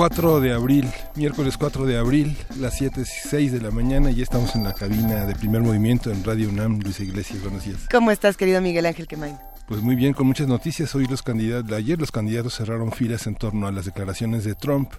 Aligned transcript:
4 0.00 0.40
de 0.40 0.54
abril, 0.54 0.90
miércoles 1.14 1.58
4 1.58 1.84
de 1.84 1.98
abril, 1.98 2.34
las 2.58 2.78
7 2.78 3.02
y 3.02 3.04
6 3.04 3.52
de 3.52 3.60
la 3.60 3.70
mañana, 3.70 4.10
y 4.10 4.22
estamos 4.22 4.54
en 4.54 4.64
la 4.64 4.72
cabina 4.72 5.26
de 5.26 5.34
primer 5.34 5.60
movimiento 5.60 6.10
en 6.10 6.24
Radio 6.24 6.48
UNAM. 6.48 6.80
Luis 6.80 7.00
Iglesias, 7.00 7.42
buenos 7.42 7.66
días. 7.66 7.86
¿Cómo 7.90 8.10
estás, 8.10 8.38
querido 8.38 8.62
Miguel 8.62 8.86
Ángel 8.86 9.06
Quemain? 9.06 9.36
Pues 9.68 9.82
muy 9.82 9.96
bien, 9.96 10.14
con 10.14 10.26
muchas 10.26 10.48
noticias. 10.48 10.94
Hoy 10.94 11.04
los 11.04 11.20
candidatos, 11.20 11.70
ayer 11.72 11.98
los 11.98 12.10
candidatos 12.12 12.54
cerraron 12.54 12.92
filas 12.92 13.26
en 13.26 13.34
torno 13.34 13.66
a 13.66 13.72
las 13.72 13.84
declaraciones 13.84 14.42
de 14.44 14.54
Trump 14.54 14.90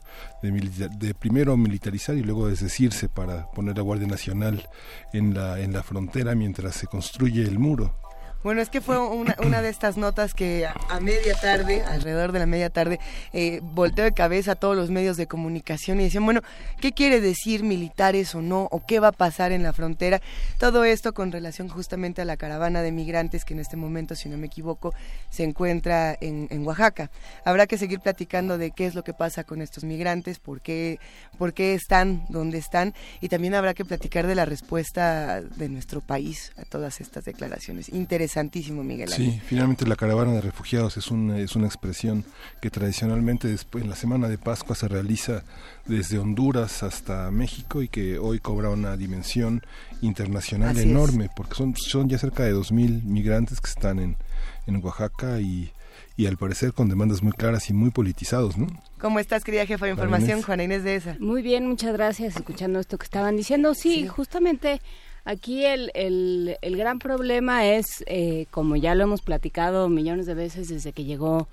de, 0.44 0.52
de, 0.52 1.14
primero 1.16 1.58
militarizar 1.58 2.16
y 2.16 2.22
luego 2.22 2.48
desdecirse 2.48 3.09
para 3.09 3.50
poner 3.50 3.78
la 3.78 3.81
Guardia 3.81 4.08
Nacional 4.08 4.70
en 5.14 5.34
la, 5.34 5.59
en 5.62 5.73
la 5.73 5.81
frontera 5.81 6.36
mientras 6.36 6.76
se 6.76 6.86
construye 6.86 7.42
el 7.42 7.58
muro. 7.58 7.95
Bueno, 8.44 8.59
es 8.62 8.70
que 8.70 8.81
fue 8.81 8.98
una, 8.98 9.62
de 9.62 9.70
estas 9.70 9.98
notas 9.98 10.34
que 10.34 10.66
a, 10.66 11.00
media 11.00 11.36
tarde, 11.36 11.84
alrededor 11.84 12.31
de 12.31 12.40
la 12.40 12.48
media 12.48 12.72
tarde, 12.72 13.00
eh, 13.34 13.59
volteó 13.61 14.03
de 14.03 14.14
cabeza 14.14 14.53
a 14.53 14.56
todos 14.56 14.75
los 14.75 14.89
medios 14.89 15.16
de 15.16 15.28
comunicación 15.28 16.00
y 16.00 16.06
decían, 16.06 16.25
bueno, 16.25 16.42
¿qué 16.80 16.92
quiere 16.92 17.22
decir 17.22 17.62
militares 17.64 18.34
o 18.34 18.42
no? 18.42 18.67
¿O 18.72 18.84
qué 18.84 19.00
va 19.00 19.09
a 19.09 19.12
pasar 19.12 19.52
en 19.52 19.62
la 19.62 19.73
frontera? 19.73 20.22
Todo 20.58 20.86
esto 20.86 21.14
con 21.14 21.31
relación 21.31 21.69
justamente 21.69 22.23
a 22.23 22.25
la 22.25 22.36
caravana 22.36 22.81
de 22.81 22.92
migrantes 22.92 23.45
que 23.45 23.53
en 23.53 23.59
este 23.59 23.78
momento, 23.78 24.16
si 24.16 24.28
no 24.28 24.39
me 24.39 24.47
equivoco, 24.47 24.92
se 25.30 25.44
encuentra 25.44 26.17
en, 26.19 26.47
en 26.50 26.66
Oaxaca. 26.66 27.12
Habrá 27.45 27.67
que 27.67 27.78
seguir 27.78 28.00
platicando 28.00 28.58
de 28.58 28.72
qué 28.72 28.88
es 28.88 28.95
lo 28.95 29.03
que 29.03 29.14
pasa 29.14 29.44
con 29.44 29.62
estos 29.62 29.84
migrantes, 29.84 30.39
por 30.39 30.62
qué, 30.62 31.00
por 31.38 31.53
qué 31.53 31.75
están 31.75 32.25
donde 32.30 32.58
están 32.58 32.95
y 33.19 33.30
también 33.30 33.53
habrá 33.53 33.75
que 33.75 33.86
platicar 33.86 34.25
de 34.25 34.34
la 34.34 34.45
respuesta 34.45 35.42
de 35.42 35.69
nuestro 35.69 36.02
país 36.02 36.53
a 36.58 36.66
todas 36.66 37.02
estas 37.02 37.25
declaraciones. 37.25 37.89
Interesante 37.89 38.31
Santísimo 38.32 38.84
Miguel 38.84 39.10
Sí, 39.10 39.42
finalmente 39.46 39.86
la 39.86 39.96
caravana 39.96 40.32
de 40.32 40.42
refugiados 40.42 40.96
es 40.98 41.12
una, 41.12 41.40
es 41.40 41.56
una 41.56 41.68
expresión 41.68 42.24
que 42.62 42.70
tradicionalmente 42.70 43.48
después, 43.48 43.84
en 43.84 43.90
la 43.90 43.96
semana 43.96 44.30
de 44.30 44.38
Pascua 44.38 44.76
se 44.76 44.88
realiza 44.88 45.44
desde 45.86 46.18
Honduras 46.18 46.84
hasta 46.84 47.30
México 47.32 47.82
y 47.82 47.90
que 47.90 48.18
hoy 48.20 48.40
cobra 48.40 48.70
una 48.70 48.96
dimensión 48.96 49.62
internacional 50.02 50.78
enorme, 50.78 51.30
porque 51.36 51.56
son, 51.56 51.76
son 51.76 52.08
ya 52.08 52.18
cerca 52.18 52.44
de 52.44 52.56
2.000 52.56 53.04
migrantes 53.04 53.59
que 53.59 53.70
están 53.70 54.00
en, 54.00 54.18
en 54.66 54.84
Oaxaca 54.84 55.42
y 55.42 55.72
y 56.18 56.28
al 56.28 56.38
parecer 56.38 56.74
con 56.74 56.90
demandas 56.90 57.24
muy 57.24 57.32
claras 57.32 57.70
y 57.70 57.74
muy 57.74 57.90
politizados, 57.90 58.58
¿no? 58.58 58.68
¿Cómo 59.00 59.20
estás, 59.20 59.44
querida 59.44 59.66
jefa 59.66 59.86
de 59.86 59.92
información, 59.92 60.42
Juana 60.42 60.64
Inés 60.64 60.84
de 60.84 60.96
esa? 60.96 61.16
Muy 61.20 61.42
bien, 61.42 61.68
muchas 61.68 61.94
gracias. 61.94 62.36
Escuchando 62.36 62.80
esto 62.80 62.98
que 62.98 63.06
estaban 63.06 63.36
diciendo, 63.36 63.74
sí. 63.74 64.08
justamente 64.08 64.82
Aquí 65.23 65.66
el, 65.66 65.91
el, 65.94 66.58
el 66.61 66.77
gran 66.77 67.00
problema 67.00 67.66
es, 67.66 68.03
eh, 68.08 68.47
como 68.50 68.75
ya 68.75 68.95
lo 68.95 69.03
hemos 69.03 69.22
platicado 69.22 69.88
millones 69.88 70.25
de 70.25 70.33
veces 70.33 70.67
desde 70.69 70.94
que 70.94 71.03
llegó 71.03 71.47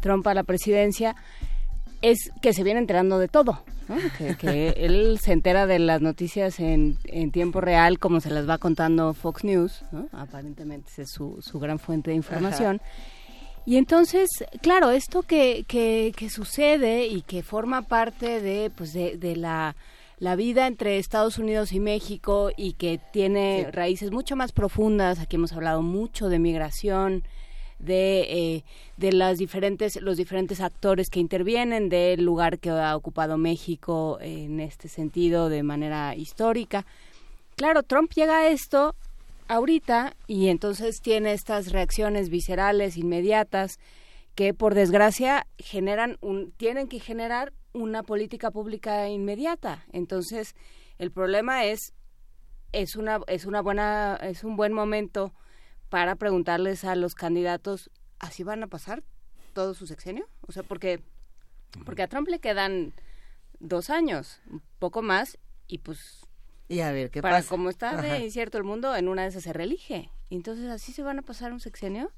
Trump 0.00 0.26
a 0.26 0.34
la 0.34 0.42
presidencia, 0.42 1.16
es 2.02 2.30
que 2.42 2.52
se 2.52 2.62
viene 2.62 2.80
enterando 2.80 3.18
de 3.18 3.28
todo, 3.28 3.62
que, 4.38 4.74
él 4.76 5.18
se 5.20 5.32
entera 5.32 5.66
de 5.66 5.78
las 5.78 6.02
noticias 6.02 6.60
en, 6.60 6.98
en, 7.04 7.30
tiempo 7.30 7.60
real, 7.60 7.98
como 7.98 8.20
se 8.20 8.30
las 8.30 8.48
va 8.48 8.58
contando 8.58 9.14
Fox 9.14 9.44
News, 9.44 9.82
aparentemente 10.12 10.90
es 10.98 11.10
su, 11.10 11.38
su 11.40 11.58
gran 11.58 11.78
fuente 11.78 12.10
de 12.10 12.16
información. 12.16 12.80
Y 13.64 13.78
entonces, 13.78 14.28
claro, 14.62 14.90
esto 14.90 15.22
que, 15.22 15.64
que, 15.66 16.12
que, 16.16 16.30
sucede 16.30 17.06
y 17.06 17.22
que 17.22 17.42
forma 17.42 17.82
parte 17.82 18.40
de, 18.40 18.70
pues 18.70 18.92
de, 18.92 19.16
de 19.16 19.34
la 19.34 19.74
la 20.18 20.34
vida 20.36 20.66
entre 20.66 20.98
Estados 20.98 21.38
Unidos 21.38 21.72
y 21.72 21.80
México 21.80 22.50
y 22.56 22.72
que 22.72 22.98
tiene 23.12 23.68
raíces 23.70 24.10
mucho 24.10 24.34
más 24.36 24.52
profundas. 24.52 25.18
Aquí 25.18 25.36
hemos 25.36 25.52
hablado 25.52 25.82
mucho 25.82 26.28
de 26.28 26.38
migración, 26.38 27.22
de, 27.78 28.20
eh, 28.30 28.64
de 28.96 29.12
las 29.12 29.36
diferentes, 29.36 30.00
los 30.00 30.16
diferentes 30.16 30.60
actores 30.60 31.10
que 31.10 31.20
intervienen, 31.20 31.90
del 31.90 32.24
lugar 32.24 32.58
que 32.58 32.70
ha 32.70 32.96
ocupado 32.96 33.36
México 33.36 34.18
en 34.20 34.60
este 34.60 34.88
sentido 34.88 35.50
de 35.50 35.62
manera 35.62 36.16
histórica. 36.16 36.86
Claro, 37.56 37.82
Trump 37.82 38.12
llega 38.14 38.38
a 38.38 38.48
esto 38.48 38.94
ahorita 39.48 40.14
y 40.26 40.48
entonces 40.48 41.00
tiene 41.02 41.32
estas 41.32 41.72
reacciones 41.72 42.30
viscerales 42.30 42.96
inmediatas 42.96 43.78
que 44.34 44.52
por 44.54 44.74
desgracia 44.74 45.46
generan 45.58 46.18
un, 46.20 46.52
tienen 46.52 46.88
que 46.88 47.00
generar 47.00 47.52
una 47.76 48.02
política 48.02 48.50
pública 48.50 49.08
inmediata. 49.08 49.84
Entonces, 49.92 50.54
el 50.98 51.10
problema 51.10 51.64
es 51.64 51.92
es 52.72 52.96
una 52.96 53.20
es 53.26 53.44
una 53.46 53.60
buena 53.62 54.18
es 54.22 54.44
un 54.44 54.56
buen 54.56 54.72
momento 54.72 55.32
para 55.88 56.16
preguntarles 56.16 56.84
a 56.84 56.96
los 56.96 57.14
candidatos 57.14 57.90
así 58.18 58.42
van 58.42 58.62
a 58.62 58.66
pasar 58.66 59.02
todo 59.52 59.74
su 59.74 59.86
sexenio, 59.86 60.28
o 60.46 60.52
sea, 60.52 60.62
porque 60.62 61.00
porque 61.84 62.02
a 62.02 62.08
Trump 62.08 62.28
le 62.28 62.38
quedan 62.38 62.92
dos 63.60 63.90
años, 63.90 64.40
un 64.50 64.62
poco 64.78 65.02
más 65.02 65.38
y 65.66 65.78
pues 65.78 66.26
y 66.68 66.80
a 66.80 66.90
ver 66.92 67.10
qué 67.10 67.22
para 67.22 67.36
pasa. 67.36 67.48
como 67.48 67.70
está 67.70 68.00
de 68.00 68.18
incierto 68.18 68.58
el 68.58 68.64
mundo, 68.64 68.96
en 68.96 69.08
una 69.08 69.22
de 69.22 69.28
esas 69.28 69.44
se 69.44 69.52
reelige. 69.52 70.10
Entonces 70.30 70.68
así 70.68 70.92
se 70.92 71.02
van 71.02 71.18
a 71.18 71.22
pasar 71.22 71.52
un 71.52 71.60
sexenio. 71.60 72.10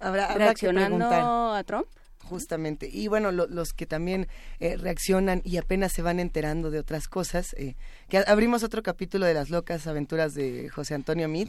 Habrá, 0.00 0.34
reaccionando 0.34 1.06
a 1.06 1.62
Trump 1.64 1.86
justamente. 2.22 2.88
Y 2.92 3.08
bueno, 3.08 3.32
los 3.32 3.72
que 3.72 3.86
también 3.86 4.28
eh, 4.60 4.76
reaccionan 4.76 5.42
y 5.44 5.56
apenas 5.56 5.92
se 5.92 6.02
van 6.02 6.20
enterando 6.20 6.70
de 6.70 6.78
otras 6.78 7.08
cosas, 7.08 7.54
eh, 7.54 7.74
que 8.08 8.18
abrimos 8.18 8.62
otro 8.62 8.82
capítulo 8.82 9.26
de 9.26 9.34
las 9.34 9.50
locas 9.50 9.86
aventuras 9.86 10.34
de 10.34 10.68
José 10.68 10.94
Antonio 10.94 11.28
Mid, 11.28 11.48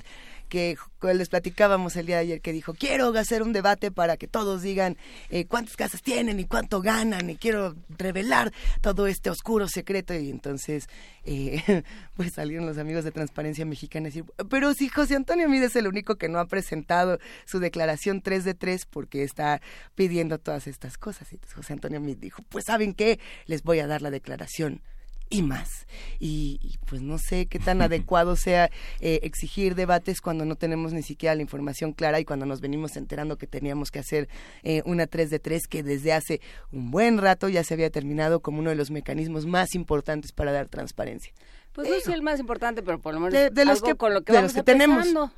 que 0.54 0.78
les 1.16 1.30
platicábamos 1.30 1.96
el 1.96 2.06
día 2.06 2.18
de 2.18 2.22
ayer, 2.22 2.42
que 2.42 2.54
dijo, 2.54 2.76
quiero 2.76 3.08
hacer 3.18 3.42
un 3.42 3.54
debate 3.54 3.90
para 3.90 4.18
que 4.18 4.28
todos 4.28 4.62
digan 4.62 4.98
eh, 5.32 5.46
cuántas 5.46 5.76
casas 5.76 6.04
tienen 6.04 6.40
y 6.40 6.46
cuánto 6.46 6.80
ganan, 6.80 7.28
y 7.28 7.38
quiero 7.38 7.76
revelar 7.90 8.54
todo 8.80 9.08
este 9.08 9.32
oscuro 9.32 9.68
secreto. 9.68 10.14
Y 10.14 10.30
entonces, 10.30 10.86
eh, 11.26 11.84
pues 12.16 12.34
salieron 12.34 12.68
los 12.68 12.78
amigos 12.78 13.04
de 13.04 13.12
Transparencia 13.12 13.66
Mexicana 13.66 14.10
y 14.10 14.12
decir, 14.12 14.26
pero 14.48 14.76
si 14.76 14.90
José 14.90 15.16
Antonio 15.16 15.50
Mid 15.50 15.64
es 15.64 15.76
el 15.76 15.88
único 15.88 16.18
que 16.18 16.30
no 16.30 16.38
ha 16.38 16.46
presentado 16.46 17.18
su 17.46 17.58
declaración 17.58 18.22
3 18.22 18.44
de 18.44 18.54
3 18.54 18.86
porque 18.86 19.24
está 19.24 19.60
pidiendo 19.96 20.38
todas 20.38 20.68
estas 20.68 21.00
cosas. 21.00 21.32
Y 21.32 21.36
entonces 21.38 21.56
José 21.56 21.74
Antonio 21.74 22.00
Mid 22.00 22.18
dijo, 22.18 22.44
pues 22.50 22.66
¿saben 22.66 22.94
qué? 22.94 23.20
Les 23.48 23.64
voy 23.64 23.80
a 23.80 23.88
dar 23.88 24.04
la 24.04 24.12
declaración 24.12 24.84
y 25.34 25.42
más. 25.42 25.88
Y, 26.20 26.60
pues 26.86 27.02
no 27.02 27.18
sé 27.18 27.48
qué 27.48 27.60
tan 27.60 27.82
adecuado 27.82 28.36
sea 28.36 28.70
eh, 29.00 29.20
exigir 29.24 29.76
debates 29.76 30.22
cuando 30.22 30.46
no 30.46 30.56
tenemos 30.56 30.94
ni 30.94 31.02
siquiera 31.02 31.36
la 31.36 31.42
información 31.42 31.94
clara 31.94 32.20
y 32.20 32.26
cuando 32.26 32.46
nos 32.46 32.62
venimos 32.62 32.96
enterando 32.96 33.38
que 33.38 33.48
teníamos 33.48 33.90
que 33.90 34.00
hacer 34.00 34.30
eh, 34.64 34.84
una 34.86 35.08
3 35.08 35.30
de 35.30 35.40
3 35.40 35.68
que 35.68 35.84
desde 35.84 36.14
hace 36.14 36.42
un 36.72 36.92
buen 36.92 37.18
rato 37.18 37.50
ya 37.50 37.64
se 37.64 37.74
había 37.74 37.90
terminado 37.90 38.42
como 38.42 38.60
uno 38.60 38.70
de 38.70 38.76
los 38.76 38.92
mecanismos 38.92 39.46
más 39.46 39.76
importantes 39.76 40.32
para 40.32 40.52
dar 40.52 40.68
transparencia. 40.68 41.34
Pues 41.74 41.90
no 41.90 41.96
es 41.96 42.08
el 42.08 42.22
más 42.22 42.40
importante, 42.40 42.84
pero 42.84 43.00
por 43.00 43.14
lo 43.14 43.20
menos 43.20 43.54
de, 43.54 43.66
los 43.66 43.82
que, 43.82 43.96
con 43.96 44.14
lo 44.14 44.22
que 44.22 44.34
vamos 44.34 44.54
tenemos. 44.64 45.08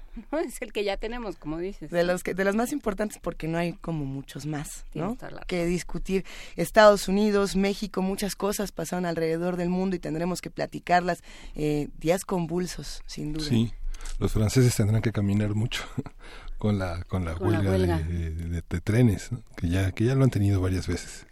Es 0.46 0.62
el 0.62 0.72
que 0.72 0.86
ya 0.86 0.96
tenemos, 0.96 1.36
como 1.36 1.58
dices. 1.58 1.92
De 1.92 2.06
los 2.06 2.24
que, 2.24 2.34
de 2.34 2.46
los 2.46 2.56
más 2.56 2.72
importantes 2.72 3.20
porque 3.22 3.50
no 3.50 3.58
hay 3.58 3.74
como 3.74 4.06
muchos 4.06 4.46
más, 4.46 4.86
¿no? 4.94 5.18
Que 5.46 5.66
discutir. 5.66 6.24
Estados 6.56 7.10
Unidos, 7.10 7.58
México, 7.58 8.02
muchas 8.02 8.38
cosas 8.38 8.72
pasaron 8.72 9.06
alrededor 9.06 9.58
del 9.58 9.68
mundo 9.68 9.96
y 9.98 10.00
tendremos 10.00 10.42
que 10.42 10.50
platicarlas. 10.50 11.22
Eh, 11.56 11.90
días 11.98 12.24
convulsos, 12.24 13.04
sin 13.08 13.34
duda. 13.34 13.46
Sí, 13.46 13.74
los 14.20 14.32
franceses 14.32 14.74
tendrán 14.74 15.02
que 15.02 15.12
caminar 15.12 15.54
mucho 15.54 15.84
con 16.58 16.80
la 16.80 17.04
con 17.04 17.26
la 17.26 17.36
huelga, 17.36 18.00
De, 18.00 18.82
trenes 18.82 19.30
que 19.56 19.68
ya 19.68 19.92
que 19.92 20.06
ya 20.06 20.16
lo 20.16 20.24
han 20.24 20.30
tenido 20.30 20.62
varias 20.62 20.88
veces 20.88 21.26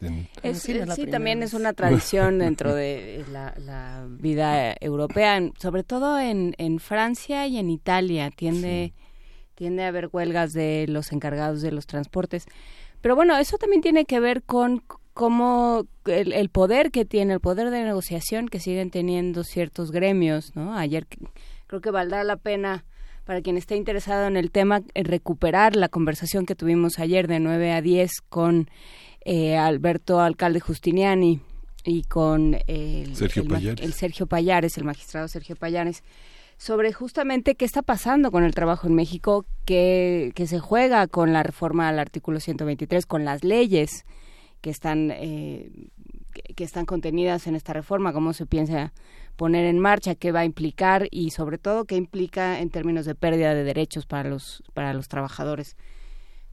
sí, 0.54 1.08
también 1.10 1.44
es 1.44 1.54
una 1.54 1.74
tradición 1.74 2.40
dentro 2.40 2.74
de 2.76 3.24
la, 3.32 4.06
vida 4.10 4.76
europea 4.80 5.40
sobre 5.60 5.84
todo 5.84 6.20
en, 6.20 6.56
en 6.58 6.80
Francia 6.80 7.48
y 7.48 7.58
en 7.58 7.70
Italia. 7.70 8.32
Tiende 8.32 8.94
tiende 9.56 9.84
a 9.84 9.90
haber 9.90 10.10
huelgas 10.12 10.54
de 10.54 10.86
los 10.90 11.12
encargados 11.12 11.62
de 11.62 11.72
los 11.72 11.86
transportes. 11.86 12.46
Pero 13.02 13.16
bueno 13.16 13.38
eso 13.38 13.58
también 13.58 13.82
tiene 13.82 14.06
que 14.06 14.20
ver 14.20 14.44
con 14.44 14.84
cómo 15.14 15.86
el, 16.06 16.34
el 16.34 16.50
poder 16.50 16.92
que 16.92 17.06
tiene 17.06 17.34
el 17.34 17.40
poder 17.40 17.70
de 17.70 17.84
negociación 17.84 18.48
que 18.48 18.60
siguen 18.60 18.90
teniendo 18.90 19.44
ciertos 19.44 19.92
gremios 19.92 20.56
no 20.56 20.76
ayer 20.76 21.06
creo 21.68 21.82
que 21.82 21.92
valdrá 21.92 22.24
la 22.24 22.36
pena 22.36 22.84
para 23.26 23.42
quien 23.42 23.58
esté 23.58 23.76
interesado 23.76 24.28
en 24.28 24.38
el 24.38 24.52
tema, 24.52 24.82
recuperar 24.96 25.76
la 25.76 25.90
conversación 25.90 26.46
que 26.46 26.56
tuvimos 26.56 27.00
ayer 27.00 27.28
de 27.28 27.40
9 27.40 27.72
a 27.72 27.82
10 27.82 28.12
con 28.30 28.70
eh, 29.26 29.58
Alberto 29.58 30.20
Alcalde 30.20 30.60
Justiniani 30.60 31.40
y 31.86 32.04
con 32.04 32.58
el 32.68 33.16
Sergio, 33.16 33.44
el 33.44 33.94
Sergio 33.94 34.28
Payares, 34.28 34.78
el 34.78 34.84
magistrado 34.84 35.28
Sergio 35.28 35.56
Payares 35.56 36.04
sobre 36.58 36.94
justamente 36.94 37.56
qué 37.56 37.66
está 37.66 37.82
pasando 37.82 38.32
con 38.32 38.44
el 38.44 38.54
trabajo 38.54 38.88
en 38.88 38.96
México, 38.96 39.46
que, 39.66 40.32
que 40.36 40.48
se 40.48 40.60
juega 40.60 41.08
con 41.08 41.34
la 41.34 41.44
reforma 41.44 41.90
al 41.90 42.00
artículo 42.00 42.40
123, 42.40 43.06
con 43.06 43.26
las 43.26 43.44
leyes 43.44 44.06
que 44.62 44.70
están, 44.70 45.12
eh, 45.12 45.70
que 46.56 46.64
están 46.64 46.86
contenidas 46.86 47.48
en 47.48 47.56
esta 47.56 47.74
reforma, 47.74 48.14
cómo 48.14 48.32
se 48.34 48.46
piensa 48.46 48.94
poner 49.36 49.66
en 49.66 49.80
marcha, 49.80 50.16
qué 50.16 50.32
va 50.32 50.42
a 50.42 50.46
implicar 50.46 51.08
y 51.12 51.32
sobre 51.32 51.58
todo 51.58 51.86
qué 51.86 51.96
implica 51.96 52.60
en 52.60 52.70
términos 52.70 53.06
de 53.06 53.16
pérdida 53.16 53.54
de 53.54 53.64
derechos 53.64 54.06
para 54.06 54.30
los, 54.30 54.64
para 54.74 54.94
los 54.94 55.08
trabajadores. 55.08 55.76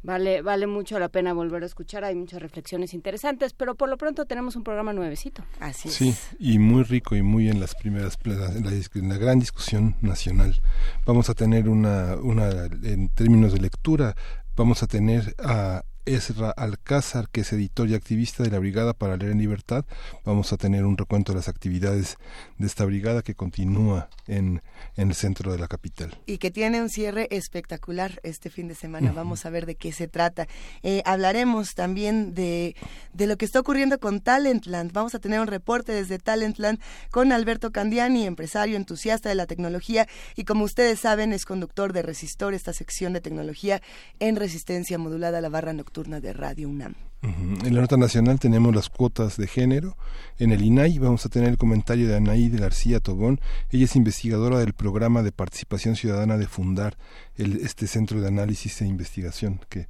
Vale, 0.03 0.41
vale 0.41 0.67
mucho 0.67 0.99
la 0.99 1.11
pena 1.11 1.35
volver 1.35 1.62
a 1.62 1.67
escuchar, 1.67 2.05
hay 2.05 2.15
muchas 2.15 2.41
reflexiones 2.41 2.94
interesantes, 2.94 3.53
pero 3.53 3.75
por 3.75 3.91
lo 3.91 3.99
pronto 3.99 4.25
tenemos 4.25 4.56
un 4.56 4.65
programa 4.65 4.94
nuevecito. 4.94 5.44
Así 5.61 5.88
es. 5.88 5.94
Sí, 5.94 6.15
y 6.38 6.59
muy 6.59 6.85
rico 6.85 7.17
y 7.17 7.23
muy 7.23 7.50
en 7.50 7.61
las 7.61 7.75
primeras, 7.75 8.17
en 8.25 8.65
la, 8.65 8.73
en 8.73 9.09
la 9.11 9.19
gran 9.19 9.38
discusión 9.38 9.97
nacional. 10.00 10.62
Vamos 11.05 11.29
a 11.29 11.35
tener 11.35 11.69
una, 11.69 12.17
una, 12.17 12.49
en 12.83 13.11
términos 13.11 13.53
de 13.53 13.61
lectura, 13.61 14.15
vamos 14.56 14.83
a 14.83 14.87
tener 14.87 15.35
a 15.38 15.85
Esra 16.11 16.51
Alcázar, 16.51 17.29
que 17.29 17.43
es 17.43 17.53
editor 17.53 17.89
y 17.89 17.95
activista 17.95 18.43
de 18.43 18.51
la 18.51 18.59
Brigada 18.59 18.95
para 18.95 19.17
Leer 19.17 19.31
en 19.31 19.39
Libertad. 19.39 19.85
Vamos 20.25 20.53
a 20.53 20.57
tener 20.57 20.85
un 20.85 20.99
recuento 20.99 21.31
de 21.31 21.37
las 21.37 21.49
actividades 21.49 22.17
de 22.59 22.67
esta 22.67 22.85
brigada 22.85 23.23
que 23.23 23.37
continúa 23.37 24.09
en, 24.27 24.61
en 24.97 25.09
el 25.11 25.15
centro 25.15 25.53
de 25.53 25.59
la 25.59 25.69
capital. 25.69 26.19
Y 26.27 26.39
que 26.39 26.51
tiene 26.51 26.83
un 26.83 26.89
cierre 26.89 27.29
espectacular 27.31 28.19
este 28.25 28.51
fin 28.51 28.67
de 28.67 28.75
semana. 28.75 29.12
Vamos 29.12 29.47
a 29.47 29.51
ver 29.51 29.67
de 29.67 29.77
qué 29.77 29.93
se 29.93 30.09
trata. 30.09 30.49
Eh, 30.83 31.01
hablaremos 31.05 31.77
también 31.77 32.35
de, 32.35 32.75
de 33.12 33.27
lo 33.29 33.37
que 33.37 33.45
está 33.45 33.61
ocurriendo 33.61 34.01
con 34.01 34.21
Talentland. 34.21 34.91
Vamos 34.93 35.15
a 35.15 35.21
tener 35.21 35.39
un 35.39 35.47
reporte 35.47 35.93
desde 35.93 36.19
Talentland 36.19 36.81
con 37.12 37.31
Alberto 37.31 37.71
Candiani, 37.71 38.27
empresario 38.27 38.77
entusiasta 38.77 39.29
de 39.29 39.37
la 39.37 39.47
tecnología 39.47 40.09
y 40.35 40.43
como 40.43 40.65
ustedes 40.65 40.99
saben 40.99 41.33
es 41.33 41.45
conductor 41.45 41.93
de 41.93 42.03
Resistor, 42.03 42.53
esta 42.53 42.73
sección 42.73 43.12
de 43.12 43.21
tecnología 43.21 43.81
en 44.19 44.35
resistencia 44.35 44.99
modulada 44.99 45.39
a 45.39 45.41
la 45.41 45.49
barra 45.49 45.73
nocturna 45.73 46.00
de 46.08 46.32
Radio 46.32 46.69
UNAM. 46.69 46.94
En 47.23 47.75
la 47.75 47.82
nota 47.82 47.99
nacional 47.99 48.41
tenemos 48.41 48.75
las 48.75 48.88
cuotas 48.88 49.37
de 49.37 49.47
género. 49.47 49.99
En 50.38 50.52
el 50.52 50.62
INAI 50.62 50.99
vamos 50.99 51.26
a 51.26 51.29
tener 51.29 51.50
el 51.50 51.58
comentario 51.58 52.08
de 52.08 52.17
Anaí 52.17 52.49
de 52.49 52.58
García 52.58 53.00
Tobón. 53.00 53.41
Ella 53.69 53.85
es 53.85 53.97
investigadora 53.97 54.58
del 54.58 54.73
programa 54.73 55.23
de 55.23 55.31
participación 55.31 55.97
ciudadana 55.97 56.38
de 56.38 56.47
Fundar, 56.47 56.97
el, 57.37 57.58
este 57.58 57.87
centro 57.87 58.23
de 58.23 58.29
análisis 58.29 58.81
e 58.81 58.87
investigación 58.87 59.61
que 59.69 59.88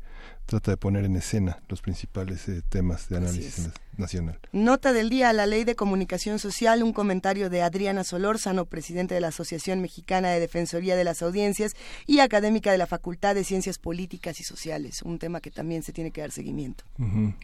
trata 0.51 0.73
de 0.73 0.77
poner 0.77 1.05
en 1.05 1.15
escena 1.15 1.63
los 1.69 1.81
principales 1.81 2.49
eh, 2.49 2.61
temas 2.69 3.09
de 3.09 3.19
análisis 3.19 3.71
nacional. 3.97 4.37
Nota 4.51 4.93
del 4.93 5.09
día, 5.09 5.33
la 5.33 5.47
ley 5.47 5.63
de 5.63 5.77
comunicación 5.77 6.41
social, 6.41 6.83
un 6.83 6.93
comentario 6.93 7.51
de 7.51 7.63
Adriana 7.63 8.03
Solórzano, 8.03 8.67
presidente 8.67 9.15
de 9.15 9.21
la 9.21 9.29
Asociación 9.29 9.81
Mexicana 9.81 10.31
de 10.31 10.41
Defensoría 10.41 10.97
de 10.97 11.05
las 11.05 11.23
Audiencias 11.23 11.75
y 12.05 12.19
académica 12.19 12.73
de 12.73 12.79
la 12.79 12.89
Facultad 12.89 13.37
de 13.37 13.45
Ciencias 13.45 13.79
Políticas 13.79 14.41
y 14.41 14.43
Sociales, 14.43 15.03
un 15.03 15.21
tema 15.21 15.41
que 15.41 15.53
también 15.53 15.85
se 15.85 15.93
tiene 15.93 16.11
que 16.11 16.21
dar 16.21 16.33
seguimiento. 16.33 16.83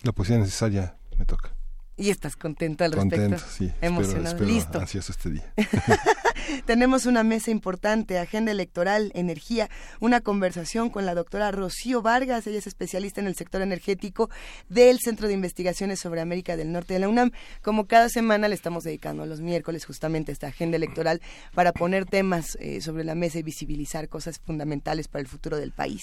La 0.02 0.10
poesía 0.10 0.38
necesaria 0.38 0.96
me 1.16 1.26
toca. 1.26 1.54
Y 1.96 2.10
estás 2.10 2.34
contento 2.34 2.82
al 2.82 2.92
respecto. 2.92 3.16
Contento, 3.16 3.44
sí. 3.48 3.72
Emocionado. 3.80 4.44
Listo. 4.44 4.80
Ansioso 4.80 5.12
este 5.12 5.30
día. 5.30 5.54
Tenemos 6.64 7.06
una 7.06 7.22
mesa 7.22 7.50
importante, 7.50 8.19
agenda 8.19 8.52
electoral, 8.52 9.10
energía, 9.14 9.69
una 10.00 10.20
conversación 10.20 10.90
con 10.90 11.06
la 11.06 11.14
doctora 11.14 11.50
Rocío 11.50 12.02
Vargas, 12.02 12.46
ella 12.46 12.58
es 12.58 12.66
especialista 12.66 13.20
en 13.20 13.26
el 13.26 13.34
sector 13.34 13.62
energético 13.62 14.31
del 14.69 14.98
Centro 15.00 15.28
de 15.28 15.34
Investigaciones 15.34 16.00
sobre 16.00 16.20
América 16.20 16.56
del 16.56 16.72
Norte 16.72 16.94
de 16.94 17.00
la 17.00 17.08
UNAM. 17.08 17.32
Como 17.62 17.87
cada 17.87 18.08
semana 18.08 18.48
le 18.48 18.54
estamos 18.54 18.84
dedicando 18.84 19.26
los 19.26 19.40
miércoles 19.40 19.84
justamente 19.84 20.32
esta 20.32 20.48
agenda 20.48 20.76
electoral 20.76 21.20
para 21.54 21.72
poner 21.72 22.06
temas 22.06 22.56
eh, 22.60 22.81
sobre 22.81 23.04
la 23.04 23.14
mesa 23.14 23.38
y 23.38 23.42
visibilizar 23.42 24.08
cosas 24.08 24.38
fundamentales 24.38 25.08
para 25.08 25.22
el 25.22 25.28
futuro 25.28 25.56
del 25.56 25.72
país. 25.72 26.02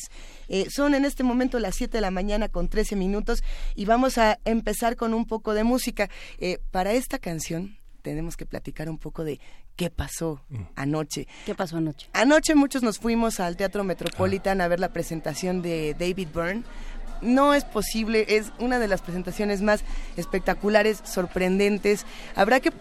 Eh, 0.50 0.68
son 0.70 0.96
en 0.96 1.06
este 1.06 1.24
momento 1.24 1.60
las 1.60 1.76
7 1.76 1.98
de 1.98 2.02
la 2.02 2.12
mañana 2.12 2.50
con 2.50 2.68
13 2.68 2.96
minutos 2.96 3.44
y 3.76 3.86
vamos 3.86 4.18
a 4.18 4.40
empezar 4.46 4.96
con 4.96 5.14
un 5.14 5.26
poco 5.26 5.54
de 5.54 5.64
música 5.64 6.10
eh, 6.40 6.60
para 6.72 6.94
esta 6.94 7.20
canción 7.20 7.78
tenemos 8.04 8.38
que 8.38 8.46
platicar 8.46 8.90
un 8.90 9.00
poco 9.00 9.24
de 9.24 9.40
qué 9.76 9.90
pasó 9.90 10.42
mm. 10.50 10.62
anoche. 10.76 11.28
¿Qué 11.46 11.56
pasó 11.56 11.78
anoche? 11.78 12.08
Anoche 12.14 12.56
muchos 12.56 12.84
nos 12.84 13.00
fuimos 13.00 13.40
al 13.40 13.58
Teatro 13.58 13.84
Metropolitan 13.84 14.62
a 14.62 14.68
ver 14.68 14.80
la 14.80 14.94
presentación 14.94 15.62
de 15.62 15.96
David 15.98 16.30
Byrne. 16.34 16.64
No 17.22 17.54
es 17.54 17.64
posible, 17.64 18.26
es 18.28 18.52
una 18.60 18.80
de 18.80 18.90
las 18.90 19.02
presentaciones 19.02 19.62
más 19.62 19.82
espectaculares, 20.18 21.00
sorprendentes. 21.06 22.06
Habrá 22.36 22.60
que, 22.60 22.74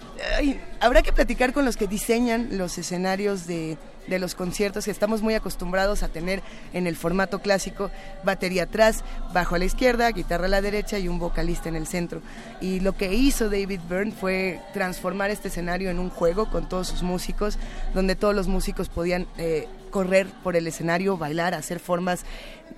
habrá 0.81 1.03
que 1.03 1.13
platicar 1.13 1.53
con 1.53 1.65
los 1.65 1.77
que 1.77 1.87
diseñan 1.87 2.59
los 2.59 2.77
escenarios 2.77 3.47
de, 3.47 3.79
de 4.07 4.19
los 4.19 4.35
conciertos 4.35 4.85
que 4.85 4.91
estamos 4.91 5.23
muy 5.23 5.35
acostumbrados 5.35 6.03
a 6.03 6.09
tener 6.09 6.43
en 6.73 6.87
el 6.87 6.97
formato 6.97 7.41
clásico, 7.41 7.91
batería 8.25 8.65
atrás, 8.65 9.05
bajo 9.33 9.55
a 9.55 9.59
la 9.59 9.65
izquierda, 9.65 10.11
guitarra 10.11 10.47
a 10.47 10.49
la 10.49 10.61
derecha 10.61 10.99
y 10.99 11.09
un 11.09 11.19
vocalista 11.19 11.69
en 11.69 11.77
el 11.77 11.87
centro. 11.87 12.21
Y 12.61 12.81
lo 12.81 12.97
que 12.97 13.15
hizo 13.15 13.49
David 13.49 13.81
Byrne 13.89 14.13
fue 14.13 14.61
transformar 14.73 15.31
este 15.31 15.49
escenario 15.49 15.91
en 15.91 15.99
un 15.99 16.11
juego 16.11 16.51
con 16.51 16.69
todos 16.69 16.89
sus 16.89 17.03
músicos, 17.03 17.59
donde 17.95 18.17
todos 18.17 18.35
los 18.35 18.49
músicos 18.49 18.89
podían 18.89 19.27
eh, 19.39 19.69
correr 19.93 20.27
por 20.43 20.57
el 20.57 20.67
escenario, 20.67 21.17
bailar, 21.17 21.55
hacer 21.55 21.79
formas. 21.79 22.25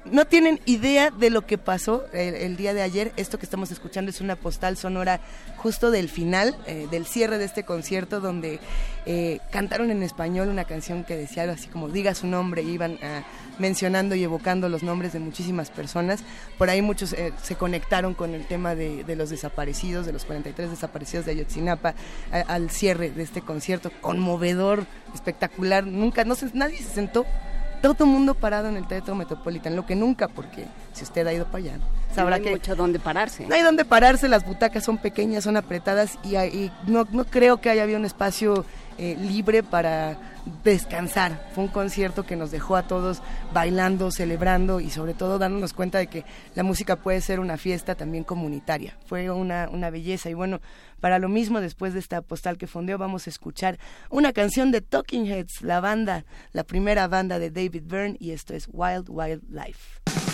No 0.04 0.26
tienen 0.26 0.60
idea 0.66 1.10
de 1.10 1.30
lo 1.30 1.46
que 1.46 1.56
pasó 1.56 2.04
el, 2.12 2.58
día 2.58 2.74
de 2.74 2.82
ayer. 2.82 3.12
Esto 3.16 3.38
que 3.38 3.46
estamos 3.46 3.70
escuchando 3.70 4.10
es 4.10 4.20
una 4.20 4.36
postal 4.36 4.76
sonora 4.76 5.20
justo 5.56 5.90
del 5.90 6.10
final, 6.10 6.54
eh, 6.66 6.86
del 6.90 7.06
cierre 7.06 7.38
de 7.38 7.46
este 7.46 7.62
concierto, 7.62 8.20
donde 8.20 8.60
eh, 9.06 9.38
cantaron 9.50 9.90
en 9.90 10.02
español 10.02 10.48
una 10.48 10.64
canción 10.64 11.04
que 11.04 11.16
decía 11.16 11.44
algo 11.44 11.54
así 11.54 11.68
como 11.68 11.88
diga 11.88 12.14
su 12.14 12.26
nombre, 12.26 12.62
iban 12.62 12.98
ah, 13.02 13.22
mencionando 13.58 14.14
y 14.14 14.22
evocando 14.22 14.68
los 14.68 14.82
nombres 14.82 15.12
de 15.12 15.20
muchísimas 15.20 15.70
personas. 15.70 16.20
Por 16.58 16.70
ahí 16.70 16.82
muchos 16.82 17.12
eh, 17.12 17.32
se 17.42 17.56
conectaron 17.56 18.14
con 18.14 18.34
el 18.34 18.46
tema 18.46 18.74
de, 18.74 19.04
los 19.16 19.30
desaparecidos, 19.30 20.06
de 20.06 20.12
los 20.12 20.24
43 20.24 20.70
desaparecidos 20.70 21.26
de 21.26 21.32
Ayotzinapa, 21.32 21.94
al 22.30 22.70
cierre 22.70 23.10
de 23.10 23.22
este 23.22 23.40
concierto 23.40 23.90
conmovedor, 24.00 24.86
espectacular. 25.14 25.86
Nunca, 25.86 26.24
no 26.24 26.34
sé, 26.34 26.50
nadie 26.54 26.78
se 26.78 26.94
todo 27.92 28.04
el 28.04 28.10
mundo 28.10 28.32
parado 28.34 28.68
en 28.70 28.78
el 28.78 28.86
Teatro 28.86 29.14
Metropolitano, 29.14 29.76
lo 29.76 29.84
que 29.84 29.94
nunca, 29.94 30.28
porque 30.28 30.64
si 30.94 31.04
usted 31.04 31.26
ha 31.26 31.34
ido 31.34 31.44
para 31.44 31.58
allá, 31.58 31.72
sabrá 32.14 32.38
no 32.38 32.46
hay 32.46 32.52
mucho 32.52 32.74
donde 32.74 32.98
pararse. 32.98 33.46
No 33.46 33.54
hay 33.54 33.60
donde 33.60 33.84
pararse, 33.84 34.26
las 34.26 34.46
butacas 34.46 34.82
son 34.82 34.96
pequeñas, 34.96 35.44
son 35.44 35.58
apretadas 35.58 36.18
y, 36.24 36.70
no, 36.86 37.06
no, 37.10 37.26
creo 37.26 37.60
que 37.60 37.68
haya 37.68 37.82
habido 37.82 37.98
un 37.98 38.06
espacio 38.06 38.64
eh, 38.98 39.16
libre 39.20 39.62
para 39.62 40.16
descansar. 40.62 41.48
Fue 41.54 41.64
un 41.64 41.70
concierto 41.70 42.24
que 42.24 42.36
nos 42.36 42.50
dejó 42.50 42.76
a 42.76 42.86
todos 42.86 43.22
bailando, 43.52 44.10
celebrando 44.10 44.80
y 44.80 44.90
sobre 44.90 45.14
todo 45.14 45.38
dándonos 45.38 45.72
cuenta 45.72 45.98
de 45.98 46.06
que 46.06 46.24
la 46.54 46.62
música 46.62 46.96
puede 46.96 47.20
ser 47.20 47.40
una 47.40 47.56
fiesta 47.56 47.94
también 47.94 48.24
comunitaria. 48.24 48.96
Fue 49.06 49.30
una, 49.30 49.68
una 49.70 49.90
belleza 49.90 50.30
y 50.30 50.34
bueno, 50.34 50.60
para 51.00 51.18
lo 51.18 51.28
mismo 51.28 51.60
después 51.60 51.92
de 51.92 52.00
esta 52.00 52.22
postal 52.22 52.58
que 52.58 52.66
fondeó 52.66 52.98
vamos 52.98 53.26
a 53.26 53.30
escuchar 53.30 53.78
una 54.10 54.32
canción 54.32 54.70
de 54.70 54.80
Talking 54.80 55.26
Heads, 55.26 55.62
la 55.62 55.80
banda, 55.80 56.24
la 56.52 56.64
primera 56.64 57.08
banda 57.08 57.38
de 57.38 57.50
David 57.50 57.84
Byrne 57.86 58.16
y 58.20 58.30
esto 58.30 58.54
es 58.54 58.68
Wild 58.72 59.06
Wild 59.08 59.42
Life. 59.50 60.33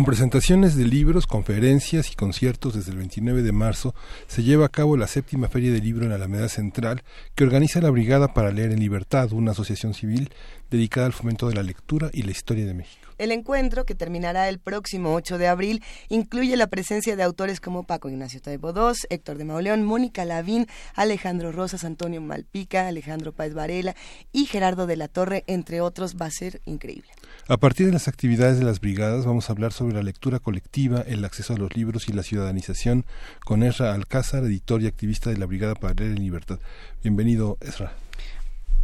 Con 0.00 0.06
presentaciones 0.06 0.76
de 0.76 0.86
libros, 0.86 1.26
conferencias 1.26 2.10
y 2.10 2.14
conciertos 2.14 2.72
desde 2.72 2.90
el 2.90 2.96
29 2.96 3.42
de 3.42 3.52
marzo 3.52 3.94
se 4.28 4.42
lleva 4.42 4.64
a 4.64 4.70
cabo 4.70 4.96
la 4.96 5.06
séptima 5.06 5.50
Feria 5.50 5.70
del 5.72 5.84
Libro 5.84 6.06
en 6.06 6.12
Alameda 6.12 6.48
Central 6.48 7.02
que 7.34 7.44
organiza 7.44 7.82
la 7.82 7.90
Brigada 7.90 8.32
para 8.32 8.50
Leer 8.50 8.72
en 8.72 8.80
Libertad, 8.80 9.30
una 9.32 9.50
asociación 9.50 9.92
civil 9.92 10.30
dedicada 10.70 11.04
al 11.04 11.12
fomento 11.12 11.50
de 11.50 11.54
la 11.54 11.62
lectura 11.62 12.08
y 12.14 12.22
la 12.22 12.30
historia 12.30 12.64
de 12.64 12.72
México. 12.72 13.10
El 13.18 13.30
encuentro, 13.30 13.84
que 13.84 13.94
terminará 13.94 14.48
el 14.48 14.58
próximo 14.58 15.12
8 15.12 15.36
de 15.36 15.48
abril, 15.48 15.84
incluye 16.08 16.56
la 16.56 16.68
presencia 16.68 17.14
de 17.14 17.22
autores 17.22 17.60
como 17.60 17.84
Paco 17.84 18.08
Ignacio 18.08 18.40
Taibo 18.40 18.70
II, 18.70 18.94
Héctor 19.10 19.36
de 19.36 19.44
Mauleón, 19.44 19.84
Mónica 19.84 20.24
Lavín, 20.24 20.66
Alejandro 20.94 21.52
Rosas, 21.52 21.84
Antonio 21.84 22.22
Malpica, 22.22 22.88
Alejandro 22.88 23.32
Páez 23.32 23.52
Varela 23.52 23.94
y 24.32 24.46
Gerardo 24.46 24.86
de 24.86 24.96
la 24.96 25.08
Torre, 25.08 25.44
entre 25.46 25.82
otros. 25.82 26.16
Va 26.18 26.24
a 26.24 26.30
ser 26.30 26.62
increíble. 26.64 27.10
A 27.50 27.56
partir 27.56 27.86
de 27.86 27.92
las 27.92 28.06
actividades 28.06 28.60
de 28.60 28.64
las 28.64 28.78
brigadas 28.78 29.26
vamos 29.26 29.50
a 29.50 29.52
hablar 29.52 29.72
sobre 29.72 29.94
la 29.94 30.04
lectura 30.04 30.38
colectiva, 30.38 31.00
el 31.00 31.24
acceso 31.24 31.52
a 31.52 31.56
los 31.56 31.74
libros 31.74 32.08
y 32.08 32.12
la 32.12 32.22
ciudadanización 32.22 33.04
con 33.44 33.64
Ezra 33.64 33.92
Alcázar, 33.92 34.44
editor 34.44 34.80
y 34.82 34.86
activista 34.86 35.30
de 35.30 35.36
la 35.36 35.46
Brigada 35.46 35.74
para 35.74 35.94
Leer 35.94 36.12
en 36.12 36.22
Libertad. 36.22 36.60
Bienvenido, 37.02 37.58
Ezra. 37.60 37.92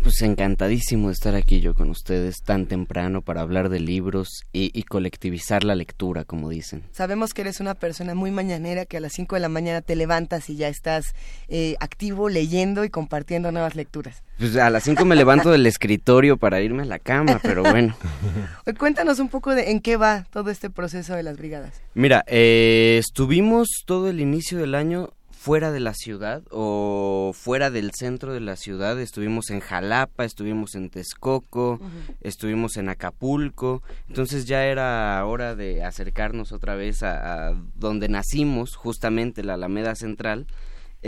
Pues 0.07 0.23
encantadísimo 0.23 1.09
de 1.09 1.15
estar 1.15 1.35
aquí 1.35 1.59
yo 1.59 1.75
con 1.75 1.91
ustedes 1.91 2.41
tan 2.45 2.67
temprano 2.67 3.23
para 3.23 3.41
hablar 3.41 3.71
de 3.71 3.81
libros 3.81 4.45
y, 4.53 4.85
colectivizar 4.85 5.65
la 5.65 5.75
lectura, 5.75 6.23
como 6.23 6.49
dicen. 6.49 6.85
Sabemos 6.93 7.35
que 7.35 7.41
eres 7.41 7.59
una 7.59 7.75
persona 7.75 8.15
muy 8.15 8.31
mañanera, 8.31 8.87
que 8.87 8.99
a 8.99 9.01
las 9.01 9.15
5 9.15 9.35
de 9.35 9.41
la 9.41 9.49
mañana 9.49 9.83
te 9.83 9.97
levantas 9.97 10.49
y 10.49 10.55
ya 10.55 10.69
estás 10.69 11.07
eh, 11.49 11.75
activo 11.81 12.29
leyendo 12.29 12.85
y 12.85 12.89
compartiendo 12.89 13.51
nuevas 13.51 13.75
lecturas. 13.75 14.23
Pues 14.39 14.55
a 14.55 14.71
las 14.71 14.85
5 14.85 15.05
me 15.05 15.17
levanto 15.17 15.51
del 15.51 15.67
escritorio 15.67 16.37
para 16.37 16.61
irme 16.61 16.85
a 16.85 16.87
la 16.87 17.01
cama, 17.01 17.41
pero 17.43 17.65
bueno. 17.65 17.97
Cuéntanos 18.79 19.19
un 19.19 19.29
poco 19.29 19.57
de 19.57 19.73
en 19.73 19.81
qué 19.81 19.97
va 19.97 20.25
todo 20.31 20.51
este 20.51 20.71
proceso 20.71 21.17
de 21.17 21.25
las 21.25 21.37
brigadas. 21.37 21.83
Mira, 21.95 22.23
eh, 22.29 22.99
estuvimos 23.01 23.67
todo 23.85 24.09
el 24.09 24.21
inicio 24.21 24.59
del 24.59 24.77
año 24.77 25.15
fuera 25.47 25.71
de 25.71 25.79
la 25.79 25.95
ciudad 25.95 26.43
o 26.51 27.31
fuera 27.33 27.71
del 27.71 27.93
centro 27.93 28.33
de 28.33 28.41
la 28.41 28.57
ciudad. 28.57 28.99
Estuvimos 28.99 29.51
en 29.51 29.61
Jalapa, 29.61 30.25
estuvimos 30.25 30.75
en 30.75 30.91
Texcoco, 30.91 31.79
estuvimos 32.21 32.77
en 32.77 32.89
Acapulco. 32.89 33.81
Entonces 34.09 34.47
ya 34.47 34.65
era 34.67 35.25
hora 35.25 35.55
de 35.55 35.85
acercarnos 35.85 36.51
otra 36.51 36.75
vez 36.75 37.05
a, 37.05 37.51
a 37.51 37.55
donde 37.77 38.09
nacimos, 38.09 38.75
justamente 38.75 39.45
la 39.45 39.55
Alameda 39.55 39.95
Central 39.95 40.49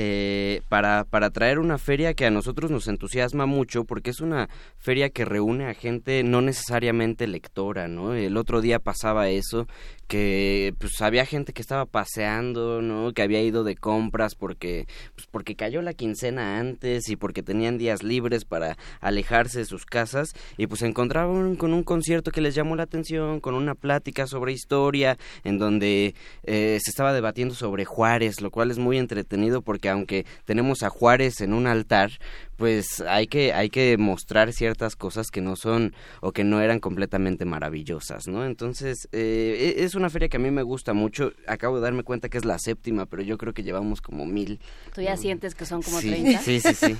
eh, 0.00 0.62
para, 0.68 1.02
para 1.02 1.30
traer 1.30 1.58
una 1.58 1.76
feria 1.76 2.14
que 2.14 2.24
a 2.24 2.30
nosotros 2.30 2.70
nos 2.70 2.86
entusiasma 2.86 3.46
mucho 3.46 3.82
porque 3.82 4.10
es 4.10 4.20
una 4.20 4.48
feria 4.76 5.10
que 5.10 5.24
reúne 5.24 5.66
a 5.66 5.74
gente 5.74 6.22
no 6.22 6.40
necesariamente 6.40 7.26
lectora, 7.26 7.88
¿no? 7.88 8.14
El 8.14 8.36
otro 8.36 8.60
día 8.60 8.78
pasaba 8.78 9.28
eso, 9.28 9.66
que 10.08 10.74
pues 10.78 11.00
había 11.00 11.24
gente 11.24 11.52
que 11.52 11.62
estaba 11.62 11.86
paseando, 11.86 12.82
¿no? 12.82 13.12
Que 13.12 13.22
había 13.22 13.42
ido 13.42 13.64
de 13.64 13.76
compras 13.76 14.34
porque 14.34 14.86
pues 15.14 15.26
porque 15.30 15.54
cayó 15.54 15.80
la 15.80 15.94
quincena 15.94 16.58
antes 16.58 17.08
y 17.08 17.16
porque 17.16 17.42
tenían 17.42 17.78
días 17.78 18.02
libres 18.02 18.44
para 18.44 18.76
alejarse 19.00 19.60
de 19.60 19.64
sus 19.64 19.86
casas 19.86 20.32
y 20.56 20.66
pues 20.66 20.80
se 20.80 20.86
encontraban 20.86 21.56
con 21.56 21.72
un 21.72 21.82
concierto 21.82 22.30
que 22.30 22.42
les 22.42 22.54
llamó 22.54 22.76
la 22.76 22.82
atención, 22.82 23.40
con 23.40 23.54
una 23.54 23.74
plática 23.74 24.26
sobre 24.26 24.52
historia 24.52 25.16
en 25.44 25.58
donde 25.58 26.14
eh, 26.44 26.78
se 26.82 26.90
estaba 26.90 27.12
debatiendo 27.14 27.54
sobre 27.54 27.86
Juárez, 27.86 28.40
lo 28.40 28.50
cual 28.50 28.70
es 28.70 28.78
muy 28.78 28.98
entretenido 28.98 29.62
porque 29.62 29.78
porque 29.78 29.90
aunque 29.90 30.26
tenemos 30.44 30.82
a 30.82 30.88
Juárez 30.88 31.40
en 31.40 31.52
un 31.52 31.68
altar, 31.68 32.10
pues 32.58 33.00
hay 33.08 33.28
que 33.28 33.52
hay 33.52 33.70
que 33.70 33.96
mostrar 33.96 34.52
ciertas 34.52 34.96
cosas 34.96 35.28
que 35.28 35.40
no 35.40 35.54
son 35.54 35.94
o 36.20 36.32
que 36.32 36.42
no 36.42 36.60
eran 36.60 36.80
completamente 36.80 37.44
maravillosas, 37.44 38.26
¿no? 38.26 38.44
Entonces 38.44 39.08
eh, 39.12 39.76
e, 39.78 39.84
es 39.84 39.94
una 39.94 40.10
feria 40.10 40.28
que 40.28 40.38
a 40.38 40.40
mí 40.40 40.50
me 40.50 40.64
gusta 40.64 40.92
mucho. 40.92 41.32
Acabo 41.46 41.76
de 41.76 41.82
darme 41.82 42.02
cuenta 42.02 42.28
que 42.28 42.36
es 42.36 42.44
la 42.44 42.58
séptima, 42.58 43.06
pero 43.06 43.22
yo 43.22 43.38
creo 43.38 43.54
que 43.54 43.62
llevamos 43.62 44.00
como 44.00 44.26
mil. 44.26 44.58
¿Tú 44.92 45.00
ya 45.00 45.16
sientes 45.16 45.54
que 45.54 45.66
son 45.66 45.82
como 45.82 46.00
sí, 46.00 46.10
30? 46.10 46.40
Sí, 46.40 46.60
sí, 46.60 46.74
sí. 46.74 46.96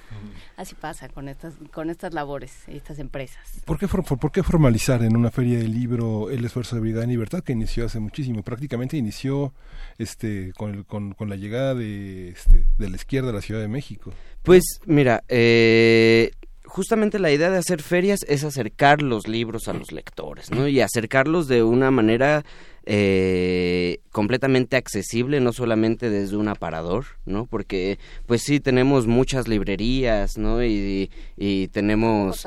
Así 0.58 0.74
pasa 0.74 1.08
con 1.08 1.28
estas 1.28 1.54
con 1.72 1.88
estas 1.88 2.12
labores, 2.12 2.52
estas 2.68 2.98
empresas. 2.98 3.62
¿Por 3.64 3.78
qué, 3.78 3.88
por, 3.88 4.30
qué 4.30 4.42
formalizar 4.42 5.02
en 5.02 5.16
una 5.16 5.30
feria 5.30 5.58
de 5.58 5.68
libro 5.68 6.28
el 6.28 6.44
esfuerzo 6.44 6.76
de 6.76 6.82
Brigada 6.82 7.04
en 7.04 7.10
Libertad 7.10 7.42
que 7.42 7.52
inició 7.52 7.86
hace 7.86 7.98
muchísimo? 7.98 8.42
Prácticamente 8.42 8.98
inició 8.98 9.54
este 9.96 10.52
con, 10.54 10.84
con, 10.84 11.14
con 11.14 11.30
la 11.30 11.36
llegada 11.36 11.74
de, 11.74 12.28
este, 12.28 12.66
de 12.76 12.90
la 12.90 12.96
izquierda 12.96 13.30
a 13.30 13.32
la 13.32 13.40
Ciudad 13.40 13.62
de 13.62 13.68
México. 13.68 14.12
Pues 14.42 14.62
mira, 14.86 15.22
eh, 15.28 16.30
justamente 16.64 17.18
la 17.18 17.32
idea 17.32 17.50
de 17.50 17.58
hacer 17.58 17.82
ferias 17.82 18.20
es 18.28 18.44
acercar 18.44 19.02
los 19.02 19.26
libros 19.26 19.68
a 19.68 19.72
los 19.72 19.92
lectores, 19.92 20.50
¿no? 20.50 20.68
Y 20.68 20.80
acercarlos 20.80 21.48
de 21.48 21.62
una 21.62 21.90
manera 21.90 22.44
eh, 22.84 24.00
completamente 24.12 24.76
accesible, 24.76 25.40
no 25.40 25.52
solamente 25.52 26.08
desde 26.08 26.36
un 26.36 26.48
aparador, 26.48 27.04
¿no? 27.26 27.46
Porque, 27.46 27.98
pues 28.26 28.42
sí, 28.42 28.60
tenemos 28.60 29.06
muchas 29.06 29.48
librerías, 29.48 30.38
¿no? 30.38 30.64
Y, 30.64 31.10
y 31.36 31.68
tenemos... 31.68 32.46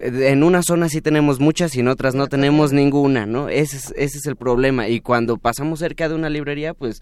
En 0.00 0.42
una 0.42 0.62
zona 0.62 0.88
sí 0.88 1.00
tenemos 1.00 1.38
muchas 1.38 1.76
y 1.76 1.80
en 1.80 1.88
otras 1.88 2.14
no 2.16 2.26
tenemos 2.26 2.72
ninguna, 2.72 3.26
¿no? 3.26 3.48
Ese 3.48 3.76
es, 3.76 3.94
ese 3.96 4.18
es 4.18 4.26
el 4.26 4.34
problema. 4.34 4.88
Y 4.88 5.00
cuando 5.00 5.36
pasamos 5.36 5.78
cerca 5.78 6.08
de 6.08 6.16
una 6.16 6.30
librería, 6.30 6.74
pues 6.74 7.00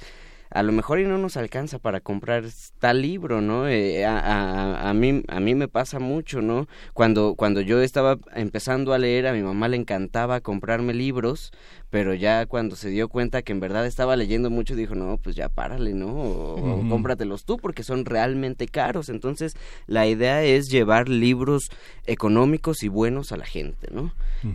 a 0.55 0.63
lo 0.63 0.73
mejor 0.73 1.01
y 1.01 1.05
no 1.05 1.19
nos 1.19 1.37
alcanza 1.37 1.79
para 1.79 2.01
comprar 2.01 2.45
tal 2.79 3.03
libro, 3.03 3.41
¿no? 3.41 3.69
Eh, 3.69 4.05
a, 4.05 4.19
a, 4.19 4.91
a, 4.91 4.95
mí, 4.95 5.23
a 5.29 5.41
mí 5.41 5.55
me 5.55 5.69
pasa 5.69 5.99
mucho, 5.99 6.43
¿no? 6.43 6.69
Cuando, 6.95 7.35
cuando 7.35 7.61
yo 7.61 7.81
estaba 7.81 8.19
empezando 8.35 8.93
a 8.93 8.99
leer, 8.99 9.27
a 9.27 9.33
mi 9.33 9.43
mamá 9.43 9.69
le 9.69 9.77
encantaba 9.77 10.41
comprarme 10.41 10.95
libros, 10.95 11.53
pero 11.93 12.15
ya 12.15 12.47
cuando 12.47 12.75
se 12.75 12.89
dio 12.89 13.11
cuenta 13.11 13.43
que 13.43 13.53
en 13.53 13.61
verdad 13.61 13.85
estaba 13.85 14.17
leyendo 14.17 14.49
mucho, 14.49 14.75
dijo, 14.75 14.95
no, 14.95 15.19
pues 15.19 15.37
ya 15.37 15.51
párale, 15.51 15.93
¿no? 15.93 16.07
O, 16.07 16.89
cómpratelos 16.89 17.45
tú 17.45 17.59
porque 17.59 17.83
son 17.83 18.07
realmente 18.07 18.67
caros. 18.67 19.11
Entonces, 19.11 19.59
la 19.87 20.07
idea 20.07 20.43
es 20.43 20.71
llevar 20.71 21.11
libros 21.11 21.69
económicos 22.07 22.83
y 22.83 22.89
buenos 22.89 23.31
a 23.31 23.37
la 23.37 23.45
gente, 23.45 23.89
¿no? 23.93 24.15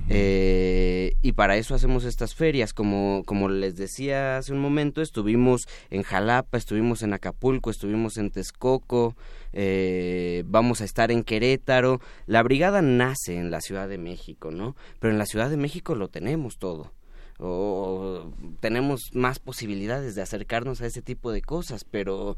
eh, 0.09 1.13
y 1.21 1.33
para 1.33 1.57
eso 1.57 1.75
hacemos 1.75 2.05
estas 2.05 2.33
ferias. 2.33 2.73
Como, 2.73 3.21
como 3.27 3.49
les 3.49 3.75
decía 3.75 4.37
hace 4.37 4.51
un 4.51 4.59
momento, 4.59 5.03
estuvimos 5.03 5.67
en 5.91 6.01
Jalapa, 6.01 6.57
estuvimos 6.57 7.03
en 7.03 7.13
Acapulco, 7.13 7.69
estuvimos 7.69 8.17
en 8.17 8.31
Texcoco, 8.31 9.15
eh, 9.53 10.41
vamos 10.47 10.81
a 10.81 10.85
estar 10.85 11.11
en 11.11 11.21
Querétaro. 11.21 12.01
La 12.25 12.41
brigada 12.41 12.81
nace 12.81 13.37
en 13.37 13.51
la 13.51 13.61
Ciudad 13.61 13.87
de 13.87 13.99
México, 13.99 14.49
¿no? 14.49 14.75
Pero 14.99 15.13
en 15.13 15.19
la 15.19 15.27
Ciudad 15.27 15.51
de 15.51 15.57
México 15.57 15.93
lo 15.93 16.07
tenemos 16.07 16.57
todo 16.57 16.96
o 17.39 18.31
tenemos 18.59 19.13
más 19.13 19.39
posibilidades 19.39 20.15
de 20.15 20.21
acercarnos 20.21 20.81
a 20.81 20.87
ese 20.87 21.01
tipo 21.01 21.31
de 21.31 21.41
cosas, 21.41 21.83
pero 21.83 22.35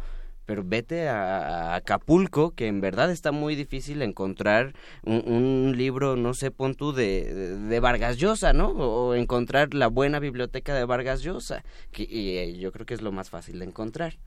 pero 0.49 0.63
vete 0.65 1.07
a, 1.07 1.75
Acapulco, 1.75 2.55
que 2.55 2.65
en 2.65 2.81
verdad 2.81 3.11
está 3.11 3.31
muy 3.31 3.55
difícil 3.55 4.01
encontrar 4.01 4.73
un, 5.03 5.75
libro, 5.77 6.15
no 6.15 6.33
sé, 6.33 6.49
pon 6.49 6.73
tú, 6.73 6.91
de, 6.91 7.55
de, 7.55 7.79
Vargas 7.79 8.17
Llosa, 8.17 8.51
¿no? 8.51 8.69
O 8.69 9.13
encontrar 9.13 9.75
la 9.75 9.85
buena 9.85 10.17
biblioteca 10.17 10.73
de 10.73 10.85
Vargas 10.85 11.21
Llosa, 11.21 11.63
que, 11.91 12.01
y 12.01 12.37
eh, 12.37 12.57
yo 12.57 12.71
creo 12.71 12.87
que 12.87 12.95
es 12.95 13.03
lo 13.03 13.11
más 13.11 13.29
fácil 13.29 13.59
de 13.59 13.65
encontrar, 13.65 14.17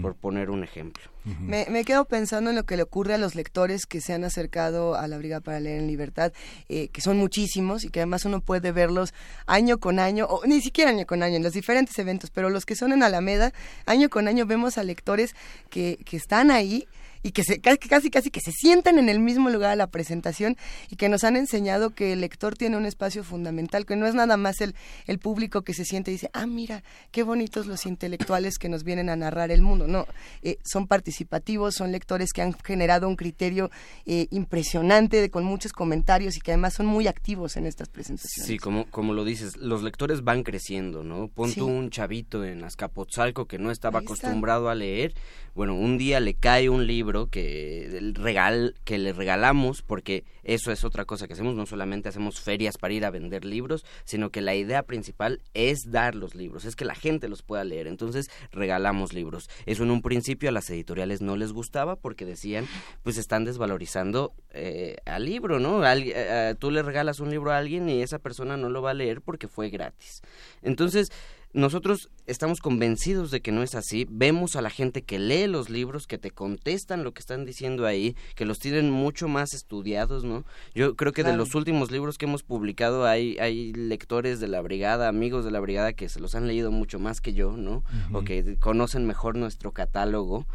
por 0.00 0.14
poner 0.14 0.48
un 0.48 0.64
ejemplo. 0.64 1.04
Me, 1.40 1.66
me, 1.70 1.84
quedo 1.84 2.04
pensando 2.04 2.50
en 2.50 2.56
lo 2.56 2.64
que 2.64 2.76
le 2.76 2.84
ocurre 2.84 3.14
a 3.14 3.18
los 3.18 3.34
lectores 3.34 3.86
que 3.86 4.00
se 4.00 4.12
han 4.12 4.22
acercado 4.22 4.94
a 4.94 5.08
la 5.08 5.18
Briga 5.18 5.40
para 5.40 5.58
Leer 5.58 5.80
en 5.80 5.88
Libertad, 5.88 6.32
eh, 6.68 6.88
que 6.88 7.00
son 7.00 7.18
muchísimos 7.18 7.82
y 7.82 7.90
que 7.90 8.00
además 8.00 8.24
uno 8.24 8.40
puede 8.40 8.70
verlos 8.70 9.12
año 9.46 9.78
con 9.78 9.98
año, 9.98 10.26
o 10.26 10.46
ni 10.46 10.60
siquiera 10.60 10.90
año 10.90 11.04
con 11.04 11.24
año, 11.24 11.36
en 11.36 11.42
los 11.42 11.52
diferentes 11.52 11.98
eventos, 11.98 12.30
pero 12.30 12.48
los 12.48 12.64
que 12.64 12.76
son 12.76 12.92
en 12.92 13.02
Alameda, 13.02 13.52
año 13.86 14.08
con 14.08 14.28
año 14.28 14.46
vemos 14.46 14.78
a 14.78 14.84
lectores 14.84 15.34
que, 15.68 15.98
que 16.04 16.16
están 16.16 16.50
ahí 16.50 16.86
y 17.26 17.32
que 17.32 17.42
se, 17.42 17.60
casi, 17.60 18.08
casi 18.08 18.30
que 18.30 18.40
se 18.40 18.52
sientan 18.52 19.00
en 19.00 19.08
el 19.08 19.18
mismo 19.18 19.50
lugar 19.50 19.70
a 19.72 19.76
la 19.76 19.88
presentación 19.88 20.56
y 20.88 20.94
que 20.94 21.08
nos 21.08 21.24
han 21.24 21.34
enseñado 21.34 21.90
que 21.90 22.12
el 22.12 22.20
lector 22.20 22.56
tiene 22.56 22.76
un 22.76 22.86
espacio 22.86 23.24
fundamental, 23.24 23.84
que 23.84 23.96
no 23.96 24.06
es 24.06 24.14
nada 24.14 24.36
más 24.36 24.60
el, 24.60 24.76
el 25.08 25.18
público 25.18 25.62
que 25.62 25.74
se 25.74 25.84
siente 25.84 26.12
y 26.12 26.14
dice, 26.14 26.30
ah, 26.34 26.46
mira, 26.46 26.84
qué 27.10 27.24
bonitos 27.24 27.66
los 27.66 27.84
intelectuales 27.84 28.58
que 28.58 28.68
nos 28.68 28.84
vienen 28.84 29.08
a 29.08 29.16
narrar 29.16 29.50
el 29.50 29.60
mundo. 29.60 29.88
No, 29.88 30.06
eh, 30.42 30.58
son 30.64 30.86
participativos, 30.86 31.74
son 31.74 31.90
lectores 31.90 32.32
que 32.32 32.42
han 32.42 32.52
generado 32.52 33.08
un 33.08 33.16
criterio 33.16 33.72
eh, 34.04 34.28
impresionante 34.30 35.28
con 35.28 35.42
muchos 35.42 35.72
comentarios 35.72 36.36
y 36.36 36.40
que 36.40 36.52
además 36.52 36.74
son 36.74 36.86
muy 36.86 37.08
activos 37.08 37.56
en 37.56 37.66
estas 37.66 37.88
presentaciones. 37.88 38.46
Sí, 38.46 38.56
como, 38.56 38.88
como 38.88 39.14
lo 39.14 39.24
dices, 39.24 39.56
los 39.56 39.82
lectores 39.82 40.22
van 40.22 40.44
creciendo, 40.44 41.02
¿no? 41.02 41.26
Pon 41.26 41.52
tú 41.52 41.66
un 41.66 41.90
chavito 41.90 42.44
en 42.44 42.62
Azcapotzalco 42.62 43.46
que 43.46 43.58
no 43.58 43.72
estaba 43.72 43.98
acostumbrado 43.98 44.68
a 44.68 44.76
leer, 44.76 45.14
bueno, 45.56 45.74
un 45.74 45.98
día 45.98 46.20
le 46.20 46.34
cae 46.34 46.68
un 46.68 46.86
libro 46.86 47.15
que, 47.24 47.96
el 47.96 48.14
regal, 48.14 48.74
que 48.84 48.98
le 48.98 49.12
regalamos, 49.12 49.82
porque 49.82 50.24
eso 50.44 50.70
es 50.70 50.84
otra 50.84 51.04
cosa 51.04 51.26
que 51.26 51.32
hacemos, 51.32 51.54
no 51.54 51.66
solamente 51.66 52.08
hacemos 52.08 52.40
ferias 52.40 52.78
para 52.78 52.94
ir 52.94 53.04
a 53.04 53.10
vender 53.10 53.44
libros, 53.44 53.84
sino 54.04 54.30
que 54.30 54.42
la 54.42 54.54
idea 54.54 54.82
principal 54.82 55.40
es 55.54 55.90
dar 55.90 56.14
los 56.14 56.34
libros, 56.34 56.64
es 56.64 56.76
que 56.76 56.84
la 56.84 56.94
gente 56.94 57.28
los 57.28 57.42
pueda 57.42 57.64
leer, 57.64 57.86
entonces 57.86 58.30
regalamos 58.52 59.12
libros. 59.12 59.48
Eso 59.64 59.82
en 59.82 59.90
un 59.90 60.02
principio 60.02 60.48
a 60.48 60.52
las 60.52 60.68
editoriales 60.70 61.22
no 61.22 61.36
les 61.36 61.52
gustaba 61.52 61.96
porque 61.96 62.24
decían, 62.24 62.66
pues 63.02 63.16
están 63.16 63.44
desvalorizando 63.44 64.34
eh, 64.52 64.96
al 65.04 65.24
libro, 65.24 65.58
¿no? 65.58 65.84
Eh, 65.86 66.12
eh, 66.14 66.54
tú 66.58 66.70
le 66.70 66.82
regalas 66.82 67.20
un 67.20 67.30
libro 67.30 67.50
a 67.50 67.58
alguien 67.58 67.88
y 67.88 68.02
esa 68.02 68.18
persona 68.18 68.56
no 68.56 68.68
lo 68.68 68.82
va 68.82 68.90
a 68.90 68.94
leer 68.94 69.20
porque 69.22 69.48
fue 69.48 69.70
gratis. 69.70 70.22
Entonces, 70.62 71.10
nosotros 71.56 72.10
estamos 72.26 72.60
convencidos 72.60 73.30
de 73.30 73.40
que 73.40 73.50
no 73.50 73.62
es 73.62 73.74
así. 73.74 74.06
Vemos 74.10 74.56
a 74.56 74.60
la 74.60 74.68
gente 74.68 75.00
que 75.00 75.18
lee 75.18 75.46
los 75.46 75.70
libros, 75.70 76.06
que 76.06 76.18
te 76.18 76.30
contestan 76.30 77.02
lo 77.02 77.14
que 77.14 77.20
están 77.20 77.46
diciendo 77.46 77.86
ahí, 77.86 78.14
que 78.34 78.44
los 78.44 78.58
tienen 78.58 78.90
mucho 78.90 79.26
más 79.26 79.54
estudiados, 79.54 80.22
¿no? 80.22 80.44
Yo 80.74 80.96
creo 80.96 81.14
que 81.14 81.24
de 81.24 81.34
los 81.34 81.54
últimos 81.54 81.90
libros 81.90 82.18
que 82.18 82.26
hemos 82.26 82.42
publicado 82.42 83.06
hay, 83.06 83.38
hay 83.38 83.72
lectores 83.72 84.38
de 84.38 84.48
la 84.48 84.60
brigada, 84.60 85.08
amigos 85.08 85.46
de 85.46 85.50
la 85.50 85.60
brigada 85.60 85.94
que 85.94 86.10
se 86.10 86.20
los 86.20 86.34
han 86.34 86.46
leído 86.46 86.70
mucho 86.70 86.98
más 86.98 87.22
que 87.22 87.32
yo, 87.32 87.56
¿no? 87.56 87.82
O 88.12 88.22
que 88.22 88.58
conocen 88.60 89.06
mejor 89.06 89.34
nuestro 89.36 89.72
catálogo. 89.72 90.46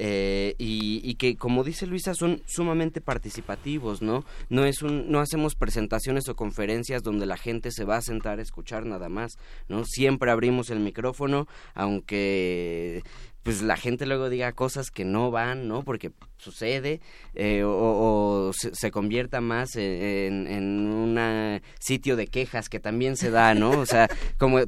Eh, 0.00 0.54
y, 0.58 1.14
que 1.16 1.36
como 1.36 1.64
dice 1.64 1.84
Luisa 1.88 2.14
son 2.14 2.40
sumamente 2.46 3.00
participativos 3.00 4.00
no 4.00 4.24
no 4.48 4.64
es 4.64 4.82
un 4.82 5.10
no 5.10 5.18
hacemos 5.18 5.56
presentaciones 5.56 6.28
o 6.28 6.36
conferencias 6.36 7.02
donde 7.02 7.26
la 7.26 7.36
gente 7.36 7.72
se 7.72 7.84
va 7.84 7.96
a 7.96 8.02
sentar 8.02 8.38
a 8.38 8.42
escuchar 8.42 8.86
nada 8.86 9.08
más 9.08 9.38
no 9.66 9.84
siempre 9.84 10.30
abrimos 10.30 10.70
el 10.70 10.78
micrófono 10.78 11.48
aunque 11.74 13.02
pues 13.48 13.62
la 13.62 13.78
gente 13.78 14.04
luego 14.04 14.28
diga 14.28 14.52
cosas 14.52 14.90
que 14.90 15.06
no 15.06 15.30
van 15.30 15.68
no 15.68 15.82
porque 15.82 16.10
sucede 16.36 17.00
eh, 17.34 17.62
o, 17.64 18.52
se, 18.52 18.90
convierta 18.90 19.40
más 19.40 19.70
en, 19.76 20.88
un 20.88 21.60
sitio 21.80 22.16
de 22.16 22.26
quejas 22.26 22.68
que 22.68 22.78
también 22.78 23.16
se 23.16 23.30
da, 23.30 23.54
¿no? 23.54 23.70
O 23.70 23.86
sea, 23.86 24.08
como 24.38 24.60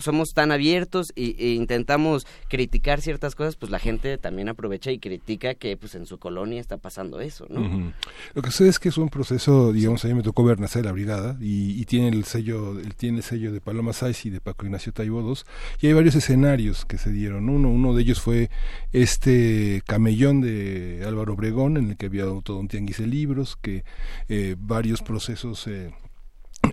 somos 0.00 0.30
tan 0.34 0.52
abiertos 0.52 1.12
e, 1.16 1.54
intentamos 1.54 2.26
criticar 2.48 3.00
ciertas 3.00 3.34
cosas, 3.34 3.56
pues 3.56 3.70
la 3.70 3.78
gente 3.78 4.18
también 4.18 4.48
aprovecha 4.48 4.90
y 4.90 4.98
critica 4.98 5.54
que 5.54 5.76
pues 5.76 5.94
en 5.94 6.06
su 6.06 6.18
colonia 6.18 6.60
está 6.60 6.76
pasando 6.76 7.20
eso, 7.20 7.46
¿no? 7.48 7.92
Lo 8.34 8.42
que 8.42 8.50
sé 8.50 8.68
es 8.68 8.78
que 8.78 8.88
es 8.88 8.98
un 8.98 9.08
proceso, 9.08 9.72
digamos, 9.72 10.04
a 10.04 10.08
mí 10.08 10.14
me 10.14 10.22
tocó 10.22 10.44
ver 10.44 10.60
nacer 10.60 10.84
la 10.84 10.92
brigada 10.92 11.36
y, 11.40 11.84
tiene 11.86 12.08
el 12.08 12.24
sello, 12.24 12.78
el, 12.78 12.94
tiene 12.94 13.18
el 13.18 13.24
sello 13.24 13.52
de 13.52 13.60
Paloma 13.60 13.92
Saiz 13.92 14.26
y 14.26 14.30
de 14.30 14.40
Paco 14.40 14.66
Ignacio 14.66 14.92
Taibodos 14.92 15.46
y 15.80 15.88
hay 15.88 15.92
varios 15.92 16.14
escenarios 16.14 16.84
que 16.84 16.98
se 16.98 17.10
dieron. 17.10 17.48
Uno, 17.48 17.68
uno 17.68 17.94
de 17.94 18.02
ellos 18.02 18.09
fue 18.18 18.50
este 18.92 19.82
camellón 19.86 20.40
de 20.40 21.04
Álvaro 21.06 21.34
Obregón, 21.34 21.76
en 21.76 21.90
el 21.90 21.96
que 21.96 22.06
había 22.06 22.24
todo 22.42 22.58
un 22.58 22.68
tianguis 22.68 22.98
de 22.98 23.06
libros, 23.06 23.56
que 23.56 23.84
eh, 24.28 24.56
varios 24.58 25.02
procesos 25.02 25.66
eh, 25.66 25.92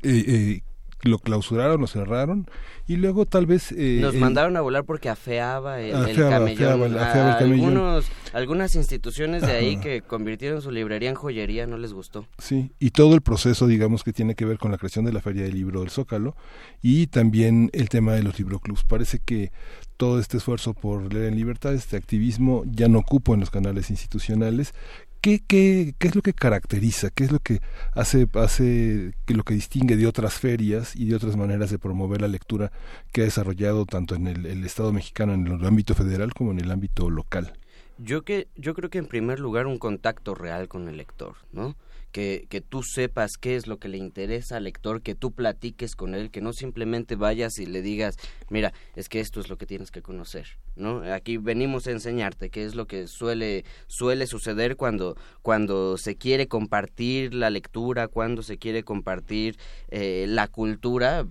eh, 0.04 0.62
lo 1.04 1.20
clausuraron, 1.20 1.80
lo 1.80 1.88
cerraron 1.88 2.50
y 2.88 2.96
luego 2.96 3.26
tal 3.26 3.46
vez 3.46 3.72
nos 3.72 4.16
mandaron 4.16 4.58
a 4.58 4.62
volar 4.62 4.84
porque 4.84 5.10
afeaba 5.10 5.80
el, 5.80 6.16
camellón. 6.16 6.98
Algunos, 6.98 8.06
algunas 8.34 8.76
instituciones 8.76 9.44
de 9.44 9.52
ahí 9.52 9.78
que 9.78 10.02
convirtieron 10.02 10.62
su 10.62 10.72
librería 10.72 11.10
en 11.10 11.16
joyería 11.16 11.68
no 11.68 11.78
les 11.78 11.94
gustó. 11.94 12.26
Sí, 12.40 12.72
y 12.80 12.92
todo 12.92 13.14
el 13.14 13.22
proceso, 13.22 13.68
digamos, 13.68 14.04
que 14.04 14.12
tiene 14.12 14.36
que 14.36 14.46
ver 14.46 14.58
con 14.58 14.72
la 14.72 14.78
creación 14.78 15.06
de 15.06 15.14
la 15.14 15.22
Feria 15.22 15.44
del 15.44 15.54
Libro 15.54 15.82
del 15.82 15.92
Zócalo 15.92 16.36
y 16.82 17.08
también 17.08 17.70
el 17.74 17.90
tema 17.90 18.14
de 18.14 18.24
los 18.24 18.40
libroclubs. 18.40 18.84
Parece 18.84 19.20
que 19.20 19.52
todo 19.98 20.20
este 20.20 20.38
esfuerzo 20.38 20.74
por 20.74 21.12
leer 21.14 21.26
en 21.26 21.36
libertad, 21.36 21.74
este 21.74 21.98
activismo 21.98 22.64
ya 22.66 22.88
no 22.88 23.00
ocupo 23.00 23.34
en 23.34 23.40
los 23.40 23.50
canales 23.50 23.90
institucionales. 23.90 24.74
¿Qué, 25.20 25.42
qué, 25.46 25.96
qué 25.98 26.08
es 26.08 26.16
lo 26.16 26.22
que 26.22 26.34
caracteriza? 26.34 27.10
¿Qué 27.10 27.24
es 27.24 27.32
lo 27.32 27.40
que 27.40 27.60
hace, 27.94 28.28
hace 28.36 29.14
que 29.26 29.34
lo 29.34 29.44
que 29.44 29.56
distingue 29.56 29.98
de 29.98 30.08
otras 30.08 30.36
ferias 30.36 30.96
y 30.96 31.06
de 31.06 31.16
otras 31.16 31.36
maneras 31.36 31.72
de 31.72 31.80
promover 31.80 32.22
la 32.22 32.28
lectura 32.28 32.72
que 33.12 33.22
ha 33.22 33.26
desarrollado 33.26 33.86
tanto 33.86 34.16
en 34.16 34.28
el, 34.28 34.46
el 34.46 34.64
Estado 34.64 34.94
mexicano, 34.94 35.34
en 35.34 35.48
el 35.48 35.66
ámbito 35.66 35.96
federal, 35.96 36.34
como 36.34 36.52
en 36.52 36.60
el 36.60 36.72
ámbito 36.72 37.10
local? 37.10 37.54
Yo, 37.98 38.24
que, 38.24 38.48
yo 38.56 38.76
creo 38.76 38.92
que 38.92 39.00
en 39.00 39.08
primer 39.08 39.40
lugar 39.40 39.66
un 39.66 39.80
contacto 39.80 40.36
real 40.36 40.68
con 40.68 40.88
el 40.88 40.98
lector, 40.98 41.36
¿no? 41.52 41.76
Que, 42.18 42.48
que 42.50 42.62
tú 42.62 42.82
sepas 42.82 43.38
qué 43.40 43.58
es 43.58 43.68
lo 43.68 43.78
que 43.78 43.90
le 43.90 44.00
interesa 44.00 44.58
al 44.58 44.64
lector, 44.64 45.04
que 45.04 45.14
tú 45.14 45.34
platiques 45.34 45.96
con 45.96 46.16
él, 46.16 46.32
que 46.32 46.42
no 46.42 46.52
simplemente 46.52 47.16
vayas 47.16 47.60
y 47.60 47.68
le 47.68 47.84
digas, 47.84 48.18
mira, 48.50 48.74
es 48.96 49.08
que 49.08 49.20
esto 49.20 49.40
es 49.40 49.50
lo 49.50 49.58
que 49.60 49.68
tienes 49.68 49.92
que 49.92 50.02
conocer, 50.02 50.48
¿no? 50.76 51.04
Aquí 51.14 51.38
venimos 51.38 51.86
a 51.86 51.92
enseñarte 51.92 52.50
qué 52.50 52.66
es 52.66 52.74
lo 52.74 52.88
que 52.88 53.06
suele, 53.06 53.66
suele 53.86 54.26
suceder 54.26 54.78
cuando, 54.78 55.16
cuando 55.44 56.00
se 56.00 56.16
quiere 56.16 56.48
compartir 56.48 57.36
la 57.36 57.52
lectura, 57.52 58.08
cuando 58.08 58.42
se 58.42 58.58
quiere 58.58 58.82
compartir 58.82 59.56
eh, 59.90 60.26
la 60.28 60.48
cultura, 60.48 61.28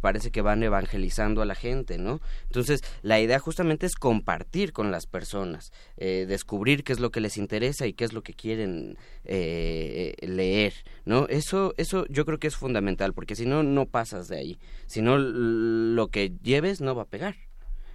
parece 0.00 0.30
que 0.30 0.42
van 0.42 0.62
evangelizando 0.62 1.42
a 1.42 1.46
la 1.46 1.54
gente, 1.54 1.98
¿no? 1.98 2.20
Entonces, 2.44 2.80
la 3.02 3.20
idea 3.20 3.38
justamente 3.38 3.86
es 3.86 3.94
compartir 3.94 4.72
con 4.72 4.90
las 4.90 5.06
personas, 5.06 5.72
eh, 5.96 6.26
descubrir 6.28 6.84
qué 6.84 6.92
es 6.92 7.00
lo 7.00 7.10
que 7.10 7.20
les 7.20 7.36
interesa 7.36 7.86
y 7.86 7.92
qué 7.92 8.04
es 8.04 8.12
lo 8.12 8.22
que 8.22 8.34
quieren 8.34 8.98
eh, 9.24 10.14
leer, 10.20 10.74
¿no? 11.04 11.26
Eso, 11.28 11.74
eso 11.76 12.06
yo 12.08 12.24
creo 12.24 12.38
que 12.38 12.48
es 12.48 12.56
fundamental, 12.56 13.12
porque 13.12 13.36
si 13.36 13.46
no, 13.46 13.62
no 13.62 13.86
pasas 13.86 14.28
de 14.28 14.38
ahí. 14.38 14.58
Si 14.86 15.02
no, 15.02 15.18
lo 15.18 16.08
que 16.08 16.32
lleves 16.42 16.80
no 16.80 16.94
va 16.94 17.02
a 17.02 17.08
pegar. 17.08 17.36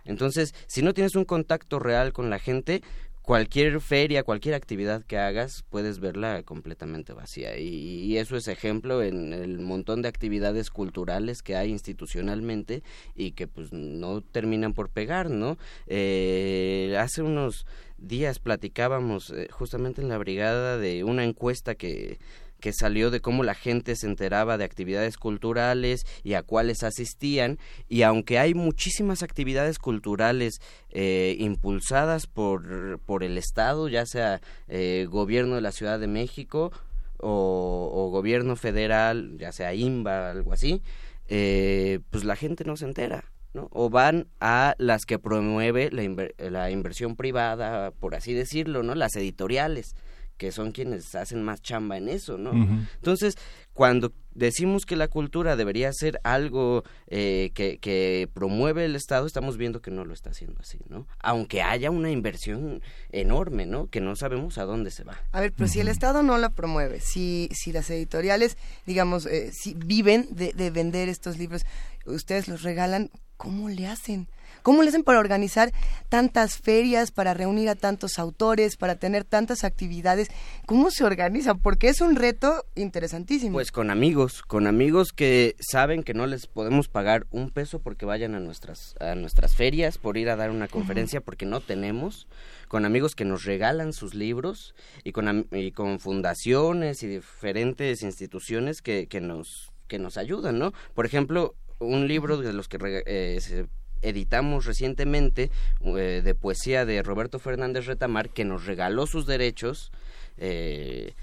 Entonces, 0.05 0.53
si 0.67 0.81
no 0.81 0.93
tienes 0.93 1.15
un 1.15 1.25
contacto 1.25 1.79
real 1.79 2.13
con 2.13 2.29
la 2.29 2.39
gente, 2.39 2.81
cualquier 3.21 3.79
feria, 3.81 4.23
cualquier 4.23 4.55
actividad 4.55 5.03
que 5.05 5.17
hagas, 5.17 5.63
puedes 5.69 5.99
verla 5.99 6.43
completamente 6.43 7.13
vacía. 7.13 7.57
Y, 7.57 8.17
eso 8.17 8.35
es 8.35 8.47
ejemplo 8.47 9.01
en 9.01 9.33
el 9.33 9.59
montón 9.59 10.01
de 10.01 10.09
actividades 10.09 10.69
culturales 10.69 11.41
que 11.41 11.55
hay 11.55 11.69
institucionalmente 11.69 12.83
y 13.15 13.31
que 13.31 13.47
pues 13.47 13.71
no 13.71 14.21
terminan 14.21 14.73
por 14.73 14.89
pegar, 14.89 15.29
¿no? 15.29 15.57
Eh, 15.87 16.95
hace 16.99 17.21
unos 17.21 17.65
días 17.97 18.39
platicábamos 18.39 19.29
eh, 19.29 19.47
justamente 19.51 20.01
en 20.01 20.09
la 20.09 20.17
brigada 20.17 20.77
de 20.77 21.03
una 21.03 21.23
encuesta 21.23 21.75
que 21.75 22.19
que 22.61 22.71
salió 22.71 23.11
de 23.11 23.19
cómo 23.19 23.43
la 23.43 23.55
gente 23.55 23.97
se 23.97 24.07
enteraba 24.07 24.57
de 24.57 24.63
actividades 24.63 25.17
culturales 25.17 26.05
y 26.23 26.35
a 26.35 26.43
cuáles 26.43 26.83
asistían 26.83 27.59
y 27.89 28.03
aunque 28.03 28.39
hay 28.39 28.53
muchísimas 28.53 29.23
actividades 29.23 29.79
culturales 29.79 30.61
eh, 30.91 31.35
impulsadas 31.39 32.27
por, 32.27 32.99
por 32.99 33.23
el 33.23 33.37
Estado, 33.37 33.89
ya 33.89 34.05
sea 34.05 34.39
eh, 34.69 35.07
gobierno 35.09 35.55
de 35.55 35.61
la 35.61 35.73
Ciudad 35.73 35.99
de 35.99 36.07
México 36.07 36.71
o, 37.17 38.09
gobierno 38.11 38.55
federal, 38.55 39.37
ya 39.37 39.51
sea 39.51 39.73
IMBA, 39.73 40.31
algo 40.31 40.53
así, 40.53 40.81
eh, 41.27 41.99
pues 42.09 42.23
la 42.23 42.35
gente 42.35 42.63
no 42.63 42.77
se 42.77 42.85
entera. 42.85 43.25
¿no? 43.53 43.67
o 43.73 43.89
van 43.89 44.27
a 44.39 44.75
las 44.77 45.05
que 45.05 45.19
promueve 45.19 45.89
la, 45.91 46.29
la 46.49 46.71
inversión 46.71 47.17
privada, 47.17 47.91
por 47.91 48.15
así 48.15 48.33
decirlo, 48.33 48.81
¿no? 48.81 48.95
las 48.95 49.13
editoriales 49.17 49.93
que 50.41 50.51
son 50.51 50.71
quienes 50.71 51.13
hacen 51.13 51.43
más 51.43 51.61
chamba 51.61 51.97
en 51.97 52.09
eso, 52.09 52.35
¿no? 52.35 52.51
Entonces, 52.95 53.37
cuando 53.73 54.11
decimos 54.33 54.87
que 54.87 54.95
la 54.95 55.07
cultura 55.07 55.55
debería 55.55 55.93
ser 55.93 56.19
algo 56.23 56.83
eh, 57.05 57.51
que, 57.53 57.77
que, 57.77 58.27
promueve 58.33 58.85
el 58.85 58.95
Estado, 58.95 59.27
estamos 59.27 59.57
viendo 59.57 59.83
que 59.83 59.91
no 59.91 60.03
lo 60.03 60.15
está 60.15 60.31
haciendo 60.31 60.59
así, 60.59 60.79
¿no? 60.89 61.05
Aunque 61.19 61.61
haya 61.61 61.91
una 61.91 62.09
inversión 62.09 62.81
enorme, 63.11 63.67
¿no? 63.67 63.85
Que 63.85 64.01
no 64.01 64.15
sabemos 64.15 64.57
a 64.57 64.63
dónde 64.63 64.89
se 64.89 65.03
va. 65.03 65.15
A 65.31 65.41
ver, 65.41 65.53
pero 65.55 65.67
si 65.67 65.79
el 65.79 65.89
Estado 65.89 66.23
no 66.23 66.35
la 66.39 66.49
promueve, 66.49 67.01
si, 67.01 67.47
si 67.53 67.71
las 67.71 67.87
editoriales, 67.91 68.57
digamos, 68.87 69.27
eh, 69.27 69.51
si 69.53 69.75
viven 69.75 70.27
de, 70.31 70.53
de 70.53 70.71
vender 70.71 71.07
estos 71.07 71.37
libros, 71.37 71.67
ustedes 72.07 72.47
los 72.47 72.63
regalan, 72.63 73.11
¿cómo 73.37 73.69
le 73.69 73.85
hacen? 73.85 74.27
¿Cómo 74.63 74.83
le 74.83 74.89
hacen 74.89 75.03
para 75.03 75.19
organizar 75.19 75.71
tantas 76.09 76.57
ferias, 76.57 77.11
para 77.11 77.33
reunir 77.33 77.69
a 77.69 77.75
tantos 77.75 78.19
autores, 78.19 78.77
para 78.77 78.95
tener 78.95 79.23
tantas 79.23 79.63
actividades? 79.63 80.29
¿Cómo 80.65 80.91
se 80.91 81.03
organizan? 81.03 81.59
Porque 81.59 81.89
es 81.89 82.01
un 82.01 82.15
reto 82.15 82.65
interesantísimo. 82.75 83.53
Pues 83.53 83.71
con 83.71 83.89
amigos, 83.89 84.41
con 84.43 84.67
amigos 84.67 85.13
que 85.13 85.55
saben 85.59 86.03
que 86.03 86.13
no 86.13 86.27
les 86.27 86.47
podemos 86.47 86.87
pagar 86.87 87.25
un 87.31 87.49
peso 87.49 87.79
porque 87.79 88.05
vayan 88.05 88.35
a 88.35 88.39
nuestras, 88.39 88.95
a 88.99 89.15
nuestras 89.15 89.55
ferias, 89.55 89.97
por 89.97 90.17
ir 90.17 90.29
a 90.29 90.35
dar 90.35 90.51
una 90.51 90.67
conferencia, 90.67 91.21
porque 91.21 91.45
no 91.45 91.61
tenemos 91.61 92.27
con 92.67 92.85
amigos 92.85 93.15
que 93.15 93.25
nos 93.25 93.43
regalan 93.43 93.91
sus 93.91 94.13
libros 94.13 94.75
y 95.03 95.11
con, 95.11 95.47
y 95.51 95.71
con 95.71 95.99
fundaciones 95.99 97.03
y 97.03 97.07
diferentes 97.07 98.01
instituciones 98.01 98.81
que, 98.81 99.07
que, 99.07 99.19
nos, 99.19 99.73
que 99.87 99.99
nos 99.99 100.17
ayudan, 100.17 100.57
¿no? 100.57 100.71
Por 100.93 101.05
ejemplo, 101.05 101.55
un 101.79 102.07
libro 102.07 102.37
de 102.37 102.53
los 102.53 102.69
que 102.69 103.03
eh, 103.05 103.39
se 103.41 103.67
editamos 104.01 104.65
recientemente 104.65 105.51
eh, 105.83 106.21
de 106.23 106.35
poesía 106.35 106.85
de 106.85 107.03
Roberto 107.03 107.39
Fernández 107.39 107.85
Retamar 107.85 108.29
que 108.29 108.45
nos 108.45 108.65
regaló 108.65 109.07
sus 109.07 109.25
derechos 109.25 109.91
eh, 110.37 111.13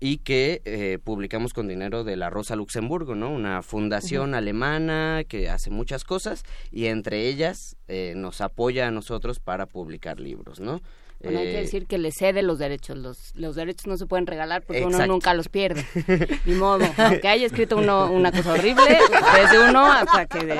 y 0.00 0.18
que 0.18 0.62
eh, 0.64 0.98
publicamos 1.02 1.52
con 1.52 1.66
dinero 1.66 2.04
de 2.04 2.16
la 2.16 2.30
Rosa 2.30 2.54
Luxemburgo, 2.54 3.16
¿no? 3.16 3.30
Una 3.30 3.62
fundación 3.62 4.34
alemana 4.34 5.24
que 5.26 5.48
hace 5.48 5.70
muchas 5.70 6.04
cosas 6.04 6.44
y 6.70 6.86
entre 6.86 7.26
ellas 7.26 7.76
nos 8.14 8.40
apoya 8.40 8.86
a 8.86 8.90
nosotros 8.92 9.40
para 9.40 9.66
publicar 9.66 10.20
libros, 10.20 10.60
¿no? 10.60 10.80
Bueno, 11.20 11.40
hay 11.40 11.46
que 11.46 11.60
decir 11.60 11.86
que 11.86 11.98
le 11.98 12.12
cede 12.12 12.42
los 12.42 12.58
derechos. 12.58 12.96
Los, 12.96 13.34
los 13.34 13.56
derechos 13.56 13.86
no 13.86 13.96
se 13.96 14.06
pueden 14.06 14.26
regalar 14.26 14.62
porque 14.62 14.84
uno 14.84 15.04
nunca 15.06 15.34
los 15.34 15.48
pierde. 15.48 15.84
Ni 16.44 16.54
modo. 16.54 16.84
Aunque 16.96 17.26
haya 17.26 17.46
escrito 17.46 17.76
uno 17.76 18.10
una 18.10 18.30
cosa 18.30 18.52
horrible, 18.52 18.98
desde 19.34 19.68
uno 19.68 19.90
hasta 19.90 20.26
que... 20.26 20.58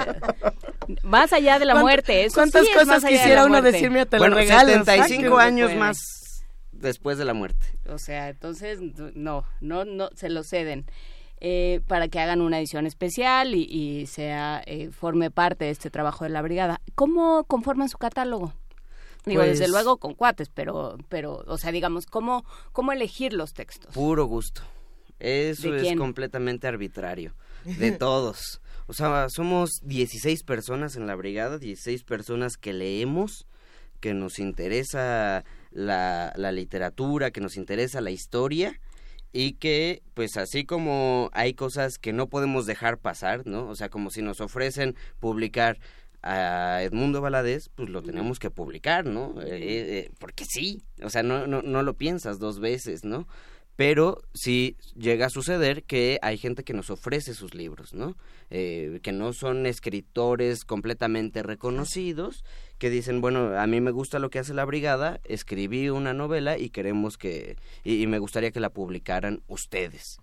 más 1.05 1.33
allá 1.33 1.61
de 1.61 1.65
la 1.65 1.77
muerte. 1.77 2.25
Eso 2.25 2.35
¿Cuántas 2.35 2.67
sí 2.67 2.73
cosas 2.75 3.05
quisiera 3.05 3.47
uno 3.47 3.63
decirme 3.63 4.01
a 4.01 4.07
te 4.07 4.19
bueno, 4.19 4.35
lo 4.35 4.41
regalo? 4.41 4.69
75 4.71 5.39
años 5.39 5.75
más 5.77 6.45
después 6.73 7.19
de 7.19 7.25
la 7.25 7.35
muerte. 7.35 7.79
O 7.89 7.99
sea, 7.99 8.29
entonces, 8.29 8.81
no, 9.15 9.45
no, 9.61 9.85
no, 9.85 10.11
se 10.15 10.29
lo 10.29 10.43
ceden. 10.43 10.87
Eh, 11.41 11.83
para 11.87 12.09
que 12.09 12.19
hagan 12.19 12.41
una 12.41 12.59
edición 12.59 12.85
especial 12.85 13.55
y, 13.55 13.63
y 13.63 14.07
sea 14.07 14.61
eh, 14.67 14.91
forme 14.91 15.31
parte 15.31 15.67
de 15.67 15.71
este 15.71 15.89
trabajo 15.89 16.25
de 16.25 16.31
la 16.31 16.43
brigada. 16.43 16.81
¿Cómo 16.97 17.45
conforman 17.45 17.89
su 17.89 17.97
catálogo? 17.97 18.55
Digo, 19.29 19.43
desde 19.43 19.65
pues 19.65 19.71
luego 19.71 19.99
con 19.99 20.15
cuates, 20.15 20.49
pero, 20.49 20.97
pero, 21.09 21.45
o 21.47 21.59
sea, 21.59 21.73
digamos, 21.73 22.07
¿cómo, 22.07 22.45
cómo 22.73 22.93
elegir 22.93 23.33
los 23.33 23.53
textos? 23.53 23.95
Puro 23.95 24.27
gusto. 24.27 24.63
Eso 25.19 25.75
es 25.75 25.97
completamente 25.97 26.67
arbitrario. 26.67 27.35
De 27.65 27.93
todos. 27.93 28.61
O 28.87 28.95
sea, 28.95 29.27
somos 29.29 29.81
16 29.83 30.43
personas 30.45 30.97
en 30.97 31.07
la 31.07 31.15
brigada, 31.15 31.59
16 31.59 32.05
personas 32.05 32.57
que 32.57 32.73
leemos, 32.73 33.47
que 34.01 34.15
nos 34.15 34.39
interesa 34.39 35.45
la, 35.71 36.33
la 36.37 36.53
literatura, 36.53 37.31
que 37.31 37.41
nos 37.41 37.57
interesa 37.57 38.01
la 38.01 38.11
historia 38.11 38.81
y 39.33 39.55
que 39.55 40.03
pues 40.15 40.37
así 40.37 40.65
como 40.65 41.31
hay 41.33 41.55
cosas 41.55 41.99
que 41.99 42.13
no 42.13 42.29
podemos 42.29 42.67
dejar 42.67 42.99
pasar, 42.99 43.47
¿no? 43.47 43.69
O 43.69 43.77
sea, 43.77 43.89
como 43.89 44.11
si 44.11 44.23
nos 44.23 44.41
ofrecen 44.41 44.97
publicar 45.21 45.79
a 46.23 46.83
Edmundo 46.83 47.21
Valadez, 47.21 47.69
pues 47.75 47.89
lo 47.89 48.03
tenemos 48.03 48.39
que 48.39 48.51
publicar, 48.51 49.07
¿no? 49.07 49.41
Eh, 49.41 49.49
eh, 49.51 50.11
porque 50.19 50.45
sí, 50.45 50.83
o 51.03 51.11
sea, 51.11 51.23
no, 51.23 51.47
no, 51.47 51.63
no 51.63 51.83
lo 51.83 51.95
piensas 51.95 52.39
dos 52.39 52.61
veces, 52.61 53.05
¿no? 53.05 53.29
Pero 53.79 54.21
sí 54.35 54.77
llega 54.97 55.27
a 55.27 55.31
suceder 55.31 55.85
que 55.85 56.19
hay 56.21 56.37
gente 56.37 56.65
que 56.65 56.73
nos 56.73 56.91
ofrece 56.91 57.33
sus 57.33 57.55
libros, 57.55 57.95
¿no? 57.95 58.17
Eh, 58.51 58.99
que 59.05 59.13
no 59.13 59.33
son 59.33 59.67
escritores 59.67 60.65
completamente 60.65 61.45
reconocidos 61.45 62.43
que 62.79 62.91
dicen, 62.91 63.21
bueno, 63.21 63.57
a 63.57 63.69
mí 63.69 63.81
me 63.81 63.93
gusta 63.93 64.19
lo 64.19 64.31
que 64.31 64.41
hace 64.41 64.53
la 64.53 64.65
brigada, 64.65 65.21
escribí 65.23 65.91
una 65.91 66.13
novela 66.13 66.59
y 66.59 66.71
queremos 66.71 67.19
que, 67.19 67.57
y, 67.85 68.05
me 68.09 68.19
gustaría 68.19 68.51
que 68.51 68.59
la 68.59 68.71
publicaran 68.71 69.43
ustedes, 69.47 70.19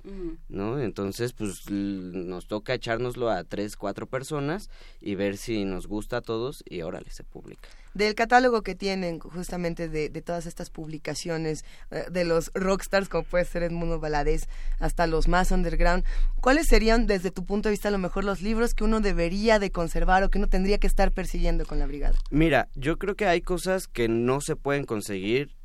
¿no? 0.49 0.77
Entonces, 0.81 1.31
pues 1.31 1.69
nos 1.69 2.47
toca 2.47 2.73
echárnoslo 2.73 3.29
a 3.29 3.45
tres, 3.45 3.77
cuatro 3.77 4.05
personas 4.05 4.69
y 4.99 5.15
ver 5.15 5.37
si 5.37 5.63
nos 5.63 5.87
gusta 5.87 6.17
a 6.17 6.21
todos 6.21 6.61
y 6.67 6.81
órale, 6.81 7.09
se 7.09 7.23
publica. 7.23 7.69
Del 7.95 8.13
catálogo 8.13 8.61
que 8.61 8.75
tienen 8.75 9.19
justamente 9.19 9.89
de, 9.89 10.09
de 10.09 10.21
todas 10.21 10.45
estas 10.45 10.69
publicaciones, 10.69 11.65
eh, 11.89 12.05
de 12.11 12.25
los 12.25 12.51
rockstars 12.53 13.09
como 13.09 13.23
puede 13.23 13.45
ser 13.45 13.63
Edmundo 13.63 13.99
Valadez, 13.99 14.47
hasta 14.79 15.07
los 15.07 15.27
más 15.27 15.49
underground, 15.49 16.03
¿cuáles 16.41 16.67
serían 16.67 17.07
desde 17.07 17.31
tu 17.31 17.43
punto 17.43 17.69
de 17.69 17.71
vista 17.71 17.87
a 17.87 17.91
lo 17.91 17.97
mejor 17.97 18.23
los 18.23 18.43
libros 18.43 18.75
que 18.75 18.83
uno 18.83 18.99
debería 18.99 19.57
de 19.57 19.71
conservar 19.71 20.23
o 20.23 20.29
que 20.29 20.37
uno 20.37 20.47
tendría 20.47 20.77
que 20.77 20.87
estar 20.87 21.11
persiguiendo 21.11 21.65
con 21.65 21.79
la 21.79 21.87
brigada? 21.87 22.15
Mira, 22.29 22.67
yo 22.75 22.97
creo 22.97 23.15
que 23.15 23.25
hay 23.25 23.41
cosas 23.41 23.87
que 23.87 24.07
no 24.07 24.41
se 24.41 24.55
pueden 24.55 24.85
conseguir 24.85 25.55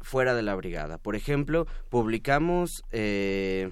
fuera 0.00 0.34
de 0.34 0.42
la 0.42 0.54
brigada. 0.54 0.98
Por 0.98 1.16
ejemplo, 1.16 1.66
publicamos 1.88 2.82
eh, 2.90 3.70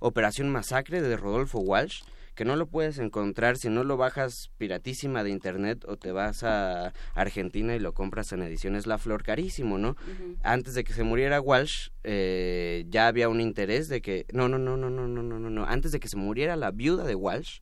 Operación 0.00 0.50
Masacre 0.50 1.00
de 1.00 1.16
Rodolfo 1.16 1.58
Walsh, 1.60 2.02
que 2.34 2.44
no 2.44 2.56
lo 2.56 2.66
puedes 2.66 2.98
encontrar 2.98 3.56
si 3.56 3.68
no 3.68 3.84
lo 3.84 3.96
bajas 3.96 4.50
piratísima 4.58 5.22
de 5.22 5.30
internet 5.30 5.84
o 5.86 5.96
te 5.96 6.12
vas 6.12 6.42
a 6.42 6.92
Argentina 7.14 7.74
y 7.74 7.78
lo 7.78 7.94
compras 7.94 8.32
en 8.32 8.42
ediciones 8.42 8.86
La 8.86 8.98
Flor 8.98 9.22
carísimo, 9.22 9.78
¿no? 9.78 9.96
Antes 10.42 10.74
de 10.74 10.84
que 10.84 10.92
se 10.92 11.04
muriera 11.04 11.40
Walsh, 11.40 11.88
eh, 12.02 12.84
ya 12.88 13.06
había 13.06 13.28
un 13.28 13.40
interés 13.40 13.88
de 13.88 14.02
que... 14.02 14.26
No, 14.32 14.48
no, 14.48 14.58
no, 14.58 14.76
no, 14.76 14.90
no, 14.90 15.06
no, 15.06 15.22
no, 15.22 15.38
no. 15.38 15.64
Antes 15.64 15.92
de 15.92 16.00
que 16.00 16.08
se 16.08 16.16
muriera 16.16 16.56
la 16.56 16.70
viuda 16.70 17.04
de 17.04 17.14
Walsh, 17.14 17.60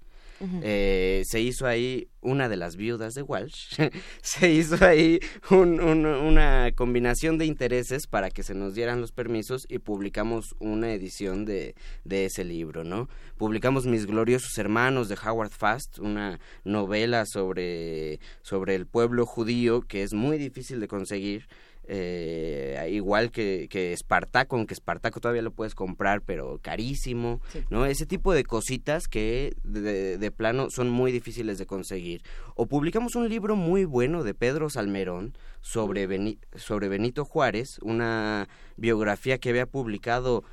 eh, 0.62 1.22
se 1.26 1.40
hizo 1.40 1.66
ahí 1.66 2.08
una 2.20 2.48
de 2.48 2.56
las 2.56 2.76
viudas 2.76 3.14
de 3.14 3.22
Walsh, 3.22 3.76
se 4.22 4.50
hizo 4.50 4.84
ahí 4.84 5.20
una 5.50 6.70
combinación 6.74 7.38
de 7.38 7.46
intereses 7.46 8.06
para 8.06 8.30
que 8.30 8.42
se 8.42 8.54
nos 8.54 8.74
dieran 8.74 9.00
los 9.00 9.12
permisos 9.12 9.66
y 9.68 9.78
publicamos 9.78 10.54
una 10.58 10.92
edición 10.92 11.44
de, 11.44 11.74
de 12.04 12.26
ese 12.26 12.44
libro, 12.44 12.84
¿no? 12.84 13.08
Publicamos 13.36 13.86
Mis 13.86 14.06
gloriosos 14.06 14.56
hermanos 14.58 15.08
de 15.08 15.16
Howard 15.24 15.50
Fast, 15.50 15.98
una 15.98 16.38
novela 16.64 17.24
sobre, 17.26 18.20
sobre 18.42 18.74
el 18.74 18.86
pueblo 18.86 19.26
judío 19.26 19.82
que 19.82 20.02
es 20.02 20.12
muy 20.12 20.38
difícil 20.38 20.80
de 20.80 20.88
conseguir 20.88 21.46
eh, 21.88 22.88
igual 22.92 23.32
que, 23.32 23.66
que 23.68 23.92
Espartaco, 23.92 24.56
aunque 24.56 24.74
Espartaco 24.74 25.20
todavía 25.20 25.42
lo 25.42 25.50
puedes 25.50 25.74
comprar, 25.74 26.22
pero 26.22 26.58
carísimo, 26.62 27.40
¿no? 27.70 27.86
Ese 27.86 28.06
tipo 28.06 28.32
de 28.32 28.44
cositas 28.44 29.08
que 29.08 29.56
de, 29.64 30.16
de, 30.16 30.30
plano 30.30 30.70
son 30.70 30.90
muy 30.90 31.10
difíciles 31.10 31.58
de 31.58 31.66
conseguir. 31.66 32.22
O 32.54 32.66
publicamos 32.66 33.16
un 33.16 33.28
libro 33.28 33.56
muy 33.56 33.84
bueno 33.84 34.22
de 34.22 34.34
Pedro 34.34 34.70
Salmerón 34.70 35.36
sobre, 35.60 36.06
sobre 36.54 36.88
Benito 36.88 37.24
Juárez, 37.24 37.78
una 37.82 38.48
biografía 38.76 39.38
que 39.38 39.50
había 39.50 39.66
publicado, 39.66 40.44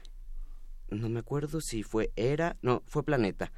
no 0.89 1.09
me 1.09 1.19
acuerdo 1.19 1.61
si 1.61 1.83
fue 1.83 2.11
Era, 2.15 2.57
no, 2.61 2.81
fue 2.87 3.03
Planeta. 3.03 3.51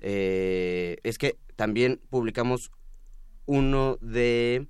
Eh, 0.00 0.96
es 1.02 1.18
que 1.18 1.36
también 1.56 2.00
publicamos 2.08 2.70
uno 3.46 3.98
de 4.00 4.68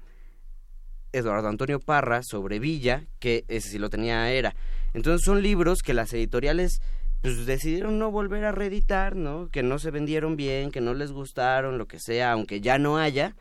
Eduardo 1.13 1.49
Antonio 1.49 1.81
Parra 1.81 2.23
sobre 2.23 2.59
Villa, 2.59 3.07
que 3.19 3.45
ese 3.49 3.71
sí 3.71 3.79
lo 3.79 3.91
tenía 3.91 4.31
era. 4.31 4.55
Entonces 4.95 5.25
son 5.25 5.43
libros 5.43 5.83
que 5.83 5.95
las 5.95 6.13
editoriales 6.13 6.81
pues 7.23 7.47
decidieron 7.47 7.99
no 7.99 8.11
volver 8.11 8.45
a 8.45 8.53
reeditar, 8.53 9.17
¿no? 9.17 9.49
Que 9.51 9.63
no 9.63 9.79
se 9.79 9.91
vendieron 9.91 10.37
bien, 10.37 10.71
que 10.71 10.81
no 10.81 10.95
les 10.95 11.13
gustaron, 11.13 11.79
lo 11.79 11.87
que 11.87 11.99
sea, 11.99 12.33
aunque 12.33 12.61
ya 12.61 12.79
no 12.79 12.99
haya 12.99 13.35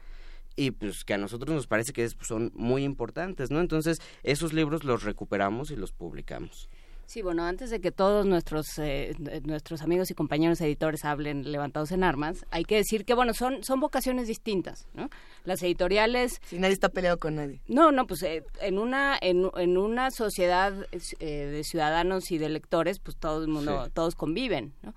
y 0.56 0.72
pues 0.72 1.06
que 1.06 1.14
a 1.14 1.18
nosotros 1.18 1.56
nos 1.56 1.68
parece 1.68 1.94
que 1.94 2.10
son 2.22 2.52
muy 2.56 2.84
importantes, 2.84 3.52
¿no? 3.52 3.62
Entonces, 3.62 4.00
esos 4.24 4.54
libros 4.54 4.84
los 4.84 5.04
recuperamos 5.04 5.70
y 5.70 5.76
los 5.76 5.92
publicamos. 5.92 6.70
Sí, 7.08 7.22
bueno, 7.22 7.46
antes 7.46 7.70
de 7.70 7.80
que 7.80 7.94
todos 7.94 8.26
nuestros 8.26 8.66
eh, 8.80 9.16
nuestros 9.46 9.82
amigos 9.82 10.12
y 10.12 10.14
compañeros 10.14 10.60
editores 10.60 11.06
hablen 11.06 11.50
levantados 11.50 11.94
en 11.94 12.04
armas, 12.04 12.46
hay 12.52 12.66
que 12.66 12.76
decir 12.76 13.06
que 13.06 13.14
bueno, 13.14 13.34
son 13.34 13.64
son 13.64 13.80
vocaciones 13.80 14.28
distintas, 14.28 14.90
¿no? 14.94 15.10
Las 15.46 15.64
editoriales 15.64 16.42
Si 16.44 16.60
nadie 16.60 16.74
está 16.74 16.90
peleado 16.90 17.18
con 17.18 17.36
nadie. 17.36 17.62
No, 17.66 17.94
no, 17.94 18.08
pues 18.08 18.24
eh, 18.24 18.44
en 18.60 18.78
una 18.78 19.18
en, 19.22 19.50
en, 19.56 19.78
una 19.78 20.12
sociedad 20.12 20.74
eh, 20.92 21.26
de 21.26 21.64
ciudadanos 21.64 22.30
y 22.30 22.40
de 22.40 22.50
lectores, 22.50 23.00
pues 23.00 23.16
todo 23.16 23.42
el 23.42 23.48
mundo 23.48 23.90
todos 23.94 24.16
conviven, 24.16 24.74
¿no? 24.84 24.94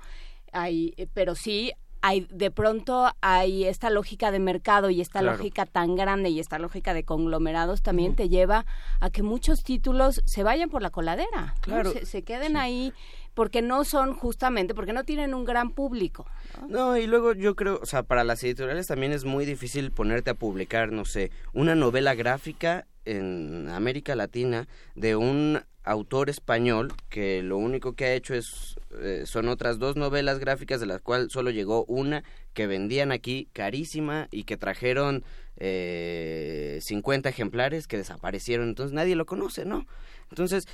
Hay, 0.52 0.94
pero 1.14 1.36
sí 1.36 1.72
hay 2.02 2.26
de 2.30 2.50
pronto 2.50 3.10
hay 3.20 3.64
esta 3.64 3.90
lógica 3.90 4.30
de 4.30 4.38
mercado 4.38 4.90
y 4.90 5.00
esta 5.00 5.22
lógica 5.22 5.66
tan 5.66 5.96
grande 5.96 6.30
y 6.30 6.40
esta 6.40 6.58
lógica 6.58 6.94
de 6.94 7.04
conglomerados 7.04 7.82
también 7.82 8.16
te 8.16 8.28
lleva 8.28 8.64
a 9.00 9.10
que 9.10 9.22
muchos 9.22 9.62
títulos 9.62 10.22
se 10.24 10.42
vayan 10.42 10.70
por 10.70 10.82
la 10.82 10.90
coladera, 10.90 11.54
claro. 11.60 11.92
se, 12.02 12.22
queden 12.22 12.56
ahí 12.56 12.92
porque 13.34 13.62
no 13.62 13.84
son 13.84 14.14
justamente, 14.14 14.74
porque 14.74 14.92
no 14.92 15.04
tienen 15.04 15.34
un 15.34 15.44
gran 15.44 15.70
público. 15.72 16.26
¿no? 16.68 16.96
y 16.96 17.06
luego 17.06 17.32
yo 17.32 17.54
creo, 17.54 17.78
o 17.82 17.86
sea, 17.86 18.02
para 18.02 18.24
las 18.24 18.42
editoriales 18.42 18.86
también 18.86 19.12
es 19.12 19.24
muy 19.24 19.44
difícil 19.44 19.92
ponerte 19.92 20.30
a 20.30 20.34
publicar, 20.34 20.92
no 20.92 21.04
sé, 21.04 21.30
una 21.52 21.74
novela 21.74 22.14
gráfica 22.14 22.86
en 23.04 23.68
América 23.68 24.14
Latina 24.14 24.68
de 24.94 25.16
un 25.16 25.62
autor 25.84 26.30
español 26.30 26.92
que 27.08 27.42
lo 27.42 27.56
único 27.56 27.94
que 27.94 28.04
ha 28.04 28.14
hecho 28.14 28.34
es 28.34 28.76
eh, 29.00 29.22
son 29.26 29.48
otras 29.48 29.78
dos 29.78 29.96
novelas 29.96 30.38
gráficas 30.38 30.80
de 30.80 30.86
las 30.86 31.00
cuales 31.00 31.32
solo 31.32 31.50
llegó 31.50 31.84
una 31.86 32.22
que 32.52 32.66
vendían 32.66 33.12
aquí 33.12 33.48
carísima 33.52 34.28
y 34.30 34.44
que 34.44 34.56
trajeron 34.56 35.24
eh, 35.56 36.78
50 36.82 37.28
ejemplares 37.28 37.86
que 37.86 37.96
desaparecieron. 37.96 38.68
Entonces 38.68 38.92
nadie 38.92 39.16
lo 39.16 39.26
conoce 39.26 39.64
no 39.64 39.86
entonces 40.30 40.64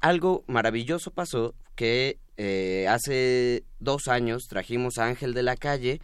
algo 0.00 0.44
maravilloso 0.46 1.10
pasó 1.10 1.54
que 1.74 2.18
eh, 2.36 2.86
hace 2.88 3.64
dos 3.80 4.08
años 4.08 4.46
trajimos 4.48 4.98
a 4.98 5.06
Ángel 5.06 5.34
de 5.34 5.42
la 5.42 5.56
Calle 5.56 6.00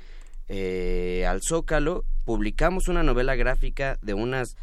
eh, 0.49 1.25
al 1.27 1.41
Zócalo 1.43 2.05
publicamos 2.25 2.89
una 2.89 3.03
novela 3.03 3.37
gráfica 3.37 3.99
de 4.03 4.15
unas 4.15 4.57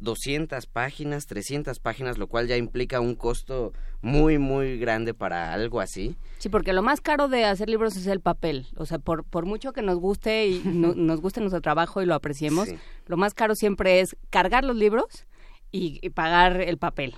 200 0.00 0.66
páginas, 0.66 1.26
300 1.26 1.78
páginas, 1.78 2.18
lo 2.18 2.26
cual 2.26 2.46
ya 2.48 2.56
implica 2.56 3.00
un 3.00 3.14
costo 3.14 3.72
muy, 4.02 4.38
muy 4.38 4.78
grande 4.78 5.14
para 5.14 5.52
algo 5.52 5.80
así. 5.80 6.16
Sí, 6.38 6.48
porque 6.48 6.72
lo 6.72 6.82
más 6.82 7.00
caro 7.00 7.28
de 7.28 7.44
hacer 7.44 7.68
libros 7.68 7.96
es 7.96 8.06
el 8.06 8.20
papel. 8.20 8.66
O 8.76 8.86
sea, 8.86 8.98
por, 8.98 9.24
por 9.24 9.44
mucho 9.44 9.72
que 9.72 9.82
nos 9.82 9.98
guste 9.98 10.46
y 10.48 10.62
nos 10.64 11.20
guste 11.20 11.40
nuestro 11.40 11.60
trabajo 11.60 12.02
y 12.02 12.06
lo 12.06 12.14
apreciemos, 12.14 12.68
lo 13.06 13.16
más 13.16 13.34
caro 13.34 13.54
siempre 13.54 14.00
es 14.00 14.16
cargar 14.30 14.64
los 14.64 14.76
libros 14.76 15.26
y, 15.70 16.10
pagar 16.10 16.60
el 16.60 16.78
papel. 16.78 17.14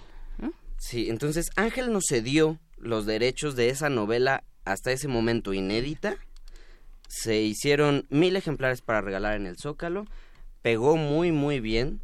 Sí, 0.77 1.09
entonces 1.09 1.51
Ángel 1.55 1.93
nos 1.93 2.07
cedió 2.09 2.59
los 2.77 3.07
derechos 3.07 3.55
de 3.55 3.69
esa 3.69 3.89
novela 3.89 4.43
hasta 4.65 4.91
ese 4.91 5.07
momento 5.07 5.55
inédita. 5.55 6.17
Se 7.09 7.41
hicieron 7.41 8.07
mil 8.11 8.35
ejemplares 8.35 8.83
para 8.83 9.01
regalar 9.01 9.37
en 9.37 9.47
el 9.47 9.57
Zócalo. 9.57 10.07
Pegó 10.61 10.97
muy, 10.97 11.31
muy 11.31 11.61
bien 11.61 12.01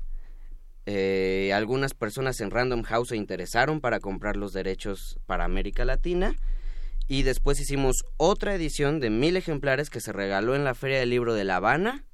Eh, 0.90 1.52
algunas 1.52 1.92
personas 1.92 2.40
en 2.40 2.50
Random 2.50 2.82
House 2.82 3.08
se 3.08 3.16
interesaron 3.16 3.82
para 3.82 4.00
comprar 4.00 4.38
los 4.38 4.54
derechos 4.54 5.18
para 5.26 5.44
América 5.44 5.84
Latina. 5.84 6.34
Y 7.08 7.24
después 7.24 7.60
hicimos 7.60 8.06
otra 8.16 8.54
edición 8.54 8.98
de 8.98 9.10
mil 9.10 9.36
ejemplares 9.36 9.90
que 9.90 10.00
se 10.00 10.14
regaló 10.14 10.56
en 10.56 10.64
la 10.64 10.74
Feria 10.74 10.98
del 10.98 11.10
Libro 11.10 11.34
de 11.34 11.44
La 11.44 11.56
Habana, 11.56 12.04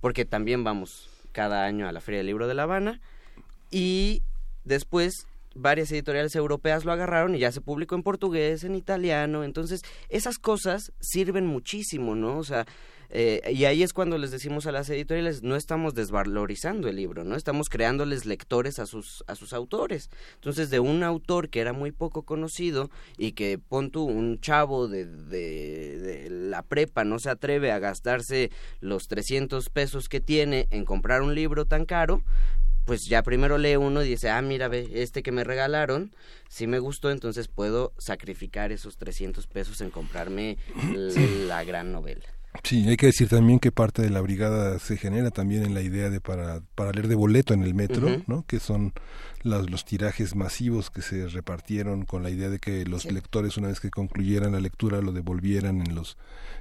porque 0.00 0.24
también 0.24 0.62
vamos 0.62 1.10
cada 1.32 1.64
año 1.64 1.88
a 1.88 1.92
la 1.92 2.00
Feria 2.00 2.18
del 2.18 2.28
Libro 2.28 2.46
de 2.46 2.54
La 2.54 2.62
Habana, 2.62 3.00
y 3.72 4.22
después 4.62 5.26
varias 5.56 5.90
editoriales 5.90 6.36
europeas 6.36 6.84
lo 6.84 6.92
agarraron 6.92 7.34
y 7.34 7.40
ya 7.40 7.50
se 7.50 7.62
publicó 7.62 7.96
en 7.96 8.04
portugués, 8.04 8.62
en 8.62 8.76
italiano, 8.76 9.42
entonces 9.42 9.82
esas 10.08 10.38
cosas 10.38 10.92
sirven 11.00 11.46
muchísimo, 11.46 12.14
¿no? 12.14 12.38
O 12.38 12.44
sea, 12.44 12.64
eh, 13.10 13.42
y 13.52 13.64
ahí 13.64 13.82
es 13.82 13.92
cuando 13.92 14.18
les 14.18 14.30
decimos 14.30 14.66
a 14.66 14.72
las 14.72 14.88
editoriales, 14.90 15.42
no 15.42 15.56
estamos 15.56 15.94
desvalorizando 15.94 16.88
el 16.88 16.96
libro, 16.96 17.24
¿no? 17.24 17.36
Estamos 17.36 17.68
creándoles 17.68 18.26
lectores 18.26 18.78
a 18.78 18.86
sus, 18.86 19.24
a 19.26 19.34
sus 19.34 19.52
autores. 19.52 20.10
Entonces, 20.34 20.70
de 20.70 20.80
un 20.80 21.02
autor 21.02 21.48
que 21.48 21.60
era 21.60 21.72
muy 21.72 21.92
poco 21.92 22.22
conocido 22.22 22.90
y 23.16 23.32
que 23.32 23.58
pon 23.58 23.90
tú 23.90 24.04
un 24.04 24.40
chavo 24.40 24.88
de, 24.88 25.06
de, 25.06 25.98
de 25.98 26.30
la 26.30 26.62
prepa 26.62 27.04
no 27.04 27.18
se 27.18 27.30
atreve 27.30 27.72
a 27.72 27.78
gastarse 27.78 28.50
los 28.80 29.08
300 29.08 29.68
pesos 29.70 30.08
que 30.08 30.20
tiene 30.20 30.66
en 30.70 30.84
comprar 30.84 31.22
un 31.22 31.34
libro 31.34 31.64
tan 31.66 31.84
caro, 31.84 32.22
pues 32.84 33.06
ya 33.06 33.22
primero 33.22 33.58
lee 33.58 33.76
uno 33.76 34.02
y 34.02 34.08
dice, 34.08 34.30
ah, 34.30 34.42
mira, 34.42 34.68
ve, 34.68 34.88
este 34.94 35.22
que 35.22 35.32
me 35.32 35.44
regalaron, 35.44 36.14
si 36.48 36.66
me 36.66 36.78
gustó, 36.78 37.10
entonces 37.10 37.48
puedo 37.48 37.92
sacrificar 37.98 38.72
esos 38.72 38.96
300 38.96 39.46
pesos 39.46 39.80
en 39.80 39.90
comprarme 39.90 40.58
la 41.48 41.64
gran 41.64 41.92
novela. 41.92 42.33
Sí, 42.62 42.88
hay 42.88 42.96
que 42.96 43.06
decir 43.06 43.28
también 43.28 43.58
que 43.58 43.72
parte 43.72 44.02
de 44.02 44.10
la 44.10 44.20
brigada 44.20 44.78
se 44.78 44.96
genera 44.96 45.30
también 45.30 45.64
en 45.64 45.74
la 45.74 45.82
idea 45.82 46.08
de 46.08 46.20
para, 46.20 46.60
para 46.74 46.92
leer 46.92 47.08
de 47.08 47.14
boleto 47.14 47.52
en 47.52 47.62
el 47.62 47.74
metro, 47.74 48.08
¿no? 48.26 48.44
Que 48.46 48.60
son 48.60 48.92
los, 49.44 49.70
los 49.70 49.84
tirajes 49.84 50.34
masivos 50.34 50.90
que 50.90 51.02
se 51.02 51.28
repartieron 51.28 52.04
con 52.04 52.22
la 52.22 52.30
idea 52.30 52.50
de 52.50 52.58
que 52.58 52.84
los 52.84 53.04
lectores 53.04 53.56
una 53.56 53.68
vez 53.68 53.78
que 53.78 53.90
concluyeran 53.90 54.52
la 54.52 54.60
lectura 54.60 55.00
lo 55.00 55.12
devolvieran 55.12 55.80
en 55.80 55.94
los 55.94 56.16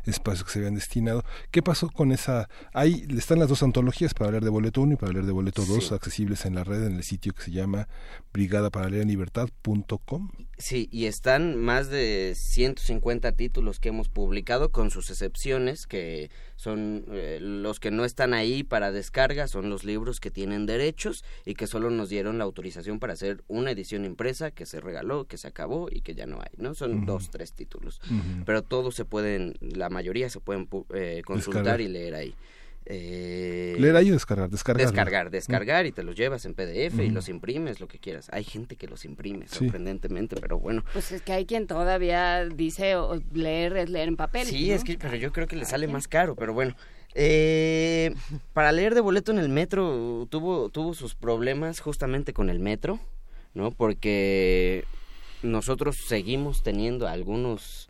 espacios 0.06 0.43
que 0.46 0.52
se 0.52 0.60
habían 0.60 0.76
destinado. 0.76 1.24
¿Qué 1.52 1.62
pasó 1.63 1.89
con 1.89 2.12
esa? 2.12 2.50
Ahí 2.74 3.08
están 3.17 3.39
las 3.39 3.50
dos 3.50 3.63
antologías 3.63 4.13
para 4.13 4.32
leer 4.32 4.43
de 4.43 4.50
boleto 4.50 4.82
1 4.82 4.93
y 4.93 4.98
para 4.98 5.13
leer 5.13 5.26
de 5.26 5.32
boleto 5.32 5.65
2 5.65 5.91
accesibles 5.93 6.46
en 6.46 6.56
la 6.56 6.63
red 6.63 6.84
en 6.86 6.96
el 6.96 7.04
sitio 7.04 7.34
que 7.34 7.43
se 7.43 7.52
llama 7.52 7.88
brigada 8.32 8.69
para 8.69 8.89
leer 8.89 9.04
en 9.04 9.10
libertad.com. 9.10 10.32
Sí, 10.58 10.88
y 10.91 11.06
están 11.06 11.56
más 11.56 11.89
de 11.89 12.34
150 12.36 13.32
títulos 13.34 13.80
que 13.80 13.89
hemos 13.89 14.10
publicado 14.10 14.72
con 14.72 14.91
sus 14.91 15.10
excepciones 15.10 15.88
que 15.88 16.30
son 16.63 17.04
eh, 17.12 17.39
los 17.41 17.82
que 17.82 17.91
no 17.91 18.06
están 18.06 18.34
ahí 18.34 18.63
para 18.63 18.93
descarga, 18.93 19.47
son 19.47 19.69
los 19.69 19.84
libros 19.84 20.21
que 20.21 20.32
tienen 20.32 20.65
derechos 20.65 21.26
y 21.45 21.56
que 21.56 21.67
solo 21.67 21.89
nos 21.89 22.08
dieron 22.08 22.38
la 22.38 22.45
autorización 22.45 22.99
para 22.99 23.13
hacer 23.13 23.43
una 23.49 23.71
edición 23.71 24.06
impresa 24.06 24.52
que 24.52 24.65
se 24.65 24.80
regaló, 24.80 25.26
que 25.26 25.38
se 25.38 25.49
acabó 25.49 25.89
y 25.91 25.99
que 25.99 26.15
ya 26.15 26.26
no 26.26 26.39
hay, 26.39 26.52
¿no? 26.56 26.73
Son 26.73 27.06
dos, 27.06 27.32
tres 27.32 27.52
títulos. 27.52 27.99
Pero 28.45 28.62
todos 28.62 28.95
se 28.95 29.04
pueden, 29.04 29.56
la 29.60 29.89
mayoría 29.89 30.30
se 30.30 30.39
pueden 30.39 30.69
eh, 30.93 31.21
consultar 31.26 31.82
y 31.82 31.89
leer 31.89 32.15
ahí. 32.15 32.34
Eh, 32.86 33.76
Leer 33.80 33.96
ahí 33.96 34.10
o 34.10 34.13
descargar, 34.13 34.50
descargar. 34.50 34.86
Descargar, 34.86 35.30
descargar 35.30 35.86
y 35.86 35.91
te 35.91 36.04
los 36.04 36.15
llevas 36.15 36.46
en 36.46 36.54
PDF 36.54 37.00
y 37.00 37.10
los 37.10 37.30
imprimes, 37.30 37.80
lo 37.80 37.88
que 37.88 38.00
quieras. 38.00 38.28
Hay 38.32 38.43
gente 38.43 38.76
que 38.76 38.88
los 38.88 39.06
imprime, 39.06 39.48
sorprendentemente, 39.48 40.36
pero 40.39 40.60
bueno. 40.60 40.84
Pues 40.91 41.12
es 41.12 41.22
que 41.22 41.34
hay 41.34 41.46
quien 41.46 41.67
todavía 41.67 42.46
dice 42.46 42.96
leer 43.32 43.78
es 43.78 43.89
leer 43.89 44.10
en 44.10 44.17
papel. 44.17 44.48
Sí, 44.48 44.72
es 44.72 44.84
que, 44.84 44.98
pero 44.98 45.15
yo 45.15 45.32
creo 45.32 45.48
que 45.48 45.56
le 45.56 45.65
sale 45.65 45.88
más 45.88 46.08
caro, 46.08 46.36
pero 46.36 46.54
bueno. 46.54 46.76
Eh, 47.15 48.13
para 48.54 48.72
leer 48.72 48.96
de 48.96 49.02
boleto 49.02 49.32
en 49.32 49.38
el 49.38 49.50
metro 49.50 50.28
tuvo, 50.32 50.69
tuvo 50.69 50.96
sus 50.96 51.13
problemas 51.13 51.80
justamente 51.80 52.34
con 52.34 52.50
el 52.50 52.60
metro, 52.60 53.00
¿no? 53.54 53.72
Porque 53.72 54.86
nosotros 55.43 55.98
seguimos 56.08 56.63
teniendo 56.63 57.08
algunos 57.08 57.89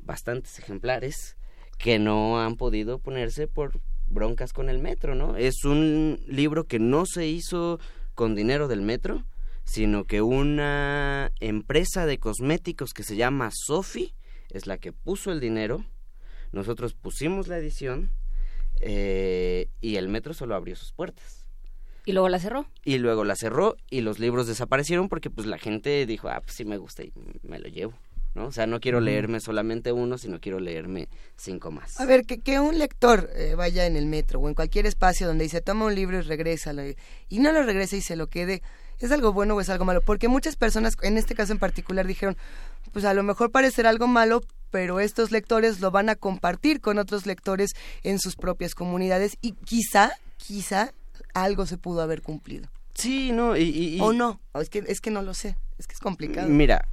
bastantes 0.00 0.58
ejemplares 0.58 1.36
que 1.78 1.98
no 1.98 2.40
han 2.40 2.56
podido 2.56 2.98
ponerse 2.98 3.46
por 3.46 3.80
broncas 4.10 4.52
con 4.52 4.68
el 4.68 4.78
metro, 4.78 5.14
¿no? 5.14 5.36
Es 5.36 5.64
un 5.64 6.20
libro 6.26 6.64
que 6.64 6.78
no 6.78 7.04
se 7.06 7.26
hizo 7.26 7.78
con 8.14 8.34
dinero 8.34 8.68
del 8.68 8.82
metro, 8.82 9.24
sino 9.64 10.04
que 10.04 10.22
una 10.22 11.30
empresa 11.40 12.06
de 12.06 12.18
cosméticos 12.18 12.92
que 12.92 13.02
se 13.02 13.16
llama 13.16 13.50
Sofi 13.52 14.14
es 14.50 14.66
la 14.66 14.78
que 14.78 14.92
puso 14.92 15.30
el 15.30 15.40
dinero. 15.40 15.84
Nosotros 16.52 16.94
pusimos 16.94 17.48
la 17.48 17.58
edición 17.58 18.10
eh, 18.80 19.68
y 19.80 19.96
el 19.96 20.08
metro 20.08 20.34
solo 20.34 20.54
abrió 20.54 20.74
sus 20.74 20.92
puertas. 20.92 21.48
¿Y 22.06 22.12
luego 22.12 22.30
la 22.30 22.38
cerró? 22.38 22.66
Y 22.84 22.96
luego 22.96 23.24
la 23.24 23.36
cerró 23.36 23.76
y 23.90 24.00
los 24.00 24.18
libros 24.18 24.46
desaparecieron 24.46 25.10
porque 25.10 25.28
pues 25.28 25.46
la 25.46 25.58
gente 25.58 26.06
dijo, 26.06 26.30
ah, 26.30 26.40
pues 26.40 26.56
sí 26.56 26.64
me 26.64 26.78
gusta 26.78 27.04
y 27.04 27.12
me 27.42 27.58
lo 27.58 27.68
llevo. 27.68 27.92
¿No? 28.34 28.46
O 28.46 28.52
sea, 28.52 28.66
no 28.66 28.80
quiero 28.80 29.00
leerme 29.00 29.40
solamente 29.40 29.92
uno, 29.92 30.18
sino 30.18 30.40
quiero 30.40 30.60
leerme 30.60 31.08
cinco 31.36 31.70
más. 31.70 31.98
A 32.00 32.06
ver, 32.06 32.24
que, 32.24 32.40
que 32.40 32.60
un 32.60 32.78
lector 32.78 33.30
eh, 33.34 33.54
vaya 33.56 33.86
en 33.86 33.96
el 33.96 34.06
metro 34.06 34.40
o 34.40 34.48
en 34.48 34.54
cualquier 34.54 34.86
espacio 34.86 35.26
donde 35.26 35.44
dice, 35.44 35.60
toma 35.60 35.86
un 35.86 35.94
libro 35.94 36.18
y 36.18 36.22
regresa, 36.22 36.72
y 37.28 37.38
no 37.38 37.52
lo 37.52 37.62
regrese 37.62 37.96
y 37.96 38.00
se 38.00 38.16
lo 38.16 38.28
quede, 38.28 38.62
¿es 38.98 39.10
algo 39.12 39.32
bueno 39.32 39.54
o 39.54 39.60
es 39.60 39.68
algo 39.68 39.84
malo? 39.84 40.02
Porque 40.02 40.28
muchas 40.28 40.56
personas, 40.56 40.94
en 41.02 41.18
este 41.18 41.34
caso 41.34 41.52
en 41.52 41.58
particular, 41.58 42.06
dijeron, 42.06 42.36
pues 42.92 43.04
a 43.04 43.14
lo 43.14 43.22
mejor 43.22 43.50
parecerá 43.50 43.90
algo 43.90 44.06
malo, 44.06 44.42
pero 44.70 45.00
estos 45.00 45.30
lectores 45.30 45.80
lo 45.80 45.90
van 45.90 46.08
a 46.08 46.14
compartir 46.14 46.80
con 46.80 46.98
otros 46.98 47.26
lectores 47.26 47.70
en 48.02 48.18
sus 48.18 48.36
propias 48.36 48.74
comunidades 48.74 49.36
y 49.40 49.52
quizá, 49.52 50.12
quizá 50.36 50.92
algo 51.34 51.66
se 51.66 51.78
pudo 51.78 52.02
haber 52.02 52.22
cumplido. 52.22 52.68
Sí, 52.94 53.30
no, 53.32 53.56
y... 53.56 53.98
O 54.00 54.12
no, 54.12 54.40
es 54.54 54.68
que, 54.68 54.84
es 54.86 55.00
que 55.00 55.10
no 55.10 55.22
lo 55.22 55.32
sé, 55.32 55.56
es 55.78 55.86
que 55.86 55.94
es 55.94 56.00
complicado. 56.00 56.48
Mira, 56.48 56.88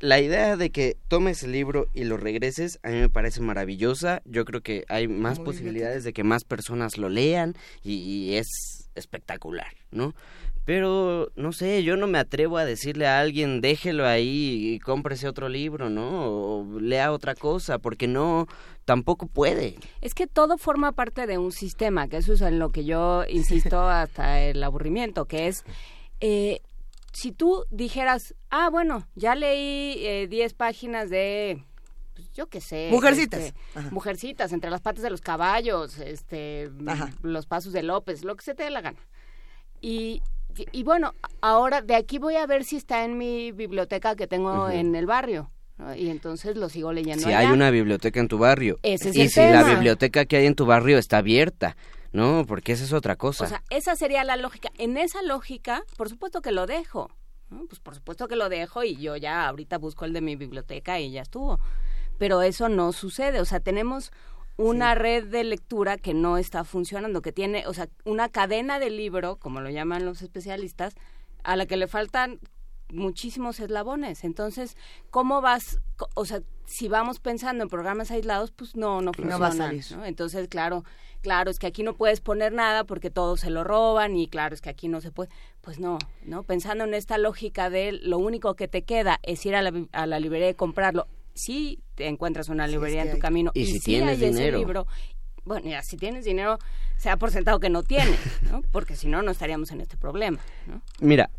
la 0.00 0.18
idea 0.18 0.56
de 0.56 0.70
que 0.70 0.96
tomes 1.08 1.42
el 1.42 1.52
libro 1.52 1.88
y 1.92 2.04
lo 2.04 2.16
regreses 2.16 2.80
a 2.82 2.88
mí 2.88 2.96
me 2.96 3.10
parece 3.10 3.42
maravillosa. 3.42 4.22
Yo 4.24 4.44
creo 4.46 4.62
que 4.62 4.84
hay 4.88 5.08
más 5.08 5.38
posibilidades 5.38 6.04
de 6.04 6.14
que 6.14 6.24
más 6.24 6.44
personas 6.44 6.96
lo 6.96 7.08
lean 7.10 7.54
y, 7.82 8.34
es 8.34 8.88
espectacular, 8.94 9.72
¿no? 9.90 10.14
Pero 10.64 11.30
no 11.36 11.52
sé, 11.52 11.82
yo 11.82 11.96
no 11.96 12.06
me 12.06 12.18
atrevo 12.18 12.58
a 12.58 12.64
decirle 12.64 13.06
a 13.06 13.20
alguien 13.20 13.60
déjelo 13.60 14.06
ahí 14.06 14.74
y 14.74 14.78
cómprese 14.78 15.28
otro 15.28 15.48
libro, 15.48 15.90
¿no? 15.90 16.30
O 16.30 16.80
lea 16.80 17.12
otra 17.12 17.34
cosa, 17.34 17.78
porque 17.78 18.08
no, 18.08 18.46
tampoco 18.84 19.26
puede. 19.26 19.76
Es 20.00 20.14
que 20.14 20.26
todo 20.26 20.58
forma 20.58 20.92
parte 20.92 21.26
de 21.26 21.38
un 21.38 21.52
sistema, 21.52 22.08
que 22.08 22.18
eso 22.18 22.32
es 22.32 22.40
en 22.40 22.58
lo 22.58 22.70
que 22.70 22.84
yo 22.84 23.24
insisto 23.28 23.80
hasta 23.88 24.42
el 24.42 24.62
aburrimiento, 24.62 25.26
que 25.26 25.48
es 25.48 25.64
eh, 26.20 26.60
si 27.12 27.32
tú 27.32 27.64
dijeras, 27.70 28.34
ah, 28.50 28.68
bueno, 28.70 29.06
ya 29.14 29.34
leí 29.34 30.26
10 30.26 30.52
eh, 30.52 30.54
páginas 30.56 31.10
de, 31.10 31.62
pues, 32.20 32.32
yo 32.32 32.46
qué 32.48 32.60
sé. 32.60 32.88
Mujercitas. 32.90 33.40
Este, 33.40 33.90
mujercitas, 33.90 34.52
entre 34.52 34.70
las 34.70 34.80
patas 34.80 35.02
de 35.02 35.10
los 35.10 35.20
caballos, 35.20 35.98
este, 35.98 36.70
los 37.22 37.46
pasos 37.46 37.72
de 37.72 37.82
López, 37.82 38.24
lo 38.24 38.36
que 38.36 38.44
se 38.44 38.54
te 38.54 38.64
dé 38.64 38.70
la 38.70 38.80
gana. 38.80 38.98
Y, 39.80 40.22
y, 40.72 40.82
bueno, 40.82 41.14
ahora 41.40 41.80
de 41.80 41.94
aquí 41.94 42.18
voy 42.18 42.36
a 42.36 42.46
ver 42.46 42.64
si 42.64 42.76
está 42.76 43.04
en 43.04 43.16
mi 43.16 43.52
biblioteca 43.52 44.16
que 44.16 44.26
tengo 44.26 44.68
en 44.68 44.94
el 44.94 45.06
barrio. 45.06 45.50
Y 45.96 46.10
entonces 46.10 46.56
lo 46.56 46.68
sigo 46.68 46.92
leyendo. 46.92 47.24
Si 47.24 47.32
hay 47.32 47.46
una 47.46 47.70
biblioteca 47.70 48.20
en 48.20 48.28
tu 48.28 48.36
barrio. 48.36 48.78
Ese 48.82 49.08
es 49.08 49.16
y 49.16 49.22
el 49.22 49.30
si 49.30 49.40
la 49.40 49.62
biblioteca 49.62 50.26
que 50.26 50.36
hay 50.36 50.44
en 50.44 50.54
tu 50.54 50.66
barrio 50.66 50.98
está 50.98 51.18
abierta. 51.18 51.74
No, 52.12 52.44
porque 52.46 52.72
esa 52.72 52.84
es 52.84 52.92
otra 52.92 53.16
cosa. 53.16 53.44
O 53.44 53.48
sea, 53.48 53.62
esa 53.70 53.96
sería 53.96 54.24
la 54.24 54.36
lógica. 54.36 54.70
En 54.78 54.96
esa 54.96 55.22
lógica, 55.22 55.84
por 55.96 56.08
supuesto 56.08 56.42
que 56.42 56.52
lo 56.52 56.66
dejo. 56.66 57.10
Pues 57.68 57.80
por 57.80 57.94
supuesto 57.94 58.28
que 58.28 58.36
lo 58.36 58.48
dejo 58.48 58.84
y 58.84 58.96
yo 58.96 59.16
ya 59.16 59.48
ahorita 59.48 59.78
busco 59.78 60.04
el 60.04 60.12
de 60.12 60.20
mi 60.20 60.36
biblioteca 60.36 61.00
y 61.00 61.10
ya 61.10 61.22
estuvo. 61.22 61.58
Pero 62.18 62.42
eso 62.42 62.68
no 62.68 62.92
sucede. 62.92 63.40
O 63.40 63.44
sea, 63.44 63.60
tenemos 63.60 64.12
una 64.56 64.94
red 64.94 65.24
de 65.26 65.42
lectura 65.42 65.96
que 65.96 66.14
no 66.14 66.36
está 66.36 66.64
funcionando, 66.64 67.22
que 67.22 67.32
tiene, 67.32 67.66
o 67.66 67.74
sea, 67.74 67.88
una 68.04 68.28
cadena 68.28 68.78
de 68.78 68.90
libro, 68.90 69.36
como 69.36 69.60
lo 69.60 69.70
llaman 69.70 70.04
los 70.04 70.22
especialistas, 70.22 70.94
a 71.42 71.56
la 71.56 71.66
que 71.66 71.76
le 71.76 71.88
faltan 71.88 72.40
muchísimos 72.92 73.58
eslabones. 73.58 74.22
Entonces, 74.24 74.76
¿cómo 75.10 75.40
vas? 75.40 75.80
O 76.14 76.24
sea, 76.24 76.42
si 76.70 76.86
vamos 76.86 77.18
pensando 77.18 77.64
en 77.64 77.68
programas 77.68 78.12
aislados, 78.12 78.52
pues 78.52 78.76
no, 78.76 79.02
no 79.02 79.12
funciona. 79.12 79.34
No 79.34 79.40
va 79.40 79.48
a 79.48 79.52
salir. 79.52 79.84
¿no? 79.90 80.04
Entonces, 80.04 80.46
claro, 80.46 80.84
claro, 81.20 81.50
es 81.50 81.58
que 81.58 81.66
aquí 81.66 81.82
no 81.82 81.94
puedes 81.94 82.20
poner 82.20 82.52
nada 82.52 82.84
porque 82.84 83.10
todos 83.10 83.40
se 83.40 83.50
lo 83.50 83.64
roban 83.64 84.16
y 84.16 84.28
claro, 84.28 84.54
es 84.54 84.60
que 84.60 84.70
aquí 84.70 84.86
no 84.86 85.00
se 85.00 85.10
puede. 85.10 85.30
Pues 85.62 85.80
no, 85.80 85.98
¿no? 86.24 86.44
Pensando 86.44 86.84
en 86.84 86.94
esta 86.94 87.18
lógica 87.18 87.70
de 87.70 87.92
lo 87.92 88.18
único 88.18 88.54
que 88.54 88.68
te 88.68 88.82
queda 88.82 89.18
es 89.24 89.44
ir 89.46 89.56
a 89.56 89.62
la, 89.62 89.72
a 89.90 90.06
la 90.06 90.20
librería 90.20 90.48
y 90.48 90.54
comprarlo. 90.54 91.08
Si 91.34 91.80
te 91.96 92.06
encuentras 92.06 92.48
una 92.48 92.68
librería 92.68 93.02
en 93.02 93.10
tu 93.10 93.18
camino 93.18 93.50
y, 93.52 93.66
si 93.66 93.80
tienes 93.80 94.20
dinero. 94.20 94.56
libro, 94.56 94.86
bueno, 95.44 95.68
ya 95.68 95.82
si 95.82 95.96
tienes 95.96 96.24
dinero, 96.24 96.58
sea 96.96 97.16
por 97.16 97.32
sentado 97.32 97.58
que 97.58 97.68
no 97.70 97.82
tienes, 97.82 98.18
¿no? 98.50 98.62
Porque 98.70 98.94
si 98.94 99.08
no, 99.08 99.22
no 99.22 99.32
estaríamos 99.32 99.72
en 99.72 99.80
este 99.80 99.96
problema, 99.96 100.38
¿no? 100.66 100.82
Mira, 101.00 101.30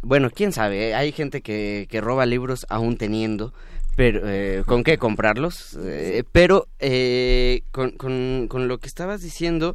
bueno, 0.00 0.30
quién 0.30 0.52
sabe, 0.52 0.94
hay 0.94 1.12
gente 1.12 1.42
que, 1.42 1.86
que 1.90 2.00
roba 2.00 2.24
libros 2.24 2.66
aún 2.70 2.96
teniendo, 2.96 3.52
pero 3.98 4.20
eh, 4.30 4.62
con 4.64 4.84
qué 4.84 4.96
comprarlos. 4.96 5.76
Eh, 5.82 6.22
pero 6.30 6.68
eh, 6.78 7.64
con, 7.72 7.90
con, 7.90 8.46
con, 8.48 8.68
lo 8.68 8.78
que 8.78 8.86
estabas 8.86 9.22
diciendo, 9.22 9.74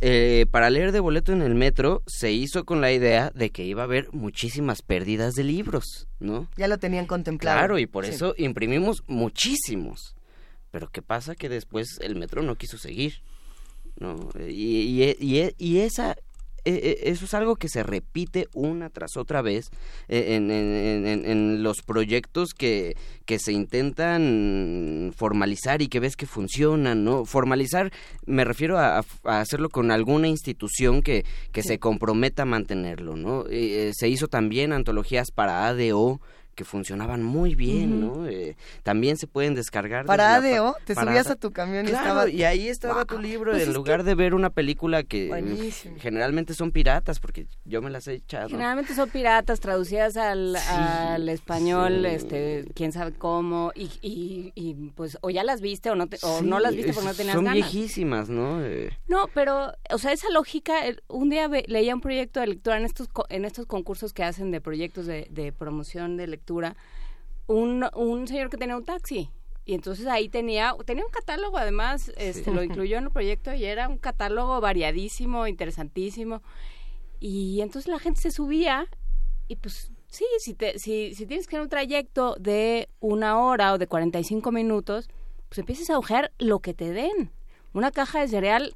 eh, 0.00 0.46
para 0.50 0.68
leer 0.68 0.90
de 0.90 0.98
boleto 0.98 1.32
en 1.32 1.42
el 1.42 1.54
metro 1.54 2.02
se 2.08 2.32
hizo 2.32 2.64
con 2.64 2.80
la 2.80 2.90
idea 2.90 3.30
de 3.36 3.50
que 3.50 3.62
iba 3.62 3.82
a 3.82 3.84
haber 3.84 4.12
muchísimas 4.12 4.82
pérdidas 4.82 5.34
de 5.34 5.44
libros, 5.44 6.08
¿no? 6.18 6.48
Ya 6.56 6.66
lo 6.66 6.78
tenían 6.78 7.06
contemplado. 7.06 7.56
Claro, 7.56 7.78
y 7.78 7.86
por 7.86 8.04
eso 8.04 8.34
imprimimos 8.36 9.04
muchísimos. 9.06 10.16
Pero 10.72 10.88
¿qué 10.90 11.00
pasa? 11.00 11.36
Que 11.36 11.48
después 11.48 12.00
el 12.00 12.16
metro 12.16 12.42
no 12.42 12.56
quiso 12.56 12.78
seguir. 12.78 13.22
¿no? 13.96 14.28
Y, 14.40 15.04
y, 15.04 15.16
y, 15.20 15.54
y 15.56 15.78
esa 15.78 16.16
eh, 16.64 16.80
eh, 16.82 16.98
eso 17.10 17.24
es 17.24 17.34
algo 17.34 17.56
que 17.56 17.68
se 17.68 17.82
repite 17.82 18.48
una 18.54 18.88
tras 18.88 19.16
otra 19.16 19.42
vez 19.42 19.70
eh, 20.08 20.36
en, 20.36 20.50
en, 20.50 21.26
en, 21.26 21.62
los 21.64 21.82
proyectos 21.82 22.54
que, 22.54 22.96
que 23.26 23.40
se 23.40 23.52
intentan 23.52 25.12
formalizar 25.16 25.82
y 25.82 25.88
que 25.88 25.98
ves 25.98 26.16
que 26.16 26.26
funcionan, 26.26 27.02
¿no? 27.02 27.24
Formalizar, 27.24 27.92
me 28.26 28.44
refiero 28.44 28.78
a, 28.78 29.04
a 29.24 29.40
hacerlo 29.40 29.70
con 29.70 29.90
alguna 29.90 30.28
institución 30.28 31.02
que, 31.02 31.24
que 31.50 31.64
se 31.64 31.80
comprometa 31.80 32.42
a 32.42 32.46
mantenerlo, 32.46 33.16
¿no? 33.16 33.44
se 33.92 34.08
hizo 34.08 34.28
también 34.28 34.72
antologías 34.72 35.30
para 35.30 35.66
ADO, 35.66 36.20
que 36.54 36.64
funcionaban 36.64 37.22
muy 37.22 37.54
bien, 37.54 38.00
¿no? 38.00 38.26
Eh, 38.26 38.56
también 38.82 39.16
se 39.16 39.26
pueden 39.26 39.54
descargar. 39.54 40.06
Para 40.06 40.34
ADO, 40.34 40.76
te 40.84 40.94
subías 40.94 41.28
a 41.28 41.36
tu 41.36 41.50
camión 41.50 41.86
y 41.86 41.90
estaba... 41.90 42.28
y 42.28 42.44
ahí 42.44 42.68
estaba 42.68 43.04
tu 43.04 43.18
libro, 43.18 43.52
pues 43.52 43.66
en 43.66 43.72
lugar 43.72 44.04
de 44.04 44.14
ver 44.14 44.34
una 44.34 44.50
película 44.50 45.02
que 45.02 45.72
generalmente 45.98 46.54
son 46.54 46.70
piratas, 46.70 47.20
porque 47.20 47.46
yo 47.64 47.80
me 47.82 47.90
las 47.90 48.06
he 48.08 48.14
echado. 48.14 48.48
Generalmente 48.50 48.94
son 48.94 49.08
piratas, 49.08 49.60
traducidas 49.60 50.16
al, 50.16 50.56
al 50.56 51.28
español, 51.28 52.04
este, 52.04 52.66
quién 52.74 52.92
sabe 52.92 53.12
cómo, 53.12 53.72
y, 53.74 53.90
y, 54.02 54.52
y, 54.54 54.74
pues 54.94 55.18
o 55.22 55.30
ya 55.30 55.44
las 55.44 55.60
viste 55.60 55.90
o 55.90 55.94
no, 55.94 56.06
te, 56.06 56.18
o 56.22 56.42
no 56.42 56.60
las 56.60 56.74
viste 56.74 56.92
porque 56.92 57.08
no 57.08 57.14
tenías 57.14 57.34
son 57.34 57.44
ganas. 57.44 57.62
Son 57.62 57.72
viejísimas, 57.72 58.28
¿no? 58.28 58.62
Eh. 58.62 58.90
No, 59.08 59.28
pero, 59.34 59.72
o 59.90 59.98
sea, 59.98 60.12
esa 60.12 60.28
lógica, 60.30 60.74
un 61.08 61.30
día 61.30 61.48
leía 61.66 61.94
un 61.94 62.00
proyecto 62.00 62.40
de 62.40 62.48
lectura 62.48 62.76
en 62.76 62.84
estos, 62.84 63.08
en 63.30 63.44
estos 63.44 63.66
concursos 63.66 64.12
que 64.12 64.22
hacen 64.22 64.50
de 64.50 64.60
proyectos 64.60 65.06
de, 65.06 65.26
de 65.30 65.52
promoción 65.52 66.16
de 66.16 66.26
lectura 66.26 66.41
un, 67.46 67.88
un 67.94 68.28
señor 68.28 68.50
que 68.50 68.56
tenía 68.56 68.76
un 68.76 68.84
taxi. 68.84 69.30
Y 69.64 69.74
entonces 69.74 70.06
ahí 70.06 70.28
tenía, 70.28 70.74
tenía 70.84 71.04
un 71.04 71.10
catálogo, 71.10 71.56
además, 71.56 72.10
este, 72.16 72.52
lo 72.52 72.64
incluyó 72.64 72.98
en 72.98 73.04
el 73.04 73.10
proyecto 73.10 73.54
y 73.54 73.64
era 73.64 73.88
un 73.88 73.96
catálogo 73.96 74.60
variadísimo, 74.60 75.46
interesantísimo. 75.46 76.42
Y 77.20 77.60
entonces 77.60 77.88
la 77.88 78.00
gente 78.00 78.20
se 78.20 78.32
subía 78.32 78.88
y 79.46 79.56
pues 79.56 79.92
sí, 80.08 80.24
si, 80.38 80.54
te, 80.54 80.78
si, 80.78 81.14
si 81.14 81.26
tienes 81.26 81.46
que 81.46 81.56
ir 81.56 81.62
un 81.62 81.68
trayecto 81.68 82.34
de 82.40 82.88
una 82.98 83.38
hora 83.38 83.72
o 83.72 83.78
de 83.78 83.86
45 83.86 84.50
minutos, 84.50 85.08
pues 85.48 85.58
empiezas 85.58 85.90
a 85.90 85.98
ojear 85.98 86.32
lo 86.38 86.58
que 86.58 86.74
te 86.74 86.90
den. 86.90 87.30
Una 87.72 87.90
caja 87.90 88.20
de 88.20 88.28
cereal, 88.28 88.74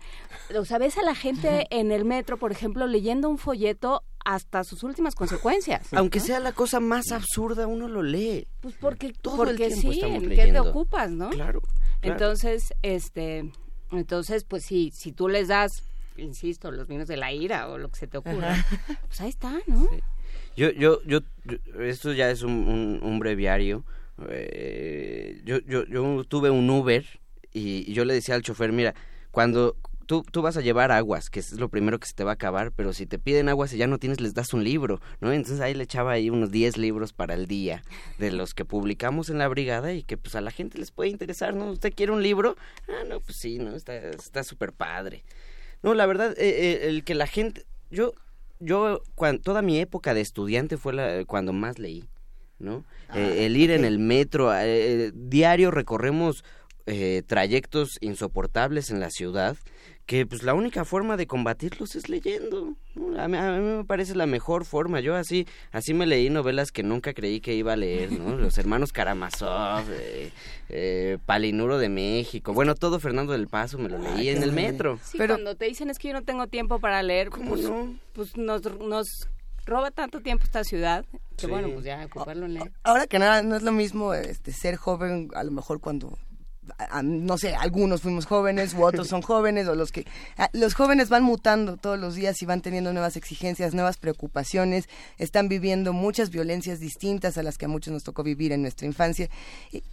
o 0.56 0.64
sea, 0.64 0.78
ves 0.78 0.96
a 0.98 1.02
la 1.02 1.14
gente 1.14 1.66
en 1.70 1.90
el 1.90 2.04
metro, 2.04 2.38
por 2.38 2.52
ejemplo, 2.52 2.86
leyendo 2.86 3.28
un 3.28 3.38
folleto 3.38 4.02
hasta 4.26 4.64
sus 4.64 4.82
últimas 4.82 5.14
consecuencias. 5.14 5.86
Aunque 5.94 6.18
sea 6.18 6.40
la 6.40 6.52
cosa 6.52 6.80
más 6.80 7.12
absurda, 7.12 7.68
uno 7.68 7.88
lo 7.88 8.02
lee. 8.02 8.48
Pues 8.60 8.74
porque 8.74 9.12
todo 9.12 9.36
porque 9.36 9.66
el 9.66 9.74
tiempo 9.74 9.92
sí, 9.92 10.00
¿en 10.00 10.28
qué 10.28 10.48
te 10.48 10.60
ocupas, 10.60 11.10
no? 11.10 11.30
Claro, 11.30 11.62
Entonces, 12.02 12.74
este, 12.82 13.52
entonces, 13.92 14.42
pues 14.42 14.64
sí, 14.64 14.92
si 14.92 15.12
tú 15.12 15.28
les 15.28 15.46
das, 15.46 15.84
insisto, 16.16 16.72
los 16.72 16.88
vinos 16.88 17.06
de 17.06 17.16
la 17.16 17.32
ira 17.32 17.68
o 17.68 17.78
lo 17.78 17.88
que 17.88 18.00
se 18.00 18.08
te 18.08 18.18
ocurra, 18.18 18.66
pues 19.06 19.20
ahí 19.20 19.28
está, 19.28 19.60
¿no? 19.68 19.88
Yo, 20.56 20.70
yo, 20.72 21.00
yo, 21.04 21.20
esto 21.78 22.12
ya 22.12 22.28
es 22.30 22.42
un, 22.42 22.98
un, 23.00 23.18
breviario. 23.20 23.84
Eh, 24.28 25.40
yo, 25.44 25.58
yo, 25.60 25.84
yo 25.86 26.24
tuve 26.24 26.50
un 26.50 26.68
Uber 26.68 27.04
y 27.52 27.92
yo 27.92 28.04
le 28.04 28.14
decía 28.14 28.34
al 28.34 28.42
chofer, 28.42 28.72
mira, 28.72 28.94
cuando 29.30 29.76
tú, 30.06 30.24
tú 30.30 30.42
vas 30.42 30.56
a 30.56 30.60
llevar 30.60 30.92
aguas, 30.92 31.28
que 31.28 31.40
es 31.40 31.52
lo 31.52 31.68
primero 31.68 31.98
que 31.98 32.06
se 32.06 32.14
te 32.14 32.24
va 32.24 32.32
a 32.32 32.34
acabar, 32.34 32.72
pero 32.72 32.92
si 32.92 33.06
te 33.06 33.18
piden 33.18 33.48
aguas 33.48 33.72
y 33.72 33.76
ya 33.76 33.86
no 33.86 33.98
tienes, 33.98 34.20
les 34.20 34.34
das 34.34 34.54
un 34.54 34.64
libro, 34.64 35.00
¿no? 35.20 35.32
Entonces 35.32 35.60
ahí 35.60 35.74
le 35.74 35.84
echaba 35.84 36.12
ahí 36.12 36.30
unos 36.30 36.50
10 36.50 36.78
libros 36.78 37.12
para 37.12 37.34
el 37.34 37.46
día 37.46 37.82
de 38.18 38.32
los 38.32 38.54
que 38.54 38.64
publicamos 38.64 39.28
en 39.28 39.38
la 39.38 39.48
brigada 39.48 39.92
y 39.92 40.02
que 40.02 40.16
pues 40.16 40.34
a 40.34 40.40
la 40.40 40.50
gente 40.50 40.78
les 40.78 40.90
puede 40.90 41.10
interesar, 41.10 41.54
¿no? 41.54 41.70
¿Usted 41.70 41.92
quiere 41.94 42.12
un 42.12 42.22
libro? 42.22 42.56
Ah, 42.88 43.04
no, 43.08 43.20
pues 43.20 43.38
sí, 43.38 43.58
¿no? 43.58 43.74
Está 43.74 44.44
súper 44.44 44.72
padre. 44.72 45.24
No, 45.82 45.94
la 45.94 46.06
verdad, 46.06 46.32
eh, 46.38 46.48
eh, 46.48 46.88
el 46.88 47.04
que 47.04 47.14
la 47.14 47.26
gente, 47.26 47.64
yo, 47.90 48.12
yo, 48.58 49.02
cuando, 49.14 49.42
toda 49.42 49.62
mi 49.62 49.78
época 49.78 50.14
de 50.14 50.20
estudiante 50.20 50.76
fue 50.76 50.92
la, 50.92 51.24
cuando 51.24 51.52
más 51.52 51.78
leí, 51.78 52.08
¿no? 52.58 52.84
Ah, 53.08 53.18
eh, 53.18 53.46
el 53.46 53.56
ir 53.56 53.70
en 53.70 53.84
el 53.84 53.98
metro, 53.98 54.52
diario 55.14 55.70
recorremos 55.70 56.44
trayectos 57.26 57.98
insoportables 58.00 58.90
en 58.90 59.00
la 59.00 59.10
ciudad 59.10 59.56
que 60.06 60.24
pues 60.24 60.44
la 60.44 60.54
única 60.54 60.84
forma 60.84 61.16
de 61.16 61.26
combatirlos 61.26 61.96
es 61.96 62.08
leyendo. 62.08 62.74
A 63.18 63.26
mí, 63.26 63.36
me 63.36 63.84
parece 63.84 64.14
la 64.14 64.26
mejor 64.26 64.64
forma. 64.64 65.00
Yo 65.00 65.16
así 65.16 65.46
así 65.72 65.94
me 65.94 66.06
leí 66.06 66.30
novelas 66.30 66.70
que 66.70 66.84
nunca 66.84 67.12
creí 67.12 67.40
que 67.40 67.54
iba 67.54 67.72
a 67.72 67.76
leer, 67.76 68.12
¿no? 68.12 68.36
Los 68.36 68.56
hermanos 68.56 68.92
Karamazov, 68.92 69.84
eh, 69.90 70.30
eh, 70.68 71.18
Palinuro 71.26 71.78
de 71.78 71.88
México. 71.88 72.54
Bueno, 72.54 72.76
todo 72.76 73.00
Fernando 73.00 73.32
del 73.32 73.48
Paso 73.48 73.78
me 73.78 73.88
lo 73.88 73.98
leí 73.98 74.28
en 74.28 74.42
el 74.42 74.52
metro. 74.52 74.98
Sí, 75.02 75.18
Pero 75.18 75.34
cuando 75.34 75.56
te 75.56 75.66
dicen 75.66 75.90
es 75.90 75.98
que 75.98 76.08
yo 76.08 76.14
no 76.14 76.22
tengo 76.22 76.46
tiempo 76.46 76.78
para 76.78 77.02
leer, 77.02 77.30
pues, 77.30 77.62
no? 77.62 77.98
pues 78.12 78.36
nos, 78.36 78.62
nos 78.78 79.28
roba 79.66 79.90
tanto 79.90 80.20
tiempo 80.20 80.44
esta 80.44 80.62
ciudad 80.62 81.04
que 81.36 81.48
bueno, 81.48 81.68
pues 81.70 81.84
ya 81.84 82.02
ocuparlo 82.06 82.46
en 82.46 82.54
leer. 82.54 82.72
Ahora 82.82 83.06
que 83.06 83.18
nada, 83.18 83.42
no 83.42 83.56
es 83.56 83.62
lo 83.62 83.72
mismo 83.72 84.14
este, 84.14 84.52
ser 84.52 84.76
joven, 84.76 85.28
a 85.34 85.44
lo 85.44 85.50
mejor 85.50 85.80
cuando 85.80 86.16
no 87.02 87.38
sé, 87.38 87.54
algunos 87.54 88.02
fuimos 88.02 88.26
jóvenes 88.26 88.74
u 88.74 88.84
otros 88.84 89.08
son 89.08 89.22
jóvenes 89.22 89.68
o 89.68 89.74
los 89.74 89.92
que 89.92 90.06
los 90.52 90.74
jóvenes 90.74 91.08
van 91.08 91.22
mutando 91.22 91.76
todos 91.76 91.98
los 91.98 92.14
días 92.14 92.40
y 92.42 92.46
van 92.46 92.60
teniendo 92.60 92.92
nuevas 92.92 93.16
exigencias, 93.16 93.74
nuevas 93.74 93.96
preocupaciones, 93.98 94.88
están 95.18 95.48
viviendo 95.48 95.92
muchas 95.92 96.30
violencias 96.30 96.80
distintas 96.80 97.38
a 97.38 97.42
las 97.42 97.58
que 97.58 97.66
a 97.66 97.68
muchos 97.68 97.92
nos 97.92 98.02
tocó 98.02 98.22
vivir 98.22 98.52
en 98.52 98.62
nuestra 98.62 98.86
infancia. 98.86 99.28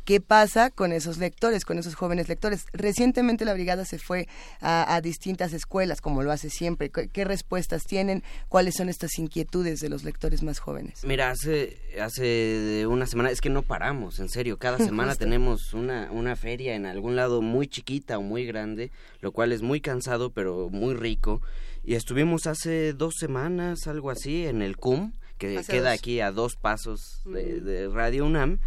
¿Qué 0.05 0.21
pasa 0.21 0.69
con 0.69 0.91
esos 0.91 1.17
lectores, 1.17 1.65
con 1.65 1.77
esos 1.77 1.95
jóvenes 1.95 2.29
lectores? 2.29 2.65
Recientemente 2.73 3.45
la 3.45 3.53
brigada 3.53 3.85
se 3.85 3.99
fue 3.99 4.27
a, 4.61 4.99
distintas 5.01 5.53
escuelas, 5.53 6.01
como 6.01 6.23
lo 6.23 6.31
hace 6.31 6.49
siempre. 6.49 6.89
¿Qué, 6.89 7.23
respuestas 7.23 7.83
tienen? 7.83 8.23
¿Cuáles 8.49 8.75
son 8.75 8.89
estas 8.89 9.17
inquietudes 9.17 9.79
de 9.79 9.89
los 9.89 10.03
lectores 10.03 10.43
más 10.43 10.59
jóvenes? 10.59 11.03
Mira, 11.03 11.29
hace 11.29 11.77
hace 12.01 12.85
una 12.87 13.05
semana 13.05 13.29
es 13.29 13.41
que 13.41 13.49
no 13.49 13.61
paramos, 13.61 14.19
en 14.19 14.29
serio, 14.29 14.57
cada 14.57 14.77
semana 14.79 15.15
tenemos 15.15 15.73
una 15.73 16.11
una 16.11 16.35
feria 16.35 16.62
en 16.69 16.85
algún 16.85 17.15
lado 17.15 17.41
muy 17.41 17.67
chiquita 17.67 18.17
o 18.17 18.21
muy 18.21 18.45
grande, 18.45 18.91
lo 19.21 19.31
cual 19.31 19.51
es 19.51 19.61
muy 19.61 19.81
cansado 19.81 20.31
pero 20.31 20.69
muy 20.69 20.95
rico. 20.95 21.41
Y 21.83 21.95
estuvimos 21.95 22.47
hace 22.47 22.93
dos 22.93 23.15
semanas, 23.17 23.87
algo 23.87 24.09
así, 24.09 24.45
en 24.45 24.61
el 24.61 24.77
CUM, 24.77 25.13
que 25.37 25.61
queda 25.67 25.91
aquí 25.91 26.21
a 26.21 26.31
dos 26.31 26.55
pasos 26.55 27.21
de, 27.25 27.89
Radio 27.89 28.25
UNAM. 28.25 28.59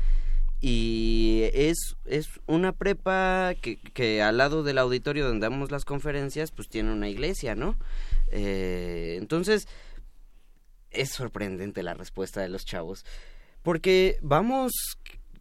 Y 0.61 1.43
es, 1.53 1.97
es 2.07 2.29
una 2.47 2.73
prepa 2.73 3.55
que, 3.61 3.79
que, 3.79 4.23
al 4.23 4.39
lado 4.39 4.63
del 4.63 4.79
auditorio 4.79 5.27
donde 5.27 5.47
damos 5.47 5.71
las 5.71 5.85
conferencias, 5.85 6.51
pues 6.51 6.69
tiene 6.69 6.93
una 6.93 7.09
iglesia, 7.09 7.55
¿no? 7.55 7.77
Eh, 8.31 9.17
entonces, 9.19 9.69
es 10.91 11.11
sorprendente 11.11 11.83
la 11.83 11.95
respuesta 11.95 12.41
de 12.41 12.49
los 12.49 12.65
chavos. 12.65 13.05
Porque 13.63 14.19
vamos, 14.23 14.73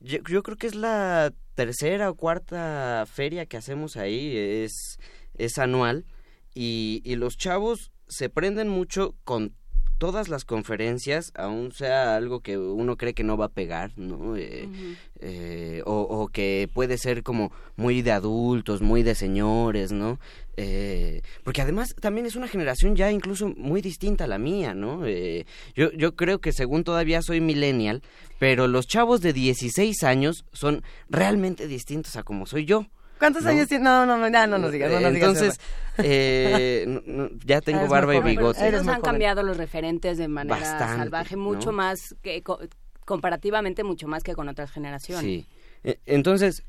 yo, 0.06 0.44
creo 0.44 0.58
que 0.58 0.68
es 0.68 0.76
la 0.76 1.34
tercera 1.56 2.10
o 2.10 2.16
cuarta 2.16 3.06
feria 3.12 3.46
que 3.46 3.58
hacemos 3.58 3.98
ahí, 3.98 4.38
es, 4.38 5.00
es 5.38 5.58
anual, 5.58 6.06
y, 6.54 7.02
y 7.04 7.16
los 7.16 7.38
chavos 7.38 7.92
se 8.08 8.30
prenden 8.30 8.70
mucho 8.70 9.16
con 9.24 9.54
todas 9.98 10.28
las 10.28 10.44
conferencias, 10.44 11.32
aún 11.36 11.72
sea 11.72 12.16
algo 12.16 12.42
que 12.42 12.58
uno 12.58 12.98
cree 12.98 13.14
que 13.14 13.24
no 13.24 13.38
va 13.38 13.46
a 13.46 13.50
pegar, 13.50 13.98
¿no? 13.98 14.36
Eh, 14.36 14.68
eh, 15.20 15.82
o, 15.86 16.02
o, 16.02 16.28
que 16.28 16.70
puede 16.74 16.98
ser 16.98 17.24
como 17.24 17.52
muy 17.78 18.02
de 18.02 18.12
adultos, 18.12 18.82
muy 18.82 19.04
de 19.04 19.16
señores, 19.16 19.92
¿no? 19.92 20.20
Eh, 20.58 21.22
porque 21.44 21.62
además 21.62 21.96
también 22.00 22.26
es 22.26 22.36
una 22.36 22.48
generación 22.48 22.96
ya 22.96 23.12
incluso 23.12 23.54
muy 23.58 23.82
distinta 23.82 24.26
a 24.26 24.28
la 24.28 24.38
mía, 24.38 24.74
¿no? 24.74 25.06
yo, 25.76 25.92
yo 25.92 26.16
creo 26.16 26.40
que 26.40 26.54
según 26.54 26.86
todavía 26.86 27.22
soy 27.22 27.42
millennial, 27.42 28.02
pero 28.40 28.68
los 28.68 28.88
chavos 28.88 29.22
de 29.22 29.34
16 29.34 30.04
años 30.04 30.46
son 30.52 30.84
realmente 31.10 31.68
distintos 31.68 32.16
a 32.16 32.24
como 32.24 32.46
soy 32.46 32.66
yo. 32.66 32.86
¿Cuántos 33.20 33.46
años 33.46 33.68
tienes? 33.68 33.86
No, 33.86 34.06
no, 34.06 34.18
no, 34.18 34.28
ya 34.30 34.46
no 34.46 34.58
nos 34.58 34.72
digas. 34.72 34.92
No 34.92 35.00
nos 35.00 35.14
Entonces, 35.14 35.60
eh, 36.00 37.02
ya 37.46 37.62
tengo 37.62 37.88
barba 37.88 38.16
y 38.16 38.22
bigote. 38.22 38.72
Nos 38.72 38.88
han 38.88 39.02
cambiado 39.02 39.42
los 39.42 39.58
referentes 39.58 40.18
de 40.18 40.28
manera 40.28 40.80
salvaje, 40.80 41.38
mucho 41.38 41.72
más, 41.72 42.16
que 42.22 42.44
comparativamente 43.06 43.84
mucho 43.84 44.08
más 44.08 44.24
que 44.24 44.34
con 44.34 44.50
otras 44.50 44.72
generaciones. 44.72 45.24
Sí. 45.24 45.48
E, 45.84 46.00
entonces, 46.06 46.64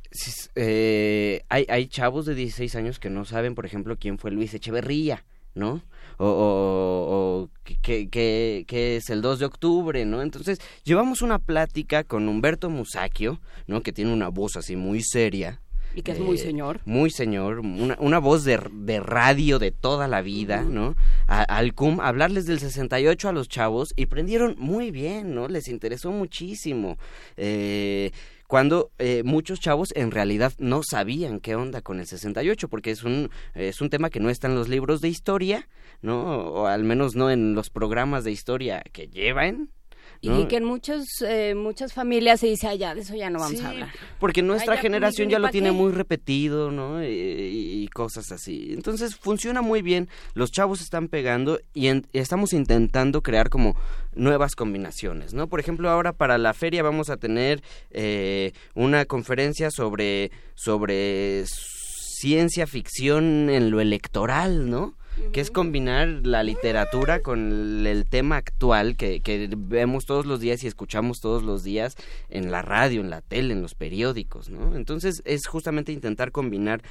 eh, 0.55 1.43
hay, 1.49 1.67
hay 1.69 1.89
chavos 1.89 2.27
de 2.27 2.35
16 2.35 2.77
años 2.77 3.01
que 3.01 3.11
no 3.11 3.25
saben, 3.25 3.55
por 3.55 3.67
ejemplo, 3.67 3.97
quién 3.99 4.19
fue 4.19 4.31
Luis 4.31 4.55
Echeverría, 4.55 5.25
¿no? 5.55 5.83
O, 6.19 7.49
o, 7.49 7.51
que, 7.83 8.64
es 8.69 9.11
el 9.11 9.23
2 9.23 9.39
de 9.39 9.45
octubre, 9.45 10.05
¿no? 10.05 10.23
Entonces, 10.23 10.59
llevamos 10.85 11.23
una 11.23 11.39
plática 11.39 12.05
con 12.05 12.29
Humberto 12.29 12.71
Musacchio, 12.71 13.41
¿no? 13.67 13.83
Que 13.83 13.93
tiene 13.93 14.12
una 14.12 14.29
voz 14.29 14.57
así 14.57 14.77
muy 14.77 15.03
seria, 15.03 15.61
Y 15.95 16.03
que 16.03 16.12
es 16.12 16.21
muy 16.21 16.39
señor. 16.39 16.81
Muy 16.85 17.11
señor, 17.11 17.61
una, 17.61 17.97
una 18.01 18.19
voz 18.19 18.45
de, 18.45 18.61
de, 18.73 19.01
radio 19.01 19.59
de 19.59 19.71
toda 19.71 20.09
la 20.09 20.23
vida, 20.23 20.62
¿no? 20.62 20.97
al 21.27 21.75
CUM, 21.75 22.01
hablarles 22.01 22.47
del 22.47 22.61
68 22.61 23.29
a 23.29 23.33
los 23.33 23.49
chavos 23.49 23.93
y 23.97 24.07
prendieron 24.07 24.55
muy 24.59 24.91
bien, 24.91 25.35
¿no? 25.35 25.49
Les 25.49 25.69
interesó 25.69 26.11
muchísimo. 26.11 26.99
Eh, 27.37 28.12
cuando 28.47 28.93
eh, 28.99 29.23
muchos 29.25 29.59
chavos 29.59 29.93
en 29.97 30.11
realidad 30.11 30.53
no 30.59 30.83
sabían 30.89 31.41
qué 31.41 31.57
onda 31.57 31.83
con 31.83 31.99
el 31.99 32.07
68, 32.07 32.69
porque 32.69 32.93
es 32.93 33.03
un, 33.03 33.31
es 33.55 33.81
un 33.81 33.91
tema 33.91 34.11
que 34.11 34.21
no 34.21 34.31
está 34.31 34.47
en 34.47 34.55
los 34.55 34.69
libros 34.69 35.01
de 35.01 35.09
historia, 35.09 35.69
¿no? 36.03 36.22
O 36.22 36.66
al 36.66 36.84
menos 36.84 37.16
no 37.16 37.30
en 37.30 37.55
los 37.55 37.70
programas 37.70 38.24
de 38.24 38.32
historia 38.32 38.82
que 38.92 39.09
llevan, 39.09 39.70
y 40.20 40.47
que 40.47 40.57
en 40.57 40.64
muchos, 40.64 41.05
eh, 41.22 41.55
muchas 41.55 41.92
familias 41.92 42.40
se 42.40 42.49
dice, 42.49 42.66
allá, 42.66 42.94
de 42.94 43.03
eso 43.03 43.14
ya 43.14 43.30
no 43.30 43.38
vamos 43.38 43.61
a 43.62 43.68
hablar. 43.68 43.92
Porque 44.18 44.42
nuestra 44.42 44.76
generación 44.76 45.28
ya 45.28 45.38
lo 45.38 45.49
tiene 45.49 45.72
muy 45.72 45.92
repetido, 45.92 46.70
¿no? 46.70 47.05
Y, 47.05 47.88
cosas 47.94 48.30
así. 48.30 48.72
Entonces 48.72 49.16
funciona 49.16 49.62
muy 49.62 49.80
bien, 49.80 50.09
los 50.34 50.51
chavos 50.51 50.82
están 50.82 51.09
pegando 51.09 51.61
y, 51.72 51.88
estamos 52.12 52.53
intentando 52.53 53.22
crear 53.22 53.49
como 53.49 53.74
nuevas 54.14 54.55
combinaciones, 54.55 55.32
¿no? 55.32 55.47
Por 55.47 55.61
ejemplo, 55.61 55.88
ahora 55.88 56.12
para 56.12 56.36
la 56.36 56.53
feria 56.53 56.82
vamos 56.82 57.09
a 57.09 57.16
tener 57.16 57.62
eh, 57.90 58.53
una 58.74 59.07
conferencia 59.07 59.70
sobre, 59.70 60.30
sobre 60.55 61.44
ciencia 61.47 62.66
ficción 62.66 63.49
en 63.49 63.70
lo 63.70 63.80
electoral, 63.80 64.68
¿no? 64.68 64.94
Que 65.33 65.41
es 65.41 65.51
combinar 65.51 66.09
la 66.25 66.43
literatura 66.43 67.21
con 67.21 67.87
el, 67.87 68.05
tema 68.09 68.37
actual 68.37 68.97
que, 68.97 69.21
que, 69.21 69.49
vemos 69.57 70.07
todos 70.07 70.27
los 70.27 70.41
días 70.41 70.62
y 70.64 70.67
escuchamos 70.67 71.21
todos 71.21 71.43
los 71.43 71.64
días 71.64 71.97
en 72.29 72.51
la 72.51 72.62
radio, 72.62 73.01
en 73.01 73.11
la 73.11 73.21
tele, 73.21 73.53
en 73.53 73.62
los 73.62 73.75
periódicos, 73.75 74.49
¿no? 74.49 74.77
Entonces 74.77 75.23
es 75.25 75.47
justamente 75.47 75.93
intentar 75.93 76.33
combinar 76.33 76.83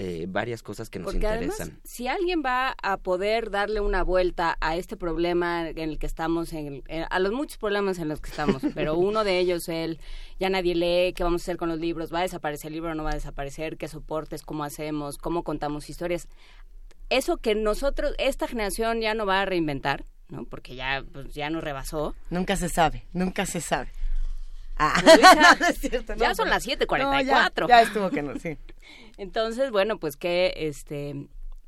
eh, 0.00 0.26
varias 0.28 0.62
cosas 0.62 0.90
que 0.90 1.00
nos 1.00 1.06
Porque 1.06 1.26
interesan. 1.26 1.70
Además, 1.70 1.80
si 1.82 2.06
alguien 2.06 2.40
va 2.46 2.76
a 2.80 2.98
poder 2.98 3.50
darle 3.50 3.80
una 3.80 4.04
vuelta 4.04 4.56
a 4.60 4.76
este 4.76 4.96
problema 4.96 5.70
en 5.70 5.76
el 5.76 5.98
que 5.98 6.06
estamos, 6.06 6.52
en, 6.52 6.84
a 7.10 7.18
los 7.18 7.32
muchos 7.32 7.58
problemas 7.58 7.98
en 7.98 8.06
los 8.06 8.20
que 8.20 8.30
estamos, 8.30 8.62
pero 8.76 8.96
uno 8.96 9.24
de 9.24 9.40
ellos, 9.40 9.68
el 9.68 9.98
ya 10.38 10.50
nadie 10.50 10.76
lee, 10.76 11.14
qué 11.14 11.24
vamos 11.24 11.42
a 11.42 11.44
hacer 11.46 11.56
con 11.56 11.68
los 11.68 11.80
libros, 11.80 12.14
va 12.14 12.20
a 12.20 12.22
desaparecer 12.22 12.68
el 12.68 12.74
libro 12.74 12.92
o 12.92 12.94
no 12.94 13.02
va 13.02 13.10
a 13.10 13.14
desaparecer, 13.14 13.76
qué 13.76 13.88
soportes, 13.88 14.42
cómo 14.42 14.62
hacemos, 14.62 15.18
cómo 15.18 15.42
contamos 15.42 15.90
historias 15.90 16.28
eso 17.10 17.38
que 17.38 17.54
nosotros, 17.54 18.14
esta 18.18 18.48
generación 18.48 19.00
ya 19.00 19.14
no 19.14 19.26
va 19.26 19.42
a 19.42 19.44
reinventar, 19.44 20.04
¿no? 20.28 20.44
Porque 20.44 20.74
ya, 20.74 21.04
pues, 21.12 21.34
ya 21.34 21.50
nos 21.50 21.62
rebasó. 21.64 22.14
Nunca 22.30 22.56
se 22.56 22.68
sabe, 22.68 23.04
nunca 23.12 23.46
se 23.46 23.60
sabe. 23.60 23.90
Ah. 24.76 25.00
ya 26.16 26.34
son 26.34 26.48
las 26.48 26.66
7:44. 26.66 27.60
No, 27.60 27.68
ya, 27.68 27.82
estuvo 27.82 28.10
que 28.10 28.22
no, 28.22 28.38
sí. 28.38 28.56
Entonces, 29.16 29.70
bueno, 29.70 29.98
pues 29.98 30.16
que 30.16 30.54
este 30.56 31.26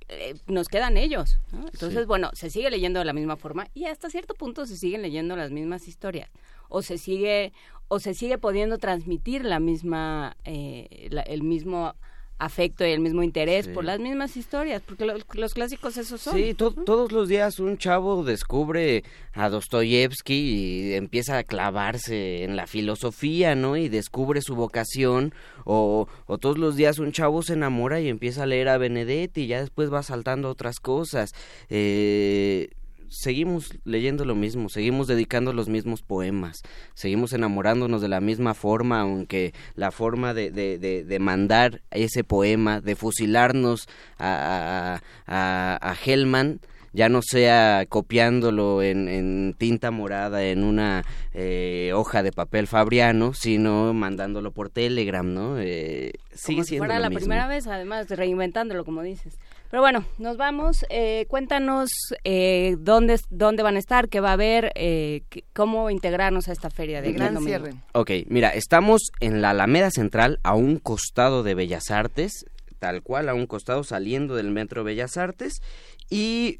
eh, 0.08 0.34
nos 0.46 0.68
quedan 0.68 0.96
ellos. 0.96 1.38
Entonces, 1.52 2.06
bueno, 2.06 2.30
se 2.34 2.50
sigue 2.50 2.70
leyendo 2.70 3.00
de 3.00 3.04
la 3.04 3.12
misma 3.12 3.36
forma 3.36 3.66
y 3.74 3.86
hasta 3.86 4.10
cierto 4.10 4.34
punto 4.34 4.66
se 4.66 4.76
siguen 4.76 5.02
leyendo 5.02 5.36
las 5.36 5.50
mismas 5.50 5.88
historias 5.88 6.30
o 6.68 6.82
se 6.82 6.98
sigue 6.98 7.52
o 7.88 7.98
se 7.98 8.14
sigue 8.14 8.38
pudiendo 8.38 8.78
transmitir 8.78 9.44
la 9.44 9.58
misma 9.58 10.36
eh, 10.44 11.08
el 11.26 11.42
mismo 11.42 11.96
afecto 12.40 12.86
y 12.86 12.90
el 12.90 13.00
mismo 13.00 13.22
interés 13.22 13.68
por 13.68 13.84
las 13.84 14.00
mismas 14.00 14.36
historias, 14.36 14.82
porque 14.82 15.04
los 15.04 15.54
clásicos 15.54 15.96
esos 15.96 16.20
son. 16.20 16.34
Sí, 16.34 16.54
todos 16.54 17.12
los 17.12 17.28
días 17.28 17.60
un 17.60 17.76
chavo 17.78 18.24
descubre 18.24 19.04
a 19.34 19.48
Dostoyevsky 19.50 20.34
y 20.34 20.94
empieza 20.94 21.38
a 21.38 21.44
clavarse 21.44 22.42
en 22.42 22.56
la 22.56 22.66
filosofía, 22.66 23.54
¿no? 23.54 23.76
Y 23.76 23.88
descubre 23.88 24.40
su 24.40 24.56
vocación, 24.56 25.34
o, 25.64 26.08
o 26.26 26.38
todos 26.38 26.58
los 26.58 26.76
días 26.76 26.98
un 26.98 27.12
chavo 27.12 27.42
se 27.42 27.52
enamora 27.52 28.00
y 28.00 28.08
empieza 28.08 28.44
a 28.44 28.46
leer 28.46 28.68
a 28.68 28.78
Benedetti 28.78 29.42
y 29.42 29.46
ya 29.46 29.60
después 29.60 29.92
va 29.92 30.02
saltando 30.02 30.48
otras 30.48 30.80
cosas. 30.80 31.32
Eh, 31.68 32.70
seguimos 33.10 33.74
leyendo 33.84 34.24
lo 34.24 34.34
mismo, 34.34 34.68
seguimos 34.68 35.08
dedicando 35.08 35.52
los 35.52 35.68
mismos 35.68 36.02
poemas, 36.02 36.62
seguimos 36.94 37.32
enamorándonos 37.32 38.00
de 38.00 38.08
la 38.08 38.20
misma 38.20 38.54
forma, 38.54 39.00
aunque 39.00 39.52
la 39.74 39.90
forma 39.90 40.32
de, 40.32 40.50
de, 40.50 40.78
de, 40.78 41.18
mandar 41.18 41.82
ese 41.90 42.24
poema, 42.24 42.80
de 42.80 42.94
fusilarnos 42.94 43.88
a, 44.18 45.00
a, 45.26 45.90
a, 45.90 45.94
Hellman, 46.04 46.60
ya 46.92 47.08
no 47.08 47.20
sea 47.22 47.84
copiándolo 47.88 48.82
en, 48.82 49.08
en 49.08 49.54
tinta 49.58 49.90
morada 49.90 50.44
en 50.44 50.64
una 50.64 51.04
eh, 51.34 51.92
hoja 51.94 52.22
de 52.22 52.32
papel 52.32 52.66
fabriano, 52.66 53.34
sino 53.34 53.92
mandándolo 53.92 54.52
por 54.52 54.70
Telegram, 54.70 55.32
¿no? 55.32 55.58
Eh, 55.60 56.12
sigue 56.32 56.64
siendo 56.64 56.86
fuera 56.86 57.00
la 57.00 57.10
primera 57.10 57.46
vez, 57.46 57.66
además, 57.66 58.08
reinventándolo, 58.08 58.84
como 58.84 59.02
dices. 59.02 59.38
Pero 59.70 59.82
bueno, 59.82 60.04
nos 60.18 60.36
vamos. 60.36 60.84
Eh, 60.90 61.26
cuéntanos 61.28 61.90
eh, 62.24 62.76
dónde, 62.80 63.20
dónde 63.30 63.62
van 63.62 63.76
a 63.76 63.78
estar, 63.78 64.08
qué 64.08 64.18
va 64.18 64.30
a 64.30 64.32
haber, 64.32 64.72
eh, 64.74 65.22
cómo 65.52 65.90
integrarnos 65.90 66.48
a 66.48 66.52
esta 66.52 66.70
feria 66.70 67.00
de 67.00 67.12
gran 67.12 67.40
cierre. 67.44 67.74
Ok, 67.92 68.10
mira, 68.26 68.50
estamos 68.50 69.12
en 69.20 69.40
la 69.40 69.50
Alameda 69.50 69.92
Central, 69.92 70.40
a 70.42 70.56
un 70.56 70.78
costado 70.78 71.44
de 71.44 71.54
Bellas 71.54 71.92
Artes, 71.92 72.46
tal 72.80 73.02
cual, 73.02 73.28
a 73.28 73.34
un 73.34 73.46
costado 73.46 73.84
saliendo 73.84 74.34
del 74.34 74.50
Metro 74.50 74.82
Bellas 74.82 75.16
Artes, 75.16 75.62
y 76.08 76.58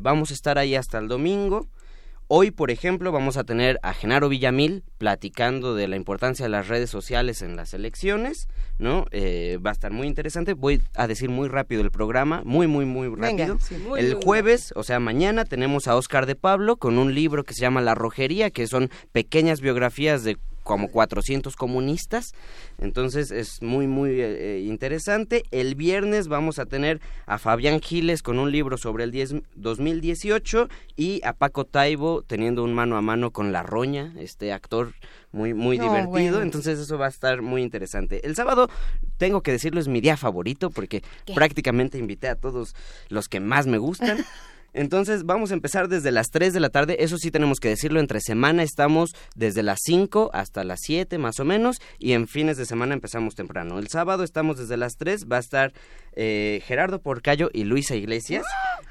vamos 0.00 0.32
a 0.32 0.34
estar 0.34 0.58
ahí 0.58 0.74
hasta 0.74 0.98
el 0.98 1.06
domingo. 1.06 1.68
Hoy, 2.26 2.50
por 2.50 2.70
ejemplo, 2.70 3.12
vamos 3.12 3.36
a 3.36 3.44
tener 3.44 3.78
a 3.82 3.92
Genaro 3.92 4.30
Villamil 4.30 4.82
platicando 4.96 5.74
de 5.74 5.88
la 5.88 5.96
importancia 5.96 6.46
de 6.46 6.48
las 6.48 6.68
redes 6.68 6.88
sociales 6.88 7.42
en 7.42 7.54
las 7.54 7.74
elecciones, 7.74 8.48
¿no? 8.78 9.04
Eh, 9.10 9.58
va 9.64 9.70
a 9.70 9.72
estar 9.74 9.92
muy 9.92 10.06
interesante. 10.06 10.54
Voy 10.54 10.80
a 10.94 11.06
decir 11.06 11.28
muy 11.28 11.48
rápido 11.48 11.82
el 11.82 11.90
programa, 11.90 12.40
muy, 12.44 12.66
muy, 12.66 12.86
muy 12.86 13.14
rápido. 13.14 13.58
el 13.98 14.14
jueves, 14.14 14.72
o 14.74 14.82
sea, 14.84 15.00
mañana 15.00 15.44
tenemos 15.44 15.86
a 15.86 15.96
Oscar 15.96 16.24
de 16.24 16.34
Pablo 16.34 16.76
con 16.76 16.98
un 16.98 17.14
libro 17.14 17.44
que 17.44 17.52
se 17.52 17.60
llama 17.60 17.82
La 17.82 17.94
Rojería, 17.94 18.50
que 18.50 18.66
son 18.66 18.90
pequeñas 19.12 19.60
biografías 19.60 20.24
de 20.24 20.38
como 20.64 20.88
400 20.88 21.54
comunistas. 21.54 22.34
Entonces 22.78 23.30
es 23.30 23.62
muy, 23.62 23.86
muy 23.86 24.10
eh, 24.20 24.56
eh, 24.56 24.60
interesante. 24.66 25.44
El 25.52 25.76
viernes 25.76 26.26
vamos 26.26 26.58
a 26.58 26.66
tener 26.66 27.00
a 27.26 27.38
Fabián 27.38 27.80
Giles 27.80 28.22
con 28.22 28.40
un 28.40 28.50
libro 28.50 28.76
sobre 28.76 29.04
el 29.04 29.12
10, 29.12 29.36
2018 29.54 30.68
y 30.96 31.20
a 31.24 31.34
Paco 31.34 31.64
Taibo 31.64 32.22
teniendo 32.22 32.64
un 32.64 32.74
mano 32.74 32.96
a 32.96 33.02
mano 33.02 33.30
con 33.30 33.52
La 33.52 33.62
Roña, 33.62 34.12
este 34.18 34.52
actor 34.52 34.94
muy 35.30 35.52
muy 35.52 35.78
divertido, 35.78 36.42
entonces 36.42 36.78
eso 36.78 36.96
va 36.96 37.06
a 37.06 37.08
estar 37.08 37.42
muy 37.42 37.62
interesante. 37.62 38.24
El 38.24 38.36
sábado, 38.36 38.70
tengo 39.18 39.42
que 39.42 39.50
decirlo, 39.50 39.80
es 39.80 39.88
mi 39.88 40.00
día 40.00 40.16
favorito 40.16 40.70
porque 40.70 41.02
prácticamente 41.34 41.98
invité 41.98 42.28
a 42.28 42.36
todos 42.36 42.74
los 43.08 43.28
que 43.28 43.40
más 43.40 43.66
me 43.66 43.78
gustan. 43.78 44.24
Entonces 44.74 45.24
vamos 45.24 45.50
a 45.50 45.54
empezar 45.54 45.88
desde 45.88 46.10
las 46.10 46.28
3 46.30 46.52
de 46.52 46.60
la 46.60 46.68
tarde, 46.68 46.96
eso 47.00 47.16
sí 47.16 47.30
tenemos 47.30 47.60
que 47.60 47.68
decirlo, 47.68 48.00
entre 48.00 48.20
semana 48.20 48.62
estamos 48.62 49.14
desde 49.34 49.62
las 49.62 49.78
5 49.82 50.30
hasta 50.34 50.64
las 50.64 50.80
7 50.82 51.16
más 51.18 51.40
o 51.40 51.44
menos 51.44 51.78
y 51.98 52.12
en 52.12 52.28
fines 52.28 52.56
de 52.56 52.66
semana 52.66 52.94
empezamos 52.94 53.34
temprano. 53.34 53.78
El 53.78 53.88
sábado 53.88 54.24
estamos 54.24 54.58
desde 54.58 54.76
las 54.76 54.96
3, 54.96 55.26
va 55.30 55.36
a 55.36 55.40
estar 55.40 55.72
eh, 56.16 56.62
Gerardo 56.66 57.00
Porcayo 57.00 57.50
y 57.52 57.64
Luisa 57.64 57.94
Iglesias 57.94 58.44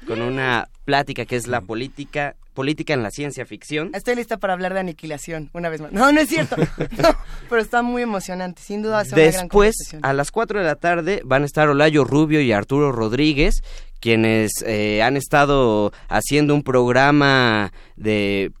con 0.06 0.22
una 0.22 0.68
plática 0.84 1.24
que 1.24 1.36
es 1.36 1.46
la 1.46 1.60
política 1.60 2.36
política 2.54 2.94
en 2.94 3.02
la 3.02 3.10
ciencia 3.10 3.44
ficción. 3.44 3.90
Estoy 3.94 4.14
lista 4.14 4.38
para 4.38 4.52
hablar 4.52 4.72
de 4.74 4.80
aniquilación, 4.80 5.50
una 5.52 5.68
vez 5.68 5.80
más. 5.80 5.92
No, 5.92 6.12
no 6.12 6.20
es 6.20 6.28
cierto. 6.28 6.56
pero 7.48 7.60
está 7.60 7.82
muy 7.82 8.02
emocionante, 8.02 8.62
sin 8.62 8.80
duda. 8.80 9.02
Después, 9.02 9.74
a 10.00 10.12
las 10.12 10.30
4 10.30 10.60
de 10.60 10.64
la 10.64 10.76
tarde, 10.76 11.20
van 11.24 11.42
a 11.42 11.46
estar 11.46 11.68
Olayo 11.68 12.04
Rubio 12.04 12.40
y 12.40 12.52
Arturo 12.52 12.92
Rodríguez, 12.92 13.62
quienes 14.04 14.50
eh, 14.66 15.02
han 15.02 15.16
estado 15.16 15.90
haciendo 16.10 16.54
un 16.54 16.62
programa 16.62 17.72
de 17.96 18.52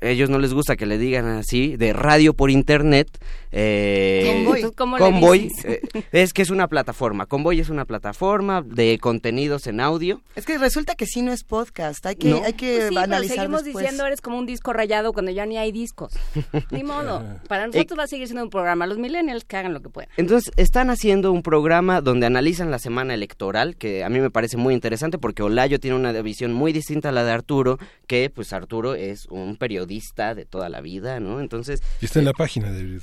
ellos 0.00 0.28
no 0.28 0.40
les 0.40 0.52
gusta 0.52 0.74
que 0.74 0.86
le 0.86 0.98
digan 0.98 1.24
así, 1.26 1.76
de 1.76 1.92
radio 1.92 2.34
por 2.34 2.50
internet. 2.50 3.06
Eh, 3.52 4.44
Convoy. 4.76 5.50
Eh, 5.64 5.80
es 6.12 6.32
que 6.32 6.42
es 6.42 6.50
una 6.50 6.68
plataforma. 6.68 7.26
Convoy 7.26 7.60
es 7.60 7.70
una 7.70 7.84
plataforma 7.84 8.62
de 8.62 8.98
contenidos 9.00 9.66
en 9.66 9.80
audio. 9.80 10.20
Es 10.36 10.44
que 10.44 10.58
resulta 10.58 10.94
que 10.94 11.06
sí 11.06 11.22
no 11.22 11.32
es 11.32 11.44
podcast. 11.44 12.04
Hay 12.06 12.16
que, 12.16 12.32
hay 12.34 12.52
que 12.52 12.76
pues 12.76 12.88
sí, 12.90 12.96
analizar 12.96 13.36
seguimos 13.36 13.64
diciendo 13.64 14.06
eres 14.06 14.20
como 14.20 14.38
un 14.38 14.46
disco 14.46 14.72
rayado 14.72 15.12
cuando 15.12 15.30
ya 15.30 15.46
ni 15.46 15.56
hay 15.56 15.72
discos. 15.72 16.12
ni 16.70 16.84
modo. 16.84 17.24
Para 17.48 17.66
nosotros 17.66 17.98
va 17.98 18.04
a 18.04 18.08
seguir 18.08 18.26
siendo 18.26 18.42
un 18.42 18.50
programa. 18.50 18.86
Los 18.86 18.98
millennials 18.98 19.44
que 19.44 19.56
hagan 19.56 19.72
lo 19.72 19.80
que 19.80 19.88
puedan. 19.88 20.10
Entonces, 20.16 20.52
están 20.56 20.90
haciendo 20.90 21.32
un 21.32 21.42
programa 21.42 22.00
donde 22.00 22.26
analizan 22.26 22.70
la 22.70 22.78
semana 22.78 23.14
electoral, 23.14 23.76
que 23.76 24.04
a 24.04 24.08
mí 24.08 24.20
me 24.20 24.30
parece 24.30 24.56
muy 24.56 24.74
interesante 24.74 25.18
porque 25.18 25.42
Olayo 25.42 25.80
tiene 25.80 25.96
una 25.96 26.12
visión 26.22 26.52
muy 26.52 26.72
distinta 26.72 27.08
a 27.10 27.12
la 27.12 27.24
de 27.24 27.32
Arturo, 27.32 27.78
que 28.06 28.30
pues 28.30 28.52
Arturo 28.52 28.94
es 28.94 29.26
un 29.26 29.56
periodista 29.56 30.34
de 30.34 30.44
toda 30.44 30.68
la 30.68 30.80
vida, 30.80 31.20
¿no? 31.20 31.40
Entonces... 31.40 31.82
Y 32.00 32.06
está 32.06 32.18
en 32.18 32.24
la 32.24 32.32
página 32.32 32.70
de, 32.70 33.00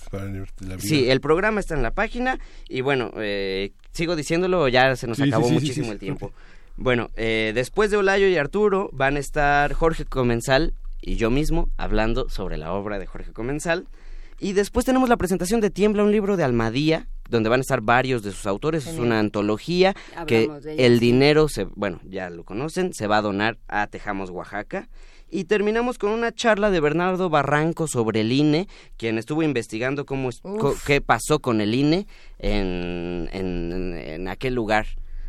la 0.59 0.75
vida. 0.75 0.79
Sí, 0.79 1.09
el 1.09 1.21
programa 1.21 1.59
está 1.59 1.75
en 1.75 1.83
la 1.83 1.91
página 1.91 2.39
y 2.67 2.81
bueno, 2.81 3.11
eh, 3.17 3.71
sigo 3.91 4.15
diciéndolo, 4.15 4.67
ya 4.67 4.95
se 4.95 5.07
nos 5.07 5.19
acabó 5.19 5.49
muchísimo 5.49 5.91
el 5.91 5.99
tiempo. 5.99 6.31
Bueno, 6.77 7.09
eh, 7.15 7.53
después 7.55 7.89
de 7.89 7.97
Olayo 7.97 8.27
y 8.27 8.36
Arturo 8.38 8.89
van 8.91 9.15
a 9.15 9.19
estar 9.19 9.73
Jorge 9.73 10.05
Comensal 10.05 10.73
y 11.01 11.15
yo 11.15 11.29
mismo 11.29 11.69
hablando 11.77 12.29
sobre 12.29 12.57
la 12.57 12.73
obra 12.73 12.99
de 12.99 13.05
Jorge 13.05 13.31
Comensal. 13.31 13.88
Y 14.39 14.53
después 14.53 14.86
tenemos 14.86 15.07
la 15.07 15.15
presentación 15.15 15.61
de 15.61 15.69
Tiembla, 15.69 16.03
un 16.03 16.11
libro 16.11 16.36
de 16.36 16.43
Almadía, 16.43 17.07
donde 17.29 17.49
van 17.49 17.59
a 17.59 17.61
estar 17.61 17.79
varios 17.79 18.21
de 18.21 18.31
sus 18.31 18.45
autores. 18.45 18.86
Es 18.86 18.99
una 18.99 19.19
antología 19.19 19.95
que 20.27 20.49
el 20.77 20.99
dinero, 20.99 21.47
se, 21.47 21.63
bueno, 21.75 22.01
ya 22.03 22.29
lo 22.29 22.43
conocen, 22.43 22.93
se 22.93 23.07
va 23.07 23.17
a 23.17 23.21
donar 23.21 23.57
a 23.67 23.88
Tejamos, 23.88 24.29
Oaxaca. 24.31 24.89
Y 25.36 25.43
terminamos 25.43 25.97
con 25.97 26.11
una 26.11 26.31
charla 26.31 26.71
de 26.71 26.79
Bernardo 26.79 27.29
Barranco 27.29 27.88
sobre 27.88 28.21
el 28.21 28.31
INE, 28.31 28.69
quien 28.95 29.17
estuvo 29.17 29.43
investigando 29.43 30.05
cómo 30.05 30.29
qué 30.88 31.01
pasó 31.01 31.39
con 31.39 31.59
el 31.59 31.75
INE 31.75 32.07
en, 32.39 33.27
en 33.33 34.27
aquel 34.29 34.55
lugar. 34.55 34.86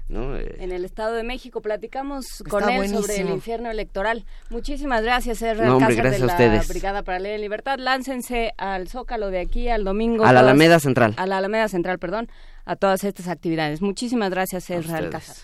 Eh, 0.08 0.58
en 0.60 0.70
el 0.70 0.84
Estado 0.84 1.14
de 1.14 1.24
México. 1.24 1.60
Platicamos 1.60 2.44
con 2.48 2.70
él 2.70 2.88
sobre 2.88 3.16
el 3.16 3.30
infierno 3.30 3.68
electoral. 3.68 4.24
Muchísimas 4.48 5.02
gracias, 5.02 5.42
R. 5.42 5.66
No, 5.66 5.80
de 5.80 6.18
la 6.20 6.62
Brigada 6.68 7.02
para 7.02 7.18
Leer 7.18 7.34
en 7.34 7.40
Libertad. 7.40 7.80
Láncense 7.80 8.52
al 8.58 8.86
Zócalo 8.86 9.30
de 9.30 9.40
aquí 9.40 9.68
al 9.68 9.82
domingo. 9.82 10.24
A 10.24 10.32
la 10.32 10.38
Alameda 10.38 10.78
Central. 10.78 11.14
A 11.16 11.26
la 11.26 11.38
Alameda 11.38 11.66
Central, 11.66 11.98
perdón, 11.98 12.28
a 12.64 12.76
todas 12.76 13.02
estas 13.02 13.26
actividades. 13.26 13.82
Muchísimas 13.82 14.30
gracias, 14.30 14.70
R. 14.70 14.88
Alcázar. 14.94 15.36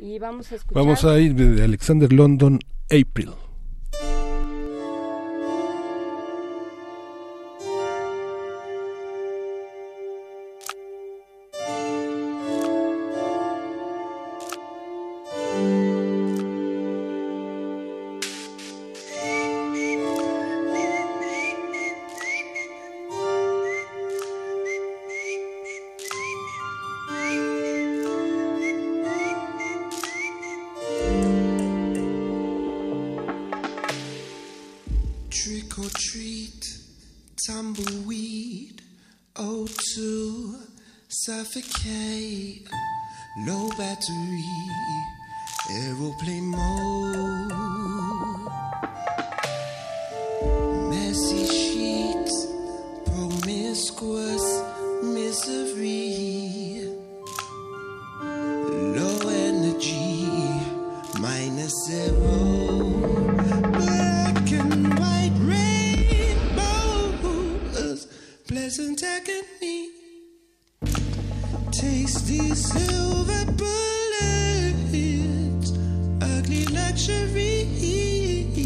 Y 0.00 0.18
vamos 0.18 0.50
a 0.50 0.56
escuchar... 0.56 0.82
Vamos 0.82 1.04
a 1.04 1.18
ir 1.20 1.36
de 1.36 1.62
Alexander 1.62 2.12
London, 2.12 2.58
April. 2.86 3.30
luxuries, 77.08 78.56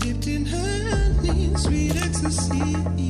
dipped 0.00 0.26
in 0.26 0.46
honey, 0.46 1.54
sweet 1.56 1.96
ecstasy. 1.96 3.07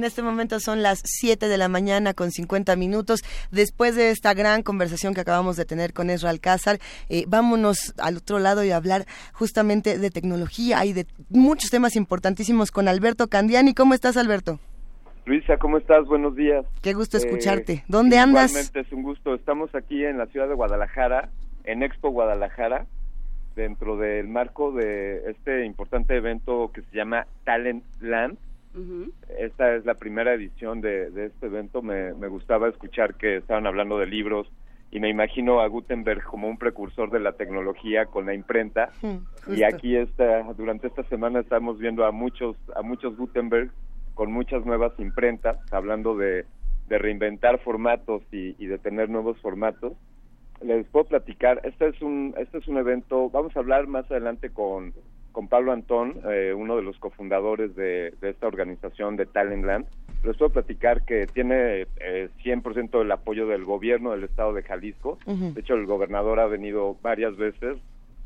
En 0.00 0.04
este 0.04 0.22
momento 0.22 0.60
son 0.60 0.82
las 0.82 1.02
7 1.04 1.46
de 1.46 1.58
la 1.58 1.68
mañana 1.68 2.14
con 2.14 2.30
50 2.30 2.74
minutos. 2.76 3.20
Después 3.50 3.96
de 3.96 4.08
esta 4.08 4.32
gran 4.32 4.62
conversación 4.62 5.12
que 5.12 5.20
acabamos 5.20 5.58
de 5.58 5.66
tener 5.66 5.92
con 5.92 6.08
Ezra 6.08 6.30
Alcázar, 6.30 6.78
eh, 7.10 7.24
vámonos 7.28 7.92
al 7.98 8.16
otro 8.16 8.38
lado 8.38 8.64
y 8.64 8.70
hablar 8.70 9.04
justamente 9.34 9.98
de 9.98 10.10
tecnología 10.10 10.86
y 10.86 10.94
de 10.94 11.04
muchos 11.28 11.70
temas 11.70 11.96
importantísimos 11.96 12.70
con 12.70 12.88
Alberto 12.88 13.28
Candiani. 13.28 13.74
¿Cómo 13.74 13.92
estás, 13.92 14.16
Alberto? 14.16 14.58
Luisa, 15.26 15.58
¿cómo 15.58 15.76
estás? 15.76 16.06
Buenos 16.06 16.34
días. 16.34 16.64
Qué 16.80 16.94
gusto 16.94 17.18
eh, 17.18 17.20
escucharte. 17.20 17.84
¿Dónde 17.86 18.16
andas? 18.16 18.54
Es 18.74 18.92
un 18.92 19.02
gusto. 19.02 19.34
Estamos 19.34 19.74
aquí 19.74 20.02
en 20.02 20.16
la 20.16 20.28
ciudad 20.28 20.48
de 20.48 20.54
Guadalajara, 20.54 21.28
en 21.64 21.82
Expo 21.82 22.08
Guadalajara, 22.08 22.86
dentro 23.54 23.98
del 23.98 24.28
marco 24.28 24.72
de 24.72 25.30
este 25.30 25.66
importante 25.66 26.16
evento 26.16 26.70
que 26.72 26.80
se 26.80 26.96
llama 26.96 27.26
Talent 27.44 27.84
Land, 28.00 28.38
esta 29.38 29.74
es 29.74 29.84
la 29.84 29.94
primera 29.94 30.34
edición 30.34 30.80
de, 30.80 31.06
este 31.26 31.46
evento. 31.46 31.82
Me, 31.82 32.12
gustaba 32.28 32.68
escuchar 32.68 33.14
que 33.14 33.36
estaban 33.36 33.66
hablando 33.66 33.98
de 33.98 34.06
libros 34.06 34.50
y 34.90 35.00
me 35.00 35.08
imagino 35.08 35.60
a 35.60 35.68
Gutenberg 35.68 36.24
como 36.24 36.48
un 36.48 36.58
precursor 36.58 37.10
de 37.10 37.20
la 37.20 37.32
tecnología 37.32 38.06
con 38.06 38.26
la 38.26 38.34
imprenta. 38.34 38.90
y 39.48 39.62
aquí 39.62 39.96
está, 39.96 40.42
durante 40.54 40.86
esta 40.86 41.02
semana 41.04 41.40
estamos 41.40 41.78
viendo 41.78 42.04
a 42.04 42.12
muchos, 42.12 42.56
a 42.74 42.82
muchos 42.82 43.16
Gutenberg 43.16 43.70
con 44.14 44.32
muchas 44.32 44.66
nuevas 44.66 44.92
imprentas, 44.98 45.56
hablando 45.72 46.16
de, 46.16 46.44
reinventar 46.88 47.60
formatos 47.60 48.22
y, 48.32 48.56
y 48.58 48.66
de 48.66 48.76
tener 48.76 49.08
nuevos 49.08 49.38
formatos 49.40 49.92
les 50.62 50.86
puedo 50.88 51.06
platicar. 51.06 51.60
Este 51.64 51.88
es 51.88 52.00
un 52.02 52.34
este 52.38 52.58
es 52.58 52.68
un 52.68 52.76
evento. 52.76 53.30
Vamos 53.30 53.56
a 53.56 53.60
hablar 53.60 53.86
más 53.86 54.10
adelante 54.10 54.50
con 54.50 54.92
con 55.32 55.48
Pablo 55.48 55.72
Antón, 55.72 56.20
eh, 56.30 56.54
uno 56.56 56.76
de 56.76 56.82
los 56.82 56.98
cofundadores 56.98 57.74
de, 57.76 58.14
esta 58.22 58.46
organización 58.46 59.16
de 59.16 59.26
Talentland. 59.26 59.86
Les 60.24 60.36
puedo 60.36 60.52
platicar 60.52 61.04
que 61.04 61.26
tiene 61.26 61.86
eh, 61.98 62.28
100% 62.44 62.98
del 62.98 63.12
apoyo 63.12 63.46
del 63.46 63.64
gobierno 63.64 64.10
del 64.10 64.24
estado 64.24 64.52
de 64.52 64.62
Jalisco. 64.62 65.18
De 65.26 65.60
hecho, 65.60 65.74
el 65.74 65.86
gobernador 65.86 66.40
ha 66.40 66.46
venido 66.46 66.96
varias 67.00 67.36
veces. 67.36 67.78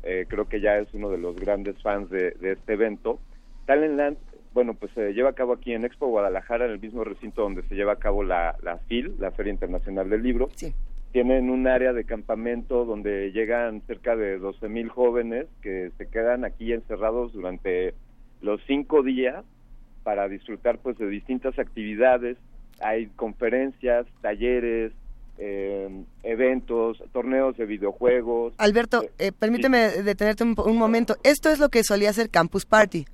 Eh, 0.03 0.25
creo 0.27 0.47
que 0.49 0.59
ya 0.59 0.77
es 0.77 0.93
uno 0.93 1.09
de 1.09 1.17
los 1.17 1.35
grandes 1.37 1.81
fans 1.81 2.09
de, 2.09 2.35
este 2.41 2.73
evento. 2.73 3.19
Talentland, 3.65 4.17
bueno, 4.53 4.73
pues 4.73 4.91
se 4.93 5.13
lleva 5.13 5.29
a 5.29 5.33
cabo 5.33 5.53
aquí 5.53 5.73
en 5.73 5.85
Expo 5.85 6.07
Guadalajara, 6.07 6.65
en 6.65 6.71
el 6.71 6.79
mismo 6.79 7.03
recinto 7.03 7.41
donde 7.41 7.63
se 7.63 7.75
lleva 7.75 7.93
a 7.93 7.99
cabo 7.99 8.23
la, 8.23 8.57
la 8.61 8.77
FIL, 8.79 9.15
la 9.19 9.31
Feria 9.31 9.53
Internacional 9.53 10.09
del 10.09 10.21
Libro. 10.21 10.49
Sí 10.55 10.73
tienen 11.15 11.49
un 11.49 11.65
área 11.65 11.93
de 11.93 12.03
campamento 12.03 12.83
donde 12.83 13.31
llegan 13.31 13.81
cerca 13.87 14.17
de 14.17 14.37
12 14.37 14.67
mil 14.67 14.89
jóvenes 14.89 15.45
que 15.61 15.89
se 15.97 16.09
quedan 16.09 16.43
aquí 16.43 16.73
encerrados 16.73 17.31
durante 17.31 17.93
los 18.41 18.59
cinco 18.67 19.01
días 19.01 19.45
para 20.03 20.27
disfrutar 20.27 20.77
pues 20.79 20.97
de 20.97 21.07
distintas 21.07 21.57
actividades. 21.57 22.35
Hay 22.81 23.05
conferencias, 23.15 24.05
talleres, 24.19 24.91
eh, 25.37 26.03
eventos, 26.23 27.01
torneos 27.13 27.55
de 27.55 27.65
videojuegos. 27.65 28.53
Alberto, 28.57 29.03
eh, 29.03 29.27
eh, 29.27 29.31
permíteme 29.31 29.87
detenerte 30.03 30.43
un, 30.43 30.53
un, 30.65 30.77
momento. 30.77 31.15
Esto 31.23 31.49
es 31.49 31.59
lo 31.59 31.69
que 31.69 31.85
solía 31.85 32.11
ser 32.11 32.29
Campus 32.29 32.65
Party. 32.65 33.05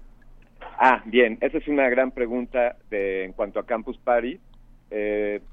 Ah, 0.80 1.04
bien, 1.06 1.38
esa 1.40 1.60
es 1.60 1.68
una 1.68 1.88
gran 1.88 2.10
pregunta 2.10 2.78
de, 2.90 3.26
en 3.26 3.34
cuanto 3.34 3.60
a 3.60 3.66
Campus 3.68 4.00
Party. 4.00 4.40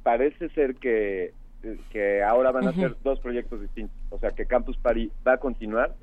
parece 0.02 0.48
ser 0.54 0.76
que, 0.76 1.34
que 1.90 2.22
ahora 2.22 2.52
van 2.52 2.68
a 2.68 2.72
ser 2.72 2.96
dos 3.02 3.18
proyectos 3.20 3.60
distintos, 3.60 3.96
o 4.10 4.18
sea 4.18 4.30
que 4.30 4.46
Campus 4.46 4.76
Party 4.76 5.10
va 5.26 5.34
a 5.34 5.38
continuar. 5.38 5.94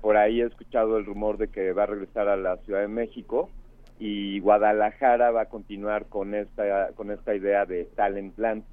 por 0.00 0.16
ahí 0.16 0.40
he 0.40 0.44
escuchado 0.44 0.98
el 0.98 1.04
rumor 1.04 1.38
de 1.38 1.48
que 1.48 1.72
va 1.72 1.84
a 1.84 1.86
regresar 1.86 2.28
a 2.28 2.36
la 2.36 2.56
Ciudad 2.58 2.80
de 2.80 2.88
México 2.88 3.50
y 3.98 4.40
Guadalajara 4.40 5.30
va 5.30 5.42
a 5.42 5.46
continuar 5.46 6.06
con 6.06 6.34
esta 6.34 6.88
con 6.94 7.10
esta 7.10 7.34
idea 7.34 7.64
de 7.64 7.84
Talent 7.96 8.38
Land 8.38 8.64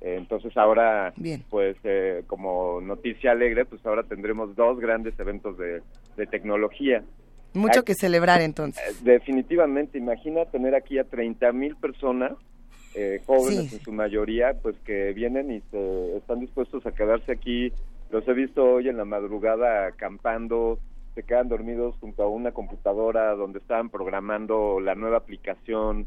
entonces 0.00 0.56
ahora, 0.56 1.12
pues 1.50 1.76
eh, 1.84 2.24
como 2.26 2.80
noticia 2.80 3.32
alegre, 3.32 3.66
pues 3.66 3.84
ahora 3.84 4.02
tendremos 4.02 4.56
dos 4.56 4.80
grandes 4.80 5.18
eventos 5.18 5.58
de, 5.58 5.82
tecnología. 6.30 7.02
Mucho 7.54 7.82
que 7.82 7.94
celebrar 7.94 8.40
entonces. 8.42 8.82
Eh, 8.86 8.96
definitivamente, 9.02 9.98
imagina 9.98 10.44
tener 10.46 10.74
aquí 10.74 10.98
a 10.98 11.04
30 11.04 11.52
mil 11.52 11.76
personas, 11.76 12.32
eh, 12.94 13.20
jóvenes 13.26 13.72
en 13.72 13.80
su 13.80 13.92
mayoría, 13.92 14.54
pues 14.60 14.76
que 14.84 15.12
vienen 15.12 15.50
y 15.50 15.60
se, 15.70 16.16
están 16.16 16.40
dispuestos 16.40 16.84
a 16.86 16.92
quedarse 16.92 17.32
aquí. 17.32 17.72
Los 18.10 18.26
he 18.26 18.32
visto 18.32 18.64
hoy 18.64 18.88
en 18.88 18.96
la 18.96 19.04
madrugada 19.04 19.86
acampando, 19.86 20.78
se 21.14 21.22
quedan 21.22 21.48
dormidos 21.48 21.94
junto 22.00 22.22
a 22.22 22.28
una 22.28 22.52
computadora 22.52 23.34
donde 23.34 23.58
estaban 23.58 23.90
programando 23.90 24.80
la 24.80 24.94
nueva 24.94 25.18
aplicación 25.18 26.06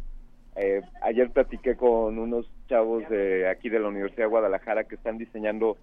eh, 0.55 0.81
ayer 1.01 1.31
platiqué 1.31 1.75
con 1.75 2.19
unos 2.19 2.45
chavos 2.69 3.07
de 3.09 3.49
aquí 3.49 3.69
de 3.69 3.79
la 3.79 3.88
Universidad 3.88 4.25
de 4.25 4.29
Guadalajara 4.29 4.84
que 4.84 4.95
están 4.95 5.17
diseñando 5.17 5.77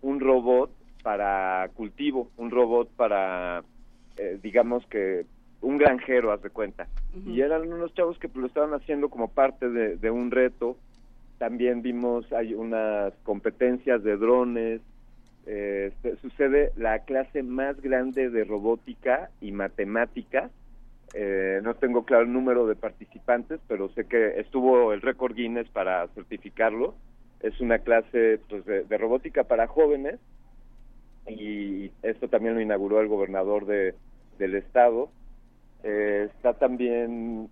un 0.00 0.20
robot 0.20 0.70
para 1.02 1.68
cultivo, 1.74 2.28
un 2.36 2.50
robot 2.50 2.88
para, 2.94 3.64
eh, 4.16 4.38
digamos 4.40 4.86
que, 4.86 5.26
un 5.62 5.78
granjero, 5.78 6.32
haz 6.32 6.42
de 6.42 6.50
cuenta. 6.50 6.88
Y 7.26 7.40
eran 7.40 7.72
unos 7.72 7.94
chavos 7.94 8.18
que 8.18 8.28
lo 8.34 8.46
estaban 8.46 8.74
haciendo 8.74 9.08
como 9.08 9.28
parte 9.28 9.68
de, 9.68 10.10
un 10.10 10.30
reto. 10.30 10.76
También 11.38 11.82
vimos, 11.82 12.30
hay 12.32 12.54
unas 12.54 13.14
competencias 13.22 14.02
de 14.02 14.16
drones. 14.16 14.80
Eh, 15.46 15.92
sucede 16.20 16.72
la 16.76 17.00
clase 17.00 17.42
más 17.42 17.80
grande 17.80 18.30
de 18.30 18.44
robótica 18.44 19.30
y 19.40 19.50
matemáticas 19.50 20.50
eh, 21.14 21.60
no 21.62 21.74
tengo 21.74 22.04
claro 22.04 22.24
el 22.24 22.32
número 22.32 22.66
de 22.66 22.74
participantes, 22.74 23.60
pero 23.68 23.90
sé 23.90 24.06
que 24.06 24.40
estuvo 24.40 24.92
el 24.92 25.02
récord 25.02 25.34
Guinness 25.34 25.68
para 25.68 26.06
certificarlo. 26.08 26.94
Es 27.40 27.60
una 27.60 27.78
clase 27.80 28.40
pues, 28.48 28.64
de, 28.64 28.98
robótica 28.98 29.44
para 29.44 29.66
jóvenes 29.66 30.18
y 31.26 31.90
esto 32.02 32.28
también 32.28 32.54
lo 32.54 32.60
inauguró 32.60 33.00
el 33.00 33.08
gobernador 33.08 33.66
de, 33.66 33.94
del 34.38 34.54
estado. 34.54 35.10
Eh, 35.82 36.28
está 36.34 36.54
también, 36.54 37.48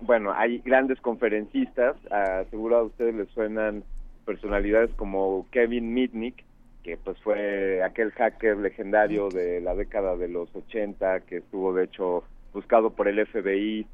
bueno, 0.00 0.32
hay 0.32 0.58
grandes 0.58 1.00
conferencistas, 1.00 1.96
uh, 2.06 2.48
seguro 2.50 2.76
a 2.76 2.82
ustedes 2.84 3.14
les 3.14 3.28
suenan 3.30 3.84
personalidades 4.24 4.90
como 4.94 5.46
Kevin 5.50 5.92
Mitnick, 5.92 6.44
que 6.82 6.96
pues 6.96 7.18
fue 7.22 7.82
aquel 7.82 8.12
hacker 8.12 8.58
legendario 8.58 9.28
de 9.28 9.60
la 9.60 9.74
década 9.74 10.16
de 10.16 10.28
los 10.28 10.54
80, 10.54 11.20
que 11.20 11.38
estuvo 11.38 11.72
de 11.72 11.84
hecho 11.84 12.24
buscado 12.52 12.90
por 12.90 13.08
el 13.08 13.26
FBI 13.26 13.86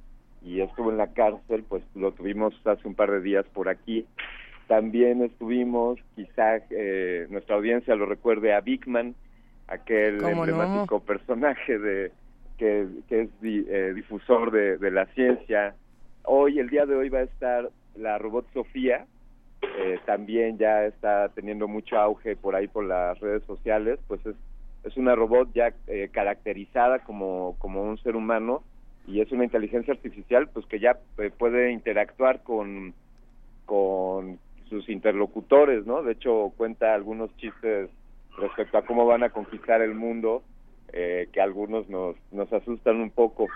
y 0.42 0.60
estuvo 0.60 0.90
en 0.90 0.98
la 0.98 1.12
cárcel, 1.12 1.64
pues 1.68 1.82
lo 1.94 2.12
tuvimos 2.12 2.54
hace 2.64 2.86
un 2.86 2.94
par 2.94 3.10
de 3.10 3.20
días 3.20 3.46
por 3.52 3.68
aquí. 3.68 4.06
También 4.66 5.22
estuvimos, 5.22 5.98
quizá 6.14 6.56
eh, 6.70 7.26
nuestra 7.30 7.56
audiencia 7.56 7.94
lo 7.94 8.06
recuerde 8.06 8.54
a 8.54 8.60
Bigman, 8.60 9.14
aquel 9.68 10.22
emblemático 10.24 11.00
personaje 11.00 11.78
de 11.78 12.12
que, 12.60 12.82
es 13.08 13.28
eh, 13.42 13.92
difusor 13.94 14.50
de, 14.50 14.76
de, 14.76 14.90
la 14.90 15.06
ciencia. 15.06 15.74
Hoy, 16.24 16.58
el 16.58 16.68
día 16.68 16.84
de 16.84 16.94
hoy, 16.94 17.08
va 17.08 17.20
a 17.20 17.22
estar 17.22 17.70
la 17.96 18.18
robot 18.18 18.46
Sofía, 18.52 19.06
eh, 19.62 19.98
también 20.04 20.58
ya 20.58 20.84
está 20.84 21.30
teniendo 21.30 21.66
mucho 21.66 21.98
auge 21.98 22.36
por 22.36 22.54
ahí 22.54 22.68
por 22.68 22.84
las 22.84 23.18
redes 23.20 23.42
sociales, 23.44 23.98
pues 24.06 24.24
es 24.26 24.36
es 24.84 24.96
una 24.96 25.14
robot 25.14 25.52
ya 25.54 25.72
eh, 25.86 26.08
caracterizada 26.12 27.00
como, 27.00 27.56
como 27.58 27.82
un 27.82 27.98
ser 27.98 28.16
humano 28.16 28.62
y 29.06 29.20
es 29.20 29.30
una 29.32 29.44
inteligencia 29.44 29.92
artificial 29.92 30.48
pues 30.48 30.66
que 30.66 30.80
ya 30.80 30.98
eh, 31.18 31.30
puede 31.36 31.72
interactuar 31.72 32.42
con, 32.42 32.94
con 33.66 34.38
sus 34.68 34.88
interlocutores, 34.88 35.84
¿no? 35.86 36.02
De 36.02 36.12
hecho 36.12 36.52
cuenta 36.56 36.94
algunos 36.94 37.34
chistes 37.36 37.90
respecto 38.38 38.78
a 38.78 38.86
cómo 38.86 39.04
van 39.04 39.22
a 39.22 39.30
conquistar 39.30 39.82
el 39.82 39.94
mundo 39.94 40.42
eh, 40.92 41.28
que 41.32 41.40
algunos 41.40 41.88
nos, 41.88 42.16
nos 42.32 42.52
asustan 42.52 43.00
un 43.00 43.10
poco. 43.10 43.48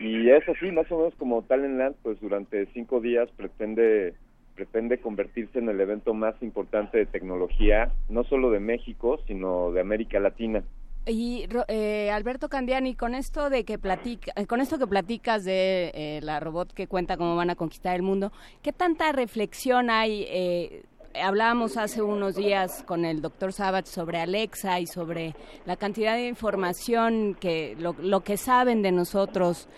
Y 0.00 0.28
es 0.30 0.48
así, 0.48 0.70
más 0.72 0.90
o 0.90 0.98
menos 0.98 1.14
como 1.16 1.42
Talent 1.42 1.78
Land, 1.78 1.96
pues 2.02 2.20
durante 2.20 2.66
cinco 2.72 3.00
días 3.00 3.28
pretende 3.36 4.14
pretende 4.54 5.00
convertirse 5.00 5.58
en 5.58 5.68
el 5.68 5.80
evento 5.80 6.14
más 6.14 6.40
importante 6.40 6.98
de 6.98 7.06
tecnología, 7.06 7.90
no 8.08 8.22
solo 8.22 8.50
de 8.50 8.60
México, 8.60 9.18
sino 9.26 9.72
de 9.72 9.80
América 9.80 10.20
Latina. 10.20 10.62
Y 11.06 11.46
eh, 11.68 12.10
Alberto 12.10 12.48
Candiani, 12.48 12.94
con 12.94 13.14
esto 13.14 13.50
de 13.50 13.64
que 13.64 13.78
platica, 13.78 14.32
eh, 14.36 14.46
con 14.46 14.60
esto 14.60 14.78
que 14.78 14.86
platicas 14.86 15.44
de 15.44 15.90
eh, 15.94 16.20
la 16.22 16.40
robot 16.40 16.72
que 16.72 16.86
cuenta 16.86 17.18
cómo 17.18 17.36
van 17.36 17.50
a 17.50 17.56
conquistar 17.56 17.94
el 17.94 18.02
mundo, 18.02 18.32
¿qué 18.62 18.72
tanta 18.72 19.12
reflexión 19.12 19.90
hay? 19.90 20.24
Eh, 20.28 20.82
hablábamos 21.20 21.76
hace 21.76 22.02
unos 22.02 22.34
días 22.34 22.82
con 22.84 23.04
el 23.04 23.22
doctor 23.22 23.52
Savage 23.52 23.86
sobre 23.86 24.18
Alexa 24.18 24.80
y 24.80 24.86
sobre 24.86 25.34
la 25.66 25.76
cantidad 25.76 26.14
de 26.16 26.28
información 26.28 27.36
que 27.38 27.76
lo, 27.78 27.94
lo 27.98 28.22
que 28.22 28.36
saben 28.36 28.82
de 28.82 28.92
nosotros 28.92 29.68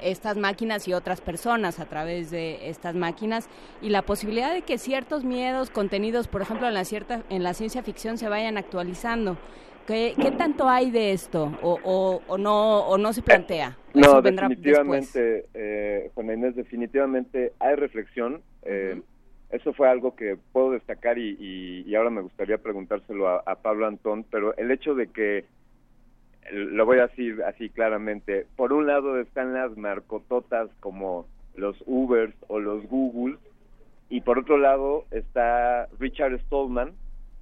estas 0.00 0.36
máquinas 0.36 0.86
y 0.86 0.92
otras 0.92 1.20
personas 1.20 1.80
a 1.80 1.86
través 1.86 2.30
de 2.30 2.68
estas 2.68 2.94
máquinas 2.94 3.48
y 3.82 3.88
la 3.90 4.02
posibilidad 4.02 4.52
de 4.52 4.62
que 4.62 4.78
ciertos 4.78 5.24
miedos 5.24 5.70
contenidos, 5.70 6.28
por 6.28 6.42
ejemplo, 6.42 6.68
en 6.68 6.74
la, 6.74 6.84
cierta, 6.84 7.22
en 7.30 7.42
la 7.42 7.54
ciencia 7.54 7.82
ficción 7.82 8.18
se 8.18 8.28
vayan 8.28 8.58
actualizando. 8.58 9.36
¿Qué, 9.86 10.14
qué 10.20 10.30
tanto 10.30 10.68
hay 10.68 10.90
de 10.90 11.12
esto 11.12 11.58
o, 11.62 12.20
o, 12.28 12.38
no, 12.38 12.80
o 12.80 12.98
no 12.98 13.12
se 13.12 13.22
plantea? 13.22 13.76
No, 13.94 14.22
definitivamente, 14.22 15.46
eh, 15.54 16.12
Juana 16.14 16.34
Inés, 16.34 16.54
definitivamente 16.54 17.52
hay 17.58 17.74
reflexión. 17.74 18.42
Eh, 18.62 19.00
eso 19.50 19.72
fue 19.72 19.88
algo 19.88 20.14
que 20.14 20.36
puedo 20.52 20.72
destacar 20.72 21.18
y, 21.18 21.84
y, 21.86 21.94
ahora 21.94 22.10
me 22.10 22.20
gustaría 22.20 22.58
preguntárselo 22.58 23.28
a, 23.28 23.42
a 23.46 23.56
Pablo 23.56 23.86
Antón, 23.86 24.24
pero 24.30 24.56
el 24.56 24.70
hecho 24.70 24.94
de 24.94 25.08
que 25.08 25.44
lo 26.50 26.86
voy 26.86 26.98
a 26.98 27.08
decir 27.08 27.42
así 27.44 27.68
claramente, 27.70 28.46
por 28.56 28.72
un 28.72 28.86
lado 28.86 29.20
están 29.20 29.54
las 29.54 29.76
narcototas 29.76 30.70
como 30.80 31.26
los 31.54 31.76
Ubers 31.86 32.34
o 32.48 32.60
los 32.60 32.86
Google, 32.88 33.36
y 34.10 34.22
por 34.22 34.38
otro 34.38 34.56
lado 34.56 35.04
está 35.10 35.88
Richard 35.98 36.40
Stallman, 36.46 36.92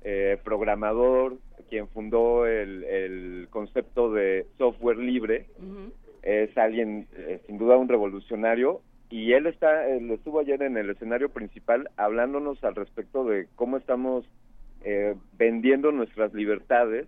eh, 0.03 0.39
programador, 0.43 1.37
quien 1.69 1.89
fundó 1.89 2.47
el, 2.47 2.85
el, 2.85 3.49
concepto 3.51 4.13
de 4.13 4.47
software 4.59 4.99
libre, 4.99 5.47
es 6.23 6.57
alguien 6.57 7.07
eh, 7.17 7.41
sin 7.47 7.59
duda 7.59 7.77
un 7.77 7.89
revolucionario, 7.89 8.81
y 9.09 9.33
él 9.33 9.47
está, 9.47 9.89
él 9.89 10.11
estuvo 10.11 10.41
ayer 10.41 10.63
en 10.63 10.77
el 10.77 10.91
escenario 10.91 11.29
principal 11.29 11.91
hablándonos 11.97 12.63
al 12.65 12.75
respecto 12.75 13.25
de 13.25 13.47
cómo 13.55 13.77
estamos 13.77 14.25
eh, 14.85 15.15
vendiendo 15.39 15.93
nuestras 15.93 16.35
libertades 16.35 17.07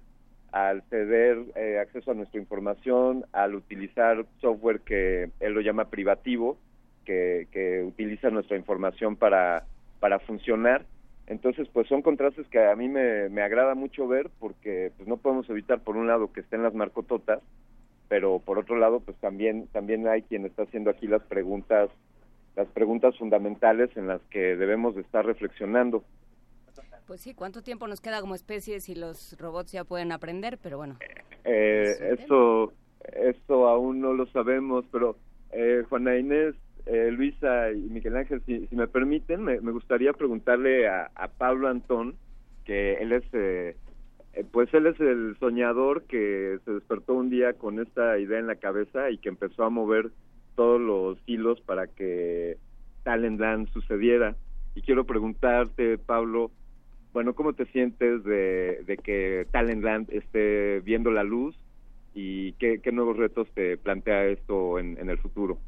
al 0.53 0.83
ceder 0.89 1.39
eh, 1.57 1.79
acceso 1.79 2.11
a 2.11 2.15
nuestra 2.15 2.41
información, 2.41 3.25
al 3.33 3.55
utilizar 3.55 4.25
software 4.41 4.81
que 4.81 5.31
él 5.41 5.53
lo 5.53 5.61
llama 5.61 5.91
privativo, 5.91 6.57
que, 7.05 7.49
que 7.53 7.83
utiliza 7.83 8.31
nuestra 8.31 8.57
información 8.57 9.17
para, 9.17 9.65
para 10.01 10.19
funcionar. 10.21 10.85
Entonces, 11.27 11.69
pues 11.73 11.87
son 11.89 12.01
contrastes 12.01 12.47
que 12.49 12.65
a 12.65 12.75
mí 12.77 12.89
me, 12.89 13.29
me 13.29 13.43
agrada 13.43 13.75
mucho 13.75 14.09
ver 14.09 14.31
porque 14.39 14.93
pues 14.97 15.07
no 15.07 15.19
podemos 15.19 15.49
evitar, 15.51 15.81
por 15.81 15.97
un 15.97 16.07
lado, 16.07 16.33
que 16.33 16.41
estén 16.41 16.63
las 16.63 16.73
marcototas, 16.73 17.41
pero 18.09 18.39
por 18.39 18.59
otro 18.59 18.77
lado, 18.77 19.01
pues 19.01 19.17
también, 19.19 19.67
también 19.69 20.07
hay 20.09 20.23
quien 20.23 20.47
está 20.47 20.63
haciendo 20.63 20.91
aquí 20.91 21.07
las 21.07 21.23
preguntas, 21.23 21.91
las 22.57 22.69
preguntas 22.69 23.17
fundamentales 23.19 23.95
en 23.97 24.07
las 24.07 24.21
que 24.31 24.57
debemos 24.57 24.95
de 24.95 25.03
estar 25.03 25.25
reflexionando. 25.25 26.03
Pues 27.07 27.23
sí, 27.23 27.33
¿cuánto 27.33 27.63
tiempo 27.63 27.89
nos 27.89 28.03
queda 28.03 28.21
como 28.21 28.35
especie 28.35 28.81
si 28.81 28.95
los 28.95 29.35
robots 29.39 29.73
ya 29.73 29.85
pueden 29.85 30.13
aprender? 30.13 30.59
Pero 30.63 30.77
bueno. 30.77 30.99
Eh, 31.45 32.17
esto, 32.19 32.73
esto 33.15 33.67
aún 33.67 34.01
no 34.01 34.13
lo 34.13 34.27
sabemos, 34.27 34.85
pero 34.93 35.17
eh, 35.53 35.85
Juana 35.89 36.19
Inés, 36.19 36.55
eh, 36.87 37.11
Luisa 37.11 37.71
y 37.73 37.81
Miguel 37.91 38.17
Ángel, 38.17 38.43
si, 38.45 38.69
me 38.73 38.89
permiten, 38.89 39.43
me, 39.43 39.59
gustaría 39.59 40.13
preguntarle 40.13 40.89
a, 40.89 41.11
Pablo 41.39 41.69
Antón, 41.69 42.15
que 42.65 42.95
él 42.95 43.13
es, 43.13 43.25
eh, 43.33 43.77
pues 44.53 44.73
él 44.73 44.87
es 44.87 44.99
el 45.01 45.37
soñador 45.41 46.05
que 46.05 46.59
se 46.65 46.73
despertó 46.73 47.15
un 47.15 47.31
día 47.31 47.55
con 47.55 47.81
esta 47.81 48.19
idea 48.19 48.39
en 48.39 48.47
la 48.47 48.57
cabeza 48.57 49.11
y 49.11 49.19
que 49.19 49.29
empezó 49.29 49.65
a 49.65 49.71
mover 49.71 50.11
todos 50.55 50.81
los 50.81 51.19
hilos 51.27 51.61
para 51.61 51.87
que 51.87 52.57
Talent 53.05 53.41
Land 53.41 53.73
sucediera 53.73 54.37
Y 54.75 54.83
quiero 54.83 55.05
preguntarte, 55.05 55.99
Pablo, 55.99 56.51
bueno, 57.13 57.35
¿cómo 57.35 57.53
te 57.53 57.67
sientes 57.67 58.23
de, 58.25 58.99
que 59.03 59.47
Talentland 59.51 60.11
esté 60.13 60.81
viendo 60.81 61.11
la 61.11 61.25
luz 61.25 61.57
y 62.15 62.53
qué, 62.53 62.81
nuevos 62.93 63.17
retos 63.17 63.49
te 63.55 63.77
plantea 63.77 64.27
esto 64.27 64.79
en, 64.79 65.09
el 65.09 65.19
futuro? 65.19 65.59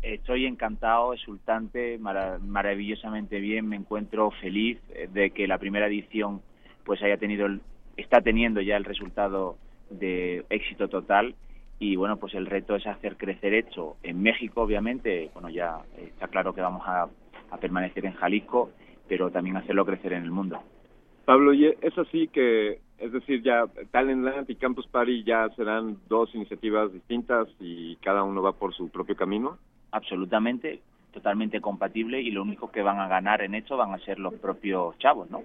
Estoy 0.00 0.46
encantado, 0.46 1.12
exultante, 1.12 1.98
maravillosamente 1.98 3.40
bien. 3.40 3.68
Me 3.68 3.76
encuentro 3.76 4.30
feliz 4.40 4.78
de 5.12 5.30
que 5.30 5.46
la 5.46 5.58
primera 5.58 5.86
edición 5.86 6.40
pues 6.84 7.02
haya 7.02 7.16
tenido, 7.16 7.48
está 7.96 8.20
teniendo 8.20 8.60
ya 8.60 8.76
el 8.76 8.84
resultado 8.84 9.56
de 9.90 10.44
éxito 10.50 10.88
total 10.88 11.34
y 11.78 11.96
bueno 11.96 12.16
pues 12.16 12.34
el 12.34 12.46
reto 12.46 12.76
es 12.76 12.86
hacer 12.86 13.16
crecer 13.16 13.54
esto. 13.54 13.96
En 14.02 14.22
México 14.22 14.62
obviamente 14.62 15.30
bueno 15.34 15.50
ya 15.50 15.80
está 15.96 16.28
claro 16.28 16.54
que 16.54 16.60
vamos 16.60 16.82
a, 16.86 17.08
permanecer 17.60 18.06
en 18.06 18.14
Jalisco 18.14 18.70
pero 19.08 19.30
también 19.30 19.56
hacerlo 19.56 19.84
crecer 19.84 20.14
en 20.14 20.22
el 20.22 20.30
mundo. 20.30 20.58
Pablo 21.24 21.52
y 21.52 21.66
es 21.66 21.98
así 21.98 22.28
que 22.28 22.80
es 22.98 23.12
decir 23.12 23.42
ya 23.42 23.64
Talentland 23.90 24.48
y 24.48 24.56
Campus 24.56 24.86
Party 24.86 25.22
ya 25.24 25.48
serán 25.50 25.98
dos 26.08 26.34
iniciativas 26.34 26.92
distintas 26.92 27.48
y 27.60 27.96
cada 27.96 28.22
uno 28.22 28.42
va 28.42 28.52
por 28.52 28.74
su 28.74 28.88
propio 28.88 29.16
camino. 29.16 29.58
Absolutamente 29.90 30.80
totalmente 31.12 31.60
compatible 31.60 32.22
y 32.22 32.30
lo 32.30 32.42
único 32.42 32.70
que 32.70 32.80
van 32.80 32.98
a 32.98 33.06
ganar 33.06 33.42
en 33.42 33.54
esto 33.54 33.76
van 33.76 33.92
a 33.92 33.98
ser 33.98 34.18
los 34.18 34.32
propios 34.34 34.96
chavos 34.98 35.30
no 35.30 35.42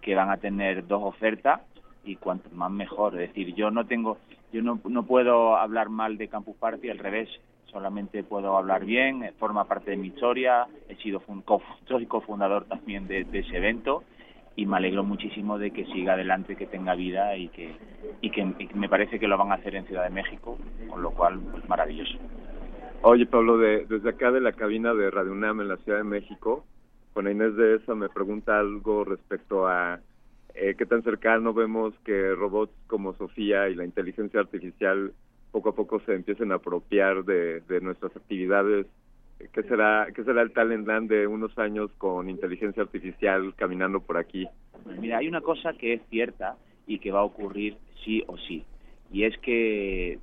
que 0.00 0.14
van 0.14 0.30
a 0.30 0.38
tener 0.38 0.86
dos 0.86 1.02
ofertas 1.02 1.60
y 2.04 2.16
cuanto 2.16 2.48
más 2.50 2.70
mejor. 2.70 3.20
Es 3.20 3.28
decir, 3.28 3.54
yo 3.54 3.70
no 3.70 3.86
tengo, 3.86 4.18
yo 4.52 4.62
no, 4.62 4.80
no 4.88 5.04
puedo 5.04 5.56
hablar 5.56 5.88
mal 5.88 6.16
de 6.16 6.28
Campus 6.28 6.56
Party, 6.56 6.90
al 6.90 6.98
revés, 6.98 7.28
solamente 7.70 8.22
puedo 8.22 8.56
hablar 8.56 8.84
bien, 8.84 9.32
forma 9.38 9.64
parte 9.64 9.92
de 9.92 9.96
mi 9.96 10.08
historia, 10.08 10.66
he 10.88 10.96
sido 10.96 11.22
soy 11.86 12.06
cofundador 12.06 12.64
también 12.64 13.06
de, 13.06 13.26
ese 13.32 13.56
evento 13.56 14.02
y 14.56 14.66
me 14.66 14.76
alegro 14.76 15.04
muchísimo 15.04 15.58
de 15.58 15.70
que 15.70 15.86
siga 15.86 16.14
adelante, 16.14 16.56
que 16.56 16.66
tenga 16.66 16.94
vida 16.94 17.36
y 17.36 17.48
que, 17.48 17.76
y 18.20 18.30
que, 18.30 18.44
me 18.74 18.88
parece 18.88 19.18
que 19.18 19.28
lo 19.28 19.38
van 19.38 19.52
a 19.52 19.54
hacer 19.54 19.76
en 19.76 19.86
Ciudad 19.86 20.04
de 20.04 20.10
México, 20.10 20.58
con 20.88 21.02
lo 21.02 21.12
cual, 21.12 21.38
pues 21.52 21.66
maravilloso. 21.68 22.18
Oye, 23.02 23.24
Pablo, 23.26 23.56
de, 23.56 23.86
desde 23.86 24.10
acá 24.10 24.30
de 24.30 24.40
la 24.40 24.52
cabina 24.52 24.92
de 24.92 25.10
Radio 25.10 25.32
UNAM 25.32 25.62
en 25.62 25.68
la 25.68 25.76
Ciudad 25.78 25.98
de 25.98 26.04
México, 26.04 26.64
con 27.12 27.30
Inés 27.30 27.56
de 27.56 27.76
esa 27.76 27.94
me 27.94 28.08
pregunta 28.08 28.58
algo 28.58 29.04
respecto 29.04 29.66
a 29.66 30.00
eh, 30.54 30.74
qué 30.76 30.86
tan 30.86 31.02
cercano 31.02 31.52
vemos 31.54 31.94
que 32.04 32.34
robots 32.34 32.72
como 32.86 33.14
Sofía 33.14 33.68
y 33.68 33.74
la 33.74 33.84
inteligencia 33.84 34.40
artificial 34.40 35.12
poco 35.52 35.70
a 35.70 35.74
poco 35.74 36.00
se 36.00 36.14
empiecen 36.14 36.52
a 36.52 36.56
apropiar 36.56 37.24
de, 37.24 37.80
nuestras 37.80 38.14
actividades. 38.16 38.86
¿Qué 39.52 39.62
será, 39.64 40.06
¿Qué 40.14 40.22
será 40.22 40.42
el 40.42 40.52
Talentland 40.52 41.08
de 41.08 41.26
unos 41.26 41.56
años 41.58 41.90
con 41.98 42.28
inteligencia 42.28 42.82
artificial 42.82 43.54
caminando 43.56 44.00
por 44.00 44.16
aquí? 44.18 44.46
Mira, 45.00 45.18
hay 45.18 45.28
una 45.28 45.40
cosa 45.40 45.72
que 45.72 45.94
es 45.94 46.02
cierta 46.10 46.56
y 46.86 46.98
que 46.98 47.10
va 47.10 47.20
a 47.20 47.24
ocurrir 47.24 47.76
sí 48.04 48.22
o 48.26 48.36
sí, 48.36 48.64
y 49.12 49.24
es 49.24 49.36
que 49.38 50.18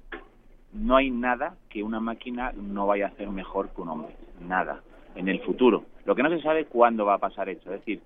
no 0.74 0.96
hay 0.96 1.10
nada 1.10 1.56
que 1.70 1.84
una 1.84 2.00
máquina 2.00 2.52
no 2.54 2.88
vaya 2.88 3.06
a 3.06 3.10
hacer 3.10 3.30
mejor 3.30 3.70
que 3.70 3.82
un 3.82 3.90
hombre, 3.90 4.16
nada, 4.42 4.82
en 5.18 5.28
el 5.28 5.40
futuro. 5.42 5.84
Lo 6.06 6.16
que 6.16 6.24
no 6.24 6.30
se 6.30 6.42
sabe 6.42 6.66
cuándo 6.66 7.06
va 7.06 7.16
a 7.16 7.20
pasar 7.20 7.50
esto, 7.50 7.74
es 7.74 7.80
decir, 7.80 8.02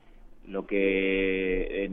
lo 0.47 0.65
que 0.65 1.89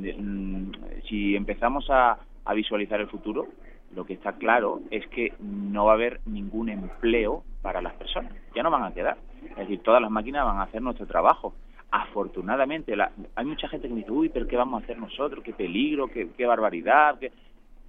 si 1.08 1.36
empezamos 1.36 1.86
a, 1.90 2.18
visualizar 2.54 2.98
el 2.98 3.08
futuro, 3.08 3.46
lo 3.94 4.06
que 4.06 4.14
está 4.14 4.32
claro 4.32 4.80
es 4.90 5.06
que 5.08 5.34
no 5.38 5.84
va 5.84 5.92
a 5.92 5.94
haber 5.96 6.20
ningún 6.24 6.70
empleo 6.70 7.44
para 7.60 7.82
las 7.82 7.92
personas, 7.94 8.32
ya 8.54 8.62
no 8.62 8.70
van 8.70 8.84
a 8.84 8.94
quedar. 8.94 9.18
Es 9.50 9.56
decir, 9.56 9.80
todas 9.80 10.00
las 10.00 10.10
máquinas 10.10 10.46
van 10.46 10.56
a 10.56 10.62
hacer 10.62 10.80
nuestro 10.80 11.06
trabajo. 11.06 11.52
Afortunadamente, 11.90 12.94
hay 13.34 13.44
mucha 13.44 13.68
gente 13.68 13.86
que 13.86 13.92
me 13.94 14.00
dice, 14.00 14.12
uy, 14.12 14.30
pero 14.30 14.46
¿qué 14.46 14.56
vamos 14.56 14.80
a 14.80 14.84
hacer 14.84 14.98
nosotros? 14.98 15.44
¿Qué 15.44 15.52
peligro? 15.52 16.08
¿Qué, 16.08 16.28
qué 16.36 16.46
barbaridad? 16.46 17.18
¿Qué? 17.18 17.32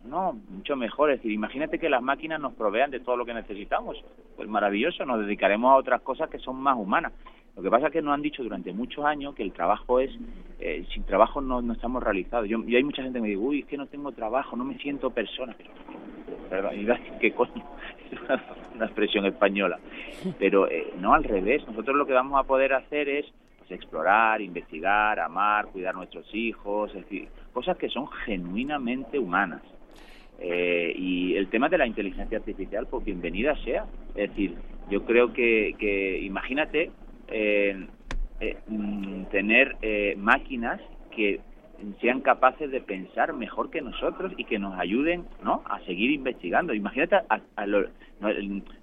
No, 0.05 0.33
mucho 0.49 0.75
mejor. 0.75 1.11
Es 1.11 1.17
decir, 1.17 1.31
imagínate 1.31 1.79
que 1.79 1.89
las 1.89 2.01
máquinas 2.01 2.39
nos 2.39 2.53
provean 2.53 2.91
de 2.91 2.99
todo 2.99 3.17
lo 3.17 3.25
que 3.25 3.33
necesitamos. 3.33 3.97
Pues 4.35 4.47
maravilloso, 4.47 5.05
nos 5.05 5.19
dedicaremos 5.19 5.71
a 5.71 5.75
otras 5.75 6.01
cosas 6.01 6.29
que 6.29 6.39
son 6.39 6.55
más 6.57 6.77
humanas. 6.77 7.13
Lo 7.55 7.63
que 7.63 7.69
pasa 7.69 7.87
es 7.87 7.93
que 7.93 8.01
nos 8.01 8.13
han 8.13 8.21
dicho 8.21 8.41
durante 8.41 8.71
muchos 8.71 9.03
años 9.03 9.35
que 9.35 9.43
el 9.43 9.51
trabajo 9.51 9.99
es, 9.99 10.11
eh, 10.59 10.85
sin 10.93 11.03
trabajo 11.03 11.41
no, 11.41 11.61
no 11.61 11.73
estamos 11.73 12.01
realizados. 12.01 12.47
Yo, 12.47 12.59
y 12.65 12.75
hay 12.75 12.83
mucha 12.83 13.03
gente 13.03 13.17
que 13.17 13.21
me 13.21 13.27
dice, 13.29 13.41
uy, 13.41 13.59
es 13.59 13.65
que 13.65 13.77
no 13.77 13.87
tengo 13.87 14.13
trabajo, 14.13 14.55
no 14.55 14.63
me 14.63 14.77
siento 14.77 15.09
persona. 15.09 15.55
Pero, 16.49 16.69
¿qué 17.19 17.33
coño? 17.35 17.63
Es 18.11 18.19
una, 18.75 18.85
expresión 18.85 19.25
española. 19.25 19.77
Pero 20.39 20.69
eh, 20.69 20.93
no 20.99 21.13
al 21.13 21.25
revés. 21.25 21.67
Nosotros 21.67 21.97
lo 21.97 22.05
que 22.05 22.13
vamos 22.13 22.39
a 22.39 22.47
poder 22.47 22.73
hacer 22.73 23.09
es 23.09 23.25
pues, 23.59 23.71
explorar, 23.71 24.41
investigar, 24.41 25.19
amar, 25.19 25.67
cuidar 25.67 25.93
a 25.93 25.97
nuestros 25.97 26.33
hijos, 26.33 26.89
es 26.95 27.03
decir, 27.03 27.27
cosas 27.51 27.77
que 27.77 27.89
son 27.89 28.07
genuinamente 28.25 29.19
humanas. 29.19 29.61
Eh, 30.41 30.93
y 30.95 31.35
el 31.35 31.49
tema 31.49 31.69
de 31.69 31.77
la 31.77 31.85
inteligencia 31.85 32.37
artificial, 32.37 32.87
pues 32.89 33.03
bienvenida 33.03 33.55
sea. 33.63 33.85
Es 34.15 34.29
decir, 34.29 34.55
yo 34.89 35.05
creo 35.05 35.33
que, 35.33 35.75
que 35.77 36.19
imagínate 36.19 36.91
eh, 37.27 37.87
eh, 38.39 38.57
mm, 38.67 39.25
tener 39.25 39.75
eh, 39.81 40.15
máquinas 40.17 40.79
que 41.11 41.41
sean 42.01 42.21
capaces 42.21 42.71
de 42.71 42.81
pensar 42.81 43.33
mejor 43.33 43.69
que 43.69 43.81
nosotros 43.81 44.33
y 44.37 44.45
que 44.45 44.59
nos 44.59 44.77
ayuden 44.79 45.25
¿no? 45.43 45.61
a 45.65 45.79
seguir 45.81 46.11
investigando. 46.11 46.73
Imagínate, 46.73 47.15
a, 47.15 47.65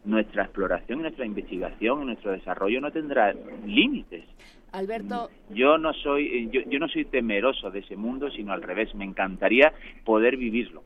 nuestra 0.04 0.44
exploración, 0.44 1.02
nuestra 1.02 1.26
investigación, 1.26 2.06
nuestro 2.06 2.32
desarrollo 2.32 2.80
no 2.80 2.90
tendrá 2.90 3.34
límites. 3.66 4.24
Alberto. 4.72 5.30
Yo 5.50 5.78
no 5.78 5.92
soy, 5.92 6.48
yo, 6.50 6.62
yo 6.68 6.78
no 6.78 6.88
soy 6.88 7.04
temeroso 7.06 7.70
de 7.70 7.80
ese 7.80 7.96
mundo, 7.96 8.30
sino 8.30 8.52
al 8.52 8.62
revés. 8.62 8.94
Me 8.94 9.04
encantaría 9.04 9.72
poder 10.04 10.36
vivirlo. 10.36 10.82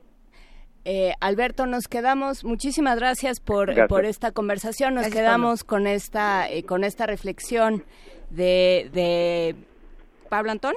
Eh, 0.85 1.13
Alberto, 1.21 1.67
nos 1.67 1.89
quedamos, 1.89 2.45
muchísimas 2.45 2.99
gracias 2.99 3.41
por, 3.41 3.87
por 3.87 4.05
esta 4.07 4.33
conversación, 4.33 4.95
nos 4.95 5.09
quedamos 5.09 5.63
con 5.63 5.87
esta, 5.87 6.51
eh, 6.51 6.63
con 6.63 6.85
esta 6.85 7.07
reflexión 7.07 7.85
de, 8.31 8.89
de 8.93 9.57
Pablo 10.31 10.53
Antón. 10.53 10.75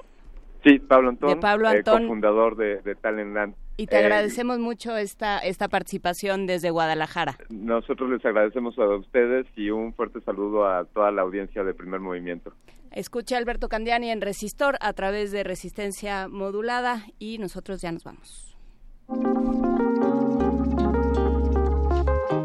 Sí, 0.63 0.79
Pablo 0.79 1.09
Antón, 1.09 1.29
de 1.29 1.35
Pablo 1.37 1.69
eh, 1.69 1.77
Antón. 1.77 2.03
cofundador 2.03 2.57
de, 2.57 2.81
de 2.81 2.95
Talentland. 2.95 3.55
Y 3.75 3.87
te 3.87 3.97
agradecemos 3.97 4.59
mucho 4.59 4.95
esta, 4.97 5.39
esta 5.39 5.67
participación 5.67 6.45
desde 6.45 6.69
Guadalajara. 6.69 7.37
Nosotros 7.49 8.09
les 8.11 8.23
agradecemos 8.23 8.77
a 8.77 8.85
ustedes 8.95 9.47
y 9.55 9.71
un 9.71 9.93
fuerte 9.95 10.21
saludo 10.21 10.67
a 10.67 10.85
toda 10.85 11.11
la 11.11 11.23
audiencia 11.23 11.63
de 11.63 11.73
Primer 11.73 11.99
Movimiento. 11.99 12.53
Escuche 12.91 13.35
Alberto 13.35 13.69
Candiani 13.69 14.11
en 14.11 14.21
Resistor 14.21 14.75
a 14.79 14.93
través 14.93 15.31
de 15.31 15.43
Resistencia 15.43 16.27
Modulada 16.27 17.05
y 17.17 17.39
nosotros 17.39 17.81
ya 17.81 17.91
nos 17.91 18.03
vamos. 18.03 18.52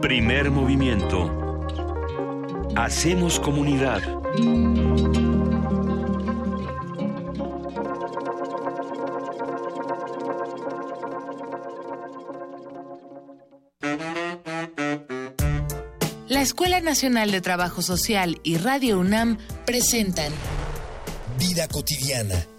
Primer 0.01 0.51
movimiento. 0.51 1.31
Hacemos 2.77 3.41
comunidad. 3.41 4.01
La 16.29 16.43
Escuela 16.43 16.81
Nacional 16.81 17.31
de 17.31 17.41
Trabajo 17.41 17.83
Social 17.83 18.41
y 18.43 18.59
Radio 18.59 18.99
UNAM 18.99 19.39
presentan 19.67 20.33
Vida 21.39 21.69
cotidiana 21.69 22.47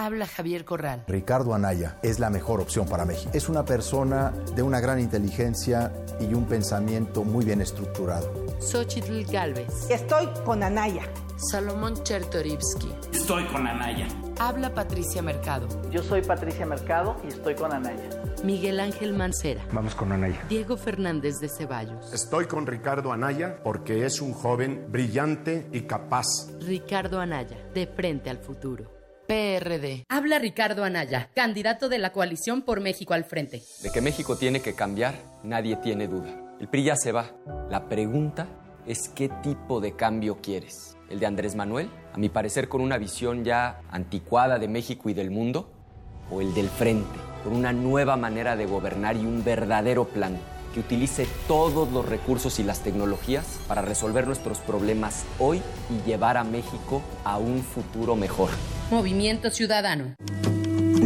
Habla 0.00 0.28
Javier 0.28 0.64
Corral. 0.64 1.02
Ricardo 1.08 1.54
Anaya 1.54 1.98
es 2.04 2.20
la 2.20 2.30
mejor 2.30 2.60
opción 2.60 2.86
para 2.86 3.04
México. 3.04 3.32
Es 3.34 3.48
una 3.48 3.64
persona 3.64 4.32
de 4.54 4.62
una 4.62 4.78
gran 4.78 5.00
inteligencia 5.00 5.92
y 6.20 6.34
un 6.34 6.46
pensamiento 6.46 7.24
muy 7.24 7.44
bien 7.44 7.60
estructurado. 7.60 8.32
Xochitl 8.60 9.24
Galvez. 9.24 9.90
Estoy 9.90 10.28
con 10.44 10.62
Anaya. 10.62 11.02
Salomón 11.50 12.00
Chertorivsky. 12.04 12.94
Estoy 13.12 13.44
con 13.46 13.66
Anaya. 13.66 14.06
Habla 14.38 14.72
Patricia 14.72 15.20
Mercado. 15.20 15.66
Yo 15.90 16.04
soy 16.04 16.22
Patricia 16.22 16.64
Mercado 16.64 17.16
y 17.24 17.28
estoy 17.28 17.56
con 17.56 17.72
Anaya. 17.72 18.08
Miguel 18.44 18.78
Ángel 18.78 19.14
Mancera. 19.14 19.66
Vamos 19.72 19.96
con 19.96 20.12
Anaya. 20.12 20.44
Diego 20.48 20.76
Fernández 20.76 21.40
de 21.40 21.48
Ceballos. 21.48 22.12
Estoy 22.12 22.46
con 22.46 22.68
Ricardo 22.68 23.12
Anaya 23.12 23.58
porque 23.64 24.06
es 24.06 24.20
un 24.20 24.32
joven 24.32 24.86
brillante 24.92 25.68
y 25.72 25.80
capaz. 25.88 26.26
Ricardo 26.60 27.18
Anaya, 27.18 27.56
de 27.74 27.88
frente 27.88 28.30
al 28.30 28.38
futuro. 28.38 28.97
PRD. 29.28 30.06
Habla 30.08 30.38
Ricardo 30.38 30.84
Anaya, 30.84 31.28
candidato 31.34 31.90
de 31.90 31.98
la 31.98 32.12
coalición 32.12 32.62
por 32.62 32.80
México 32.80 33.12
al 33.12 33.24
frente. 33.24 33.62
De 33.82 33.90
que 33.90 34.00
México 34.00 34.36
tiene 34.36 34.62
que 34.62 34.74
cambiar, 34.74 35.14
nadie 35.42 35.76
tiene 35.76 36.08
duda. 36.08 36.56
El 36.58 36.68
PRI 36.68 36.84
ya 36.84 36.96
se 36.96 37.12
va. 37.12 37.30
La 37.70 37.90
pregunta 37.90 38.46
es 38.86 39.10
qué 39.10 39.28
tipo 39.42 39.82
de 39.82 39.94
cambio 39.94 40.38
quieres. 40.40 40.96
¿El 41.10 41.20
de 41.20 41.26
Andrés 41.26 41.54
Manuel? 41.54 41.90
A 42.14 42.18
mi 42.18 42.30
parecer 42.30 42.70
con 42.70 42.80
una 42.80 42.96
visión 42.96 43.44
ya 43.44 43.82
anticuada 43.90 44.58
de 44.58 44.68
México 44.68 45.10
y 45.10 45.14
del 45.14 45.30
mundo. 45.30 45.70
¿O 46.30 46.40
el 46.40 46.54
del 46.54 46.70
frente? 46.70 47.18
Con 47.44 47.54
una 47.54 47.74
nueva 47.74 48.16
manera 48.16 48.56
de 48.56 48.64
gobernar 48.64 49.16
y 49.16 49.26
un 49.26 49.44
verdadero 49.44 50.06
plan 50.06 50.38
utilice 50.78 51.26
todos 51.46 51.90
los 51.92 52.06
recursos 52.06 52.58
y 52.58 52.62
las 52.62 52.80
tecnologías 52.80 53.58
para 53.66 53.82
resolver 53.82 54.26
nuestros 54.26 54.58
problemas 54.58 55.24
hoy 55.38 55.62
y 55.90 56.08
llevar 56.08 56.36
a 56.36 56.44
México 56.44 57.02
a 57.24 57.38
un 57.38 57.62
futuro 57.62 58.16
mejor. 58.16 58.50
Movimiento 58.90 59.50
Ciudadano. 59.50 60.14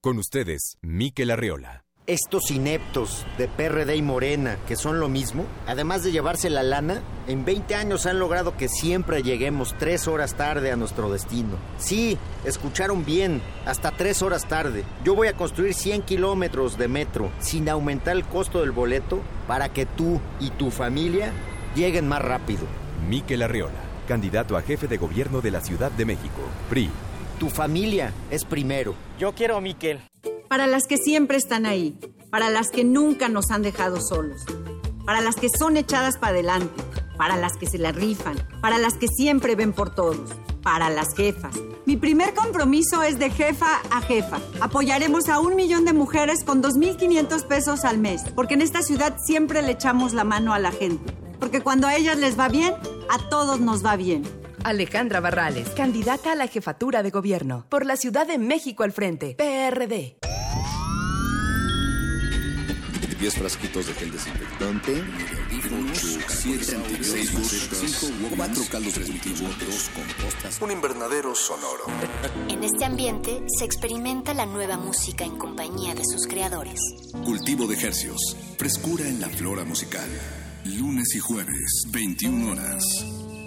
Con 0.00 0.18
ustedes, 0.18 0.78
Miquel 0.80 1.32
Arriola. 1.32 1.82
Estos 2.06 2.52
ineptos 2.52 3.26
de 3.36 3.48
PRD 3.48 3.96
y 3.96 4.02
Morena, 4.02 4.56
que 4.68 4.76
son 4.76 5.00
lo 5.00 5.08
mismo, 5.08 5.44
además 5.66 6.04
de 6.04 6.12
llevarse 6.12 6.50
la 6.50 6.62
lana, 6.62 7.02
en 7.26 7.44
20 7.44 7.74
años 7.74 8.06
han 8.06 8.20
logrado 8.20 8.56
que 8.56 8.68
siempre 8.68 9.22
lleguemos 9.22 9.74
tres 9.76 10.06
horas 10.06 10.34
tarde 10.34 10.70
a 10.70 10.76
nuestro 10.76 11.10
destino. 11.10 11.56
Sí, 11.78 12.16
escucharon 12.44 13.04
bien, 13.04 13.42
hasta 13.66 13.90
tres 13.90 14.22
horas 14.22 14.46
tarde. 14.46 14.84
Yo 15.04 15.16
voy 15.16 15.28
a 15.28 15.36
construir 15.36 15.74
100 15.74 16.02
kilómetros 16.02 16.78
de 16.78 16.86
metro 16.86 17.30
sin 17.40 17.68
aumentar 17.68 18.16
el 18.16 18.24
costo 18.24 18.60
del 18.60 18.70
boleto 18.70 19.20
para 19.48 19.72
que 19.72 19.84
tú 19.84 20.20
y 20.38 20.50
tu 20.50 20.70
familia 20.70 21.32
lleguen 21.74 22.06
más 22.06 22.22
rápido. 22.22 22.62
Miquel 23.08 23.42
Arriola, 23.42 23.82
candidato 24.06 24.56
a 24.56 24.62
jefe 24.62 24.86
de 24.86 24.96
gobierno 24.96 25.40
de 25.40 25.50
la 25.50 25.60
Ciudad 25.60 25.90
de 25.90 26.04
México, 26.04 26.40
PRI. 26.70 26.88
Tu 27.38 27.48
familia 27.48 28.12
es 28.32 28.44
primero. 28.44 28.96
Yo 29.16 29.32
quiero 29.32 29.56
a 29.56 29.60
Miquel. 29.60 30.00
Para 30.48 30.66
las 30.66 30.88
que 30.88 30.96
siempre 30.96 31.36
están 31.36 31.66
ahí, 31.66 31.96
para 32.30 32.50
las 32.50 32.70
que 32.70 32.82
nunca 32.82 33.28
nos 33.28 33.52
han 33.52 33.62
dejado 33.62 34.00
solos, 34.00 34.44
para 35.06 35.20
las 35.20 35.36
que 35.36 35.48
son 35.48 35.76
echadas 35.76 36.18
para 36.18 36.32
adelante, 36.32 36.82
para 37.16 37.36
las 37.36 37.56
que 37.56 37.66
se 37.66 37.78
la 37.78 37.92
rifan, 37.92 38.36
para 38.60 38.78
las 38.78 38.94
que 38.94 39.06
siempre 39.06 39.54
ven 39.54 39.72
por 39.72 39.94
todos, 39.94 40.30
para 40.64 40.90
las 40.90 41.14
jefas. 41.14 41.54
Mi 41.86 41.96
primer 41.96 42.34
compromiso 42.34 43.04
es 43.04 43.20
de 43.20 43.30
jefa 43.30 43.82
a 43.92 44.00
jefa. 44.00 44.40
Apoyaremos 44.60 45.28
a 45.28 45.38
un 45.38 45.54
millón 45.54 45.84
de 45.84 45.92
mujeres 45.92 46.42
con 46.42 46.60
2.500 46.60 47.44
pesos 47.44 47.84
al 47.84 47.98
mes, 47.98 48.24
porque 48.34 48.54
en 48.54 48.62
esta 48.62 48.82
ciudad 48.82 49.16
siempre 49.24 49.62
le 49.62 49.72
echamos 49.72 50.12
la 50.12 50.24
mano 50.24 50.54
a 50.54 50.58
la 50.58 50.72
gente. 50.72 51.12
Porque 51.38 51.60
cuando 51.60 51.86
a 51.86 51.94
ellas 51.94 52.18
les 52.18 52.36
va 52.36 52.48
bien, 52.48 52.74
a 53.08 53.28
todos 53.28 53.60
nos 53.60 53.86
va 53.86 53.94
bien. 53.94 54.24
Alejandra 54.64 55.20
Barrales, 55.20 55.68
candidata 55.70 56.32
a 56.32 56.34
la 56.34 56.48
jefatura 56.48 57.02
de 57.02 57.10
gobierno 57.10 57.66
por 57.68 57.86
la 57.86 57.96
Ciudad 57.96 58.26
de 58.26 58.38
México 58.38 58.82
al 58.82 58.92
frente, 58.92 59.34
PRD. 59.36 60.18
10 63.18 63.34
frasquitos 63.34 63.86
de 63.88 63.94
gel 63.94 64.12
desinfectante, 64.12 65.02
8, 65.92 66.18
7, 66.28 66.64
6, 67.02 68.12
4 68.36 68.62
caldos 68.70 68.94
primitivos, 68.94 69.40
2 69.40 69.90
compostas, 69.92 70.62
un 70.62 70.70
invernadero 70.70 71.34
sonoro. 71.34 71.86
En 72.48 72.62
este 72.62 72.84
ambiente 72.84 73.42
se 73.58 73.64
experimenta 73.64 74.34
la 74.34 74.46
nueva 74.46 74.76
música 74.76 75.24
en 75.24 75.36
compañía 75.36 75.96
de 75.96 76.04
sus 76.04 76.28
creadores. 76.28 76.80
Cultivo 77.24 77.66
de 77.66 77.74
ejercios, 77.74 78.36
frescura 78.56 79.08
en 79.08 79.20
la 79.20 79.28
flora 79.28 79.64
musical. 79.64 80.08
Lunes 80.64 81.14
y 81.16 81.18
jueves, 81.18 81.86
21 81.90 82.52
horas, 82.52 82.84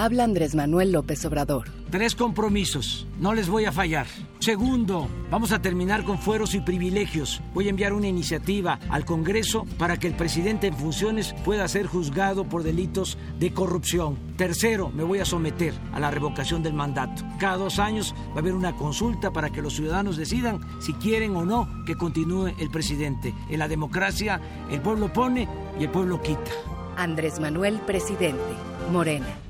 Habla 0.00 0.24
Andrés 0.24 0.54
Manuel 0.54 0.92
López 0.92 1.26
Obrador. 1.26 1.68
Tres 1.90 2.14
compromisos, 2.14 3.06
no 3.18 3.34
les 3.34 3.50
voy 3.50 3.66
a 3.66 3.72
fallar. 3.72 4.06
Segundo, 4.38 5.10
vamos 5.30 5.52
a 5.52 5.60
terminar 5.60 6.04
con 6.04 6.16
fueros 6.16 6.54
y 6.54 6.60
privilegios. 6.60 7.42
Voy 7.52 7.66
a 7.66 7.70
enviar 7.70 7.92
una 7.92 8.06
iniciativa 8.06 8.78
al 8.88 9.04
Congreso 9.04 9.66
para 9.76 9.98
que 9.98 10.06
el 10.06 10.14
presidente 10.14 10.68
en 10.68 10.76
funciones 10.76 11.34
pueda 11.44 11.68
ser 11.68 11.86
juzgado 11.86 12.48
por 12.48 12.62
delitos 12.62 13.18
de 13.38 13.52
corrupción. 13.52 14.16
Tercero, 14.38 14.88
me 14.88 15.04
voy 15.04 15.18
a 15.18 15.26
someter 15.26 15.74
a 15.92 16.00
la 16.00 16.10
revocación 16.10 16.62
del 16.62 16.72
mandato. 16.72 17.22
Cada 17.38 17.58
dos 17.58 17.78
años 17.78 18.14
va 18.30 18.36
a 18.36 18.38
haber 18.38 18.54
una 18.54 18.76
consulta 18.76 19.32
para 19.32 19.50
que 19.50 19.60
los 19.60 19.74
ciudadanos 19.74 20.16
decidan 20.16 20.60
si 20.80 20.94
quieren 20.94 21.36
o 21.36 21.44
no 21.44 21.68
que 21.84 21.96
continúe 21.96 22.54
el 22.58 22.70
presidente. 22.70 23.34
En 23.50 23.58
la 23.58 23.68
democracia, 23.68 24.40
el 24.70 24.80
pueblo 24.80 25.12
pone 25.12 25.46
y 25.78 25.82
el 25.82 25.90
pueblo 25.90 26.22
quita. 26.22 26.52
Andrés 26.96 27.38
Manuel, 27.38 27.80
presidente. 27.80 28.54
Morena. 28.90 29.49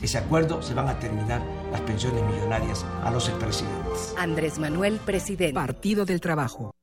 ese 0.00 0.18
acuerdo 0.18 0.62
se 0.62 0.74
van 0.74 0.88
a 0.88 0.98
terminar 0.98 1.42
las 1.72 1.80
pensiones 1.82 2.22
millonarias 2.24 2.84
a 3.02 3.10
los 3.10 3.28
expresidentes. 3.28 4.14
Andrés 4.16 4.58
Manuel, 4.58 5.00
presidente. 5.04 5.54
Partido 5.54 6.04
del 6.04 6.20
Trabajo. 6.20 6.74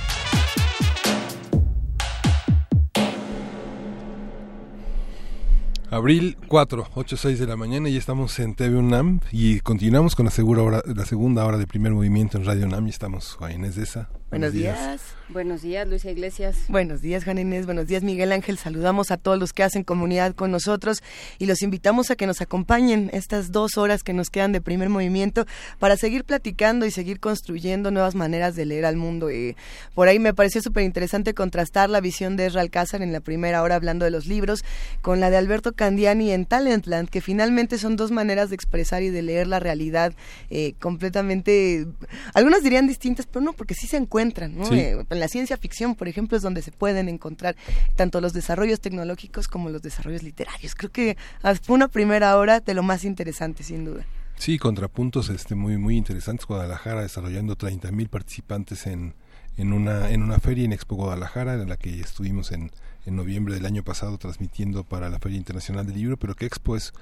Abril 5.89 6.37
4, 6.47 6.89
8, 6.93 7.17
6 7.17 7.39
de 7.39 7.47
la 7.47 7.55
mañana 7.55 7.89
y 7.89 7.97
estamos 7.97 8.37
en 8.37 8.53
TV 8.53 8.75
UNAM 8.75 9.19
y 9.31 9.61
continuamos 9.61 10.15
con 10.15 10.25
la, 10.25 10.31
segura 10.31 10.61
hora, 10.61 10.83
la 10.85 11.05
segunda 11.05 11.43
hora 11.43 11.57
de 11.57 11.65
primer 11.65 11.93
movimiento 11.93 12.37
en 12.37 12.45
Radio 12.45 12.67
UNAM 12.67 12.85
y 12.85 12.91
estamos 12.91 13.33
Juan 13.33 13.53
Inés 13.53 13.77
de 13.77 13.81
esa. 13.81 14.11
Buenos, 14.29 14.51
días. 14.51 15.01
Buenos 15.29 15.61
días, 15.61 15.87
Luisa 15.87 16.11
Iglesias. 16.11 16.57
Buenos 16.67 17.01
días, 17.01 17.23
Juan 17.23 17.37
Inés. 17.37 17.65
Buenos 17.65 17.87
días, 17.87 18.03
Miguel 18.03 18.33
Ángel. 18.33 18.57
Saludamos 18.57 19.09
a 19.09 19.15
todos 19.15 19.39
los 19.39 19.53
que 19.53 19.63
hacen 19.63 19.85
comunidad 19.85 20.35
con 20.35 20.51
nosotros 20.51 21.01
y 21.39 21.45
los 21.45 21.61
invitamos 21.61 22.11
a 22.11 22.17
que 22.17 22.27
nos 22.27 22.41
acompañen 22.41 23.09
estas 23.13 23.53
dos 23.53 23.77
horas 23.77 24.03
que 24.03 24.11
nos 24.11 24.29
quedan 24.29 24.51
de 24.51 24.59
primer 24.59 24.89
movimiento 24.89 25.45
para 25.79 25.95
seguir 25.95 26.25
platicando 26.25 26.85
y 26.85 26.91
seguir 26.91 27.21
construyendo 27.21 27.89
nuevas 27.89 28.15
maneras 28.15 28.57
de 28.57 28.65
leer 28.65 28.85
al 28.85 28.97
mundo. 28.97 29.31
Y 29.31 29.55
por 29.95 30.09
ahí 30.09 30.19
me 30.19 30.33
pareció 30.33 30.61
súper 30.61 30.83
interesante 30.83 31.33
contrastar 31.33 31.89
la 31.89 32.01
visión 32.01 32.35
de 32.35 32.47
Esra 32.47 32.59
Alcázar 32.59 33.01
en 33.01 33.13
la 33.13 33.21
primera 33.21 33.63
hora 33.63 33.75
hablando 33.75 34.03
de 34.03 34.11
los 34.11 34.27
libros 34.27 34.65
con 35.01 35.21
la 35.21 35.29
de 35.29 35.37
Alberto 35.37 35.71
Candiani 35.71 36.31
en 36.31 36.45
Talentland, 36.45 37.09
que 37.09 37.21
finalmente 37.21 37.77
son 37.77 37.95
dos 37.95 38.11
maneras 38.11 38.49
de 38.49 38.55
expresar 38.55 39.03
y 39.03 39.09
de 39.09 39.21
leer 39.21 39.47
la 39.47 39.61
realidad 39.61 40.13
eh, 40.49 40.73
completamente, 40.81 41.87
algunas 42.33 42.61
dirían 42.61 42.87
distintas, 42.87 43.25
pero 43.25 43.45
no, 43.45 43.53
porque 43.53 43.73
sí 43.73 43.87
se 43.87 43.95
encuentran 43.95 44.16
encuentran, 44.17 44.57
¿no? 44.57 44.73
Eh, 44.73 45.05
en 45.07 45.19
la 45.19 45.27
ciencia 45.27 45.57
ficción, 45.57 45.95
por 45.95 46.07
ejemplo, 46.07 46.37
es 46.37 46.43
donde 46.43 46.61
se 46.61 46.71
pueden 46.71 47.07
encontrar 47.07 47.55
tanto 47.95 48.19
los 48.19 48.33
desarrollos 48.33 48.79
tecnológicos 48.79 49.47
como 49.47 49.69
los 49.69 49.81
desarrollos 49.81 50.23
literarios. 50.23 50.73
Creo 50.73 50.91
que 50.91 51.17
fue 51.61 51.75
una 51.75 51.87
primera 51.87 52.35
hora 52.37 52.59
de 52.59 52.73
lo 52.73 52.81
más 52.81 53.03
interesante, 53.03 53.63
sin 53.63 53.85
duda. 53.85 54.05
Sí, 54.37 54.57
contrapuntos 54.57 55.29
este, 55.29 55.55
muy, 55.55 55.77
muy 55.77 55.97
interesantes. 55.97 56.47
Guadalajara 56.47 57.01
desarrollando 57.01 57.57
30.000 57.57 58.09
participantes 58.09 58.87
en, 58.87 59.13
en, 59.57 59.71
una, 59.71 60.09
en 60.09 60.23
una 60.23 60.39
feria 60.39 60.65
en 60.65 60.73
Expo 60.73 60.95
Guadalajara, 60.95 61.53
en 61.53 61.69
la 61.69 61.77
que 61.77 61.99
estuvimos 61.99 62.51
en, 62.51 62.71
en 63.05 63.15
noviembre 63.15 63.53
del 63.53 63.65
año 63.65 63.83
pasado 63.83 64.17
transmitiendo 64.17 64.83
para 64.83 65.09
la 65.09 65.19
Feria 65.19 65.37
Internacional 65.37 65.85
del 65.85 65.95
Libro, 65.95 66.17
pero 66.17 66.35
que 66.35 66.45
Expo 66.45 66.75
es 66.75 66.93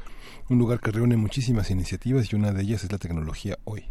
un 0.50 0.60
lugar 0.60 0.80
que 0.82 0.92
reúne 0.92 1.16
muchísimas 1.16 1.72
iniciativas 1.72 2.32
y 2.32 2.36
una 2.36 2.52
de 2.52 2.62
ellas 2.62 2.84
es 2.84 2.92
la 2.92 2.98
tecnología 2.98 3.58
hoy. 3.64 3.86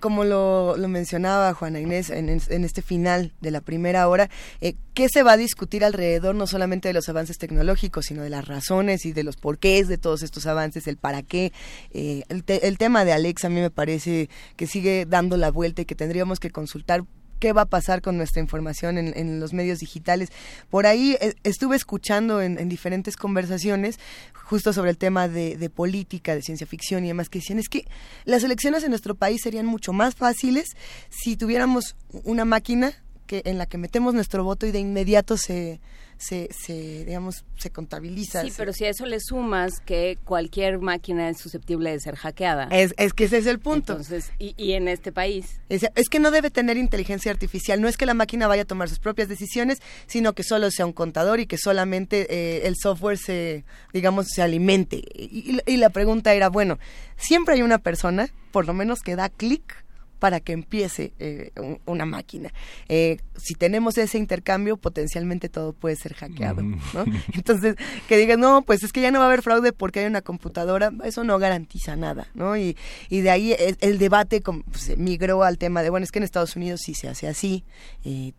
Como 0.00 0.24
lo, 0.24 0.76
mencionaba 0.88 1.54
Juana 1.54 1.80
Inés 1.80 2.10
en, 2.10 2.28
este 2.28 2.82
final 2.82 3.32
de 3.40 3.50
la 3.50 3.60
primera 3.60 4.08
hora, 4.08 4.28
eh, 4.60 4.74
¿qué 4.94 5.08
se 5.08 5.22
va 5.22 5.32
a 5.32 5.36
discutir 5.36 5.84
alrededor 5.84 6.34
no 6.34 6.46
solamente 6.46 6.88
de 6.88 6.94
los 6.94 7.08
avances 7.08 7.38
tecnológicos, 7.38 8.06
sino 8.06 8.22
de 8.22 8.30
las 8.30 8.46
razones 8.46 9.06
y 9.06 9.12
de 9.12 9.24
los 9.24 9.36
porqués 9.36 9.88
de 9.88 9.98
todos 9.98 10.22
estos 10.22 10.46
avances, 10.46 10.86
el 10.86 10.96
para 10.96 11.22
qué? 11.22 11.52
Eh, 11.92 12.24
el, 12.28 12.44
el 12.46 12.78
tema 12.78 13.04
de 13.04 13.12
Alexa 13.12 13.46
a 13.46 13.50
mí 13.50 13.60
me 13.60 13.70
parece 13.70 14.28
que 14.56 14.66
sigue 14.66 15.06
dando 15.06 15.36
la 15.36 15.50
vuelta 15.50 15.82
y 15.82 15.84
que 15.86 15.94
tendríamos 15.94 16.38
que 16.38 16.50
consultar 16.50 17.04
qué 17.38 17.52
va 17.52 17.62
a 17.62 17.66
pasar 17.66 18.02
con 18.02 18.16
nuestra 18.16 18.40
información 18.40 18.98
en, 18.98 19.40
los 19.40 19.52
medios 19.52 19.78
digitales. 19.78 20.30
Por 20.70 20.86
ahí 20.86 21.16
eh, 21.20 21.34
estuve 21.44 21.76
escuchando 21.76 22.40
en, 22.40 22.68
diferentes 22.68 23.16
conversaciones 23.16 23.98
justo 24.32 24.72
sobre 24.72 24.90
el 24.90 24.98
tema 24.98 25.28
de, 25.28 25.70
política, 25.70 26.34
de 26.34 26.42
ciencia 26.42 26.66
ficción 26.66 27.04
y 27.04 27.08
demás, 27.08 27.28
que 27.28 27.40
decían 27.40 27.58
es 27.58 27.68
que 27.68 27.86
las 28.24 28.42
elecciones 28.44 28.84
en 28.84 28.90
nuestro 28.90 29.14
país 29.14 29.40
serían 29.42 29.66
mucho 29.66 29.92
más 29.92 30.14
fáciles 30.14 30.76
si 31.10 31.36
tuviéramos 31.36 31.96
una 32.24 32.44
máquina 32.44 32.94
que 33.26 33.42
en 33.44 33.58
la 33.58 33.66
que 33.66 33.78
metemos 33.78 34.14
nuestro 34.14 34.44
voto 34.44 34.66
y 34.66 34.72
de 34.72 34.78
inmediato 34.78 35.36
se 35.36 35.80
se, 36.18 36.48
se 36.52 37.04
digamos, 37.04 37.44
se 37.58 37.70
contabiliza. 37.70 38.42
Sí, 38.42 38.52
pero 38.56 38.72
si 38.72 38.84
a 38.84 38.90
eso 38.90 39.06
le 39.06 39.20
sumas 39.20 39.80
que 39.84 40.18
cualquier 40.24 40.78
máquina 40.78 41.28
es 41.28 41.38
susceptible 41.38 41.90
de 41.90 42.00
ser 42.00 42.16
hackeada. 42.16 42.68
Es, 42.70 42.94
es 42.96 43.12
que 43.12 43.24
ese 43.24 43.38
es 43.38 43.46
el 43.46 43.58
punto. 43.58 43.92
Entonces, 43.92 44.32
y, 44.38 44.54
y 44.56 44.72
en 44.72 44.88
este 44.88 45.12
país. 45.12 45.60
Es, 45.68 45.86
es, 45.94 46.08
que 46.08 46.18
no 46.18 46.30
debe 46.30 46.50
tener 46.50 46.76
inteligencia 46.76 47.30
artificial. 47.30 47.80
No 47.80 47.88
es 47.88 47.96
que 47.96 48.06
la 48.06 48.14
máquina 48.14 48.46
vaya 48.46 48.62
a 48.62 48.66
tomar 48.66 48.88
sus 48.88 48.98
propias 48.98 49.28
decisiones, 49.28 49.80
sino 50.06 50.32
que 50.32 50.42
solo 50.42 50.70
sea 50.70 50.86
un 50.86 50.92
contador 50.92 51.40
y 51.40 51.46
que 51.46 51.58
solamente 51.58 52.26
eh, 52.30 52.66
el 52.66 52.76
software 52.76 53.18
se, 53.18 53.64
digamos, 53.92 54.26
se 54.28 54.42
alimente. 54.42 55.02
Y, 55.14 55.60
y 55.66 55.76
la 55.76 55.90
pregunta 55.90 56.34
era, 56.34 56.48
bueno, 56.48 56.78
siempre 57.16 57.54
hay 57.54 57.62
una 57.62 57.78
persona, 57.78 58.28
por 58.52 58.66
lo 58.66 58.72
menos 58.72 59.00
que 59.00 59.16
da 59.16 59.28
clic 59.28 59.85
para 60.18 60.40
que 60.40 60.52
empiece 60.52 61.12
eh, 61.18 61.52
una 61.84 62.06
máquina. 62.06 62.52
Eh, 62.88 63.18
si 63.36 63.54
tenemos 63.54 63.98
ese 63.98 64.18
intercambio, 64.18 64.76
potencialmente 64.76 65.48
todo 65.48 65.72
puede 65.72 65.96
ser 65.96 66.14
hackeado, 66.14 66.62
¿no? 66.62 66.78
Entonces, 67.34 67.76
que 68.08 68.16
digan, 68.16 68.40
no, 68.40 68.62
pues 68.62 68.82
es 68.82 68.92
que 68.92 69.00
ya 69.00 69.10
no 69.10 69.18
va 69.18 69.26
a 69.26 69.28
haber 69.28 69.42
fraude 69.42 69.72
porque 69.72 70.00
hay 70.00 70.06
una 70.06 70.22
computadora, 70.22 70.92
eso 71.04 71.24
no 71.24 71.38
garantiza 71.38 71.96
nada, 71.96 72.28
¿no? 72.34 72.56
Y, 72.56 72.76
y 73.08 73.20
de 73.20 73.30
ahí 73.30 73.56
el, 73.80 73.98
debate 73.98 74.40
pues, 74.40 74.96
migró 74.96 75.42
al 75.42 75.58
tema 75.58 75.82
de, 75.82 75.90
bueno, 75.90 76.04
es 76.04 76.12
que 76.12 76.18
en 76.18 76.24
Estados 76.24 76.56
Unidos 76.56 76.80
sí 76.84 76.94
se 76.94 77.08
hace 77.08 77.28
así, 77.28 77.64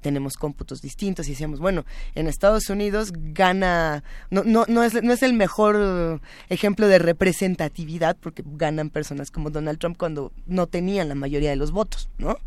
tenemos 0.02 0.36
cómputos 0.36 0.82
distintos 0.82 1.28
y 1.28 1.32
decíamos, 1.32 1.60
bueno, 1.60 1.86
en 2.16 2.28
Estados 2.28 2.70
Unidos 2.70 3.12
gana, 3.14 4.04
no, 4.30 4.44
no, 4.44 4.66
no, 4.68 4.84
es, 4.84 5.02
no 5.04 5.14
es 5.14 5.24
el 5.24 5.34
mejor 5.34 6.22
ejemplo 6.50 6.88
de 6.88 7.00
representatividad 7.00 8.18
porque 8.20 8.44
ganan 8.46 8.90
personas 8.90 9.32
como 9.32 9.50
Donald 9.50 9.80
Trump 9.80 9.98
cuando 9.98 10.32
no 10.46 10.68
tenían 10.68 11.10
la 11.10 11.16
mayoría 11.16 11.50
de 11.50 11.56
los 11.56 11.67
votos, 11.72 12.10
¿no? 12.18 12.38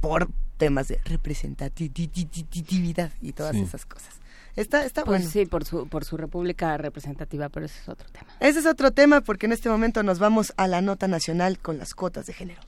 Por 0.00 0.28
temas 0.56 0.88
de 0.88 1.00
representatividad 1.04 3.12
y 3.22 3.32
todas 3.32 3.56
esas 3.56 3.86
cosas. 3.86 4.14
Está, 4.56 4.84
está 4.84 5.04
pues 5.04 5.20
bueno. 5.20 5.30
Sí, 5.30 5.46
por 5.46 5.64
su, 5.64 5.86
por 5.86 6.04
su 6.04 6.16
república 6.16 6.76
representativa, 6.76 7.48
pero 7.48 7.66
ese 7.66 7.80
es 7.80 7.88
otro 7.88 8.08
tema. 8.10 8.26
Ese 8.40 8.58
es 8.58 8.66
otro 8.66 8.90
tema 8.90 9.20
porque 9.20 9.46
en 9.46 9.52
este 9.52 9.68
momento 9.68 10.02
nos 10.02 10.18
vamos 10.18 10.52
a 10.56 10.66
la 10.66 10.82
nota 10.82 11.06
nacional 11.06 11.60
con 11.60 11.78
las 11.78 11.94
cuotas 11.94 12.26
de 12.26 12.32
género. 12.32 12.60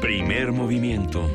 Primer 0.00 0.52
movimiento. 0.52 1.26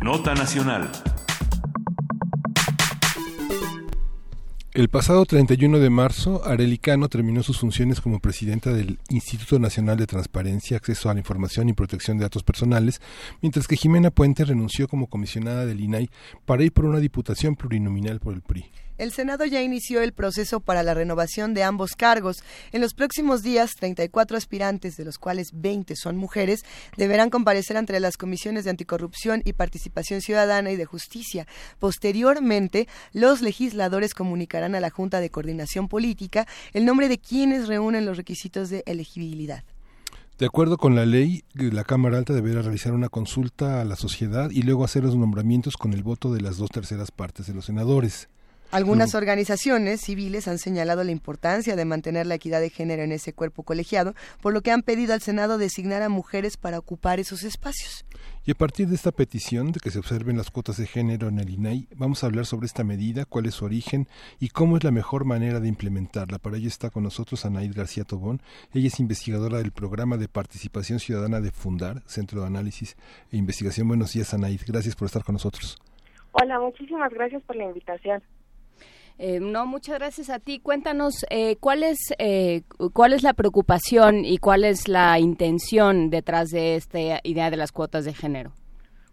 Nota 0.00 0.34
nacional. 0.34 0.90
El 4.72 4.88
pasado 4.88 5.26
31 5.26 5.80
de 5.80 5.90
marzo, 5.90 6.42
Arely 6.44 6.78
Cano 6.78 7.08
terminó 7.08 7.42
sus 7.42 7.58
funciones 7.58 8.00
como 8.00 8.20
presidenta 8.20 8.72
del 8.72 9.00
Instituto 9.08 9.58
Nacional 9.58 9.96
de 9.96 10.06
Transparencia, 10.06 10.76
Acceso 10.76 11.10
a 11.10 11.14
la 11.14 11.18
Información 11.18 11.68
y 11.68 11.72
Protección 11.72 12.18
de 12.18 12.22
Datos 12.22 12.44
Personales, 12.44 13.00
mientras 13.42 13.66
que 13.66 13.76
Jimena 13.76 14.12
Puente 14.12 14.44
renunció 14.44 14.86
como 14.86 15.08
comisionada 15.08 15.66
del 15.66 15.80
INAI 15.80 16.08
para 16.46 16.62
ir 16.62 16.70
por 16.70 16.84
una 16.84 17.00
diputación 17.00 17.56
plurinominal 17.56 18.20
por 18.20 18.32
el 18.32 18.42
PRI. 18.42 18.70
El 19.00 19.12
Senado 19.12 19.46
ya 19.46 19.62
inició 19.62 20.02
el 20.02 20.12
proceso 20.12 20.60
para 20.60 20.82
la 20.82 20.92
renovación 20.92 21.54
de 21.54 21.62
ambos 21.62 21.92
cargos. 21.96 22.44
En 22.70 22.82
los 22.82 22.92
próximos 22.92 23.42
días, 23.42 23.70
34 23.80 24.36
aspirantes, 24.36 24.98
de 24.98 25.06
los 25.06 25.16
cuales 25.16 25.52
20 25.54 25.96
son 25.96 26.18
mujeres, 26.18 26.66
deberán 26.98 27.30
comparecer 27.30 27.78
ante 27.78 27.98
las 27.98 28.18
comisiones 28.18 28.64
de 28.64 28.70
anticorrupción 28.70 29.40
y 29.46 29.54
participación 29.54 30.20
ciudadana 30.20 30.70
y 30.70 30.76
de 30.76 30.84
justicia. 30.84 31.46
Posteriormente, 31.78 32.88
los 33.14 33.40
legisladores 33.40 34.12
comunicarán 34.12 34.74
a 34.74 34.80
la 34.80 34.90
Junta 34.90 35.20
de 35.20 35.30
Coordinación 35.30 35.88
Política 35.88 36.46
el 36.74 36.84
nombre 36.84 37.08
de 37.08 37.16
quienes 37.16 37.68
reúnen 37.68 38.04
los 38.04 38.18
requisitos 38.18 38.68
de 38.68 38.82
elegibilidad. 38.84 39.64
De 40.38 40.44
acuerdo 40.44 40.76
con 40.76 40.94
la 40.94 41.06
ley, 41.06 41.44
la 41.54 41.84
Cámara 41.84 42.18
Alta 42.18 42.34
deberá 42.34 42.60
realizar 42.60 42.92
una 42.92 43.08
consulta 43.08 43.80
a 43.80 43.84
la 43.86 43.96
sociedad 43.96 44.50
y 44.50 44.60
luego 44.60 44.84
hacer 44.84 45.04
los 45.04 45.16
nombramientos 45.16 45.78
con 45.78 45.94
el 45.94 46.02
voto 46.02 46.34
de 46.34 46.42
las 46.42 46.58
dos 46.58 46.68
terceras 46.68 47.10
partes 47.10 47.46
de 47.46 47.54
los 47.54 47.64
senadores. 47.64 48.28
Algunas 48.70 49.16
organizaciones 49.16 50.00
civiles 50.00 50.46
han 50.46 50.58
señalado 50.58 51.02
la 51.02 51.10
importancia 51.10 51.74
de 51.74 51.84
mantener 51.84 52.26
la 52.26 52.36
equidad 52.36 52.60
de 52.60 52.70
género 52.70 53.02
en 53.02 53.10
ese 53.10 53.32
cuerpo 53.32 53.64
colegiado, 53.64 54.14
por 54.40 54.52
lo 54.52 54.60
que 54.60 54.70
han 54.70 54.82
pedido 54.82 55.12
al 55.12 55.20
Senado 55.20 55.58
designar 55.58 56.02
a 56.02 56.08
mujeres 56.08 56.56
para 56.56 56.78
ocupar 56.78 57.18
esos 57.18 57.42
espacios. 57.42 58.04
Y 58.44 58.52
a 58.52 58.54
partir 58.54 58.86
de 58.86 58.94
esta 58.94 59.10
petición 59.10 59.72
de 59.72 59.80
que 59.80 59.90
se 59.90 59.98
observen 59.98 60.36
las 60.36 60.50
cuotas 60.50 60.76
de 60.76 60.86
género 60.86 61.28
en 61.28 61.40
el 61.40 61.50
INAI, 61.50 61.88
vamos 61.96 62.22
a 62.22 62.26
hablar 62.26 62.46
sobre 62.46 62.66
esta 62.66 62.84
medida, 62.84 63.24
cuál 63.24 63.46
es 63.46 63.54
su 63.54 63.64
origen 63.64 64.06
y 64.38 64.48
cómo 64.48 64.76
es 64.76 64.84
la 64.84 64.92
mejor 64.92 65.24
manera 65.24 65.58
de 65.58 65.68
implementarla. 65.68 66.38
Para 66.38 66.56
ello 66.56 66.68
está 66.68 66.90
con 66.90 67.02
nosotros 67.02 67.44
Anaid 67.44 67.74
García 67.74 68.04
Tobón. 68.04 68.40
Ella 68.72 68.86
es 68.86 69.00
investigadora 69.00 69.58
del 69.58 69.72
programa 69.72 70.16
de 70.16 70.28
participación 70.28 71.00
ciudadana 71.00 71.40
de 71.40 71.50
Fundar, 71.50 72.02
Centro 72.06 72.40
de 72.40 72.46
Análisis 72.46 72.96
e 73.32 73.36
Investigación. 73.36 73.88
Buenos 73.88 74.12
días, 74.12 74.32
Anaid. 74.32 74.60
Gracias 74.66 74.94
por 74.94 75.06
estar 75.06 75.24
con 75.24 75.32
nosotros. 75.32 75.76
Hola, 76.32 76.60
muchísimas 76.60 77.12
gracias 77.12 77.42
por 77.42 77.56
la 77.56 77.64
invitación. 77.64 78.22
Eh, 79.22 79.38
no, 79.38 79.66
muchas 79.66 79.98
gracias 79.98 80.30
a 80.30 80.38
ti. 80.38 80.60
Cuéntanos 80.60 81.26
eh, 81.28 81.56
cuál 81.60 81.82
es 81.82 81.98
eh, 82.18 82.62
cuál 82.94 83.12
es 83.12 83.22
la 83.22 83.34
preocupación 83.34 84.24
y 84.24 84.38
cuál 84.38 84.64
es 84.64 84.88
la 84.88 85.18
intención 85.18 86.08
detrás 86.08 86.48
de 86.48 86.74
esta 86.76 86.98
idea 87.22 87.50
de 87.50 87.58
las 87.58 87.70
cuotas 87.70 88.06
de 88.06 88.14
género. 88.14 88.52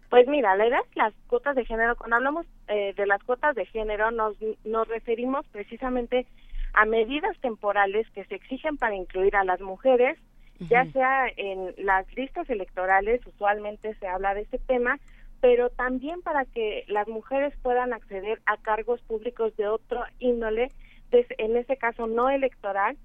Pues 0.08 0.26
mira, 0.26 0.56
la 0.56 0.66
idea 0.66 0.78
de 0.78 1.02
las 1.02 1.14
cuotas 1.26 1.54
de 1.56 1.66
género, 1.66 1.94
cuando 1.94 2.16
hablamos 2.16 2.46
de 2.68 3.06
las 3.06 3.22
cuotas 3.22 3.54
de 3.54 3.66
género, 3.66 4.10
nos, 4.10 4.34
nos 4.64 4.88
referimos 4.88 5.46
precisamente 5.48 6.26
a 6.72 6.86
medidas 6.86 7.36
temporales 7.42 8.08
que 8.14 8.24
se 8.24 8.36
exigen 8.36 8.78
para 8.78 8.96
incluir 8.96 9.36
a 9.36 9.44
las 9.44 9.60
mujeres, 9.60 10.18
ya 10.58 10.86
sea 10.92 11.26
en 11.36 11.74
las 11.76 12.06
listas 12.16 12.48
electorales, 12.48 13.20
usualmente 13.26 13.94
se 13.96 14.06
habla 14.08 14.32
de 14.32 14.40
este 14.40 14.58
tema, 14.58 14.98
pero 15.40 15.70
también 15.70 16.22
para 16.22 16.44
que 16.44 16.84
las 16.88 17.06
mujeres 17.08 17.54
puedan 17.62 17.92
acceder 17.92 18.40
a 18.46 18.56
cargos 18.56 19.00
públicos 19.02 19.56
de 19.56 19.68
otro 19.68 20.02
índole, 20.18 20.72
en 21.10 21.56
este 21.56 21.76
caso 21.76 22.06
no 22.06 22.28
electoral, 22.28 22.96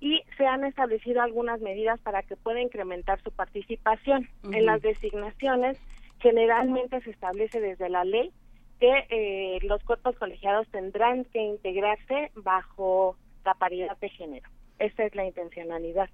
y 0.00 0.22
se 0.36 0.46
han 0.46 0.64
establecido 0.64 1.22
algunas 1.22 1.60
medidas 1.60 2.00
para 2.00 2.22
que 2.22 2.36
pueda 2.36 2.60
incrementar 2.60 3.20
su 3.22 3.32
participación. 3.32 4.28
En 4.52 4.66
las 4.66 4.80
designaciones 4.80 5.78
generalmente 6.20 7.00
se 7.00 7.10
establece 7.10 7.60
desde 7.60 7.88
la 7.88 8.04
ley 8.04 8.32
que 8.78 9.06
eh, 9.10 9.58
los 9.62 9.82
cuerpos 9.82 10.16
colegiados 10.16 10.68
tendrán 10.68 11.24
que 11.24 11.40
integrarse 11.40 12.30
bajo 12.36 13.16
la 13.44 13.54
paridad 13.54 13.96
de 13.98 14.08
género. 14.08 14.48
Esa 14.78 15.04
es 15.04 15.14
la 15.16 15.26
intencionalidad. 15.26 16.08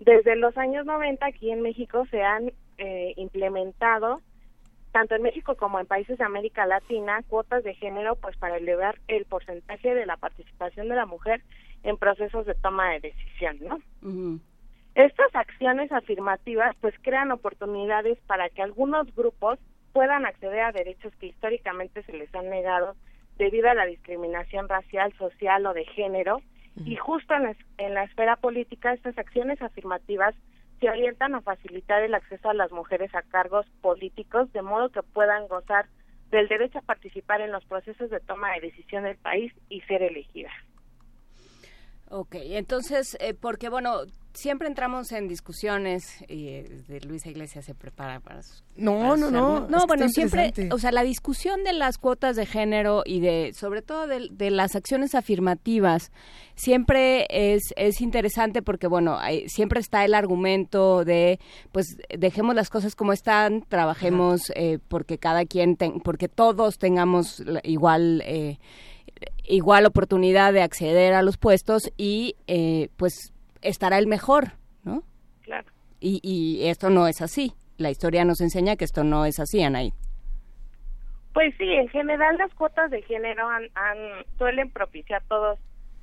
Desde 0.00 0.36
los 0.36 0.56
años 0.56 0.86
90 0.86 1.26
aquí 1.26 1.50
en 1.50 1.60
México 1.60 2.06
se 2.10 2.22
han 2.22 2.52
eh, 2.78 3.12
implementado 3.16 4.22
tanto 4.98 5.14
en 5.14 5.22
México 5.22 5.54
como 5.54 5.78
en 5.78 5.86
países 5.86 6.18
de 6.18 6.24
América 6.24 6.66
Latina, 6.66 7.22
cuotas 7.28 7.62
de 7.62 7.72
género, 7.76 8.16
pues 8.16 8.36
para 8.36 8.56
elevar 8.56 8.98
el 9.06 9.26
porcentaje 9.26 9.94
de 9.94 10.06
la 10.06 10.16
participación 10.16 10.88
de 10.88 10.96
la 10.96 11.06
mujer 11.06 11.40
en 11.84 11.96
procesos 11.96 12.46
de 12.46 12.56
toma 12.56 12.90
de 12.90 12.98
decisión, 12.98 13.58
¿no? 13.60 14.40
Estas 14.96 15.32
acciones 15.36 15.92
afirmativas, 15.92 16.74
pues 16.80 16.96
crean 17.00 17.30
oportunidades 17.30 18.18
para 18.26 18.48
que 18.48 18.60
algunos 18.60 19.14
grupos 19.14 19.60
puedan 19.92 20.26
acceder 20.26 20.62
a 20.62 20.72
derechos 20.72 21.14
que 21.20 21.26
históricamente 21.26 22.02
se 22.02 22.14
les 22.14 22.34
han 22.34 22.50
negado 22.50 22.96
debido 23.36 23.70
a 23.70 23.74
la 23.74 23.86
discriminación 23.86 24.68
racial, 24.68 25.12
social 25.12 25.64
o 25.66 25.74
de 25.74 25.84
género. 25.84 26.42
Y 26.84 26.96
justo 26.96 27.34
en 27.34 27.44
la, 27.44 27.56
en 27.78 27.94
la 27.94 28.02
esfera 28.02 28.34
política, 28.34 28.92
estas 28.92 29.16
acciones 29.16 29.62
afirmativas 29.62 30.34
se 30.80 30.88
orientan 30.88 31.34
a 31.34 31.40
facilitar 31.40 32.02
el 32.02 32.14
acceso 32.14 32.50
a 32.50 32.54
las 32.54 32.70
mujeres 32.72 33.14
a 33.14 33.22
cargos 33.22 33.66
políticos, 33.80 34.52
de 34.52 34.62
modo 34.62 34.90
que 34.90 35.02
puedan 35.02 35.48
gozar 35.48 35.86
del 36.30 36.48
derecho 36.48 36.78
a 36.78 36.82
participar 36.82 37.40
en 37.40 37.52
los 37.52 37.64
procesos 37.64 38.10
de 38.10 38.20
toma 38.20 38.52
de 38.52 38.60
decisión 38.60 39.04
del 39.04 39.16
país 39.16 39.52
y 39.68 39.80
ser 39.82 40.02
elegidas. 40.02 40.52
Ok, 42.10 42.36
entonces, 42.40 43.16
eh, 43.20 43.34
porque 43.34 43.68
bueno, 43.68 44.02
siempre 44.38 44.68
entramos 44.68 45.10
en 45.10 45.26
discusiones 45.26 46.22
y 46.28 46.48
eh, 46.48 46.82
de 46.86 47.00
Luisa 47.00 47.28
Iglesias 47.28 47.64
se 47.64 47.74
prepara 47.74 48.20
para 48.20 48.42
sus 48.42 48.62
no 48.76 49.16
no 49.16 49.32
no 49.32 49.66
no 49.68 49.86
bueno 49.88 50.08
siempre 50.08 50.52
o 50.70 50.78
sea 50.78 50.92
la 50.92 51.02
discusión 51.02 51.64
de 51.64 51.72
las 51.72 51.98
cuotas 51.98 52.36
de 52.36 52.46
género 52.46 53.02
y 53.04 53.18
de 53.18 53.52
sobre 53.52 53.82
todo 53.82 54.06
de, 54.06 54.50
las 54.50 54.76
acciones 54.76 55.16
afirmativas 55.16 56.12
siempre 56.54 57.26
es 57.30 57.74
es 57.76 58.00
interesante 58.00 58.62
porque 58.62 58.86
bueno 58.86 59.18
siempre 59.48 59.80
está 59.80 60.04
el 60.04 60.14
argumento 60.14 61.04
de 61.04 61.40
pues 61.72 61.96
dejemos 62.16 62.54
las 62.54 62.70
cosas 62.70 62.94
como 62.94 63.12
están 63.12 63.62
trabajemos 63.62 64.52
eh, 64.54 64.78
porque 64.86 65.18
cada 65.18 65.46
quien 65.46 65.76
porque 66.04 66.28
todos 66.28 66.78
tengamos 66.78 67.42
igual 67.64 68.22
eh, 68.24 68.58
igual 69.44 69.86
oportunidad 69.86 70.52
de 70.52 70.62
acceder 70.62 71.14
a 71.14 71.22
los 71.22 71.36
puestos 71.36 71.92
y 71.96 72.36
eh, 72.46 72.88
pues 72.96 73.32
estará 73.62 73.98
el 73.98 74.06
mejor, 74.06 74.52
¿no? 74.84 75.02
Claro. 75.42 75.66
Y, 76.00 76.20
y 76.22 76.68
esto 76.68 76.90
no 76.90 77.06
es 77.08 77.20
así. 77.22 77.52
La 77.76 77.90
historia 77.90 78.24
nos 78.24 78.40
enseña 78.40 78.76
que 78.76 78.84
esto 78.84 79.04
no 79.04 79.24
es 79.24 79.38
así, 79.40 79.62
Anaí. 79.62 79.92
Pues 81.32 81.54
sí, 81.56 81.72
en 81.72 81.88
general 81.88 82.36
las 82.36 82.52
cuotas 82.54 82.90
de 82.90 83.02
género 83.02 83.48
han, 83.48 83.68
suelen 84.38 84.70
propiciar 84.70 85.22
todos 85.28 85.58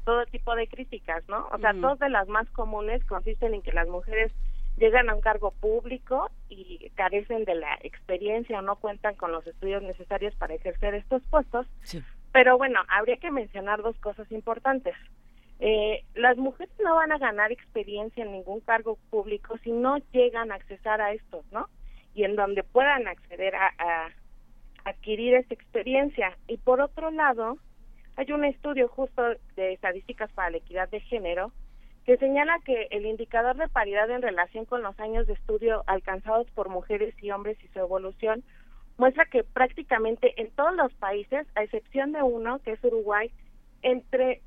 todo 0.05 0.23
tipo 0.27 0.55
de 0.55 0.67
críticas, 0.67 1.27
¿no? 1.27 1.47
O 1.51 1.57
sea, 1.57 1.73
dos 1.73 1.97
de 1.97 2.09
las 2.09 2.27
más 2.27 2.47
comunes 2.51 3.03
consisten 3.05 3.55
en 3.55 3.63
que 3.63 3.73
las 3.73 3.87
mujeres 3.87 4.31
llegan 4.77 5.09
a 5.09 5.15
un 5.15 5.19
cargo 5.19 5.51
público 5.51 6.29
y 6.47 6.89
carecen 6.91 7.43
de 7.43 7.55
la 7.55 7.75
experiencia 7.81 8.59
o 8.59 8.61
no 8.61 8.75
cuentan 8.75 9.15
con 9.15 9.31
los 9.31 9.45
estudios 9.47 9.81
necesarios 9.81 10.35
para 10.35 10.53
ejercer 10.53 10.93
estos 10.93 11.23
puestos. 11.27 11.65
Sí. 11.81 12.03
Pero 12.35 12.57
bueno, 12.57 12.81
habría 12.89 13.15
que 13.15 13.31
mencionar 13.31 13.81
dos 13.81 13.97
cosas 13.99 14.29
importantes. 14.29 14.93
Eh, 15.61 16.03
las 16.15 16.35
mujeres 16.35 16.75
no 16.83 16.95
van 16.95 17.13
a 17.13 17.17
ganar 17.17 17.53
experiencia 17.53 18.25
en 18.25 18.33
ningún 18.33 18.59
cargo 18.59 18.97
público 19.09 19.57
si 19.59 19.71
no 19.71 19.99
llegan 20.11 20.51
a 20.51 20.55
accesar 20.55 20.99
a 20.99 21.13
estos, 21.13 21.49
¿no? 21.53 21.69
Y 22.13 22.25
en 22.25 22.35
donde 22.35 22.63
puedan 22.63 23.07
acceder 23.07 23.55
a, 23.55 23.71
a 23.77 24.09
adquirir 24.83 25.35
esa 25.35 25.53
experiencia. 25.53 26.37
Y 26.49 26.57
por 26.57 26.81
otro 26.81 27.09
lado, 27.09 27.57
hay 28.17 28.29
un 28.33 28.43
estudio 28.43 28.89
justo 28.89 29.23
de 29.55 29.71
estadísticas 29.71 30.29
para 30.33 30.49
la 30.49 30.57
equidad 30.57 30.89
de 30.89 30.99
género 30.99 31.53
que 32.05 32.17
señala 32.17 32.59
que 32.65 32.89
el 32.91 33.05
indicador 33.05 33.55
de 33.55 33.69
paridad 33.69 34.11
en 34.11 34.21
relación 34.21 34.65
con 34.65 34.83
los 34.83 34.99
años 34.99 35.25
de 35.25 35.33
estudio 35.35 35.85
alcanzados 35.87 36.51
por 36.51 36.67
mujeres 36.67 37.15
y 37.23 37.31
hombres 37.31 37.57
y 37.63 37.69
su 37.69 37.79
evolución 37.79 38.43
muestra 38.97 39.25
que 39.25 39.43
prácticamente 39.43 40.39
en 40.41 40.51
todos 40.51 40.75
los 40.75 40.93
países, 40.93 41.47
a 41.55 41.63
excepción 41.63 42.11
de 42.11 42.21
uno, 42.23 42.59
que 42.59 42.73
es 42.73 42.83
Uruguay, 42.83 43.31
entre, 43.81 44.41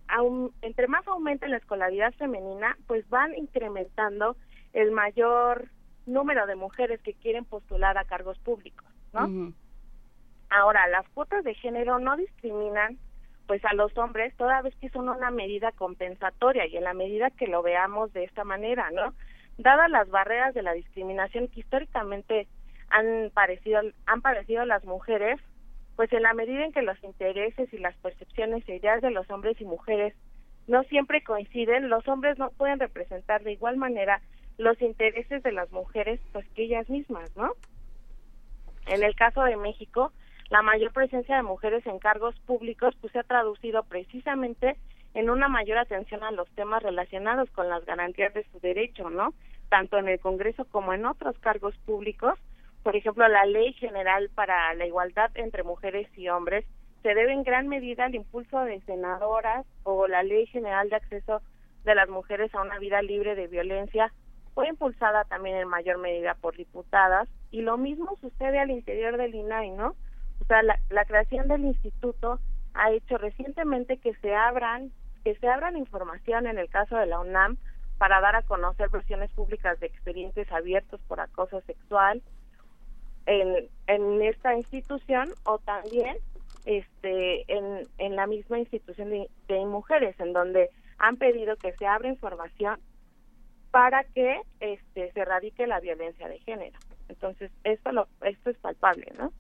entre 0.63 0.89
más 0.89 1.07
aumenta 1.07 1.47
la 1.49 1.59
escolaridad 1.59 2.13
femenina, 2.15 2.77
pues 2.87 3.09
van 3.09 3.35
incrementando 3.35 4.37
el 4.73 4.91
mayor 4.91 5.69
número 6.07 6.47
de 6.47 6.57
mujeres 6.57 7.01
que 7.03 7.15
quieren 7.15 7.45
postular 7.45 7.99
a 7.99 8.05
cargos 8.05 8.39
públicos, 8.39 8.89
¿no? 9.13 9.53
Ahora, 10.51 10.89
las 10.89 11.07
cuotas 11.11 11.45
de 11.45 11.55
género 11.55 11.99
no 11.99 12.17
discriminan 12.17 12.99
pues 13.47 13.65
a 13.65 13.75
los 13.75 13.97
hombres 13.97 14.35
toda 14.37 14.61
vez 14.63 14.75
que 14.77 14.91
son 14.91 15.09
una 15.09 15.31
medida 15.31 15.73
compensatoria 15.73 16.67
y 16.67 16.77
en 16.77 16.85
la 16.85 16.93
medida 16.93 17.31
que 17.31 17.47
lo 17.47 17.63
veamos 17.63 18.13
de 18.13 18.25
esta 18.25 18.45
manera, 18.45 18.91
¿no? 18.91 19.15
Dadas 19.57 19.91
las 19.91 20.09
barreras 20.11 20.55
de 20.55 20.63
la 20.63 20.73
discriminación 20.73 21.49
que 21.49 21.61
históricamente 21.61 22.47
han 22.91 23.31
parecido 23.31 23.81
han 24.07 24.23
parecido 24.23 24.65
las 24.65 24.85
mujeres, 24.85 25.41
pues 25.97 26.13
en 26.13 26.23
la 26.23 26.35
medida 26.35 26.65
en 26.65 26.73
que 26.73 26.83
los 26.83 27.03
intereses 27.03 27.73
y 27.73 27.79
las 27.79 27.97
percepciones 27.97 28.69
e 28.69 28.77
ideas 28.77 29.03
de 29.03 29.11
los 29.11 29.29
hombres 29.31 29.61
y 29.61 29.65
mujeres 29.65 30.15
no 30.67 30.83
siempre 30.85 31.23
coinciden, 31.23 31.89
los 31.89 32.07
hombres 32.09 32.39
no 32.39 32.51
pueden 32.51 32.79
representar 32.79 33.43
de 33.43 33.53
igual 33.53 33.77
manera 33.77 34.21
los 34.59 34.81
intereses 34.83 35.43
de 35.43 35.53
las 35.53 35.71
mujeres 35.73 36.21
pues 36.33 36.47
que 36.51 36.65
ellas 36.65 36.89
mismas, 36.91 37.35
¿no? 37.37 37.53
En 38.87 39.03
el 39.03 39.15
caso 39.15 39.43
de 39.43 39.57
México, 39.57 40.13
la 40.51 40.63
mayor 40.63 40.93
presencia 40.93 41.37
de 41.37 41.43
mujeres 41.43 41.87
en 41.87 41.99
cargos 41.99 42.39
públicos 42.41 42.95
pues 43.01 43.13
se 43.13 43.19
ha 43.19 43.23
traducido 43.23 43.83
precisamente 43.85 44.77
en 45.15 45.31
una 45.31 45.49
mayor 45.49 45.79
atención 45.79 46.23
a 46.23 46.31
los 46.31 46.49
temas 46.51 46.83
relacionados 46.83 47.51
con 47.51 47.69
las 47.69 47.85
garantías 47.85 48.33
de 48.35 48.47
su 48.53 48.61
derecho, 48.61 49.11
¿no? 49.11 49.35
Tanto 49.69 49.99
en 49.99 50.09
el 50.09 50.21
Congreso 50.21 50.65
como 50.67 50.93
en 50.93 51.07
otros 51.07 51.39
cargos 51.39 51.77
públicos, 51.79 52.39
por 52.89 52.97
ejemplo, 52.97 53.29
la 53.29 53.45
Ley 53.45 53.75
General 53.75 54.31
para 54.35 54.73
la 54.73 54.87
Igualdad 54.87 55.31
entre 55.35 55.63
Mujeres 55.63 56.09
y 56.17 56.31
Hombres 56.31 56.65
se 57.03 57.15
debe 57.15 57.35
en 57.35 57.43
gran 57.43 57.69
medida 57.69 58.07
al 58.07 58.15
impulso 58.15 58.65
de 58.65 58.81
senadoras 58.87 59.67
o 59.83 60.09
la 60.09 60.23
Ley 60.23 60.47
General 60.47 60.89
de 60.89 60.97
Acceso 60.97 61.43
de 61.85 61.95
las 61.95 62.09
Mujeres 62.09 62.55
a 62.55 62.63
una 62.63 62.79
Vida 62.79 63.03
Libre 63.03 63.35
de 63.35 63.47
Violencia 63.47 64.11
fue 64.55 64.69
impulsada 64.69 65.25
también 65.25 65.57
en 65.57 65.69
mayor 65.69 65.99
medida 65.99 66.35
por 66.37 66.57
diputadas 66.57 67.29
y 67.51 67.61
lo 67.61 67.77
mismo 67.77 68.17
sucede 68.23 68.59
al 68.59 68.71
interior 68.71 69.19
del 69.19 69.35
INAI, 69.35 69.73
¿no? 69.73 69.89
O 70.41 70.47
sea, 70.47 70.63
la, 70.63 70.79
la 70.89 71.05
creación 71.05 71.47
del 71.47 71.67
instituto 71.67 72.39
ha 72.73 72.91
hecho 72.91 73.19
recientemente 73.19 73.99
que 73.99 74.15
se 74.23 74.35
abran 74.35 74.93
que 75.25 75.35
se 75.35 75.47
abran 75.47 75.77
información 75.77 76.47
en 76.47 76.57
el 76.57 76.71
caso 76.71 76.97
de 76.97 77.05
la 77.05 77.21
UNAM 77.21 77.59
para 77.99 78.23
dar 78.23 78.35
a 78.35 78.45
conocer 78.45 78.89
versiones 78.89 79.31
públicas 79.33 79.79
de 79.79 79.89
expedientes 79.89 80.51
abiertos 80.51 81.03
por 81.07 81.21
acoso 81.21 81.61
sexual 81.67 82.23
en, 83.29 83.69
en 83.87 84.23
esta 84.23 84.57
institución 84.57 85.35
o 85.45 85.59
también 85.59 86.17
este 86.65 87.45
en, 87.53 87.87
en 87.99 88.17
la 88.17 88.27
misma 88.27 88.59
institución 88.59 89.11
de, 89.11 89.29
de 89.49 89.65
mujeres 89.67 90.19
en 90.19 90.33
donde 90.33 90.71
han 90.99 91.17
pedido 91.17 91.57
que 91.57 91.73
se 91.75 91.87
abra 91.87 92.09
información 92.09 92.81
para 93.71 94.03
que 94.05 94.41
este 94.61 95.13
se 95.13 95.21
erradique 95.21 95.67
la 95.67 95.79
violencia 95.79 96.27
de 96.27 96.39
género. 96.41 96.79
Entonces 97.09 97.51
esto 97.65 97.93
lo 97.93 98.09
esto 98.23 98.51
es 98.51 98.57
palpable 98.59 99.13
no 99.19 99.33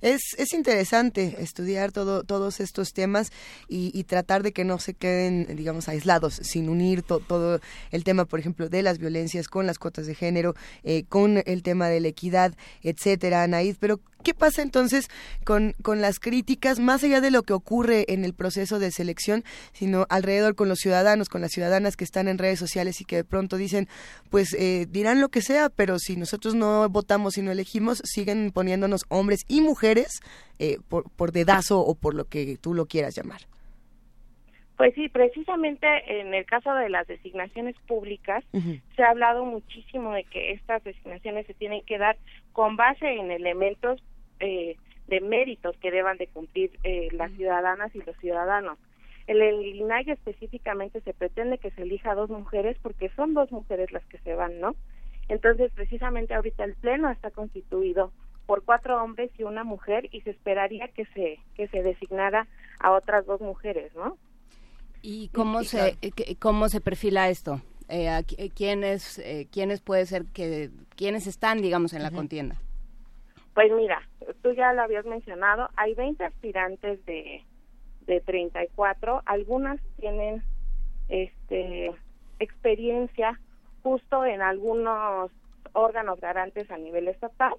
es, 0.00 0.20
es 0.38 0.52
interesante 0.52 1.36
estudiar 1.40 1.92
todo, 1.92 2.24
todos 2.24 2.60
estos 2.60 2.92
temas 2.92 3.30
y, 3.68 4.04
tratar 4.04 4.42
de 4.42 4.52
que 4.52 4.64
no 4.64 4.78
se 4.78 4.92
queden, 4.92 5.56
digamos, 5.56 5.88
aislados, 5.88 6.34
sin 6.34 6.68
unir 6.68 7.02
todo 7.02 7.60
el 7.90 8.04
tema, 8.04 8.26
por 8.26 8.38
ejemplo, 8.38 8.68
de 8.68 8.82
las 8.82 8.98
violencias 8.98 9.48
con 9.48 9.66
las 9.66 9.78
cuotas 9.78 10.06
de 10.06 10.14
género, 10.14 10.54
eh, 10.82 11.04
con 11.08 11.42
el 11.46 11.62
tema 11.62 11.88
de 11.88 12.00
la 12.00 12.08
equidad, 12.08 12.54
etcétera, 12.82 13.42
Anaid. 13.42 13.76
Pero 13.80 14.00
¿Qué 14.24 14.32
pasa 14.32 14.62
entonces 14.62 15.10
con, 15.44 15.74
con 15.82 16.00
las 16.00 16.18
críticas, 16.18 16.80
más 16.80 17.04
allá 17.04 17.20
de 17.20 17.30
lo 17.30 17.42
que 17.42 17.52
ocurre 17.52 18.06
en 18.08 18.24
el 18.24 18.32
proceso 18.32 18.78
de 18.78 18.90
selección, 18.90 19.44
sino 19.74 20.06
alrededor 20.08 20.54
con 20.54 20.70
los 20.70 20.78
ciudadanos, 20.78 21.28
con 21.28 21.42
las 21.42 21.50
ciudadanas 21.50 21.94
que 21.94 22.04
están 22.04 22.26
en 22.28 22.38
redes 22.38 22.58
sociales 22.58 23.02
y 23.02 23.04
que 23.04 23.16
de 23.16 23.24
pronto 23.24 23.58
dicen, 23.58 23.86
pues 24.30 24.54
eh, 24.54 24.86
dirán 24.90 25.20
lo 25.20 25.28
que 25.28 25.42
sea, 25.42 25.68
pero 25.68 25.98
si 25.98 26.16
nosotros 26.16 26.54
no 26.54 26.88
votamos 26.88 27.36
y 27.36 27.42
no 27.42 27.52
elegimos, 27.52 28.00
siguen 28.02 28.50
poniéndonos 28.50 29.04
hombres 29.10 29.42
y 29.46 29.60
mujeres 29.64 30.20
eh, 30.58 30.78
por, 30.88 31.10
por 31.10 31.32
dedazo 31.32 31.80
o 31.80 31.94
por 31.94 32.14
lo 32.14 32.26
que 32.26 32.56
tú 32.60 32.74
lo 32.74 32.86
quieras 32.86 33.16
llamar? 33.16 33.40
Pues 34.76 34.92
sí, 34.94 35.08
precisamente 35.08 35.86
en 36.20 36.34
el 36.34 36.44
caso 36.46 36.74
de 36.74 36.88
las 36.88 37.06
designaciones 37.06 37.76
públicas 37.86 38.44
se 38.96 39.02
ha 39.02 39.10
hablado 39.10 39.44
muchísimo 39.44 40.12
de 40.12 40.24
que 40.24 40.50
estas 40.50 40.82
designaciones 40.82 41.46
se 41.46 41.54
tienen 41.54 41.82
que 41.84 41.96
dar 41.96 42.16
con 42.52 42.76
base 42.76 43.06
en 43.06 43.30
elementos 43.30 44.02
eh, 44.40 44.76
de 45.06 45.20
méritos 45.20 45.76
que 45.76 45.92
deban 45.92 46.16
de 46.16 46.26
cumplir 46.26 46.72
eh, 46.82 47.08
las 47.12 47.30
ciudadanas 47.32 47.94
y 47.94 48.02
los 48.02 48.16
ciudadanos. 48.16 48.78
En 49.28 49.40
el 49.40 49.64
INAI 49.64 50.10
específicamente 50.10 51.00
se 51.02 51.14
pretende 51.14 51.58
que 51.58 51.70
se 51.70 51.82
elija 51.82 52.14
dos 52.14 52.28
mujeres 52.28 52.76
porque 52.82 53.10
son 53.10 53.32
dos 53.32 53.52
mujeres 53.52 53.92
las 53.92 54.04
que 54.06 54.18
se 54.18 54.34
van, 54.34 54.60
¿no? 54.60 54.74
Entonces, 55.28 55.72
precisamente 55.72 56.34
ahorita 56.34 56.64
el 56.64 56.74
pleno 56.74 57.10
está 57.10 57.30
constituido 57.30 58.12
por 58.46 58.64
cuatro 58.64 59.02
hombres 59.02 59.30
y 59.38 59.42
una 59.42 59.64
mujer 59.64 60.08
y 60.12 60.20
se 60.22 60.30
esperaría 60.30 60.88
que 60.88 61.06
se 61.06 61.38
que 61.54 61.68
se 61.68 61.82
designara 61.82 62.46
a 62.78 62.92
otras 62.92 63.26
dos 63.26 63.40
mujeres, 63.40 63.94
¿no? 63.94 64.16
¿Y 65.02 65.28
cómo 65.28 65.64
se 65.64 65.96
eh, 66.02 66.36
cómo 66.38 66.68
se 66.68 66.80
perfila 66.80 67.28
esto? 67.28 67.60
Eh, 67.88 68.08
¿Quiénes 68.54 69.18
eh, 69.18 69.46
quiénes 69.52 69.80
puede 69.80 70.06
ser 70.06 70.24
que 70.26 70.70
quiénes 70.96 71.26
están, 71.26 71.60
digamos, 71.60 71.92
en 71.92 72.02
la 72.02 72.10
contienda? 72.10 72.56
Pues 73.54 73.70
mira, 73.72 74.02
tú 74.42 74.52
ya 74.52 74.72
lo 74.72 74.82
habías 74.82 75.04
mencionado, 75.04 75.68
hay 75.76 75.94
20 75.94 76.24
aspirantes 76.24 77.04
de, 77.06 77.44
de 78.06 78.20
34, 78.20 79.22
algunas 79.26 79.80
tienen 80.00 80.42
este 81.08 81.92
experiencia 82.40 83.38
justo 83.82 84.24
en 84.24 84.42
algunos 84.42 85.30
órganos 85.72 86.20
garantes 86.20 86.70
a 86.70 86.78
nivel 86.78 87.08
estatal 87.08 87.54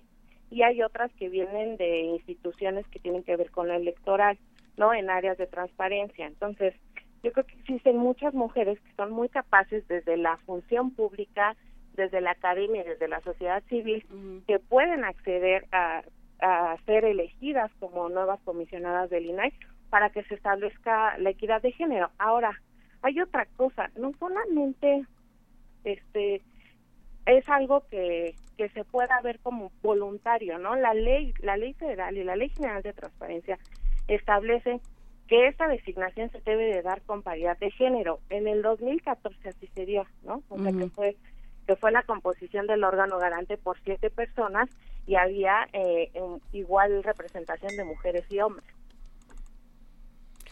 y 0.56 0.64
hay 0.64 0.82
otras 0.82 1.12
que 1.14 1.30
vienen 1.30 1.78
de 1.78 2.02
instituciones 2.02 2.88
que 2.88 3.00
tienen 3.00 3.24
que 3.24 3.36
ver 3.36 3.52
con 3.52 3.68
lo 3.68 3.74
electoral. 3.74 4.38
¿no? 4.78 4.94
En 4.94 5.10
áreas 5.10 5.38
de 5.38 5.48
transparencia. 5.48 6.28
Entonces, 6.28 6.74
yo 7.24 7.32
creo 7.32 7.46
que 7.46 7.56
existen 7.56 7.98
muchas 7.98 8.34
mujeres 8.34 8.80
que 8.80 8.94
son 8.96 9.12
muy 9.12 9.30
capaces 9.30 9.88
desde 9.88 10.18
la 10.18 10.38
función 10.46 10.92
pública, 10.92 11.56
desde 11.94 12.22
la 12.22 12.32
academia, 12.32 12.84
desde 12.84 13.08
la 13.08 13.22
sociedad 13.22 13.64
civil, 13.70 14.06
que 14.48 14.60
pueden 14.60 15.04
acceder 15.04 15.66
a, 15.72 16.04
a 16.40 16.78
ser 16.86 17.06
elegidas 17.06 17.72
como 17.80 18.10
nuevas 18.10 18.40
comisionadas 18.42 19.10
del 19.10 19.26
INAI 19.26 19.54
para 19.90 20.10
que 20.10 20.24
se 20.24 20.36
establezca 20.36 21.18
la 21.18 21.30
equidad 21.30 21.62
de 21.62 21.72
género. 21.72 22.12
Ahora, 22.18 22.62
hay 23.02 23.20
otra 23.22 23.46
cosa, 23.56 23.90
no 23.98 24.12
solamente 24.20 25.06
este 25.84 26.42
es 27.26 27.50
algo 27.50 27.86
que, 27.90 28.36
que 28.58 28.70
se 28.70 28.84
pueda 28.84 29.20
ver 29.22 29.40
como 29.40 29.72
voluntario, 29.82 30.58
¿no? 30.58 30.76
La 30.76 30.94
ley, 30.94 31.34
la 31.40 31.58
ley 31.58 31.74
federal 31.74 32.18
y 32.18 32.24
la 32.24 32.36
ley 32.36 32.50
general 32.50 32.82
de 32.82 32.94
transparencia 32.94 33.60
establecen 34.08 34.82
que 35.28 35.48
esta 35.48 35.68
designación 35.68 36.30
se 36.32 36.42
debe 36.42 36.66
de 36.66 36.82
dar 36.82 37.02
con 37.02 37.24
paridad 37.24 37.58
de 37.58 37.72
género. 37.72 38.20
En 38.30 38.48
el 38.48 38.62
2014 38.62 39.50
así 39.50 39.68
se 39.74 39.86
dio, 39.86 40.06
¿no? 40.24 40.44
O 40.50 40.60
sea, 40.60 40.72
que 40.72 40.88
fue 40.90 41.16
que 41.66 41.76
fue 41.76 41.92
la 41.92 42.04
composición 42.04 42.68
del 42.68 42.84
órgano 42.84 43.18
garante 43.18 43.58
por 43.58 43.80
siete 43.82 44.10
personas 44.10 44.70
y 45.08 45.16
había 45.16 45.68
eh, 45.74 46.12
igual 46.52 47.04
representación 47.04 47.76
de 47.76 47.84
mujeres 47.84 48.24
y 48.30 48.40
hombres. 48.40 48.68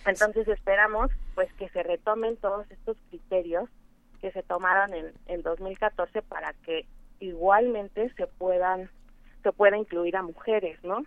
Entonces 0.05 0.47
esperamos 0.47 1.11
pues 1.35 1.51
que 1.53 1.69
se 1.69 1.84
retomen 1.84 2.35
todos 2.38 2.69
estos 2.71 2.97
criterios 3.09 3.69
que 4.21 4.31
se 4.31 4.43
tomaron 4.43 4.93
en 4.93 5.13
el 5.27 5.43
2014 5.43 6.21
para 6.23 6.53
que 6.65 6.85
igualmente 7.24 8.10
se 8.16 8.28
puedan 8.28 8.90
se 9.41 9.52
pueda 9.52 9.78
incluir 9.78 10.16
a 10.16 10.24
mujeres, 10.24 10.82
¿no? 10.84 11.04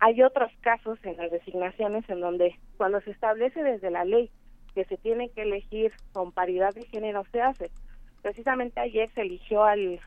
Hay 0.00 0.22
otros 0.22 0.50
casos 0.60 0.98
en 1.04 1.16
las 1.16 1.30
designaciones 1.30 2.08
en 2.08 2.20
donde 2.20 2.56
cuando 2.76 3.00
se 3.00 3.10
establece 3.10 3.62
desde 3.62 3.90
la 3.90 4.04
ley 4.04 4.30
que 4.74 4.84
se 4.84 4.96
tiene 4.96 5.30
que 5.30 5.42
elegir 5.42 5.92
con 6.12 6.32
paridad 6.32 6.74
de 6.74 6.84
género 6.86 7.24
se 7.32 7.40
hace. 7.40 7.70
Precisamente 8.22 8.80
ayer 8.80 9.10
se 9.14 9.22
eligió 9.22 9.64
al 9.64 10.00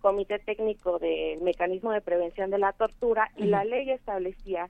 Comité 0.00 0.38
Técnico 0.38 0.98
del 0.98 1.40
Mecanismo 1.40 1.90
de 1.90 2.02
Prevención 2.02 2.50
de 2.50 2.58
la 2.58 2.72
Tortura 2.72 3.30
y 3.36 3.44
la 3.44 3.64
ley 3.64 3.90
establecía 3.90 4.68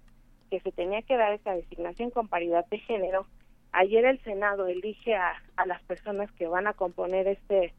que 0.50 0.60
se 0.60 0.72
tenía 0.72 1.02
que 1.02 1.16
dar 1.16 1.32
esta 1.32 1.54
designación 1.54 2.10
con 2.10 2.28
paridad 2.28 2.64
de 2.66 2.78
género. 2.78 3.26
Ayer 3.72 4.04
el 4.04 4.20
Senado 4.22 4.66
elige 4.66 5.14
a, 5.14 5.34
a 5.56 5.66
las 5.66 5.82
personas 5.82 6.30
que 6.32 6.46
van 6.46 6.66
a 6.66 6.72
componer 6.72 7.26
este 7.26 7.74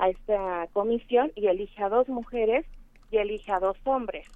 a 0.00 0.08
esta 0.08 0.66
comisión 0.72 1.30
y 1.36 1.46
elige 1.46 1.82
a 1.82 1.90
dos 1.90 2.08
mujeres 2.08 2.64
y 3.10 3.18
elige 3.18 3.52
a 3.52 3.60
dos 3.60 3.76
hombres. 3.84 4.26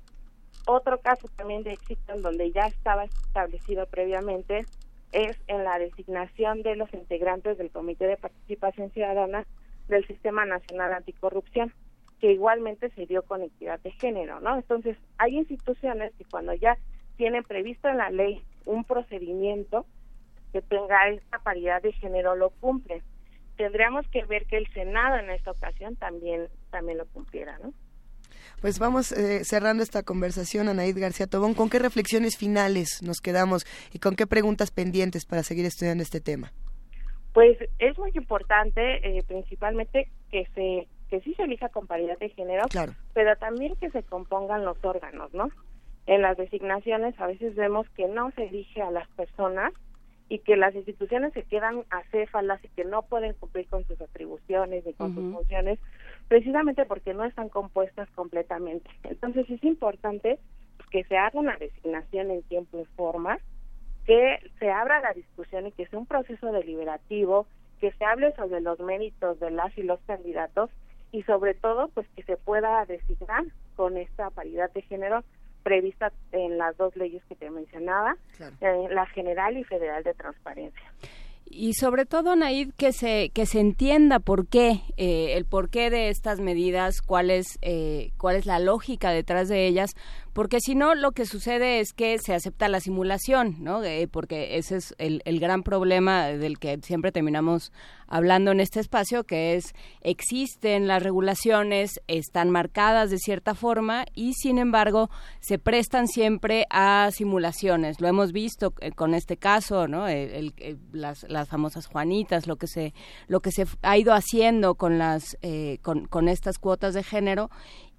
Otro 0.66 1.00
caso 1.00 1.26
también 1.36 1.62
de 1.62 1.72
éxito 1.72 2.12
en 2.12 2.22
donde 2.22 2.52
ya 2.52 2.66
estaba 2.66 3.04
establecido 3.04 3.86
previamente 3.86 4.66
es 5.12 5.36
en 5.46 5.64
la 5.64 5.78
designación 5.78 6.62
de 6.62 6.76
los 6.76 6.92
integrantes 6.92 7.56
del 7.56 7.70
Comité 7.70 8.06
de 8.06 8.18
Participación 8.18 8.90
Ciudadana 8.90 9.46
del 9.88 10.06
Sistema 10.06 10.44
Nacional 10.44 10.92
Anticorrupción, 10.92 11.72
que 12.20 12.32
igualmente 12.32 12.90
se 12.90 13.06
dio 13.06 13.22
con 13.22 13.42
equidad 13.42 13.80
de 13.80 13.92
género, 13.92 14.40
¿no? 14.40 14.56
Entonces, 14.56 14.98
hay 15.16 15.36
instituciones 15.38 16.12
que 16.18 16.24
cuando 16.24 16.52
ya 16.54 16.76
tienen 17.16 17.42
previsto 17.42 17.88
en 17.88 17.98
la 17.98 18.10
ley 18.10 18.42
un 18.66 18.84
procedimiento 18.84 19.86
que 20.52 20.60
tenga 20.62 21.08
esta 21.08 21.38
paridad 21.38 21.80
de 21.80 21.92
género 21.92 22.34
lo 22.34 22.50
cumplen. 22.50 23.02
Tendríamos 23.56 24.06
que 24.08 24.24
ver 24.24 24.46
que 24.46 24.56
el 24.56 24.66
Senado 24.72 25.16
en 25.16 25.30
esta 25.30 25.52
ocasión 25.52 25.96
también 25.96 26.48
también 26.70 26.98
lo 26.98 27.06
cumpliera, 27.06 27.58
¿no? 27.58 27.72
Pues 28.60 28.78
vamos 28.78 29.12
eh, 29.12 29.44
cerrando 29.44 29.82
esta 29.82 30.02
conversación, 30.02 30.68
Anaid 30.68 30.98
García 30.98 31.26
Tobón. 31.26 31.54
¿Con 31.54 31.70
qué 31.70 31.78
reflexiones 31.78 32.36
finales 32.36 33.02
nos 33.02 33.20
quedamos 33.20 33.64
y 33.92 33.98
con 33.98 34.16
qué 34.16 34.26
preguntas 34.26 34.70
pendientes 34.70 35.26
para 35.26 35.42
seguir 35.42 35.66
estudiando 35.66 36.02
este 36.02 36.20
tema? 36.20 36.52
Pues 37.32 37.58
es 37.78 37.98
muy 37.98 38.12
importante, 38.14 39.18
eh, 39.18 39.22
principalmente, 39.26 40.08
que 40.30 40.46
se 40.54 40.88
que 41.10 41.20
sí 41.20 41.34
se 41.34 41.42
elija 41.42 41.68
con 41.68 41.86
paridad 41.86 42.18
de 42.18 42.30
género, 42.30 42.64
pero 43.12 43.36
también 43.36 43.76
que 43.76 43.90
se 43.90 44.02
compongan 44.02 44.64
los 44.64 44.82
órganos, 44.82 45.32
¿no? 45.34 45.50
en 46.06 46.22
las 46.22 46.36
designaciones 46.36 47.18
a 47.18 47.26
veces 47.26 47.54
vemos 47.54 47.88
que 47.90 48.06
no 48.08 48.30
se 48.32 48.44
elige 48.44 48.82
a 48.82 48.90
las 48.90 49.08
personas 49.10 49.72
y 50.28 50.38
que 50.38 50.56
las 50.56 50.74
instituciones 50.74 51.32
se 51.32 51.42
quedan 51.42 51.84
acéfalas 51.90 52.64
y 52.64 52.68
que 52.68 52.84
no 52.84 53.02
pueden 53.02 53.34
cumplir 53.34 53.66
con 53.68 53.84
sus 53.86 54.00
atribuciones 54.00 54.84
ni 54.86 54.94
con 54.94 55.14
sus 55.14 55.32
funciones 55.32 55.78
precisamente 56.28 56.84
porque 56.86 57.14
no 57.14 57.24
están 57.24 57.48
compuestas 57.48 58.08
completamente. 58.10 58.90
Entonces 59.02 59.48
es 59.50 59.62
importante 59.64 60.38
que 60.90 61.04
se 61.04 61.16
haga 61.16 61.38
una 61.38 61.56
designación 61.56 62.30
en 62.30 62.42
tiempo 62.42 62.80
y 62.80 62.84
forma, 62.96 63.38
que 64.06 64.38
se 64.58 64.70
abra 64.70 65.00
la 65.00 65.12
discusión 65.12 65.66
y 65.66 65.72
que 65.72 65.86
sea 65.86 65.98
un 65.98 66.06
proceso 66.06 66.52
deliberativo, 66.52 67.46
que 67.80 67.92
se 67.92 68.04
hable 68.04 68.34
sobre 68.34 68.60
los 68.60 68.78
méritos 68.80 69.38
de 69.40 69.50
las 69.50 69.76
y 69.76 69.82
los 69.82 70.00
candidatos 70.06 70.70
y 71.12 71.22
sobre 71.24 71.54
todo 71.54 71.88
pues 71.88 72.08
que 72.16 72.22
se 72.22 72.36
pueda 72.36 72.84
designar 72.86 73.44
con 73.76 73.96
esta 73.96 74.30
paridad 74.30 74.72
de 74.72 74.82
género 74.82 75.22
prevista 75.64 76.12
en 76.30 76.58
las 76.58 76.76
dos 76.76 76.94
leyes 76.94 77.24
que 77.28 77.34
te 77.34 77.50
mencionaba, 77.50 78.16
la 78.60 79.06
general 79.06 79.56
y 79.56 79.64
federal 79.64 80.04
de 80.04 80.14
transparencia. 80.14 80.92
Y 81.46 81.74
sobre 81.74 82.06
todo 82.06 82.36
Naid 82.36 82.72
que 82.76 82.92
se 82.92 83.30
que 83.34 83.46
se 83.46 83.60
entienda 83.60 84.18
por 84.18 84.46
qué 84.46 84.80
eh, 84.96 85.34
el 85.36 85.44
porqué 85.44 85.90
de 85.90 86.08
estas 86.08 86.40
medidas 86.40 87.02
cuál 87.02 87.30
es 87.30 87.58
eh, 87.60 88.12
cuál 88.16 88.36
es 88.36 88.46
la 88.46 88.58
lógica 88.58 89.10
detrás 89.10 89.48
de 89.48 89.66
ellas 89.66 89.94
porque 90.34 90.58
si 90.60 90.74
no 90.74 90.94
lo 90.94 91.12
que 91.12 91.24
sucede 91.24 91.80
es 91.80 91.92
que 91.92 92.18
se 92.18 92.34
acepta 92.34 92.68
la 92.68 92.80
simulación, 92.80 93.56
¿no? 93.60 93.80
porque 94.10 94.58
ese 94.58 94.76
es 94.76 94.94
el, 94.98 95.22
el, 95.24 95.40
gran 95.40 95.62
problema 95.62 96.26
del 96.26 96.58
que 96.58 96.78
siempre 96.82 97.12
terminamos 97.12 97.72
hablando 98.08 98.50
en 98.50 98.60
este 98.60 98.80
espacio, 98.80 99.24
que 99.24 99.54
es 99.54 99.74
existen 100.00 100.86
las 100.86 101.02
regulaciones, 101.02 102.00
están 102.08 102.50
marcadas 102.50 103.10
de 103.10 103.18
cierta 103.18 103.54
forma 103.54 104.04
y 104.14 104.34
sin 104.34 104.58
embargo 104.58 105.08
se 105.40 105.58
prestan 105.58 106.08
siempre 106.08 106.66
a 106.70 107.10
simulaciones. 107.12 108.00
Lo 108.00 108.08
hemos 108.08 108.32
visto 108.32 108.74
eh, 108.80 108.92
con 108.92 109.14
este 109.14 109.36
caso, 109.36 109.88
¿no? 109.88 110.08
El, 110.08 110.52
las, 110.92 111.24
las 111.28 111.48
famosas 111.48 111.86
Juanitas, 111.86 112.46
lo 112.46 112.56
que 112.56 112.66
se 112.66 112.92
lo 113.28 113.40
que 113.40 113.52
se 113.52 113.66
ha 113.82 113.96
ido 113.96 114.12
haciendo 114.12 114.74
con 114.74 114.98
las 114.98 115.36
eh, 115.42 115.78
con, 115.82 116.06
con 116.06 116.28
estas 116.28 116.58
cuotas 116.58 116.94
de 116.94 117.02
género 117.02 117.50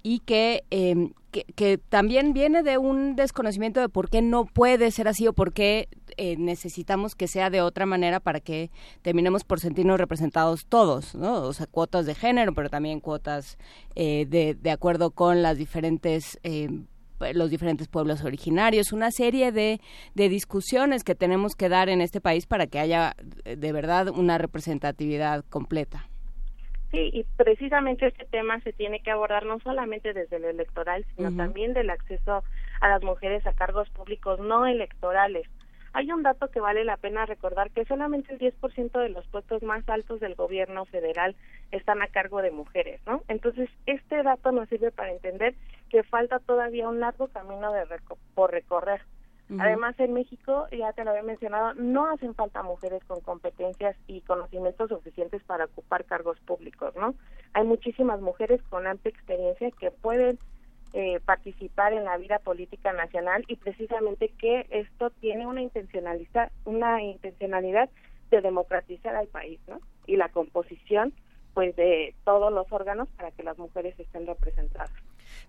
y 0.05 0.21
em, 0.69 1.13
que, 1.31 1.45
que, 1.55 1.79
también 1.79 2.33
viene 2.33 2.61
de 2.61 2.77
un 2.77 3.15
desconocimiento 3.15 3.79
de 3.79 3.89
por 3.89 4.11
qué 4.11 4.21
no 4.21 4.45
puede 4.45 4.91
ser 4.91 5.07
así 5.07 5.27
o 5.27 5.33
por 5.33 5.51
qué 5.51 5.89
eh, 6.17 6.35
necesitamos 6.37 7.15
que 7.15 7.27
sea 7.27 7.49
de 7.49 7.61
otra 7.61 7.87
manera 7.87 8.19
para 8.19 8.39
que 8.39 8.69
terminemos 9.01 9.43
por 9.43 9.59
sentirnos 9.59 9.99
representados 9.99 10.67
todos, 10.67 11.15
¿no? 11.15 11.41
O 11.41 11.53
sea, 11.53 11.65
cuotas 11.65 12.05
de 12.05 12.13
género, 12.13 12.53
pero 12.53 12.69
también 12.69 12.99
cuotas 12.99 13.57
eh, 13.95 14.27
de, 14.29 14.53
de 14.53 14.71
acuerdo 14.71 15.09
con 15.09 15.41
las 15.41 15.57
diferentes... 15.57 16.39
Em, 16.43 16.85
los 17.33 17.49
diferentes 17.49 17.87
pueblos 17.87 18.25
originarios, 18.25 18.91
una 18.91 19.09
serie 19.09 19.53
de, 19.53 19.79
de 20.15 20.29
discusiones 20.29 21.05
que 21.05 21.15
tenemos 21.15 21.55
que 21.55 21.69
dar 21.69 21.87
en 21.87 22.01
este 22.01 22.19
país 22.19 22.45
para 22.45 22.67
que 22.67 22.77
haya 22.77 23.15
de 23.45 23.71
verdad 23.71 24.09
una 24.09 24.37
representatividad 24.37 25.45
completa. 25.49 26.09
Sí, 26.95 27.09
y 27.11 27.23
precisamente 27.35 28.07
este 28.07 28.23
tema 28.23 28.61
se 28.61 28.71
tiene 28.71 29.01
que 29.01 29.11
abordar 29.11 29.45
no 29.45 29.59
solamente 29.59 30.13
desde 30.13 30.39
lo 30.39 30.47
electoral, 30.47 31.05
sino 31.15 31.35
también 31.35 31.73
del 31.73 31.89
acceso 31.89 32.45
a 32.79 32.87
las 32.87 33.03
mujeres 33.03 33.45
a 33.45 33.51
cargos 33.51 33.89
públicos 33.89 34.39
no 34.39 34.65
electorales. 34.65 35.45
Hay 35.91 36.09
un 36.13 36.23
dato 36.23 36.49
que 36.49 36.61
vale 36.61 36.85
la 36.85 36.95
pena 36.95 37.25
recordar 37.25 37.69
que 37.71 37.83
solamente 37.83 38.33
el 38.33 38.39
10% 38.39 38.97
de 38.97 39.09
los 39.09 39.27
puestos 39.27 39.61
más 39.61 39.87
altos 39.89 40.21
del 40.21 40.35
gobierno 40.35 40.85
federal 40.85 41.35
están 41.71 42.01
a 42.01 42.07
cargo 42.07 42.41
de 42.41 42.51
mujeres, 42.51 43.01
¿no? 43.05 43.23
Entonces, 43.27 43.69
este 43.85 44.23
dato 44.23 44.53
nos 44.53 44.69
sirve 44.69 44.91
para 44.91 45.11
entender 45.11 45.53
que 45.89 46.03
falta 46.03 46.39
todavía 46.39 46.87
un 46.87 47.01
largo 47.01 47.27
camino 47.27 47.73
de 47.73 47.83
por 48.35 48.51
recorrer 48.51 49.01
Además, 49.59 49.99
en 49.99 50.13
México, 50.13 50.67
ya 50.71 50.91
te 50.93 51.03
lo 51.03 51.11
había 51.11 51.21
mencionado, 51.21 51.75
no 51.75 52.07
hacen 52.07 52.33
falta 52.33 52.63
mujeres 52.63 53.03
con 53.05 53.21
competencias 53.21 53.95
y 54.07 54.21
conocimientos 54.21 54.89
suficientes 54.89 55.43
para 55.43 55.65
ocupar 55.65 56.05
cargos 56.05 56.39
públicos, 56.39 56.95
¿no? 56.95 57.13
Hay 57.53 57.63
muchísimas 57.63 58.19
mujeres 58.21 58.59
con 58.69 58.87
amplia 58.87 59.11
experiencia 59.11 59.69
que 59.71 59.91
pueden 59.91 60.39
eh, 60.93 61.19
participar 61.25 61.93
en 61.93 62.05
la 62.05 62.17
vida 62.17 62.39
política 62.39 62.91
nacional 62.93 63.43
y 63.47 63.57
precisamente 63.57 64.29
que 64.29 64.65
esto 64.71 65.11
tiene 65.11 65.45
una 65.45 65.61
intencionalidad, 65.61 66.51
una 66.63 67.03
intencionalidad 67.03 67.89
de 68.31 68.41
democratizar 68.41 69.15
al 69.15 69.27
país, 69.27 69.59
¿no? 69.67 69.79
Y 70.07 70.15
la 70.15 70.29
composición, 70.29 71.13
pues, 71.53 71.75
de 71.75 72.15
todos 72.23 72.51
los 72.51 72.65
órganos 72.71 73.09
para 73.09 73.29
que 73.31 73.43
las 73.43 73.59
mujeres 73.59 73.99
estén 73.99 74.25
representadas. 74.25 74.91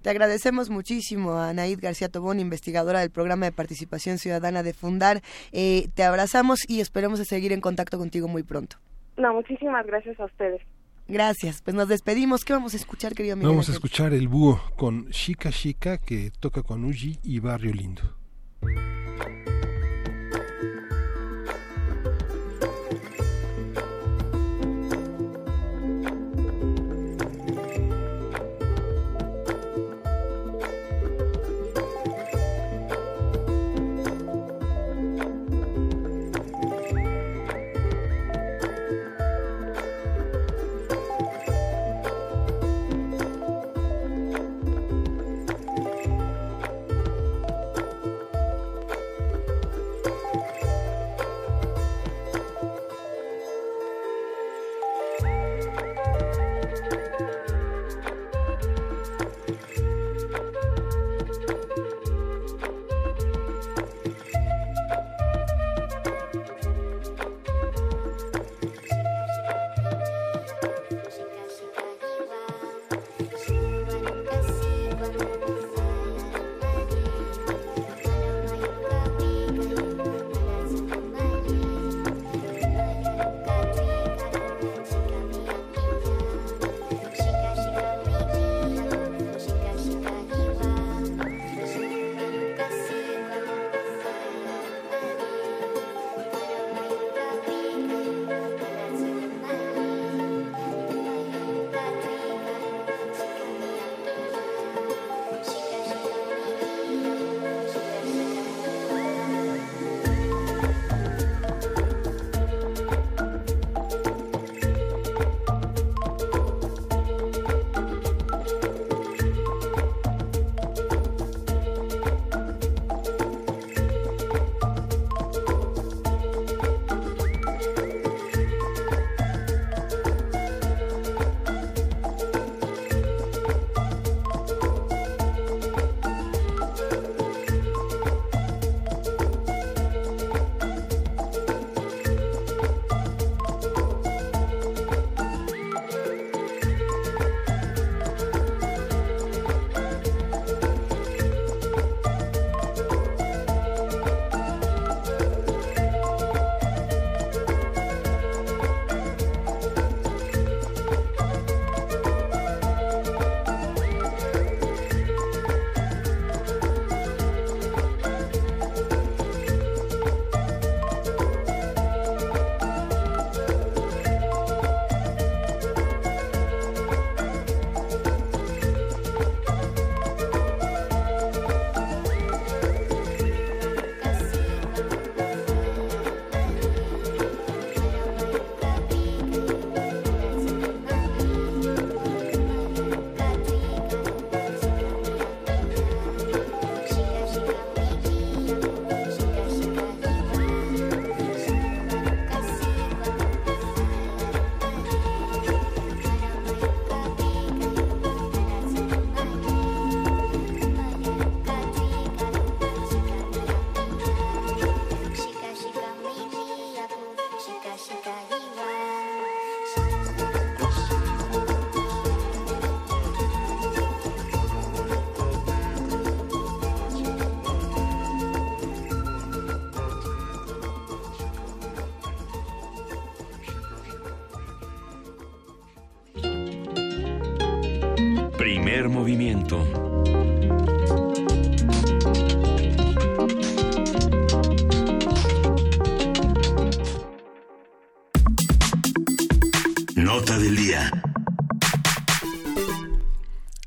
Te 0.03 0.11
agradecemos 0.11 0.71
muchísimo 0.71 1.33
a 1.33 1.51
Anaid 1.51 1.81
García 1.81 2.09
Tobón, 2.09 2.41
investigadora 2.41 3.01
del 3.01 3.11
programa 3.11 3.47
de 3.47 3.53
participación 3.53 4.19
ciudadana 4.19 4.63
de 4.63 4.73
Fundar. 4.73 5.23
Eh, 5.53 5.89
te 5.95 6.05
abrazamos 6.05 6.61
y 6.69 6.81
esperemos 6.81 7.21
seguir 7.21 7.53
en 7.53 7.61
contacto 7.61 7.99
contigo 7.99 8.29
muy 8.29 8.43
pronto. 8.43 8.77
No, 9.17 9.33
muchísimas 9.35 9.87
gracias 9.87 10.19
a 10.21 10.25
ustedes. 10.27 10.63
Gracias, 11.09 11.63
pues 11.63 11.77
nos 11.77 11.89
despedimos. 11.89 12.45
¿Qué 12.45 12.53
vamos 12.53 12.75
a 12.75 12.77
escuchar, 12.77 13.15
querido 13.15 13.35
amigo? 13.35 13.51
Vamos 13.51 13.69
a 13.69 13.73
escuchar 13.73 14.13
el 14.13 14.27
búho 14.27 14.61
con 14.77 15.09
Chica 15.11 15.51
Chica 15.51 15.99
que 15.99 16.33
toca 16.41 16.63
con 16.63 16.85
Uji 16.85 17.21
y 17.23 17.39
Barrio 17.39 17.73
Lindo. 17.73 18.03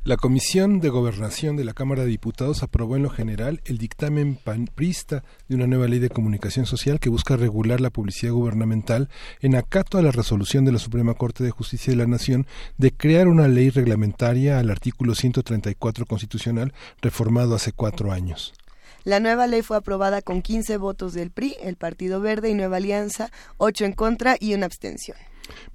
La 0.10 0.18
Comisión 0.18 0.80
de 0.80 0.90
Gobernación 0.90 1.56
de 1.56 1.64
la 1.64 1.73
Cámara 1.73 2.02
de 2.02 2.10
Diputados 2.10 2.64
aprobó 2.64 2.95
en 2.95 3.03
lo 3.03 3.11
general 3.11 3.61
el 3.65 3.77
dictamen 3.77 4.40
panprista 4.44 5.23
de 5.48 5.56
una 5.56 5.68
nueva 5.68 5.88
ley 5.88 5.99
de 5.99 6.10
comunicación 6.10 6.65
social 6.65 6.99
que 6.99 7.11
busca 7.11 7.38
regular 7.38 7.80
la 7.80 7.91
publicidad 7.91 8.31
gubernamental 8.31 9.07
en 9.40 9.53
acato 9.53 9.99
a 9.99 10.02
la 10.02 10.10
resolución 10.10 10.65
de 10.65 10.72
la 10.72 10.80
Suprema 10.80 11.14
Corte 11.14 11.44
de 11.44 11.52
Justicia 11.52 11.91
de 11.91 11.98
la 11.98 12.07
Nación 12.07 12.48
de 12.80 12.91
crear 12.91 13.27
una 13.27 13.48
ley 13.48 13.69
reglamentaria 13.69 14.57
al 14.57 14.72
artículo 14.72 15.14
134 15.14 16.07
constitucional 16.07 16.73
reformado 17.03 17.53
hace 17.53 17.72
cuatro 17.72 18.11
años. 18.11 18.56
La 19.03 19.19
nueva 19.19 19.45
ley 19.45 19.61
fue 19.61 19.77
aprobada 19.77 20.23
con 20.23 20.41
15 20.41 20.77
votos 20.77 21.14
del 21.14 21.30
PRI, 21.30 21.56
el 21.61 21.76
Partido 21.76 22.19
Verde 22.19 22.49
y 22.49 22.56
Nueva 22.56 22.77
Alianza, 22.77 23.30
8 23.57 23.86
en 23.86 23.94
contra 23.94 24.38
y 24.40 24.56
una 24.56 24.65
abstención. 24.65 25.18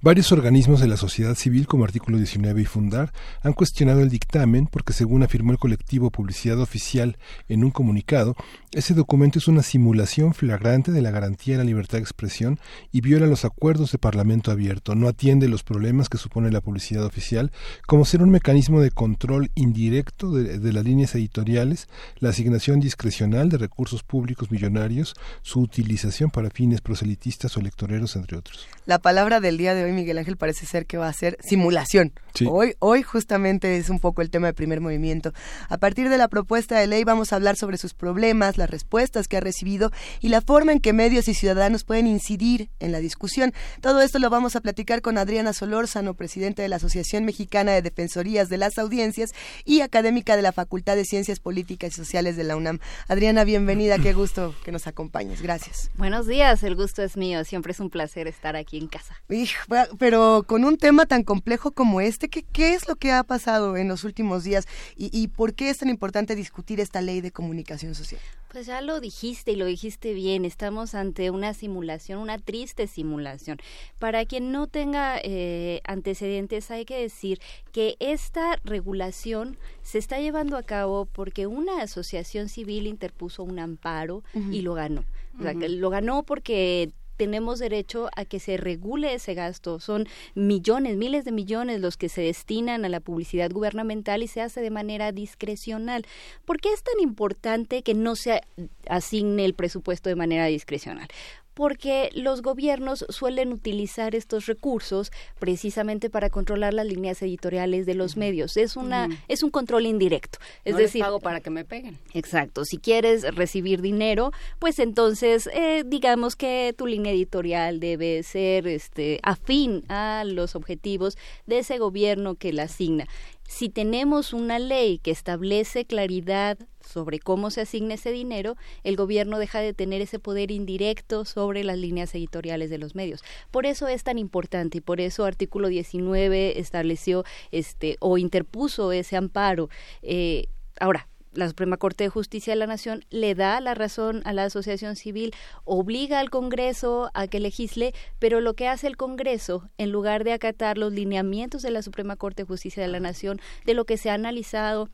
Varios 0.01 0.31
organismos 0.31 0.79
de 0.79 0.87
la 0.87 0.97
sociedad 0.97 1.35
civil, 1.35 1.67
como 1.67 1.83
Artículo 1.83 2.17
19 2.17 2.61
y 2.61 2.65
Fundar, 2.65 3.11
han 3.41 3.53
cuestionado 3.53 4.01
el 4.01 4.09
dictamen 4.09 4.67
porque, 4.67 4.93
según 4.93 5.23
afirmó 5.23 5.51
el 5.51 5.57
colectivo 5.57 6.11
Publicidad 6.11 6.59
Oficial 6.59 7.17
en 7.49 7.63
un 7.63 7.71
comunicado, 7.71 8.35
ese 8.71 8.93
documento 8.93 9.39
es 9.39 9.47
una 9.47 9.63
simulación 9.63 10.33
flagrante 10.33 10.91
de 10.91 11.01
la 11.01 11.11
garantía 11.11 11.53
de 11.53 11.63
la 11.63 11.67
libertad 11.67 11.97
de 11.97 12.03
expresión 12.03 12.59
y 12.91 13.01
viola 13.01 13.25
los 13.25 13.45
acuerdos 13.45 13.91
de 13.91 13.97
Parlamento 13.97 14.51
abierto, 14.51 14.95
no 14.95 15.07
atiende 15.07 15.47
los 15.47 15.63
problemas 15.63 16.09
que 16.09 16.17
supone 16.17 16.51
la 16.51 16.61
publicidad 16.61 17.05
oficial, 17.05 17.51
como 17.87 18.05
ser 18.05 18.21
un 18.21 18.29
mecanismo 18.29 18.81
de 18.81 18.91
control 18.91 19.51
indirecto 19.55 20.31
de, 20.31 20.73
las 20.73 20.83
líneas 20.83 21.15
editoriales, 21.15 21.87
la 22.19 22.29
asignación 22.29 22.79
discrecional 22.79 23.49
de 23.49 23.57
recursos 23.57 24.03
públicos 24.03 24.51
millonarios, 24.51 25.15
su 25.41 25.61
utilización 25.61 26.29
para 26.29 26.49
fines 26.49 26.81
proselitistas 26.81 27.55
o 27.55 27.59
electoreros, 27.59 28.15
entre 28.15 28.37
otros. 28.37 28.67
La 28.85 28.99
palabra 28.99 29.39
del 29.39 29.57
día 29.57 29.64
de 29.73 29.83
hoy, 29.83 29.91
Miguel 29.91 30.17
Ángel, 30.17 30.37
parece 30.37 30.65
ser 30.65 30.85
que 30.85 30.97
va 30.97 31.07
a 31.07 31.13
ser 31.13 31.37
simulación. 31.41 32.13
Sí. 32.33 32.45
Hoy, 32.49 32.75
hoy 32.79 33.01
justamente 33.01 33.77
es 33.77 33.89
un 33.89 33.99
poco 33.99 34.21
el 34.21 34.29
tema 34.29 34.47
del 34.47 34.55
primer 34.55 34.81
movimiento. 34.81 35.31
A 35.69 35.77
partir 35.77 36.09
de 36.09 36.17
la 36.17 36.27
propuesta 36.27 36.77
de 36.77 36.87
ley 36.87 37.03
vamos 37.03 37.31
a 37.31 37.37
hablar 37.37 37.55
sobre 37.55 37.77
sus 37.77 37.93
problemas, 37.93 38.57
las 38.57 38.69
respuestas 38.69 39.27
que 39.27 39.37
ha 39.37 39.39
recibido 39.39 39.91
y 40.19 40.29
la 40.29 40.41
forma 40.41 40.73
en 40.73 40.79
que 40.79 40.93
medios 40.93 41.27
y 41.27 41.33
ciudadanos 41.33 41.83
pueden 41.85 42.07
incidir 42.07 42.69
en 42.79 42.91
la 42.91 42.99
discusión. 42.99 43.53
Todo 43.81 44.01
esto 44.01 44.19
lo 44.19 44.29
vamos 44.29 44.55
a 44.55 44.61
platicar 44.61 45.01
con 45.01 45.17
Adriana 45.17 45.53
Solórzano, 45.53 46.13
presidenta 46.13 46.61
de 46.61 46.69
la 46.69 46.75
Asociación 46.75 47.25
Mexicana 47.25 47.71
de 47.71 47.81
Defensorías 47.81 48.49
de 48.49 48.57
las 48.57 48.77
Audiencias 48.77 49.31
y 49.63 49.81
académica 49.81 50.35
de 50.35 50.41
la 50.41 50.51
Facultad 50.51 50.95
de 50.95 51.05
Ciencias 51.05 51.39
Políticas 51.39 51.93
y 51.93 51.95
Sociales 51.95 52.35
de 52.35 52.43
la 52.43 52.55
UNAM. 52.55 52.79
Adriana, 53.07 53.43
bienvenida, 53.43 53.97
qué 53.99 54.13
gusto 54.13 54.53
que 54.63 54.71
nos 54.71 54.87
acompañes. 54.87 55.41
Gracias. 55.41 55.89
Buenos 55.95 56.27
días, 56.27 56.63
el 56.63 56.75
gusto 56.75 57.03
es 57.03 57.17
mío. 57.17 57.43
Siempre 57.45 57.71
es 57.71 57.79
un 57.79 57.89
placer 57.89 58.27
estar 58.27 58.55
aquí 58.55 58.77
en 58.77 58.87
casa. 58.87 59.15
Hijo, 59.29 59.54
pero 59.97 60.43
con 60.47 60.65
un 60.65 60.77
tema 60.77 61.05
tan 61.05 61.23
complejo 61.23 61.71
como 61.71 62.01
este, 62.01 62.29
¿qué, 62.29 62.43
qué 62.43 62.73
es 62.73 62.87
lo 62.87 62.95
que 62.95 63.11
ha 63.11 63.23
pasado 63.23 63.77
en 63.77 63.87
los 63.87 64.03
últimos 64.03 64.43
días 64.43 64.67
y, 64.95 65.09
y 65.11 65.27
por 65.27 65.53
qué 65.53 65.69
es 65.69 65.79
tan 65.79 65.89
importante 65.89 66.35
discutir 66.35 66.79
esta 66.79 67.01
ley 67.01 67.21
de 67.21 67.31
comunicación 67.31 67.95
social? 67.95 68.21
Pues 68.55 68.67
ya 68.67 68.79
lo 68.79 69.01
dijiste 69.01 69.51
y 69.51 69.57
lo 69.57 69.65
dijiste 69.65 70.13
bien, 70.13 70.45
estamos 70.45 70.95
ante 70.95 71.29
una 71.29 71.53
simulación, 71.53 72.19
una 72.19 72.37
triste 72.37 72.87
simulación. 72.87 73.57
Para 73.99 74.25
quien 74.25 74.53
no 74.53 74.67
tenga 74.67 75.19
eh, 75.21 75.81
antecedentes, 75.83 76.71
hay 76.71 76.85
que 76.85 76.97
decir 76.97 77.41
que 77.73 77.97
esta 77.99 78.57
regulación 78.63 79.57
se 79.81 79.97
está 79.97 80.19
llevando 80.19 80.55
a 80.55 80.63
cabo 80.63 81.05
porque 81.05 81.47
una 81.47 81.81
asociación 81.81 82.47
civil 82.47 82.87
interpuso 82.87 83.43
un 83.43 83.59
amparo 83.59 84.23
y 84.51 84.61
lo 84.61 84.73
ganó. 84.73 85.03
O 85.37 85.43
sea, 85.43 85.53
que 85.53 85.67
lo 85.67 85.89
ganó 85.89 86.23
porque 86.23 86.93
tenemos 87.15 87.59
derecho 87.59 88.09
a 88.15 88.25
que 88.25 88.39
se 88.39 88.57
regule 88.57 89.13
ese 89.13 89.33
gasto. 89.33 89.79
Son 89.79 90.07
millones, 90.33 90.97
miles 90.97 91.25
de 91.25 91.31
millones 91.31 91.81
los 91.81 91.97
que 91.97 92.09
se 92.09 92.21
destinan 92.21 92.85
a 92.85 92.89
la 92.89 92.99
publicidad 92.99 93.51
gubernamental 93.51 94.23
y 94.23 94.27
se 94.27 94.41
hace 94.41 94.61
de 94.61 94.71
manera 94.71 95.11
discrecional. 95.11 96.05
¿Por 96.45 96.59
qué 96.59 96.73
es 96.73 96.83
tan 96.83 96.99
importante 96.99 97.83
que 97.83 97.93
no 97.93 98.15
se 98.15 98.41
asigne 98.87 99.45
el 99.45 99.53
presupuesto 99.53 100.09
de 100.09 100.15
manera 100.15 100.45
discrecional? 100.45 101.07
Porque 101.55 102.11
los 102.13 102.43
gobiernos 102.43 103.05
suelen 103.09 103.51
utilizar 103.51 104.13
estos 104.13 104.45
recursos 104.45 105.11
precisamente 105.39 106.11
para 106.11 106.29
controlar 106.29 106.73
las 106.73 106.85
líneas 106.85 107.21
editoriales 107.21 107.87
de 107.87 107.95
los 107.95 108.17
medios. 108.17 108.57
Es 108.57 108.75
una 108.75 109.09
es 109.27 109.41
un 109.41 109.49
control 109.49 109.87
indirecto. 109.87 110.37
Es 110.63 110.73
No 110.73 110.79
les 110.79 110.89
decir, 110.89 111.01
pago 111.01 111.19
para 111.19 111.39
que 111.39 111.49
me 111.49 111.65
peguen. 111.65 111.97
Exacto. 112.13 112.65
Si 112.65 112.77
quieres 112.77 113.23
recibir 113.33 113.81
dinero, 113.81 114.31
pues 114.59 114.77
entonces 114.79 115.49
eh, 115.53 115.83
digamos 115.85 116.35
que 116.35 116.75
tu 116.77 116.85
línea 116.85 117.13
editorial 117.13 117.79
debe 117.79 118.21
ser 118.23 118.67
este 118.67 119.19
afín 119.23 119.83
a 119.87 120.23
los 120.25 120.55
objetivos 120.55 121.17
de 121.47 121.59
ese 121.59 121.77
gobierno 121.77 122.35
que 122.35 122.53
la 122.53 122.63
asigna. 122.63 123.07
Si 123.47 123.69
tenemos 123.69 124.33
una 124.33 124.59
ley 124.59 124.97
que 124.97 125.11
establece 125.11 125.85
claridad 125.85 126.57
sobre 126.81 127.19
cómo 127.19 127.51
se 127.51 127.61
asigna 127.61 127.93
ese 127.93 128.11
dinero, 128.11 128.57
el 128.83 128.95
gobierno 128.95 129.37
deja 129.37 129.59
de 129.59 129.73
tener 129.73 130.01
ese 130.01 130.19
poder 130.19 130.51
indirecto 130.51 131.25
sobre 131.25 131.63
las 131.63 131.77
líneas 131.77 132.13
editoriales 132.15 132.69
de 132.69 132.79
los 132.79 132.95
medios. 132.95 133.23
Por 133.51 133.65
eso 133.65 133.87
es 133.87 134.03
tan 134.03 134.17
importante 134.17 134.79
y 134.79 134.81
por 134.81 134.99
eso 134.99 135.25
artículo 135.25 135.67
19 135.67 136.59
estableció 136.59 137.23
este 137.51 137.97
o 137.99 138.17
interpuso 138.17 138.91
ese 138.91 139.15
amparo. 139.15 139.69
Eh, 140.01 140.47
ahora, 140.79 141.07
la 141.35 141.47
Suprema 141.47 141.77
Corte 141.77 142.05
de 142.05 142.09
Justicia 142.09 142.53
de 142.53 142.59
la 142.59 142.67
Nación 142.67 143.05
le 143.09 143.35
da 143.35 143.59
la 143.61 143.73
razón 143.73 144.21
a 144.25 144.33
la 144.33 144.45
asociación 144.45 144.95
civil, 144.95 145.33
obliga 145.63 146.19
al 146.19 146.29
Congreso 146.29 147.11
a 147.13 147.27
que 147.27 147.39
legisle, 147.39 147.93
pero 148.19 148.41
lo 148.41 148.53
que 148.55 148.67
hace 148.67 148.87
el 148.87 148.97
Congreso, 148.97 149.69
en 149.77 149.91
lugar 149.91 150.23
de 150.23 150.33
acatar 150.33 150.77
los 150.77 150.93
lineamientos 150.93 151.61
de 151.61 151.71
la 151.71 151.81
Suprema 151.81 152.15
Corte 152.15 152.43
de 152.43 152.47
Justicia 152.47 152.81
de 152.81 152.89
la 152.89 152.99
Nación, 152.99 153.39
de 153.65 153.73
lo 153.73 153.85
que 153.85 153.97
se 153.97 154.09
ha 154.09 154.13
analizado 154.13 154.89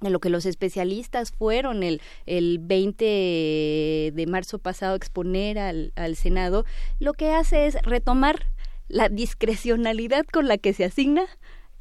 de 0.00 0.10
lo 0.10 0.18
que 0.18 0.30
los 0.30 0.46
especialistas 0.46 1.30
fueron 1.30 1.84
el, 1.84 2.02
el 2.26 2.58
20 2.58 3.04
de 4.12 4.26
marzo 4.28 4.58
pasado 4.58 4.94
a 4.94 4.96
exponer 4.96 5.60
al, 5.60 5.92
al 5.94 6.16
Senado, 6.16 6.64
lo 6.98 7.12
que 7.12 7.30
hace 7.30 7.66
es 7.66 7.80
retomar 7.82 8.48
la 8.88 9.08
discrecionalidad 9.08 10.26
con 10.26 10.48
la 10.48 10.58
que 10.58 10.72
se 10.72 10.84
asigna 10.84 11.24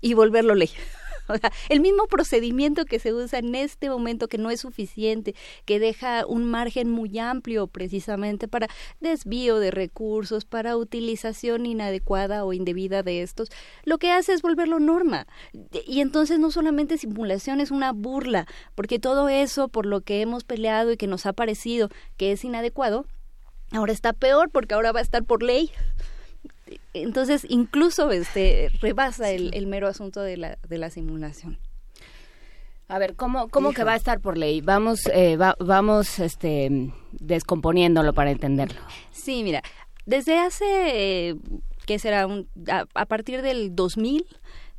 y 0.02 0.14
volverlo 0.14 0.56
ley. 0.56 0.70
Sea, 1.42 1.52
el 1.70 1.82
mismo 1.82 2.08
procedimiento 2.08 2.86
que 2.86 3.00
se 3.00 3.14
usa 3.14 3.40
en 3.40 3.56
este 3.56 3.90
momento 3.90 4.28
que 4.28 4.38
no 4.38 4.52
es 4.52 4.62
suficiente, 4.62 5.36
que 5.66 5.80
deja 5.80 6.26
un 6.26 6.46
margen 6.46 6.90
muy 6.90 7.18
amplio 7.20 7.68
precisamente 7.68 8.48
para 8.48 8.68
desvío 9.00 9.60
de 9.60 9.72
recursos, 9.72 10.46
para 10.46 10.78
utilización 10.78 11.66
inadecuada 11.66 12.46
o 12.46 12.54
indebida 12.54 13.04
de 13.04 13.22
estos, 13.22 13.50
lo 13.84 13.98
que 13.98 14.12
hace 14.12 14.34
es 14.34 14.42
volverlo 14.42 14.80
norma. 14.80 15.28
Y 15.86 16.02
entonces 16.02 16.40
no 16.40 16.52
solamente 16.52 16.98
simulación, 16.98 17.62
es 17.62 17.72
una 17.72 17.92
burla, 17.92 18.48
porque 18.76 19.00
todo 19.00 19.30
eso 19.30 19.68
por 19.68 19.86
lo 19.86 20.02
que 20.02 20.22
hemos 20.22 20.44
peleado 20.44 20.92
y 20.92 20.98
que 20.98 21.08
nos 21.08 21.26
ha 21.26 21.34
parecido 21.34 21.90
que 22.18 22.32
es 22.32 22.44
inadecuado, 22.44 23.06
ahora 23.72 23.94
está 23.94 24.14
peor 24.14 24.50
porque 24.50 24.74
ahora 24.74 24.92
va 24.92 25.00
a 25.00 25.04
estar 25.04 25.24
por 25.24 25.44
ley 25.44 25.72
entonces 26.94 27.46
incluso 27.50 28.12
este 28.12 28.70
rebasa 28.82 29.32
el, 29.32 29.54
el 29.54 29.68
mero 29.68 29.88
asunto 29.88 30.22
de 30.22 30.38
la, 30.38 30.58
de 30.68 30.78
la 30.78 30.90
simulación. 30.90 31.58
A 32.88 33.00
ver, 33.00 33.16
¿cómo, 33.16 33.48
cómo 33.48 33.72
que 33.72 33.84
va 33.86 33.94
a 33.94 33.96
estar 33.96 34.20
por 34.20 34.38
ley? 34.38 34.60
Vamos, 34.62 35.06
eh, 35.14 35.38
va- 35.38 35.56
vamos 35.60 36.20
este, 36.20 36.92
descomponiéndolo 37.14 38.14
para 38.14 38.32
entenderlo. 38.32 38.82
Sí, 39.12 39.44
mira, 39.44 39.62
desde 40.06 40.38
hace, 40.40 40.66
eh, 41.30 41.36
¿qué 41.86 42.00
será? 42.00 42.28
Un- 42.28 42.50
a, 42.70 42.84
a 42.94 43.06
partir 43.06 43.42
del 43.42 43.74
2000 43.76 44.26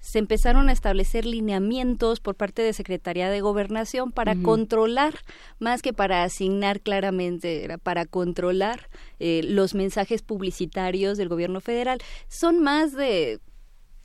se 0.03 0.19
empezaron 0.19 0.69
a 0.69 0.73
establecer 0.73 1.25
lineamientos 1.25 2.19
por 2.19 2.35
parte 2.35 2.61
de 2.61 2.73
Secretaría 2.73 3.31
de 3.31 3.41
Gobernación 3.41 4.11
para 4.11 4.35
controlar, 4.35 5.15
más 5.61 5.81
que 5.81 5.93
para 5.93 6.25
asignar 6.25 6.81
claramente, 6.81 7.63
era 7.65 7.79
para 7.79 8.05
controlar 8.05 8.91
eh, 9.21 9.43
los 9.45 9.75
mensajes 9.75 10.23
publicitarios 10.23 11.17
del 11.19 11.29
gobierno 11.29 11.61
federal. 11.61 12.01
Son 12.27 12.61
más 12.61 12.93
de 12.93 13.39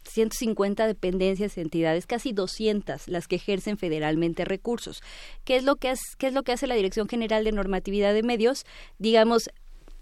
150 0.07 0.85
dependencias 0.85 1.57
y 1.57 1.61
entidades, 1.61 2.05
casi 2.05 2.31
200 2.31 3.07
las 3.07 3.27
que 3.27 3.37
ejercen 3.37 3.79
federalmente 3.79 4.45
recursos. 4.45 5.01
¿Qué 5.45 5.55
es 5.55 5.63
lo 5.63 5.77
que, 5.77 5.89
es, 5.89 5.99
qué 6.19 6.27
es 6.27 6.33
lo 6.33 6.43
que 6.43 6.51
hace 6.51 6.67
la 6.67 6.75
Dirección 6.75 7.09
General 7.09 7.43
de 7.43 7.51
Normatividad 7.51 8.13
de 8.13 8.21
Medios? 8.21 8.67
Digamos, 8.99 9.49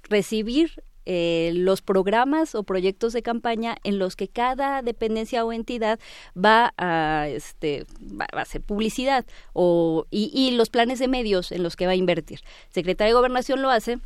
recibir 0.03 0.83
eh, 1.05 1.51
los 1.53 1.81
programas 1.81 2.55
o 2.55 2.63
proyectos 2.63 3.13
de 3.13 3.21
campaña 3.21 3.77
en 3.83 3.99
los 3.99 4.15
que 4.15 4.27
cada 4.27 4.81
dependencia 4.81 5.45
o 5.45 5.53
entidad 5.53 5.99
va 6.35 6.73
a 6.77 7.27
este 7.29 7.85
va, 8.01 8.27
a 8.33 8.41
hacer 8.41 8.61
publicidad 8.61 9.25
o 9.53 10.05
y, 10.09 10.31
y 10.33 10.51
los 10.51 10.69
planes 10.69 10.99
de 10.99 11.07
medios 11.07 11.51
en 11.51 11.63
los 11.63 11.75
que 11.75 11.85
va 11.85 11.93
a 11.93 11.95
invertir. 11.95 12.41
Secretaría 12.69 13.09
de 13.09 13.17
Gobernación 13.17 13.61
lo 13.61 13.69
hace 13.69 13.99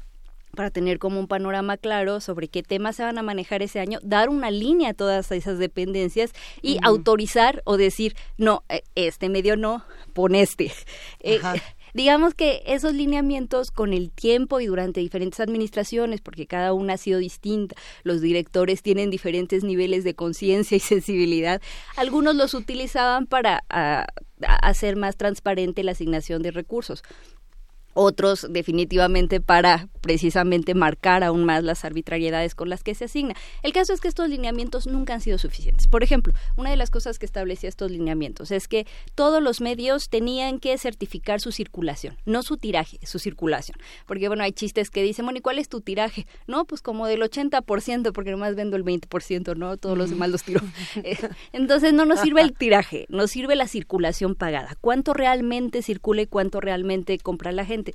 para 0.55 0.71
tener 0.71 0.99
como 0.99 1.19
un 1.19 1.27
panorama 1.27 1.77
claro 1.77 2.19
sobre 2.21 2.47
qué 2.47 2.63
temas 2.63 2.95
se 2.95 3.03
van 3.03 3.17
a 3.17 3.23
manejar 3.23 3.61
ese 3.61 3.79
año, 3.79 3.99
dar 4.01 4.29
una 4.29 4.51
línea 4.51 4.89
a 4.89 4.93
todas 4.93 5.31
esas 5.31 5.59
dependencias 5.59 6.31
y 6.61 6.79
autorizar 6.81 7.61
o 7.65 7.77
decir, 7.77 8.15
no, 8.37 8.63
eh, 8.69 8.83
este 8.95 9.29
medio 9.29 9.55
no, 9.55 9.83
pon 10.13 10.35
este. 10.35 10.71
Eh, 11.21 11.39
digamos 11.93 12.33
que 12.33 12.61
esos 12.65 12.93
lineamientos 12.93 13.71
con 13.71 13.93
el 13.93 14.11
tiempo 14.11 14.59
y 14.59 14.67
durante 14.67 14.99
diferentes 14.99 15.39
administraciones, 15.39 16.21
porque 16.21 16.47
cada 16.47 16.73
una 16.73 16.93
ha 16.93 16.97
sido 16.97 17.19
distinta, 17.19 17.75
los 18.03 18.21
directores 18.21 18.81
tienen 18.81 19.09
diferentes 19.09 19.63
niveles 19.63 20.03
de 20.03 20.15
conciencia 20.15 20.77
y 20.77 20.79
sensibilidad, 20.79 21.61
algunos 21.95 22.35
los 22.35 22.53
utilizaban 22.53 23.25
para 23.27 23.63
ah, 23.69 24.07
hacer 24.61 24.95
más 24.95 25.17
transparente 25.17 25.83
la 25.83 25.91
asignación 25.91 26.41
de 26.41 26.51
recursos 26.51 27.03
otros 27.99 28.47
definitivamente 28.49 29.41
para 29.41 29.89
precisamente 29.99 30.73
marcar 30.73 31.21
aún 31.21 31.43
más 31.43 31.65
las 31.65 31.83
arbitrariedades 31.83 32.55
con 32.55 32.69
las 32.69 32.81
que 32.81 32.95
se 32.95 33.05
asigna. 33.05 33.35
El 33.61 33.73
caso 33.73 33.91
es 33.91 33.99
que 33.99 34.07
estos 34.07 34.29
lineamientos 34.29 34.87
nunca 34.87 35.13
han 35.13 35.19
sido 35.19 35.37
suficientes. 35.37 35.87
Por 35.87 36.01
ejemplo, 36.01 36.33
una 36.55 36.69
de 36.69 36.77
las 36.77 36.91
cosas 36.91 37.19
que 37.19 37.25
establecía 37.25 37.67
estos 37.67 37.91
lineamientos 37.91 38.51
es 38.51 38.69
que 38.69 38.87
todos 39.15 39.43
los 39.43 39.59
medios 39.59 40.07
tenían 40.07 40.59
que 40.59 40.77
certificar 40.77 41.41
su 41.41 41.51
circulación, 41.51 42.15
no 42.25 42.41
su 42.41 42.55
tiraje, 42.55 42.99
su 43.03 43.19
circulación. 43.19 43.77
Porque 44.05 44.29
bueno, 44.29 44.43
hay 44.43 44.53
chistes 44.53 44.89
que 44.89 45.03
dicen, 45.03 45.25
bueno, 45.25 45.39
¿y 45.39 45.41
cuál 45.41 45.59
es 45.59 45.67
tu 45.67 45.81
tiraje? 45.81 46.25
No, 46.47 46.63
pues 46.63 46.81
como 46.81 47.05
del 47.05 47.21
80%, 47.21 48.13
porque 48.13 48.31
nomás 48.31 48.55
vendo 48.55 48.77
el 48.77 48.85
20%, 48.85 49.57
¿no? 49.57 49.75
Todos 49.75 49.97
los 49.97 50.09
demás 50.09 50.29
los 50.29 50.43
tiro. 50.43 50.61
Eh, 51.03 51.17
entonces 51.53 51.93
no 51.93 52.05
nos 52.05 52.19
sirve 52.19 52.41
el 52.41 52.53
tiraje, 52.53 53.05
nos 53.09 53.31
sirve 53.31 53.55
la 53.55 53.67
circulación 53.67 54.35
pagada. 54.35 54.75
¿Cuánto 54.81 55.13
realmente 55.13 55.81
circula 55.81 56.23
y 56.23 56.27
cuánto 56.27 56.59
realmente 56.59 57.17
compra 57.19 57.51
la 57.51 57.63
gente? 57.63 57.88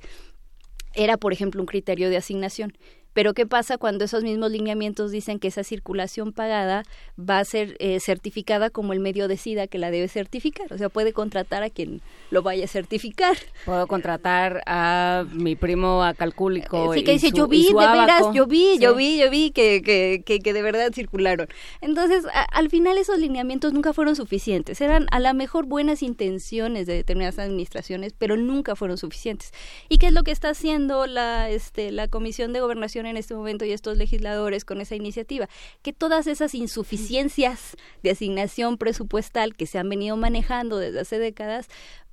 Era, 0.93 1.17
por 1.17 1.33
ejemplo, 1.33 1.61
un 1.61 1.67
criterio 1.67 2.09
de 2.09 2.17
asignación. 2.17 2.73
Pero 3.15 3.33
¿qué 3.33 3.45
pasa 3.45 3.77
cuando 3.77 4.03
esos 4.03 4.23
mismos 4.23 4.51
lineamientos 4.51 5.09
dicen 5.09 5.39
que 5.39 5.47
esa 5.47 5.63
circulación 5.63 6.33
pagada 6.33 6.83
va 7.17 7.39
a 7.39 7.45
ser 7.45 7.77
eh, 7.79 8.01
certificada 8.01 8.69
como 8.69 8.91
el 8.91 8.99
medio 8.99 9.29
decida 9.29 9.67
que 9.67 9.77
la 9.77 9.89
debe 9.89 10.09
certificar? 10.09 10.73
O 10.73 10.77
sea, 10.77 10.89
puede 10.89 11.13
contratar 11.13 11.63
a 11.63 11.69
quien 11.69 12.01
lo 12.29 12.43
vaya 12.43 12.65
a 12.65 12.67
certificar. 12.67 13.37
Puedo 13.63 13.87
contratar 13.87 14.63
a 14.65 15.23
mi 15.31 15.55
primo 15.55 16.03
a 16.03 16.13
Calcúlico. 16.13 16.93
Sí, 16.93 17.05
que 17.05 17.13
dice, 17.13 17.31
yo 17.31 17.47
vi, 17.47 17.67
de 17.67 17.73
veras, 17.73 18.33
yo 18.33 18.47
vi, 18.47 18.79
yo 18.79 18.95
vi, 18.95 19.17
yo 19.17 19.29
vi 19.29 19.51
que, 19.51 19.81
que, 19.81 20.41
que, 20.41 20.53
de 20.53 20.61
verdad 20.61 20.91
circularon. 20.93 21.47
Entonces, 21.79 22.25
al 22.51 22.69
final 22.69 22.97
esos 22.97 23.17
lineamientos 23.17 23.71
nunca 23.71 23.93
fueron 23.93 24.17
suficientes. 24.17 24.81
Eran 24.81 25.07
a 25.11 25.21
lo 25.21 25.33
mejor 25.33 25.67
buenas 25.67 26.03
intenciones 26.03 26.85
de 26.85 26.95
determinadas 26.95 27.39
administraciones, 27.39 28.11
pero 28.11 28.35
nunca 28.35 28.75
fueron 28.75 28.97
suficientes. 28.97 29.53
¿Y 29.87 29.99
qué 29.99 30.07
es 30.07 30.13
lo 30.13 30.23
que 30.23 30.31
está 30.31 30.49
haciendo 30.49 31.07
la, 31.07 31.49
este, 31.49 31.93
la 31.93 32.09
Comisión 32.09 32.51
de 32.51 32.59
Gobernación 32.59 33.04
en 33.05 33.17
este 33.17 33.35
momento 33.35 33.65
y 33.65 33.71
estos 33.71 33.97
legisladores 33.97 34.65
con 34.65 34.81
esa 34.81 34.95
iniciativa, 34.95 35.47
que 35.81 35.93
todas 35.93 36.27
esas 36.27 36.55
insuficiencias 36.55 37.75
de 38.03 38.11
asignación 38.11 38.77
presupuestal 38.77 39.55
que 39.55 39.67
se 39.67 39.79
han 39.79 39.89
venido 39.89 40.17
manejando 40.17 40.77
desde 40.77 41.01
hace 41.01 41.19
décadas, 41.19 41.67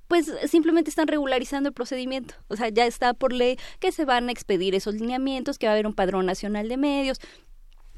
pues 0.09 0.31
simplemente 0.47 0.91
están 0.91 1.09
regularizando 1.09 1.71
el 1.71 1.75
procedimiento. 1.75 2.35
O 2.49 2.57
sea, 2.57 2.69
ya 2.69 2.85
está 2.87 3.15
por 3.15 3.33
ley 3.33 3.57
que 3.81 3.93
se 3.93 4.05
van 4.05 4.29
a 4.29 4.33
expedir 4.33 4.75
esos 4.75 4.95
lineamientos, 4.97 5.59
que 5.59 5.67
va 5.67 5.73
a 5.73 5.75
haber 5.75 5.87
un 5.87 5.95
padrón 5.95 6.27
nacional 6.27 6.69
de 6.69 6.77
medios, 6.77 7.19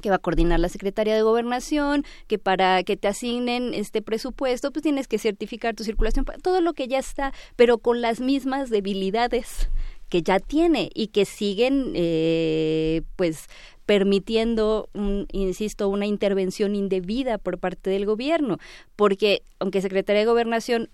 que 0.01 0.09
va 0.09 0.17
a 0.17 0.19
coordinar 0.19 0.59
la 0.59 0.69
Secretaría 0.69 1.15
de 1.15 1.23
Gobernación, 1.23 2.03
que 2.27 2.37
para 2.37 2.83
que 2.83 2.95
te 2.95 3.07
asignen 3.07 3.73
este 3.73 4.01
presupuesto, 4.01 4.71
pues 4.71 4.83
tienes 4.83 5.07
que 5.07 5.17
certificar 5.17 5.75
tu 5.75 5.83
circulación, 5.83 6.25
todo 6.41 6.61
lo 6.61 6.73
que 6.73 6.87
ya 6.87 6.99
está, 6.99 7.33
pero 7.55 7.79
con 7.79 8.01
las 8.01 8.19
mismas 8.19 8.69
debilidades 8.69 9.69
que 10.09 10.21
ya 10.21 10.39
tiene 10.39 10.89
y 10.93 11.07
que 11.07 11.25
siguen 11.25 11.91
eh, 11.95 13.01
pues 13.15 13.47
permitiendo, 13.85 14.89
insisto, 15.31 15.87
una 15.89 16.07
intervención 16.07 16.75
indebida 16.75 17.37
por 17.37 17.59
parte 17.59 17.89
del 17.89 18.05
gobierno, 18.05 18.57
porque 18.95 19.43
aunque 19.59 19.81
Secretaría 19.81 20.21
de 20.21 20.25
Gobernación 20.25 20.89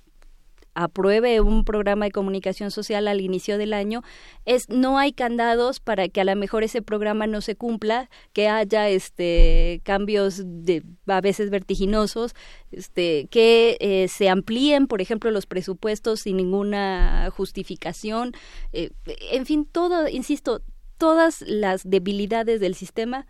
apruebe 0.73 1.41
un 1.41 1.63
programa 1.63 2.05
de 2.05 2.11
comunicación 2.11 2.71
social 2.71 3.07
al 3.07 3.21
inicio 3.21 3.57
del 3.57 3.73
año 3.73 4.03
es 4.45 4.69
no 4.69 4.97
hay 4.97 5.11
candados 5.13 5.79
para 5.79 6.07
que 6.07 6.21
a 6.21 6.23
lo 6.23 6.35
mejor 6.35 6.63
ese 6.63 6.81
programa 6.81 7.27
no 7.27 7.41
se 7.41 7.55
cumpla 7.55 8.09
que 8.33 8.47
haya 8.47 8.89
este 8.89 9.81
cambios 9.83 10.41
de 10.45 10.83
a 11.07 11.21
veces 11.21 11.49
vertiginosos 11.49 12.33
este 12.71 13.27
que 13.29 13.77
eh, 13.79 14.07
se 14.07 14.29
amplíen 14.29 14.87
por 14.87 15.01
ejemplo 15.01 15.31
los 15.31 15.45
presupuestos 15.45 16.21
sin 16.21 16.37
ninguna 16.37 17.29
justificación 17.35 18.31
eh, 18.71 18.91
en 19.31 19.45
fin 19.45 19.65
todo 19.65 20.07
insisto 20.07 20.61
todas 20.97 21.41
las 21.41 21.81
debilidades 21.83 22.59
del 22.59 22.75
sistema 22.75 23.25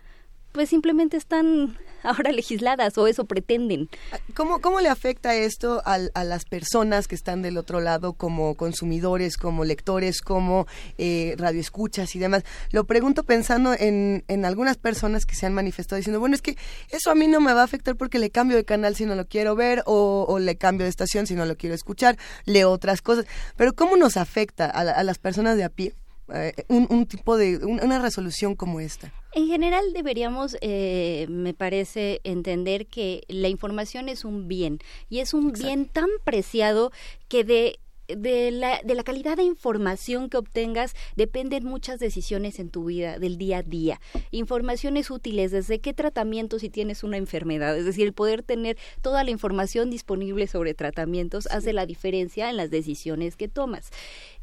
pues 0.51 0.69
simplemente 0.69 1.17
están 1.17 1.77
ahora 2.03 2.31
legisladas 2.31 2.97
o 2.97 3.07
eso 3.07 3.25
pretenden. 3.25 3.89
¿Cómo, 4.35 4.59
cómo 4.59 4.81
le 4.81 4.89
afecta 4.89 5.35
esto 5.35 5.81
a, 5.85 5.97
a 6.13 6.23
las 6.23 6.45
personas 6.45 7.07
que 7.07 7.15
están 7.15 7.41
del 7.41 7.57
otro 7.57 7.79
lado 7.79 8.13
como 8.13 8.55
consumidores, 8.55 9.37
como 9.37 9.63
lectores, 9.65 10.21
como 10.21 10.67
eh, 10.97 11.35
radioescuchas 11.37 12.15
y 12.15 12.19
demás? 12.19 12.43
Lo 12.71 12.85
pregunto 12.85 13.23
pensando 13.23 13.73
en, 13.73 14.23
en 14.27 14.45
algunas 14.45 14.77
personas 14.77 15.25
que 15.25 15.35
se 15.35 15.45
han 15.45 15.53
manifestado 15.53 15.97
diciendo, 15.97 16.19
bueno, 16.19 16.35
es 16.35 16.41
que 16.41 16.57
eso 16.89 17.11
a 17.11 17.15
mí 17.15 17.27
no 17.27 17.39
me 17.39 17.53
va 17.53 17.61
a 17.61 17.65
afectar 17.65 17.95
porque 17.95 18.19
le 18.19 18.29
cambio 18.29 18.57
de 18.57 18.65
canal 18.65 18.95
si 18.95 19.05
no 19.05 19.15
lo 19.15 19.27
quiero 19.27 19.55
ver 19.55 19.83
o, 19.85 20.25
o 20.27 20.39
le 20.39 20.55
cambio 20.57 20.85
de 20.85 20.89
estación 20.89 21.27
si 21.27 21.35
no 21.35 21.45
lo 21.45 21.55
quiero 21.55 21.75
escuchar, 21.75 22.17
leo 22.45 22.71
otras 22.71 23.01
cosas. 23.01 23.25
Pero 23.55 23.73
¿cómo 23.73 23.97
nos 23.97 24.17
afecta 24.17 24.65
a, 24.65 24.79
a 24.79 25.03
las 25.03 25.19
personas 25.19 25.57
de 25.57 25.63
a 25.63 25.69
pie? 25.69 25.93
Eh, 26.33 26.53
un, 26.67 26.87
un, 26.89 27.05
tipo 27.05 27.37
de 27.37 27.57
una 27.57 28.01
resolución 28.01 28.55
como 28.55 28.79
esta? 28.79 29.13
En 29.33 29.47
general 29.47 29.93
deberíamos, 29.93 30.57
eh, 30.61 31.25
me 31.29 31.53
parece, 31.53 32.21
entender 32.23 32.87
que 32.87 33.23
la 33.27 33.47
información 33.47 34.09
es 34.09 34.25
un 34.25 34.47
bien 34.47 34.79
y 35.09 35.19
es 35.19 35.33
un 35.33 35.51
bien 35.51 35.87
tan 35.87 36.09
preciado 36.23 36.91
que 37.27 37.43
de 37.43 37.79
de 38.15 38.51
la, 38.51 38.81
de 38.83 38.95
la 38.95 39.03
calidad 39.03 39.37
de 39.37 39.43
información 39.43 40.29
que 40.29 40.37
obtengas 40.37 40.95
dependen 41.15 41.63
muchas 41.63 41.99
decisiones 41.99 42.59
en 42.59 42.69
tu 42.69 42.85
vida, 42.85 43.19
del 43.19 43.37
día 43.37 43.59
a 43.59 43.63
día. 43.63 44.01
Informaciones 44.31 45.09
útiles, 45.11 45.51
desde 45.51 45.79
qué 45.79 45.93
tratamiento 45.93 46.59
si 46.59 46.69
tienes 46.69 47.03
una 47.03 47.17
enfermedad, 47.17 47.77
es 47.77 47.85
decir, 47.85 48.05
el 48.05 48.13
poder 48.13 48.43
tener 48.43 48.77
toda 49.01 49.23
la 49.23 49.31
información 49.31 49.89
disponible 49.89 50.47
sobre 50.47 50.73
tratamientos 50.73 51.47
hace 51.47 51.73
la 51.73 51.85
diferencia 51.85 52.49
en 52.49 52.57
las 52.57 52.69
decisiones 52.69 53.35
que 53.35 53.47
tomas. 53.47 53.91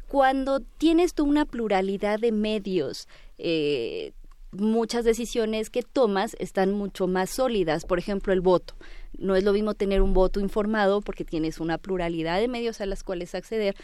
Cuando 0.09 0.59
tienes 0.59 1.13
tú 1.13 1.23
una 1.23 1.45
pluralidad 1.45 2.19
de 2.19 2.31
medios, 2.31 3.07
eh, 3.37 4.11
muchas 4.51 5.05
decisiones 5.05 5.69
que 5.69 5.83
tomas 5.83 6.35
están 6.39 6.71
mucho 6.73 7.05
más 7.05 7.29
sólidas. 7.29 7.85
Por 7.85 7.99
ejemplo, 7.99 8.33
el 8.33 8.41
voto. 8.41 8.73
No 9.19 9.35
es 9.35 9.43
lo 9.43 9.53
mismo 9.53 9.75
tener 9.75 10.01
un 10.01 10.13
voto 10.13 10.39
informado 10.39 11.01
porque 11.01 11.25
tienes 11.25 11.59
una 11.59 11.77
pluralidad 11.77 12.39
de 12.39 12.47
medios 12.47 12.81
a 12.81 12.87
las 12.87 13.03
cuales 13.03 13.35
acceder 13.35 13.75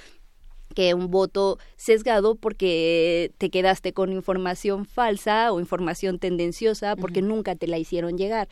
que 0.73 0.93
un 0.93 1.11
voto 1.11 1.59
sesgado 1.75 2.35
porque 2.35 3.31
te 3.37 3.49
quedaste 3.49 3.93
con 3.93 4.11
información 4.11 4.85
falsa 4.85 5.51
o 5.51 5.59
información 5.59 6.17
tendenciosa 6.17 6.95
porque 6.95 7.21
nunca 7.21 7.55
te 7.55 7.67
la 7.67 7.77
hicieron 7.77 8.17
llegar. 8.17 8.49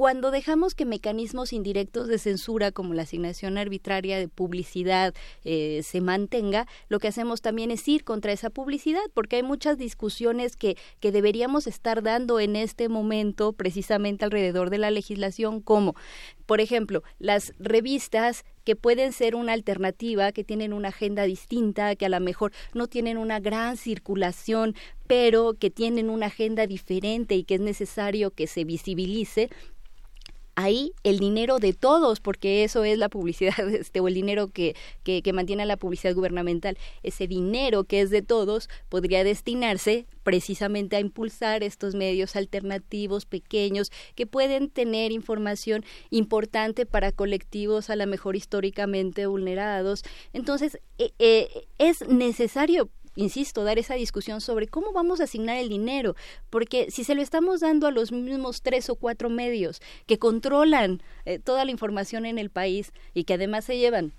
Cuando 0.00 0.30
dejamos 0.30 0.74
que 0.74 0.86
mecanismos 0.86 1.52
indirectos 1.52 2.08
de 2.08 2.18
censura 2.18 2.72
como 2.72 2.94
la 2.94 3.02
asignación 3.02 3.58
arbitraria 3.58 4.18
de 4.18 4.28
publicidad 4.28 5.12
eh, 5.44 5.82
se 5.84 6.00
mantenga, 6.00 6.66
lo 6.88 6.98
que 7.00 7.08
hacemos 7.08 7.42
también 7.42 7.70
es 7.70 7.86
ir 7.86 8.02
contra 8.02 8.32
esa 8.32 8.48
publicidad, 8.48 9.02
porque 9.12 9.36
hay 9.36 9.42
muchas 9.42 9.76
discusiones 9.76 10.56
que, 10.56 10.78
que 11.00 11.12
deberíamos 11.12 11.66
estar 11.66 12.02
dando 12.02 12.40
en 12.40 12.56
este 12.56 12.88
momento 12.88 13.52
precisamente 13.52 14.24
alrededor 14.24 14.70
de 14.70 14.78
la 14.78 14.90
legislación, 14.90 15.60
como, 15.60 15.94
por 16.46 16.62
ejemplo, 16.62 17.02
las 17.18 17.52
revistas 17.58 18.46
que 18.64 18.76
pueden 18.76 19.12
ser 19.12 19.34
una 19.34 19.52
alternativa, 19.52 20.32
que 20.32 20.44
tienen 20.44 20.72
una 20.72 20.88
agenda 20.88 21.24
distinta, 21.24 21.94
que 21.94 22.06
a 22.06 22.08
lo 22.08 22.20
mejor 22.20 22.52
no 22.72 22.86
tienen 22.86 23.18
una 23.18 23.38
gran 23.38 23.76
circulación, 23.76 24.74
pero 25.06 25.52
que 25.52 25.68
tienen 25.68 26.08
una 26.08 26.26
agenda 26.26 26.66
diferente 26.66 27.34
y 27.34 27.44
que 27.44 27.56
es 27.56 27.60
necesario 27.60 28.30
que 28.30 28.46
se 28.46 28.64
visibilice, 28.64 29.50
ahí 30.62 30.92
el 31.02 31.18
dinero 31.18 31.58
de 31.58 31.72
todos, 31.72 32.20
porque 32.20 32.64
eso 32.64 32.84
es 32.84 32.98
la 32.98 33.08
publicidad, 33.08 33.58
este, 33.74 34.00
o 34.00 34.08
el 34.08 34.14
dinero 34.14 34.48
que, 34.48 34.74
que, 35.04 35.32
mantiene 35.32 35.64
la 35.66 35.76
publicidad 35.76 36.14
gubernamental, 36.14 36.76
ese 37.02 37.26
dinero 37.26 37.84
que 37.84 38.00
es 38.00 38.10
de 38.10 38.22
todos 38.22 38.68
podría 38.88 39.24
destinarse 39.24 40.06
precisamente 40.22 40.96
a 40.96 41.00
impulsar 41.00 41.62
estos 41.62 41.94
medios 41.94 42.36
alternativos 42.36 43.26
pequeños 43.26 43.90
que 44.14 44.26
pueden 44.26 44.70
tener 44.70 45.12
información 45.12 45.84
importante 46.10 46.86
para 46.86 47.12
colectivos 47.12 47.90
a 47.90 47.96
lo 47.96 48.06
mejor 48.06 48.36
históricamente 48.36 49.26
vulnerados. 49.26 50.02
Entonces, 50.32 50.78
eh, 50.98 51.12
eh, 51.18 51.66
es 51.78 52.06
necesario 52.08 52.90
insisto, 53.16 53.64
dar 53.64 53.78
esa 53.78 53.94
discusión 53.94 54.40
sobre 54.40 54.68
cómo 54.68 54.92
vamos 54.92 55.20
a 55.20 55.24
asignar 55.24 55.56
el 55.56 55.68
dinero, 55.68 56.14
porque 56.48 56.90
si 56.90 57.04
se 57.04 57.14
lo 57.14 57.22
estamos 57.22 57.60
dando 57.60 57.86
a 57.86 57.90
los 57.90 58.12
mismos 58.12 58.62
tres 58.62 58.90
o 58.90 58.96
cuatro 58.96 59.30
medios 59.30 59.80
que 60.06 60.18
controlan 60.18 61.02
eh, 61.24 61.38
toda 61.38 61.64
la 61.64 61.70
información 61.70 62.26
en 62.26 62.38
el 62.38 62.50
país 62.50 62.92
y 63.14 63.24
que 63.24 63.34
además 63.34 63.64
se 63.64 63.78
llevan 63.78 64.12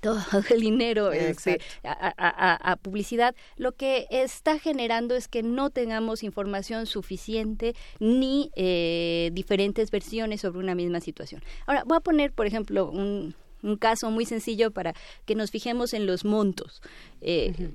todo 0.00 0.20
el 0.50 0.60
dinero 0.60 1.12
este, 1.12 1.60
a, 1.84 2.76
publicidad, 2.82 3.34
lo 3.56 3.72
que 3.72 4.06
está 4.10 4.58
generando 4.58 5.14
es 5.14 5.28
que 5.28 5.42
no 5.42 5.70
tengamos 5.70 6.22
información 6.22 6.86
suficiente 6.86 7.74
ni 8.00 8.50
eh, 8.56 9.30
diferentes 9.32 9.90
versiones 9.90 10.40
sobre 10.40 10.58
una 10.58 10.74
misma 10.74 11.00
situación. 11.00 11.42
Ahora, 11.66 11.84
voy 11.84 11.96
a 11.96 12.00
poner, 12.00 12.32
por 12.32 12.46
ejemplo, 12.46 12.90
un, 12.90 13.34
caso 13.78 14.10
muy 14.10 14.26
sencillo 14.26 14.72
para 14.72 14.92
que 15.24 15.36
nos 15.36 15.52
fijemos 15.52 15.94
en 15.94 16.04
los 16.04 16.24
montos. 16.24 16.82
Eh, 17.20 17.70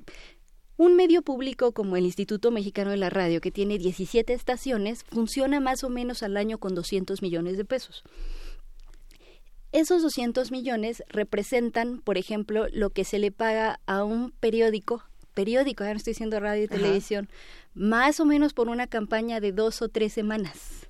un 0.77 0.95
medio 0.95 1.23
público 1.23 1.71
como 1.71 1.97
el 1.97 2.05
Instituto 2.05 2.51
Mexicano 2.51 2.91
de 2.91 2.97
la 2.97 3.09
Radio, 3.09 3.41
que 3.41 3.51
tiene 3.51 3.79
17 3.79 4.31
estaciones, 4.33 5.03
funciona 5.03 5.59
más 5.59 5.83
o 5.83 5.89
menos 5.89 6.21
al 6.23 6.37
año 6.37 6.59
con 6.59 6.75
200 6.75 7.21
millones 7.21 7.57
de 7.57 7.65
pesos. 7.65 8.03
Esos 9.71 10.01
200 10.01 10.51
millones 10.51 11.03
representan, 11.09 11.99
por 11.99 12.17
ejemplo, 12.17 12.67
lo 12.71 12.91
que 12.91 13.03
se 13.03 13.19
le 13.19 13.31
paga 13.31 13.79
a 13.85 14.03
un 14.03 14.31
periódico, 14.31 15.03
periódico, 15.33 15.83
ya 15.83 15.91
no 15.91 15.97
estoy 15.97 16.11
diciendo 16.11 16.39
radio 16.39 16.63
y 16.63 16.67
televisión, 16.67 17.27
más 17.73 18.19
o 18.19 18.25
menos 18.25 18.53
por 18.53 18.69
una 18.69 18.87
campaña 18.87 19.39
de 19.39 19.51
dos 19.51 19.81
o 19.81 19.89
tres 19.89 20.13
semanas. 20.13 20.87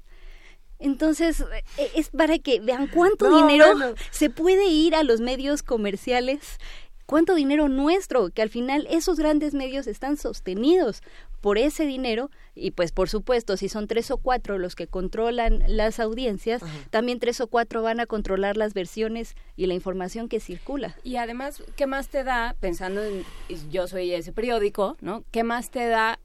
Entonces, 0.79 1.43
e, 1.77 1.91
es 1.95 2.09
para 2.09 2.37
que 2.37 2.59
vean 2.59 2.87
cuánto 2.87 3.35
dinero 3.35 3.95
se 4.11 4.29
puede 4.29 4.67
ir 4.67 4.95
a 4.95 5.03
los 5.03 5.21
medios 5.21 5.63
comerciales 5.63 6.59
cuánto 7.07 7.33
dinero 7.33 7.69
nuestro, 7.69 8.29
que 8.29 8.43
al 8.43 8.49
final 8.49 8.85
esos 8.91 9.17
grandes 9.17 9.55
medios 9.55 9.87
están 9.87 10.17
sostenidos 10.17 11.01
por 11.41 11.57
ese 11.57 11.85
dinero 11.85 12.29
y 12.55 12.71
pues 12.71 12.91
por 12.91 13.09
supuesto 13.09 13.57
si 13.57 13.69
son 13.69 13.87
tres 13.87 14.11
o 14.11 14.17
cuatro 14.17 14.57
los 14.57 14.75
que 14.75 14.87
controlan 14.87 15.63
las 15.67 15.99
audiencias 15.99 16.61
también 16.89 17.19
tres 17.19 17.39
o 17.41 17.47
cuatro 17.47 17.81
van 17.81 17.99
a 17.99 18.05
controlar 18.05 18.57
las 18.57 18.73
versiones 18.73 19.35
y 19.55 19.67
la 19.67 19.73
información 19.73 20.29
que 20.29 20.39
circula. 20.39 20.95
Y 21.03 21.15
además 21.15 21.63
qué 21.75 21.87
más 21.87 22.09
te 22.09 22.23
da 22.23 22.55
pensando 22.59 23.03
en 23.03 23.23
yo 23.71 23.87
soy 23.87 24.13
ese 24.13 24.33
periódico 24.33 24.97
no 25.01 25.23
qué 25.31 25.43
más 25.43 25.69
te 25.69 25.87
da 25.87 26.19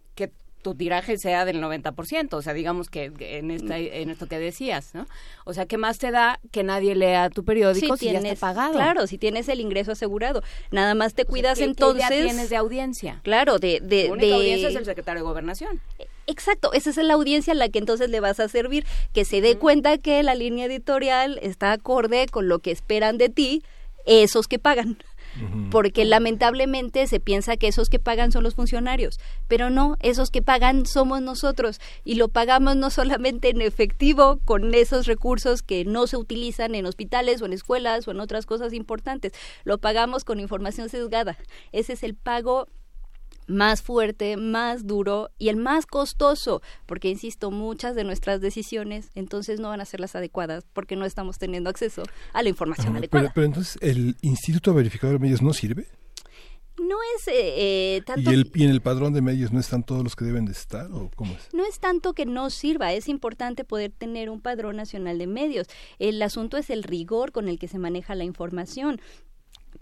tu 0.63 0.75
tiraje 0.75 1.19
sea 1.19 1.45
del 1.45 1.61
90%, 1.61 2.35
o 2.35 2.43
sea, 2.43 2.55
digamos 2.55 2.89
que 2.89 3.13
en, 3.19 3.51
esta, 3.51 3.79
en 3.79 4.11
esto 4.11 4.29
que 4.29 4.39
decías, 4.39 4.95
¿no? 4.95 5.07
O 5.45 5.53
sea, 5.53 5.67
¿qué 5.67 5.77
más 5.77 5.99
te 5.99 6.11
da 6.11 6.41
que 6.51 6.63
nadie 6.63 6.95
lea 6.95 7.29
tu 7.31 7.45
periódico 7.45 7.97
si, 7.97 8.07
tienes, 8.07 8.23
ya 8.23 8.33
está 8.33 8.47
pagado? 8.49 8.75
Claro, 8.75 9.07
si 9.07 9.19
tienes 9.19 9.49
el 9.49 9.61
ingreso 9.61 9.93
asegurado. 9.93 10.43
Nada 10.71 10.95
más 10.95 11.15
te 11.15 11.25
cuidas 11.25 11.59
entonces... 11.61 12.09
¿qué 12.09 12.23
tienes 12.23 12.49
de 12.49 12.57
audiencia? 12.57 13.21
Claro, 13.25 13.59
de... 13.59 13.81
de 13.81 14.05
la 14.05 14.13
única 14.13 14.35
audiencia 14.37 14.69
es 14.69 14.77
el 14.77 14.85
secretario 14.85 15.23
de 15.23 15.29
Gobernación. 15.29 15.81
Exacto, 16.27 16.73
esa 16.73 16.91
es 16.91 16.97
la 16.97 17.15
audiencia 17.15 17.53
a 17.53 17.57
la 17.57 17.69
que 17.69 17.81
entonces 17.81 18.09
le 18.09 18.21
vas 18.21 18.39
a 18.39 18.49
servir, 18.49 18.87
que 19.13 19.25
se 19.25 19.41
dé 19.41 19.59
cuenta 19.59 19.99
que 19.99 20.23
la 20.23 20.37
línea 20.37 20.67
editorial 20.67 21.41
está 21.43 21.73
acorde 21.73 22.27
con 22.29 22.49
lo 22.49 22.61
que 22.61 22.71
esperan 22.71 23.19
de 23.19 23.29
ti 23.29 23.63
esos 24.05 24.49
que 24.49 24.59
pagan 24.59 24.99
porque 25.71 26.05
lamentablemente 26.05 27.07
se 27.07 27.21
piensa 27.21 27.57
que 27.57 27.69
esos 27.69 27.89
que 27.89 27.99
pagan 27.99 28.33
son 28.33 28.45
los 28.45 28.55
funcionarios, 28.55 29.19
pero 29.49 29.71
no, 29.71 29.97
esos 30.01 30.31
que 30.31 30.43
pagan 30.43 30.87
somos 30.87 31.23
nosotros 31.23 31.81
y 32.05 32.15
lo 32.17 32.29
pagamos 32.29 32.77
no 32.77 32.91
solamente 32.91 33.51
en 33.51 33.61
efectivo 33.61 34.39
con 34.45 34.75
esos 34.75 35.07
recursos 35.07 35.63
que 35.63 35.85
no 35.85 36.07
se 36.07 36.17
utilizan 36.17 36.75
en 36.75 36.87
hospitales 36.87 37.43
o 37.43 37.47
en 37.47 37.53
escuelas 37.53 38.07
o 38.07 38.11
en 38.11 38.21
otras 38.21 38.47
cosas 38.47 38.73
importantes, 38.73 39.33
lo 39.65 39.79
pagamos 39.79 40.25
con 40.25 40.41
información 40.41 40.89
sesgada. 40.89 41.37
Ese 41.73 41.95
es 41.95 42.03
el 42.03 42.15
pago 42.15 42.69
más 43.47 43.83
fuerte, 43.83 44.37
más 44.37 44.87
duro 44.87 45.31
y 45.39 45.49
el 45.49 45.57
más 45.57 45.87
costoso, 45.87 46.63
porque 46.87 47.09
insisto, 47.09 47.51
muchas 47.51 47.95
de 47.95 48.05
nuestras 48.05 48.41
decisiones 48.41 49.11
entonces 49.15 49.61
no 49.61 49.69
van 49.69 49.81
a 49.81 49.85
ser 49.85 50.01
las 50.01 50.15
adecuadas 50.17 50.65
porque 50.73 50.97
no 50.97 51.05
estamos 51.05 51.39
teniendo 51.39 51.71
acceso 51.71 52.03
a 52.33 52.43
la 52.43 52.49
información 52.49 52.97
adecuada. 52.97 53.33
Pero, 53.35 53.47
entonces, 53.47 53.79
¿el 53.81 54.17
Instituto 54.23 54.75
Verificador 54.75 55.19
de 55.19 55.21
Medios 55.21 55.43
no 55.43 55.53
sirve? 55.53 55.87
no 56.83 56.97
es 57.17 57.29
eh, 57.29 57.33
eh, 57.97 58.03
tanto... 58.05 58.31
¿Y, 58.31 58.35
el, 58.35 58.51
¿Y, 58.55 58.65
en 58.65 58.71
el 58.71 58.81
padrón 58.81 59.13
de 59.13 59.23
medios 59.23 59.53
no 59.53 59.61
están 59.61 59.83
todos 59.83 60.03
los 60.03 60.17
que 60.17 60.25
deben 60.25 60.45
de 60.45 60.53
estar 60.53 60.91
o 60.93 61.11
cómo 61.15 61.35
es? 61.35 61.49
No 61.53 61.65
es 61.65 61.79
tanto 61.79 62.13
que 62.13 62.27
no 62.27 62.51
sirva, 62.51 62.93
es 62.93 63.09
importante 63.09 63.65
poder 63.65 63.93
tener 63.93 64.31
un 64.31 64.41
padrón 64.41 64.77
nacional 64.77 65.19
de 65.19 65.27
medios. 65.27 65.67
El 65.99 66.21
asunto 66.23 66.57
es 66.57 66.71
el 66.71 66.83
rigor 66.83 67.33
con 67.33 67.49
el 67.49 67.59
que 67.59 67.69
se 67.69 67.79
maneja 67.79 68.15
la 68.15 68.25
información 68.25 69.01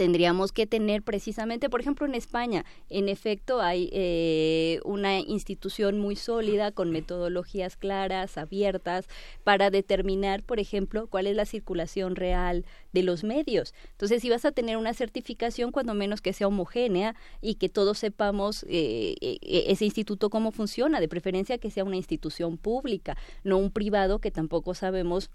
tendríamos 0.00 0.50
que 0.50 0.66
tener 0.66 1.02
precisamente, 1.02 1.68
por 1.68 1.82
ejemplo, 1.82 2.06
en 2.06 2.14
España, 2.14 2.64
en 2.88 3.10
efecto, 3.10 3.60
hay 3.60 3.90
eh, 3.92 4.80
una 4.82 5.18
institución 5.18 5.98
muy 5.98 6.16
sólida 6.16 6.72
con 6.72 6.90
metodologías 6.90 7.76
claras, 7.76 8.38
abiertas, 8.38 9.08
para 9.44 9.68
determinar, 9.68 10.42
por 10.42 10.58
ejemplo, 10.58 11.06
cuál 11.06 11.26
es 11.26 11.36
la 11.36 11.44
circulación 11.44 12.16
real 12.16 12.64
de 12.94 13.02
los 13.02 13.24
medios. 13.24 13.74
Entonces, 13.90 14.22
si 14.22 14.30
vas 14.30 14.46
a 14.46 14.52
tener 14.52 14.78
una 14.78 14.94
certificación, 14.94 15.70
cuando 15.70 15.92
menos 15.92 16.22
que 16.22 16.32
sea 16.32 16.48
homogénea 16.48 17.14
y 17.42 17.56
que 17.56 17.68
todos 17.68 17.98
sepamos 17.98 18.64
eh, 18.70 19.16
eh, 19.20 19.38
ese 19.66 19.84
instituto 19.84 20.30
cómo 20.30 20.50
funciona, 20.50 20.98
de 20.98 21.08
preferencia 21.08 21.58
que 21.58 21.70
sea 21.70 21.84
una 21.84 21.96
institución 21.96 22.56
pública, 22.56 23.18
no 23.44 23.58
un 23.58 23.70
privado 23.70 24.18
que 24.18 24.30
tampoco 24.30 24.72
sabemos 24.72 25.28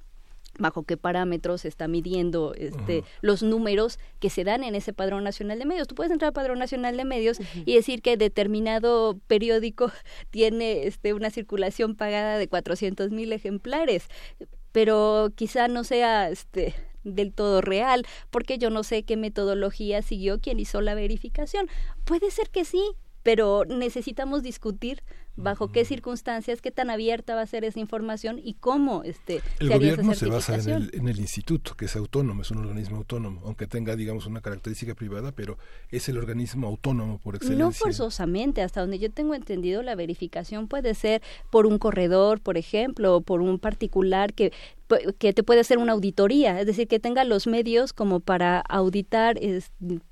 bajo 0.57 0.83
qué 0.83 0.97
parámetros 0.97 1.61
se 1.61 1.67
está 1.67 1.87
midiendo 1.87 2.53
este, 2.55 3.03
los 3.21 3.43
números 3.43 3.99
que 4.19 4.29
se 4.29 4.43
dan 4.43 4.63
en 4.63 4.75
ese 4.75 4.93
padrón 4.93 5.23
nacional 5.23 5.59
de 5.59 5.65
medios. 5.65 5.87
Tú 5.87 5.95
puedes 5.95 6.11
entrar 6.11 6.29
al 6.29 6.33
padrón 6.33 6.59
nacional 6.59 6.97
de 6.97 7.05
medios 7.05 7.39
y 7.65 7.75
decir 7.75 8.01
que 8.01 8.17
determinado 8.17 9.19
periódico 9.27 9.91
tiene 10.31 10.87
este, 10.87 11.13
una 11.13 11.29
circulación 11.29 11.95
pagada 11.95 12.37
de 12.37 12.47
400 12.47 13.11
mil 13.11 13.31
ejemplares, 13.33 14.07
pero 14.71 15.31
quizá 15.35 15.67
no 15.67 15.83
sea 15.83 16.29
este, 16.29 16.75
del 17.03 17.33
todo 17.33 17.61
real, 17.61 18.05
porque 18.29 18.57
yo 18.57 18.69
no 18.69 18.83
sé 18.83 19.03
qué 19.03 19.15
metodología 19.17 20.01
siguió 20.01 20.39
quien 20.39 20.59
hizo 20.59 20.81
la 20.81 20.95
verificación. 20.95 21.67
Puede 22.03 22.31
ser 22.31 22.49
que 22.49 22.65
sí, 22.65 22.81
pero 23.23 23.63
necesitamos 23.65 24.43
discutir 24.43 25.01
bajo 25.35 25.71
qué 25.71 25.85
circunstancias, 25.85 26.61
qué 26.61 26.71
tan 26.71 26.89
abierta 26.89 27.35
va 27.35 27.41
a 27.41 27.45
ser 27.45 27.63
esa 27.63 27.79
información 27.79 28.39
y 28.43 28.53
cómo 28.55 29.03
este, 29.03 29.41
el 29.59 29.69
gobierno 29.69 30.13
se 30.13 30.27
basa 30.27 30.55
en 30.55 30.69
el, 30.69 30.91
en 30.93 31.07
el 31.07 31.19
instituto, 31.19 31.75
que 31.75 31.85
es 31.85 31.95
autónomo, 31.95 32.41
es 32.41 32.51
un 32.51 32.59
organismo 32.59 32.97
autónomo, 32.97 33.41
aunque 33.45 33.67
tenga, 33.67 33.95
digamos, 33.95 34.25
una 34.25 34.41
característica 34.41 34.95
privada, 34.95 35.31
pero 35.31 35.57
es 35.89 36.07
el 36.09 36.17
organismo 36.17 36.67
autónomo 36.67 37.19
por 37.19 37.35
excelencia. 37.35 37.65
No 37.65 37.71
forzosamente, 37.71 38.61
hasta 38.61 38.81
donde 38.81 38.99
yo 38.99 39.11
tengo 39.11 39.35
entendido, 39.35 39.83
la 39.83 39.95
verificación 39.95 40.67
puede 40.67 40.93
ser 40.95 41.21
por 41.49 41.65
un 41.65 41.77
corredor, 41.77 42.39
por 42.41 42.57
ejemplo, 42.57 43.17
o 43.17 43.21
por 43.21 43.41
un 43.41 43.59
particular 43.59 44.33
que 44.33 44.51
que 45.17 45.33
te 45.33 45.43
puede 45.43 45.61
hacer 45.61 45.77
una 45.77 45.93
auditoría, 45.93 46.59
es 46.59 46.67
decir, 46.67 46.87
que 46.87 46.99
tenga 46.99 47.23
los 47.23 47.47
medios 47.47 47.91
como 47.91 48.19
para 48.19 48.59
auditar 48.59 49.39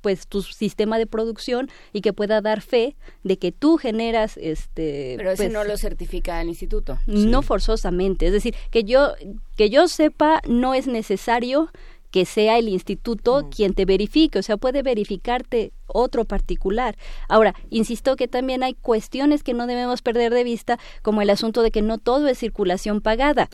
pues 0.01 0.27
tu 0.27 0.41
sistema 0.41 0.97
de 0.97 1.05
producción 1.05 1.69
y 1.91 2.01
que 2.01 2.13
pueda 2.13 2.41
dar 2.41 2.61
fe 2.61 2.95
de 3.23 3.37
que 3.37 3.51
tú 3.51 3.77
generas 3.77 4.37
este 4.37 5.12
pero 5.17 5.31
ese 5.31 5.43
pues, 5.43 5.53
no 5.53 5.63
lo 5.63 5.77
certifica 5.77 6.41
el 6.41 6.49
instituto. 6.49 6.99
No 7.05 7.41
forzosamente, 7.41 8.27
es 8.27 8.33
decir, 8.33 8.55
que 8.71 8.83
yo 8.83 9.13
que 9.55 9.69
yo 9.69 9.87
sepa 9.87 10.41
no 10.47 10.73
es 10.73 10.87
necesario 10.87 11.69
que 12.13 12.25
sea 12.25 12.59
el 12.59 12.69
instituto 12.69 13.49
quien 13.49 13.73
te 13.73 13.85
verifique, 13.85 14.37
o 14.37 14.43
sea, 14.43 14.55
puede 14.55 14.83
verificarte 14.83 15.73
otro 15.87 16.25
particular. 16.25 16.95
Ahora, 17.27 17.55
insisto 17.71 18.15
que 18.15 18.27
también 18.27 18.61
hay 18.61 18.75
cuestiones 18.75 19.41
que 19.41 19.55
no 19.55 19.65
debemos 19.65 20.03
perder 20.03 20.31
de 20.31 20.43
vista, 20.43 20.77
como 21.01 21.23
el 21.23 21.31
asunto 21.31 21.63
de 21.63 21.71
que 21.71 21.81
no 21.81 21.97
todo 21.97 22.27
es 22.27 22.37
circulación 22.37 23.01
pagada, 23.01 23.49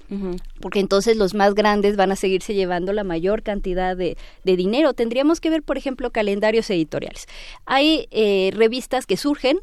porque 0.59 0.81
entonces 0.81 1.15
los 1.15 1.35
más 1.35 1.55
grandes 1.55 1.95
van 1.95 2.11
a 2.11 2.17
seguirse 2.17 2.53
llevando 2.53 2.91
la 2.91 3.05
mayor 3.05 3.43
cantidad 3.43 3.95
de, 3.95 4.17
dinero. 4.43 4.93
Tendríamos 4.93 5.39
que 5.39 5.49
ver, 5.49 5.63
por 5.63 5.77
ejemplo, 5.77 6.11
calendarios 6.11 6.69
editoriales. 6.69 7.27
Hay 7.65 8.09
eh, 8.11 8.51
revistas 8.53 9.05
que 9.05 9.15
surgen, 9.15 9.61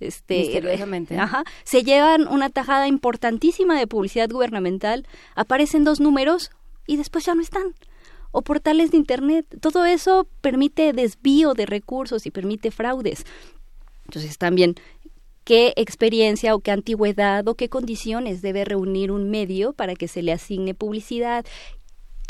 este, 0.00 0.62
ajá, 1.18 1.44
se 1.64 1.82
llevan 1.82 2.28
una 2.28 2.50
tajada 2.50 2.88
importantísima 2.88 3.78
de 3.78 3.86
publicidad 3.86 4.30
gubernamental, 4.30 5.06
aparecen 5.34 5.84
dos 5.84 6.00
números 6.00 6.50
y 6.86 6.96
después 6.96 7.24
ya 7.24 7.34
no 7.34 7.42
están 7.42 7.74
o 8.30 8.42
portales 8.42 8.90
de 8.90 8.96
Internet. 8.96 9.46
Todo 9.60 9.84
eso 9.84 10.26
permite 10.40 10.92
desvío 10.92 11.54
de 11.54 11.66
recursos 11.66 12.26
y 12.26 12.30
permite 12.30 12.70
fraudes. 12.70 13.24
Entonces 14.04 14.38
también 14.38 14.74
qué 15.44 15.72
experiencia 15.76 16.54
o 16.54 16.60
qué 16.60 16.70
antigüedad 16.70 17.46
o 17.48 17.54
qué 17.54 17.68
condiciones 17.68 18.42
debe 18.42 18.64
reunir 18.64 19.10
un 19.10 19.30
medio 19.30 19.72
para 19.72 19.94
que 19.94 20.08
se 20.08 20.22
le 20.22 20.32
asigne 20.32 20.74
publicidad. 20.74 21.44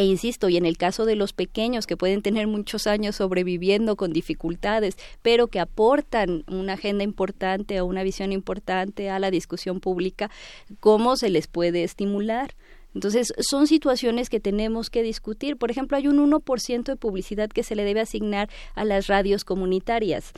E 0.00 0.04
insisto, 0.04 0.48
y 0.48 0.56
en 0.56 0.64
el 0.64 0.76
caso 0.76 1.06
de 1.06 1.16
los 1.16 1.32
pequeños 1.32 1.88
que 1.88 1.96
pueden 1.96 2.22
tener 2.22 2.46
muchos 2.46 2.86
años 2.86 3.16
sobreviviendo 3.16 3.96
con 3.96 4.12
dificultades, 4.12 4.96
pero 5.22 5.48
que 5.48 5.58
aportan 5.58 6.44
una 6.46 6.74
agenda 6.74 7.02
importante 7.02 7.80
o 7.80 7.86
una 7.86 8.04
visión 8.04 8.30
importante 8.30 9.10
a 9.10 9.18
la 9.18 9.32
discusión 9.32 9.80
pública, 9.80 10.30
¿cómo 10.78 11.16
se 11.16 11.30
les 11.30 11.48
puede 11.48 11.82
estimular? 11.82 12.54
Entonces, 12.94 13.32
son 13.40 13.66
situaciones 13.66 14.30
que 14.30 14.38
tenemos 14.38 14.88
que 14.88 15.02
discutir. 15.02 15.56
Por 15.56 15.72
ejemplo, 15.72 15.96
hay 15.96 16.06
un 16.06 16.18
1% 16.30 16.84
de 16.84 16.96
publicidad 16.96 17.50
que 17.50 17.64
se 17.64 17.74
le 17.74 17.82
debe 17.82 18.00
asignar 18.00 18.48
a 18.76 18.84
las 18.84 19.08
radios 19.08 19.44
comunitarias 19.44 20.32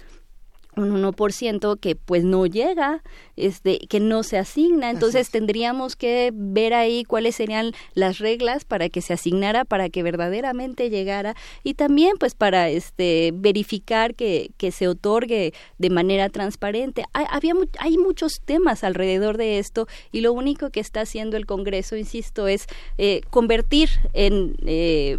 un 0.77 1.03
1% 1.03 1.79
que 1.79 1.97
pues 1.97 2.25
no 2.25 2.47
llega, 2.47 3.03
este, 3.37 3.79
que 3.89 4.01
no 4.01 4.23
se 4.23 4.39
asigna. 4.39 4.91
Entonces 4.91 5.31
tendríamos 5.31 5.97
que 5.97 6.31
ver 6.35 6.75
ahí 6.75 7.05
cuáles 7.05 7.37
serían 7.37 7.73
las 7.95 8.19
reglas 8.19 8.65
para 8.65 8.89
que 8.89 9.01
se 9.01 9.13
asignara, 9.13 9.65
para 9.65 9.89
que 9.89 10.03
verdaderamente 10.03 10.91
llegara 10.91 11.35
y 11.63 11.75
también 11.75 12.17
pues 12.19 12.35
para 12.35 12.69
este 12.69 13.33
verificar 13.35 14.15
que, 14.15 14.51
que 14.57 14.71
se 14.71 14.89
otorgue 14.89 15.53
de 15.79 15.91
manera 15.91 16.29
transparente. 16.29 17.05
Hay, 17.13 17.27
había, 17.31 17.55
hay 17.79 17.99
muchos 17.99 18.41
temas 18.45 18.85
alrededor 18.85 19.37
de 19.37 19.59
esto 19.59 19.87
y 20.13 20.21
lo 20.21 20.33
único 20.33 20.71
que 20.71 20.81
está 20.81 21.03
haciendo 21.03 21.37
el 21.37 21.47
Congreso, 21.47 21.97
insisto, 21.97 22.49
es 22.49 22.67
eh, 22.99 23.23
convertir 23.31 23.89
en... 24.13 24.57
Eh, 24.67 25.19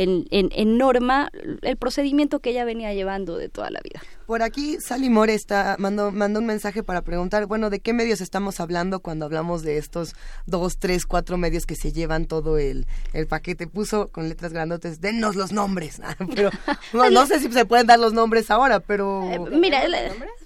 en, 0.00 0.26
en, 0.30 0.78
norma 0.78 1.30
el 1.62 1.76
procedimiento 1.76 2.40
que 2.40 2.50
ella 2.50 2.64
venía 2.64 2.94
llevando 2.94 3.36
de 3.36 3.48
toda 3.48 3.70
la 3.70 3.80
vida. 3.82 4.00
Por 4.30 4.44
aquí 4.44 4.76
Sally 4.78 5.10
More 5.10 5.34
está, 5.34 5.74
mandó, 5.80 6.12
mandó 6.12 6.38
un 6.38 6.46
mensaje 6.46 6.84
para 6.84 7.02
preguntar, 7.02 7.46
bueno, 7.46 7.68
¿de 7.68 7.80
qué 7.80 7.92
medios 7.92 8.20
estamos 8.20 8.60
hablando 8.60 9.00
cuando 9.00 9.24
hablamos 9.24 9.64
de 9.64 9.76
estos 9.76 10.14
dos, 10.46 10.78
tres, 10.78 11.04
cuatro 11.04 11.36
medios 11.36 11.66
que 11.66 11.74
se 11.74 11.92
llevan 11.92 12.26
todo 12.26 12.56
el, 12.56 12.86
el 13.12 13.26
paquete? 13.26 13.66
Puso 13.66 14.06
con 14.06 14.28
letras 14.28 14.52
grandotes, 14.52 15.00
dennos 15.00 15.34
los 15.34 15.50
nombres. 15.50 16.00
pero 16.32 16.50
no, 17.10 17.26
sé 17.26 17.40
si 17.40 17.50
se 17.50 17.64
pueden 17.64 17.88
dar 17.88 17.98
los 17.98 18.12
nombres 18.12 18.52
ahora, 18.52 18.78
pero... 18.78 19.28
Eh, 19.28 19.40
mira, 19.50 19.82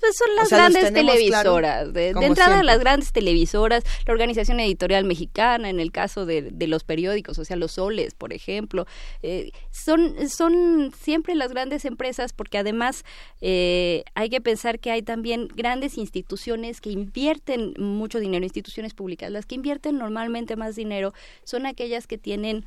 pues 0.01 0.17
son 0.17 0.35
las 0.35 0.49
grandes 0.49 0.91
televisoras. 0.91 1.93
de, 1.93 2.09
entrada, 2.09 2.63
las 2.63 2.79
grandes 2.79 3.13
televisoras, 3.13 3.85
la 4.07 4.15
Organización 4.15 4.61
Editorial 4.61 5.05
Mexicana, 5.05 5.69
en 5.69 5.79
el 5.79 5.93
caso 5.93 6.25
de, 6.25 6.41
de 6.41 6.67
los 6.69 6.85
periódicos, 6.85 7.39
o 7.39 7.45
sea, 7.45 7.57
los 7.57 7.73
soles, 7.73 8.15
por 8.15 8.33
ejemplo. 8.33 8.87
Eh, 9.23 9.53
son, 9.71 10.27
son 10.31 10.91
siempre 10.99 11.35
las 11.35 11.51
grandes 11.51 11.85
empresas 11.85 12.33
porque 12.33 12.57
además... 12.57 13.05
Eh, 13.43 13.73
eh, 13.77 14.05
hay 14.15 14.31
que 14.31 14.41
pensar 14.41 14.79
que 14.79 14.93
hay 14.93 15.03
también 15.03 15.49
grandes 15.49 15.99
instituciones 15.99 16.81
que 16.81 16.91
invierten 16.91 17.75
mucho 17.77 18.21
dinero, 18.21 18.45
instituciones 18.45 18.95
públicas. 18.95 19.33
Las 19.33 19.47
que 19.47 19.57
invierten 19.57 19.99
normalmente 19.99 20.55
más 20.55 20.77
dinero 20.77 21.13
son 21.43 21.67
aquellas 21.67 22.07
que 22.07 22.17
tienen 22.17 22.65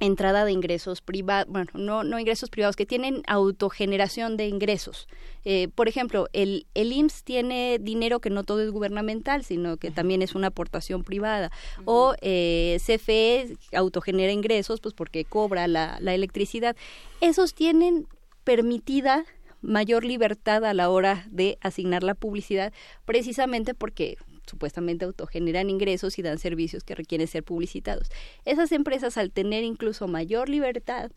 entrada 0.00 0.46
de 0.46 0.52
ingresos 0.52 1.02
privados, 1.02 1.52
bueno, 1.52 1.70
no, 1.74 2.02
no 2.02 2.18
ingresos 2.18 2.48
privados, 2.48 2.76
que 2.76 2.86
tienen 2.86 3.22
autogeneración 3.26 4.38
de 4.38 4.48
ingresos. 4.48 5.06
Eh, 5.44 5.68
por 5.74 5.86
ejemplo, 5.86 6.28
el, 6.32 6.66
el 6.72 6.92
IMSS 6.92 7.24
tiene 7.24 7.78
dinero 7.78 8.20
que 8.20 8.30
no 8.30 8.42
todo 8.42 8.62
es 8.62 8.70
gubernamental, 8.70 9.44
sino 9.44 9.76
que 9.76 9.90
también 9.90 10.22
es 10.22 10.34
una 10.34 10.46
aportación 10.46 11.04
privada. 11.04 11.52
O 11.84 12.14
eh, 12.22 12.78
CFE 12.84 13.58
autogenera 13.76 14.32
ingresos, 14.32 14.80
pues 14.80 14.94
porque 14.94 15.26
cobra 15.26 15.68
la, 15.68 15.98
la 16.00 16.14
electricidad. 16.14 16.74
Esos 17.20 17.54
tienen 17.54 18.08
permitida 18.44 19.24
mayor 19.62 20.04
libertad 20.04 20.64
a 20.64 20.74
la 20.74 20.90
hora 20.90 21.24
de 21.30 21.58
asignar 21.60 22.02
la 22.02 22.14
publicidad, 22.14 22.72
precisamente 23.04 23.74
porque 23.74 24.18
supuestamente 24.46 25.04
autogeneran 25.04 25.70
ingresos 25.70 26.18
y 26.18 26.22
dan 26.22 26.38
servicios 26.38 26.84
que 26.84 26.94
requieren 26.94 27.28
ser 27.28 27.44
publicitados. 27.44 28.10
Esas 28.44 28.72
empresas 28.72 29.16
al 29.16 29.30
tener 29.30 29.64
incluso 29.64 30.08
mayor 30.08 30.48
libertad, 30.48 31.10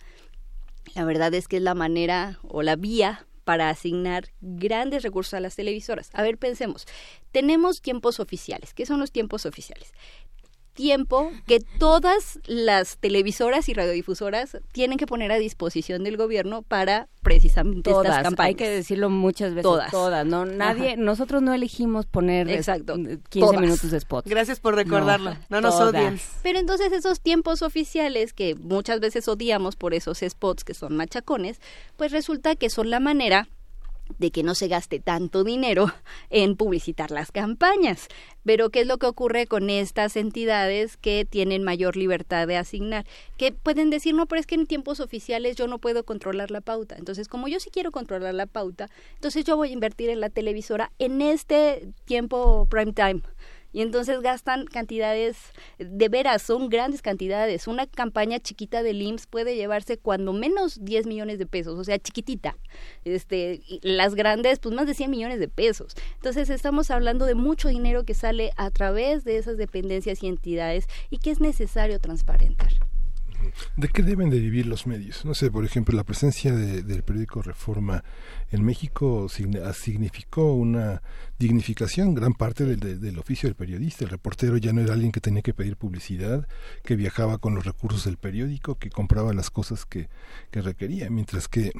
la 0.94 1.06
verdad 1.06 1.34
es 1.34 1.48
que 1.48 1.58
es 1.58 1.64
la 1.64 1.74
manera 1.74 2.40
o 2.44 2.62
la 2.62 2.76
vía 2.76 3.26
para 3.44 3.70
asignar 3.70 4.30
grandes 4.42 5.04
recursos 5.04 5.36
a 5.36 5.40
las 5.40 5.56
televisoras. 5.56 6.10
A 6.14 6.24
ver, 6.24 6.38
pensemos, 6.38 6.86
tenemos 7.32 7.82
tiempos 7.82 8.20
oficiales. 8.20 8.74
¿Qué 8.74 8.86
son 8.86 9.00
los 9.00 9.12
tiempos 9.12 9.46
oficiales? 9.46 9.94
Tiempo 10.76 11.32
que 11.48 11.60
todas 11.80 12.40
las 12.46 12.98
televisoras 12.98 13.68
y 13.70 13.74
radiodifusoras 13.74 14.58
tienen 14.72 15.00
que 15.00 15.08
poner 15.08 15.32
a 15.32 15.38
disposición 15.38 16.04
del 16.04 16.18
gobierno 16.18 16.62
para 16.62 17.08
precisamente 17.24 17.90
estas 17.90 18.22
campañas. 18.22 18.50
Hay 18.50 18.56
que 18.56 18.70
decirlo 18.70 19.10
muchas 19.10 19.52
veces. 19.52 19.64
Todas. 19.64 19.90
Todas. 19.90 20.26
No, 20.26 20.46
nadie, 20.46 20.98
nosotros 20.98 21.42
no 21.42 21.54
elegimos 21.54 22.06
poner 22.06 22.50
Exacto. 22.50 22.96
15 23.30 23.58
minutos 23.58 23.90
de 23.90 23.98
spot. 23.98 24.28
Gracias 24.28 24.60
por 24.60 24.76
recordarlo. 24.76 25.36
No, 25.50 25.62
nos 25.62 25.76
odien. 25.76 26.20
Pero 26.44 26.60
entonces 26.60 26.92
esos 26.92 27.22
tiempos 27.22 27.64
oficiales 27.64 28.34
que 28.34 28.54
muchas 28.56 29.00
veces 29.00 29.28
odiamos 29.28 29.76
por 29.76 29.94
esos 29.94 30.20
spots 30.20 30.64
que 30.64 30.74
son 30.74 30.96
machacones, 30.96 31.60
pues 31.96 32.12
resulta 32.12 32.56
que 32.56 32.70
son 32.70 32.90
la 32.90 33.00
manera 33.00 33.48
de 34.20 34.32
que 34.32 34.44
no 34.44 34.56
se 34.56 34.68
gaste 34.68 35.00
tanto 35.00 35.44
dinero 35.44 35.92
en 36.30 36.56
publicitar 36.56 37.12
las 37.12 37.32
campañas. 37.32 38.08
Pero 38.44 38.70
¿qué 38.70 38.82
es 38.82 38.88
lo 38.88 38.98
que 38.98 39.08
ocurre 39.08 39.48
con 39.48 39.70
estas 39.70 40.16
entidades 40.16 40.98
que 40.98 41.26
tienen 41.26 41.64
mayor 41.64 41.98
libertad 41.98 42.48
de 42.48 42.58
asignar? 42.58 43.06
Que 43.38 43.52
pueden 43.52 43.90
decir, 43.90 44.14
no, 44.14 44.28
pero 44.28 44.40
es 44.40 44.46
que 44.46 44.56
en 44.56 44.68
tiempos 44.68 45.00
oficiales 45.00 45.56
yo 45.56 45.68
no 45.68 45.80
puedo 45.80 46.06
controlar 46.06 46.52
la 46.52 46.62
pauta. 46.62 46.96
Entonces, 46.98 47.28
como 47.28 47.48
yo 47.48 47.60
sí 47.60 47.70
quiero 47.72 47.92
controlar 47.92 48.34
la 48.34 48.46
pauta, 48.46 48.90
entonces 49.16 49.44
yo 49.46 49.58
voy 49.58 49.70
a 49.70 49.74
invertir 49.74 50.10
en 50.10 50.20
la 50.20 50.30
televisora 50.30 50.92
en 51.00 51.22
este 51.22 51.88
tiempo 52.06 52.68
prime 52.70 52.94
time 52.94 53.22
y 53.76 53.82
entonces 53.82 54.22
gastan 54.22 54.68
cantidades, 54.68 55.36
de 55.80 56.08
veras, 56.08 56.42
son 56.42 56.70
grandes 56.70 57.02
cantidades. 57.02 57.68
Una 57.68 57.86
campaña 57.86 58.40
chiquita 58.40 58.84
de 58.84 58.92
IMSS 58.92 59.28
puede 59.28 59.58
llevarse 59.58 59.98
cuando 59.98 60.32
menos 60.32 60.80
10 60.82 61.06
millones 61.08 61.40
de 61.40 61.46
pesos, 61.46 61.78
o 61.78 61.84
sea, 61.84 62.00
chiquitita. 62.00 62.56
Este, 63.04 63.62
las 63.82 64.16
grandes, 64.16 64.60
pues 64.60 64.74
más 64.74 64.88
de 64.88 64.94
100 64.94 65.12
millones 65.12 65.42
de 65.42 65.50
pesos. 65.50 65.94
Entonces 66.14 66.50
estamos 66.50 66.90
hablando 66.90 67.26
de 67.26 67.36
mucho 67.36 67.68
dinero 67.68 68.06
que 68.06 68.14
sale 68.14 68.54
a 68.56 68.72
través 68.72 69.26
de 69.26 69.36
esas 69.36 69.58
dependencias 69.58 70.24
y 70.24 70.28
entidades 70.28 70.88
y 71.10 71.18
que 71.18 71.32
es 71.32 71.42
necesario 71.42 72.00
transparentar. 72.00 72.72
¿De 73.78 73.88
qué 73.90 74.04
deben 74.04 74.30
de 74.30 74.40
vivir 74.40 74.66
los 74.66 74.88
medios? 74.88 75.26
No 75.26 75.34
sé, 75.34 75.52
por 75.52 75.66
ejemplo, 75.66 75.96
la 75.96 76.04
presencia 76.04 76.54
del 76.54 77.04
periódico 77.04 77.42
Reforma 77.42 78.04
en 78.52 78.64
México 78.64 79.28
significó 79.30 80.54
una 80.54 81.02
dignificación, 81.40 82.16
gran 82.16 82.34
parte 82.34 82.66
del, 82.66 83.02
del, 83.02 83.20
oficio 83.20 83.48
del 83.48 83.56
periodista. 83.56 84.06
El 84.06 84.12
reportero 84.12 84.58
ya 84.58 84.74
no 84.74 84.82
era 84.82 84.94
alguien 84.94 85.12
que 85.12 85.22
tenía 85.22 85.42
que 85.42 85.54
pedir 85.54 85.78
publicidad, 85.78 86.48
que 86.84 86.96
viajaba 86.96 87.38
con 87.38 87.56
los 87.56 87.66
recursos 87.66 88.06
del 88.06 88.18
periódico, 88.18 88.76
que 88.76 88.90
compraba 88.90 89.34
las 89.34 89.50
cosas 89.50 89.86
que, 89.86 90.10
que 90.52 90.62
requería, 90.62 91.10
mientras 91.10 91.48
que 91.48 91.72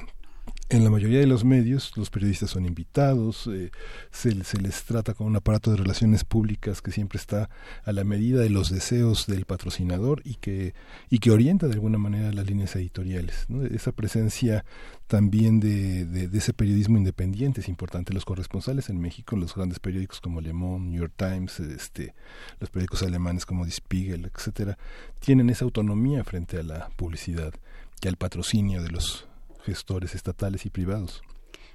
en 0.68 0.82
la 0.82 0.90
mayoría 0.90 1.20
de 1.20 1.28
los 1.28 1.44
medios 1.44 1.96
los 1.96 2.10
periodistas 2.10 2.50
son 2.50 2.66
invitados, 2.66 3.48
eh, 3.52 3.70
se, 4.10 4.34
les 4.34 4.84
trata 4.84 5.14
con 5.14 5.28
un 5.28 5.36
aparato 5.36 5.70
de 5.70 5.76
relaciones 5.76 6.24
públicas 6.24 6.82
que 6.82 6.90
siempre 6.90 7.18
está 7.18 7.48
a 7.84 7.92
la 7.92 8.02
medida 8.02 8.40
de 8.40 8.50
los 8.50 8.70
deseos 8.70 9.26
del 9.26 9.44
patrocinador 9.44 10.22
y 10.24 10.34
que, 10.34 10.74
y 11.08 11.20
que 11.20 11.30
orienta 11.30 11.68
de 11.68 11.74
alguna 11.74 11.98
manera 11.98 12.32
las 12.32 12.46
líneas 12.46 12.74
editoriales. 12.74 13.46
Esa 13.70 13.92
presencia 13.92 14.64
también 15.06 15.60
de, 15.60 16.04
de, 16.04 16.36
ese 16.36 16.52
periodismo 16.52 16.98
independiente 16.98 17.60
es 17.60 17.68
importante. 17.68 18.12
Los 18.12 18.24
corresponsales 18.24 18.88
en 18.88 19.00
México, 19.00 19.36
los 19.36 19.54
grandes 19.54 19.78
periódicos 19.78 20.20
como 20.20 20.40
Le 20.40 20.52
Monde, 20.52 20.90
New 20.90 21.00
York 21.00 21.14
Times, 21.16 21.60
este, 21.60 22.14
los 22.58 22.70
periódicos 22.70 23.04
alemanes 23.04 23.46
como 23.46 23.64
Die 23.64 23.72
Spiegel, 23.72 24.30
etcétera, 24.34 24.76
tienen 25.20 25.48
esa 25.48 25.64
autonomía 25.64 26.24
frente 26.24 26.58
a 26.58 26.64
la 26.64 26.88
publicidad 26.96 27.54
y 28.02 28.08
al 28.08 28.16
patrocinio 28.16 28.82
de 28.82 28.90
los 28.90 29.26
gestores 29.66 30.14
estatales 30.14 30.64
y 30.64 30.70
privados? 30.70 31.22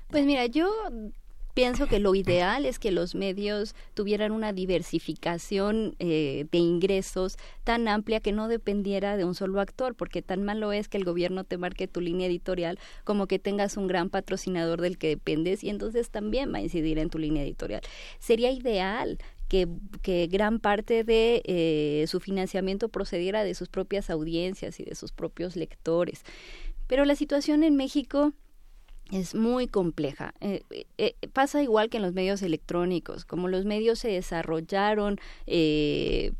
Pues 0.09 0.25
mira, 0.25 0.45
yo 0.47 0.71
pienso 1.53 1.87
que 1.87 1.99
lo 1.99 2.15
ideal 2.15 2.65
es 2.65 2.79
que 2.79 2.91
los 2.91 3.15
medios 3.15 3.75
tuvieran 3.93 4.31
una 4.31 4.53
diversificación 4.53 5.95
eh, 5.99 6.45
de 6.51 6.57
ingresos 6.57 7.37
tan 7.63 7.87
amplia 7.87 8.19
que 8.19 8.31
no 8.31 8.47
dependiera 8.47 9.17
de 9.17 9.25
un 9.25 9.35
solo 9.35 9.59
actor, 9.59 9.95
porque 9.95 10.21
tan 10.21 10.43
malo 10.43 10.71
es 10.71 10.87
que 10.87 10.97
el 10.97 11.03
gobierno 11.03 11.43
te 11.43 11.57
marque 11.57 11.87
tu 11.87 12.01
línea 12.01 12.27
editorial 12.27 12.79
como 13.03 13.27
que 13.27 13.39
tengas 13.39 13.77
un 13.77 13.87
gran 13.87 14.09
patrocinador 14.09 14.81
del 14.81 14.97
que 14.97 15.09
dependes 15.09 15.63
y 15.63 15.69
entonces 15.69 16.09
también 16.09 16.53
va 16.53 16.59
a 16.59 16.61
incidir 16.61 16.99
en 16.99 17.09
tu 17.09 17.17
línea 17.17 17.43
editorial. 17.43 17.81
Sería 18.19 18.51
ideal 18.51 19.17
que, 19.47 19.67
que, 20.01 20.27
gran 20.27 20.59
parte 20.59 21.03
de 21.03 21.41
eh, 21.43 22.05
su 22.07 22.21
financiamiento 22.21 22.87
procediera 22.87 23.43
de 23.43 23.53
sus 23.53 23.67
propias 23.67 24.09
audiencias 24.09 24.79
y 24.79 24.85
de 24.85 24.95
sus 24.95 25.11
propios 25.11 25.57
lectores. 25.57 26.23
Pero 26.91 27.05
la 27.05 27.15
situación 27.15 27.63
en 27.63 27.77
México 27.77 28.33
es 29.13 29.33
muy 29.33 29.67
compleja. 29.67 30.33
Eh, 30.41 30.63
eh, 30.97 31.15
pasa 31.31 31.63
igual 31.63 31.89
que 31.89 31.95
en 31.95 32.03
los 32.03 32.11
medios 32.11 32.41
electrónicos, 32.41 33.23
como 33.23 33.47
los 33.47 33.63
medios 33.63 33.99
se 33.99 34.09
desarrollaron, 34.09 35.17
eh, 35.47 36.33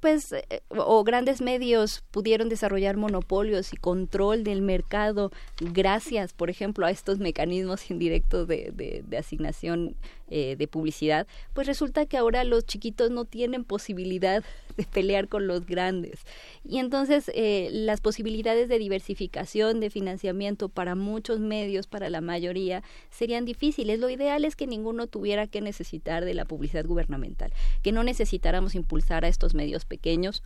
pues, 0.00 0.34
o 0.70 1.04
grandes 1.04 1.42
medios 1.42 2.02
pudieron 2.12 2.48
desarrollar 2.48 2.96
monopolios 2.96 3.74
y 3.74 3.76
control 3.76 4.42
del 4.42 4.62
mercado 4.62 5.32
gracias, 5.60 6.32
por 6.32 6.48
ejemplo, 6.48 6.86
a 6.86 6.90
estos 6.90 7.18
mecanismos 7.18 7.90
indirectos 7.90 8.48
de, 8.48 8.72
de, 8.72 9.04
de 9.06 9.18
asignación 9.18 9.96
eh, 10.30 10.56
de 10.56 10.68
publicidad, 10.68 11.26
pues 11.54 11.66
resulta 11.66 12.06
que 12.06 12.16
ahora 12.16 12.44
los 12.44 12.64
chiquitos 12.64 13.10
no 13.10 13.24
tienen 13.24 13.64
posibilidad 13.64 14.44
de 14.76 14.84
pelear 14.84 15.28
con 15.28 15.46
los 15.46 15.66
grandes. 15.66 16.20
Y 16.64 16.78
entonces 16.78 17.30
eh, 17.34 17.68
las 17.72 18.00
posibilidades 18.00 18.68
de 18.68 18.78
diversificación, 18.78 19.80
de 19.80 19.90
financiamiento 19.90 20.68
para 20.68 20.94
muchos 20.94 21.40
medios, 21.40 21.86
para 21.88 22.10
la 22.10 22.20
mayoría, 22.20 22.82
serían 23.10 23.44
difíciles. 23.44 23.98
Lo 23.98 24.08
ideal 24.08 24.44
es 24.44 24.56
que 24.56 24.66
ninguno 24.66 25.08
tuviera 25.08 25.48
que 25.48 25.60
necesitar 25.60 26.24
de 26.24 26.34
la 26.34 26.44
publicidad 26.44 26.86
gubernamental, 26.86 27.52
que 27.82 27.92
no 27.92 28.04
necesitáramos 28.04 28.74
impulsar 28.74 29.24
a 29.24 29.28
estos 29.28 29.54
medios 29.54 29.84
pequeños 29.84 30.42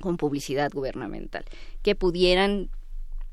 con 0.00 0.18
publicidad 0.18 0.70
gubernamental, 0.72 1.44
que 1.82 1.94
pudieran 1.94 2.68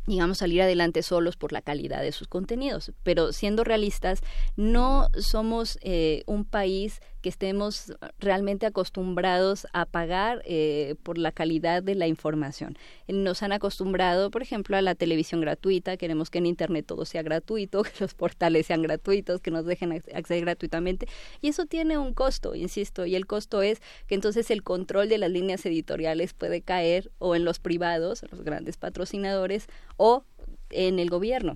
digamos, 0.05 0.39
salir 0.39 0.61
adelante 0.61 1.03
solos 1.03 1.37
por 1.37 1.51
la 1.53 1.61
calidad 1.61 2.01
de 2.01 2.11
sus 2.11 2.27
contenidos. 2.27 2.91
Pero 3.03 3.33
siendo 3.33 3.63
realistas, 3.63 4.21
no 4.55 5.09
somos 5.17 5.79
eh, 5.81 6.23
un 6.25 6.45
país 6.45 7.01
que 7.23 7.29
estemos 7.29 7.93
realmente 8.19 8.65
acostumbrados 8.65 9.65
a 9.71 9.85
pagar 9.85 10.41
eh, 10.45 10.95
por 11.03 11.17
la 11.17 11.31
calidad 11.31 11.81
de 11.81 11.95
la 11.95 12.05
información. 12.05 12.77
Nos 13.07 13.41
han 13.43 13.53
acostumbrado, 13.53 14.29
por 14.29 14.41
ejemplo, 14.41 14.75
a 14.75 14.81
la 14.81 14.93
televisión 14.93 15.39
gratuita, 15.39 15.95
queremos 15.95 16.29
que 16.29 16.39
en 16.39 16.47
Internet 16.47 16.85
todo 16.85 17.05
sea 17.05 17.23
gratuito, 17.23 17.83
que 17.83 17.91
los 18.01 18.13
portales 18.13 18.65
sean 18.65 18.81
gratuitos, 18.81 19.39
que 19.39 19.51
nos 19.51 19.65
dejen 19.65 19.93
acceder 20.13 20.41
gratuitamente, 20.43 21.07
y 21.39 21.47
eso 21.47 21.65
tiene 21.65 21.97
un 21.97 22.13
costo, 22.13 22.55
insisto, 22.55 23.05
y 23.05 23.15
el 23.15 23.25
costo 23.25 23.61
es 23.61 23.81
que 24.05 24.15
entonces 24.15 24.51
el 24.51 24.61
control 24.61 25.07
de 25.07 25.17
las 25.17 25.31
líneas 25.31 25.65
editoriales 25.65 26.33
puede 26.33 26.61
caer 26.61 27.09
o 27.19 27.35
en 27.35 27.45
los 27.45 27.59
privados, 27.59 28.25
los 28.29 28.41
grandes 28.41 28.75
patrocinadores, 28.75 29.67
o 29.95 30.25
en 30.69 30.99
el 30.99 31.09
gobierno. 31.09 31.55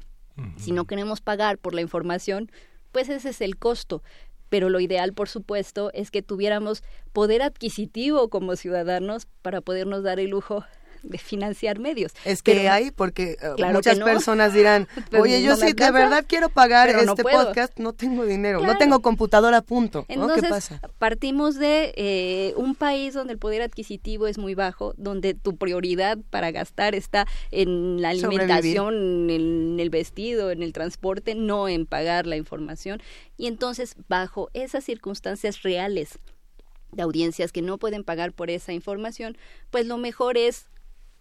Si 0.56 0.72
no 0.72 0.86
queremos 0.86 1.20
pagar 1.20 1.58
por 1.58 1.74
la 1.74 1.82
información, 1.82 2.52
pues 2.92 3.10
ese 3.10 3.30
es 3.30 3.42
el 3.42 3.58
costo 3.58 4.02
pero 4.50 4.70
lo 4.70 4.80
ideal, 4.80 5.14
por 5.14 5.30
supuesto, 5.30 5.92
es 5.94 6.12
que 6.12 6.22
tuviéramos 6.22 6.84
poder 7.14 7.42
adquisitivo 7.42 8.30
como 8.30 8.56
ciudadanos 8.56 9.28
para 9.42 9.62
podernos 9.62 10.04
dar 10.04 10.20
el 10.20 10.30
lujo 10.30 10.64
de 11.12 11.18
financiar 11.18 11.80
medios. 11.80 12.14
Es 12.26 12.42
que 12.42 12.70
hay, 12.70 12.92
porque 12.92 13.38
eh, 13.42 13.66
muchas 13.72 14.00
personas 14.00 14.54
dirán, 14.54 14.88
oye, 15.20 15.42
yo 15.42 15.56
sí 15.56 15.74
de 15.74 15.92
verdad 15.92 16.26
quiero 16.28 16.50
pagar 16.50 16.90
este 16.90 17.24
podcast, 17.24 17.78
no 17.80 17.94
tengo 17.94 18.26
dinero, 18.26 18.62
no 18.62 18.78
tengo 18.78 19.02
computadora 19.02 19.58
a 19.58 19.62
punto. 19.62 20.06
Entonces, 20.08 20.44
¿Qué 20.44 20.50
pasa? 20.50 20.82
partimos 20.98 21.56
de 21.56 21.94
eh, 21.96 22.54
un 22.58 22.76
país 22.76 23.14
donde 23.14 23.34
el 23.34 23.40
poder 23.40 23.62
adquisitivo 23.62 24.28
es 24.28 24.38
muy 24.38 24.56
bajo, 24.56 24.94
donde 24.98 25.34
tu 25.34 25.56
prioridad 25.56 26.18
para 26.30 26.52
gastar 26.52 26.96
está 26.96 27.28
en 27.52 28.02
la 28.02 28.10
alimentación, 28.10 29.30
en 29.30 29.80
el 29.80 29.90
vestido, 29.90 30.52
en 30.52 30.64
el 30.64 30.74
transporte, 30.74 31.36
no 31.36 31.68
en 31.68 31.86
pagar 31.86 32.28
la 32.28 32.38
información. 32.38 33.02
Y 33.38 33.48
entonces, 33.48 33.96
bajo 34.08 34.50
esas 34.54 34.84
circunstancias 34.84 35.62
reales, 35.64 36.20
de 36.92 37.04
audiencias 37.04 37.52
que 37.52 37.62
no 37.62 37.78
pueden 37.78 38.04
pagar 38.04 38.34
por 38.34 38.50
esa 38.50 38.74
información, 38.74 39.38
pues 39.70 39.86
lo 39.86 39.98
mejor 39.98 40.38
es 40.38 40.68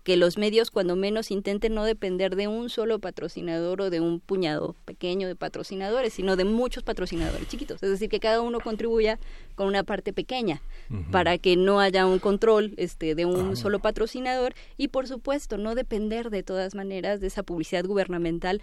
que 0.06 0.16
los 0.16 0.38
medios 0.38 0.70
cuando 0.70 0.94
menos 0.94 1.32
intenten 1.32 1.74
no 1.74 1.82
depender 1.82 2.36
de 2.36 2.46
un 2.46 2.70
solo 2.70 3.00
patrocinador 3.00 3.80
o 3.80 3.90
de 3.90 3.98
un 3.98 4.20
puñado 4.20 4.76
pequeño 4.84 5.26
de 5.26 5.34
patrocinadores, 5.34 6.12
sino 6.12 6.36
de 6.36 6.44
muchos 6.44 6.84
patrocinadores 6.84 7.48
chiquitos. 7.48 7.82
Es 7.82 7.90
decir, 7.90 8.08
que 8.08 8.20
cada 8.20 8.40
uno 8.40 8.60
contribuya 8.60 9.18
con 9.56 9.66
una 9.66 9.82
parte 9.82 10.12
pequeña 10.12 10.62
para 11.10 11.38
que 11.38 11.56
no 11.56 11.80
haya 11.80 12.06
un 12.06 12.20
control 12.20 12.74
este, 12.76 13.16
de 13.16 13.24
un 13.24 13.50
ah, 13.50 13.56
solo 13.56 13.80
patrocinador. 13.80 14.54
Y, 14.76 14.88
por 14.88 15.08
supuesto, 15.08 15.58
no 15.58 15.74
depender 15.74 16.30
de 16.30 16.44
todas 16.44 16.76
maneras 16.76 17.20
de 17.20 17.26
esa 17.26 17.42
publicidad 17.42 17.84
gubernamental 17.84 18.62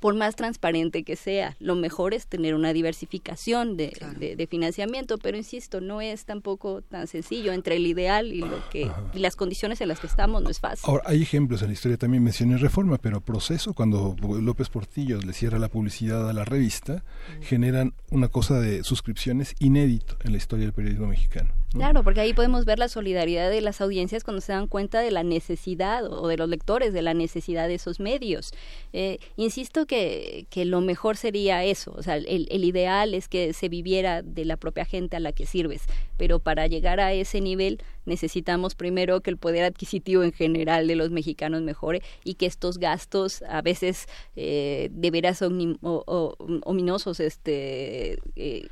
por 0.00 0.14
más 0.14 0.34
transparente 0.34 1.04
que 1.04 1.14
sea. 1.14 1.56
Lo 1.60 1.76
mejor 1.76 2.14
es 2.14 2.26
tener 2.26 2.54
una 2.54 2.72
diversificación 2.72 3.76
de, 3.76 3.92
de, 4.18 4.46
financiamiento, 4.46 5.18
pero 5.18 5.36
insisto, 5.36 5.80
no 5.80 6.00
es 6.00 6.24
tampoco 6.24 6.82
tan 6.82 7.06
sencillo 7.06 7.52
entre 7.52 7.76
el 7.76 7.86
ideal 7.86 8.32
y 8.32 8.40
lo 8.40 8.68
que 8.70 8.90
y 9.12 9.18
las 9.18 9.36
condiciones 9.36 9.80
en 9.80 9.88
las 9.88 10.00
que 10.00 10.06
estamos 10.06 10.42
no 10.42 10.50
es 10.50 10.58
fácil. 10.58 10.84
Ahora, 10.88 11.04
hay 11.06 11.22
ejemplos 11.22 11.60
en 11.62 11.68
la 11.68 11.74
historia, 11.74 11.98
también 11.98 12.24
mencioné 12.24 12.56
Reforma, 12.56 12.96
pero 12.96 13.20
proceso, 13.20 13.74
cuando 13.74 14.16
López 14.40 14.70
Portillo 14.70 15.18
le 15.18 15.32
cierra 15.32 15.58
la 15.58 15.68
publicidad 15.68 16.28
a 16.28 16.32
la 16.32 16.44
revista, 16.44 17.04
generan 17.42 17.94
una 18.10 18.28
cosa 18.28 18.58
de 18.58 18.82
suscripciones 18.82 19.54
inédito 19.58 20.16
en 20.24 20.32
la 20.32 20.38
historia 20.38 20.64
del 20.64 20.72
periodismo 20.72 21.06
mexicano. 21.06 21.59
Claro, 21.72 22.02
porque 22.02 22.20
ahí 22.20 22.34
podemos 22.34 22.64
ver 22.64 22.80
la 22.80 22.88
solidaridad 22.88 23.48
de 23.48 23.60
las 23.60 23.80
audiencias 23.80 24.24
cuando 24.24 24.40
se 24.40 24.52
dan 24.52 24.66
cuenta 24.66 25.00
de 25.00 25.12
la 25.12 25.22
necesidad 25.22 26.04
o 26.04 26.26
de 26.26 26.36
los 26.36 26.48
lectores 26.48 26.92
de 26.92 27.00
la 27.00 27.14
necesidad 27.14 27.68
de 27.68 27.74
esos 27.74 28.00
medios. 28.00 28.50
Eh, 28.92 29.18
insisto 29.36 29.86
que, 29.86 30.46
que, 30.50 30.64
lo 30.64 30.80
mejor 30.80 31.16
sería 31.16 31.62
eso, 31.64 31.94
o 31.96 32.02
sea, 32.02 32.16
el, 32.16 32.48
el, 32.50 32.64
ideal 32.64 33.14
es 33.14 33.28
que 33.28 33.52
se 33.52 33.68
viviera 33.68 34.22
de 34.22 34.44
la 34.44 34.56
propia 34.56 34.84
gente 34.84 35.16
a 35.16 35.20
la 35.20 35.30
que 35.30 35.46
sirves, 35.46 35.82
pero 36.16 36.40
para 36.40 36.66
llegar 36.66 36.98
a 36.98 37.12
ese 37.12 37.40
nivel 37.40 37.80
necesitamos 38.04 38.74
primero 38.74 39.20
que 39.20 39.30
el 39.30 39.36
poder 39.36 39.62
adquisitivo 39.64 40.24
en 40.24 40.32
general 40.32 40.88
de 40.88 40.96
los 40.96 41.10
mexicanos 41.10 41.62
mejore 41.62 42.02
y 42.24 42.34
que 42.34 42.46
estos 42.46 42.78
gastos 42.78 43.42
a 43.42 43.62
veces 43.62 44.08
eh, 44.34 44.88
de 44.90 45.10
veras 45.12 45.42
ominosos 45.42 47.20
este 47.20 48.18
eh, 48.34 48.66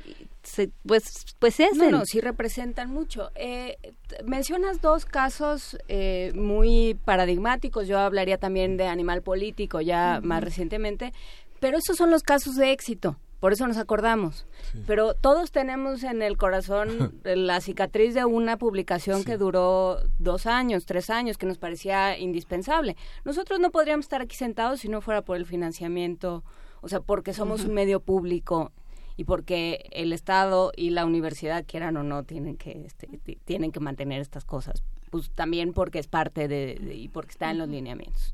pues 0.85 1.35
pues 1.39 1.59
es 1.59 1.75
no, 1.77 1.89
no, 1.89 2.05
sí 2.05 2.21
representan 2.21 2.91
mucho. 2.91 3.31
Eh, 3.35 3.77
mencionas 4.25 4.81
dos 4.81 5.05
casos 5.05 5.77
eh, 5.87 6.31
muy 6.35 6.97
paradigmáticos. 7.05 7.87
Yo 7.87 7.99
hablaría 7.99 8.37
también 8.37 8.77
de 8.77 8.87
animal 8.87 9.21
político 9.21 9.81
ya 9.81 10.19
más 10.23 10.43
recientemente 10.43 11.13
pero 11.59 11.77
esos 11.77 11.97
son 11.97 12.09
los 12.09 12.23
casos 12.23 12.55
de 12.55 12.71
éxito 12.71 13.17
por 13.39 13.53
eso 13.53 13.65
nos 13.67 13.77
acordamos. 13.77 14.45
Pero 14.85 15.13
todos 15.13 15.51
tenemos 15.51 16.03
en 16.03 16.21
el 16.21 16.37
corazón 16.37 17.19
la 17.23 17.61
cicatriz 17.61 18.13
de 18.13 18.25
una 18.25 18.57
publicación 18.57 19.23
que 19.23 19.37
duró 19.37 19.99
dos 20.19 20.45
años, 20.45 20.85
tres 20.85 21.09
años, 21.09 21.37
que 21.37 21.45
nos 21.45 21.57
parecía 21.57 22.17
indispensable. 22.17 22.97
Nosotros 23.23 23.59
no 23.59 23.71
podríamos 23.71 24.05
estar 24.05 24.21
aquí 24.21 24.35
sentados 24.35 24.81
si 24.81 24.89
no 24.89 24.99
fuera 25.01 25.21
por 25.21 25.37
el 25.37 25.45
financiamiento, 25.45 26.43
o 26.81 26.89
sea, 26.89 26.99
porque 26.99 27.33
somos 27.33 27.63
un 27.63 27.73
medio 27.73 28.01
público 28.01 28.73
y 29.19 29.25
porque 29.25 29.89
el 29.91 30.13
Estado 30.13 30.71
y 30.77 30.91
la 30.91 31.05
universidad, 31.05 31.65
quieran 31.67 31.97
o 31.97 32.03
no, 32.03 32.23
tienen 32.23 32.55
que, 32.55 32.85
este, 32.85 33.19
tienen 33.43 33.73
que 33.73 33.81
mantener 33.81 34.21
estas 34.21 34.45
cosas. 34.45 34.81
Pues 35.09 35.29
también 35.31 35.73
porque 35.73 35.99
es 35.99 36.07
parte 36.07 36.47
de 36.47 36.79
y 36.95 37.09
porque 37.09 37.31
está 37.31 37.51
en 37.51 37.57
los 37.57 37.67
lineamientos 37.67 38.33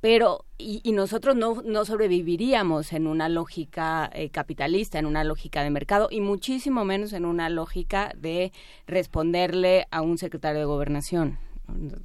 pero 0.00 0.46
y, 0.56 0.80
y, 0.84 0.92
nosotros 0.92 1.36
no, 1.36 1.62
no 1.62 1.84
sobreviviríamos 1.84 2.92
en 2.92 3.06
una 3.06 3.28
lógica 3.28 4.08
eh, 4.14 4.30
capitalista, 4.30 4.98
en 4.98 5.04
una 5.04 5.24
lógica 5.24 5.62
de 5.62 5.70
mercado 5.70 6.08
y 6.10 6.20
muchísimo 6.20 6.84
menos 6.84 7.12
en 7.12 7.24
una 7.24 7.50
lógica 7.50 8.12
de 8.16 8.52
responderle 8.86 9.88
a 9.90 10.00
un 10.00 10.16
secretario 10.16 10.60
de 10.60 10.64
gobernación. 10.64 11.38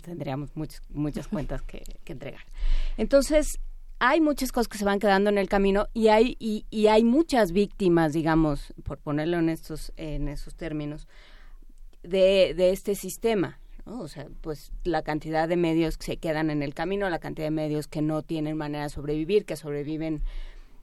Tendríamos 0.02 0.49
muchas, 0.56 0.81
muchas 0.89 1.27
cuentas 1.27 1.61
que, 1.61 1.84
que 2.03 2.14
entregar. 2.14 2.41
Entonces, 2.97 3.60
hay 4.00 4.22
muchas 4.22 4.52
cosas 4.52 4.68
que 4.68 4.78
se 4.78 4.86
van 4.86 5.00
quedando 5.00 5.30
en 5.30 5.38
el 5.38 5.50
camino 5.50 5.88
y 5.94 6.10
hay, 6.10 6.36
y, 6.40 6.88
hay 6.88 7.04
muchas 7.04 7.52
víctimas, 7.52 8.14
digamos, 8.14 8.74
por 8.84 8.98
ponerlo 8.98 9.38
en 9.38 9.50
estos, 9.50 9.94
en 9.98 10.28
esos 10.28 10.56
términos, 10.56 11.08
de, 12.04 12.54
de 12.56 12.72
este 12.72 12.96
sistema 12.96 13.60
o 13.86 14.08
sea, 14.08 14.28
pues 14.42 14.72
la 14.84 15.04
cantidad 15.04 15.48
de 15.48 15.58
medios 15.58 15.98
que 15.98 16.06
se 16.06 16.18
quedan 16.18 16.50
en 16.50 16.64
el 16.64 16.74
camino, 16.74 17.10
la 17.10 17.20
cantidad 17.20 17.48
de 17.48 17.52
medios 17.52 17.88
que 17.88 18.02
no 18.02 18.24
tienen 18.24 18.58
manera 18.58 18.86
de 18.86 18.90
sobrevivir, 18.90 19.46
que 19.46 19.56
sobreviven 19.56 20.24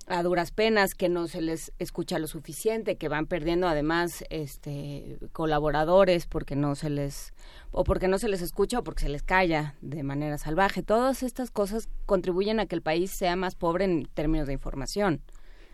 a 0.06 0.22
duras 0.22 0.50
penas, 0.50 0.94
que 0.94 1.08
no 1.08 1.28
se 1.28 1.40
les 1.40 1.72
escucha 1.78 2.18
lo 2.18 2.26
suficiente, 2.26 2.96
que 2.96 3.08
van 3.08 3.26
perdiendo 3.26 3.68
además 3.68 4.24
este 4.30 5.18
colaboradores 5.32 6.26
porque 6.26 6.56
no 6.56 6.74
se 6.74 6.90
les 6.90 7.32
o 7.70 7.84
porque 7.84 8.08
no 8.08 8.18
se 8.18 8.28
les 8.28 8.42
escucha 8.42 8.80
o 8.80 8.84
porque 8.84 9.02
se 9.02 9.08
les 9.08 9.22
calla 9.22 9.74
de 9.80 10.02
manera 10.02 10.38
salvaje. 10.38 10.82
Todas 10.82 11.22
estas 11.22 11.50
cosas 11.50 11.88
contribuyen 12.06 12.60
a 12.60 12.66
que 12.66 12.74
el 12.74 12.82
país 12.82 13.10
sea 13.10 13.36
más 13.36 13.54
pobre 13.54 13.84
en 13.84 14.06
términos 14.14 14.46
de 14.46 14.52
información. 14.54 15.22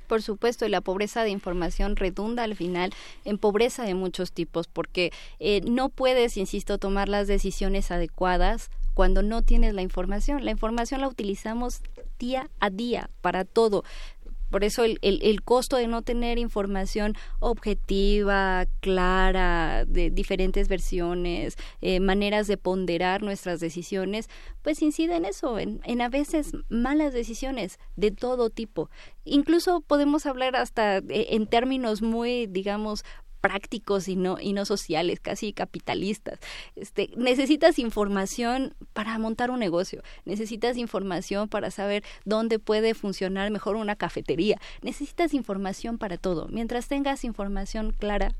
Por 0.09 0.23
supuesto, 0.23 0.65
y 0.65 0.71
la 0.71 0.81
pobreza 0.81 1.23
de 1.23 1.31
información 1.31 1.95
redunda 1.95 2.43
al 2.43 2.57
final 2.57 2.95
en 3.27 3.37
pobreza 3.37 3.85
de 3.85 3.95
muchos 3.95 4.33
tipos, 4.33 4.67
porque 4.67 5.13
eh, 5.39 5.61
no 5.61 5.91
puedes, 5.91 6.39
insisto, 6.39 6.79
tomar 6.79 7.11
las 7.11 7.29
decisiones 7.29 7.91
adecuadas 7.91 8.71
cuando 8.95 9.23
no 9.23 9.43
tienes 9.43 9.75
la 9.75 9.83
información. 9.83 10.45
La 10.45 10.51
información 10.51 11.03
la 11.03 11.09
utilizamos 11.09 11.83
día 12.19 12.49
a 12.59 12.71
día 12.71 13.11
para 13.21 13.45
todo. 13.45 13.85
Por 14.51 14.65
eso 14.65 14.85
el, 14.85 14.99
el, 15.03 15.43
costo 15.43 15.77
de 15.77 15.87
no 15.87 16.03
tener 16.03 16.39
información 16.39 17.15
objetiva, 17.41 18.67
clara, 18.81 19.85
de 19.87 20.11
diferentes 20.11 20.69
versiones, 20.69 21.57
eh, 21.81 22.01
maneras 22.01 22.47
de 22.47 22.57
ponderar 22.57 23.23
nuestras 23.23 23.61
decisiones, 23.61 24.29
pues 24.63 24.83
incide 24.83 25.17
en 25.17 25.25
eso, 25.25 25.59
en, 25.59 25.81
en 25.85 26.01
a 26.01 26.09
veces 26.09 26.53
malas 26.69 27.13
decisiones 27.13 27.79
de 27.97 28.11
todo 28.11 28.51
tipo. 28.51 28.91
Incluso 29.25 29.81
podemos 29.83 30.27
hablar 30.27 30.57
hasta 30.57 30.99
eh, 30.99 31.29
en 31.31 31.47
términos 31.47 32.03
muy, 32.03 32.47
digamos, 32.47 33.05
prácticos 33.41 34.09
y 34.09 34.17
no, 34.17 34.39
y 34.41 34.53
no 34.53 34.65
sociales, 34.65 35.21
casi 35.21 35.53
capitalistas. 35.53 36.39
Este, 36.77 37.11
necesitas 37.17 37.79
información 37.79 38.75
para 38.93 39.19
montar 39.19 39.51
un 39.51 39.61
negocio, 39.61 40.03
necesitas 40.25 40.77
información 40.77 41.49
para 41.49 41.71
saber 41.71 42.03
dónde 42.25 42.59
puede 42.59 42.95
funcionar 42.95 43.51
mejor 43.51 43.77
una 43.77 43.97
cafetería, 43.97 44.61
necesitas 44.83 45.35
información 45.35 45.99
para 45.99 46.17
todo. 46.17 46.49
Mientras 46.49 46.89
tengas 46.89 47.25
información 47.25 47.93
clara, 47.93 48.33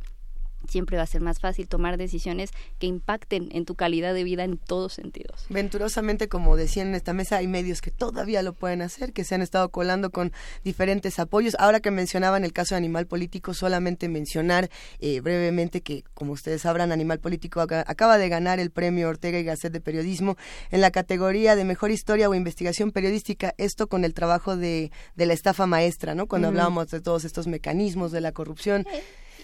siempre 0.69 0.97
va 0.97 1.03
a 1.03 1.07
ser 1.07 1.21
más 1.21 1.41
fácil 1.41 1.69
tomar 1.69 1.97
decisiones 1.97 2.51
que 2.79 2.87
impacten 2.87 3.49
en 3.53 3.65
tu 3.65 3.75
calidad 3.75 4.15
de 4.15 4.25
vida 4.25 4.45
en 4.45 4.59
todos 4.59 4.93
sentidos. 4.93 5.47
Venturosamente, 5.49 6.29
como 6.29 6.57
decían 6.57 6.89
en 6.89 6.95
esta 6.95 7.13
mesa, 7.13 7.39
hay 7.39 7.49
medios 7.49 7.81
que 7.81 7.91
todavía 7.91 8.43
lo 8.43 8.53
pueden 8.53 8.83
hacer, 8.83 9.13
que 9.13 9.25
se 9.25 9.35
han 9.35 9.43
estado 9.43 9.71
colando 9.71 10.11
con 10.11 10.33
diferentes 10.65 11.19
apoyos. 11.19 11.57
Ahora 11.59 11.81
que 11.81 11.91
mencionaban 11.91 12.45
el 12.45 12.53
caso 12.53 12.75
de 12.75 12.79
Animal 12.79 13.07
Político, 13.07 13.55
solamente 13.55 14.09
mencionar 14.09 14.71
eh, 15.01 15.21
brevemente 15.21 15.81
que, 15.81 16.05
como 16.15 16.33
ustedes 16.33 16.63
sabrán, 16.63 16.93
Animal 16.93 17.19
Político 17.19 17.61
acaba 17.61 18.19
de 18.19 18.29
ganar 18.29 18.61
el 18.61 18.71
premio 18.71 19.09
Ortega 19.09 19.39
y 19.39 19.45
Gasset 19.45 19.73
de 19.73 19.81
Periodismo 19.81 20.37
en 20.71 20.81
la 20.81 20.91
categoría 20.91 21.57
de 21.57 21.65
Mejor 21.65 21.91
Historia 21.91 22.29
o 22.29 22.35
Investigación 22.35 22.93
Periodística, 22.93 23.55
esto 23.59 23.89
con 23.89 24.05
el 24.05 24.15
trabajo 24.15 24.57
de, 24.57 24.91
de 25.17 25.27
la 25.27 25.33
estafa 25.33 25.67
maestra, 25.67 26.15
¿no? 26.15 26.27
Cuando 26.27 26.49
hablábamos 26.49 26.91
de 26.91 27.01
todos 27.01 27.25
estos 27.25 27.47
mecanismos 27.47 28.13
de 28.13 28.21
la 28.21 28.33
corrupción. 28.33 28.87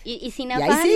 Y, 0.25 0.31
sin 0.31 0.53
afán, 0.53 0.87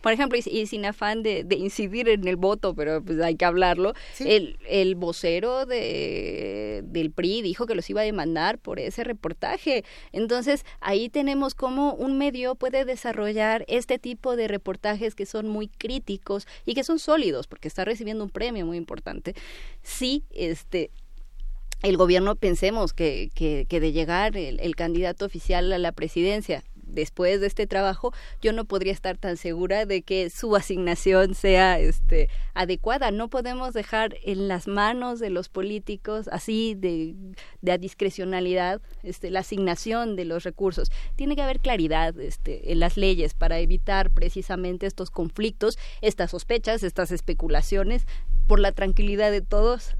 por 0.00 0.12
ejemplo, 0.12 0.38
y, 0.38 0.66
sin 0.66 0.84
afán 0.86 1.22
de, 1.22 1.46
incidir 1.50 2.08
en 2.08 2.26
el 2.26 2.36
voto, 2.36 2.74
pero 2.74 3.02
pues 3.02 3.20
hay 3.20 3.36
que 3.36 3.44
hablarlo, 3.44 3.92
el, 4.18 4.58
el 4.68 4.94
vocero 4.94 5.66
de, 5.66 6.82
del 6.84 7.10
PRI 7.10 7.42
dijo 7.42 7.66
que 7.66 7.74
los 7.74 7.88
iba 7.90 8.00
a 8.00 8.04
demandar 8.04 8.58
por 8.58 8.80
ese 8.80 9.04
reportaje. 9.04 9.84
Entonces, 10.12 10.64
ahí 10.80 11.08
tenemos 11.08 11.54
cómo 11.54 11.94
un 11.94 12.18
medio 12.18 12.54
puede 12.54 12.84
desarrollar 12.84 13.64
este 13.68 13.98
tipo 13.98 14.36
de 14.36 14.48
reportajes 14.48 15.14
que 15.14 15.26
son 15.26 15.48
muy 15.48 15.68
críticos 15.68 16.46
y 16.64 16.74
que 16.74 16.84
son 16.84 16.98
sólidos, 16.98 17.46
porque 17.46 17.68
está 17.68 17.84
recibiendo 17.84 18.24
un 18.24 18.30
premio 18.30 18.64
muy 18.66 18.76
importante. 18.76 19.34
Sí, 19.82 20.24
este 20.30 20.90
el 21.82 21.96
gobierno 21.96 22.36
pensemos 22.36 22.92
que, 22.92 23.30
que, 23.34 23.66
que 23.68 23.80
de 23.80 23.92
llegar 23.92 24.36
el, 24.36 24.76
candidato 24.76 25.24
oficial 25.24 25.72
a 25.72 25.78
la 25.78 25.92
presidencia 25.92 26.64
después 26.86 27.40
de 27.40 27.46
este 27.46 27.66
trabajo, 27.66 28.12
yo 28.40 28.52
no 28.52 28.64
podría 28.64 28.92
estar 28.92 29.18
tan 29.18 29.36
segura 29.36 29.86
de 29.86 30.02
que 30.02 30.30
su 30.30 30.56
asignación 30.56 31.34
sea 31.34 31.78
este, 31.78 32.28
adecuada. 32.54 33.10
No 33.10 33.28
podemos 33.28 33.74
dejar 33.74 34.16
en 34.24 34.48
las 34.48 34.66
manos 34.66 35.20
de 35.20 35.30
los 35.30 35.48
políticos, 35.48 36.28
así 36.32 36.74
de, 36.74 37.14
de 37.60 37.72
a 37.72 37.78
discrecionalidad, 37.78 38.80
este, 39.02 39.30
la 39.30 39.40
asignación 39.40 40.16
de 40.16 40.24
los 40.24 40.44
recursos. 40.44 40.90
Tiene 41.16 41.36
que 41.36 41.42
haber 41.42 41.60
claridad 41.60 42.18
este, 42.18 42.72
en 42.72 42.80
las 42.80 42.96
leyes 42.96 43.34
para 43.34 43.58
evitar 43.58 44.10
precisamente 44.10 44.86
estos 44.86 45.10
conflictos, 45.10 45.78
estas 46.00 46.30
sospechas, 46.30 46.82
estas 46.82 47.10
especulaciones, 47.10 48.06
por 48.46 48.60
la 48.60 48.72
tranquilidad 48.72 49.30
de 49.30 49.42
todos 49.42 49.96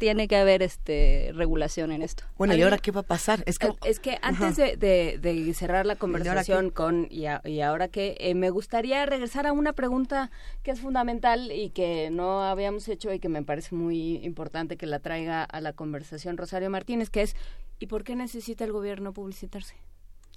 tiene 0.00 0.28
que 0.28 0.36
haber 0.36 0.62
este 0.62 1.30
regulación 1.34 1.92
en 1.92 2.00
esto. 2.00 2.24
Bueno, 2.38 2.54
¿y 2.54 2.62
ahora 2.62 2.78
qué 2.78 2.90
va 2.90 3.00
a 3.00 3.04
pasar? 3.04 3.42
Es 3.44 3.58
que, 3.58 3.68
es 3.84 4.00
que 4.00 4.18
antes 4.22 4.56
de, 4.56 5.52
cerrar 5.54 5.84
la 5.84 5.94
conversación 5.94 6.70
con 6.70 7.06
y, 7.10 7.26
ahora 7.60 7.88
que 7.88 8.16
eh, 8.18 8.34
me 8.34 8.48
gustaría 8.48 9.04
regresar 9.04 9.46
a 9.46 9.52
una 9.52 9.74
pregunta 9.74 10.30
que 10.62 10.70
es 10.70 10.80
fundamental 10.80 11.52
y 11.52 11.68
que 11.68 12.08
no 12.10 12.42
habíamos 12.42 12.88
hecho 12.88 13.12
y 13.12 13.20
que 13.20 13.28
me 13.28 13.42
parece 13.42 13.74
muy 13.74 14.16
importante 14.24 14.78
que 14.78 14.86
la 14.86 15.00
traiga 15.00 15.44
a 15.44 15.60
la 15.60 15.74
conversación 15.74 16.38
Rosario 16.38 16.70
Martínez, 16.70 17.10
que 17.10 17.20
es 17.20 17.36
¿y 17.78 17.86
por 17.86 18.02
qué 18.02 18.16
necesita 18.16 18.64
el 18.64 18.72
gobierno 18.72 19.12
publicitarse? 19.12 19.74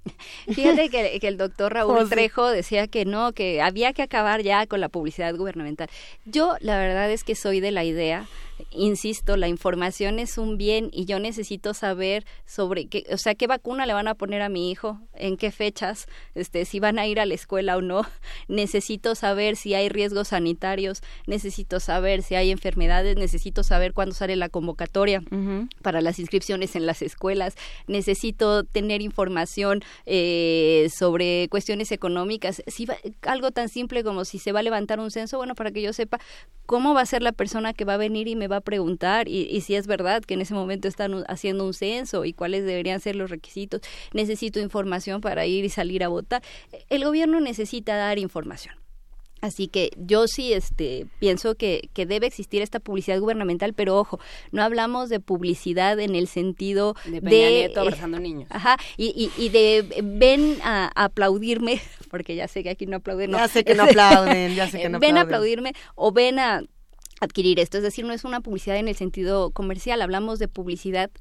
Fíjate 0.53 0.89
que, 0.89 1.17
que, 1.21 1.27
el 1.29 1.37
doctor 1.37 1.73
Raúl 1.73 2.09
Trejo 2.09 2.49
decía 2.49 2.87
que 2.87 3.05
no, 3.05 3.31
que 3.31 3.61
había 3.61 3.93
que 3.93 4.01
acabar 4.01 4.41
ya 4.41 4.67
con 4.67 4.81
la 4.81 4.89
publicidad 4.89 5.33
gubernamental. 5.33 5.87
Yo 6.25 6.57
la 6.59 6.77
verdad 6.77 7.09
es 7.09 7.23
que 7.23 7.35
soy 7.35 7.61
de 7.61 7.71
la 7.71 7.85
idea 7.85 8.27
insisto, 8.71 9.37
la 9.37 9.47
información 9.47 10.19
es 10.19 10.37
un 10.37 10.57
bien 10.57 10.89
y 10.91 11.05
yo 11.05 11.19
necesito 11.19 11.73
saber 11.73 12.25
sobre 12.45 12.87
qué, 12.87 13.05
o 13.11 13.17
sea, 13.17 13.35
qué 13.35 13.47
vacuna 13.47 13.85
le 13.85 13.93
van 13.93 14.07
a 14.07 14.15
poner 14.15 14.41
a 14.41 14.49
mi 14.49 14.71
hijo, 14.71 14.99
en 15.13 15.37
qué 15.37 15.51
fechas, 15.51 16.07
este, 16.35 16.65
si 16.65 16.79
van 16.79 16.99
a 16.99 17.07
ir 17.07 17.19
a 17.19 17.25
la 17.25 17.33
escuela 17.33 17.77
o 17.77 17.81
no. 17.81 18.05
Necesito 18.47 19.15
saber 19.15 19.55
si 19.55 19.73
hay 19.73 19.89
riesgos 19.89 20.29
sanitarios, 20.29 21.01
necesito 21.27 21.79
saber 21.79 22.21
si 22.23 22.35
hay 22.35 22.51
enfermedades, 22.51 23.15
necesito 23.15 23.63
saber 23.63 23.93
cuándo 23.93 24.15
sale 24.15 24.35
la 24.35 24.49
convocatoria 24.49 25.21
para 25.81 26.01
las 26.01 26.19
inscripciones 26.19 26.75
en 26.75 26.85
las 26.85 27.01
escuelas, 27.01 27.55
necesito 27.87 28.63
tener 28.63 29.01
información 29.01 29.81
eh, 30.05 30.89
sobre 30.97 31.47
cuestiones 31.49 31.91
económicas, 31.91 32.63
si 32.67 32.87
algo 33.21 33.51
tan 33.51 33.69
simple 33.69 34.03
como 34.03 34.25
si 34.25 34.39
se 34.39 34.51
va 34.51 34.59
a 34.59 34.63
levantar 34.63 34.99
un 34.99 35.11
censo, 35.11 35.37
bueno, 35.37 35.55
para 35.55 35.71
que 35.71 35.81
yo 35.81 35.93
sepa 35.93 36.19
cómo 36.65 36.93
va 36.93 37.01
a 37.01 37.05
ser 37.05 37.21
la 37.21 37.31
persona 37.31 37.73
que 37.73 37.85
va 37.85 37.95
a 37.95 37.97
venir 37.97 38.27
y 38.27 38.35
me 38.35 38.42
va 38.47 38.57
a 38.57 38.61
preguntar 38.61 39.27
y, 39.27 39.61
si 39.61 39.75
es 39.75 39.87
verdad 39.87 40.23
que 40.23 40.33
en 40.33 40.41
ese 40.41 40.53
momento 40.53 40.87
están 40.87 41.23
haciendo 41.27 41.65
un 41.65 41.73
censo 41.73 42.25
y 42.25 42.33
cuáles 42.33 42.65
deberían 42.65 42.99
ser 42.99 43.15
los 43.15 43.29
requisitos. 43.29 43.81
Necesito 44.13 44.59
información 44.59 45.21
para 45.21 45.45
ir 45.45 45.65
y 45.65 45.69
salir 45.69 46.03
a 46.03 46.07
votar. 46.07 46.41
El 46.89 47.05
gobierno 47.05 47.39
necesita 47.39 47.95
dar 47.95 48.19
información. 48.19 48.75
Así 49.43 49.67
que 49.67 49.91
yo 49.97 50.25
sí 50.29 50.53
este, 50.53 51.05
pienso 51.19 51.55
que, 51.55 51.89
que, 51.91 52.05
debe 52.05 52.27
existir 52.27 52.61
esta 52.61 52.79
publicidad 52.79 53.19
gubernamental, 53.19 53.73
pero 53.73 53.99
ojo, 53.99 54.17
no 54.53 54.63
hablamos 54.63 55.09
de 55.09 55.19
publicidad 55.19 55.99
en 55.99 56.15
el 56.15 56.29
sentido 56.29 56.95
de... 57.03 57.19
de 57.19 57.65
eh, 57.65 57.73
abrazando 57.75 58.21
niños. 58.21 58.47
Ajá, 58.49 58.77
y, 58.95 59.29
y, 59.37 59.49
de 59.49 60.01
ven 60.01 60.59
a, 60.63 60.89
aplaudirme, 60.95 61.81
porque 62.09 62.37
ya 62.37 62.47
sé 62.47 62.63
que 62.63 62.69
aquí 62.69 62.85
no 62.85 62.95
aplauden. 62.95 63.31
ya 63.31 63.49
sé 63.49 63.65
que 63.65 63.75
no 63.75 63.83
aplauden, 63.83 64.55
ya 64.55 64.69
sé 64.69 64.79
que 64.79 64.87
no 64.87 64.99
Ven 64.99 65.17
a 65.17 65.21
aplaudirme 65.23 65.73
o 65.95 66.13
ven 66.13 66.39
a 66.39 66.63
adquirir 67.23 67.59
esto. 67.59 67.77
Es 67.77 67.83
decir, 67.83 68.05
no 68.05 68.13
es 68.13 68.23
una 68.23 68.41
publicidad 68.41 68.77
en 68.77 68.87
el 68.87 68.95
sentido 68.95 69.51
comercial, 69.51 70.01
hablamos 70.01 70.39
de 70.39 70.47
publicidad 70.47 71.11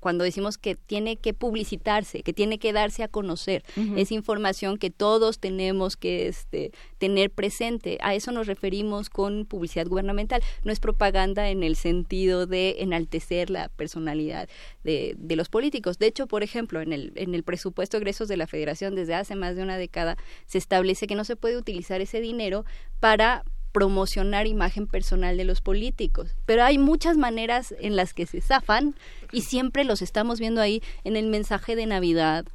cuando 0.00 0.24
decimos 0.24 0.58
que 0.58 0.74
tiene 0.74 1.16
que 1.16 1.32
publicitarse, 1.32 2.22
que 2.22 2.32
tiene 2.32 2.58
que 2.58 2.72
darse 2.72 3.02
a 3.02 3.08
conocer, 3.08 3.64
es 3.96 4.12
información 4.12 4.76
que 4.76 4.90
todos 4.90 5.38
tenemos 5.38 5.96
que 5.96 6.28
este, 6.28 6.72
tener 6.98 7.30
presente. 7.30 7.98
A 8.02 8.14
eso 8.14 8.30
nos 8.32 8.46
referimos 8.46 9.08
con 9.08 9.46
publicidad 9.46 9.86
gubernamental. 9.86 10.42
No 10.64 10.72
es 10.72 10.80
propaganda 10.80 11.48
en 11.48 11.62
el 11.62 11.76
sentido 11.76 12.46
de 12.46 12.76
enaltecer 12.80 13.50
la 13.50 13.68
personalidad 13.70 14.48
de, 14.84 15.14
de 15.16 15.36
los 15.36 15.48
políticos. 15.48 15.98
De 15.98 16.06
hecho, 16.06 16.26
por 16.26 16.42
ejemplo, 16.42 16.80
en 16.80 16.92
el, 16.92 17.12
en 17.16 17.34
el 17.34 17.42
presupuesto 17.42 17.96
de 17.96 18.02
egresos 18.02 18.28
de 18.28 18.36
la 18.36 18.46
Federación 18.46 18.94
desde 18.94 19.14
hace 19.14 19.34
más 19.34 19.56
de 19.56 19.62
una 19.62 19.78
década 19.78 20.16
se 20.46 20.58
establece 20.58 21.06
que 21.06 21.14
no 21.14 21.24
se 21.24 21.36
puede 21.36 21.56
utilizar 21.56 22.00
ese 22.00 22.20
dinero 22.20 22.64
para 23.00 23.44
promocionar 23.76 24.46
imagen 24.46 24.86
personal 24.86 25.36
de 25.36 25.44
los 25.44 25.60
políticos. 25.60 26.30
Pero 26.46 26.64
hay 26.64 26.78
muchas 26.78 27.18
maneras 27.18 27.74
en 27.78 27.94
las 27.94 28.14
que 28.14 28.24
se 28.24 28.40
zafan 28.40 28.94
y 29.32 29.42
siempre 29.42 29.84
los 29.84 30.00
estamos 30.00 30.40
viendo 30.40 30.62
ahí 30.62 30.82
en 31.04 31.14
el 31.14 31.26
mensaje 31.26 31.76
de 31.76 31.84
Navidad, 31.84 32.46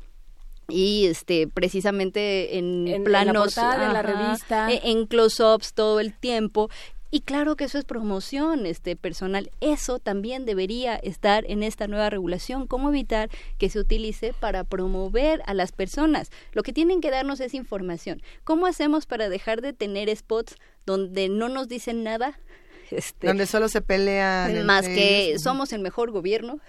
y 0.67 1.05
este 1.05 1.47
precisamente 1.47 2.57
en, 2.57 3.03
planos 3.03 3.57
en 3.57 3.63
la, 3.63 3.93
la 3.93 4.01
revista 4.01 4.71
e, 4.71 4.79
en 4.85 5.05
close-ups 5.05 5.73
todo 5.73 5.99
el 5.99 6.13
tiempo 6.13 6.69
y 7.13 7.21
claro 7.21 7.57
que 7.57 7.65
eso 7.65 7.77
es 7.77 7.83
promoción 7.83 8.65
este 8.65 8.95
personal. 8.95 9.51
Eso 9.59 9.99
también 9.99 10.45
debería 10.45 10.95
estar 10.95 11.43
en 11.45 11.61
esta 11.61 11.87
nueva 11.87 12.09
regulación. 12.09 12.67
¿Cómo 12.67 12.87
evitar 12.87 13.29
que 13.57 13.69
se 13.69 13.79
utilice 13.79 14.31
para 14.31 14.63
promover 14.63 15.43
a 15.45 15.53
las 15.53 15.73
personas? 15.73 16.31
Lo 16.53 16.63
que 16.63 16.71
tienen 16.71 17.01
que 17.01 17.11
darnos 17.11 17.41
es 17.41 17.53
información. 17.53 18.21
¿Cómo 18.45 18.65
hacemos 18.65 19.05
para 19.05 19.27
dejar 19.27 19.61
de 19.61 19.73
tener 19.73 20.15
spots 20.15 20.55
donde 20.85 21.27
no 21.27 21.49
nos 21.49 21.67
dicen 21.67 22.03
nada? 22.03 22.39
Este, 22.91 23.27
donde 23.27 23.45
solo 23.45 23.69
se 23.69 23.81
pelean 23.81 24.65
más 24.65 24.85
que 24.85 25.37
somos 25.41 25.71
el 25.71 25.79
mejor 25.79 26.11
gobierno 26.11 26.59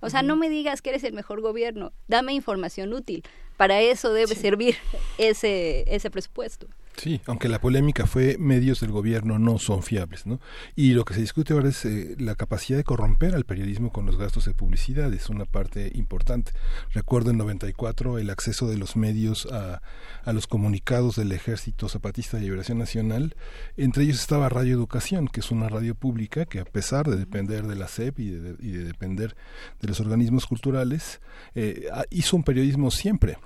o 0.00 0.08
sea 0.08 0.22
no 0.22 0.34
me 0.34 0.48
digas 0.48 0.80
que 0.80 0.88
eres 0.88 1.04
el 1.04 1.12
mejor 1.12 1.42
gobierno 1.42 1.92
dame 2.08 2.32
información 2.32 2.94
útil 2.94 3.22
para 3.58 3.82
eso 3.82 4.14
debe 4.14 4.34
servir 4.36 4.76
ese 5.18 5.84
ese 5.86 6.10
presupuesto 6.10 6.66
Sí, 6.96 7.20
aunque 7.26 7.48
la 7.48 7.60
polémica 7.60 8.06
fue 8.06 8.36
medios 8.38 8.80
del 8.80 8.90
gobierno 8.90 9.38
no 9.38 9.58
son 9.58 9.82
fiables, 9.82 10.26
¿no? 10.26 10.40
Y 10.74 10.94
lo 10.94 11.04
que 11.04 11.12
se 11.12 11.20
discute 11.20 11.52
ahora 11.52 11.68
es 11.68 11.84
eh, 11.84 12.16
la 12.18 12.34
capacidad 12.34 12.78
de 12.78 12.84
corromper 12.84 13.34
al 13.34 13.44
periodismo 13.44 13.92
con 13.92 14.06
los 14.06 14.16
gastos 14.16 14.46
de 14.46 14.54
publicidad, 14.54 15.12
es 15.12 15.28
una 15.28 15.44
parte 15.44 15.92
importante. 15.94 16.52
Recuerdo 16.94 17.30
en 17.30 17.38
94 17.38 18.18
el 18.18 18.30
acceso 18.30 18.68
de 18.68 18.78
los 18.78 18.96
medios 18.96 19.46
a, 19.52 19.82
a 20.24 20.32
los 20.32 20.46
comunicados 20.46 21.16
del 21.16 21.32
Ejército 21.32 21.88
Zapatista 21.88 22.38
de 22.38 22.44
Liberación 22.44 22.78
Nacional, 22.78 23.36
entre 23.76 24.04
ellos 24.04 24.18
estaba 24.18 24.48
Radio 24.48 24.74
Educación, 24.74 25.28
que 25.28 25.40
es 25.40 25.50
una 25.50 25.68
radio 25.68 25.94
pública 25.94 26.46
que 26.46 26.60
a 26.60 26.64
pesar 26.64 27.08
de 27.08 27.16
depender 27.16 27.66
de 27.66 27.76
la 27.76 27.88
SEP 27.88 28.20
y 28.20 28.30
de, 28.30 28.56
y 28.58 28.70
de 28.70 28.84
depender 28.84 29.36
de 29.82 29.88
los 29.88 30.00
organismos 30.00 30.46
culturales, 30.46 31.20
eh, 31.54 31.88
hizo 32.10 32.36
un 32.36 32.42
periodismo 32.42 32.90
siempre 32.90 33.36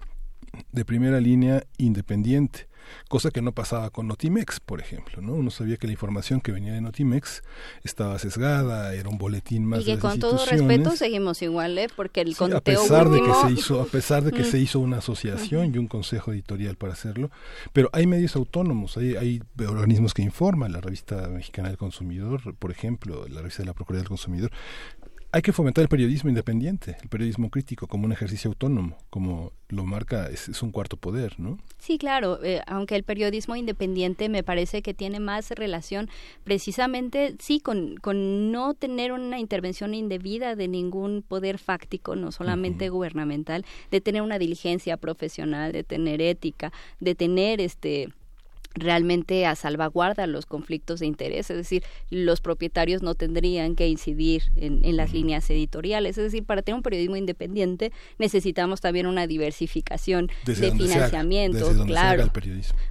de 0.72 0.84
primera 0.84 1.20
línea 1.20 1.64
independiente 1.78 2.69
cosa 3.08 3.30
que 3.30 3.42
no 3.42 3.52
pasaba 3.52 3.90
con 3.90 4.08
Notimex, 4.08 4.60
por 4.60 4.80
ejemplo, 4.80 5.20
¿no? 5.22 5.34
Uno 5.34 5.50
sabía 5.50 5.76
que 5.76 5.86
la 5.86 5.92
información 5.92 6.40
que 6.40 6.52
venía 6.52 6.72
de 6.72 6.80
Notimex 6.80 7.42
estaba 7.84 8.18
sesgada, 8.18 8.94
era 8.94 9.08
un 9.08 9.18
boletín 9.18 9.64
más 9.64 9.80
y 9.80 9.84
que 9.84 9.98
con 9.98 10.18
todo 10.18 10.44
respeto 10.44 10.96
seguimos 10.96 11.42
igual, 11.42 11.78
¿eh? 11.78 11.88
Porque 11.94 12.20
el 12.20 12.34
a 12.40 12.60
pesar 12.60 13.08
de 13.08 13.20
que 13.20 13.34
se 13.34 13.52
hizo, 13.52 13.80
a 13.80 13.86
pesar 13.86 14.24
de 14.24 14.32
que 14.32 14.44
se 14.50 14.58
hizo 14.58 14.80
una 14.80 14.98
asociación 14.98 15.74
y 15.74 15.78
un 15.78 15.86
consejo 15.86 16.32
editorial 16.32 16.76
para 16.76 16.92
hacerlo, 16.92 17.30
pero 17.72 17.90
hay 17.92 18.06
medios 18.06 18.36
autónomos, 18.36 18.96
hay, 18.96 19.16
hay 19.16 19.42
organismos 19.66 20.14
que 20.14 20.22
informan, 20.22 20.72
la 20.72 20.80
revista 20.80 21.28
mexicana 21.28 21.68
del 21.68 21.78
consumidor, 21.78 22.54
por 22.56 22.70
ejemplo, 22.70 23.26
la 23.28 23.40
revista 23.40 23.62
de 23.62 23.66
la 23.66 23.74
Procuraduría 23.74 24.02
del 24.02 24.08
Consumidor, 24.08 24.50
hay 25.32 25.42
que 25.42 25.52
fomentar 25.52 25.82
el 25.82 25.88
periodismo 25.88 26.28
independiente, 26.28 26.96
el 27.02 27.08
periodismo 27.08 27.50
crítico 27.50 27.86
como 27.86 28.04
un 28.04 28.12
ejercicio 28.12 28.48
autónomo, 28.48 28.98
como 29.10 29.52
lo 29.68 29.84
marca, 29.84 30.28
es, 30.28 30.62
un 30.62 30.72
cuarto 30.72 30.96
poder, 30.96 31.38
¿no? 31.38 31.58
Sí, 31.78 31.98
claro, 31.98 32.42
eh, 32.42 32.60
aunque 32.66 32.96
el 32.96 33.04
periodismo 33.04 33.54
independiente 33.54 34.28
me 34.28 34.42
parece 34.42 34.82
que 34.82 34.92
tiene 34.92 35.20
más 35.20 35.50
relación 35.50 36.08
precisamente, 36.42 37.36
sí, 37.38 37.60
con, 37.60 37.96
con 37.98 38.50
no 38.50 38.74
tener 38.74 39.12
una 39.12 39.38
intervención 39.38 39.94
indebida 39.94 40.56
de 40.56 40.66
ningún 40.66 41.22
poder 41.22 41.58
fáctico, 41.58 42.16
no 42.16 42.32
solamente 42.32 42.88
gubernamental, 42.88 43.64
de 43.92 44.00
tener 44.00 44.22
una 44.22 44.38
diligencia 44.38 44.96
profesional, 44.96 45.72
de 45.72 45.84
tener 45.84 46.20
ética, 46.20 46.72
de 46.98 47.14
tener 47.14 47.60
este 47.60 48.08
realmente 48.74 49.46
a 49.46 49.56
salvaguarda 49.56 50.26
los 50.26 50.46
conflictos 50.46 51.00
de 51.00 51.06
interés, 51.06 51.50
es 51.50 51.56
decir, 51.56 51.82
los 52.08 52.40
propietarios 52.40 53.02
no 53.02 53.14
tendrían 53.14 53.74
que 53.74 53.88
incidir 53.88 54.44
en, 54.56 54.96
las 54.96 55.12
líneas 55.12 55.48
editoriales, 55.50 56.18
es 56.18 56.24
decir, 56.24 56.44
para 56.44 56.62
tener 56.62 56.76
un 56.76 56.82
periodismo 56.82 57.16
independiente 57.16 57.92
necesitamos 58.18 58.80
también 58.80 59.06
una 59.06 59.26
diversificación 59.26 60.30
de 60.44 60.54
financiamiento, 60.54 61.72
claro, 61.84 62.30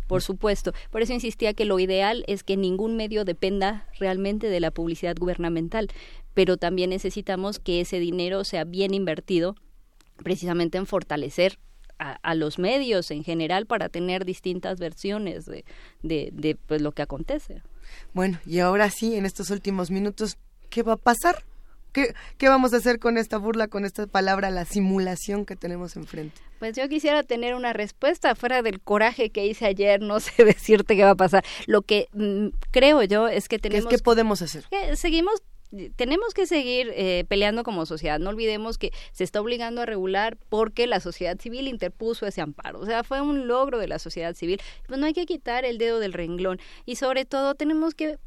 por 0.08 0.22
supuesto. 0.22 0.74
Por 0.90 1.02
eso 1.02 1.14
insistía 1.14 1.54
que 1.54 1.66
lo 1.66 1.80
ideal 1.80 2.24
es 2.28 2.44
que 2.44 2.58
ningún 2.58 2.98
medio 2.98 3.24
dependa 3.26 3.88
realmente 4.00 4.48
de 4.48 4.60
la 4.60 4.72
publicidad 4.72 5.16
gubernamental, 5.18 5.88
pero 6.34 6.58
también 6.58 6.90
necesitamos 6.90 7.60
que 7.60 7.82
ese 7.82 8.00
dinero 8.00 8.44
sea 8.44 8.64
bien 8.64 8.94
invertido 8.94 9.56
precisamente 10.18 10.78
en 10.78 10.86
fortalecer 10.86 11.58
a, 12.00 12.36
los 12.36 12.58
medios 12.60 13.12
en 13.12 13.24
general 13.24 13.66
para 13.66 13.90
tener 13.90 14.26
distintas 14.26 14.80
versiones 14.80 15.46
de, 15.46 15.66
de, 16.02 16.58
pues, 16.66 16.82
lo 16.82 16.94
que 16.94 17.02
acontece. 17.02 17.62
Bueno, 18.14 18.40
y 18.46 18.60
ahora 18.60 18.90
sí, 18.90 19.16
en 19.16 19.26
estos 19.26 19.50
últimos 19.50 19.92
minutos, 19.92 20.38
¿qué 20.70 20.84
va 20.84 20.94
a 20.94 20.98
pasar? 20.98 21.44
¿Qué, 21.92 22.14
¿Qué, 22.38 22.50
vamos 22.50 22.74
a 22.74 22.78
hacer 22.78 23.00
con 23.00 23.18
esta 23.18 23.38
burla, 23.38 23.68
con 23.68 23.84
esta 23.84 24.06
palabra, 24.06 24.52
la 24.52 24.64
simulación 24.66 25.46
que 25.46 25.56
tenemos 25.56 25.96
enfrente? 25.96 26.40
Pues 26.60 26.76
yo 26.76 26.88
quisiera 26.88 27.24
tener 27.24 27.56
una 27.56 27.74
respuesta 27.74 28.36
fuera 28.36 28.62
del 28.62 28.80
coraje 28.80 29.32
que 29.32 29.48
hice 29.48 29.66
ayer, 29.66 30.00
no 30.00 30.20
sé 30.20 30.46
decirte 30.46 30.96
qué 30.96 31.04
va 31.04 31.12
a 31.12 31.16
pasar. 31.16 31.44
Lo 31.66 31.82
que 31.82 32.08
mm, 32.14 32.50
creo 32.72 33.04
yo 33.04 33.28
es 33.28 33.48
que 33.48 33.60
tenemos... 33.60 33.88
¿Qué, 33.90 33.98
¿Qué 33.98 34.04
podemos 34.04 34.42
hacer? 34.42 34.66
Que 34.70 34.96
seguimos 34.96 35.42
tenemos 35.96 36.34
que 36.34 36.48
seguir 36.48 36.92
eh, 36.96 37.26
peleando 37.28 37.64
como 37.64 37.86
sociedad. 37.86 38.20
No 38.20 38.30
olvidemos 38.30 38.78
que 38.78 38.92
se 39.12 39.24
está 39.24 39.40
obligando 39.42 39.82
a 39.82 39.86
regular 39.86 40.38
porque 40.50 40.88
la 40.88 41.00
sociedad 41.00 41.40
civil 41.40 41.68
interpuso 41.68 42.26
ese 42.26 42.42
amparo. 42.42 42.80
O 42.80 42.86
sea, 42.86 43.04
fue 43.04 43.22
un 43.22 43.48
logro 43.48 43.78
de 43.78 43.88
la 43.88 44.00
sociedad 44.00 44.34
civil. 44.36 44.60
Pues 44.88 45.00
no 45.00 45.06
hay 45.06 45.14
que 45.14 45.26
quitar 45.26 45.66
el 45.66 45.78
dedo 45.78 46.00
del 46.00 46.14
renglón. 46.14 46.60
Y 46.86 46.96
sobre 46.96 47.26
todo 47.26 47.56
tenemos 47.56 47.94
que 47.94 48.18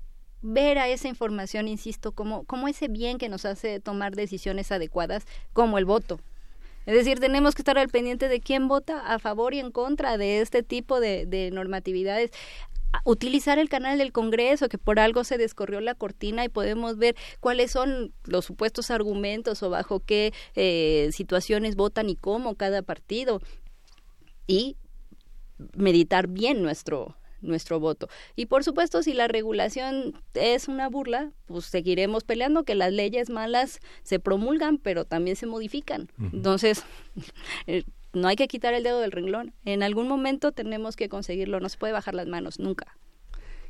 ver 0.41 0.79
a 0.79 0.89
esa 0.89 1.09
información, 1.09 1.69
insisto, 1.69 2.13
como, 2.13 2.45
como 2.45 2.69
ese 2.69 2.89
bien 2.89 3.19
que 3.19 3.29
nos 3.29 3.45
hace 3.45 3.81
tomar 3.81 4.15
decisiones 4.15 4.71
adecuadas, 4.73 5.25
como 5.53 5.79
el 5.79 5.85
voto. 5.85 6.21
Es 6.85 6.95
decir, 6.95 7.21
tenemos 7.21 7.55
que 7.55 7.63
estar 7.63 7.79
al 7.79 7.89
pendiente 7.89 8.29
de 8.29 8.41
quién 8.41 8.67
vota 8.67 9.15
a 9.15 9.21
favor 9.21 9.55
y 9.55 9.61
en 9.61 9.71
contra 9.71 10.19
de 10.19 10.41
este 10.41 10.65
tipo 10.65 10.99
de, 10.99 11.27
de 11.27 11.53
normatividades 11.53 12.33
utilizar 13.05 13.59
el 13.59 13.69
canal 13.69 13.99
del 13.99 14.13
Congreso, 14.13 14.69
que 14.69 14.79
por 14.79 15.01
algo 15.01 15.25
se 15.25 15.39
descorrió 15.39 15.81
la 15.81 15.95
cortina 15.95 16.45
y 16.45 16.49
podemos 16.49 16.99
ver 16.99 17.17
cuáles 17.41 17.71
son 17.71 18.13
los 18.25 18.45
supuestos 18.45 18.91
argumentos 18.91 19.63
o 19.63 19.71
bajo 19.71 20.01
qué 20.01 20.33
eh, 20.55 21.11
situaciones 21.13 21.77
votan 21.77 22.09
y 22.09 22.17
cómo 22.17 22.55
cada 22.55 22.83
partido. 22.83 23.41
Y 24.47 24.77
meditar 25.75 26.27
bien 26.27 26.63
nuestro, 26.63 27.17
nuestro 27.41 27.81
voto. 27.81 28.09
Y 28.37 28.47
por 28.47 28.65
supuesto, 28.65 29.03
si 29.03 29.13
la 29.13 29.29
regulación 29.29 30.21
es 30.35 30.69
una 30.69 30.89
burla, 30.89 31.33
pues 31.47 31.67
seguiremos 31.67 32.25
peleando 32.25 32.65
que 32.65 32.75
las 32.75 32.93
leyes 32.93 33.31
malas 33.31 33.81
se 34.03 34.19
promulgan, 34.19 34.79
pero 34.79 35.05
también 35.05 35.37
se 35.37 35.47
modifican. 35.47 36.09
Entonces, 36.33 36.85
eh, 37.67 37.85
no 38.13 38.29
hay 38.29 38.37
que 38.37 38.49
quitar 38.49 38.75
el 38.75 38.83
dedo 38.83 39.01
del 39.01 39.13
renglón. 39.13 39.55
En 39.65 39.83
algún 39.83 40.09
momento 40.09 40.53
tenemos 40.53 40.97
que 40.97 41.09
conseguirlo, 41.09 41.61
no 41.61 41.69
se 41.69 41.79
puede 41.79 41.93
bajar 41.93 42.15
las 42.15 42.27
manos, 42.27 42.59
nunca. 42.59 42.99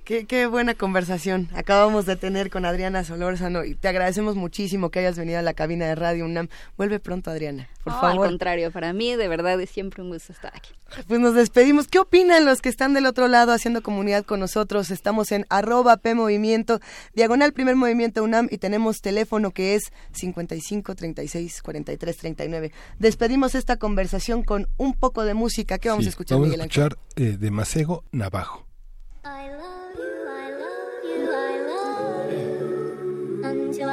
Qué, 0.05 0.47
buena 0.47 0.75
conversación 0.75 1.49
acabamos 1.55 2.07
de 2.07 2.17
tener 2.17 2.51
con 2.51 2.65
Adriana 2.65 3.05
Solórzano 3.05 3.65
y 3.65 3.77
te 3.77 3.87
agradecemos 3.87 4.35
muchísimo 4.35 4.91
que 4.91 4.99
hayas 4.99 5.17
venido 5.17 5.39
a 5.39 5.43
la 5.43 5.55
cabina 5.55 5.87
de 5.87 5.95
Radio 5.95 6.25
UNAM. 6.25 6.49
Vuelve 6.77 6.99
pronto, 6.99 7.31
Adriana, 7.31 7.69
por 7.85 7.93
favor. 7.93 8.25
Al 8.25 8.31
contrario, 8.31 8.73
para 8.73 8.93
mí 8.93 9.15
de 9.15 9.29
verdad 9.29 9.61
es 9.61 9.71
siempre 9.71 10.03
un 10.03 10.11
gusto 10.11 10.33
estar 10.33 10.53
aquí. 10.57 10.73
Pues 11.07 11.21
nos 11.21 11.35
despedimos. 11.35 11.87
¿Qué 11.87 12.01
opinan 12.01 12.45
los 12.45 12.61
que 12.61 12.69
están 12.69 12.95
del 12.95 13.07
otro 13.07 13.29
lado 13.29 13.53
haciendo 13.53 13.81
comunidad 13.81 14.25
con 14.25 14.41
nosotros? 14.41 14.91
Estamos 14.91 15.31
en 15.31 15.47
arroba 15.49 15.97
P 15.99 16.17
Movimiento, 16.17 16.81
diagonal 17.15 17.53
primer 17.53 17.77
movimiento 17.77 18.25
UNAM 18.25 18.49
y 18.51 18.59
tenemos 18.59 19.03
teléfono 19.03 19.53
que 19.53 19.77
es 19.77 19.93
55 20.15 20.97
36 20.97 21.63
43 21.63 22.17
39. 22.17 22.73
Despedimos 22.99 23.55
esta 23.55 23.77
conversación 23.77 24.43
con 24.43 24.67
un 24.79 24.95
poco 24.95 25.25
de 25.25 25.35
música. 25.35 25.79
¿Qué 25.79 25.91
vamos 25.91 26.07
a 26.07 26.09
escuchar, 26.09 26.39
Vamos 26.39 26.55
a 26.55 26.57
escuchar 26.57 26.99
eh, 27.15 27.37
de 27.39 27.51
Macego 27.53 28.03
Navajo. 28.11 28.67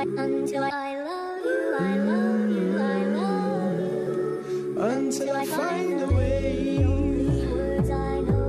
Until 0.07 0.63
I, 0.63 0.69
I 0.69 1.03
love 1.03 1.43
you, 1.43 1.75
I 1.77 1.97
love 1.97 2.49
you, 2.49 2.79
I 2.79 3.03
love 3.19 3.79
you. 4.47 4.81
Until 4.81 5.35
I 5.35 5.45
find 5.45 6.01
a 6.01 6.07
way. 6.07 6.77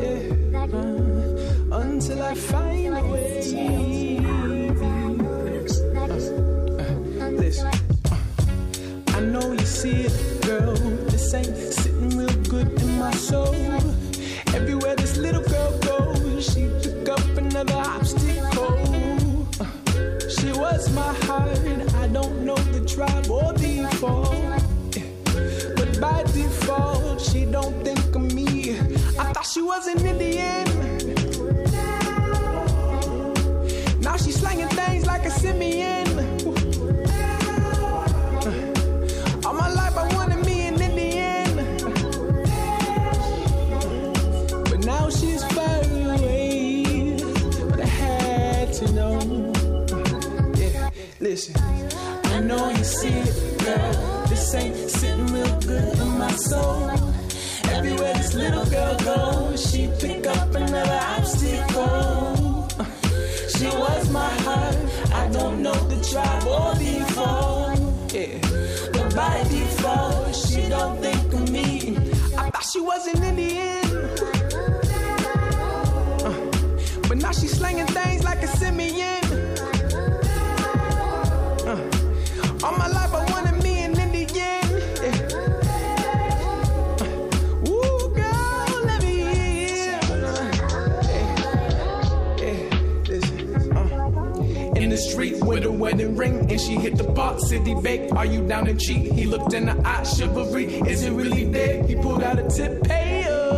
Yeah. 0.00 0.66
Uh, 0.72 1.78
until 1.80 2.22
I 2.22 2.34
find 2.34 2.94
a 2.96 3.02
way. 3.02 4.18
Uh, 4.18 4.54
uh, 7.24 7.30
listen. 7.30 7.70
I 9.08 9.20
know 9.20 9.52
you 9.52 9.66
see 9.66 10.02
it, 10.02 10.42
girl. 10.42 10.76
This 11.10 11.34
ain't 11.34 11.56
sitting 11.56 12.16
real 12.16 12.28
good 12.44 12.80
in 12.80 12.98
my 12.98 13.12
soul. 13.12 13.54
Everywhere 14.54 14.94
this 14.94 15.16
little 15.16 15.42
girl 15.42 15.78
goes, 15.80 16.52
she 16.52 16.70
pick 16.82 17.08
up 17.08 17.36
another 17.36 17.74
obstacle 17.74 18.49
was 20.44 20.90
my 20.94 21.12
heart. 21.26 21.58
I 21.96 22.08
don't 22.08 22.44
know 22.44 22.56
the 22.56 22.84
tribe 22.86 23.30
or 23.30 23.52
default. 23.52 24.30
But 25.76 26.00
by 26.00 26.22
default, 26.32 27.20
she 27.20 27.44
don't 27.44 27.84
think 27.84 28.14
of 28.14 28.32
me. 28.32 28.78
I 29.18 29.32
thought 29.32 29.46
she 29.46 29.62
was 29.62 29.86
an 29.86 30.06
Indian. 30.06 30.64
Now 34.00 34.16
she's 34.16 34.40
slanging 34.40 34.68
things 34.68 35.06
like 35.06 35.26
a 35.26 35.30
simian. 35.30 36.39
Listen, 51.40 51.56
I 52.24 52.40
know 52.40 52.68
you 52.68 52.84
see 52.84 53.08
it, 53.08 53.58
girl. 53.64 54.26
This 54.26 54.54
ain't 54.54 54.76
sitting 54.90 55.26
real 55.28 55.60
good 55.60 55.98
in 55.98 56.18
my 56.18 56.30
soul. 56.32 56.90
Everywhere 57.70 58.12
this 58.12 58.34
little 58.34 58.66
girl 58.66 58.94
goes, 58.98 59.70
she 59.70 59.90
pick 59.98 60.26
up 60.26 60.54
another 60.54 61.00
obstacle. 61.16 62.68
She 63.56 63.68
was 63.68 64.10
my 64.10 64.28
heart. 64.44 64.76
I 65.14 65.28
don't 65.32 65.62
know 65.62 65.72
the 65.72 66.04
tribe 66.10 66.46
or 66.46 66.74
default. 66.74 68.12
Yeah. 68.12 68.36
But 68.92 69.14
by 69.16 69.42
default, 69.48 70.36
she 70.36 70.68
don't 70.68 71.00
think 71.00 71.32
of 71.32 71.50
me. 71.50 71.96
I 72.36 72.50
thought 72.50 72.64
she 72.70 72.80
was 72.80 73.06
an 73.06 73.24
Indian. 73.24 73.86
Uh, 76.22 77.08
but 77.08 77.16
now 77.16 77.32
she's 77.32 77.52
slinging 77.56 77.86
things 77.86 78.24
like 78.24 78.42
a 78.42 78.48
simian. 78.58 79.29
The 94.90 94.96
street 94.96 95.42
with 95.42 95.64
a 95.64 95.70
wedding 95.70 96.16
ring, 96.16 96.50
and 96.50 96.60
she 96.60 96.74
hit 96.74 96.96
the 96.96 97.04
box. 97.04 97.48
City 97.48 97.74
bake, 97.82 98.12
are 98.12 98.26
you 98.26 98.46
down 98.46 98.66
to 98.66 98.74
cheat? 98.74 99.12
He 99.12 99.26
looked 99.26 99.54
in 99.54 99.66
the 99.66 99.76
eye, 99.86 100.02
chivalry. 100.02 100.66
Is 100.66 101.04
it 101.04 101.12
really 101.12 101.50
dead? 101.50 101.88
He 101.88 101.96
pulled 101.96 102.22
out 102.22 102.38
a 102.38 102.48
tip, 102.48 102.82
pay 102.82 103.24
up 103.24 103.50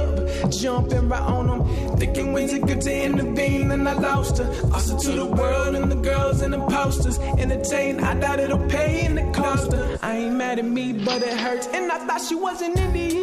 jumping 0.51 1.09
right 1.09 1.23
on 1.23 1.47
them. 1.47 1.97
Thinking 1.97 2.33
ways 2.33 2.53
it 2.53 2.67
good 2.67 2.81
to 2.83 3.05
intervene, 3.05 3.71
and 3.71 3.89
I 3.89 3.95
lost 3.95 4.39
her. 4.39 4.45
Her 4.45 4.99
to 4.99 5.13
the 5.13 5.27
world 5.27 5.75
and 5.75 5.91
the 5.91 5.97
girls 5.97 6.43
and 6.43 6.53
the 6.53 6.61
posters. 6.67 7.19
Entertain, 7.19 8.01
I 8.01 8.19
doubt 8.19 8.41
it'll 8.41 8.67
pay 8.69 9.05
in 9.05 9.15
the 9.15 9.31
cost 9.33 9.73
her. 9.73 9.99
I 10.03 10.17
ain't 10.19 10.37
mad 10.37 10.59
at 10.59 10.65
me, 10.65 10.93
but 10.93 11.23
it 11.23 11.39
hurts. 11.39 11.67
And 11.69 11.91
I 11.91 11.99
thought 12.07 12.21
she 12.21 12.35
wasn't 12.35 12.79
in 12.79 12.93
the 12.93 13.22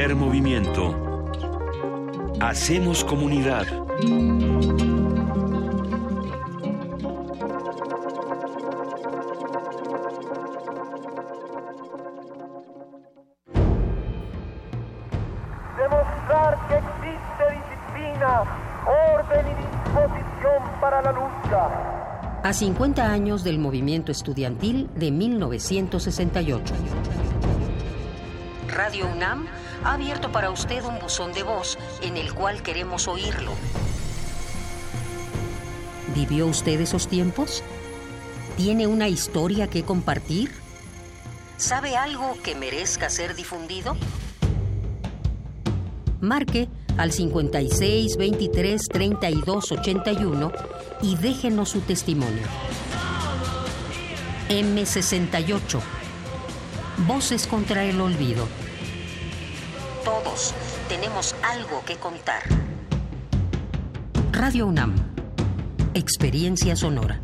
Primer 0.00 0.16
movimiento. 0.16 1.28
Hacemos 2.40 3.04
comunidad. 3.04 3.66
Demostrar 15.76 16.56
que 16.66 16.76
existe 16.76 17.44
disciplina, 17.52 18.42
orden 18.86 19.46
y 19.48 19.54
disposición 19.60 20.80
para 20.80 21.02
la 21.02 21.12
lucha. 21.12 22.40
A 22.42 22.52
50 22.54 23.04
años 23.04 23.44
del 23.44 23.58
movimiento 23.58 24.10
estudiantil 24.12 24.88
de 24.94 25.10
1968. 25.10 26.74
Radio 28.66 29.06
UNAM 29.14 29.59
ha 29.84 29.94
abierto 29.94 30.32
para 30.32 30.50
usted 30.50 30.84
un 30.84 30.98
buzón 30.98 31.32
de 31.32 31.42
voz 31.42 31.78
en 32.02 32.16
el 32.16 32.32
cual 32.34 32.62
queremos 32.62 33.08
oírlo. 33.08 33.52
¿Vivió 36.14 36.46
usted 36.46 36.80
esos 36.80 37.08
tiempos? 37.08 37.62
¿Tiene 38.56 38.86
una 38.86 39.08
historia 39.08 39.68
que 39.68 39.84
compartir? 39.84 40.50
¿Sabe 41.56 41.96
algo 41.96 42.36
que 42.42 42.54
merezca 42.54 43.10
ser 43.10 43.34
difundido? 43.34 43.96
Marque 46.20 46.68
al 46.98 47.12
56 47.12 48.16
23 48.16 48.88
32 48.88 49.72
81 49.72 50.52
y 51.02 51.16
déjenos 51.16 51.70
su 51.70 51.80
testimonio. 51.80 52.46
M68. 54.50 55.80
Voces 57.06 57.46
contra 57.46 57.84
el 57.84 58.00
olvido. 58.00 58.46
Todos 60.40 60.54
tenemos 60.88 61.34
algo 61.42 61.82
que 61.84 61.96
contar. 61.96 62.42
Radio 64.32 64.66
UNAM. 64.66 64.94
Experiencia 65.92 66.76
sonora. 66.76 67.20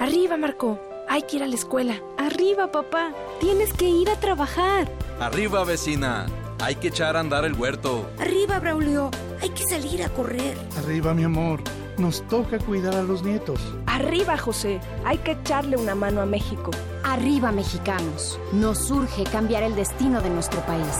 Arriba, 0.00 0.38
Marco. 0.38 0.80
Hay 1.08 1.22
que 1.24 1.36
ir 1.36 1.42
a 1.42 1.46
la 1.46 1.54
escuela. 1.54 2.00
Arriba, 2.16 2.72
papá. 2.72 3.12
Tienes 3.38 3.74
que 3.74 3.86
ir 3.86 4.08
a 4.08 4.18
trabajar. 4.18 4.90
Arriba, 5.20 5.62
vecina. 5.64 6.26
Hay 6.58 6.76
que 6.76 6.88
echar 6.88 7.16
a 7.16 7.20
andar 7.20 7.44
el 7.44 7.52
huerto. 7.52 8.08
Arriba, 8.18 8.60
Braulio. 8.60 9.10
Hay 9.42 9.50
que 9.50 9.64
salir 9.64 10.02
a 10.02 10.08
correr. 10.08 10.56
Arriba, 10.78 11.12
mi 11.12 11.24
amor. 11.24 11.62
Nos 11.98 12.26
toca 12.28 12.58
cuidar 12.58 12.94
a 12.94 13.02
los 13.02 13.22
nietos. 13.22 13.60
Arriba, 13.86 14.38
José. 14.38 14.80
Hay 15.04 15.18
que 15.18 15.32
echarle 15.32 15.76
una 15.76 15.94
mano 15.94 16.20
a 16.20 16.26
México. 16.26 16.70
Arriba, 17.04 17.52
mexicanos. 17.52 18.38
Nos 18.52 18.90
urge 18.90 19.24
cambiar 19.24 19.62
el 19.62 19.74
destino 19.74 20.20
de 20.20 20.30
nuestro 20.30 20.60
país. 20.60 20.98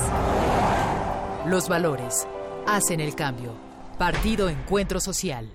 Los 1.46 1.68
valores 1.68 2.26
hacen 2.66 3.00
el 3.00 3.14
cambio. 3.14 3.52
Partido 3.98 4.48
Encuentro 4.48 5.00
Social. 5.00 5.54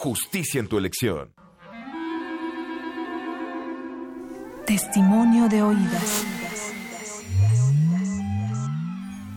justicia 0.01 0.59
en 0.59 0.67
tu 0.67 0.79
elección. 0.79 1.31
Testimonio 4.65 5.47
de 5.47 5.61
oídas. 5.61 6.25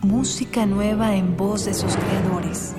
Música 0.01 0.65
nueva 0.65 1.13
en 1.13 1.37
voz 1.37 1.65
de 1.65 1.73
sus 1.75 1.95
creadores. 1.95 2.73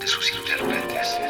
De 0.00 0.06
sus 0.08 0.32
intérpretes. 0.36 1.20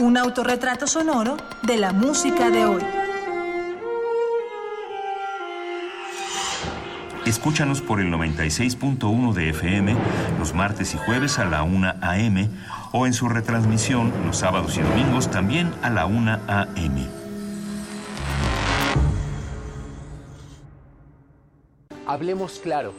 Un 0.00 0.16
autorretrato 0.16 0.86
sonoro 0.86 1.38
de 1.64 1.76
la 1.76 1.92
música 1.92 2.50
de 2.50 2.66
hoy. 2.66 2.99
Escúchanos 7.30 7.80
por 7.80 8.00
el 8.00 8.12
96.1 8.12 9.32
de 9.34 9.50
FM 9.50 9.94
los 10.40 10.52
martes 10.52 10.94
y 10.94 10.98
jueves 10.98 11.38
a 11.38 11.44
la 11.44 11.62
1 11.62 11.94
a.m. 12.02 12.48
o 12.90 13.06
en 13.06 13.12
su 13.12 13.28
retransmisión 13.28 14.12
los 14.26 14.38
sábados 14.38 14.76
y 14.76 14.80
domingos 14.80 15.30
también 15.30 15.72
a 15.80 15.90
la 15.90 16.06
1 16.06 16.40
a.m. 16.48 17.06
Hablemos 22.04 22.58
claro. 22.58 22.94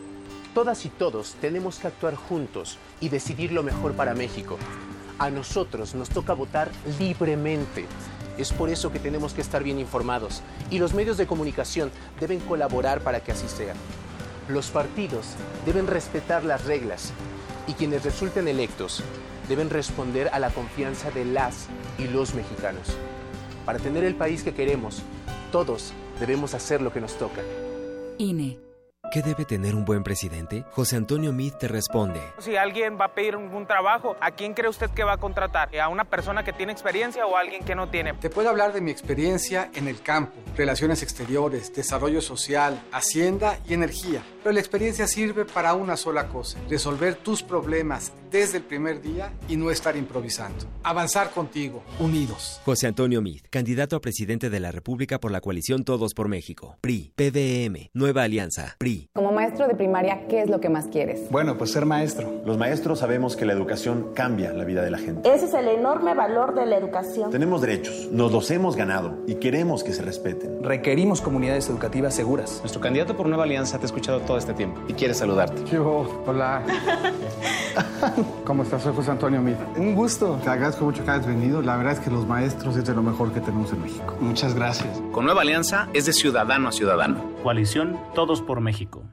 Todas 0.53 0.85
y 0.85 0.89
todos 0.89 1.35
tenemos 1.41 1.79
que 1.79 1.87
actuar 1.87 2.15
juntos 2.15 2.77
y 3.01 3.09
decidir 3.09 3.51
lo 3.51 3.63
mejor 3.63 3.95
para 3.95 4.13
México. 4.13 4.57
A 5.19 5.29
nosotros 5.29 5.93
nos 5.93 6.07
toca 6.07 6.31
votar 6.31 6.71
libremente. 6.99 7.85
Es 8.37 8.53
por 8.53 8.69
eso 8.69 8.93
que 8.93 8.99
tenemos 8.99 9.33
que 9.33 9.41
estar 9.41 9.61
bien 9.61 9.77
informados 9.77 10.41
y 10.69 10.79
los 10.79 10.93
medios 10.93 11.17
de 11.17 11.27
comunicación 11.27 11.91
deben 12.17 12.39
colaborar 12.39 13.01
para 13.01 13.19
que 13.19 13.33
así 13.33 13.49
sea. 13.49 13.73
Los 14.51 14.69
partidos 14.69 15.27
deben 15.65 15.87
respetar 15.87 16.43
las 16.43 16.65
reglas 16.65 17.13
y 17.67 17.73
quienes 17.73 18.03
resulten 18.03 18.49
electos 18.49 19.01
deben 19.47 19.69
responder 19.69 20.27
a 20.33 20.39
la 20.39 20.49
confianza 20.49 21.09
de 21.09 21.23
las 21.23 21.67
y 21.97 22.07
los 22.07 22.35
mexicanos. 22.35 22.97
Para 23.65 23.79
tener 23.79 24.03
el 24.03 24.15
país 24.15 24.43
que 24.43 24.53
queremos, 24.53 25.03
todos 25.53 25.93
debemos 26.19 26.53
hacer 26.53 26.81
lo 26.81 26.91
que 26.91 26.99
nos 26.99 27.17
toca. 27.17 27.41
INE. 28.17 28.70
¿Qué 29.11 29.21
debe 29.21 29.43
tener 29.43 29.75
un 29.75 29.83
buen 29.83 30.03
presidente? 30.03 30.63
José 30.71 30.95
Antonio 30.95 31.33
Meade 31.33 31.57
te 31.59 31.67
responde. 31.67 32.21
Si 32.37 32.55
alguien 32.55 32.97
va 32.97 33.07
a 33.07 33.13
pedir 33.13 33.35
un 33.35 33.67
trabajo, 33.67 34.15
¿a 34.21 34.31
quién 34.31 34.53
cree 34.53 34.69
usted 34.69 34.89
que 34.91 35.03
va 35.03 35.11
a 35.11 35.17
contratar? 35.17 35.77
¿A 35.77 35.89
una 35.89 36.05
persona 36.05 36.45
que 36.45 36.53
tiene 36.53 36.71
experiencia 36.71 37.25
o 37.25 37.35
a 37.35 37.41
alguien 37.41 37.65
que 37.65 37.75
no 37.75 37.89
tiene? 37.89 38.13
Te 38.13 38.29
puedo 38.29 38.47
hablar 38.47 38.71
de 38.71 38.79
mi 38.79 38.89
experiencia 38.89 39.69
en 39.75 39.89
el 39.89 40.01
campo, 40.01 40.31
relaciones 40.55 41.03
exteriores, 41.03 41.75
desarrollo 41.75 42.21
social, 42.21 42.81
hacienda 42.93 43.59
y 43.67 43.73
energía. 43.73 44.23
Pero 44.43 44.53
la 44.53 44.61
experiencia 44.61 45.05
sirve 45.07 45.43
para 45.43 45.73
una 45.73 45.97
sola 45.97 46.29
cosa, 46.29 46.57
resolver 46.69 47.15
tus 47.15 47.43
problemas 47.43 48.13
desde 48.31 48.57
el 48.57 48.63
primer 48.63 49.01
día 49.01 49.33
y 49.49 49.57
no 49.57 49.69
estar 49.69 49.97
improvisando. 49.97 50.65
Avanzar 50.83 51.31
contigo, 51.31 51.83
unidos. 51.99 52.61
José 52.65 52.87
Antonio 52.87 53.21
Meade, 53.21 53.41
candidato 53.49 53.95
a 53.95 54.01
presidente 54.01 54.49
de 54.49 54.59
la 54.59 54.71
República 54.71 55.19
por 55.19 55.31
la 55.31 55.41
coalición 55.41 55.83
Todos 55.83 56.13
por 56.13 56.29
México. 56.29 56.77
PRI, 56.81 57.11
PDM, 57.15 57.89
Nueva 57.93 58.23
Alianza, 58.23 58.75
PRI. 58.77 59.09
Como 59.13 59.31
maestro 59.31 59.67
de 59.67 59.75
primaria, 59.75 60.27
¿qué 60.27 60.41
es 60.41 60.49
lo 60.49 60.61
que 60.61 60.69
más 60.69 60.87
quieres? 60.87 61.29
Bueno, 61.29 61.57
pues 61.57 61.71
ser 61.71 61.85
maestro. 61.85 62.41
Los 62.45 62.57
maestros 62.57 62.99
sabemos 62.99 63.35
que 63.35 63.45
la 63.45 63.53
educación 63.53 64.13
cambia 64.15 64.53
la 64.53 64.63
vida 64.63 64.81
de 64.81 64.91
la 64.91 64.97
gente. 64.97 65.31
Ese 65.31 65.45
es 65.45 65.53
el 65.53 65.67
enorme 65.67 66.13
valor 66.13 66.55
de 66.55 66.65
la 66.65 66.77
educación. 66.77 67.31
Tenemos 67.31 67.61
derechos, 67.61 68.09
nos 68.11 68.31
los 68.31 68.49
hemos 68.51 68.75
ganado 68.75 69.17
y 69.27 69.35
queremos 69.35 69.83
que 69.83 69.91
se 69.91 70.01
respeten. 70.01 70.63
Requerimos 70.63 71.21
comunidades 71.21 71.67
educativas 71.69 72.15
seguras. 72.15 72.59
Nuestro 72.59 72.79
candidato 72.79 73.17
por 73.17 73.27
Nueva 73.27 73.43
Alianza 73.43 73.77
te 73.77 73.83
ha 73.83 73.87
escuchado 73.87 74.21
todo 74.21 74.37
este 74.37 74.53
tiempo 74.53 74.81
y 74.87 74.93
quiere 74.93 75.13
saludarte. 75.13 75.63
Yo, 75.69 76.23
hola. 76.25 76.63
¿Cómo 78.45 78.63
estás? 78.63 78.83
Soy 78.83 78.93
José 78.93 79.11
Antonio 79.11 79.41
Mir. 79.41 79.57
Un 79.75 79.95
gusto. 79.95 80.39
Te 80.43 80.49
agradezco 80.49 80.85
mucho 80.85 81.03
que 81.03 81.11
hayas 81.11 81.27
venido. 81.27 81.61
La 81.61 81.77
verdad 81.77 81.93
es 81.93 81.99
que 81.99 82.09
los 82.09 82.27
maestros 82.27 82.75
es 82.77 82.85
de 82.85 82.93
lo 82.93 83.03
mejor 83.03 83.31
que 83.33 83.39
tenemos 83.39 83.71
en 83.71 83.81
México. 83.81 84.15
Muchas 84.19 84.53
gracias. 84.53 85.01
Con 85.11 85.25
Nueva 85.25 85.41
Alianza 85.41 85.87
es 85.93 86.05
de 86.05 86.13
ciudadano 86.13 86.69
a 86.69 86.71
ciudadano. 86.71 87.23
Coalición 87.43 87.99
Todos 88.13 88.41
por 88.41 88.61
México. 88.61 89.03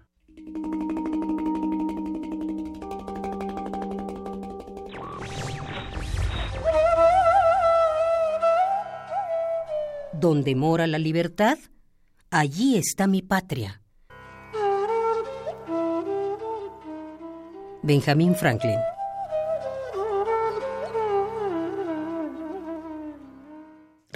Donde 10.12 10.56
mora 10.56 10.88
la 10.88 10.98
libertad, 10.98 11.58
allí 12.30 12.76
está 12.76 13.06
mi 13.06 13.22
patria. 13.22 13.80
Benjamin 17.82 18.34
Franklin. 18.34 18.78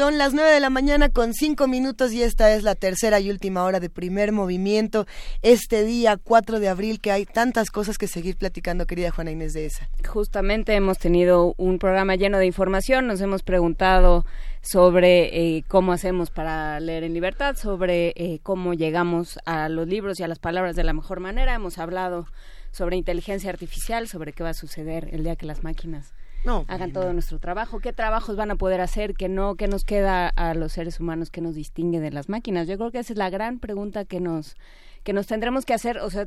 Son 0.00 0.16
las 0.16 0.32
9 0.32 0.50
de 0.50 0.60
la 0.60 0.70
mañana 0.70 1.10
con 1.10 1.34
5 1.34 1.68
minutos 1.68 2.14
y 2.14 2.22
esta 2.22 2.54
es 2.54 2.62
la 2.62 2.74
tercera 2.74 3.20
y 3.20 3.28
última 3.28 3.64
hora 3.64 3.80
de 3.80 3.90
primer 3.90 4.32
movimiento. 4.32 5.06
Este 5.42 5.84
día 5.84 6.16
4 6.16 6.58
de 6.58 6.70
abril 6.70 7.02
que 7.02 7.12
hay 7.12 7.26
tantas 7.26 7.70
cosas 7.70 7.98
que 7.98 8.06
seguir 8.06 8.38
platicando, 8.38 8.86
querida 8.86 9.10
Juana 9.10 9.32
Inés 9.32 9.52
de 9.52 9.66
esa. 9.66 9.90
Justamente 10.08 10.74
hemos 10.74 10.96
tenido 10.96 11.52
un 11.58 11.78
programa 11.78 12.16
lleno 12.16 12.38
de 12.38 12.46
información, 12.46 13.08
nos 13.08 13.20
hemos 13.20 13.42
preguntado 13.42 14.24
sobre 14.62 15.56
eh, 15.56 15.64
cómo 15.68 15.92
hacemos 15.92 16.30
para 16.30 16.80
leer 16.80 17.04
en 17.04 17.12
libertad, 17.12 17.56
sobre 17.56 18.14
eh, 18.16 18.40
cómo 18.42 18.72
llegamos 18.72 19.38
a 19.44 19.68
los 19.68 19.86
libros 19.86 20.18
y 20.18 20.22
a 20.22 20.28
las 20.28 20.38
palabras 20.38 20.76
de 20.76 20.84
la 20.84 20.94
mejor 20.94 21.20
manera. 21.20 21.54
Hemos 21.54 21.76
hablado 21.76 22.24
sobre 22.70 22.96
inteligencia 22.96 23.50
artificial, 23.50 24.08
sobre 24.08 24.32
qué 24.32 24.44
va 24.44 24.48
a 24.48 24.54
suceder 24.54 25.10
el 25.12 25.24
día 25.24 25.36
que 25.36 25.44
las 25.44 25.62
máquinas 25.62 26.14
no, 26.44 26.64
hagan 26.68 26.92
todo 26.92 27.12
nuestro 27.12 27.38
trabajo, 27.38 27.80
qué 27.80 27.92
trabajos 27.92 28.36
van 28.36 28.50
a 28.50 28.56
poder 28.56 28.80
hacer, 28.80 29.14
qué 29.14 29.28
no, 29.28 29.56
qué 29.56 29.68
nos 29.68 29.84
queda 29.84 30.28
a 30.28 30.54
los 30.54 30.72
seres 30.72 31.00
humanos, 31.00 31.30
qué 31.30 31.40
nos 31.40 31.54
distingue 31.54 32.00
de 32.00 32.10
las 32.10 32.28
máquinas. 32.28 32.66
Yo 32.66 32.76
creo 32.78 32.90
que 32.90 32.98
esa 32.98 33.12
es 33.12 33.18
la 33.18 33.30
gran 33.30 33.58
pregunta 33.58 34.04
que 34.04 34.20
nos 34.20 34.56
que 35.02 35.12
nos 35.12 35.26
tendremos 35.26 35.64
que 35.64 35.74
hacer, 35.74 35.98
o 35.98 36.10
sea, 36.10 36.26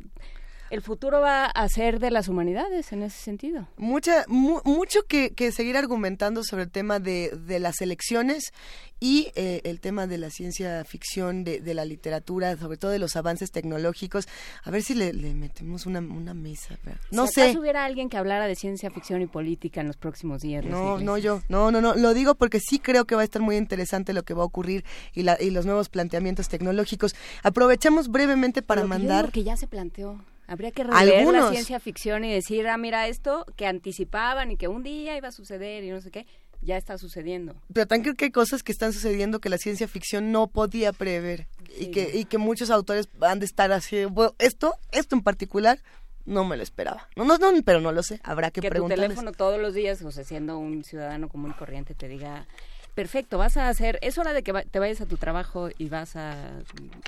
el 0.74 0.82
futuro 0.82 1.22
va 1.22 1.46
a 1.46 1.70
ser 1.70 2.00
de 2.00 2.10
las 2.10 2.28
humanidades 2.28 2.92
en 2.94 3.04
ese 3.04 3.20
sentido. 3.20 3.68
Mucha, 3.78 4.26
mucho 4.28 5.04
que, 5.08 5.32
seguir 5.52 5.78
argumentando 5.78 6.44
sobre 6.44 6.64
el 6.64 6.72
tema 6.72 7.00
de, 7.00 7.30
de 7.30 7.60
las 7.60 7.80
elecciones 7.82 8.54
y 9.00 9.32
eh, 9.36 9.62
el 9.66 9.80
tema 9.80 10.08
de 10.08 10.18
la 10.18 10.32
ciencia 10.32 10.84
ficción, 10.84 11.44
de, 11.44 11.60
de, 11.60 11.76
la 11.76 11.86
literatura, 11.86 12.58
sobre 12.58 12.78
todo 12.78 12.90
de 12.90 12.98
los 12.98 13.16
avances 13.16 13.52
tecnológicos. 13.52 14.28
A 14.64 14.72
ver 14.72 14.82
si 14.82 14.96
le, 14.96 15.14
metemos 15.36 15.86
una, 15.86 16.00
una 16.00 16.34
mesa. 16.34 16.80
No 17.12 17.28
si 17.28 17.34
sé. 17.34 17.58
hubiera 17.60 17.86
alguien 17.86 18.10
que 18.10 18.18
hablara 18.18 18.48
de 18.48 18.56
ciencia 18.56 18.90
ficción 18.90 19.22
y 19.22 19.28
política 19.28 19.82
en 19.82 19.86
los 19.88 19.98
próximos 19.98 20.42
días. 20.42 20.66
No, 20.66 20.98
no 20.98 21.20
yo. 21.20 21.44
No, 21.50 21.70
no, 21.70 21.82
no. 21.82 21.94
Lo 21.94 22.16
digo 22.16 22.34
porque 22.34 22.60
sí 22.60 22.80
creo 22.80 23.06
que 23.06 23.14
va 23.14 23.22
a 23.22 23.26
estar 23.26 23.44
muy 23.44 23.58
interesante 23.58 24.12
lo 24.12 24.24
que 24.24 24.34
va 24.34 24.42
a 24.42 24.46
ocurrir 24.46 24.84
y, 25.14 25.22
la, 25.22 25.38
y 25.40 25.52
los 25.52 25.68
nuevos 25.68 25.90
planteamientos 25.90 26.50
tecnológicos. 26.50 27.14
Aprovechamos 27.44 28.08
brevemente 28.08 28.64
para 28.64 28.86
mandar. 28.86 29.32
que 29.32 29.44
ya 29.44 29.56
se 29.56 29.68
planteó. 29.68 30.20
Habría 30.48 30.72
que 30.72 30.84
releer 30.84 31.26
la 31.28 31.50
ciencia 31.50 31.80
ficción 31.80 32.26
y 32.26 32.34
decir, 32.34 32.68
ah, 32.68 32.78
mira, 32.78 33.08
esto 33.08 33.46
que 33.56 33.66
anticipaban 33.66 34.52
y 34.52 34.58
que 34.58 34.68
un 34.68 34.84
día 34.84 35.16
iba 35.18 35.30
a 35.30 35.32
suceder 35.32 35.84
y 35.84 35.90
no 35.90 36.02
sé 36.02 36.12
qué, 36.12 36.26
ya 36.62 36.78
está 36.78 36.98
sucediendo. 36.98 37.56
Pero 37.74 37.88
también 37.88 38.04
creo 38.04 38.16
que 38.16 38.26
hay 38.26 38.32
cosas 38.32 38.64
que 38.64 38.72
están 38.72 38.94
sucediendo 38.94 39.40
que 39.40 39.50
la 39.50 39.58
ciencia 39.58 39.88
ficción 39.88 40.32
no 40.32 40.48
podía 40.48 40.94
prever 40.94 41.48
y, 41.78 41.88
que, 41.88 42.12
y 42.14 42.26
que 42.26 42.38
muchos 42.38 42.70
autores 42.70 43.10
han 43.22 43.40
de 43.40 43.46
estar 43.46 43.72
así, 43.72 44.06
bueno, 44.06 44.34
esto, 44.40 44.76
esto 44.92 45.16
en 45.16 45.22
particular, 45.22 45.80
no 46.26 46.46
me 46.46 46.58
lo 46.58 46.64
esperaba. 46.64 47.08
No, 47.16 47.26
no, 47.26 47.38
no, 47.38 47.52
pero 47.64 47.82
no 47.82 47.92
lo 47.92 48.04
sé, 48.04 48.20
habrá 48.24 48.52
que, 48.52 48.62
que 48.62 48.72
tu 48.72 48.88
teléfono 48.88 49.32
todos 49.32 49.60
los 49.60 49.74
días, 49.74 50.02
o 50.02 50.12
sea, 50.12 50.24
siendo 50.24 50.58
un 50.58 50.84
ciudadano 50.84 51.30
común 51.30 51.52
y 51.52 51.54
corriente, 51.54 51.96
te 51.96 52.08
diga, 52.08 52.48
perfecto, 52.96 53.38
vas 53.38 53.58
a 53.58 53.70
hacer, 53.70 54.00
es 54.02 54.18
hora 54.18 54.34
de 54.34 54.44
que 54.44 54.54
te 54.54 54.80
vayas 54.80 55.02
a 55.02 55.06
tu 55.06 55.18
trabajo 55.18 55.70
y 55.78 55.90
vas 55.90 56.16
a 56.16 56.60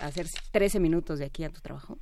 hacer 0.02 0.28
13 0.52 0.80
minutos 0.80 1.20
de 1.20 1.26
aquí 1.26 1.44
a 1.44 1.49
tu 1.49 1.62
trabajo 1.62 1.98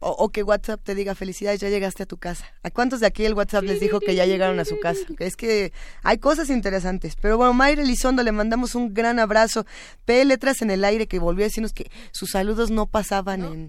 o, 0.00 0.28
que 0.28 0.42
WhatsApp 0.42 0.80
te 0.82 0.94
diga 0.94 1.14
felicidades, 1.14 1.60
ya 1.60 1.68
llegaste 1.68 2.02
a 2.02 2.06
tu 2.06 2.18
casa. 2.18 2.44
¿A 2.62 2.70
cuántos 2.70 3.00
de 3.00 3.06
aquí 3.06 3.24
el 3.24 3.34
WhatsApp 3.34 3.64
les 3.64 3.80
dijo 3.80 4.00
que 4.00 4.14
ya 4.14 4.26
llegaron 4.26 4.58
a 4.60 4.64
su 4.64 4.78
casa? 4.78 5.00
Es 5.18 5.36
que 5.36 5.72
hay 6.02 6.18
cosas 6.18 6.50
interesantes. 6.50 7.16
Pero 7.20 7.36
bueno, 7.36 7.52
Mayra 7.54 7.82
Elizondo, 7.82 8.22
le 8.22 8.32
mandamos 8.32 8.74
un 8.74 8.92
gran 8.92 9.18
abrazo. 9.18 9.64
P. 10.04 10.24
Letras 10.24 10.62
en 10.62 10.70
el 10.70 10.84
aire 10.84 11.06
que 11.06 11.18
volvió 11.18 11.44
a 11.44 11.48
decirnos 11.48 11.72
que 11.72 11.90
sus 12.12 12.30
saludos 12.30 12.70
no 12.70 12.86
pasaban 12.86 13.44
en... 13.44 13.68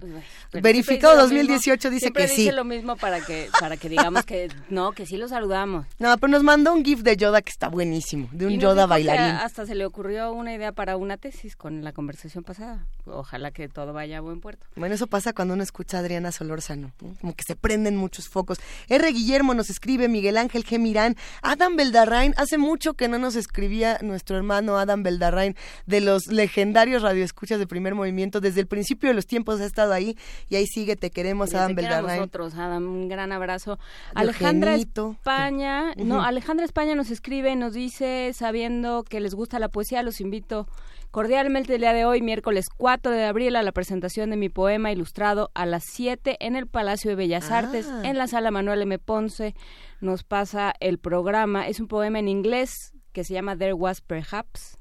Pues, 0.50 0.62
Verificado 0.62 1.16
2018 1.16 1.90
dice 1.90 2.10
que 2.12 2.28
sí. 2.28 2.50
lo 2.50 2.64
mismo 2.64 2.96
para 2.96 3.20
que, 3.20 3.48
para 3.58 3.76
que 3.76 3.88
digamos 3.88 4.24
que 4.24 4.48
no, 4.68 4.92
que 4.92 5.06
sí 5.06 5.16
lo 5.16 5.28
saludamos. 5.28 5.86
No, 5.98 6.16
pero 6.18 6.30
nos 6.30 6.42
mandó 6.42 6.72
un 6.72 6.84
GIF 6.84 7.00
de 7.00 7.16
Yoda 7.16 7.42
que 7.42 7.50
está 7.50 7.68
buenísimo, 7.68 8.28
de 8.32 8.46
un 8.46 8.58
Yoda 8.58 8.86
bailarín. 8.86 9.36
Hasta 9.36 9.66
se 9.66 9.74
le 9.74 9.86
ocurrió 9.86 10.32
una 10.32 10.54
idea 10.54 10.72
para 10.72 10.96
una 10.96 11.16
tesis 11.16 11.56
con 11.56 11.84
la 11.84 11.92
conversación 11.92 12.44
pasada. 12.44 12.86
Ojalá 13.06 13.50
que 13.50 13.68
todo 13.68 13.92
vaya 13.92 14.18
a 14.18 14.20
buen 14.20 14.40
puerto. 14.40 14.66
Bueno, 14.76 14.94
eso 14.94 15.06
pasa 15.06 15.32
cuando 15.32 15.54
uno 15.54 15.62
escucha 15.62 15.96
a 15.96 16.00
Adriana 16.00 16.17
Adriana 16.18 16.32
Solórzano, 16.32 16.92
como 17.20 17.34
que 17.34 17.44
se 17.46 17.54
prenden 17.54 17.96
muchos 17.96 18.28
focos. 18.28 18.58
R. 18.88 19.12
Guillermo 19.12 19.54
nos 19.54 19.70
escribe, 19.70 20.08
Miguel 20.08 20.36
Ángel 20.36 20.64
G. 20.64 20.78
Mirán, 20.78 21.16
Adam 21.42 21.76
Beldarrain, 21.76 22.34
hace 22.36 22.58
mucho 22.58 22.94
que 22.94 23.06
no 23.08 23.18
nos 23.18 23.36
escribía 23.36 23.98
nuestro 24.02 24.36
hermano 24.36 24.78
Adam 24.78 25.04
Beldarrain 25.04 25.54
de 25.86 26.00
los 26.00 26.26
legendarios 26.26 27.02
radioescuchas 27.02 27.60
de 27.60 27.66
primer 27.68 27.94
movimiento, 27.94 28.40
desde 28.40 28.60
el 28.60 28.66
principio 28.66 29.10
de 29.10 29.14
los 29.14 29.26
tiempos 29.26 29.60
ha 29.60 29.64
estado 29.64 29.92
ahí 29.92 30.16
y 30.48 30.56
ahí 30.56 30.66
sigue, 30.66 30.96
te 30.96 31.10
queremos 31.10 31.54
Adam 31.54 31.76
Beldarrain. 31.76 32.18
nosotros, 32.18 32.54
Adam, 32.54 32.84
un 32.84 33.08
gran 33.08 33.30
abrazo. 33.30 33.78
Alejandra 34.14 34.74
España, 34.74 35.92
no, 35.96 36.22
Alejandra 36.22 36.64
España 36.64 36.96
nos 36.96 37.10
escribe, 37.10 37.54
nos 37.54 37.74
dice, 37.74 38.32
sabiendo 38.34 39.04
que 39.04 39.20
les 39.20 39.34
gusta 39.34 39.60
la 39.60 39.68
poesía, 39.68 40.02
los 40.02 40.20
invito 40.20 40.66
Cordialmente 41.10 41.74
el 41.74 41.80
día 41.80 41.94
de 41.94 42.04
hoy, 42.04 42.20
miércoles 42.20 42.66
4 42.76 43.10
de 43.12 43.24
abril, 43.24 43.56
a 43.56 43.62
la 43.62 43.72
presentación 43.72 44.28
de 44.28 44.36
mi 44.36 44.50
poema 44.50 44.92
ilustrado 44.92 45.50
a 45.54 45.64
las 45.64 45.84
7 45.92 46.36
en 46.40 46.54
el 46.54 46.66
Palacio 46.66 47.08
de 47.10 47.16
Bellas 47.16 47.50
Artes, 47.50 47.88
ah. 47.90 48.02
en 48.04 48.18
la 48.18 48.26
sala 48.26 48.50
Manuel 48.50 48.82
M. 48.82 48.98
Ponce. 48.98 49.54
Nos 50.00 50.22
pasa 50.22 50.74
el 50.80 50.98
programa. 50.98 51.66
Es 51.66 51.80
un 51.80 51.88
poema 51.88 52.18
en 52.18 52.28
inglés 52.28 52.92
que 53.12 53.24
se 53.24 53.32
llama 53.32 53.56
There 53.56 53.72
Was 53.72 54.02
Perhaps. 54.02 54.78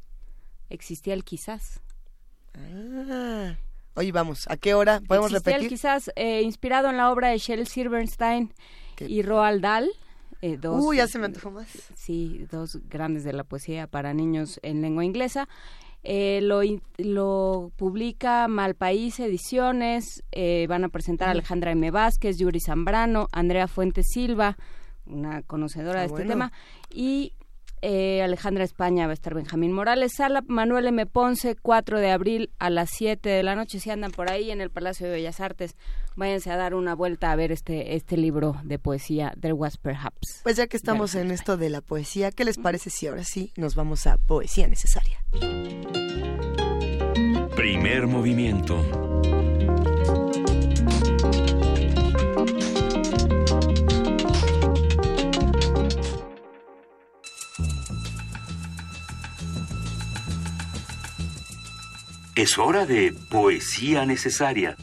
Existía 0.70 1.14
el 1.14 1.24
quizás. 1.24 1.82
Ah. 2.54 3.56
Oye, 3.96 4.12
vamos, 4.12 4.46
¿a 4.50 4.58
qué 4.58 4.74
hora? 4.74 5.02
¿Podemos 5.08 5.32
Existía 5.32 5.54
repetir? 5.54 5.66
el 5.66 5.70
quizás, 5.70 6.12
eh, 6.16 6.42
inspirado 6.42 6.90
en 6.90 6.98
la 6.98 7.10
obra 7.10 7.30
de 7.30 7.38
Shel 7.38 7.66
Silverstein 7.68 8.54
y 9.00 9.22
Roald 9.22 9.62
Dahl. 9.62 9.90
Eh, 10.42 10.58
dos, 10.58 10.96
ya 10.96 11.08
se 11.08 11.18
me 11.18 11.26
antojó 11.26 11.50
más. 11.50 11.68
Sí, 11.96 12.46
dos 12.52 12.80
grandes 12.90 13.24
de 13.24 13.34
la 13.34 13.44
poesía 13.44 13.88
para 13.88 14.14
niños 14.14 14.60
en 14.62 14.82
lengua 14.82 15.04
inglesa. 15.04 15.48
Eh, 16.04 16.40
lo, 16.42 16.62
lo, 16.98 17.72
publica 17.76 18.48
Malpaís 18.48 19.20
Ediciones, 19.20 20.24
eh, 20.32 20.66
van 20.70 20.86
a 20.86 20.90
presentar 20.90 21.28
a 21.28 21.32
Alejandra 21.32 21.72
M. 21.72 21.92
Vázquez, 21.92 22.38
Yuri 22.38 22.60
Zambrano, 22.60 23.28
Andrea 23.32 23.68
Fuentes 23.68 24.08
Silva, 24.14 24.58
una 25.06 25.42
conocedora 25.42 26.00
ah, 26.00 26.04
de 26.04 26.08
este 26.08 26.26
tema, 26.26 26.52
y 26.90 27.34
eh, 27.82 28.22
Alejandra 28.22 28.64
España 28.64 29.06
va 29.06 29.12
a 29.12 29.14
estar 29.14 29.34
Benjamín 29.34 29.72
Morales, 29.72 30.14
Sala 30.16 30.44
Manuel 30.48 30.88
M. 30.88 31.06
Ponce, 31.06 31.56
4 31.56 32.00
de 32.00 32.12
abril 32.12 32.50
a 32.60 32.70
las 32.70 32.90
7 32.92 33.30
de 33.30 33.44
la 33.44 33.56
noche. 33.56 33.80
Si 33.80 33.90
andan 33.90 34.12
por 34.12 34.32
ahí 34.32 34.52
en 34.52 34.62
el 34.62 34.70
Palacio 34.70 35.08
de 35.08 35.14
Bellas 35.14 35.40
Artes, 35.40 35.76
váyanse 36.16 36.52
a 36.52 36.58
dar 36.58 36.74
una 36.74 36.96
vuelta 36.96 37.32
a 37.32 37.36
ver 37.36 37.52
este, 37.52 37.96
este 37.96 38.18
libro 38.18 38.56
de 38.64 38.80
poesía, 38.80 39.34
There 39.40 39.54
Was 39.54 39.78
Perhaps. 39.78 40.42
Pues 40.44 40.58
ya 40.58 40.68
que 40.68 40.78
estamos 40.78 41.16
en 41.16 41.32
esto 41.32 41.58
de 41.58 41.70
la 41.70 41.82
poesía, 41.82 42.32
¿qué 42.32 42.46
les 42.46 42.58
parece 42.58 42.90
si 42.90 43.08
ahora 43.08 43.24
sí 43.24 43.54
nos 43.56 43.76
vamos 43.76 44.08
a 44.08 44.18
Poesía 44.18 44.68
Necesaria? 44.68 45.24
Primer 47.56 48.08
movimiento. 48.08 48.84
Es 62.38 62.60
hora 62.60 62.86
de 62.86 63.16
poesía 63.32 64.06
necesaria. 64.06 64.78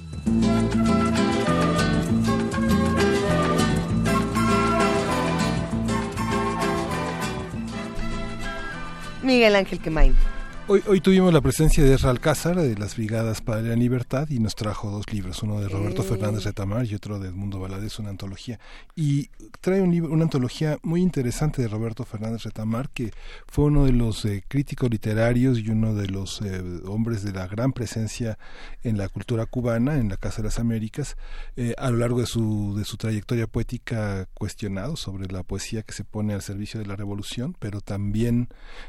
Miguel 9.22 9.54
Ángel 9.54 9.78
Quemain. 9.78 10.16
Hoy, 10.66 10.82
hoy 10.86 11.02
tuvimos 11.02 11.30
la 11.30 11.42
presencia 11.42 11.84
de 11.84 11.92
Ezra 11.92 12.08
Alcázar 12.08 12.56
de 12.56 12.74
las 12.76 12.96
Brigadas 12.96 13.42
para 13.42 13.60
la 13.60 13.76
Libertad 13.76 14.30
y 14.30 14.38
nos 14.38 14.54
trajo 14.54 14.90
dos 14.90 15.04
libros, 15.12 15.42
uno 15.42 15.60
de 15.60 15.68
Roberto 15.68 16.00
Eh. 16.00 16.06
Fernández 16.06 16.44
Retamar 16.44 16.86
y 16.86 16.94
otro 16.94 17.18
de 17.18 17.28
Edmundo 17.28 17.60
Valadez, 17.60 17.98
una 17.98 18.08
antología. 18.08 18.58
Y 18.96 19.28
trae 19.60 19.82
un 19.82 19.90
libro, 19.90 20.10
una 20.10 20.24
antología 20.24 20.78
muy 20.82 21.02
interesante 21.02 21.60
de 21.60 21.68
Roberto 21.68 22.06
Fernández 22.06 22.44
Retamar, 22.44 22.88
que 22.88 23.12
fue 23.46 23.66
uno 23.66 23.84
de 23.84 23.92
los 23.92 24.24
eh, 24.24 24.42
críticos 24.48 24.88
literarios 24.88 25.58
y 25.58 25.68
uno 25.68 25.94
de 25.94 26.06
los 26.06 26.40
eh, 26.40 26.62
hombres 26.86 27.22
de 27.24 27.32
la 27.32 27.46
gran 27.46 27.74
presencia 27.74 28.38
en 28.82 28.96
la 28.96 29.10
cultura 29.10 29.44
cubana, 29.44 29.98
en 29.98 30.08
la 30.08 30.16
Casa 30.16 30.38
de 30.38 30.44
las 30.44 30.58
Américas, 30.58 31.18
eh, 31.56 31.74
a 31.76 31.90
lo 31.90 31.98
largo 31.98 32.20
de 32.20 32.26
su, 32.26 32.74
de 32.74 32.86
su 32.86 32.96
trayectoria 32.96 33.46
poética 33.46 34.28
cuestionado 34.32 34.96
sobre 34.96 35.30
la 35.30 35.42
poesía 35.42 35.82
que 35.82 35.92
se 35.92 36.04
pone 36.04 36.32
al 36.32 36.40
servicio 36.40 36.80
de 36.80 36.86
la 36.86 36.96
revolución, 36.96 37.54
pero 37.58 37.82
también 37.82 38.48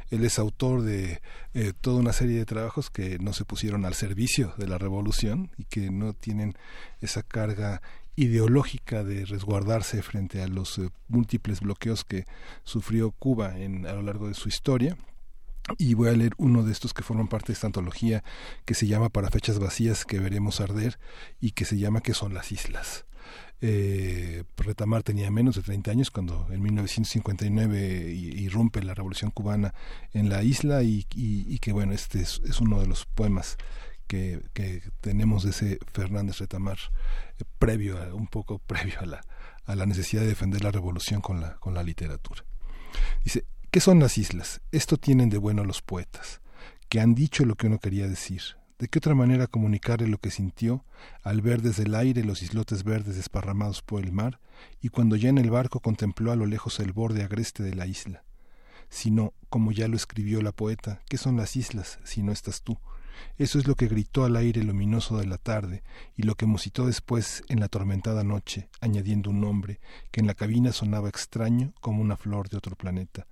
él 0.09 0.23
es 0.23 0.39
autor 0.39 0.81
de 0.81 1.19
eh, 1.65 1.73
toda 1.73 1.99
una 1.99 2.13
serie 2.13 2.37
de 2.37 2.45
trabajos 2.45 2.89
que 2.89 3.17
no 3.19 3.33
se 3.33 3.45
pusieron 3.45 3.85
al 3.85 3.93
servicio 3.93 4.53
de 4.57 4.67
la 4.67 4.77
revolución 4.77 5.51
y 5.57 5.65
que 5.65 5.89
no 5.89 6.13
tienen 6.13 6.55
esa 7.01 7.23
carga 7.23 7.81
ideológica 8.15 9.03
de 9.03 9.25
resguardarse 9.25 10.01
frente 10.01 10.41
a 10.41 10.47
los 10.47 10.77
eh, 10.77 10.89
múltiples 11.07 11.61
bloqueos 11.61 12.03
que 12.03 12.25
sufrió 12.63 13.11
Cuba 13.11 13.57
en, 13.57 13.85
a 13.87 13.93
lo 13.93 14.01
largo 14.01 14.27
de 14.27 14.33
su 14.33 14.49
historia. 14.49 14.97
Y 15.79 15.95
voy 15.95 16.09
a 16.09 16.13
leer 16.13 16.33
uno 16.37 16.61
de 16.63 16.71
estos 16.71 16.93
que 16.93 17.01
forman 17.01 17.27
parte 17.27 17.47
de 17.47 17.53
esta 17.53 17.67
antología 17.67 18.23
que 18.65 18.75
se 18.75 18.85
llama 18.85 19.09
Para 19.09 19.31
fechas 19.31 19.57
vacías 19.57 20.05
que 20.05 20.19
veremos 20.19 20.61
arder 20.61 20.99
y 21.41 21.51
que 21.51 21.65
se 21.65 21.77
llama 21.79 22.01
¿Qué 22.01 22.13
son 22.13 22.35
las 22.35 22.51
islas? 22.51 23.05
Eh, 23.61 24.43
Retamar 24.57 25.03
tenía 25.03 25.31
menos 25.31 25.55
de 25.55 25.61
30 25.63 25.91
años 25.91 26.11
cuando 26.11 26.47
en 26.51 26.61
1959 26.61 28.11
i- 28.13 28.43
irrumpe 28.43 28.83
la 28.83 28.93
revolución 28.93 29.31
cubana 29.31 29.73
en 30.13 30.29
la 30.29 30.43
isla 30.43 30.83
y, 30.83 31.03
que 31.59 31.71
bueno, 31.71 31.93
este 31.93 32.21
es, 32.21 32.39
uno 32.59 32.79
de 32.79 32.87
los 32.87 33.05
poemas 33.05 33.57
que, 34.07 34.41
que 34.53 34.81
tenemos 35.01 35.43
de 35.43 35.49
ese 35.51 35.79
Fernández 35.91 36.37
Retamar 36.39 36.77
eh, 37.39 37.43
previo, 37.57 37.97
un 38.15 38.27
poco 38.27 38.59
previo 38.67 38.99
a 38.99 39.05
la, 39.05 39.21
a 39.65 39.75
la 39.75 39.85
necesidad 39.85 40.21
de 40.21 40.27
defender 40.27 40.63
la 40.63 40.71
revolución 40.71 41.21
con 41.21 41.41
la, 41.41 41.55
con 41.55 41.73
la 41.73 41.81
literatura. 41.83 42.43
Dice, 43.23 43.45
¿qué 43.71 43.79
son 43.79 43.99
las 43.99 44.17
islas? 44.17 44.61
Esto 44.71 44.97
tienen 44.97 45.29
de 45.29 45.37
bueno 45.37 45.63
los 45.63 45.81
poetas, 45.81 46.41
que 46.89 46.99
han 46.99 47.15
dicho 47.15 47.45
lo 47.45 47.55
que 47.55 47.67
uno 47.67 47.79
quería 47.79 48.07
decir. 48.07 48.41
¿De 48.77 48.89
qué 48.89 48.99
otra 48.99 49.15
manera 49.15 49.47
comunicarle 49.47 50.07
lo 50.07 50.17
que 50.17 50.31
sintió 50.31 50.83
al 51.23 51.41
ver 51.41 51.61
desde 51.61 51.83
el 51.83 51.95
aire 51.95 52.25
los 52.25 52.41
islotes 52.41 52.83
verdes 52.83 53.15
desparramados 53.15 53.81
por 53.81 54.03
el 54.03 54.11
mar 54.11 54.41
y 54.81 54.89
cuando 54.89 55.15
ya 55.15 55.29
en 55.29 55.37
el 55.37 55.49
barco 55.49 55.79
contempló 55.79 56.33
a 56.33 56.35
lo 56.35 56.45
lejos 56.45 56.81
el 56.81 56.91
borde 56.91 57.23
agreste 57.23 57.63
de 57.63 57.73
la 57.73 57.87
isla? 57.87 58.25
Sino, 58.89 59.33
como 59.47 59.71
ya 59.71 59.87
lo 59.87 59.95
escribió 59.95 60.41
la 60.41 60.51
poeta, 60.51 61.01
¿qué 61.07 61.17
son 61.17 61.37
las 61.37 61.55
islas 61.55 61.99
si 62.03 62.21
no 62.21 62.33
estás 62.33 62.63
tú? 62.63 62.77
Eso 63.37 63.59
es 63.59 63.65
lo 63.65 63.75
que 63.75 63.87
gritó 63.87 64.25
al 64.25 64.35
aire 64.35 64.61
luminoso 64.61 65.17
de 65.17 65.25
la 65.25 65.37
tarde 65.37 65.81
y 66.17 66.23
lo 66.23 66.35
que 66.35 66.45
musitó 66.45 66.85
después 66.85 67.43
en 67.47 67.61
la 67.61 67.67
atormentada 67.67 68.25
noche, 68.25 68.67
añadiendo 68.81 69.29
un 69.29 69.39
nombre 69.39 69.79
que 70.11 70.19
en 70.19 70.27
la 70.27 70.33
cabina 70.33 70.73
sonaba 70.73 71.07
extraño 71.07 71.73
como 71.79 72.01
una 72.01 72.17
flor 72.17 72.49
de 72.49 72.57
otro 72.57 72.75
planeta. 72.75 73.25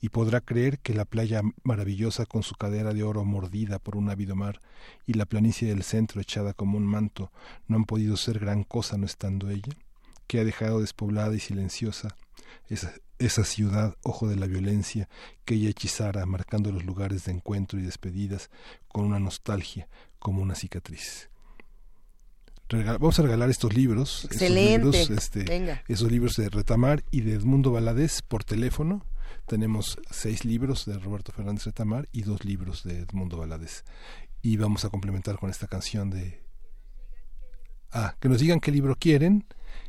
Y 0.00 0.08
podrá 0.08 0.40
creer 0.40 0.78
que 0.78 0.94
la 0.94 1.04
playa 1.04 1.42
maravillosa 1.62 2.26
con 2.26 2.42
su 2.42 2.54
cadera 2.54 2.92
de 2.92 3.02
oro 3.02 3.24
mordida 3.24 3.78
por 3.78 3.96
un 3.96 4.10
ávido 4.10 4.34
mar 4.34 4.60
y 5.06 5.14
la 5.14 5.26
planicie 5.26 5.68
del 5.68 5.82
centro 5.82 6.20
echada 6.20 6.52
como 6.52 6.78
un 6.78 6.86
manto 6.86 7.30
no 7.68 7.76
han 7.76 7.84
podido 7.84 8.16
ser 8.16 8.38
gran 8.38 8.64
cosa 8.64 8.96
no 8.96 9.06
estando 9.06 9.50
ella, 9.50 9.72
que 10.26 10.40
ha 10.40 10.44
dejado 10.44 10.80
despoblada 10.80 11.34
y 11.34 11.40
silenciosa 11.40 12.16
esa, 12.68 12.92
esa 13.18 13.44
ciudad, 13.44 13.96
ojo 14.02 14.28
de 14.28 14.36
la 14.36 14.46
violencia, 14.46 15.08
que 15.44 15.54
ella 15.54 15.70
hechizara, 15.70 16.26
marcando 16.26 16.72
los 16.72 16.84
lugares 16.84 17.24
de 17.24 17.32
encuentro 17.32 17.78
y 17.78 17.82
despedidas 17.82 18.50
con 18.88 19.04
una 19.04 19.18
nostalgia, 19.18 19.88
como 20.18 20.42
una 20.42 20.54
cicatriz. 20.54 21.28
Vamos 22.72 23.18
a 23.18 23.22
regalar 23.22 23.50
estos 23.50 23.74
libros, 23.74 24.24
Excelente. 24.24 24.78
libros, 24.78 25.10
este, 25.10 25.44
Venga. 25.44 25.82
esos 25.88 26.10
libros 26.10 26.36
de 26.36 26.48
Retamar 26.48 27.04
y 27.10 27.20
de 27.20 27.34
Edmundo 27.34 27.72
Valadez 27.72 28.22
por 28.22 28.44
teléfono. 28.44 29.04
Tenemos 29.46 29.98
seis 30.10 30.44
libros 30.44 30.84
de 30.86 30.98
Roberto 30.98 31.32
Fernández 31.32 31.64
Retamar 31.64 32.08
y 32.12 32.22
dos 32.22 32.44
libros 32.44 32.82
de 32.84 33.00
Edmundo 33.00 33.36
Valadez. 33.38 33.84
Y 34.40 34.56
vamos 34.56 34.84
a 34.84 34.90
complementar 34.90 35.38
con 35.38 35.50
esta 35.50 35.66
canción 35.66 36.10
de... 36.10 36.40
Ah, 37.92 38.16
que 38.20 38.28
nos 38.28 38.40
digan 38.40 38.60
qué 38.60 38.70
libro 38.70 38.96
quieren 38.98 39.44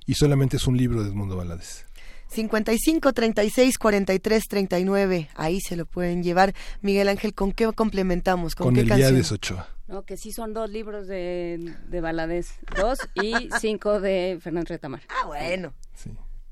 y 0.06 0.16
solamente 0.16 0.58
es 0.58 0.68
un 0.68 0.78
libro 0.78 1.04
de 1.04 1.10
Edmundo 1.10 1.38
Valadez. 1.38 1.86
55 2.28 3.14
36 3.14 3.78
43 3.78 4.44
39. 4.50 5.30
Ahí 5.36 5.62
se 5.62 5.76
lo 5.76 5.86
pueden 5.86 6.24
llevar. 6.24 6.54
Miguel 6.82 7.08
Ángel, 7.08 7.34
¿con 7.34 7.52
qué 7.52 7.72
complementamos? 7.74 8.56
¿Con, 8.56 8.68
Con 8.68 8.76
qué 8.76 8.82
el 8.82 8.88
canción? 8.88 9.10
Eliades 9.10 9.32
Ochoa. 9.32 9.70
No, 9.88 10.04
que 10.04 10.18
sí 10.18 10.32
son 10.32 10.54
dos 10.54 10.70
libros 10.70 11.08
de, 11.08 11.76
de 11.88 12.02
Valadez, 12.02 12.56
dos 12.76 12.98
y 13.22 13.50
cinco 13.60 14.00
de 14.00 14.40
Fernández 14.42 14.70
Retamar. 14.70 15.02
Ah, 15.10 15.28
bueno. 15.28 15.74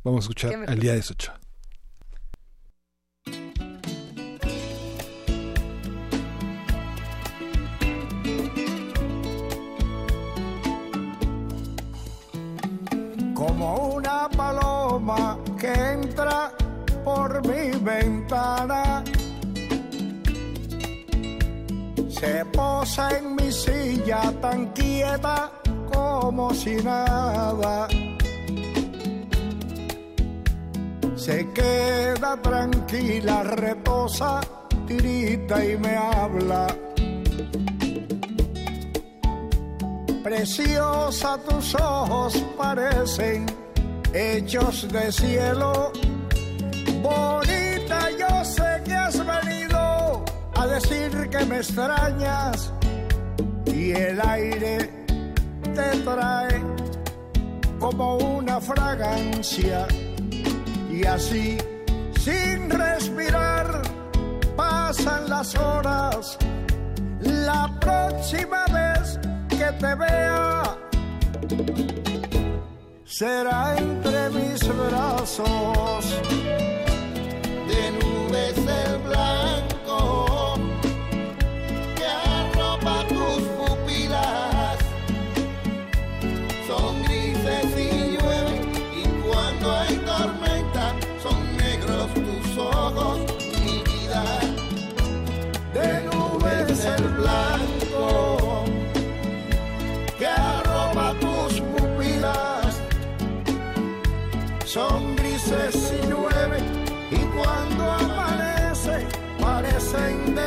Vamos 0.03 0.19
a 0.19 0.23
escuchar 0.26 0.53
al 0.53 0.77
Eliades 0.77 1.09
Ochoa. 1.11 1.39
Como 13.41 13.95
una 13.95 14.30
paloma 14.30 15.35
que 15.59 15.73
entra 15.73 16.51
por 17.03 17.41
mi 17.47 17.72
ventana. 17.80 19.03
Se 22.07 22.45
posa 22.45 23.18
en 23.18 23.35
mi 23.35 23.51
silla 23.51 24.31
tan 24.39 24.68
quieta 24.73 25.51
como 25.91 26.53
si 26.53 26.76
nada. 26.76 27.88
Se 31.15 31.51
queda 31.51 32.38
tranquila, 32.43 33.41
reposa, 33.41 34.41
tirita 34.85 35.65
y 35.65 35.77
me 35.77 35.95
habla. 35.97 36.68
Preciosa 40.23 41.39
tus 41.39 41.73
ojos 41.73 42.45
parecen 42.56 43.48
hechos 44.14 44.88
de 44.91 45.11
cielo. 45.11 45.91
Bonita, 47.02 48.10
yo 48.19 48.45
sé 48.45 48.84
que 48.85 48.93
has 48.93 49.18
venido 49.18 50.23
a 50.56 50.68
decir 50.68 51.27
que 51.30 51.43
me 51.45 51.57
extrañas 51.57 52.72
y 53.65 53.91
el 53.93 54.22
aire 54.22 54.91
te 55.73 55.98
trae 56.03 56.61
como 57.80 58.18
una 58.18 58.61
fragancia 58.61 59.88
y 60.91 61.03
así 61.03 61.57
sin 62.19 62.69
respirar 62.69 63.81
pasan 64.56 65.27
las 65.27 65.56
horas. 65.56 66.38
La 67.22 67.76
próxima 67.80 68.65
vez 68.68 69.19
que 69.62 69.72
te 69.74 69.94
vea 69.94 70.64
será 73.06 73.76
entre 73.78 74.30
mis 74.32 74.60
brazos 74.68 76.04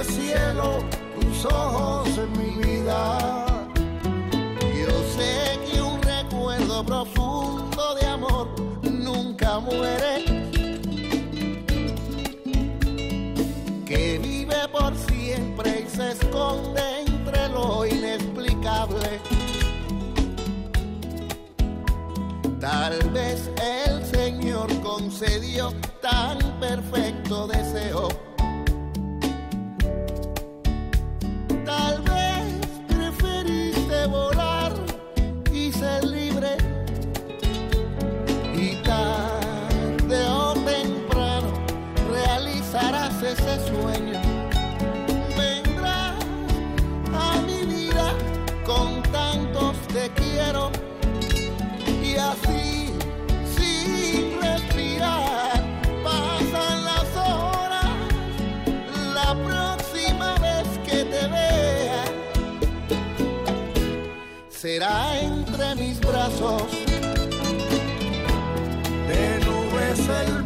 cielo 0.05 0.78
tus 1.20 1.44
ojos 1.47 2.09
mi 2.39 2.62
vida. 2.62 3.56
Yo 4.60 4.90
sé 5.16 5.59
que 5.66 5.81
un 5.81 6.01
recuerdo 6.02 6.85
profundo 6.85 7.94
de 7.94 8.06
amor 8.06 8.48
nunca 8.82 9.59
muere. 9.60 10.24
Que 13.86 14.18
vive 14.22 14.68
por 14.72 14.94
siempre 14.97 15.86
y 15.86 15.97
se 15.97 16.12
esconde 16.12 16.82
entre 17.06 17.48
lo 17.48 17.86
inexplicable. 17.86 19.20
Tal 22.60 22.98
vez 23.10 23.51
el 23.62 24.05
Señor 24.06 24.68
concedió 24.81 25.72
tan 26.01 26.39
perfecto 26.59 27.47
deseo 27.47 28.34
De 69.09 69.40
nubes 69.44 70.09
el 70.09 70.43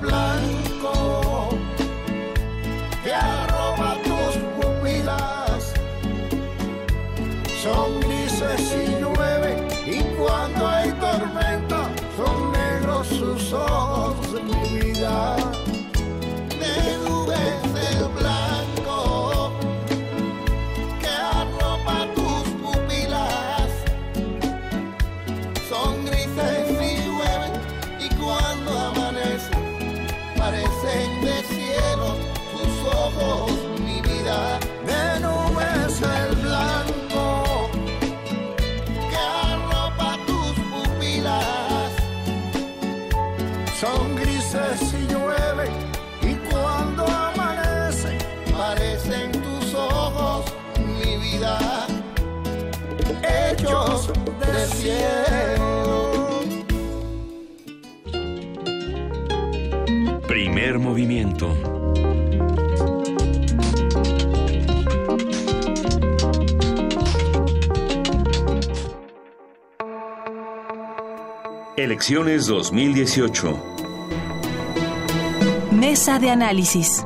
cielo. 54.78 56.12
Primer 60.26 60.78
movimiento. 60.78 61.54
Elecciones 71.76 72.46
2018. 72.46 73.58
Mesa 75.72 76.18
de 76.18 76.30
análisis. 76.30 77.04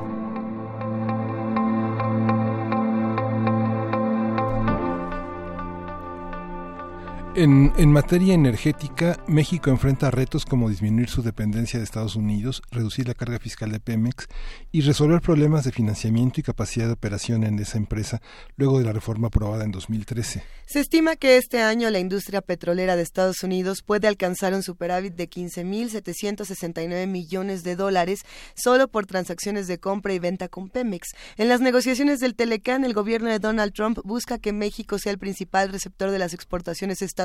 En, 7.35 7.91
materia 7.91 8.35
energética, 8.35 9.19
México 9.27 9.71
enfrenta 9.71 10.11
retos 10.11 10.45
como 10.45 10.69
disminuir 10.69 11.09
su 11.09 11.23
dependencia 11.23 11.79
de 11.79 11.85
Estados 11.85 12.15
Unidos, 12.15 12.61
reducir 12.71 13.09
la 13.09 13.15
carga 13.15 13.39
fiscal 13.39 13.73
de 13.73 13.81
Pemex 13.81 14.27
y 14.71 14.83
resolver 14.83 15.23
problemas 15.23 15.65
de 15.65 15.73
financiamiento 15.73 16.41
y 16.41 16.43
capacidad 16.43 16.87
de 16.87 16.93
operación 16.93 17.45
en 17.45 17.59
esa 17.59 17.79
empresa 17.79 18.21
luego 18.57 18.79
de 18.79 18.85
la 18.85 18.93
reforma 18.93 19.29
aprobada 19.29 19.65
en 19.65 19.73
2013. 19.73 20.43
Se 20.67 20.81
estima 20.81 21.17
que 21.17 21.39
este 21.39 21.63
año 21.63 21.89
la 21.89 22.01
industria 22.01 22.43
petrolera 22.43 22.97
de 22.97 23.03
Estados 23.03 23.43
Unidos 23.43 23.83
puede 23.83 24.09
alcanzar 24.09 24.53
un 24.53 24.63
superávit 24.63 25.15
de 25.15 25.31
15.769 25.31 27.07
millones 27.07 27.65
de 27.65 27.77
dólares 27.77 28.25
solo 28.55 28.89
por 28.89 29.07
transacciones 29.07 29.67
de 29.69 29.79
compra 29.79 30.13
y 30.13 30.19
venta 30.19 30.49
con 30.49 30.69
Pemex. 30.69 31.09
En 31.39 31.49
las 31.49 31.63
negociaciones 31.63 32.21
del 32.21 32.35
Telecán, 32.35 32.85
el 32.85 32.93
gobierno 32.93 33.31
de 33.31 33.39
Donald 33.39 33.73
Trump 33.73 34.01
busca 34.05 34.37
que 34.39 34.53
México 34.53 34.99
sea 34.99 35.13
el 35.13 35.19
principal 35.19 35.71
receptor 35.71 36.11
de 36.11 36.19
las 36.19 36.35
exportaciones 36.35 37.01
estadounidenses 37.01 37.22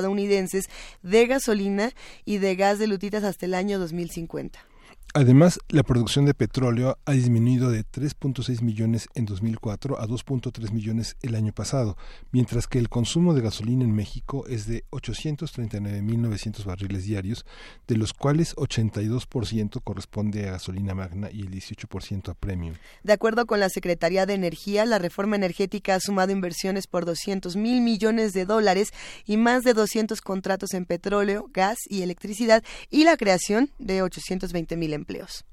de 1.04 1.28
gasolina 1.28 1.92
y 2.26 2.38
de 2.38 2.56
gas 2.56 2.80
de 2.80 2.88
lutitas 2.88 3.24
hasta 3.24 3.46
el 3.46 3.54
año 3.54 3.80
2050. 3.80 4.60
Además, 5.14 5.60
la 5.70 5.84
producción 5.84 6.26
de 6.26 6.34
petróleo 6.34 7.00
ha 7.06 7.14
disminuido 7.14 7.72
de 7.72 7.84
3.6 7.84 8.62
millones 8.62 9.08
en 9.16 9.26
2004 9.26 10.00
a 10.00 10.06
2.3 10.06 10.72
millones 10.72 11.16
el 11.22 11.34
año 11.34 11.54
pasado, 11.54 11.98
mientras 12.32 12.68
que 12.68 12.78
el 12.78 12.90
consumo 12.90 13.34
de 13.34 13.42
gasolina 13.42 13.84
en 13.84 13.96
México 13.96 14.46
es 14.48 14.68
de 14.68 14.84
839.900 14.92 16.66
barriles 16.66 17.06
diarios, 17.06 17.46
de 17.88 17.98
los 17.98 18.14
cuales 18.14 18.56
82% 18.58 19.82
corresponde 19.84 20.48
a 20.48 20.52
gasolina 20.52 20.94
magna 20.94 21.30
y 21.32 21.42
el 21.42 21.50
18% 21.50 22.30
a 22.30 22.34
premium. 22.36 22.76
De 23.04 23.14
acuerdo 23.14 23.46
con 23.48 23.60
la 23.60 23.70
Secretaría 23.70 24.26
de 24.26 24.34
Energía, 24.36 24.86
la 24.86 25.00
reforma 25.00 25.36
energética 25.36 25.96
ha 25.96 26.00
sumado 26.00 26.32
inversiones 26.32 26.86
por 26.86 27.06
200 27.06 27.56
mil 27.56 27.82
millones 27.82 28.34
de 28.34 28.46
dólares 28.46 28.94
y 29.26 29.38
más 29.38 29.64
de 29.64 29.74
200 29.74 30.22
contratos 30.22 30.74
en 30.74 30.86
petróleo, 30.86 31.50
gas 31.54 31.78
y 31.90 32.02
electricidad 32.02 32.64
y 32.90 33.04
la 33.04 33.18
creación 33.18 33.72
de 33.80 34.02
820 34.02 34.76
mil 34.76 34.97
empleos. 34.98 35.46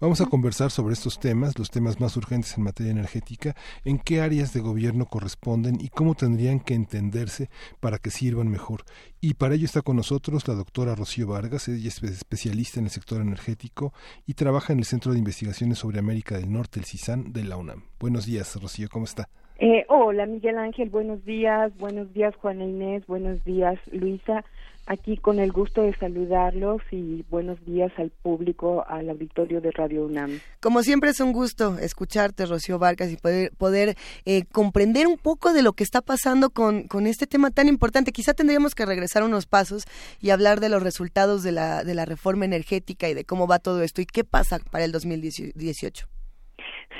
Vamos 0.00 0.20
a 0.20 0.26
conversar 0.26 0.70
sobre 0.70 0.92
estos 0.92 1.18
temas, 1.18 1.58
los 1.58 1.70
temas 1.70 2.00
más 2.00 2.16
urgentes 2.16 2.56
en 2.56 2.64
materia 2.64 2.92
energética, 2.92 3.54
en 3.84 3.98
qué 3.98 4.20
áreas 4.20 4.52
de 4.52 4.60
gobierno 4.60 5.06
corresponden 5.06 5.78
y 5.80 5.88
cómo 5.88 6.14
tendrían 6.14 6.60
que 6.60 6.74
entenderse 6.74 7.48
para 7.80 7.98
que 7.98 8.10
sirvan 8.10 8.48
mejor. 8.48 8.82
Y 9.20 9.34
para 9.34 9.54
ello 9.54 9.64
está 9.64 9.82
con 9.82 9.96
nosotros 9.96 10.46
la 10.46 10.54
doctora 10.54 10.94
Rocío 10.94 11.26
Vargas, 11.26 11.68
ella 11.68 11.88
es 11.88 12.02
especialista 12.02 12.78
en 12.78 12.86
el 12.86 12.90
sector 12.90 13.20
energético 13.20 13.92
y 14.26 14.34
trabaja 14.34 14.72
en 14.72 14.78
el 14.78 14.84
Centro 14.84 15.12
de 15.12 15.18
Investigaciones 15.18 15.78
sobre 15.78 15.98
América 15.98 16.38
del 16.38 16.52
Norte, 16.52 16.78
el 16.78 16.86
CISAN, 16.86 17.32
de 17.32 17.44
la 17.44 17.56
UNAM. 17.56 17.82
Buenos 17.98 18.26
días, 18.26 18.56
Rocío, 18.60 18.88
¿cómo 18.90 19.04
está? 19.04 19.28
Eh, 19.58 19.84
hola, 19.88 20.26
Miguel 20.26 20.56
Ángel, 20.56 20.88
buenos 20.88 21.24
días, 21.24 21.76
buenos 21.78 22.12
días, 22.12 22.36
Juana 22.36 22.64
Inés, 22.64 23.04
buenos 23.08 23.42
días, 23.44 23.76
Luisa 23.90 24.44
aquí 24.88 25.18
con 25.18 25.38
el 25.38 25.52
gusto 25.52 25.82
de 25.82 25.94
saludarlos 25.96 26.80
y 26.90 27.22
buenos 27.28 27.62
días 27.64 27.92
al 27.98 28.10
público, 28.10 28.84
al 28.88 29.10
auditorio 29.10 29.60
de 29.60 29.70
Radio 29.70 30.06
UNAM. 30.06 30.40
Como 30.60 30.82
siempre 30.82 31.10
es 31.10 31.20
un 31.20 31.32
gusto 31.32 31.78
escucharte, 31.78 32.46
Rocío 32.46 32.78
Vargas, 32.78 33.12
y 33.12 33.16
poder, 33.16 33.52
poder 33.58 33.96
eh, 34.24 34.44
comprender 34.50 35.06
un 35.06 35.18
poco 35.18 35.52
de 35.52 35.62
lo 35.62 35.74
que 35.74 35.84
está 35.84 36.00
pasando 36.00 36.50
con, 36.50 36.88
con 36.88 37.06
este 37.06 37.26
tema 37.26 37.50
tan 37.50 37.68
importante. 37.68 38.12
Quizá 38.12 38.32
tendríamos 38.32 38.74
que 38.74 38.86
regresar 38.86 39.22
unos 39.22 39.46
pasos 39.46 39.84
y 40.20 40.30
hablar 40.30 40.58
de 40.58 40.70
los 40.70 40.82
resultados 40.82 41.42
de 41.42 41.52
la, 41.52 41.84
de 41.84 41.94
la 41.94 42.06
reforma 42.06 42.46
energética 42.46 43.10
y 43.10 43.14
de 43.14 43.24
cómo 43.24 43.46
va 43.46 43.58
todo 43.58 43.82
esto 43.82 44.00
y 44.00 44.06
qué 44.06 44.24
pasa 44.24 44.58
para 44.70 44.84
el 44.84 44.92
2018. 44.92 46.08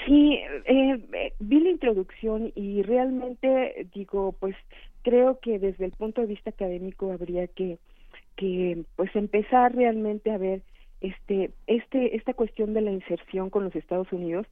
Sí, 0.06 0.38
eh, 0.66 1.32
vi 1.38 1.60
la 1.60 1.70
introducción 1.70 2.52
y 2.54 2.82
realmente 2.82 3.88
digo, 3.94 4.32
pues 4.38 4.54
creo 5.08 5.38
que 5.40 5.58
desde 5.58 5.86
el 5.86 5.92
punto 5.92 6.20
de 6.20 6.26
vista 6.26 6.50
académico 6.50 7.12
habría 7.12 7.46
que 7.46 7.78
pues 8.94 9.16
empezar 9.16 9.74
realmente 9.74 10.30
a 10.30 10.38
ver 10.38 10.60
este 11.00 11.50
este 11.66 12.14
esta 12.14 12.34
cuestión 12.34 12.74
de 12.74 12.82
la 12.82 12.92
inserción 12.92 13.48
con 13.48 13.64
los 13.64 13.74
Estados 13.74 14.12
Unidos 14.12 14.46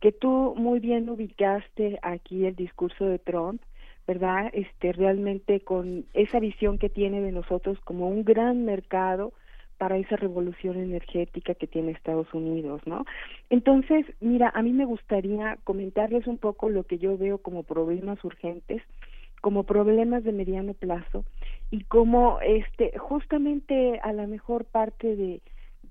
que 0.00 0.12
tú 0.12 0.54
muy 0.56 0.80
bien 0.80 1.08
ubicaste 1.08 1.98
aquí 2.02 2.44
el 2.44 2.54
discurso 2.54 3.06
de 3.06 3.18
Trump 3.18 3.62
verdad 4.06 4.50
este 4.52 4.92
realmente 4.92 5.60
con 5.60 6.04
esa 6.12 6.38
visión 6.40 6.76
que 6.78 6.90
tiene 6.90 7.22
de 7.22 7.32
nosotros 7.32 7.80
como 7.80 8.08
un 8.08 8.22
gran 8.22 8.66
mercado 8.66 9.32
para 9.78 9.96
esa 9.96 10.16
revolución 10.16 10.76
energética 10.76 11.54
que 11.54 11.66
tiene 11.66 11.90
Estados 11.90 12.32
Unidos, 12.32 12.82
¿no? 12.86 13.04
Entonces, 13.50 14.06
mira, 14.20 14.52
a 14.54 14.62
mí 14.62 14.72
me 14.72 14.84
gustaría 14.84 15.58
comentarles 15.64 16.28
un 16.28 16.38
poco 16.38 16.68
lo 16.68 16.84
que 16.84 16.98
yo 16.98 17.18
veo 17.18 17.38
como 17.38 17.64
problemas 17.64 18.22
urgentes 18.22 18.80
como 19.42 19.64
problemas 19.64 20.24
de 20.24 20.32
mediano 20.32 20.72
plazo 20.72 21.24
y 21.70 21.84
como 21.84 22.40
este 22.40 22.96
justamente 22.98 24.00
a 24.02 24.14
la 24.14 24.26
mejor 24.26 24.64
parte 24.64 25.14
de, 25.16 25.42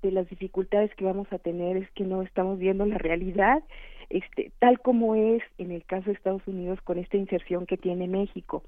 de 0.02 0.10
las 0.10 0.28
dificultades 0.28 0.92
que 0.96 1.04
vamos 1.04 1.32
a 1.32 1.38
tener 1.38 1.76
es 1.76 1.88
que 1.92 2.02
no 2.02 2.22
estamos 2.22 2.58
viendo 2.58 2.84
la 2.84 2.98
realidad 2.98 3.62
este 4.10 4.52
tal 4.58 4.80
como 4.80 5.14
es 5.14 5.42
en 5.58 5.70
el 5.70 5.84
caso 5.84 6.06
de 6.06 6.12
Estados 6.12 6.46
Unidos 6.46 6.80
con 6.82 6.98
esta 6.98 7.16
inserción 7.16 7.66
que 7.66 7.76
tiene 7.76 8.08
México. 8.08 8.62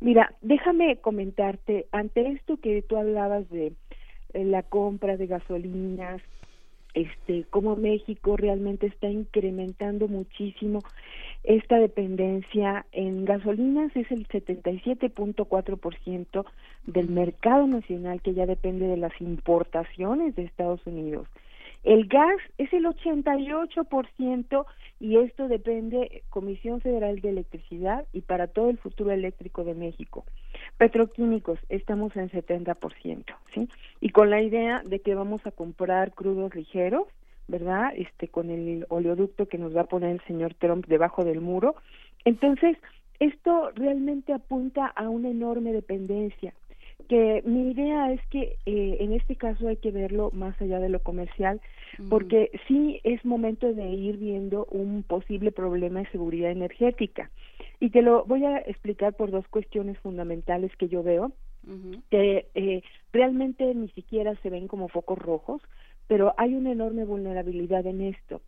Mira, 0.00 0.34
déjame 0.40 0.96
comentarte 0.96 1.86
ante 1.92 2.28
esto 2.28 2.56
que 2.56 2.82
tú 2.82 2.96
hablabas 2.96 3.48
de 3.50 3.72
eh, 4.32 4.44
la 4.44 4.62
compra 4.62 5.16
de 5.16 5.26
gasolinas, 5.26 6.22
este 6.94 7.44
cómo 7.50 7.76
México 7.76 8.36
realmente 8.36 8.86
está 8.86 9.08
incrementando 9.08 10.08
muchísimo 10.08 10.80
esta 11.42 11.78
dependencia 11.78 12.84
en 12.92 13.24
gasolinas 13.24 13.96
es 13.96 14.10
el 14.10 14.28
77.4% 14.28 16.44
del 16.86 17.08
mercado 17.08 17.66
nacional 17.66 18.20
que 18.20 18.34
ya 18.34 18.44
depende 18.46 18.86
de 18.86 18.98
las 18.98 19.18
importaciones 19.20 20.36
de 20.36 20.44
Estados 20.44 20.86
Unidos 20.86 21.26
El 21.82 22.08
gas 22.08 22.36
es 22.58 22.72
el 22.74 22.84
88% 22.84 24.66
y 25.00 25.16
esto 25.16 25.48
depende 25.48 26.22
Comisión 26.28 26.82
Federal 26.82 27.20
de 27.20 27.30
Electricidad 27.30 28.04
y 28.12 28.20
para 28.20 28.48
todo 28.48 28.68
el 28.68 28.76
futuro 28.76 29.12
eléctrico 29.12 29.64
de 29.64 29.74
México. 29.74 30.26
Petroquímicos 30.76 31.58
estamos 31.70 32.14
en 32.16 32.30
70%, 32.30 33.24
¿sí? 33.54 33.68
Y 34.00 34.10
con 34.10 34.28
la 34.28 34.42
idea 34.42 34.82
de 34.84 35.00
que 35.00 35.14
vamos 35.14 35.46
a 35.46 35.52
comprar 35.52 36.12
crudos 36.12 36.54
ligeros, 36.54 37.04
¿verdad? 37.48 37.92
Este 37.96 38.28
con 38.28 38.50
el 38.50 38.84
oleoducto 38.90 39.48
que 39.48 39.58
nos 39.58 39.74
va 39.74 39.82
a 39.82 39.88
poner 39.88 40.10
el 40.10 40.20
señor 40.26 40.52
Trump 40.54 40.86
debajo 40.86 41.24
del 41.24 41.40
muro. 41.40 41.76
Entonces, 42.26 42.76
esto 43.20 43.70
realmente 43.74 44.34
apunta 44.34 44.86
a 44.86 45.08
una 45.08 45.30
enorme 45.30 45.72
dependencia 45.72 46.52
que 47.08 47.42
mi 47.44 47.70
idea 47.70 48.12
es 48.12 48.20
que 48.28 48.56
eh, 48.66 48.96
en 49.00 49.12
este 49.12 49.36
caso 49.36 49.68
hay 49.68 49.76
que 49.76 49.90
verlo 49.90 50.30
más 50.32 50.60
allá 50.60 50.78
de 50.78 50.88
lo 50.88 51.00
comercial, 51.00 51.60
porque 52.08 52.50
sí 52.66 53.00
es 53.04 53.24
momento 53.24 53.72
de 53.72 53.88
ir 53.90 54.16
viendo 54.16 54.66
un 54.70 55.02
posible 55.02 55.52
problema 55.52 56.00
de 56.00 56.10
seguridad 56.10 56.50
energética. 56.50 57.30
Y 57.80 57.90
te 57.90 58.02
lo 58.02 58.24
voy 58.24 58.44
a 58.44 58.58
explicar 58.58 59.14
por 59.14 59.30
dos 59.30 59.46
cuestiones 59.48 59.98
fundamentales 59.98 60.74
que 60.76 60.88
yo 60.88 61.02
veo, 61.02 61.32
que 62.10 62.46
eh, 62.54 62.82
realmente 63.12 63.74
ni 63.74 63.88
siquiera 63.90 64.34
se 64.36 64.50
ven 64.50 64.66
como 64.66 64.88
focos 64.88 65.18
rojos, 65.18 65.60
pero 66.06 66.34
hay 66.38 66.54
una 66.54 66.72
enorme 66.72 67.04
vulnerabilidad 67.04 67.86
en 67.86 68.00
esto. 68.00 68.40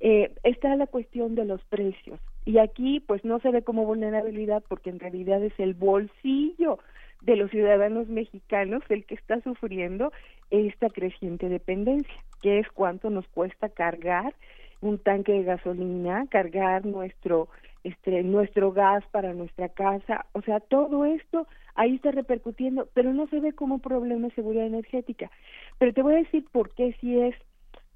Eh, 0.00 0.32
está 0.44 0.76
la 0.76 0.86
cuestión 0.86 1.34
de 1.34 1.44
los 1.44 1.62
precios. 1.64 2.20
Y 2.46 2.58
aquí 2.58 3.00
pues 3.00 3.24
no 3.24 3.38
se 3.40 3.50
ve 3.50 3.62
como 3.62 3.84
vulnerabilidad 3.84 4.62
porque 4.68 4.90
en 4.90 4.98
realidad 4.98 5.42
es 5.42 5.52
el 5.58 5.74
bolsillo 5.74 6.78
de 7.22 7.36
los 7.36 7.50
ciudadanos 7.50 8.08
mexicanos 8.08 8.82
el 8.88 9.04
que 9.04 9.14
está 9.14 9.40
sufriendo 9.42 10.12
esta 10.50 10.88
creciente 10.88 11.48
dependencia, 11.48 12.14
que 12.42 12.58
es 12.58 12.68
cuánto 12.68 13.10
nos 13.10 13.26
cuesta 13.28 13.68
cargar 13.68 14.34
un 14.80 14.98
tanque 14.98 15.32
de 15.32 15.42
gasolina, 15.42 16.26
cargar 16.30 16.86
nuestro 16.86 17.48
este 17.82 18.22
nuestro 18.22 18.72
gas 18.72 19.04
para 19.10 19.32
nuestra 19.32 19.70
casa, 19.70 20.26
o 20.32 20.42
sea, 20.42 20.60
todo 20.60 21.04
esto 21.06 21.46
ahí 21.74 21.94
está 21.94 22.10
repercutiendo, 22.10 22.88
pero 22.92 23.14
no 23.14 23.26
se 23.28 23.40
ve 23.40 23.52
como 23.52 23.78
problema 23.78 24.28
de 24.28 24.34
seguridad 24.34 24.66
energética. 24.66 25.30
Pero 25.78 25.94
te 25.94 26.02
voy 26.02 26.14
a 26.14 26.18
decir 26.18 26.44
por 26.52 26.74
qué 26.74 26.94
sí 27.00 27.18
es 27.18 27.34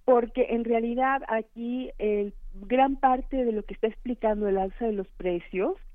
porque 0.05 0.47
en 0.51 0.65
realidad 0.65 1.23
aquí 1.29 1.91
el 1.99 2.35
gran 2.55 2.97
parte 2.97 3.45
de 3.45 3.53
lo 3.53 3.63
que 3.63 3.75
está 3.75 3.89
explicando 3.89 4.49
el 4.49 4.59
alza 4.59 4.87
de 4.87 4.93
los 4.93 5.09
precios 5.09 5.75
eh, 5.77 5.94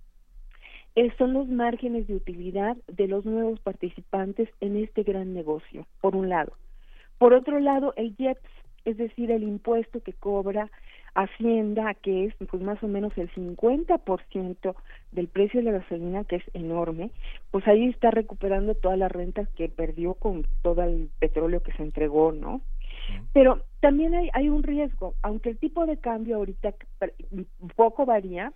son 1.18 1.34
los 1.34 1.48
márgenes 1.48 2.08
de 2.08 2.16
utilidad 2.16 2.76
de 2.88 3.08
los 3.08 3.26
nuevos 3.26 3.60
participantes 3.62 4.50
en 4.60 4.76
este 4.76 5.04
gran 5.04 5.34
negocio, 5.34 5.86
por 6.02 6.16
un 6.16 6.30
lado. 6.30 6.54
Por 7.18 7.34
otro 7.34 7.60
lado, 7.60 7.94
el 7.96 8.16
IEPS, 8.18 8.50
es 8.86 8.98
decir, 8.98 9.32
el 9.32 9.44
impuesto 9.44 10.02
que 10.02 10.14
cobra 10.14 10.70
Hacienda, 11.16 11.96
que 11.96 12.26
es 12.26 12.36
pues 12.36 12.62
más 12.62 12.82
o 12.84 12.88
menos 12.88 13.18
el 13.18 13.32
50% 13.32 14.76
del 15.12 15.28
precio 15.28 15.60
de 15.60 15.72
la 15.72 15.80
gasolina, 15.80 16.24
que 16.24 16.38
es 16.38 16.44
enorme, 16.54 17.12
pues 17.52 17.68
ahí 17.68 17.88
está 17.88 18.12
recuperando 18.12 18.76
todas 18.76 18.98
las 18.98 19.12
rentas 19.12 19.50
que 19.50 19.70
perdió 19.70 20.14
con 20.14 20.46
todo 20.62 20.84
el 20.84 21.10
petróleo 21.20 21.64
que 21.64 21.74
se 21.74 21.84
entregó, 21.84 22.32
¿no? 22.32 22.62
Pero 23.34 23.64
también 23.80 24.14
hay, 24.14 24.30
hay 24.34 24.50
un 24.50 24.64
riesgo, 24.64 25.16
aunque 25.24 25.50
el 25.50 25.58
tipo 25.58 25.86
de 25.86 25.98
cambio 25.98 26.38
ahorita 26.38 26.74
poco 27.76 28.06
varía, 28.06 28.54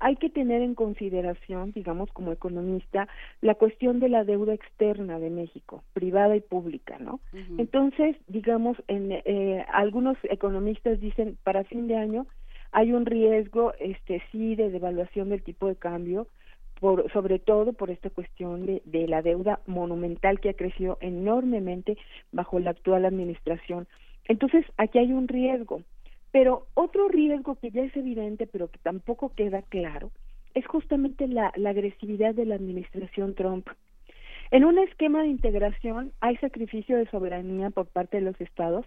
hay 0.00 0.16
que 0.16 0.30
tener 0.30 0.62
en 0.62 0.74
consideración, 0.74 1.72
digamos, 1.72 2.10
como 2.12 2.32
economista, 2.32 3.08
la 3.40 3.54
cuestión 3.54 4.00
de 4.00 4.08
la 4.08 4.24
deuda 4.24 4.54
externa 4.54 5.18
de 5.18 5.30
México, 5.30 5.82
privada 5.92 6.36
y 6.36 6.40
pública, 6.40 6.98
¿no? 6.98 7.20
Entonces, 7.58 8.16
digamos, 8.28 8.76
en, 8.88 9.12
eh, 9.12 9.64
algunos 9.72 10.16
economistas 10.24 11.00
dicen 11.00 11.38
para 11.42 11.64
fin 11.64 11.86
de 11.88 11.96
año 11.96 12.26
hay 12.72 12.92
un 12.92 13.06
riesgo, 13.06 13.72
este, 13.80 14.22
sí, 14.32 14.54
de 14.54 14.70
devaluación 14.70 15.30
del 15.30 15.42
tipo 15.42 15.66
de 15.66 15.76
cambio, 15.76 16.26
por, 16.80 17.10
sobre 17.12 17.38
todo 17.38 17.72
por 17.72 17.90
esta 17.90 18.10
cuestión 18.10 18.66
de, 18.66 18.82
de 18.84 19.08
la 19.08 19.22
deuda 19.22 19.60
monumental 19.66 20.40
que 20.40 20.50
ha 20.50 20.54
crecido 20.54 20.98
enormemente 21.00 21.96
bajo 22.32 22.58
la 22.58 22.70
actual 22.70 23.06
administración. 23.06 23.86
Entonces, 24.28 24.66
aquí 24.76 24.98
hay 24.98 25.12
un 25.12 25.28
riesgo. 25.28 25.82
Pero 26.36 26.66
otro 26.74 27.08
riesgo 27.08 27.54
que 27.54 27.70
ya 27.70 27.82
es 27.82 27.96
evidente, 27.96 28.46
pero 28.46 28.68
que 28.68 28.76
tampoco 28.80 29.32
queda 29.34 29.62
claro, 29.62 30.10
es 30.52 30.66
justamente 30.66 31.26
la, 31.28 31.46
agresividad 31.46 32.34
de 32.34 32.44
la 32.44 32.56
administración 32.56 33.34
Trump. 33.34 33.66
En 34.50 34.66
un 34.66 34.78
esquema 34.78 35.22
de 35.22 35.28
integración 35.28 36.12
hay 36.20 36.36
sacrificio 36.36 36.98
de 36.98 37.06
soberanía 37.06 37.70
por 37.70 37.86
parte 37.86 38.18
de 38.18 38.24
los 38.24 38.38
estados 38.38 38.84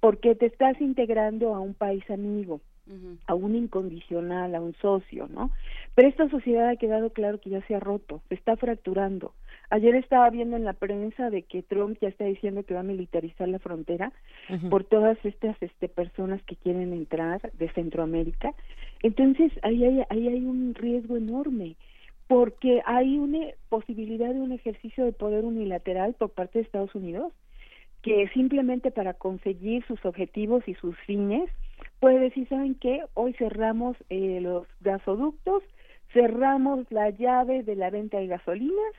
porque 0.00 0.34
te 0.34 0.44
estás 0.44 0.78
integrando 0.82 1.54
a 1.54 1.60
un 1.60 1.72
país 1.72 2.04
amigo, 2.10 2.60
a 3.26 3.34
un 3.34 3.56
incondicional, 3.56 4.54
a 4.54 4.60
un 4.60 4.74
socio, 4.74 5.28
¿no? 5.28 5.50
Pero 5.94 6.08
esta 6.08 6.28
sociedad 6.28 6.68
ha 6.68 6.76
quedado 6.76 7.08
claro 7.08 7.40
que 7.40 7.48
ya 7.48 7.66
se 7.68 7.74
ha 7.74 7.80
roto, 7.80 8.20
se 8.28 8.34
está 8.34 8.54
fracturando. 8.58 9.32
Ayer 9.72 9.94
estaba 9.94 10.28
viendo 10.28 10.58
en 10.58 10.66
la 10.66 10.74
prensa 10.74 11.30
de 11.30 11.44
que 11.44 11.62
Trump 11.62 11.96
ya 11.98 12.08
está 12.08 12.26
diciendo 12.26 12.62
que 12.62 12.74
va 12.74 12.80
a 12.80 12.82
militarizar 12.82 13.48
la 13.48 13.58
frontera 13.58 14.12
por 14.68 14.84
todas 14.84 15.16
estas 15.24 15.56
este, 15.62 15.88
personas 15.88 16.42
que 16.42 16.56
quieren 16.56 16.92
entrar 16.92 17.40
de 17.52 17.72
Centroamérica. 17.72 18.52
Entonces, 19.02 19.50
ahí 19.62 19.82
hay, 19.82 20.02
ahí 20.10 20.28
hay 20.28 20.44
un 20.44 20.74
riesgo 20.74 21.16
enorme 21.16 21.76
porque 22.26 22.82
hay 22.84 23.16
una 23.16 23.46
posibilidad 23.70 24.34
de 24.34 24.42
un 24.42 24.52
ejercicio 24.52 25.06
de 25.06 25.12
poder 25.12 25.42
unilateral 25.42 26.16
por 26.18 26.32
parte 26.32 26.58
de 26.58 26.66
Estados 26.66 26.94
Unidos 26.94 27.32
que 28.02 28.28
simplemente 28.34 28.90
para 28.90 29.14
conseguir 29.14 29.86
sus 29.86 30.04
objetivos 30.04 30.68
y 30.68 30.74
sus 30.74 30.98
fines 31.06 31.48
puede 31.98 32.18
decir, 32.18 32.46
¿saben 32.48 32.74
qué? 32.74 33.04
Hoy 33.14 33.32
cerramos 33.38 33.96
eh, 34.10 34.38
los 34.42 34.66
gasoductos, 34.80 35.62
cerramos 36.12 36.84
la 36.90 37.08
llave 37.08 37.62
de 37.62 37.74
la 37.74 37.88
venta 37.88 38.18
de 38.18 38.26
gasolinas 38.26 38.92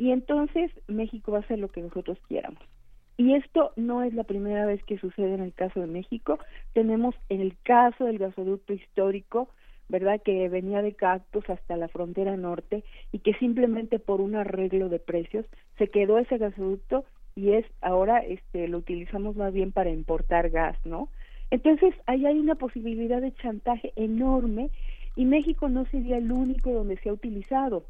y 0.00 0.12
entonces 0.12 0.70
México 0.88 1.32
va 1.32 1.38
a 1.38 1.40
hacer 1.42 1.58
lo 1.58 1.68
que 1.68 1.82
nosotros 1.82 2.16
quieramos. 2.26 2.62
Y 3.18 3.34
esto 3.34 3.72
no 3.76 4.02
es 4.02 4.14
la 4.14 4.24
primera 4.24 4.64
vez 4.64 4.82
que 4.84 4.96
sucede 4.96 5.34
en 5.34 5.42
el 5.42 5.52
caso 5.52 5.78
de 5.78 5.86
México. 5.86 6.38
Tenemos 6.72 7.14
en 7.28 7.42
el 7.42 7.54
caso 7.64 8.06
del 8.06 8.16
gasoducto 8.16 8.72
histórico, 8.72 9.50
¿verdad? 9.90 10.22
Que 10.24 10.48
venía 10.48 10.80
de 10.80 10.94
Cactus 10.94 11.50
hasta 11.50 11.76
la 11.76 11.88
frontera 11.88 12.34
norte 12.38 12.82
y 13.12 13.18
que 13.18 13.34
simplemente 13.34 13.98
por 13.98 14.22
un 14.22 14.36
arreglo 14.36 14.88
de 14.88 15.00
precios 15.00 15.44
se 15.76 15.88
quedó 15.88 16.18
ese 16.18 16.38
gasoducto 16.38 17.04
y 17.36 17.52
es 17.52 17.66
ahora 17.82 18.20
este 18.20 18.68
lo 18.68 18.78
utilizamos 18.78 19.36
más 19.36 19.52
bien 19.52 19.70
para 19.70 19.90
importar 19.90 20.48
gas, 20.48 20.78
¿no? 20.86 21.10
Entonces, 21.50 21.94
ahí 22.06 22.24
hay 22.24 22.38
una 22.38 22.54
posibilidad 22.54 23.20
de 23.20 23.34
chantaje 23.34 23.92
enorme 23.96 24.70
y 25.14 25.26
México 25.26 25.68
no 25.68 25.84
sería 25.90 26.16
el 26.16 26.32
único 26.32 26.72
donde 26.72 26.96
se 26.96 27.10
ha 27.10 27.12
utilizado. 27.12 27.84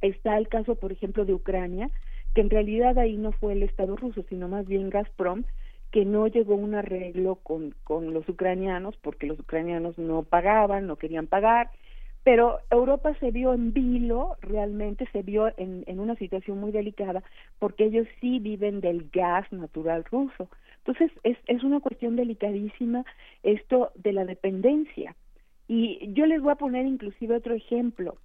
Está 0.00 0.36
el 0.38 0.48
caso, 0.48 0.74
por 0.76 0.92
ejemplo, 0.92 1.24
de 1.24 1.34
Ucrania, 1.34 1.90
que 2.34 2.40
en 2.42 2.50
realidad 2.50 2.98
ahí 2.98 3.16
no 3.16 3.32
fue 3.32 3.54
el 3.54 3.62
Estado 3.62 3.96
ruso, 3.96 4.24
sino 4.28 4.48
más 4.48 4.66
bien 4.66 4.90
Gazprom, 4.90 5.44
que 5.90 6.04
no 6.04 6.26
llegó 6.26 6.54
a 6.54 6.58
un 6.58 6.74
arreglo 6.74 7.36
con, 7.36 7.74
con 7.84 8.12
los 8.12 8.28
ucranianos 8.28 8.96
porque 8.98 9.26
los 9.26 9.38
ucranianos 9.40 9.96
no 9.98 10.22
pagaban, 10.24 10.86
no 10.86 10.96
querían 10.96 11.26
pagar, 11.26 11.70
pero 12.24 12.58
Europa 12.70 13.14
se 13.20 13.30
vio 13.30 13.54
en 13.54 13.72
vilo, 13.72 14.36
realmente 14.40 15.08
se 15.12 15.22
vio 15.22 15.46
en, 15.56 15.84
en 15.86 16.00
una 16.00 16.16
situación 16.16 16.58
muy 16.58 16.72
delicada 16.72 17.22
porque 17.60 17.84
ellos 17.84 18.08
sí 18.20 18.40
viven 18.40 18.80
del 18.80 19.08
gas 19.10 19.50
natural 19.52 20.04
ruso. 20.04 20.50
Entonces 20.78 21.12
es, 21.22 21.38
es 21.46 21.62
una 21.62 21.80
cuestión 21.80 22.16
delicadísima 22.16 23.04
esto 23.42 23.92
de 23.94 24.12
la 24.12 24.24
dependencia. 24.24 25.14
Y 25.68 26.12
yo 26.14 26.26
les 26.26 26.42
voy 26.42 26.52
a 26.52 26.56
poner 26.56 26.84
inclusive 26.86 27.36
otro 27.36 27.54
ejemplo. 27.54 28.18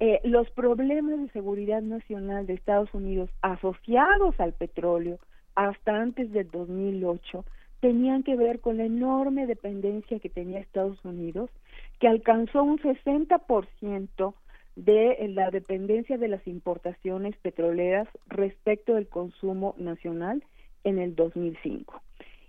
Eh, 0.00 0.20
los 0.24 0.50
problemas 0.50 1.20
de 1.20 1.28
seguridad 1.28 1.82
nacional 1.82 2.46
de 2.46 2.54
Estados 2.54 2.92
Unidos 2.92 3.30
asociados 3.40 4.38
al 4.40 4.52
petróleo 4.52 5.18
hasta 5.54 5.96
antes 5.96 6.32
del 6.32 6.50
2008 6.50 7.44
tenían 7.80 8.22
que 8.22 8.36
ver 8.36 8.60
con 8.60 8.78
la 8.78 8.84
enorme 8.84 9.46
dependencia 9.46 10.20
que 10.20 10.28
tenía 10.28 10.60
Estados 10.60 11.04
Unidos, 11.04 11.50
que 11.98 12.08
alcanzó 12.08 12.62
un 12.62 12.78
60% 12.78 14.34
de 14.76 15.28
la 15.28 15.50
dependencia 15.50 16.16
de 16.16 16.28
las 16.28 16.46
importaciones 16.46 17.36
petroleras 17.38 18.08
respecto 18.28 18.94
del 18.94 19.08
consumo 19.08 19.74
nacional 19.78 20.42
en 20.84 20.98
el 20.98 21.14
2005. 21.14 22.00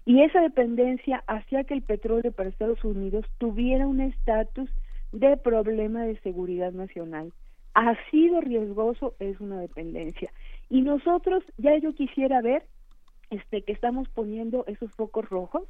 Y 0.05 0.21
esa 0.21 0.41
dependencia 0.41 1.23
hacía 1.27 1.63
que 1.63 1.73
el 1.73 1.81
petróleo 1.81 2.31
para 2.31 2.49
Estados 2.49 2.83
Unidos 2.83 3.25
tuviera 3.37 3.87
un 3.87 4.01
estatus 4.01 4.69
de 5.13 5.37
problema 5.37 6.03
de 6.03 6.19
seguridad 6.19 6.73
nacional. 6.73 7.31
Ha 7.75 7.95
sido 8.11 8.41
riesgoso 8.41 9.15
es 9.19 9.39
una 9.39 9.59
dependencia. 9.61 10.31
Y 10.69 10.81
nosotros, 10.81 11.43
ya 11.57 11.77
yo 11.77 11.93
quisiera 11.93 12.41
ver 12.41 12.63
este 13.29 13.61
que 13.61 13.71
estamos 13.71 14.09
poniendo 14.09 14.65
esos 14.67 14.91
focos 14.91 15.29
rojos 15.29 15.63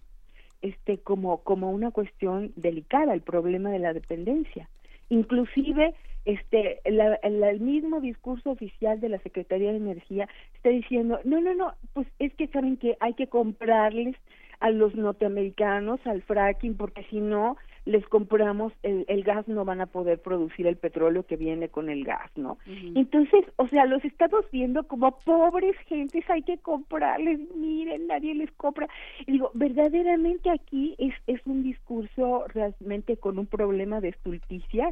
este 0.61 0.97
como 0.97 1.43
como 1.43 1.71
una 1.71 1.91
cuestión 1.91 2.53
delicada 2.55 3.13
el 3.13 3.21
problema 3.21 3.69
de 3.69 3.79
la 3.79 3.93
dependencia. 3.93 4.69
Inclusive 5.09 5.93
este 6.25 6.79
el 6.85 7.59
mismo 7.59 7.99
discurso 7.99 8.51
oficial 8.51 8.99
de 9.01 9.09
la 9.09 9.19
Secretaría 9.19 9.71
de 9.71 9.77
Energía 9.77 10.27
está 10.55 10.69
diciendo 10.69 11.19
no 11.25 11.41
no 11.41 11.53
no 11.53 11.73
pues 11.93 12.07
es 12.19 12.33
que 12.35 12.47
saben 12.47 12.77
que 12.77 12.95
hay 13.01 13.13
que 13.13 13.27
comprarles 13.27 14.15
a 14.61 14.69
los 14.69 14.95
norteamericanos 14.95 15.99
al 16.05 16.21
fracking 16.21 16.77
porque 16.77 17.03
si 17.09 17.19
no 17.19 17.57
les 17.85 18.05
compramos 18.07 18.71
el, 18.81 19.05
el, 19.07 19.23
gas 19.23 19.47
no 19.47 19.65
van 19.65 19.81
a 19.81 19.87
poder 19.87 20.21
producir 20.21 20.67
el 20.67 20.77
petróleo 20.77 21.25
que 21.25 21.35
viene 21.35 21.69
con 21.69 21.89
el 21.89 22.05
gas, 22.05 22.31
¿no? 22.35 22.57
Entonces, 22.95 23.45
o 23.57 23.67
sea, 23.67 23.85
los 23.85 24.03
estamos 24.05 24.45
viendo 24.51 24.83
como 24.87 25.19
pobres 25.19 25.75
gentes, 25.87 26.23
hay 26.29 26.43
que 26.43 26.57
comprarles, 26.59 27.39
miren, 27.55 28.07
nadie 28.07 28.35
les 28.35 28.51
compra. 28.51 28.87
Y 29.25 29.33
digo, 29.33 29.51
verdaderamente 29.53 30.49
aquí 30.49 30.95
es, 30.97 31.13
es 31.27 31.41
un 31.45 31.63
discurso 31.63 32.45
realmente 32.47 33.17
con 33.17 33.37
un 33.37 33.47
problema 33.47 33.99
de 33.99 34.09
estulticia 34.09 34.89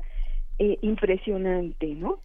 eh, 0.60 0.78
impresionante, 0.82 1.96
¿no? 1.96 2.20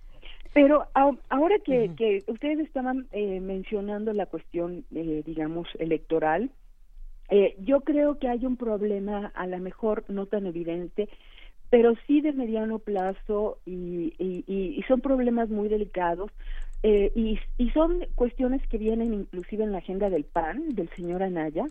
Pero 0.53 0.87
ahora 0.95 1.59
que, 1.59 1.91
que 1.99 2.25
ustedes 2.29 2.61
estaban 2.61 3.07
eh, 3.13 3.41
mencionando 3.41 4.15
la 4.15 4.25
cuestión, 4.25 4.87
eh, 4.95 5.23
digamos, 5.27 5.69
electoral, 5.79 6.51
eh, 7.29 7.57
yo 7.61 7.81
creo 7.81 8.19
que 8.19 8.29
hay 8.29 8.45
un 8.47 8.57
problema, 8.57 9.33
a 9.35 9.47
lo 9.47 9.59
mejor 9.59 10.05
no 10.09 10.27
tan 10.27 10.47
evidente, 10.47 11.09
pero 11.71 11.95
sí 12.07 12.21
de 12.21 12.33
mediano 12.33 12.79
plazo 12.79 13.59
y, 13.67 14.15
y, 14.19 14.83
son 14.87 15.01
problemas 15.01 15.49
muy 15.49 15.69
delicados 15.69 16.31
eh, 16.83 17.11
y, 17.15 17.41
y, 17.59 17.71
son 17.71 18.05
cuestiones 18.15 18.65
que 18.69 18.79
vienen 18.79 19.13
inclusive 19.13 19.65
en 19.65 19.73
la 19.73 19.79
agenda 19.79 20.09
del 20.09 20.25
PAN 20.25 20.75
del 20.75 20.89
señor 20.91 21.23
Anaya 21.23 21.65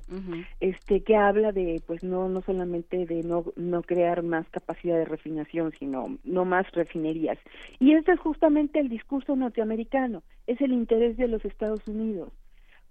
este 0.60 1.02
que 1.02 1.16
habla 1.16 1.52
de 1.52 1.82
pues 1.86 2.04
no 2.04 2.28
no 2.28 2.42
solamente 2.42 3.06
de 3.06 3.24
no 3.24 3.46
no 3.56 3.84
crear 3.84 4.24
más 4.24 4.50
capacidad 4.50 4.98
de 4.98 5.06
refinación 5.06 5.72
sino 5.80 6.18
no 6.26 6.44
más 6.44 6.70
refinerías. 6.72 7.38
Y 7.80 7.94
este 7.94 8.14
es 8.14 8.20
justamente 8.20 8.80
el 8.80 8.90
discurso 8.90 9.36
norteamericano 9.36 10.24
es 10.48 10.60
el 10.60 10.74
interés 10.74 11.16
de 11.16 11.30
los 11.30 11.46
Estados 11.46 11.88
Unidos 11.88 12.34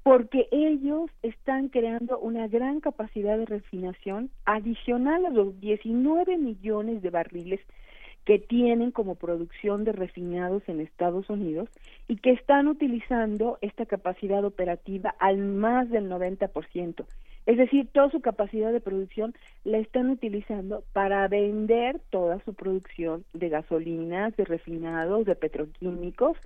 porque 0.05 0.49
ellos 0.52 1.10
están 1.23 1.70
creando 1.70 2.18
una 2.18 2.47
gran 2.47 2.81
capacidad 2.81 3.39
de 3.39 3.47
refinación 3.47 4.31
adicional 4.44 5.24
a 5.24 5.31
los 5.31 5.58
19 5.60 6.36
millones 6.36 7.00
de 7.00 7.08
barriles 7.08 7.60
que 8.26 8.39
tienen 8.39 8.91
como 8.91 9.15
producción 9.15 9.84
de 9.84 9.92
refinados 9.92 10.62
en 10.68 10.81
Estados 10.81 11.28
Unidos 11.31 11.70
y 12.07 12.16
que 12.16 12.33
están 12.33 12.68
utilizando 12.68 13.58
esta 13.62 13.86
capacidad 13.86 14.44
operativa 14.44 15.15
al 15.18 15.39
más 15.39 15.89
del 15.89 16.10
90%. 16.10 17.07
Es 17.47 17.57
decir, 17.57 17.89
toda 17.92 18.10
su 18.10 18.20
capacidad 18.20 18.73
de 18.73 18.81
producción 18.81 19.34
la 19.65 19.78
están 19.78 20.10
utilizando 20.10 20.84
para 20.92 21.26
vender 21.28 21.99
toda 22.10 22.42
su 22.44 22.52
producción 22.52 23.24
de 23.33 23.49
gasolinas, 23.49 24.36
de 24.36 24.44
refinados, 24.44 25.24
de 25.24 25.34
petroquímicos. 25.34 26.36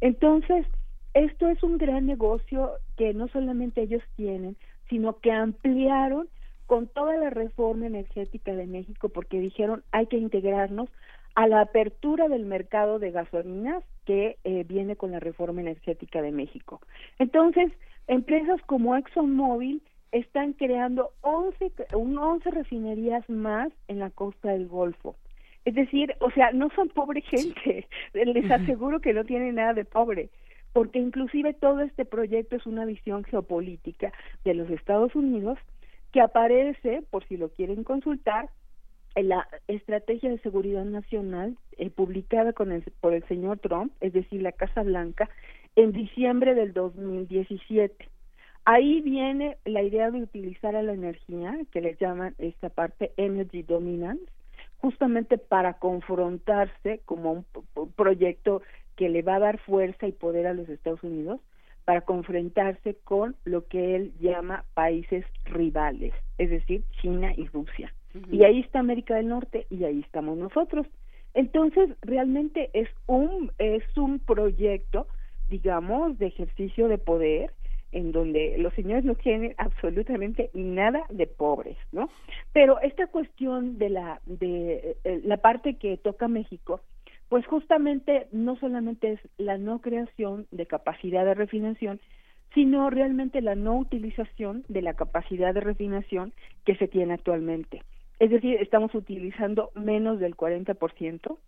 Entonces, 0.00 0.66
esto 1.14 1.48
es 1.48 1.62
un 1.62 1.78
gran 1.78 2.06
negocio 2.06 2.72
que 2.96 3.14
no 3.14 3.28
solamente 3.28 3.82
ellos 3.82 4.02
tienen, 4.16 4.56
sino 4.88 5.18
que 5.20 5.32
ampliaron 5.32 6.28
con 6.66 6.88
toda 6.88 7.16
la 7.16 7.30
reforma 7.30 7.86
energética 7.86 8.52
de 8.54 8.66
México 8.66 9.08
porque 9.08 9.38
dijeron 9.38 9.84
hay 9.92 10.06
que 10.06 10.16
integrarnos 10.16 10.88
a 11.34 11.46
la 11.46 11.60
apertura 11.60 12.28
del 12.28 12.44
mercado 12.44 12.98
de 12.98 13.10
gasolinas 13.10 13.82
que 14.06 14.38
eh, 14.44 14.64
viene 14.66 14.96
con 14.96 15.12
la 15.12 15.20
reforma 15.20 15.60
energética 15.60 16.22
de 16.22 16.30
México. 16.30 16.80
Entonces, 17.18 17.72
empresas 18.06 18.60
como 18.66 18.96
ExxonMobil 18.96 19.82
están 20.12 20.52
creando 20.52 21.10
11, 21.22 21.72
11 21.92 22.50
refinerías 22.50 23.28
más 23.28 23.72
en 23.88 23.98
la 23.98 24.10
costa 24.10 24.50
del 24.50 24.68
Golfo. 24.68 25.16
Es 25.64 25.74
decir, 25.74 26.14
o 26.20 26.30
sea, 26.30 26.52
no 26.52 26.70
son 26.76 26.88
pobre 26.88 27.20
gente, 27.22 27.88
les 28.12 28.50
aseguro 28.50 29.00
que 29.00 29.12
no 29.12 29.24
tienen 29.24 29.56
nada 29.56 29.74
de 29.74 29.84
pobre 29.84 30.30
porque 30.74 30.98
inclusive 30.98 31.54
todo 31.54 31.80
este 31.80 32.04
proyecto 32.04 32.56
es 32.56 32.66
una 32.66 32.84
visión 32.84 33.22
geopolítica 33.22 34.12
de 34.44 34.54
los 34.54 34.68
Estados 34.68 35.14
Unidos 35.14 35.56
que 36.12 36.20
aparece, 36.20 37.04
por 37.10 37.24
si 37.28 37.36
lo 37.36 37.48
quieren 37.50 37.84
consultar, 37.84 38.50
en 39.14 39.28
la 39.28 39.46
Estrategia 39.68 40.30
de 40.30 40.40
Seguridad 40.40 40.84
Nacional 40.84 41.56
eh, 41.78 41.90
publicada 41.90 42.52
con 42.52 42.72
el, 42.72 42.82
por 43.00 43.14
el 43.14 43.24
señor 43.28 43.60
Trump, 43.60 43.92
es 44.00 44.12
decir, 44.12 44.42
la 44.42 44.50
Casa 44.50 44.82
Blanca, 44.82 45.30
en 45.76 45.92
diciembre 45.92 46.54
del 46.56 46.72
2017. 46.72 48.08
Ahí 48.64 49.00
viene 49.00 49.58
la 49.64 49.82
idea 49.82 50.10
de 50.10 50.22
utilizar 50.22 50.74
a 50.74 50.82
la 50.82 50.92
energía, 50.92 51.56
que 51.70 51.82
le 51.82 51.94
llaman 52.00 52.34
esta 52.38 52.68
parte 52.68 53.12
Energy 53.16 53.62
Dominance, 53.62 54.24
justamente 54.78 55.38
para 55.38 55.74
confrontarse 55.74 57.00
como 57.04 57.44
un 57.76 57.92
proyecto 57.92 58.62
que 58.96 59.08
le 59.08 59.22
va 59.22 59.36
a 59.36 59.40
dar 59.40 59.58
fuerza 59.58 60.06
y 60.06 60.12
poder 60.12 60.46
a 60.46 60.54
los 60.54 60.68
Estados 60.68 61.02
Unidos 61.02 61.40
para 61.84 62.00
confrontarse 62.02 62.96
con 63.04 63.36
lo 63.44 63.66
que 63.66 63.94
él 63.96 64.12
llama 64.18 64.64
países 64.74 65.24
rivales, 65.44 66.14
es 66.38 66.50
decir, 66.50 66.82
China 67.00 67.32
y 67.36 67.46
Rusia. 67.48 67.92
Y 68.30 68.44
ahí 68.44 68.60
está 68.60 68.78
América 68.78 69.16
del 69.16 69.28
Norte 69.28 69.66
y 69.70 69.84
ahí 69.84 70.00
estamos 70.00 70.38
nosotros. 70.38 70.86
Entonces, 71.34 71.90
realmente 72.00 72.70
es 72.72 72.88
un 73.06 73.50
es 73.58 73.82
un 73.96 74.20
proyecto, 74.20 75.08
digamos, 75.48 76.16
de 76.18 76.26
ejercicio 76.26 76.86
de 76.86 76.98
poder 76.98 77.50
en 77.90 78.12
donde 78.12 78.56
los 78.58 78.72
señores 78.74 79.04
no 79.04 79.14
tienen 79.14 79.54
absolutamente 79.56 80.50
nada 80.52 81.04
de 81.10 81.26
pobres, 81.26 81.76
¿no? 81.92 82.08
Pero 82.52 82.80
esta 82.80 83.06
cuestión 83.08 83.78
de 83.78 83.90
la 83.90 84.20
de 84.26 84.96
eh, 85.04 85.20
la 85.24 85.38
parte 85.38 85.76
que 85.76 85.96
toca 85.96 86.28
México 86.28 86.80
pues 87.28 87.46
justamente 87.46 88.26
no 88.32 88.56
solamente 88.56 89.12
es 89.12 89.20
la 89.38 89.58
no 89.58 89.80
creación 89.80 90.46
de 90.50 90.66
capacidad 90.66 91.24
de 91.24 91.34
refinación, 91.34 92.00
sino 92.54 92.88
realmente 92.90 93.40
la 93.40 93.54
no 93.54 93.76
utilización 93.76 94.64
de 94.68 94.82
la 94.82 94.94
capacidad 94.94 95.52
de 95.52 95.60
refinación 95.60 96.32
que 96.64 96.76
se 96.76 96.88
tiene 96.88 97.14
actualmente. 97.14 97.82
Es 98.20 98.30
decir, 98.30 98.56
estamos 98.60 98.94
utilizando 98.94 99.70
menos 99.74 100.20
del 100.20 100.36
40% 100.36 101.38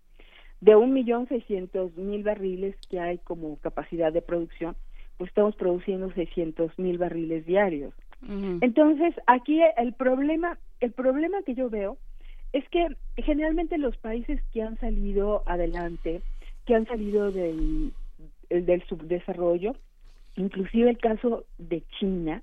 de 0.61 0.75
un 0.75 0.93
millón 0.93 1.29
seiscientos 1.29 1.97
mil 1.97 2.23
barriles 2.25 2.75
que 2.89 2.99
hay 2.99 3.19
como 3.19 3.57
capacidad 3.59 4.13
de 4.13 4.23
producción, 4.23 4.75
pues 5.17 5.29
estamos 5.29 5.55
produciendo 5.55 6.11
seiscientos 6.13 6.77
mil 6.79 6.99
barriles 6.99 7.47
diarios. 7.47 7.95
Entonces, 8.61 9.15
aquí 9.27 9.61
el 9.77 9.93
problema, 9.93 10.59
el 10.81 10.93
problema 10.93 11.43
que 11.43 11.55
yo 11.55 11.69
veo 11.71 11.99
es 12.57 12.67
que 12.71 12.89
generalmente 13.19 13.77
los 13.77 13.99
países 13.99 14.41
que 14.51 14.63
han 14.63 14.79
salido 14.79 15.43
adelante, 15.45 16.23
que 16.65 16.75
han 16.75 16.87
salido 16.87 17.31
del, 17.31 17.93
del 18.49 18.83
subdesarrollo, 18.85 19.77
inclusive 20.37 20.89
el 20.89 20.97
caso 20.97 21.45
de 21.59 21.83
China, 21.99 22.43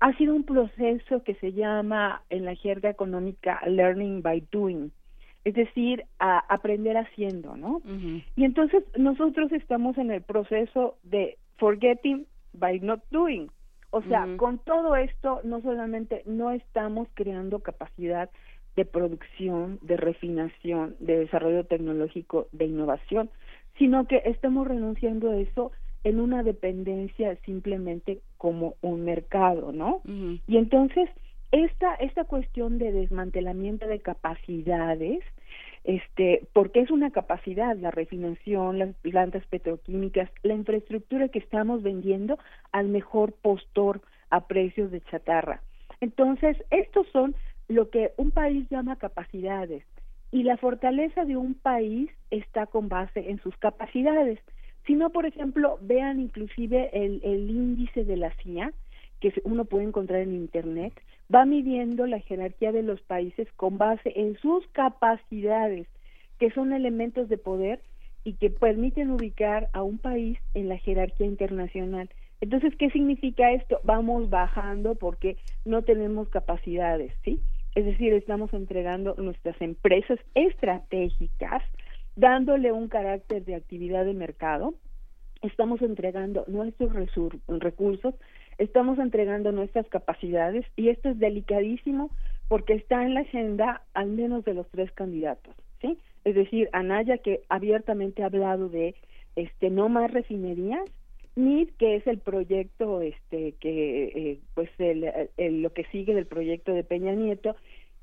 ha 0.00 0.16
sido 0.16 0.34
un 0.34 0.44
proceso 0.44 1.22
que 1.24 1.34
se 1.34 1.52
llama 1.52 2.22
en 2.30 2.46
la 2.46 2.54
jerga 2.54 2.88
económica 2.88 3.60
learning 3.66 4.22
by 4.22 4.42
doing, 4.50 4.90
es 5.44 5.52
decir, 5.52 6.04
a 6.18 6.38
aprender 6.38 6.96
haciendo, 6.96 7.54
¿no? 7.54 7.82
Y 8.36 8.44
entonces 8.44 8.82
nosotros 8.96 9.52
estamos 9.52 9.98
en 9.98 10.10
el 10.10 10.22
proceso 10.22 10.96
de 11.02 11.36
forgetting 11.58 12.26
by 12.54 12.80
not 12.80 13.02
doing. 13.10 13.50
O 13.90 14.02
sea, 14.02 14.26
con 14.38 14.58
todo 14.58 14.96
esto 14.96 15.40
no 15.44 15.60
solamente 15.60 16.22
no 16.24 16.50
estamos 16.50 17.08
creando 17.14 17.60
capacidad 17.60 18.30
de 18.76 18.84
producción, 18.84 19.78
de 19.82 19.96
refinación, 19.96 20.96
de 20.98 21.20
desarrollo 21.20 21.64
tecnológico, 21.64 22.48
de 22.52 22.66
innovación, 22.66 23.30
sino 23.78 24.06
que 24.06 24.22
estamos 24.24 24.66
renunciando 24.66 25.30
a 25.30 25.36
eso 25.36 25.72
en 26.04 26.20
una 26.20 26.42
dependencia 26.42 27.36
simplemente 27.46 28.20
como 28.36 28.74
un 28.82 29.04
mercado, 29.04 29.72
¿no? 29.72 30.02
Y 30.46 30.58
entonces 30.58 31.08
esta 31.50 31.94
esta 31.94 32.24
cuestión 32.24 32.78
de 32.78 32.92
desmantelamiento 32.92 33.86
de 33.86 34.00
capacidades, 34.00 35.20
este, 35.84 36.46
porque 36.52 36.80
es 36.80 36.90
una 36.90 37.10
capacidad 37.10 37.76
la 37.76 37.90
refinación, 37.90 38.78
las 38.78 38.94
plantas 38.96 39.46
petroquímicas, 39.46 40.30
la 40.42 40.54
infraestructura 40.54 41.28
que 41.28 41.38
estamos 41.38 41.82
vendiendo 41.82 42.38
al 42.72 42.88
mejor 42.88 43.32
postor 43.32 44.02
a 44.30 44.46
precios 44.46 44.90
de 44.90 45.00
chatarra. 45.02 45.62
Entonces, 46.00 46.56
estos 46.70 47.06
son 47.12 47.34
lo 47.68 47.90
que 47.90 48.12
un 48.16 48.30
país 48.30 48.68
llama 48.70 48.96
capacidades 48.96 49.84
y 50.30 50.42
la 50.42 50.56
fortaleza 50.56 51.24
de 51.24 51.36
un 51.36 51.54
país 51.54 52.10
está 52.30 52.66
con 52.66 52.88
base 52.88 53.30
en 53.30 53.40
sus 53.40 53.56
capacidades. 53.58 54.40
Si 54.86 54.94
no, 54.94 55.10
por 55.10 55.26
ejemplo, 55.26 55.78
vean 55.80 56.20
inclusive 56.20 56.90
el, 56.92 57.20
el 57.22 57.48
índice 57.50 58.04
de 58.04 58.16
la 58.16 58.34
CIA, 58.42 58.72
que 59.20 59.32
uno 59.44 59.64
puede 59.64 59.84
encontrar 59.84 60.20
en 60.20 60.34
Internet, 60.34 60.92
va 61.32 61.46
midiendo 61.46 62.06
la 62.06 62.20
jerarquía 62.20 62.72
de 62.72 62.82
los 62.82 63.00
países 63.02 63.48
con 63.56 63.78
base 63.78 64.12
en 64.16 64.36
sus 64.38 64.66
capacidades, 64.68 65.86
que 66.38 66.50
son 66.50 66.72
elementos 66.72 67.28
de 67.28 67.38
poder 67.38 67.80
y 68.24 68.34
que 68.34 68.50
permiten 68.50 69.10
ubicar 69.10 69.68
a 69.72 69.82
un 69.82 69.98
país 69.98 70.38
en 70.54 70.68
la 70.68 70.78
jerarquía 70.78 71.26
internacional. 71.26 72.10
Entonces, 72.40 72.74
¿qué 72.76 72.90
significa 72.90 73.52
esto? 73.52 73.80
Vamos 73.84 74.28
bajando 74.28 74.96
porque 74.96 75.36
no 75.64 75.82
tenemos 75.82 76.28
capacidades, 76.28 77.14
¿sí? 77.22 77.40
Es 77.74 77.84
decir, 77.84 78.12
estamos 78.12 78.52
entregando 78.52 79.14
nuestras 79.18 79.60
empresas 79.60 80.18
estratégicas, 80.34 81.62
dándole 82.16 82.72
un 82.72 82.88
carácter 82.88 83.44
de 83.44 83.56
actividad 83.56 84.04
de 84.04 84.14
mercado, 84.14 84.74
estamos 85.42 85.82
entregando 85.82 86.44
nuestros 86.46 86.92
recursos 87.48 88.14
estamos 88.58 88.98
entregando 88.98 89.52
nuestras 89.52 89.86
capacidades 89.88 90.64
y 90.76 90.88
esto 90.88 91.10
es 91.10 91.18
delicadísimo 91.18 92.10
porque 92.48 92.74
está 92.74 93.04
en 93.04 93.14
la 93.14 93.20
agenda 93.20 93.82
al 93.94 94.08
menos 94.08 94.44
de 94.44 94.54
los 94.54 94.68
tres 94.68 94.90
candidatos, 94.92 95.54
¿sí? 95.80 95.98
Es 96.24 96.34
decir, 96.34 96.68
Anaya 96.72 97.18
que 97.18 97.42
abiertamente 97.48 98.22
ha 98.22 98.26
hablado 98.26 98.68
de 98.68 98.94
este 99.36 99.70
no 99.70 99.88
más 99.88 100.10
refinerías, 100.10 100.84
ni 101.36 101.66
que 101.66 101.96
es 101.96 102.06
el 102.06 102.18
proyecto 102.18 103.00
este 103.00 103.52
que 103.60 104.04
eh, 104.04 104.40
pues 104.54 104.70
el, 104.78 105.62
lo 105.62 105.72
que 105.72 105.84
sigue 105.86 106.14
del 106.14 106.26
proyecto 106.26 106.72
de 106.72 106.84
Peña 106.84 107.12
Nieto 107.12 107.56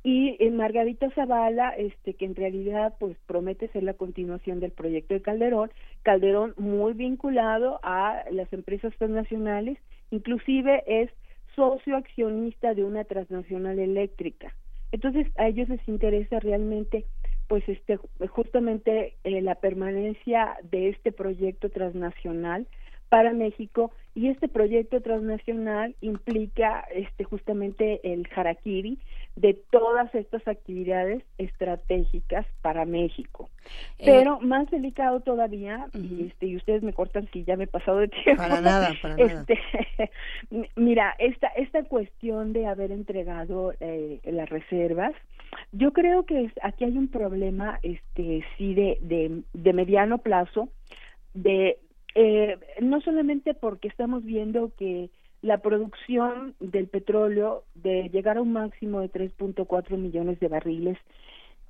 y 0.04 0.36
en 0.44 0.58
Margarita 0.58 1.10
Zavala 1.12 1.70
este 1.70 2.16
que 2.16 2.26
en 2.26 2.36
realidad 2.36 2.96
pues 3.00 3.18
promete 3.28 3.70
ser 3.70 3.84
la 3.84 3.94
continuación 3.94 4.60
del 4.60 4.72
proyecto 4.72 5.14
de 5.14 5.22
Calderón 5.22 5.72
Calderón 6.04 6.54
muy 6.58 6.94
vinculado 6.94 7.80
a 7.84 8.24
las 8.32 8.52
empresas 8.52 8.94
transnacionales 8.98 9.78
inclusive 10.10 10.84
es 10.86 11.10
socio 11.56 11.96
accionista 11.96 12.74
de 12.74 12.84
una 12.84 13.04
transnacional 13.04 13.78
eléctrica. 13.80 14.56
Entonces 14.92 15.28
a 15.38 15.48
ellos 15.48 15.70
les 15.70 15.86
interesa 15.88 16.40
realmente 16.40 17.06
pues 17.48 17.68
este 17.68 17.98
justamente 18.30 19.16
eh, 19.24 19.42
la 19.42 19.56
permanencia 19.56 20.58
de 20.64 20.90
este 20.90 21.12
proyecto 21.12 21.70
transnacional 21.70 22.68
para 23.12 23.34
México 23.34 23.92
y 24.16 24.30
este 24.30 24.48
proyecto 24.48 25.02
transnacional 25.02 25.98
implica 26.00 26.86
este 26.96 27.26
justamente 27.26 28.00
el 28.14 28.26
harakiri 28.34 29.00
de 29.36 29.54
todas 29.70 30.16
estas 30.16 30.48
actividades 30.48 31.22
estratégicas 31.38 32.46
para 32.62 32.86
México. 32.86 33.50
Eh, 34.00 34.06
Pero 34.06 34.40
más 34.40 34.72
delicado 34.72 35.20
todavía 35.20 35.88
y 35.94 36.28
este 36.28 36.46
y 36.48 36.56
ustedes 36.56 36.84
me 36.84 36.94
cortan 36.94 37.28
si 37.34 37.44
ya 37.44 37.58
me 37.58 37.66
he 37.66 37.68
pasado 37.68 37.98
de 37.98 38.08
tiempo. 38.08 38.42
Para 38.42 38.62
nada, 38.62 38.94
para 39.02 39.18
nada. 39.18 39.42
Este, 39.42 39.60
mira, 40.78 41.14
esta 41.20 41.48
esta 41.50 41.84
cuestión 41.84 42.54
de 42.54 42.66
haber 42.66 42.94
entregado 42.94 43.74
eh, 43.82 44.22
las 44.24 44.50
reservas 44.50 45.12
yo 45.74 45.92
creo 45.92 46.26
que 46.26 46.50
aquí 46.64 46.86
hay 46.86 46.98
un 46.98 47.10
problema 47.10 47.78
este 47.84 48.46
sí 48.58 48.74
de, 48.74 49.00
de, 49.02 49.42
de 49.52 49.74
mediano 49.74 50.20
plazo 50.20 50.70
de 51.34 51.78
eh, 52.16 52.58
no 52.82 53.02
solamente 53.02 53.54
porque 53.54 53.88
estamos 53.88 54.24
viendo 54.24 54.72
que 54.78 55.10
la 55.42 55.60
producción 55.60 56.56
del 56.60 56.88
petróleo 56.88 57.64
de 57.74 58.10
llegar 58.10 58.38
a 58.38 58.42
un 58.42 58.54
máximo 58.54 59.00
de 59.00 59.12
3.4 59.12 59.98
millones 59.98 60.40
de 60.40 60.48
barriles 60.48 60.98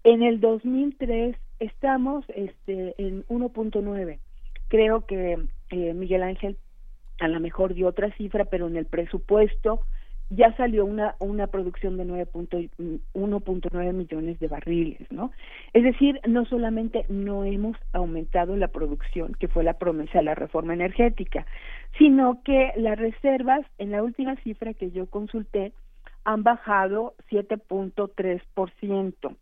en 0.04 0.24
el 0.24 0.40
2003 0.40 1.36
estamos 1.60 2.26
este 2.30 2.96
en 2.98 3.24
1.9 3.28 4.20
creo 4.68 5.06
que 5.06 5.38
eh, 5.70 5.94
Miguel 5.94 6.24
Ángel 6.24 6.58
a 7.20 7.28
lo 7.28 7.40
mejor 7.40 7.74
dio 7.74 7.88
otra 7.88 8.12
cifra 8.18 8.46
pero 8.46 8.68
en 8.68 8.78
el 8.78 8.86
presupuesto 8.86 9.82
ya 10.32 10.56
salió 10.56 10.86
una, 10.86 11.16
una 11.20 11.46
producción 11.48 11.98
de 11.98 12.06
1.9 12.06 13.94
millones 13.94 14.40
de 14.40 14.48
barriles, 14.48 15.12
¿no? 15.12 15.32
Es 15.74 15.84
decir, 15.84 16.22
no 16.26 16.46
solamente 16.46 17.04
no 17.10 17.44
hemos 17.44 17.76
aumentado 17.92 18.56
la 18.56 18.70
producción, 18.70 19.34
que 19.34 19.50
fue 19.50 19.66
la 19.66 19.74
promesa 19.74 20.20
de 20.20 20.24
la 20.24 20.36
reforma 20.36 20.74
energética, 20.74 21.46
sino 21.98 22.42
que 22.44 22.72
las 22.78 22.98
reservas, 22.98 23.66
en 23.78 23.92
la 23.92 24.04
última 24.04 24.38
cifra 24.38 24.74
que 24.74 24.92
yo 24.92 25.08
consulté, 25.08 25.74
han 26.24 26.44
bajado 26.44 27.14
7.3%. 27.30 29.36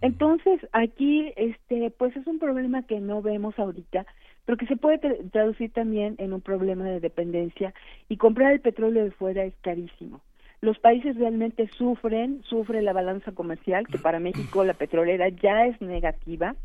Entonces, 0.00 0.60
aquí, 0.72 1.32
este, 1.36 1.90
pues 1.90 2.16
es 2.16 2.28
un 2.28 2.38
problema 2.38 2.84
que 2.84 3.00
no 3.00 3.22
vemos 3.22 3.58
ahorita, 3.58 4.06
pero 4.44 4.56
que 4.56 4.66
se 4.66 4.76
puede 4.76 4.98
traducir 5.30 5.72
también 5.72 6.14
en 6.18 6.32
un 6.32 6.40
problema 6.40 6.84
de 6.84 7.00
dependencia 7.00 7.74
y 8.08 8.16
comprar 8.16 8.52
el 8.52 8.60
petróleo 8.60 9.02
de 9.04 9.10
fuera 9.10 9.42
es 9.44 9.54
carísimo 9.62 10.20
los 10.60 10.78
países 10.78 11.16
realmente 11.16 11.68
sufren, 11.76 12.42
sufre 12.44 12.82
la 12.82 12.92
balanza 12.92 13.32
comercial, 13.32 13.86
que 13.86 13.98
para 13.98 14.18
México 14.18 14.64
la 14.64 14.74
petrolera 14.74 15.28
ya 15.28 15.66
es 15.66 15.80
negativa, 15.80 16.56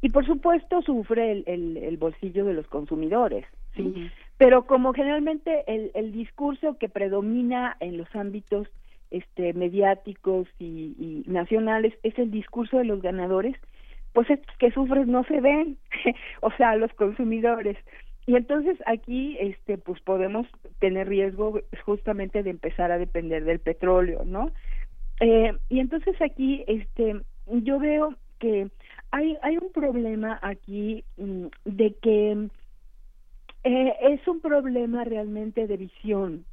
y 0.00 0.10
por 0.10 0.26
supuesto 0.26 0.82
sufre 0.82 1.42
el, 1.46 1.76
el, 1.76 1.96
bolsillo 1.96 2.44
de 2.44 2.54
los 2.54 2.66
consumidores, 2.66 3.46
¿sí? 3.74 4.10
Pero 4.36 4.66
como 4.66 4.92
generalmente 4.92 5.64
el, 5.66 5.90
el 5.94 6.12
discurso 6.12 6.76
que 6.78 6.88
predomina 6.88 7.76
en 7.80 7.96
los 7.96 8.14
ámbitos 8.14 8.68
este, 9.10 9.54
mediáticos 9.54 10.48
y, 10.58 10.94
y 10.98 11.30
nacionales 11.30 11.94
es 12.02 12.18
el 12.18 12.30
discurso 12.30 12.78
de 12.78 12.84
los 12.84 13.00
ganadores, 13.00 13.56
pues 14.12 14.28
estos 14.30 14.56
que 14.58 14.70
sufren 14.70 15.10
no 15.10 15.24
se 15.24 15.40
ven, 15.40 15.78
o 16.40 16.50
sea, 16.52 16.76
los 16.76 16.92
consumidores. 16.94 17.76
Y 18.26 18.34
entonces 18.34 18.76
aquí, 18.86 19.36
este, 19.38 19.78
pues 19.78 20.00
podemos 20.00 20.46
tener 20.80 21.08
riesgo 21.08 21.60
justamente 21.84 22.42
de 22.42 22.50
empezar 22.50 22.90
a 22.90 22.98
depender 22.98 23.44
del 23.44 23.60
petróleo, 23.60 24.24
¿no? 24.24 24.50
Eh, 25.20 25.56
y 25.68 25.78
entonces 25.78 26.20
aquí, 26.20 26.64
este, 26.66 27.20
yo 27.46 27.78
veo 27.78 28.14
que 28.40 28.68
hay, 29.12 29.38
hay 29.42 29.56
un 29.58 29.70
problema 29.72 30.38
aquí 30.42 31.04
mm, 31.16 31.46
de 31.64 31.94
que 32.02 32.48
eh, 33.64 33.94
es 34.00 34.26
un 34.28 34.40
problema 34.40 35.04
realmente 35.04 35.66
de 35.66 35.76
visión 35.76 36.44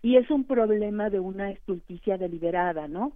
y 0.00 0.16
es 0.16 0.30
un 0.30 0.44
problema 0.44 1.10
de 1.10 1.20
una 1.20 1.50
estulticia 1.50 2.18
deliberada, 2.18 2.86
¿no? 2.86 3.12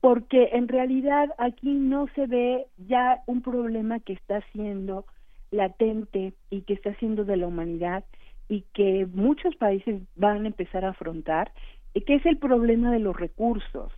Porque 0.00 0.50
en 0.52 0.68
realidad 0.68 1.30
aquí 1.38 1.72
no 1.72 2.08
se 2.14 2.26
ve 2.26 2.66
ya 2.76 3.22
un 3.26 3.40
problema 3.40 4.00
que 4.00 4.12
está 4.12 4.42
siendo 4.52 5.06
latente 5.50 6.34
y 6.50 6.62
que 6.62 6.74
está 6.74 6.90
haciendo 6.90 7.24
de 7.24 7.36
la 7.36 7.46
humanidad 7.46 8.04
y 8.48 8.62
que 8.72 9.06
muchos 9.12 9.56
países 9.56 10.02
van 10.14 10.44
a 10.44 10.48
empezar 10.48 10.84
a 10.84 10.90
afrontar, 10.90 11.52
que 11.94 12.14
es 12.14 12.26
el 12.26 12.36
problema 12.38 12.92
de 12.92 12.98
los 12.98 13.16
recursos. 13.16 13.92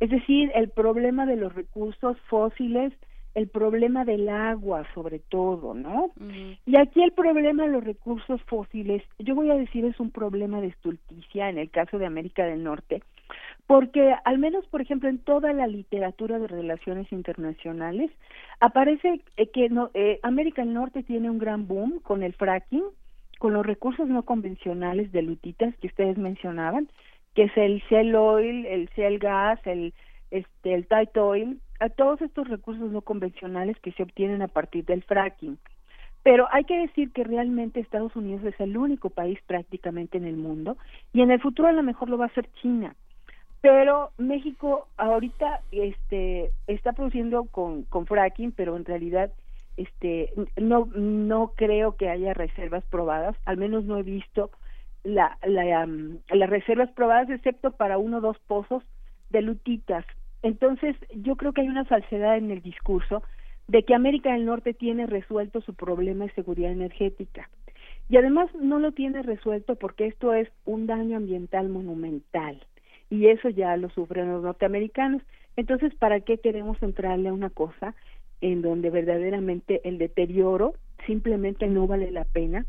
Es 0.00 0.10
decir, 0.10 0.50
el 0.54 0.68
problema 0.68 1.26
de 1.26 1.36
los 1.36 1.54
recursos 1.54 2.16
fósiles, 2.28 2.92
el 3.34 3.48
problema 3.48 4.04
del 4.04 4.28
agua 4.28 4.86
sobre 4.94 5.18
todo, 5.18 5.74
¿no? 5.74 6.10
Y 6.66 6.78
aquí 6.78 7.02
el 7.02 7.12
problema 7.12 7.64
de 7.64 7.70
los 7.70 7.84
recursos 7.84 8.40
fósiles, 8.44 9.02
yo 9.18 9.34
voy 9.34 9.50
a 9.50 9.56
decir 9.56 9.84
es 9.84 9.98
un 9.98 10.10
problema 10.10 10.60
de 10.60 10.68
estulticia 10.68 11.48
en 11.48 11.58
el 11.58 11.70
caso 11.70 11.98
de 11.98 12.06
América 12.06 12.44
del 12.44 12.62
Norte, 12.62 13.02
porque 13.68 14.14
al 14.24 14.38
menos, 14.38 14.66
por 14.68 14.80
ejemplo, 14.80 15.10
en 15.10 15.18
toda 15.18 15.52
la 15.52 15.66
literatura 15.66 16.38
de 16.38 16.48
relaciones 16.48 17.12
internacionales 17.12 18.10
aparece 18.60 19.20
eh, 19.36 19.50
que 19.50 19.68
no, 19.68 19.90
eh, 19.92 20.18
América 20.22 20.62
del 20.62 20.72
Norte 20.72 21.02
tiene 21.02 21.28
un 21.28 21.38
gran 21.38 21.68
boom 21.68 22.00
con 22.00 22.22
el 22.22 22.32
fracking, 22.32 22.82
con 23.38 23.52
los 23.52 23.66
recursos 23.66 24.08
no 24.08 24.22
convencionales 24.22 25.12
de 25.12 25.20
lutitas 25.20 25.76
que 25.76 25.88
ustedes 25.88 26.16
mencionaban, 26.16 26.88
que 27.34 27.42
es 27.42 27.56
el 27.58 27.82
shell 27.90 28.14
oil, 28.14 28.64
el 28.64 28.88
shell 28.96 29.18
gas, 29.18 29.60
el 29.66 29.92
este 30.30 30.72
el 30.72 30.86
tight 30.86 31.14
oil, 31.18 31.60
a 31.78 31.90
todos 31.90 32.22
estos 32.22 32.48
recursos 32.48 32.90
no 32.90 33.02
convencionales 33.02 33.78
que 33.80 33.92
se 33.92 34.02
obtienen 34.02 34.40
a 34.40 34.48
partir 34.48 34.86
del 34.86 35.02
fracking. 35.02 35.58
Pero 36.22 36.48
hay 36.52 36.64
que 36.64 36.78
decir 36.78 37.12
que 37.12 37.22
realmente 37.22 37.80
Estados 37.80 38.16
Unidos 38.16 38.42
es 38.44 38.58
el 38.60 38.78
único 38.78 39.10
país 39.10 39.38
prácticamente 39.46 40.16
en 40.16 40.24
el 40.24 40.38
mundo 40.38 40.78
y 41.12 41.20
en 41.20 41.30
el 41.30 41.40
futuro 41.42 41.68
a 41.68 41.72
lo 41.72 41.82
mejor 41.82 42.08
lo 42.08 42.16
va 42.16 42.26
a 42.26 42.34
ser 42.34 42.50
China 42.62 42.96
pero 43.60 44.10
México 44.18 44.88
ahorita 44.96 45.62
este 45.72 46.52
está 46.66 46.92
produciendo 46.92 47.44
con, 47.46 47.82
con 47.84 48.06
fracking 48.06 48.52
pero 48.52 48.76
en 48.76 48.84
realidad 48.84 49.32
este 49.76 50.32
no 50.56 50.86
no 50.94 51.52
creo 51.56 51.96
que 51.96 52.08
haya 52.08 52.34
reservas 52.34 52.84
probadas. 52.84 53.36
Al 53.44 53.56
menos 53.56 53.84
no 53.84 53.98
he 53.98 54.02
visto 54.02 54.50
la, 55.04 55.38
la 55.44 55.86
las 55.86 56.50
reservas 56.50 56.90
probadas 56.92 57.30
excepto 57.30 57.72
para 57.72 57.98
uno 57.98 58.18
o 58.18 58.20
dos 58.20 58.38
pozos 58.46 58.82
de 59.30 59.42
lutitas. 59.42 60.04
Entonces 60.42 60.96
yo 61.14 61.36
creo 61.36 61.52
que 61.52 61.62
hay 61.62 61.68
una 61.68 61.84
falsedad 61.84 62.36
en 62.36 62.50
el 62.50 62.62
discurso 62.62 63.22
de 63.66 63.82
que 63.82 63.94
América 63.94 64.32
del 64.32 64.46
Norte 64.46 64.72
tiene 64.72 65.06
resuelto 65.06 65.60
su 65.60 65.74
problema 65.74 66.24
de 66.24 66.32
seguridad 66.32 66.70
energética. 66.70 67.50
Y 68.08 68.16
además 68.16 68.48
no 68.54 68.78
lo 68.78 68.92
tiene 68.92 69.22
resuelto 69.22 69.76
porque 69.76 70.06
esto 70.06 70.32
es 70.32 70.48
un 70.64 70.86
daño 70.86 71.18
ambiental 71.18 71.68
monumental 71.68 72.62
y 73.10 73.28
eso 73.28 73.48
ya 73.48 73.76
lo 73.76 73.90
sufren 73.90 74.32
los 74.32 74.42
norteamericanos. 74.42 75.22
Entonces, 75.56 75.94
¿para 75.94 76.20
qué 76.20 76.38
queremos 76.38 76.82
entrarle 76.82 77.28
a 77.28 77.32
una 77.32 77.50
cosa 77.50 77.94
en 78.40 78.62
donde 78.62 78.90
verdaderamente 78.90 79.80
el 79.84 79.98
deterioro 79.98 80.74
simplemente 81.06 81.66
no 81.66 81.86
vale 81.86 82.10
la 82.10 82.24
pena, 82.24 82.66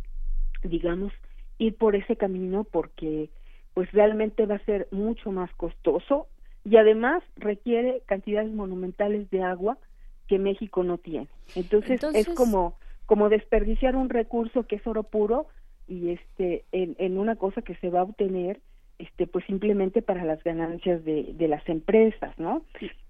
digamos, 0.64 1.14
ir 1.58 1.76
por 1.76 1.96
ese 1.96 2.16
camino 2.16 2.64
porque 2.64 3.30
pues 3.74 3.92
realmente 3.92 4.46
va 4.46 4.56
a 4.56 4.66
ser 4.66 4.88
mucho 4.92 5.32
más 5.32 5.54
costoso 5.54 6.28
y 6.66 6.78
además 6.78 7.24
requiere 7.36 8.02
cantidades 8.06 8.52
monumentales 8.52 9.30
de 9.30 9.44
agua 9.44 9.78
que 10.28 10.40
México 10.40 10.84
no 10.84 10.98
tiene. 10.98 11.28
Entonces, 11.56 12.02
es 12.14 12.30
como 12.30 12.76
como 13.06 13.30
desperdiciar 13.30 13.96
un 13.96 14.10
recurso 14.10 14.68
que 14.68 14.76
es 14.76 14.86
oro 14.86 15.02
puro 15.02 15.48
y 15.88 16.12
este 16.12 16.66
en, 16.72 16.96
en 17.00 17.18
una 17.18 17.36
cosa 17.36 17.64
que 17.64 17.76
se 17.78 17.90
va 17.90 18.02
a 18.02 18.04
obtener 18.04 18.60
este 19.00 19.28
pues 19.28 19.46
simplemente 19.46 20.02
para 20.02 20.24
las 20.24 20.44
ganancias 20.44 21.04
de, 21.04 21.34
de 21.34 21.48
las 21.48 21.68
empresas 21.68 22.38
no 22.38 22.64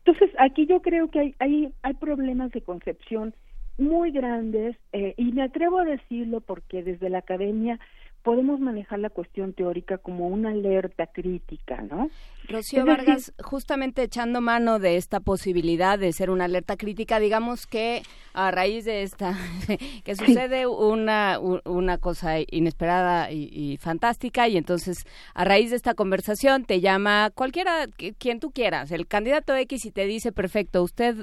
entonces 0.06 0.32
aquí 0.38 0.66
yo 0.66 0.82
creo 0.82 1.10
que 1.10 1.20
hay 1.20 1.36
hay, 1.40 1.74
hay 1.82 1.94
problemas 1.96 2.52
de 2.52 2.62
concepción 2.62 3.34
muy 3.78 4.12
grandes 4.12 4.76
eh, 4.94 5.14
y 5.18 5.32
me 5.32 5.44
atrevo 5.44 5.80
a 5.80 5.86
decirlo 5.86 6.42
porque 6.42 6.84
desde 6.84 7.10
la 7.10 7.20
academia 7.20 7.80
podemos 8.24 8.60
manejar 8.60 9.00
la 9.00 9.10
cuestión 9.10 9.54
teórica 9.54 9.98
como 9.98 10.28
una 10.28 10.50
alerta 10.50 11.08
crítica, 11.08 11.82
¿no? 11.82 12.10
Rocío 12.48 12.84
Vargas, 12.84 13.32
justamente 13.44 14.02
echando 14.02 14.42
mano 14.42 14.80
de 14.80 14.98
esta 14.98 15.20
posibilidad 15.20 16.00
de 16.00 16.12
ser 16.14 16.32
una 16.32 16.46
alerta 16.46 16.78
crítica, 16.78 17.20
digamos 17.20 17.68
que 17.68 18.02
a 18.34 18.50
raíz 18.50 18.86
de 18.86 19.04
esta, 19.04 19.38
que 20.04 20.16
sucede 20.16 20.66
una, 20.66 21.40
una 21.40 22.00
cosa 22.00 22.38
inesperada 22.50 23.32
y, 23.32 23.78
fantástica, 23.78 24.48
y 24.48 24.58
entonces 24.58 25.06
a 25.36 25.44
raíz 25.44 25.70
de 25.70 25.76
esta 25.76 25.94
conversación 25.94 26.66
te 26.66 26.82
llama 26.82 27.30
cualquiera, 27.36 27.86
quien 28.18 28.40
tú 28.40 28.50
quieras, 28.50 28.92
el 28.92 29.06
candidato 29.06 29.56
X 29.56 29.86
y 29.86 29.92
te 29.92 30.06
dice, 30.06 30.32
perfecto, 30.32 30.82
usted 30.82 31.18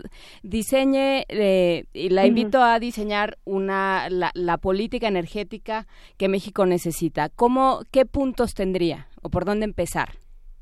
diseñe, 0.44 1.25
eh, 1.28 1.86
y 1.92 2.10
la 2.10 2.25
invito 2.25 2.62
a 2.62 2.78
diseñar 2.78 3.36
una, 3.44 4.08
la, 4.10 4.31
la 4.34 4.58
política 4.58 5.08
energética 5.08 5.89
que 6.18 6.28
México 6.28 6.66
necesita. 6.66 6.86
¿Cómo, 7.35 7.83
qué 7.91 8.07
puntos 8.07 8.55
tendría 8.55 9.09
o 9.23 9.29
por 9.29 9.45
dónde 9.45 9.65
empezar? 9.65 10.11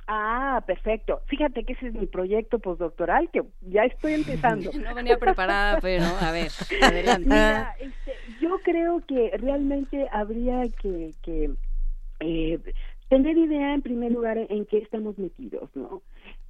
Ah, 0.07 0.63
perfecto. 0.67 1.23
Fíjate 1.27 1.65
que 1.65 1.73
ese 1.73 1.89
es 1.89 1.95
mi 1.95 2.07
proyecto 2.07 2.59
postdoctoral 2.59 3.31
que 3.31 3.43
ya 3.63 3.85
estoy 3.85 4.15
empezando. 4.15 4.71
no 4.73 4.95
venía 4.95 5.19
preparada, 5.19 5.81
pero 5.81 6.05
a 6.05 6.31
ver, 6.31 6.51
adelante. 6.83 7.29
Mira, 7.29 7.75
este, 7.81 8.13
yo 8.41 8.59
creo 8.63 9.03
que 9.07 9.33
realmente 9.39 10.07
habría 10.13 10.63
que, 10.81 11.13
que 11.23 11.51
eh, 12.21 12.59
tener 13.09 13.37
idea 13.37 13.75
en 13.75 13.83
primer 13.83 14.13
lugar 14.13 14.39
en 14.39 14.67
qué 14.67 14.79
estamos 14.79 15.19
metidos, 15.19 15.71
¿no? 15.75 16.03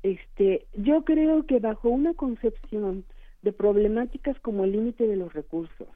Este, 0.03 0.67
yo 0.75 1.05
creo 1.05 1.47
que 1.47 1.61
bajo 1.61 1.89
una 1.89 2.15
concepción 2.15 3.05
de 3.43 3.53
problemáticas 3.53 4.39
como 4.41 4.65
el 4.65 4.73
límite 4.73 5.07
de 5.07 5.17
los 5.17 5.33
recursos, 5.33 5.89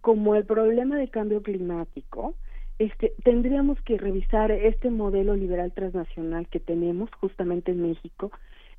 como 0.00 0.34
el 0.34 0.44
problema 0.44 0.96
de 0.96 1.08
cambio 1.08 1.42
climático, 1.42 2.34
este, 2.80 3.12
tendríamos 3.22 3.78
que 3.82 3.98
revisar 3.98 4.50
este 4.50 4.88
modelo 4.88 5.36
liberal 5.36 5.70
transnacional 5.72 6.48
que 6.48 6.60
tenemos 6.60 7.10
justamente 7.20 7.72
en 7.72 7.82
México 7.82 8.30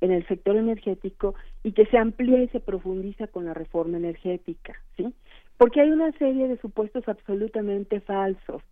en 0.01 0.11
el 0.11 0.27
sector 0.27 0.57
energético 0.57 1.35
y 1.61 1.73
que 1.73 1.85
se 1.85 1.99
amplía 1.99 2.41
y 2.41 2.47
se 2.47 2.59
profundiza 2.59 3.27
con 3.27 3.45
la 3.45 3.53
reforma 3.53 3.97
energética, 3.97 4.73
¿sí? 4.97 5.13
Porque 5.57 5.81
hay 5.81 5.91
una 5.91 6.11
serie 6.13 6.47
de 6.47 6.57
supuestos 6.57 7.07
absolutamente 7.07 8.01
falsos, 8.01 8.63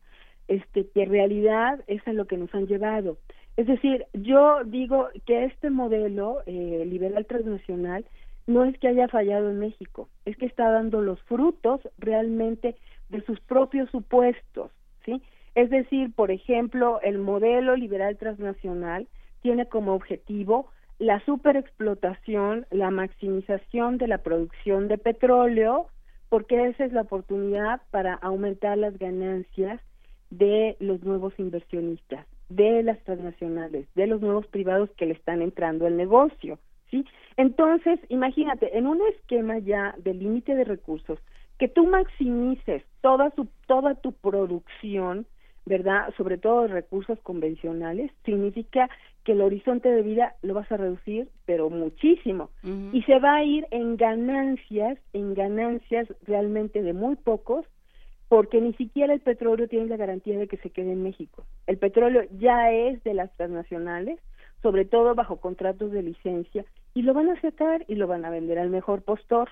este, 0.47 0.87
que 0.87 1.03
en 1.03 1.11
realidad 1.11 1.83
es 1.85 2.05
a 2.07 2.13
lo 2.13 2.25
que 2.25 2.37
nos 2.37 2.51
han 2.55 2.65
llevado. 2.65 3.19
Es 3.55 3.67
decir, 3.67 4.07
yo 4.13 4.63
digo 4.65 5.09
que 5.27 5.45
este 5.45 5.69
modelo 5.69 6.41
eh, 6.47 6.83
liberal 6.87 7.27
transnacional 7.27 8.03
no 8.47 8.63
es 8.63 8.75
que 8.79 8.87
haya 8.87 9.07
fallado 9.07 9.51
en 9.51 9.59
México, 9.59 10.09
es 10.25 10.35
que 10.37 10.47
está 10.47 10.71
dando 10.71 11.01
los 11.01 11.21
frutos 11.23 11.81
realmente 11.99 12.75
de 13.09 13.21
sus 13.21 13.39
propios 13.41 13.91
supuestos, 13.91 14.71
¿sí? 15.09 15.21
Es 15.55 15.69
decir, 15.69 16.13
por 16.13 16.31
ejemplo, 16.31 16.99
el 17.01 17.17
modelo 17.17 17.75
liberal 17.75 18.17
transnacional 18.17 19.07
tiene 19.41 19.65
como 19.67 19.93
objetivo 19.93 20.67
la 20.99 21.23
superexplotación, 21.25 22.65
la 22.71 22.91
maximización 22.91 23.97
de 23.97 24.07
la 24.07 24.19
producción 24.19 24.87
de 24.87 24.97
petróleo, 24.97 25.87
porque 26.27 26.67
esa 26.67 26.85
es 26.85 26.91
la 26.91 27.01
oportunidad 27.01 27.81
para 27.89 28.13
aumentar 28.15 28.77
las 28.77 28.97
ganancias 28.97 29.81
de 30.29 30.75
los 30.79 31.01
nuevos 31.03 31.33
inversionistas, 31.39 32.27
de 32.49 32.83
las 32.83 32.99
transnacionales, 33.03 33.87
de 33.95 34.07
los 34.07 34.21
nuevos 34.21 34.45
privados 34.47 34.89
que 34.97 35.07
le 35.07 35.13
están 35.13 35.41
entrando 35.41 35.87
al 35.87 35.97
negocio, 35.97 36.59
¿sí? 36.91 37.05
Entonces, 37.37 37.99
imagínate, 38.09 38.77
en 38.77 38.85
un 38.85 39.01
esquema 39.13 39.57
ya 39.57 39.95
de 39.97 40.13
límite 40.13 40.53
de 40.53 40.65
recursos, 40.65 41.17
que 41.57 41.67
tú 41.67 41.87
maximices 41.87 42.83
toda, 43.01 43.31
su, 43.31 43.47
toda 43.67 43.95
tu 43.95 44.13
producción, 44.13 45.25
¿verdad? 45.65 46.13
Sobre 46.17 46.37
todo 46.37 46.63
de 46.63 46.69
recursos 46.69 47.19
convencionales, 47.21 48.11
significa 48.25 48.89
que 49.23 49.33
el 49.33 49.41
horizonte 49.41 49.89
de 49.89 50.01
vida 50.01 50.35
lo 50.41 50.53
vas 50.53 50.71
a 50.71 50.77
reducir, 50.77 51.29
pero 51.45 51.69
muchísimo. 51.69 52.49
Y 52.93 53.03
se 53.03 53.19
va 53.19 53.35
a 53.35 53.43
ir 53.43 53.67
en 53.71 53.97
ganancias, 53.97 54.97
en 55.13 55.33
ganancias 55.33 56.07
realmente 56.25 56.81
de 56.81 56.93
muy 56.93 57.15
pocos, 57.15 57.65
porque 58.27 58.61
ni 58.61 58.73
siquiera 58.73 59.13
el 59.13 59.19
petróleo 59.19 59.67
tiene 59.67 59.87
la 59.87 59.97
garantía 59.97 60.37
de 60.37 60.47
que 60.47 60.57
se 60.57 60.69
quede 60.69 60.93
en 60.93 61.03
México. 61.03 61.45
El 61.67 61.77
petróleo 61.77 62.23
ya 62.39 62.71
es 62.71 63.03
de 63.03 63.13
las 63.13 63.35
transnacionales, 63.35 64.19
sobre 64.61 64.85
todo 64.85 65.15
bajo 65.15 65.37
contratos 65.37 65.91
de 65.91 66.03
licencia, 66.03 66.63
y 66.93 67.01
lo 67.01 67.13
van 67.13 67.29
a 67.29 67.41
sacar 67.41 67.85
y 67.87 67.95
lo 67.95 68.07
van 68.07 68.25
a 68.25 68.29
vender 68.29 68.59
al 68.59 68.69
mejor 68.69 69.01
postor. 69.01 69.49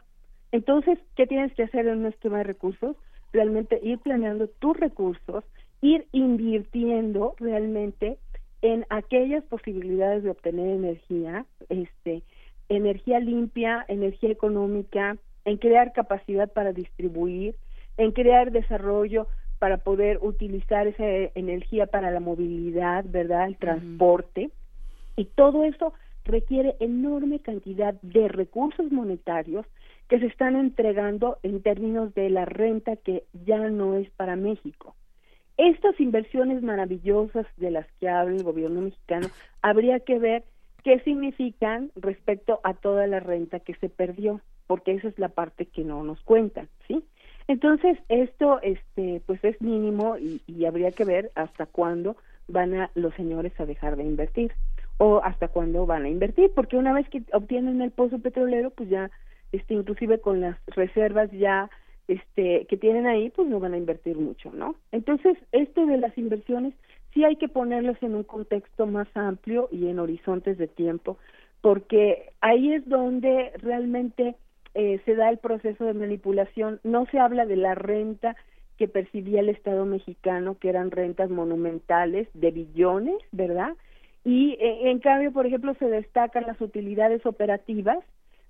Entonces, 0.52 1.00
¿qué 1.16 1.28
tienes 1.28 1.54
que 1.54 1.64
hacer 1.64 1.88
en 1.88 2.00
un 2.00 2.06
esquema 2.06 2.38
de 2.40 2.46
recursos? 2.46 2.96
Realmente 3.38 3.80
ir 3.84 4.00
planeando 4.00 4.48
tus 4.48 4.76
recursos, 4.76 5.44
ir 5.80 6.08
invirtiendo 6.12 7.36
realmente 7.38 8.18
en 8.64 8.84
aquellas 8.90 9.44
posibilidades 9.44 10.24
de 10.24 10.32
obtener 10.32 10.70
energía, 10.70 11.46
este, 11.70 12.24
energía 12.68 13.20
limpia, 13.20 13.86
energía 13.90 14.32
económica, 14.32 15.18
en 15.46 15.58
crear 15.58 15.94
capacidad 15.94 16.52
para 16.52 16.74
distribuir, 16.74 17.56
en 17.98 18.12
crear 18.12 18.52
desarrollo 18.52 19.28
para 19.60 19.78
poder 19.78 20.18
utilizar 20.24 20.88
esa 20.88 21.06
energía 21.36 21.86
para 21.86 22.10
la 22.10 22.20
movilidad, 22.20 23.06
¿verdad? 23.08 23.46
El 23.46 23.58
transporte. 23.58 24.50
Y 25.16 25.26
todo 25.26 25.64
eso 25.64 25.94
requiere 26.26 26.76
enorme 26.80 27.40
cantidad 27.40 27.94
de 28.02 28.30
recursos 28.30 28.92
monetarios 28.92 29.68
que 30.10 30.20
se 30.20 30.28
están 30.28 30.56
entregando 30.56 31.38
en 31.44 31.62
términos 31.62 32.14
de 32.14 32.30
la 32.30 32.46
renta 32.46 32.96
que 32.96 33.24
ya 33.46 33.70
no 33.70 33.96
es 33.96 34.10
para 34.12 34.36
México. 34.36 34.96
Estas 35.58 36.00
inversiones 36.00 36.62
maravillosas 36.62 37.46
de 37.58 37.72
las 37.72 37.88
que 38.00 38.10
habla 38.10 38.36
el 38.36 38.44
gobierno 38.44 38.82
mexicano, 38.82 39.28
habría 39.62 40.00
que 40.00 40.20
ver 40.20 40.44
qué 40.84 41.00
significan 41.00 41.92
respecto 41.96 42.60
a 42.64 42.74
toda 42.74 43.08
la 43.08 43.20
renta 43.20 43.60
que 43.60 43.74
se 43.76 43.90
perdió, 43.90 44.40
porque 44.68 44.94
esa 44.94 45.08
es 45.08 45.18
la 45.18 45.30
parte 45.30 45.66
que 45.66 45.84
no 45.84 46.04
nos 46.04 46.22
cuentan, 46.22 46.70
¿sí? 46.88 47.04
Entonces, 47.48 47.98
esto 48.10 48.60
este 48.62 49.22
pues 49.26 49.44
es 49.44 49.60
mínimo 49.62 50.18
y, 50.18 50.42
y 50.48 50.66
habría 50.66 50.92
que 50.92 51.06
ver 51.06 51.32
hasta 51.36 51.66
cuándo 51.66 52.18
van 52.48 52.74
a 52.76 52.92
los 52.94 53.14
señores 53.16 53.58
a 53.60 53.66
dejar 53.66 53.96
de 53.96 54.04
invertir 54.04 54.52
o 54.98 55.22
hasta 55.24 55.48
cuándo 55.48 55.86
van 55.86 56.06
a 56.06 56.10
invertir, 56.10 56.52
porque 56.56 56.78
una 56.78 56.94
vez 56.94 57.08
que 57.10 57.24
obtienen 57.34 57.82
el 57.82 57.92
pozo 57.92 58.20
petrolero, 58.20 58.72
pues 58.72 58.90
ya 58.90 59.12
este 59.52 59.74
inclusive 59.74 60.20
con 60.20 60.42
las 60.42 60.58
reservas 60.68 61.32
ya 61.32 61.70
este 62.08 62.66
que 62.68 62.78
tienen 62.78 63.06
ahí 63.06 63.30
pues 63.30 63.48
no 63.48 63.60
van 63.60 63.74
a 63.74 63.78
invertir 63.78 64.18
mucho 64.18 64.52
no 64.52 64.76
entonces 64.92 65.38
esto 65.52 65.86
de 65.86 65.98
las 65.98 66.18
inversiones 66.18 66.74
sí 67.14 67.24
hay 67.24 67.36
que 67.36 67.48
ponerlas 67.48 68.02
en 68.02 68.16
un 68.16 68.24
contexto 68.24 68.86
más 68.86 69.08
amplio 69.16 69.70
y 69.72 69.88
en 69.88 70.00
horizontes 70.00 70.58
de 70.58 70.68
tiempo 70.68 71.18
porque 71.62 72.32
ahí 72.42 72.74
es 72.74 72.88
donde 72.88 73.52
realmente 73.58 74.36
eh, 74.74 75.02
se 75.06 75.16
da 75.16 75.30
el 75.30 75.40
proceso 75.40 75.86
de 75.86 75.94
manipulación. 75.94 76.80
No 76.84 77.08
se 77.08 77.18
habla 77.18 77.46
de 77.46 77.56
la 77.56 77.74
renta 77.74 78.36
que 78.78 78.88
percibía 78.88 79.40
el 79.40 79.50
Estado 79.50 79.86
mexicano 79.86 80.58
que 80.60 80.70
eran 80.70 80.92
rentas 80.92 81.32
monumentales 81.32 82.28
de 82.36 82.52
billones 82.52 83.18
verdad 83.32 83.74
y 84.24 84.52
eh, 84.60 84.92
en 84.92 85.00
cambio 85.00 85.32
por 85.32 85.48
ejemplo 85.48 85.74
se 85.80 85.90
destacan 85.90 86.46
las 86.46 86.62
utilidades 86.62 87.26
operativas 87.26 87.98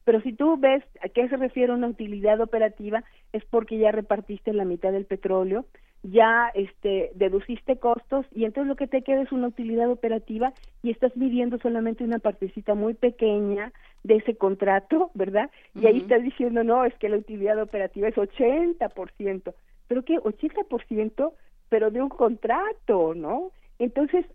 pero 0.07 0.21
si 0.21 0.31
tú 0.31 0.55
ves 0.55 0.85
a 1.01 1.09
qué 1.09 1.27
se 1.27 1.35
refiere 1.35 1.73
una 1.73 1.89
utilidad 1.89 2.39
operativa, 2.39 3.03
es 3.33 3.43
porque 3.43 3.77
ya 3.77 3.91
repartiste 3.91 4.53
la 4.53 4.63
mitad 4.63 4.93
del 4.93 5.03
petróleo, 5.03 5.65
ya 6.01 6.49
este, 6.53 7.11
deduciste 7.15 7.77
costos 7.77 8.25
y 8.33 8.45
entonces 8.45 8.69
lo 8.69 8.77
que 8.77 8.87
te 8.87 9.01
queda 9.01 9.23
es 9.23 9.33
una 9.33 9.49
utilidad 9.49 9.91
operativa 9.91 10.53
y 10.81 10.91
estás 10.91 11.13
midiendo 11.17 11.57
solamente 11.57 12.05
una 12.05 12.19
partecita 12.19 12.73
muy 12.73 12.93
pequeña 12.93 13.73
de 14.03 14.15
ese 14.15 14.37
contrato, 14.37 15.11
¿verdad? 15.13 15.51
Y 15.75 15.87
ahí 15.87 15.97
estás 15.97 16.23
diciendo, 16.23 16.63
no, 16.63 16.85
es 16.85 16.93
que 16.99 17.09
la 17.09 17.17
utilidad 17.17 17.61
operativa 17.61 18.07
es 18.07 18.15
80%. 18.15 19.53
¿Pero 19.89 20.05
qué? 20.05 20.19
80%, 20.19 21.33
pero 21.67 21.91
de 21.91 22.01
un 22.01 22.07
contrato, 22.07 23.13
¿no? 23.13 23.51
Entonces, 23.77 24.25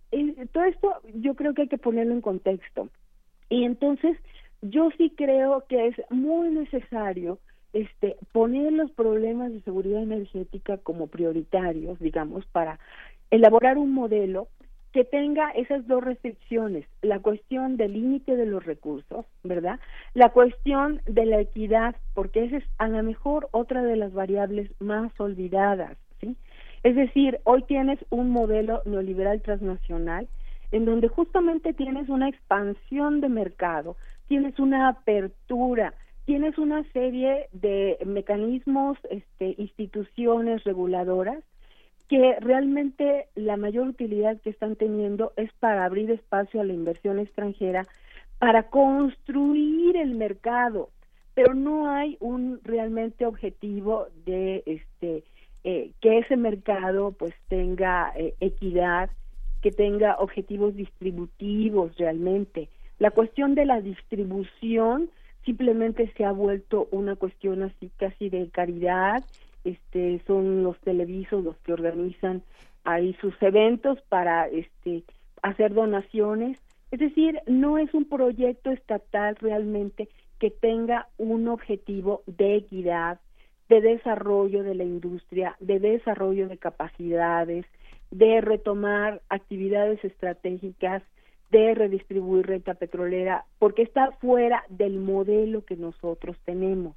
todo 0.52 0.64
esto 0.64 0.96
yo 1.14 1.34
creo 1.34 1.54
que 1.54 1.62
hay 1.62 1.68
que 1.68 1.78
ponerlo 1.78 2.12
en 2.12 2.20
contexto. 2.20 2.90
Y 3.48 3.64
entonces, 3.64 4.18
yo 4.62 4.90
sí 4.96 5.12
creo 5.16 5.64
que 5.68 5.88
es 5.88 5.96
muy 6.10 6.50
necesario 6.50 7.38
este 7.72 8.16
poner 8.32 8.72
los 8.72 8.90
problemas 8.92 9.52
de 9.52 9.60
seguridad 9.62 10.02
energética 10.02 10.78
como 10.78 11.08
prioritarios, 11.08 11.98
digamos, 11.98 12.46
para 12.46 12.78
elaborar 13.30 13.78
un 13.78 13.92
modelo 13.92 14.48
que 14.92 15.04
tenga 15.04 15.50
esas 15.52 15.86
dos 15.86 16.04
restricciones, 16.04 16.84
la 17.00 17.18
cuestión 17.18 17.78
del 17.78 17.94
límite 17.94 18.36
de 18.36 18.44
los 18.44 18.64
recursos, 18.64 19.24
¿verdad? 19.42 19.80
La 20.12 20.28
cuestión 20.28 21.00
de 21.06 21.24
la 21.24 21.40
equidad, 21.40 21.96
porque 22.14 22.44
esa 22.44 22.58
es 22.58 22.64
a 22.76 22.88
lo 22.88 23.02
mejor 23.02 23.48
otra 23.52 23.82
de 23.82 23.96
las 23.96 24.12
variables 24.12 24.70
más 24.80 25.10
olvidadas, 25.18 25.96
¿sí? 26.20 26.36
Es 26.82 26.94
decir, 26.94 27.40
hoy 27.44 27.62
tienes 27.62 27.98
un 28.10 28.30
modelo 28.30 28.82
neoliberal 28.84 29.40
transnacional 29.40 30.28
en 30.72 30.84
donde 30.84 31.08
justamente 31.08 31.72
tienes 31.72 32.08
una 32.08 32.28
expansión 32.28 33.20
de 33.20 33.28
mercado, 33.28 33.96
tienes 34.32 34.58
una 34.58 34.88
apertura, 34.88 35.92
tienes 36.24 36.56
una 36.56 36.90
serie 36.94 37.48
de 37.52 37.98
mecanismos, 38.06 38.96
este, 39.10 39.56
instituciones 39.58 40.64
reguladoras 40.64 41.44
que 42.08 42.36
realmente 42.40 43.26
la 43.34 43.58
mayor 43.58 43.88
utilidad 43.88 44.40
que 44.40 44.48
están 44.48 44.76
teniendo 44.76 45.34
es 45.36 45.52
para 45.60 45.84
abrir 45.84 46.10
espacio 46.10 46.62
a 46.62 46.64
la 46.64 46.72
inversión 46.72 47.18
extranjera, 47.18 47.86
para 48.38 48.70
construir 48.70 49.98
el 49.98 50.14
mercado, 50.14 50.88
pero 51.34 51.52
no 51.52 51.90
hay 51.90 52.16
un 52.18 52.58
realmente 52.64 53.26
objetivo 53.26 54.06
de 54.24 54.62
este 54.64 55.24
eh, 55.62 55.90
que 56.00 56.20
ese 56.20 56.38
mercado 56.38 57.12
pues 57.12 57.34
tenga 57.48 58.14
eh, 58.16 58.32
equidad, 58.40 59.10
que 59.60 59.72
tenga 59.72 60.16
objetivos 60.16 60.74
distributivos 60.74 61.94
realmente. 61.98 62.70
La 63.02 63.10
cuestión 63.10 63.56
de 63.56 63.66
la 63.66 63.80
distribución 63.80 65.10
simplemente 65.44 66.12
se 66.16 66.24
ha 66.24 66.30
vuelto 66.30 66.86
una 66.92 67.16
cuestión 67.16 67.64
así 67.64 67.90
casi 67.96 68.28
de 68.28 68.48
caridad, 68.50 69.24
este 69.64 70.22
son 70.24 70.62
los 70.62 70.78
televisos 70.82 71.42
los 71.42 71.56
que 71.64 71.72
organizan 71.72 72.44
ahí 72.84 73.12
sus 73.20 73.34
eventos 73.42 74.00
para 74.02 74.46
este 74.46 75.02
hacer 75.42 75.74
donaciones, 75.74 76.60
es 76.92 77.00
decir, 77.00 77.40
no 77.48 77.76
es 77.76 77.92
un 77.92 78.04
proyecto 78.04 78.70
estatal 78.70 79.34
realmente 79.34 80.08
que 80.38 80.52
tenga 80.52 81.08
un 81.18 81.48
objetivo 81.48 82.22
de 82.28 82.54
equidad, 82.54 83.18
de 83.68 83.80
desarrollo 83.80 84.62
de 84.62 84.76
la 84.76 84.84
industria, 84.84 85.56
de 85.58 85.80
desarrollo 85.80 86.46
de 86.46 86.56
capacidades, 86.56 87.66
de 88.12 88.40
retomar 88.40 89.22
actividades 89.28 90.04
estratégicas, 90.04 91.02
de 91.52 91.74
redistribuir 91.74 92.46
renta 92.46 92.74
petrolera, 92.74 93.44
porque 93.58 93.82
está 93.82 94.10
fuera 94.12 94.64
del 94.70 94.98
modelo 94.98 95.64
que 95.64 95.76
nosotros 95.76 96.36
tenemos. 96.44 96.96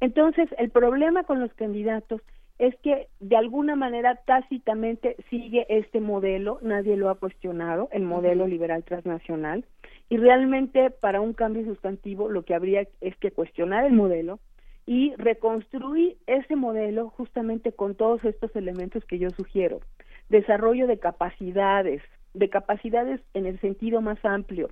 Entonces, 0.00 0.48
el 0.58 0.70
problema 0.70 1.22
con 1.22 1.40
los 1.40 1.54
candidatos 1.54 2.20
es 2.58 2.74
que 2.82 3.06
de 3.20 3.36
alguna 3.36 3.76
manera 3.76 4.16
tácitamente 4.26 5.16
sigue 5.30 5.66
este 5.68 6.00
modelo, 6.00 6.58
nadie 6.60 6.96
lo 6.96 7.08
ha 7.08 7.18
cuestionado, 7.18 7.88
el 7.92 8.02
modelo 8.02 8.46
liberal 8.46 8.82
transnacional, 8.82 9.64
y 10.08 10.16
realmente 10.16 10.90
para 10.90 11.20
un 11.20 11.32
cambio 11.32 11.64
sustantivo 11.64 12.28
lo 12.28 12.44
que 12.44 12.54
habría 12.54 12.86
es 13.00 13.16
que 13.16 13.30
cuestionar 13.30 13.84
el 13.84 13.92
modelo, 13.92 14.40
y 14.86 15.14
reconstruir 15.16 16.16
ese 16.26 16.56
modelo 16.56 17.08
justamente 17.10 17.72
con 17.72 17.94
todos 17.94 18.22
estos 18.24 18.54
elementos 18.54 19.04
que 19.06 19.18
yo 19.18 19.30
sugiero. 19.30 19.80
Desarrollo 20.28 20.86
de 20.86 20.98
capacidades, 20.98 22.02
de 22.34 22.50
capacidades 22.50 23.20
en 23.32 23.46
el 23.46 23.60
sentido 23.60 24.00
más 24.00 24.22
amplio, 24.24 24.70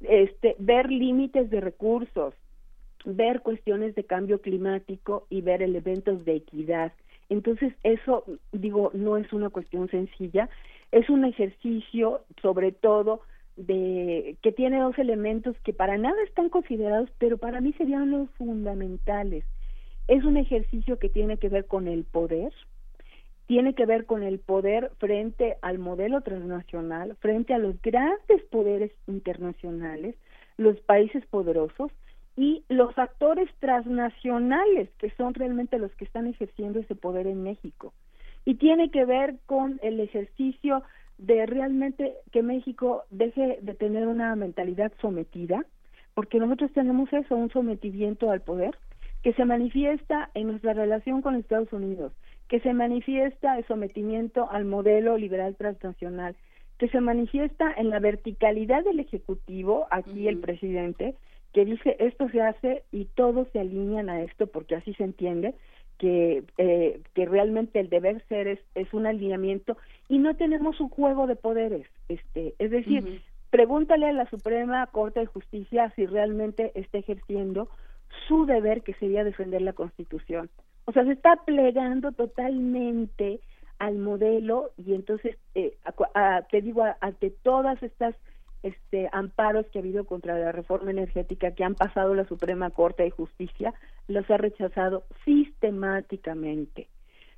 este, 0.00 0.56
ver 0.58 0.90
límites 0.90 1.50
de 1.50 1.60
recursos, 1.60 2.34
ver 3.04 3.40
cuestiones 3.42 3.94
de 3.94 4.04
cambio 4.04 4.40
climático 4.40 5.26
y 5.28 5.40
ver 5.40 5.62
elementos 5.62 6.24
de 6.24 6.36
equidad. 6.36 6.92
Entonces, 7.28 7.72
eso, 7.82 8.24
digo, 8.52 8.90
no 8.94 9.16
es 9.16 9.32
una 9.32 9.50
cuestión 9.50 9.88
sencilla, 9.88 10.48
es 10.92 11.08
un 11.08 11.24
ejercicio, 11.24 12.22
sobre 12.40 12.72
todo, 12.72 13.22
de 13.56 14.36
que 14.42 14.52
tiene 14.52 14.80
dos 14.80 14.98
elementos 14.98 15.56
que 15.64 15.72
para 15.72 15.98
nada 15.98 16.16
están 16.24 16.48
considerados, 16.48 17.10
pero 17.18 17.38
para 17.38 17.60
mí 17.60 17.72
serían 17.74 18.10
los 18.10 18.30
fundamentales. 18.30 19.44
Es 20.08 20.24
un 20.24 20.36
ejercicio 20.36 20.98
que 20.98 21.08
tiene 21.08 21.38
que 21.38 21.48
ver 21.48 21.66
con 21.66 21.86
el 21.86 22.04
poder, 22.04 22.52
tiene 23.52 23.74
que 23.74 23.84
ver 23.84 24.06
con 24.06 24.22
el 24.22 24.38
poder 24.38 24.92
frente 24.96 25.58
al 25.60 25.78
modelo 25.78 26.22
transnacional, 26.22 27.16
frente 27.16 27.52
a 27.52 27.58
los 27.58 27.78
grandes 27.82 28.42
poderes 28.50 28.92
internacionales, 29.06 30.16
los 30.56 30.80
países 30.80 31.26
poderosos 31.26 31.92
y 32.34 32.64
los 32.70 32.96
actores 32.96 33.50
transnacionales, 33.58 34.88
que 34.96 35.10
son 35.18 35.34
realmente 35.34 35.78
los 35.78 35.92
que 35.96 36.06
están 36.06 36.28
ejerciendo 36.28 36.80
ese 36.80 36.94
poder 36.94 37.26
en 37.26 37.42
México. 37.42 37.92
Y 38.46 38.54
tiene 38.54 38.90
que 38.90 39.04
ver 39.04 39.36
con 39.44 39.78
el 39.82 40.00
ejercicio 40.00 40.82
de 41.18 41.44
realmente 41.44 42.14
que 42.30 42.42
México 42.42 43.02
deje 43.10 43.58
de 43.60 43.74
tener 43.74 44.06
una 44.08 44.34
mentalidad 44.34 44.92
sometida, 45.02 45.62
porque 46.14 46.38
nosotros 46.38 46.72
tenemos 46.72 47.12
eso, 47.12 47.36
un 47.36 47.50
sometimiento 47.50 48.30
al 48.30 48.40
poder, 48.40 48.78
que 49.22 49.34
se 49.34 49.44
manifiesta 49.44 50.30
en 50.32 50.46
nuestra 50.46 50.72
relación 50.72 51.20
con 51.20 51.36
Estados 51.36 51.70
Unidos, 51.74 52.14
que 52.48 52.60
se 52.60 52.72
manifiesta 52.72 53.58
el 53.58 53.66
sometimiento 53.66 54.50
al 54.50 54.64
modelo 54.64 55.16
liberal 55.16 55.56
transnacional, 55.56 56.36
que 56.78 56.88
se 56.88 57.00
manifiesta 57.00 57.72
en 57.76 57.90
la 57.90 57.98
verticalidad 57.98 58.84
del 58.84 59.00
Ejecutivo, 59.00 59.86
aquí 59.90 60.28
el 60.28 60.38
presidente, 60.38 61.14
que 61.52 61.64
dice 61.64 61.96
esto 61.98 62.28
se 62.30 62.40
hace 62.40 62.82
y 62.92 63.06
todos 63.06 63.48
se 63.52 63.60
alinean 63.60 64.08
a 64.08 64.22
esto 64.22 64.46
porque 64.46 64.74
así 64.74 64.94
se 64.94 65.04
entiende, 65.04 65.54
que, 65.98 66.42
eh, 66.58 67.00
que 67.14 67.26
realmente 67.26 67.78
el 67.78 67.88
deber 67.88 68.24
ser 68.28 68.48
es, 68.48 68.58
es 68.74 68.92
un 68.92 69.06
alineamiento 69.06 69.76
y 70.08 70.18
no 70.18 70.34
tenemos 70.34 70.80
un 70.80 70.88
juego 70.88 71.26
de 71.26 71.36
poderes. 71.36 71.86
este 72.08 72.54
Es 72.58 72.70
decir, 72.72 73.22
pregúntale 73.50 74.06
a 74.06 74.12
la 74.12 74.28
Suprema 74.28 74.86
Corte 74.88 75.20
de 75.20 75.26
Justicia 75.26 75.92
si 75.94 76.06
realmente 76.06 76.72
está 76.74 76.98
ejerciendo 76.98 77.68
su 78.28 78.46
deber 78.46 78.82
que 78.82 78.94
sería 78.94 79.24
defender 79.24 79.62
la 79.62 79.72
Constitución. 79.72 80.50
O 80.84 80.92
sea, 80.92 81.04
se 81.04 81.12
está 81.12 81.36
plegando 81.44 82.12
totalmente 82.12 83.40
al 83.78 83.98
modelo 83.98 84.70
y 84.76 84.94
entonces, 84.94 85.36
eh, 85.54 85.76
te 86.50 86.60
digo, 86.60 86.84
ante 87.00 87.30
todas 87.30 87.82
estas 87.82 88.14
este, 88.62 89.08
amparos 89.12 89.66
que 89.66 89.78
ha 89.78 89.82
habido 89.82 90.04
contra 90.04 90.38
la 90.38 90.52
reforma 90.52 90.90
energética 90.90 91.52
que 91.52 91.64
han 91.64 91.74
pasado 91.74 92.14
la 92.14 92.24
Suprema 92.26 92.70
Corte 92.70 93.02
de 93.02 93.10
Justicia, 93.10 93.74
los 94.06 94.28
ha 94.30 94.36
rechazado 94.36 95.04
sistemáticamente. 95.24 96.88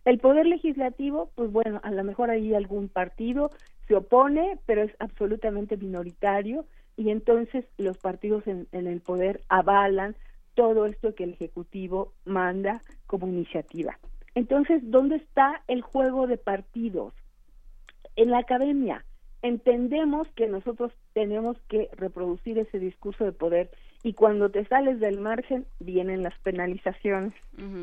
El 0.05 0.19
poder 0.19 0.45
legislativo, 0.47 1.31
pues 1.35 1.51
bueno, 1.51 1.81
a 1.83 1.91
lo 1.91 2.05
mejor 2.05 2.29
ahí 2.29 2.53
algún 2.53 2.89
partido 2.91 3.51
se 3.89 3.95
opone, 3.95 4.59
pero 4.67 4.83
es 4.83 4.93
absolutamente 4.99 5.79
minoritario 5.79 6.67
y 6.97 7.09
entonces 7.09 7.65
los 7.79 7.97
partidos 7.97 8.47
en, 8.47 8.69
en 8.73 8.87
el 8.87 9.01
poder 9.01 9.41
avalan 9.49 10.15
todo 10.55 10.87
esto 10.87 11.15
que 11.15 11.25
el 11.25 11.33
Ejecutivo 11.35 12.13
manda 12.25 12.81
como 13.07 13.27
iniciativa. 13.27 13.99
Entonces, 14.35 14.83
¿dónde 14.85 15.17
está 15.17 15.63
el 15.69 15.83
juego 15.83 16.27
de 16.27 16.39
partidos? 16.39 17.13
En 18.17 18.31
la 18.31 18.39
academia 18.39 19.05
entendemos 19.43 20.27
que 20.37 20.49
nosotros 20.49 20.91
tenemos 21.13 21.59
que 21.69 21.91
reproducir 21.97 22.59
ese 22.59 22.79
discurso 22.79 23.25
de 23.25 23.33
poder 23.33 23.71
y 24.03 24.15
cuando 24.15 24.51
te 24.51 24.65
sales 24.65 25.01
del 25.01 25.21
margen 25.21 25.67
vienen 25.81 26.23
las 26.23 26.39
penalizaciones 26.39 27.35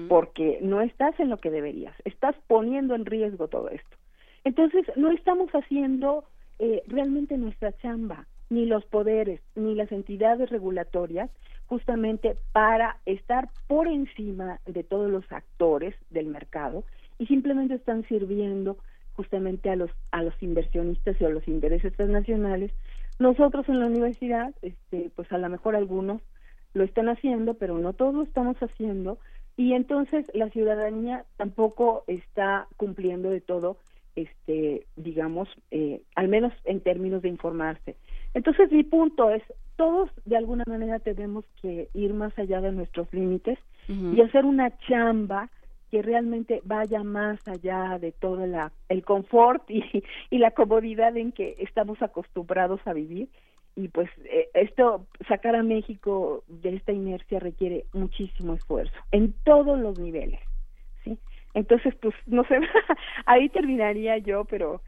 porque 0.10 0.58
no 0.62 0.82
estás 0.82 1.20
en 1.20 1.30
lo 1.30 1.38
que 1.38 1.52
deberías, 1.52 1.96
estás 2.04 2.36
poniendo 2.48 2.96
en 2.96 3.06
riesgo 3.06 3.48
todo 3.48 3.70
esto. 3.70 3.98
Entonces 4.44 4.86
no 4.96 5.12
estamos 5.12 5.52
haciendo 5.52 6.24
eh, 6.58 6.82
realmente 6.88 7.38
nuestra 7.38 7.74
chamba, 7.78 8.26
ni 8.52 8.66
los 8.66 8.86
poderes, 8.86 9.42
ni 9.56 9.76
las 9.76 9.92
entidades 9.92 10.50
regulatorias, 10.50 11.32
justamente 11.68 12.36
para 12.52 12.98
estar 13.06 13.50
por 13.68 13.88
encima 13.88 14.60
de 14.66 14.84
todos 14.84 15.10
los 15.10 15.24
actores 15.32 15.96
del 16.10 16.26
mercado 16.28 16.84
y 17.18 17.28
simplemente 17.28 17.76
están 17.76 18.06
sirviendo 18.10 18.78
justamente 19.14 19.70
a 19.70 19.78
los 19.78 19.90
a 20.12 20.22
los 20.22 20.34
inversionistas 20.44 21.16
y 21.20 21.26
a 21.26 21.30
los 21.30 21.48
intereses 21.48 21.96
transnacionales. 21.96 22.72
Nosotros 23.20 23.70
en 23.70 23.80
la 23.80 23.86
universidad, 23.86 24.54
este, 24.62 25.12
pues 25.16 25.32
a 25.32 25.38
lo 25.38 25.48
mejor 25.48 25.78
algunos 25.78 26.22
lo 26.74 26.84
están 26.84 27.08
haciendo, 27.08 27.54
pero 27.54 27.78
no 27.78 27.94
todos 27.94 28.14
lo 28.14 28.24
estamos 28.24 28.58
haciendo 28.58 29.18
y 29.56 29.74
entonces 29.74 30.26
la 30.34 30.50
ciudadanía 30.50 31.24
tampoco 31.38 32.04
está 32.08 32.68
cumpliendo 32.76 33.30
de 33.30 33.40
todo, 33.40 33.78
este, 34.18 34.88
digamos, 34.98 35.48
eh, 35.72 36.02
al 36.16 36.28
menos 36.28 36.52
en 36.66 36.82
términos 36.82 37.22
de 37.22 37.30
informarse. 37.30 37.96
Entonces 38.34 38.72
mi 38.72 38.84
punto 38.84 39.30
es, 39.30 39.44
todos 39.76 40.10
de 40.26 40.38
alguna 40.38 40.64
manera 40.68 41.00
tenemos 41.00 41.46
que 41.62 41.90
ir 41.94 42.14
más 42.14 42.38
allá 42.38 42.62
de 42.62 42.72
nuestros 42.72 43.12
límites 43.14 43.60
y 43.88 44.22
hacer 44.22 44.46
una 44.46 44.78
chamba 44.88 45.50
que 45.90 46.02
realmente 46.02 46.62
vaya 46.64 47.04
más 47.04 47.46
allá 47.46 47.98
de 48.00 48.14
todo 48.14 48.48
la, 48.48 48.72
el 48.88 49.04
confort 49.04 49.70
y, 49.70 49.84
y 50.30 50.38
la 50.38 50.52
comodidad 50.52 51.18
en 51.18 51.34
que 51.34 51.56
estamos 51.60 52.02
acostumbrados 52.02 52.80
a 52.86 52.94
vivir. 52.94 53.28
Y 53.76 53.88
pues 53.88 54.10
eh, 54.26 54.50
esto, 54.54 55.08
sacar 55.28 55.56
a 55.56 55.64
México 55.64 56.44
de 56.48 56.76
esta 56.76 56.92
inercia 56.92 57.40
requiere 57.40 57.86
muchísimo 57.94 58.54
esfuerzo 58.54 58.94
en 59.12 59.34
todos 59.44 59.80
los 59.80 60.00
niveles. 60.00 60.40
¿sí? 61.04 61.18
Entonces, 61.54 61.94
pues 62.02 62.16
no 62.26 62.44
sé, 62.46 62.60
ahí 63.26 63.50
terminaría 63.50 64.18
yo, 64.18 64.46
pero 64.46 64.82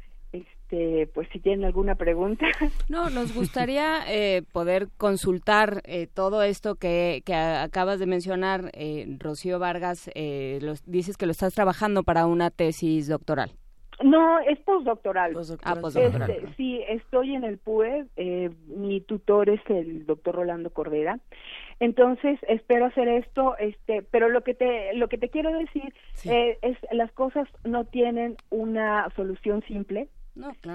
este, 0.73 1.07
pues 1.13 1.27
si 1.31 1.39
tienen 1.39 1.65
alguna 1.65 1.95
pregunta. 1.95 2.45
No, 2.89 3.09
nos 3.09 3.33
gustaría 3.33 4.01
eh, 4.07 4.43
poder 4.51 4.89
consultar 4.97 5.81
eh, 5.85 6.07
todo 6.13 6.43
esto 6.43 6.75
que, 6.75 7.23
que, 7.25 7.33
acabas 7.33 7.99
de 7.99 8.05
mencionar, 8.05 8.71
eh, 8.73 9.17
Rocío 9.19 9.57
Vargas, 9.57 10.09
los, 10.61 10.83
dices 10.85 11.17
que 11.17 11.25
lo 11.25 11.31
estás 11.31 11.53
trabajando 11.53 12.03
para 12.03 12.25
una 12.25 12.51
tesis 12.51 13.07
doctoral. 13.07 13.51
No, 14.01 14.39
es 14.39 14.59
postdoctoral. 14.59 15.31
Ah, 15.63 15.75
postdoctoral. 15.75 16.29
Este, 16.29 16.53
sí, 16.55 16.81
estoy 16.87 17.35
en 17.35 17.43
el 17.43 17.57
PUE. 17.57 18.05
Eh, 18.15 18.49
mi 18.67 19.01
tutor 19.01 19.49
es 19.49 19.61
el 19.67 20.05
doctor 20.05 20.35
Rolando 20.35 20.71
Cordera. 20.71 21.19
Entonces 21.79 22.39
espero 22.47 22.85
hacer 22.85 23.07
esto, 23.07 23.57
este, 23.57 24.03
pero 24.03 24.29
lo 24.29 24.41
que 24.41 24.53
te 24.53 24.93
lo 24.93 25.07
que 25.07 25.17
te 25.17 25.29
quiero 25.29 25.51
decir 25.51 25.93
eh, 26.25 26.57
es 26.61 26.77
las 26.91 27.11
cosas 27.11 27.47
no 27.63 27.85
tienen 27.85 28.35
una 28.49 29.09
solución 29.15 29.63
simple. 29.67 30.07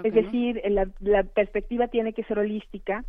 Es 0.04 0.14
decir, 0.14 0.60
la, 0.68 0.88
la 1.00 1.22
perspectiva 1.24 1.88
tiene 1.88 2.12
que 2.12 2.24
ser 2.24 2.38
holística 2.38 3.04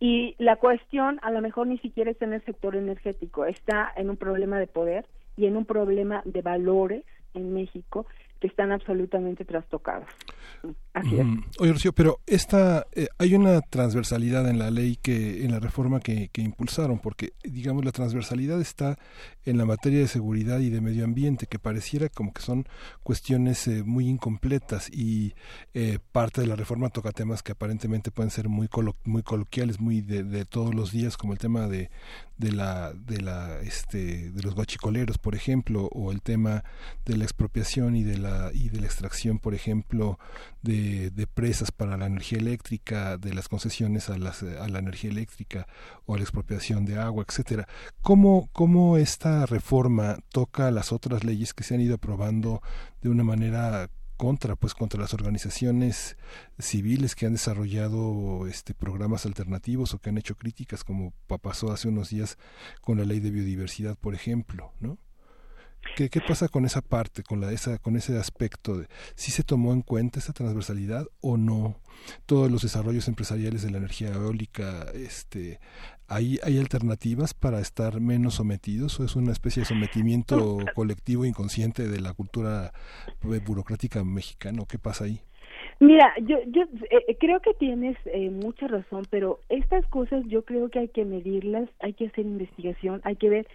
y 0.00 0.34
la 0.38 0.56
cuestión 0.56 1.18
a 1.22 1.30
lo 1.30 1.40
mejor 1.40 1.66
ni 1.66 1.78
siquiera 1.78 2.10
está 2.10 2.24
en 2.24 2.34
el 2.34 2.44
sector 2.44 2.76
energético, 2.76 3.44
está 3.44 3.92
en 3.96 4.10
un 4.10 4.16
problema 4.16 4.58
de 4.58 4.66
poder 4.66 5.06
y 5.36 5.46
en 5.46 5.56
un 5.56 5.64
problema 5.64 6.22
de 6.24 6.42
valores 6.42 7.04
en 7.34 7.54
México 7.54 8.06
están 8.46 8.72
absolutamente 8.72 9.44
trastocados. 9.44 10.08
Así 10.92 11.18
es. 11.18 11.26
Oye, 11.58 11.72
Rocío, 11.72 11.92
pero 11.92 12.20
esta, 12.26 12.86
eh, 12.94 13.06
hay 13.18 13.34
una 13.34 13.60
transversalidad 13.60 14.48
en 14.48 14.58
la 14.58 14.70
ley 14.70 14.96
que, 15.00 15.44
en 15.44 15.50
la 15.50 15.60
reforma 15.60 16.00
que, 16.00 16.28
que, 16.32 16.42
impulsaron, 16.42 16.98
porque, 16.98 17.32
digamos, 17.42 17.84
la 17.84 17.92
transversalidad 17.92 18.60
está 18.60 18.96
en 19.44 19.58
la 19.58 19.64
materia 19.64 20.00
de 20.00 20.08
seguridad 20.08 20.60
y 20.60 20.70
de 20.70 20.80
medio 20.80 21.04
ambiente, 21.04 21.46
que 21.46 21.58
pareciera 21.58 22.08
como 22.08 22.32
que 22.32 22.42
son 22.42 22.66
cuestiones 23.02 23.66
eh, 23.68 23.82
muy 23.84 24.08
incompletas 24.08 24.88
y 24.90 25.34
eh, 25.74 25.98
parte 26.12 26.40
de 26.40 26.46
la 26.46 26.56
reforma 26.56 26.88
toca 26.88 27.12
temas 27.12 27.42
que 27.42 27.52
aparentemente 27.52 28.10
pueden 28.10 28.30
ser 28.30 28.48
muy, 28.48 28.68
muy 29.04 29.22
coloquiales, 29.22 29.80
muy 29.80 30.00
de, 30.00 30.24
de, 30.24 30.44
todos 30.44 30.74
los 30.74 30.92
días, 30.92 31.16
como 31.16 31.32
el 31.32 31.38
tema 31.38 31.68
de, 31.68 31.90
de 32.38 32.52
la, 32.52 32.92
de 32.94 33.20
la, 33.20 33.60
este, 33.60 34.30
de 34.30 34.42
los 34.42 34.54
guachicoleros, 34.54 35.18
por 35.18 35.34
ejemplo, 35.34 35.88
o 35.92 36.10
el 36.10 36.22
tema 36.22 36.64
de 37.04 37.16
la 37.16 37.24
expropiación 37.24 37.96
y 37.96 38.02
de 38.02 38.18
la 38.18 38.50
y 38.52 38.68
de 38.68 38.80
la 38.80 38.86
extracción, 38.86 39.38
por 39.38 39.54
ejemplo, 39.54 40.18
de, 40.62 41.10
de, 41.10 41.26
presas 41.26 41.70
para 41.70 41.96
la 41.96 42.06
energía 42.06 42.38
eléctrica, 42.38 43.18
de 43.18 43.34
las 43.34 43.48
concesiones 43.48 44.08
a, 44.08 44.18
las, 44.18 44.42
a 44.42 44.68
la 44.68 44.78
energía 44.78 45.10
eléctrica 45.10 45.66
o 46.06 46.14
a 46.14 46.18
la 46.18 46.22
expropiación 46.22 46.84
de 46.84 46.98
agua, 46.98 47.24
etcétera. 47.28 47.68
¿Cómo, 48.02 48.48
¿Cómo 48.52 48.96
esta 48.96 49.33
reforma 49.46 50.18
toca 50.30 50.70
las 50.70 50.92
otras 50.92 51.24
leyes 51.24 51.54
que 51.54 51.64
se 51.64 51.74
han 51.74 51.80
ido 51.80 51.96
aprobando 51.96 52.62
de 53.02 53.08
una 53.08 53.24
manera 53.24 53.90
contra 54.16 54.56
pues 54.56 54.74
contra 54.74 55.00
las 55.00 55.12
organizaciones 55.12 56.16
civiles 56.58 57.14
que 57.14 57.26
han 57.26 57.32
desarrollado 57.32 58.46
este 58.46 58.72
programas 58.72 59.26
alternativos 59.26 59.92
o 59.92 59.98
que 59.98 60.10
han 60.10 60.18
hecho 60.18 60.36
críticas 60.36 60.84
como 60.84 61.12
pasó 61.42 61.72
hace 61.72 61.88
unos 61.88 62.10
días 62.10 62.38
con 62.80 62.96
la 62.98 63.04
ley 63.04 63.20
de 63.20 63.30
biodiversidad 63.30 63.96
por 63.98 64.14
ejemplo 64.14 64.72
no 64.80 64.98
¿Qué, 65.96 66.10
¿Qué, 66.10 66.20
pasa 66.20 66.48
con 66.48 66.64
esa 66.64 66.80
parte, 66.80 67.22
con, 67.22 67.40
la, 67.40 67.52
esa, 67.52 67.78
con 67.78 67.96
ese 67.96 68.18
aspecto? 68.18 68.78
De, 68.78 68.88
¿Si 69.14 69.30
se 69.30 69.44
tomó 69.44 69.72
en 69.72 69.82
cuenta 69.82 70.18
esa 70.18 70.32
transversalidad 70.32 71.06
o 71.20 71.36
no? 71.36 71.78
Todos 72.26 72.50
los 72.50 72.62
desarrollos 72.62 73.06
empresariales 73.06 73.62
de 73.62 73.70
la 73.70 73.78
energía 73.78 74.08
eólica, 74.08 74.90
este, 74.94 75.60
¿hay, 76.08 76.38
¿hay 76.42 76.58
alternativas 76.58 77.34
para 77.34 77.60
estar 77.60 78.00
menos 78.00 78.34
sometidos 78.34 78.98
o 79.00 79.04
es 79.04 79.16
una 79.16 79.32
especie 79.32 79.62
de 79.62 79.66
sometimiento 79.66 80.58
colectivo 80.74 81.24
inconsciente 81.24 81.88
de 81.88 82.00
la 82.00 82.12
cultura 82.12 82.72
eh, 83.22 83.40
burocrática 83.44 84.04
mexicana? 84.04 84.62
¿Qué 84.68 84.78
pasa 84.78 85.04
ahí? 85.04 85.20
Mira, 85.80 86.12
yo, 86.22 86.38
yo 86.46 86.62
eh, 86.90 87.16
creo 87.18 87.40
que 87.40 87.54
tienes 87.54 87.96
eh, 88.06 88.30
mucha 88.30 88.68
razón, 88.68 89.04
pero 89.10 89.40
estas 89.48 89.86
cosas 89.86 90.24
yo 90.26 90.44
creo 90.44 90.68
que 90.68 90.78
hay 90.78 90.88
que 90.88 91.04
medirlas, 91.04 91.68
hay 91.80 91.94
que 91.94 92.06
hacer 92.06 92.24
investigación, 92.24 93.00
hay 93.04 93.16
que 93.16 93.28
ver 93.28 93.46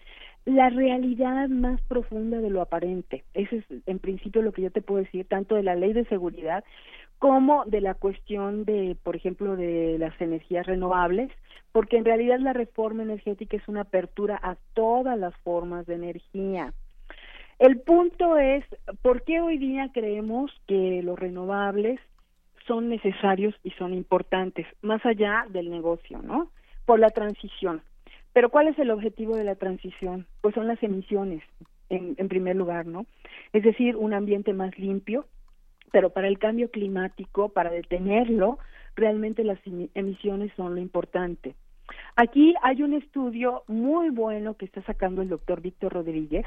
la 0.46 0.70
realidad 0.70 1.48
más 1.50 1.80
profunda 1.82 2.40
de 2.40 2.50
lo 2.50 2.62
aparente. 2.62 3.24
Ese 3.34 3.58
es 3.58 3.66
en 3.86 4.00
principio 4.00 4.42
lo 4.42 4.52
que 4.52 4.64
yo 4.64 4.72
te 4.72 4.82
puedo 4.82 5.04
decir, 5.04 5.26
tanto 5.28 5.56
de 5.56 5.64
la 5.64 5.76
ley 5.76 5.94
de 5.94 6.06
seguridad 6.06 6.64
como 7.20 7.66
de 7.66 7.82
la 7.82 7.94
cuestión 7.94 8.64
de, 8.64 8.96
por 9.04 9.16
ejemplo, 9.16 9.56
de 9.56 9.98
las 10.00 10.20
energías 10.22 10.66
renovables, 10.66 11.30
porque 11.72 11.98
en 11.98 12.06
realidad 12.06 12.40
la 12.40 12.54
reforma 12.54 13.04
energética 13.04 13.58
es 13.58 13.68
una 13.68 13.82
apertura 13.82 14.40
a 14.42 14.56
todas 14.74 15.18
las 15.18 15.36
formas 15.38 15.86
de 15.86 15.96
energía. 15.96 16.74
El 17.60 17.80
punto 17.82 18.38
es, 18.38 18.64
¿por 19.02 19.24
qué 19.24 19.42
hoy 19.42 19.58
día 19.58 19.90
creemos 19.94 20.52
que 20.68 21.02
los 21.04 21.20
renovables 21.20 22.00
son 22.66 22.88
necesarios 22.88 23.56
y 23.64 23.72
son 23.72 23.94
importantes, 23.94 24.68
más 24.82 25.06
allá 25.06 25.46
del 25.50 25.70
negocio, 25.70 26.22
¿no? 26.22 26.52
Por 26.86 27.00
la 27.00 27.10
transición. 27.10 27.82
Pero 28.32 28.50
¿cuál 28.50 28.68
es 28.68 28.78
el 28.80 28.92
objetivo 28.92 29.36
de 29.36 29.44
la 29.44 29.56
transición? 29.56 30.28
Pues 30.42 30.54
son 30.54 30.68
las 30.68 30.82
emisiones, 30.84 31.44
en, 31.90 32.14
en 32.18 32.30
primer 32.30 32.56
lugar, 32.56 32.86
¿no? 32.86 33.06
Es 33.54 33.64
decir, 33.64 33.96
un 33.96 34.14
ambiente 34.14 34.54
más 34.54 34.78
limpio, 34.78 35.26
pero 35.92 36.12
para 36.12 36.28
el 36.28 36.38
cambio 36.38 36.70
climático, 36.70 37.50
para 37.50 37.72
detenerlo, 37.72 38.60
realmente 39.00 39.44
las 39.44 39.60
emisiones 39.96 40.52
son 40.56 40.76
lo 40.76 40.82
importante. 40.82 41.56
Aquí 42.16 42.54
hay 42.62 42.84
un 42.84 42.94
estudio 42.94 43.64
muy 43.68 44.10
bueno 44.10 44.56
que 44.56 44.66
está 44.66 44.82
sacando 44.84 45.22
el 45.22 45.30
doctor 45.30 45.62
Víctor 45.62 45.94
Rodríguez, 45.94 46.46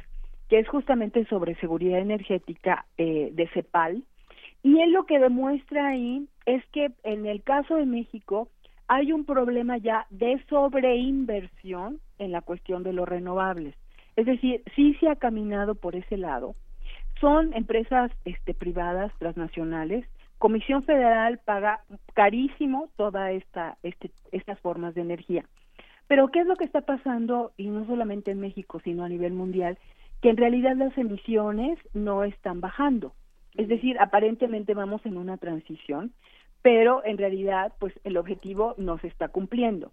que 0.48 0.58
es 0.58 0.68
justamente 0.68 1.24
sobre 1.26 1.54
seguridad 1.56 1.98
energética 1.98 2.84
eh, 2.98 3.30
de 3.32 3.48
CEPAL, 3.48 4.04
y 4.62 4.80
él 4.80 4.92
lo 4.92 5.06
que 5.06 5.18
demuestra 5.18 5.88
ahí 5.88 6.28
es 6.46 6.64
que 6.66 6.92
en 7.02 7.26
el 7.26 7.42
caso 7.42 7.76
de 7.76 7.86
México, 7.86 8.48
hay 8.86 9.12
un 9.12 9.24
problema 9.24 9.78
ya 9.78 10.06
de 10.10 10.40
sobreinversión 10.48 12.00
en 12.18 12.30
la 12.30 12.42
cuestión 12.42 12.82
de 12.82 12.92
los 12.92 13.08
renovables. 13.08 13.74
Es 14.16 14.26
decir, 14.26 14.62
sí 14.76 14.94
se 15.00 15.08
ha 15.08 15.16
caminado 15.16 15.74
por 15.74 15.96
ese 15.96 16.16
lado. 16.16 16.54
Son 17.20 17.54
empresas 17.54 18.10
este, 18.24 18.54
privadas, 18.54 19.12
transnacionales. 19.18 20.04
Comisión 20.42 20.82
Federal 20.82 21.38
paga 21.38 21.84
carísimo 22.14 22.90
todas 22.96 23.30
esta, 23.30 23.78
este, 23.84 24.10
estas 24.32 24.58
formas 24.58 24.92
de 24.94 25.02
energía. 25.02 25.44
Pero 26.08 26.28
¿qué 26.28 26.40
es 26.40 26.46
lo 26.46 26.56
que 26.56 26.64
está 26.64 26.80
pasando? 26.80 27.52
Y 27.56 27.68
no 27.68 27.86
solamente 27.86 28.32
en 28.32 28.40
México, 28.40 28.80
sino 28.82 29.04
a 29.04 29.08
nivel 29.08 29.34
mundial, 29.34 29.78
que 30.20 30.30
en 30.30 30.36
realidad 30.36 30.74
las 30.74 30.98
emisiones 30.98 31.78
no 31.94 32.24
están 32.24 32.60
bajando. 32.60 33.12
Es 33.54 33.68
decir, 33.68 33.96
aparentemente 34.00 34.74
vamos 34.74 35.06
en 35.06 35.16
una 35.16 35.36
transición 35.36 36.12
pero 36.62 37.04
en 37.04 37.18
realidad 37.18 37.72
pues 37.78 37.92
el 38.04 38.16
objetivo 38.16 38.74
no 38.78 38.98
se 38.98 39.08
está 39.08 39.28
cumpliendo. 39.28 39.92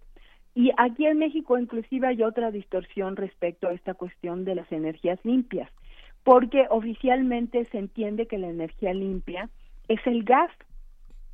Y 0.54 0.70
aquí 0.78 1.06
en 1.06 1.18
México 1.18 1.58
inclusive 1.58 2.06
hay 2.06 2.22
otra 2.22 2.50
distorsión 2.50 3.16
respecto 3.16 3.68
a 3.68 3.72
esta 3.72 3.94
cuestión 3.94 4.44
de 4.44 4.54
las 4.54 4.70
energías 4.72 5.18
limpias, 5.24 5.70
porque 6.24 6.66
oficialmente 6.70 7.66
se 7.66 7.78
entiende 7.78 8.26
que 8.26 8.38
la 8.38 8.48
energía 8.48 8.94
limpia 8.94 9.50
es 9.90 10.00
el 10.06 10.24
gas 10.24 10.50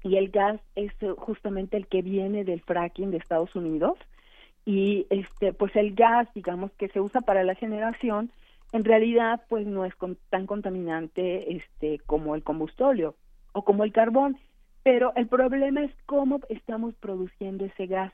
y 0.03 0.17
el 0.17 0.31
gas 0.31 0.61
es 0.75 0.93
justamente 1.19 1.77
el 1.77 1.87
que 1.87 2.03
viene 2.03 2.45
del 2.45 2.63
fracking 2.63 3.11
de 3.11 3.19
Estados 3.19 3.55
Unidos 3.55 3.97
y 4.65 5.07
este 5.11 5.53
pues 5.53 5.75
el 5.77 5.95
gas 5.95 6.29
digamos 6.35 6.73
que 6.73 6.89
se 6.89 7.01
usa 7.01 7.21
para 7.21 7.45
la 7.45 7.55
generación 7.55 8.33
en 8.73 8.85
realidad 8.85 9.43
pues 9.49 9.67
no 9.67 9.85
es 9.85 9.95
tan 10.31 10.47
contaminante 10.47 11.57
este 11.57 12.01
como 12.07 12.35
el 12.35 12.43
combustorio 12.43 13.15
o 13.53 13.65
como 13.65 13.85
el 13.85 13.93
carbón 13.93 14.37
pero 14.87 15.13
el 15.17 15.27
problema 15.27 15.83
es 15.83 15.91
cómo 16.07 16.39
estamos 16.49 16.95
produciendo 16.95 17.65
ese 17.65 17.89
gas. 17.89 18.13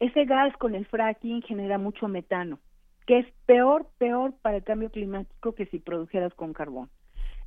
Ese 0.00 0.26
gas 0.26 0.54
con 0.58 0.74
el 0.74 0.84
fracking 0.84 1.40
genera 1.40 1.78
mucho 1.78 2.08
metano, 2.08 2.58
que 3.06 3.20
es 3.20 3.26
peor, 3.46 3.88
peor 3.96 4.34
para 4.42 4.58
el 4.58 4.64
cambio 4.64 4.90
climático 4.90 5.54
que 5.54 5.64
si 5.64 5.78
produjeras 5.78 6.34
con 6.34 6.52
carbón. 6.52 6.90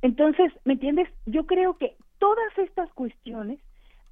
Entonces, 0.02 0.52
¿me 0.64 0.72
entiendes? 0.72 1.08
Yo 1.24 1.46
creo 1.46 1.78
que 1.78 1.94
todas 2.18 2.58
estas 2.58 2.92
cuestiones 2.92 3.58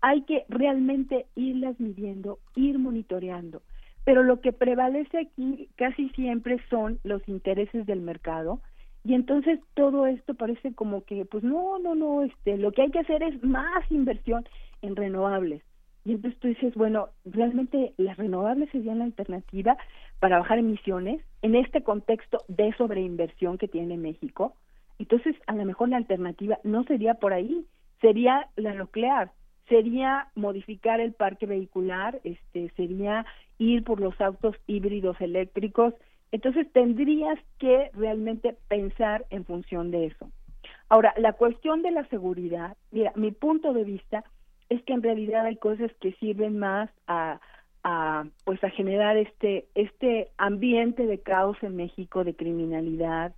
hay 0.00 0.22
que 0.22 0.44
realmente 0.48 1.26
irlas 1.34 1.78
midiendo, 1.80 2.38
ir 2.54 2.78
monitoreando. 2.78 3.62
Pero 4.04 4.22
lo 4.22 4.40
que 4.40 4.52
prevalece 4.52 5.18
aquí 5.18 5.68
casi 5.76 6.08
siempre 6.10 6.58
son 6.70 7.00
los 7.02 7.26
intereses 7.28 7.86
del 7.86 8.00
mercado, 8.00 8.60
y 9.06 9.14
entonces 9.14 9.60
todo 9.74 10.06
esto 10.06 10.34
parece 10.34 10.74
como 10.74 11.04
que, 11.04 11.24
pues 11.24 11.44
no, 11.44 11.78
no, 11.78 11.94
no, 11.94 12.22
este, 12.22 12.56
lo 12.56 12.72
que 12.72 12.82
hay 12.82 12.90
que 12.90 12.98
hacer 12.98 13.22
es 13.22 13.40
más 13.44 13.88
inversión 13.88 14.44
en 14.82 14.96
renovables. 14.96 15.62
Y 16.04 16.12
entonces 16.12 16.40
tú 16.40 16.48
dices, 16.48 16.74
bueno, 16.74 17.10
realmente 17.24 17.94
las 17.98 18.16
renovables 18.16 18.68
serían 18.70 18.98
la 18.98 19.04
alternativa 19.04 19.76
para 20.18 20.38
bajar 20.38 20.58
emisiones 20.58 21.20
en 21.42 21.54
este 21.54 21.84
contexto 21.84 22.38
de 22.48 22.72
sobreinversión 22.76 23.58
que 23.58 23.68
tiene 23.68 23.96
México. 23.96 24.54
Entonces, 24.98 25.36
a 25.46 25.54
lo 25.54 25.64
mejor 25.64 25.88
la 25.88 25.98
alternativa 25.98 26.58
no 26.64 26.82
sería 26.82 27.14
por 27.14 27.32
ahí, 27.32 27.64
sería 28.00 28.48
la 28.56 28.74
nuclear, 28.74 29.32
sería 29.68 30.28
modificar 30.34 31.00
el 31.00 31.12
parque 31.12 31.46
vehicular, 31.46 32.20
este, 32.24 32.70
sería 32.76 33.26
ir 33.58 33.84
por 33.84 34.00
los 34.00 34.20
autos 34.20 34.54
híbridos 34.66 35.20
eléctricos, 35.20 35.94
entonces 36.32 36.70
tendrías 36.72 37.38
que 37.58 37.90
realmente 37.94 38.56
pensar 38.68 39.24
en 39.30 39.44
función 39.44 39.90
de 39.90 40.06
eso. 40.06 40.30
Ahora, 40.88 41.14
la 41.16 41.32
cuestión 41.32 41.82
de 41.82 41.90
la 41.90 42.04
seguridad, 42.08 42.76
mira, 42.90 43.12
mi 43.16 43.32
punto 43.32 43.72
de 43.72 43.84
vista 43.84 44.24
es 44.68 44.82
que 44.82 44.92
en 44.92 45.02
realidad 45.02 45.46
hay 45.46 45.56
cosas 45.56 45.90
que 46.00 46.12
sirven 46.14 46.58
más 46.58 46.90
a, 47.06 47.40
a 47.84 48.24
pues 48.44 48.62
a 48.64 48.70
generar 48.70 49.16
este 49.16 49.66
este 49.74 50.30
ambiente 50.38 51.06
de 51.06 51.20
caos 51.20 51.56
en 51.62 51.76
México 51.76 52.24
de 52.24 52.34
criminalidad, 52.34 53.34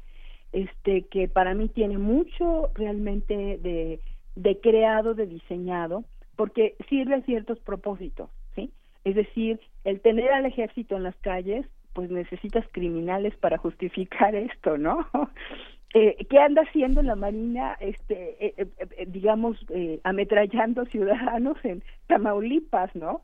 este 0.52 1.02
que 1.02 1.28
para 1.28 1.54
mí 1.54 1.68
tiene 1.68 1.98
mucho 1.98 2.70
realmente 2.74 3.58
de 3.58 4.00
de 4.38 4.60
creado, 4.60 5.14
de 5.14 5.26
diseñado, 5.26 6.04
porque 6.36 6.76
sirve 6.88 7.16
a 7.16 7.22
ciertos 7.22 7.58
propósitos, 7.58 8.30
¿sí? 8.54 8.70
Es 9.04 9.16
decir, 9.16 9.60
el 9.82 10.00
tener 10.00 10.30
al 10.30 10.46
ejército 10.46 10.96
en 10.96 11.02
las 11.02 11.16
calles, 11.16 11.66
pues 11.92 12.08
necesitas 12.10 12.64
criminales 12.70 13.36
para 13.36 13.58
justificar 13.66 14.34
esto, 14.34 14.78
¿no? 14.78 15.06
Eh, 15.94 16.26
¿Qué 16.28 16.38
anda 16.38 16.60
haciendo 16.68 17.02
la 17.02 17.16
Marina, 17.16 17.74
este, 17.80 18.36
eh, 18.44 18.54
eh, 18.58 19.06
digamos, 19.06 19.56
ametrallando 20.04 20.84
ciudadanos 20.84 21.56
en 21.64 21.82
Tamaulipas, 22.06 22.94
¿no? 22.94 23.22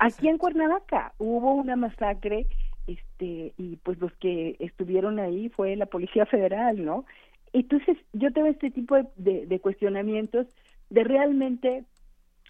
aquí 0.00 0.26
en 0.26 0.38
Cuernavaca 0.38 1.12
hubo 1.18 1.54
una 1.54 1.76
masacre, 1.76 2.46
este, 2.88 3.52
y 3.56 3.76
pues 3.76 4.00
los 4.00 4.12
que 4.14 4.56
estuvieron 4.58 5.20
ahí 5.20 5.50
fue 5.50 5.76
la 5.76 5.86
Policía 5.86 6.26
Federal, 6.26 6.84
¿no? 6.84 7.04
Entonces, 7.52 7.96
yo 8.12 8.32
tengo 8.32 8.48
este 8.48 8.70
tipo 8.70 8.96
de, 9.16 9.46
de 9.46 9.60
cuestionamientos 9.60 10.46
de 10.90 11.04
realmente 11.04 11.84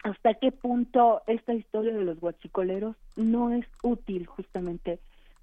hasta 0.05 0.35
qué 0.35 0.52
punto 0.52 1.23
esta 1.27 1.55
historia 1.55 1.93
de 1.93 2.05
los 2.05 2.20
guachicoleros 2.20 2.97
no 3.17 3.52
es 3.52 3.67
útil 3.83 4.27
justamente 4.27 4.99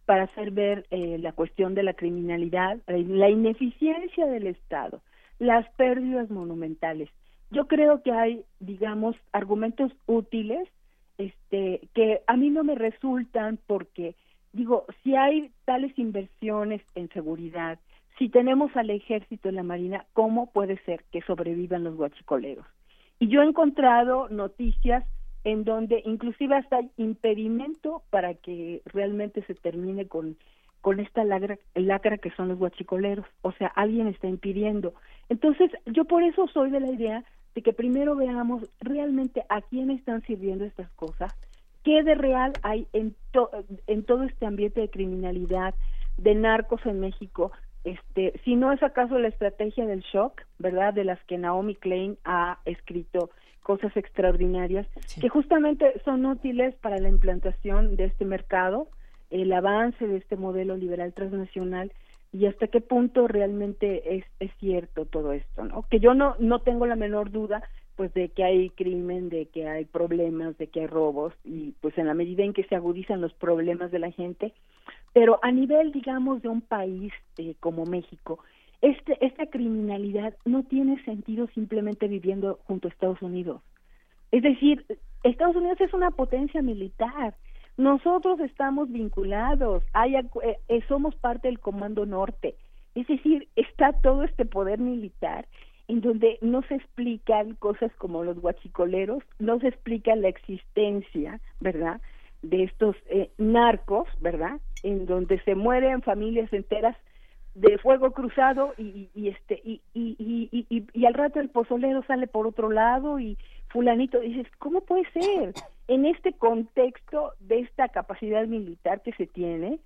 para 0.05 0.23
hacer 0.23 0.51
ver 0.51 0.85
eh, 0.91 1.17
la 1.19 1.33
cuestión 1.33 1.73
de 1.73 1.83
la 1.83 1.93
criminalidad, 1.93 2.77
la 2.87 3.29
ineficiencia 3.29 4.27
del 4.27 4.47
Estado, 4.47 5.01
las 5.39 5.67
pérdidas 5.71 6.29
monumentales. 6.29 7.09
Yo 7.51 7.67
creo 7.67 8.01
que 8.01 8.11
hay, 8.11 8.43
digamos, 8.59 9.15
argumentos 9.31 9.91
útiles 10.05 10.69
este, 11.17 11.81
que 11.93 12.21
a 12.27 12.37
mí 12.37 12.49
no 12.49 12.63
me 12.63 12.75
resultan 12.75 13.57
porque, 13.67 14.15
digo, 14.53 14.85
si 15.03 15.15
hay 15.15 15.51
tales 15.65 15.97
inversiones 15.97 16.81
en 16.93 17.09
seguridad, 17.09 17.79
si 18.17 18.29
tenemos 18.29 18.75
al 18.75 18.89
ejército 18.89 19.49
en 19.49 19.55
la 19.55 19.63
marina, 19.63 20.05
¿cómo 20.13 20.51
puede 20.51 20.77
ser 20.85 21.03
que 21.11 21.21
sobrevivan 21.21 21.83
los 21.83 21.95
guachicoleros? 21.95 22.65
Y 23.19 23.27
yo 23.27 23.41
he 23.41 23.45
encontrado 23.45 24.29
noticias 24.29 25.03
en 25.43 25.63
donde 25.63 26.01
inclusive 26.05 26.55
hasta 26.55 26.77
hay 26.77 26.91
impedimento 26.97 28.03
para 28.09 28.33
que 28.33 28.81
realmente 28.85 29.43
se 29.43 29.53
termine 29.53 30.07
con, 30.07 30.37
con 30.81 30.99
esta 30.99 31.23
lacra, 31.23 31.57
lacra 31.75 32.17
que 32.17 32.31
son 32.31 32.47
los 32.47 32.57
guachicoleros. 32.57 33.25
O 33.41 33.51
sea, 33.51 33.67
alguien 33.67 34.07
está 34.07 34.27
impidiendo. 34.27 34.93
Entonces, 35.29 35.71
yo 35.85 36.05
por 36.05 36.23
eso 36.23 36.47
soy 36.47 36.71
de 36.71 36.79
la 36.79 36.91
idea 36.91 37.23
de 37.53 37.61
que 37.61 37.73
primero 37.73 38.15
veamos 38.15 38.63
realmente 38.81 39.45
a 39.49 39.61
quién 39.61 39.91
están 39.91 40.21
sirviendo 40.23 40.65
estas 40.65 40.89
cosas, 40.91 41.33
qué 41.83 42.03
de 42.03 42.15
real 42.15 42.53
hay 42.63 42.87
en, 42.91 43.15
en 43.87 44.03
todo 44.03 44.23
este 44.23 44.45
ambiente 44.45 44.81
de 44.81 44.89
criminalidad, 44.89 45.75
de 46.17 46.33
narcos 46.33 46.85
en 46.85 46.99
México, 46.99 47.51
este, 47.85 48.33
si 48.43 48.55
no 48.55 48.71
es 48.73 48.81
acaso 48.81 49.17
la 49.19 49.27
estrategia 49.27 49.85
del 49.85 50.01
shock, 50.01 50.41
¿verdad? 50.57 50.93
De 50.93 51.03
las 51.03 51.23
que 51.25 51.37
Naomi 51.37 51.75
Klein 51.75 52.17
ha 52.25 52.57
escrito 52.65 53.29
cosas 53.61 53.95
extraordinarias 53.95 54.87
que 55.21 55.29
justamente 55.29 55.99
son 56.03 56.25
útiles 56.25 56.75
para 56.75 56.97
la 56.97 57.09
implantación 57.09 57.95
de 57.95 58.05
este 58.05 58.25
mercado, 58.25 58.89
el 59.29 59.53
avance 59.53 60.05
de 60.07 60.17
este 60.17 60.35
modelo 60.35 60.75
liberal 60.75 61.13
transnacional 61.13 61.91
y 62.31 62.47
hasta 62.47 62.67
qué 62.67 62.81
punto 62.81 63.27
realmente 63.27 64.17
es, 64.17 64.25
es 64.39 64.51
cierto 64.59 65.05
todo 65.05 65.31
esto, 65.31 65.63
¿no? 65.63 65.83
Que 65.89 65.99
yo 65.99 66.13
no, 66.13 66.35
no 66.39 66.59
tengo 66.59 66.85
la 66.85 66.95
menor 66.95 67.31
duda 67.31 67.63
pues 67.95 68.13
de 68.13 68.29
que 68.29 68.43
hay 68.43 68.69
crimen, 68.71 69.29
de 69.29 69.45
que 69.45 69.67
hay 69.67 69.85
problemas, 69.85 70.57
de 70.57 70.67
que 70.67 70.81
hay 70.81 70.87
robos 70.87 71.33
y 71.43 71.73
pues 71.81 71.97
en 71.97 72.07
la 72.07 72.13
medida 72.13 72.43
en 72.43 72.53
que 72.53 72.65
se 72.65 72.75
agudizan 72.75 73.21
los 73.21 73.33
problemas 73.33 73.91
de 73.91 73.99
la 73.99 74.11
gente, 74.11 74.53
pero 75.15 75.39
a 75.41 75.49
nivel 75.49 75.93
digamos 75.93 76.41
de 76.41 76.49
un 76.49 76.59
país 76.59 77.13
eh, 77.37 77.55
como 77.61 77.85
México, 77.85 78.39
este, 78.81 79.17
esta 79.25 79.45
criminalidad 79.45 80.35
no 80.43 80.63
tiene 80.63 81.01
sentido 81.05 81.47
simplemente 81.55 82.09
viviendo 82.09 82.59
junto 82.65 82.89
a 82.89 82.91
Estados 82.91 83.21
Unidos. 83.21 83.61
Es 84.33 84.43
decir, 84.43 84.85
Estados 85.23 85.55
Unidos 85.55 85.79
es 85.79 85.93
una 85.93 86.11
potencia 86.11 86.61
militar. 86.61 87.33
Nosotros 87.77 88.41
estamos 88.41 88.91
vinculados, 88.91 89.83
hay, 89.93 90.15
eh, 90.15 90.25
eh, 90.67 90.81
somos 90.89 91.15
parte 91.15 91.47
del 91.47 91.61
Comando 91.61 92.05
Norte. 92.05 92.55
Es 92.93 93.07
decir, 93.07 93.47
está 93.55 93.93
todo 93.93 94.23
este 94.23 94.43
poder 94.43 94.79
militar 94.79 95.47
en 95.87 96.01
donde 96.01 96.39
no 96.41 96.61
se 96.63 96.75
explican 96.75 97.53
cosas 97.55 97.89
como 97.99 98.25
los 98.25 98.37
guachicoleros, 98.41 99.23
no 99.39 99.61
se 99.61 99.69
explica 99.69 100.13
la 100.17 100.27
existencia, 100.27 101.39
¿verdad?, 101.61 102.01
de 102.41 102.63
estos 102.63 102.95
eh, 103.07 103.31
narcos, 103.37 104.07
¿verdad?, 104.19 104.59
en 104.85 105.05
donde 105.07 105.39
se 105.41 105.55
mueren 105.55 106.01
familias 106.03 106.51
enteras 106.53 106.95
de 107.55 107.77
fuego 107.79 108.11
cruzado 108.11 108.73
y, 108.77 109.09
y 109.15 109.29
este 109.29 109.61
y, 109.63 109.81
y, 109.93 110.85
y, 110.93 111.05
al 111.05 111.13
rato 111.13 111.39
el 111.39 111.49
pozolero 111.49 112.03
sale 112.03 112.27
por 112.27 112.45
otro 112.45 112.69
lado 112.69 113.17
y 113.17 113.37
fulanito 113.69 114.19
dices 114.19 114.45
cómo 114.59 114.81
puede 114.81 115.09
ser 115.11 115.53
en 115.87 116.05
este 116.05 116.33
contexto 116.33 117.31
de 117.39 117.61
esta 117.61 117.87
capacidad 117.87 118.45
militar 118.45 119.01
que 119.01 119.13
se 119.13 119.25
tiene 119.25 119.79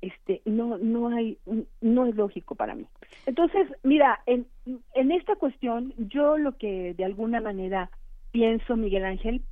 este 0.00 0.40
no 0.44 0.78
no 0.78 1.08
hay 1.08 1.36
no 1.80 2.06
es 2.06 2.14
lógico 2.14 2.54
para 2.54 2.76
mí. 2.76 2.86
Entonces 3.26 3.68
mira 3.82 4.20
en 4.26 4.46
en 4.94 5.10
esta 5.10 5.34
cuestión 5.34 5.92
yo 5.98 6.38
lo 6.38 6.56
que 6.56 6.94
de 6.94 7.04
alguna 7.04 7.40
manera 7.40 7.90
pienso 8.30 8.76
Miguel 8.76 9.04
Ángel 9.04 9.42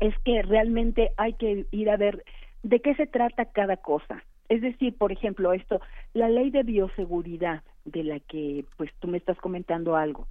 es 0.00 0.14
que 0.24 0.40
realmente 0.40 1.10
hay 1.18 1.34
que 1.34 1.66
ir 1.70 1.90
a 1.90 1.98
ver 1.98 2.24
de 2.62 2.80
qué 2.80 2.94
se 2.94 3.06
trata 3.06 3.44
cada 3.44 3.76
cosa 3.76 4.24
es 4.50 4.60
decir, 4.60 4.98
por 4.98 5.12
ejemplo, 5.12 5.52
esto, 5.52 5.80
la 6.12 6.28
ley 6.28 6.50
de 6.50 6.64
bioseguridad 6.64 7.62
de 7.84 8.02
la 8.02 8.18
que 8.18 8.64
pues 8.76 8.90
tú 8.98 9.06
me 9.06 9.16
estás 9.16 9.38
comentando 9.38 9.94
algo, 9.94 10.26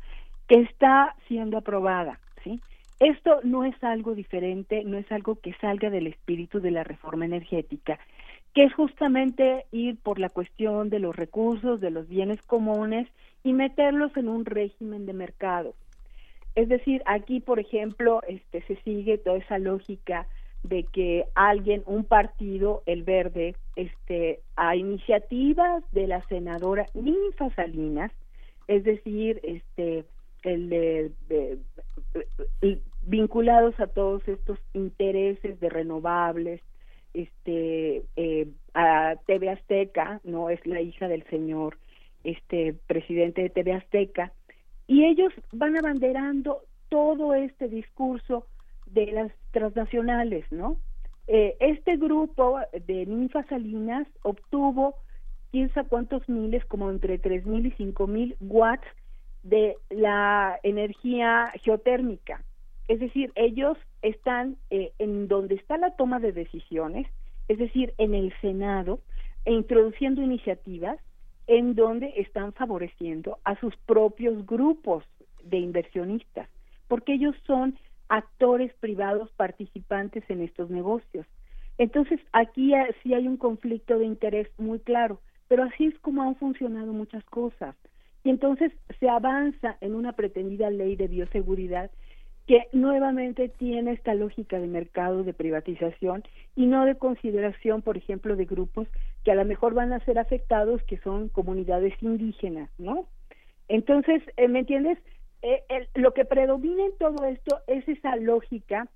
que 0.46 0.56
está 0.56 1.16
siendo 1.28 1.58
aprobada, 1.58 2.20
¿sí? 2.44 2.60
Esto 3.00 3.40
no 3.44 3.64
es 3.64 3.82
algo 3.82 4.16
diferente, 4.16 4.84
no 4.84 4.98
es 4.98 5.10
algo 5.10 5.36
que 5.40 5.54
salga 5.62 5.90
del 5.90 6.08
espíritu 6.08 6.60
de 6.60 6.72
la 6.72 6.84
reforma 6.84 7.24
energética, 7.24 7.98
que 8.54 8.66
es 8.66 8.74
justamente 8.74 9.66
ir 9.72 9.98
por 9.98 10.20
la 10.20 10.28
cuestión 10.28 10.90
de 10.90 11.00
los 11.00 11.16
recursos, 11.16 11.80
de 11.80 11.92
los 11.92 12.10
bienes 12.10 12.42
comunes 12.42 13.08
y 13.42 13.54
meterlos 13.54 14.16
en 14.18 14.28
un 14.28 14.44
régimen 14.44 15.06
de 15.06 15.14
mercado. 15.14 15.76
Es 16.56 16.68
decir, 16.68 17.02
aquí, 17.06 17.40
por 17.40 17.62
ejemplo, 17.62 18.22
este 18.28 18.64
se 18.64 18.76
sigue 18.82 19.18
toda 19.18 19.38
esa 19.38 19.60
lógica 19.60 20.28
de 20.64 20.84
que 20.84 21.26
alguien, 21.36 21.84
un 21.86 22.04
partido, 22.04 22.84
el 22.86 23.04
verde, 23.04 23.56
este, 23.76 24.42
a 24.56 24.76
iniciativas 24.76 25.84
de 25.92 26.08
la 26.08 26.26
senadora 26.28 26.86
Ninfa 26.94 27.54
Salinas, 27.56 28.12
es 28.68 28.84
decir, 28.84 29.40
este, 29.44 30.06
el 30.44 31.14
vinculados 33.02 33.80
a 33.80 33.88
todos 33.88 34.28
estos 34.28 34.60
intereses 34.74 35.60
de 35.60 35.70
renovables, 35.70 36.62
este, 37.14 38.04
eh, 38.16 38.48
a 38.74 39.16
TV 39.26 39.50
Azteca, 39.50 40.22
no 40.24 40.50
es 40.50 40.66
la 40.66 40.82
hija 40.82 41.08
del 41.08 41.24
señor, 41.30 41.78
este, 42.24 42.76
presidente 42.88 43.42
de 43.42 43.50
TV 43.50 43.74
Azteca, 43.74 44.32
y 44.86 45.06
ellos 45.06 45.34
van 45.52 45.78
abanderando 45.78 46.62
todo 46.90 47.34
este 47.34 47.68
discurso 47.68 48.46
de 48.94 49.12
las 49.12 49.32
transnacionales, 49.52 50.46
¿no? 50.52 50.78
Eh, 51.28 51.56
este 51.60 51.98
grupo 51.98 52.60
de 52.88 53.06
ninfas 53.06 53.46
salinas 53.48 54.08
obtuvo 54.24 54.96
quién 55.52 55.72
sabe 55.74 55.90
cuántos 55.90 56.28
miles, 56.28 56.66
como 56.66 56.90
entre 56.90 57.20
tres 57.20 57.46
mil 57.46 57.66
y 57.66 57.72
cinco 57.72 58.08
mil 58.08 58.36
watts 58.40 58.88
de 59.44 59.76
la 59.90 60.60
energía 60.64 61.52
geotérmica. 61.64 62.44
Es 62.88 63.00
decir, 63.00 63.32
ellos 63.36 63.78
están 64.02 64.58
eh, 64.72 64.92
en 64.98 65.28
donde 65.28 65.56
está 65.56 65.78
la 65.78 65.96
toma 65.96 66.20
de 66.20 66.32
decisiones, 66.32 67.08
es 67.48 67.58
decir, 67.60 67.94
en 67.98 68.16
el 68.16 68.34
Senado, 68.42 69.00
e 69.46 69.54
introduciendo 69.54 70.22
iniciativas 70.22 71.00
en 71.48 71.76
donde 71.76 72.14
están 72.18 72.54
favoreciendo 72.54 73.38
a 73.44 73.56
sus 73.60 73.76
propios 73.86 74.46
grupos 74.46 75.04
de 75.44 75.58
inversionistas, 75.58 76.50
porque 76.88 77.14
ellos 77.14 77.36
son 77.46 77.78
actores 78.10 78.74
privados 78.80 79.32
participantes 79.32 80.24
en 80.30 80.42
estos 80.42 80.70
negocios. 80.70 81.26
Entonces, 81.78 82.20
aquí 82.34 82.74
sí 83.02 83.14
hay 83.14 83.28
un 83.28 83.38
conflicto 83.38 83.98
de 83.98 84.06
interés 84.06 84.50
muy 84.58 84.80
claro, 84.80 85.22
pero 85.48 85.64
así 85.64 85.86
es 85.86 85.98
como 86.00 86.24
han 86.24 86.36
funcionado 86.36 86.92
muchas 86.92 87.24
cosas. 87.26 87.76
Y 88.24 88.30
entonces 88.30 88.74
se 89.00 89.08
avanza 89.08 89.78
en 89.80 89.96
una 89.96 90.12
pretendida 90.12 90.70
ley 90.70 90.98
de 90.98 91.08
bioseguridad 91.08 91.90
que 92.48 92.68
nuevamente 92.74 93.48
tiene 93.48 93.92
esta 93.92 94.16
lógica 94.16 94.60
de 94.60 94.68
mercado 94.68 95.24
de 95.24 95.34
privatización 95.34 96.24
y 96.56 96.66
no 96.66 96.84
de 96.84 96.96
consideración, 96.96 97.84
por 97.84 97.96
ejemplo, 97.96 98.36
de 98.36 98.46
grupos 98.46 98.88
que 99.24 99.32
a 99.32 99.36
lo 99.36 99.46
mejor 99.46 99.76
van 99.76 99.94
a 99.94 100.04
ser 100.04 100.18
afectados, 100.18 100.82
que 100.84 100.98
son 100.98 101.30
comunidades 101.30 101.94
indígenas, 102.02 102.70
¿no? 102.80 103.06
Entonces, 103.68 104.24
eh, 104.36 104.48
¿me 104.48 104.60
entiendes? 104.60 104.98
Eh, 105.42 105.88
lo 105.96 106.14
que 106.14 106.26
predomina 106.26 106.86
en 106.86 106.98
todo 106.98 107.26
esto 107.26 107.62
es 107.68 107.88
esa 107.88 108.16
lógica 108.18 108.88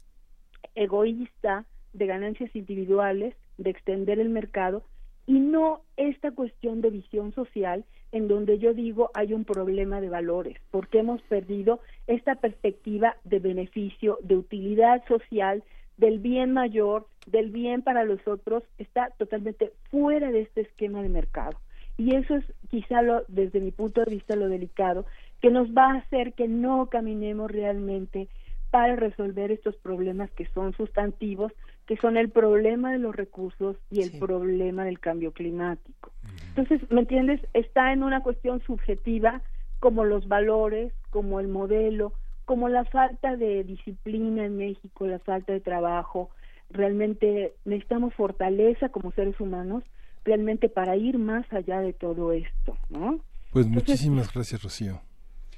egoísta 0.76 1.66
de 1.94 2.06
ganancias 2.06 2.54
individuales, 2.56 3.36
de 3.58 3.70
extender 3.70 4.20
el 4.20 4.30
mercado 4.30 4.84
y 5.26 5.40
no 5.40 5.82
esta 5.96 6.32
cuestión 6.32 6.82
de 6.82 6.90
visión 6.90 7.34
social 7.34 7.86
en 8.12 8.28
donde 8.28 8.60
yo 8.60 8.74
digo 8.74 9.10
hay 9.14 9.34
un 9.34 9.46
problema 9.46 10.02
de 10.02 10.10
valores, 10.10 10.58
porque 10.70 11.00
hemos 11.00 11.22
perdido 11.24 11.80
esta 12.08 12.36
perspectiva 12.36 13.16
de 13.24 13.40
beneficio, 13.40 14.20
de 14.22 14.38
utilidad 14.38 15.04
social, 15.08 15.64
del 15.98 16.20
bien 16.20 16.54
mayor, 16.54 17.08
del 17.26 17.50
bien 17.52 17.82
para 17.82 18.04
los 18.04 18.26
otros, 18.28 18.64
está 18.78 19.10
totalmente 19.18 19.72
fuera 19.90 20.32
de 20.32 20.42
este 20.42 20.62
esquema 20.62 21.02
de 21.02 21.10
mercado. 21.10 21.58
Y 21.98 22.16
eso 22.16 22.36
es 22.36 22.46
quizá 22.70 23.02
lo, 23.02 23.24
desde 23.28 23.60
mi 23.60 23.72
punto 23.72 24.04
de 24.04 24.12
vista 24.12 24.36
lo 24.36 24.50
delicado, 24.50 25.06
que 25.44 25.52
nos 25.52 25.68
va 25.72 25.92
a 25.92 25.98
hacer 25.98 26.32
que 26.36 26.48
no 26.48 26.88
caminemos 26.88 27.52
realmente 27.52 28.30
para 28.72 28.96
resolver 28.96 29.52
estos 29.52 29.76
problemas 29.76 30.32
que 30.32 30.48
son 30.54 30.72
sustantivos, 30.72 31.52
que 31.86 31.98
son 31.98 32.16
el 32.16 32.30
problema 32.30 32.94
de 32.94 32.98
los 32.98 33.14
recursos 33.14 33.76
y 33.92 34.04
el 34.04 34.20
problema 34.20 34.86
del 34.86 35.02
cambio 35.02 35.34
climático. 35.34 36.14
Entonces, 36.56 36.90
¿me 36.90 37.02
entiendes? 37.02 37.42
Está 37.54 37.92
en 37.92 38.04
una 38.04 38.22
cuestión 38.22 38.62
subjetiva 38.62 39.42
como 39.82 40.06
los 40.06 40.30
valores, 40.30 40.94
como 41.10 41.42
el 41.42 41.50
modelo, 41.50 42.14
como 42.46 42.70
la 42.70 42.86
falta 42.86 43.36
de 43.36 43.66
disciplina 43.66 44.46
en 44.46 44.56
México, 44.56 45.08
la 45.08 45.20
falta 45.20 45.52
de 45.52 45.60
trabajo. 45.60 46.30
Realmente 46.70 47.52
necesitamos 47.66 48.14
fortaleza 48.14 48.88
como 48.88 49.12
seres 49.12 49.38
humanos, 49.42 49.84
realmente 50.24 50.70
para 50.70 50.96
ir 50.96 51.18
más 51.18 51.46
allá 51.52 51.82
de 51.82 51.92
todo 51.92 52.32
esto, 52.32 52.78
¿no? 52.90 53.20
Pues 53.52 53.68
muchísimas 53.68 54.34
gracias, 54.34 54.64
Rocío. 54.64 55.02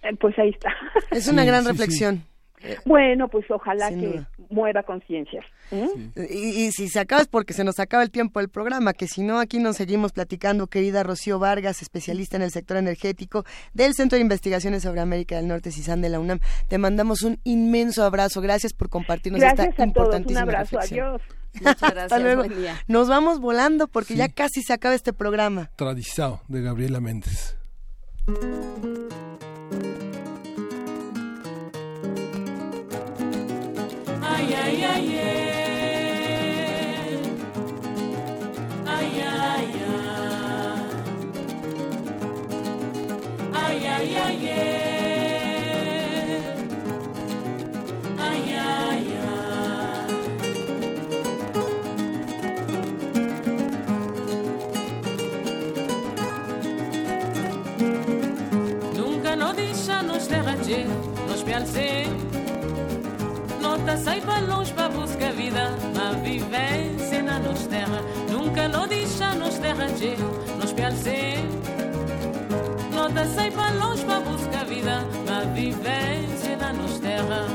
Eh, 0.05 0.15
pues 0.19 0.37
ahí 0.39 0.49
está. 0.49 0.73
Es 1.11 1.27
una 1.27 1.45
gran 1.45 1.65
reflexión. 1.65 2.23
Bueno, 2.85 3.27
pues 3.27 3.45
ojalá 3.49 3.89
que 3.89 4.23
mueva 4.49 4.83
conciencia. 4.83 5.43
¿eh? 5.71 5.87
Y, 6.31 6.71
si 6.71 6.87
se 6.87 6.99
acaba 6.99 7.21
es 7.21 7.27
porque 7.27 7.53
se 7.53 7.63
nos 7.63 7.79
acaba 7.79 8.03
el 8.03 8.11
tiempo 8.11 8.39
del 8.39 8.49
programa, 8.49 8.93
que 8.93 9.07
si 9.07 9.21
no, 9.21 9.39
aquí 9.39 9.59
nos 9.59 9.77
seguimos 9.77 10.11
platicando, 10.13 10.67
querida 10.67 11.03
Rocío 11.03 11.39
Vargas, 11.39 11.81
especialista 11.81 12.37
en 12.37 12.43
el 12.43 12.51
sector 12.51 12.77
energético 12.77 13.43
del 13.73 13.93
Centro 13.93 14.17
de 14.17 14.21
Investigaciones 14.21 14.83
sobre 14.83 15.01
América 15.01 15.35
del 15.35 15.47
Norte, 15.47 15.71
CISAN 15.71 16.01
de 16.01 16.09
la 16.09 16.19
UNAM. 16.19 16.39
Te 16.67 16.77
mandamos 16.77 17.21
un 17.21 17.39
inmenso 17.43 18.03
abrazo. 18.03 18.41
Gracias 18.41 18.73
por 18.73 18.89
compartirnos 18.89 19.41
Gracias 19.41 19.69
esta 19.69 19.83
a 19.83 19.85
todos. 19.85 19.87
importantísima 19.87 20.43
Un 20.43 20.49
abrazo. 20.49 20.79
reflexión. 20.79 21.07
Adiós. 21.07 21.21
Hasta 21.81 22.19
luego. 22.19 22.43
Nos 22.87 23.07
vamos 23.07 23.39
volando 23.39 23.87
porque 23.87 24.15
ya 24.15 24.27
casi 24.27 24.61
se 24.61 24.73
acaba 24.73 24.93
este 24.93 25.13
programa. 25.13 25.71
Tradizao, 25.75 26.41
de 26.47 26.61
Gabriela 26.61 26.99
Méndez. 26.99 27.55
Nunca 58.95 59.35
no 59.35 59.53
deixa-nos 59.53 60.27
derreter, 60.27 60.87
nos 61.27 61.43
pialcer. 61.43 62.24
Nota 63.85 63.97
sai 63.97 64.19
para 64.19 64.39
longe 64.39 64.73
para 64.73 64.89
buscar 64.89 65.31
vida, 65.33 65.69
a 65.95 66.13
vivência 66.13 67.21
na 67.21 67.37
nos 67.37 67.67
terra. 67.67 68.01
Nunca 68.31 68.67
não 68.67 68.87
deixa-nos 68.87 69.59
derreter, 69.59 70.17
nos 70.59 70.73
pialcer. 70.73 71.37
Nota 72.91 73.27
sai 73.27 73.51
para 73.51 73.75
longe 73.75 74.03
para 74.03 74.21
buscar 74.21 74.65
vida, 74.65 75.05
a 75.29 75.45
vivência 75.53 76.57
na 76.57 76.73
nos 76.73 76.97
terra. 76.97 77.45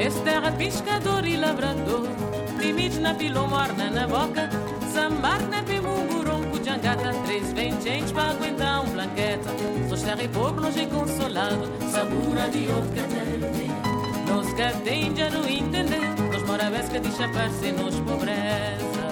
Este 0.00 0.20
terra 0.22 0.50
pescador 0.50 1.24
e 1.24 1.36
lavrador 1.36 2.08
Limites 2.58 2.98
na 2.98 3.14
pilomorna 3.14 3.90
na 3.90 4.08
boca 4.08 4.50
Sambar 4.92 5.40
na 5.48 5.62
pimungurum 5.62 6.11
Pujangata 6.72 7.12
Três 7.26 7.52
vem 7.52 7.80
gente 7.82 8.12
para 8.14 8.30
aguentar 8.30 8.84
um 8.84 8.90
blanqueta 8.90 9.50
Sós 9.88 10.02
terra 10.02 10.22
e 10.22 10.28
povo 10.28 10.60
nós 10.60 10.76
é 10.76 10.86
consolado. 10.86 11.70
Sabura 11.90 12.48
de 12.48 12.66
outro 12.68 12.90
catete 12.94 13.70
Nos 14.26 14.52
que 14.54 15.16
já 15.16 15.30
não 15.30 15.48
entender. 15.48 16.00
Nos 16.32 16.42
mora 16.44 16.70
vez 16.70 16.88
que 16.88 16.98
deixa 16.98 17.28
parecer 17.28 17.72
nos 17.72 18.00
pobreza. 18.00 19.02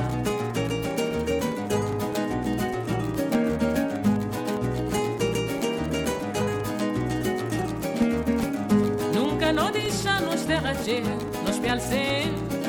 Nunca 9.15 9.53
não 9.53 9.71
deixa 9.71 10.19
nos 10.21 10.47
derreter, 10.47 11.03
nos 11.45 11.59
pialcer. 11.59 12.60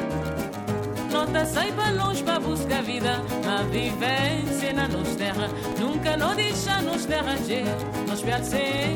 Não 1.12 1.28
te 1.28 1.46
sai 1.46 1.72
para 1.74 1.92
longe 1.92 2.24
para 2.24 2.40
buscar 2.40 2.84
vida, 2.84 3.22
a 3.46 3.64
vivência 3.64 4.74
na 4.74 4.88
nos 4.88 5.16
terra. 5.16 5.50
Nunca 5.80 6.16
não 6.16 6.34
deixa 6.36 6.82
nos 6.82 7.06
derreter, 7.06 7.66
nos 8.08 8.22
pialcer. 8.22 8.96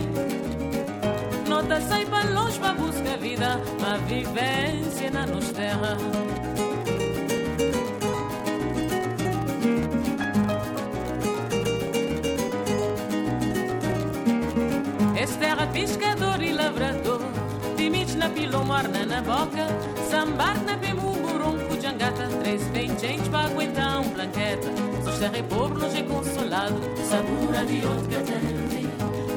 Não 1.48 1.64
te 1.64 1.82
sai 1.82 2.06
para 2.06 2.30
longe 2.30 2.60
para 2.60 2.74
buscar 2.74 3.18
vida, 3.18 3.60
a 3.86 3.98
vivência 3.98 5.12
na 5.12 5.26
nos 5.26 5.52
terra. 5.52 5.98
Este 15.22 15.38
terra 15.40 15.68
pescador 15.68 16.42
e 16.42 16.54
lavrador 16.54 17.22
Limites 17.78 18.16
na 18.16 18.30
pilomorna 18.30 19.06
na 19.06 19.22
boca 19.22 19.68
Sambar 20.10 20.64
na 20.64 20.78
pemumurum 22.06 22.16
Pujangata 22.16 22.28
Três 22.42 22.68
vem 22.68 23.00
gente 23.00 23.30
para 23.30 23.48
aguentar 23.48 24.02
um 24.02 24.10
blanqueta 24.10 24.68
Sós 25.04 25.20
terra 25.20 25.38
e 25.38 25.44
pobre 25.44 25.80
nos 25.80 25.96
é 25.96 26.04
consolado 26.04 26.76
Sabura 27.10 27.66
de 27.66 27.86
outro 27.86 28.10
catete 28.10 28.90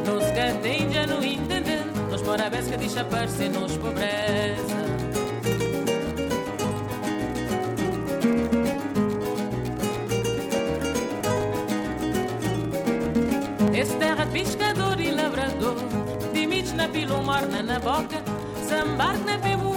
Nos 0.04 0.24
que 0.24 0.58
tem 0.62 0.92
já 0.92 1.06
não 1.06 1.22
entender 1.22 1.84
Nos 2.10 2.22
mora 2.22 2.50
vez 2.50 2.68
que 2.68 2.76
deixa 2.76 3.04
parecer 3.04 3.50
nos 3.50 3.76
pobreza. 3.76 4.88
Esse 13.74 13.94
terra 13.96 14.26
pescador 14.26 15.00
e 15.00 15.10
lavrador 15.10 15.76
Limites 16.32 16.72
na 16.72 16.88
pilomorna 16.88 17.62
na 17.62 17.78
boca 17.78 18.22
Sambar 18.68 19.16
na 19.18 19.38
pemumurum 19.38 19.67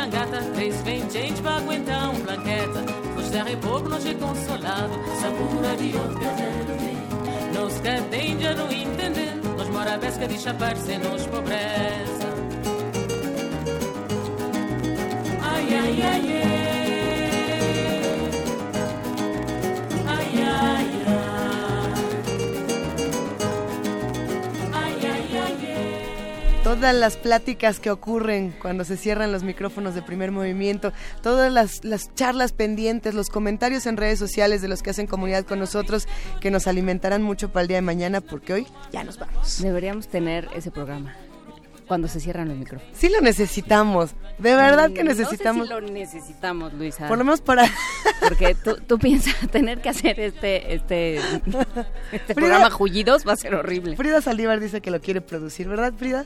Pujangata 0.00 0.42
Três 0.54 0.80
vem 0.82 1.10
gente 1.10 1.42
para 1.42 1.56
aguentar 1.56 2.10
um 2.10 2.20
blanqueta 2.20 2.80
Nos 3.14 3.28
terra 3.28 3.50
e 3.50 3.56
povo 3.56 3.88
nós 3.88 4.06
é 4.06 4.14
consolado 4.14 4.92
Sabura 5.20 5.76
de 5.76 5.96
outro 5.96 6.20
catete 6.20 7.54
Nos 7.54 7.74
que 7.80 8.02
tem 8.10 8.40
já 8.40 8.54
não 8.54 8.72
entender 8.72 9.34
Nos 9.58 9.68
mora 9.68 9.98
vez 9.98 10.16
que 10.16 10.26
deixa 10.26 10.54
parecer 10.54 10.98
nos 10.98 11.26
pobreza. 11.26 12.30
Ai, 15.42 15.68
ai, 15.70 16.02
ai, 16.02 16.42
ai 16.42 16.50
Ai, 16.54 16.59
Todas 26.80 26.94
las 26.94 27.18
pláticas 27.18 27.78
que 27.78 27.90
ocurren 27.90 28.54
cuando 28.58 28.84
se 28.84 28.96
cierran 28.96 29.32
los 29.32 29.42
micrófonos 29.42 29.94
de 29.94 30.00
primer 30.00 30.32
movimiento, 30.32 30.94
todas 31.22 31.52
las, 31.52 31.84
las 31.84 32.14
charlas 32.14 32.52
pendientes, 32.52 33.12
los 33.12 33.28
comentarios 33.28 33.84
en 33.84 33.98
redes 33.98 34.18
sociales 34.18 34.62
de 34.62 34.68
los 34.68 34.82
que 34.82 34.88
hacen 34.88 35.06
comunidad 35.06 35.44
con 35.44 35.58
nosotros, 35.58 36.08
que 36.40 36.50
nos 36.50 36.66
alimentarán 36.66 37.20
mucho 37.20 37.52
para 37.52 37.60
el 37.60 37.68
día 37.68 37.76
de 37.76 37.82
mañana, 37.82 38.22
porque 38.22 38.54
hoy 38.54 38.66
ya 38.92 39.04
nos 39.04 39.18
vamos. 39.18 39.60
Deberíamos 39.60 40.08
tener 40.08 40.48
ese 40.56 40.70
programa 40.70 41.14
cuando 41.86 42.08
se 42.08 42.18
cierran 42.18 42.48
los 42.48 42.56
micrófonos. 42.56 42.96
Sí 42.96 43.10
lo 43.10 43.20
necesitamos, 43.20 44.12
de 44.38 44.54
verdad 44.54 44.90
que 44.90 45.04
necesitamos. 45.04 45.68
No 45.68 45.76
sé 45.76 45.84
si 45.84 45.86
lo 45.86 45.92
necesitamos, 45.92 46.72
Luisa. 46.72 47.08
Por 47.08 47.18
lo 47.18 47.24
menos 47.24 47.42
para... 47.42 47.70
Porque 48.26 48.54
tú, 48.54 48.78
tú 48.86 48.98
piensas 48.98 49.34
tener 49.50 49.82
que 49.82 49.90
hacer 49.90 50.18
este, 50.18 50.72
este, 50.76 51.20
este 52.10 52.34
programa 52.34 52.70
Jullidos 52.70 53.28
va 53.28 53.34
a 53.34 53.36
ser 53.36 53.54
horrible. 53.54 53.98
Frida 53.98 54.22
Saldívar 54.22 54.60
dice 54.60 54.80
que 54.80 54.90
lo 54.90 55.02
quiere 55.02 55.20
producir, 55.20 55.68
¿verdad, 55.68 55.92
Frida? 55.94 56.24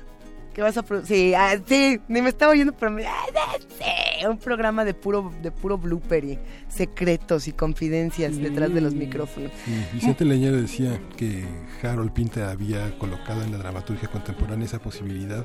¿Qué 0.54 0.62
vas 0.62 0.76
a 0.76 0.82
producir? 0.82 1.16
Sí, 1.16 1.34
ah, 1.34 1.56
sí, 1.66 2.00
ni 2.08 2.22
me 2.22 2.28
estaba 2.28 2.52
oyendo, 2.52 2.72
pero 2.72 2.92
me... 2.92 3.04
ah, 3.06 3.12
sí, 3.58 4.24
un 4.26 4.38
programa 4.38 4.84
de 4.84 4.94
puro, 4.94 5.32
de 5.42 5.50
puro 5.50 5.76
blooper 5.76 6.24
y 6.24 6.38
secretos 6.68 7.48
y 7.48 7.52
confidencias 7.52 8.36
detrás 8.38 8.72
de 8.72 8.80
los 8.80 8.94
micrófonos. 8.94 9.50
Sí, 9.64 9.72
Vicente 9.92 10.24
Leñero 10.24 10.56
decía 10.56 11.00
que 11.16 11.44
Harold 11.82 12.12
Pinter 12.12 12.44
había 12.44 12.96
colocado 12.98 13.42
en 13.42 13.50
la 13.50 13.58
dramaturgia 13.58 14.08
contemporánea 14.08 14.66
esa 14.66 14.78
posibilidad 14.78 15.44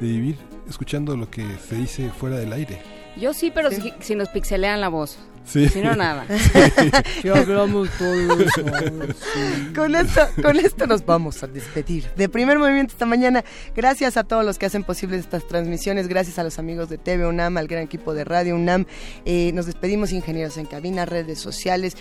de 0.00 0.06
vivir 0.06 0.36
escuchando 0.68 1.16
lo 1.16 1.28
que 1.30 1.44
se 1.58 1.74
dice 1.74 2.10
fuera 2.10 2.36
del 2.36 2.52
aire. 2.52 2.80
Yo 3.16 3.34
sí, 3.34 3.50
pero 3.54 3.70
Si, 3.70 3.92
si 4.00 4.14
nos 4.14 4.28
pixelean 4.28 4.80
la 4.80 4.88
voz. 4.88 5.18
Sí. 5.44 5.68
Si 5.68 5.80
no, 5.82 5.94
nada. 5.94 6.26
Sí, 7.22 7.28
hablamos 7.28 7.88
todo 7.98 8.40
eso. 8.40 8.62
Con 9.74 9.94
esto, 9.94 10.20
con 10.42 10.56
esto 10.58 10.86
nos 10.86 11.04
vamos 11.04 11.42
a 11.42 11.46
despedir. 11.46 12.06
De 12.16 12.28
primer 12.28 12.58
movimiento 12.58 12.92
esta 12.92 13.06
mañana, 13.06 13.44
gracias 13.76 14.16
a 14.16 14.24
todos 14.24 14.44
los 14.44 14.58
que 14.58 14.66
hacen 14.66 14.84
posibles 14.84 15.20
estas 15.20 15.46
transmisiones, 15.46 16.08
gracias 16.08 16.38
a 16.38 16.44
los 16.44 16.58
amigos 16.58 16.88
de 16.88 16.98
TV 16.98 17.26
UNAM, 17.26 17.56
al 17.58 17.66
gran 17.68 17.82
equipo 17.82 18.14
de 18.14 18.24
Radio 18.24 18.54
UNAM. 18.56 18.86
Eh, 19.24 19.52
nos 19.54 19.66
despedimos, 19.66 20.12
ingenieros 20.12 20.56
en 20.56 20.66
cabina, 20.66 21.04
redes 21.06 21.38
sociales. 21.40 21.96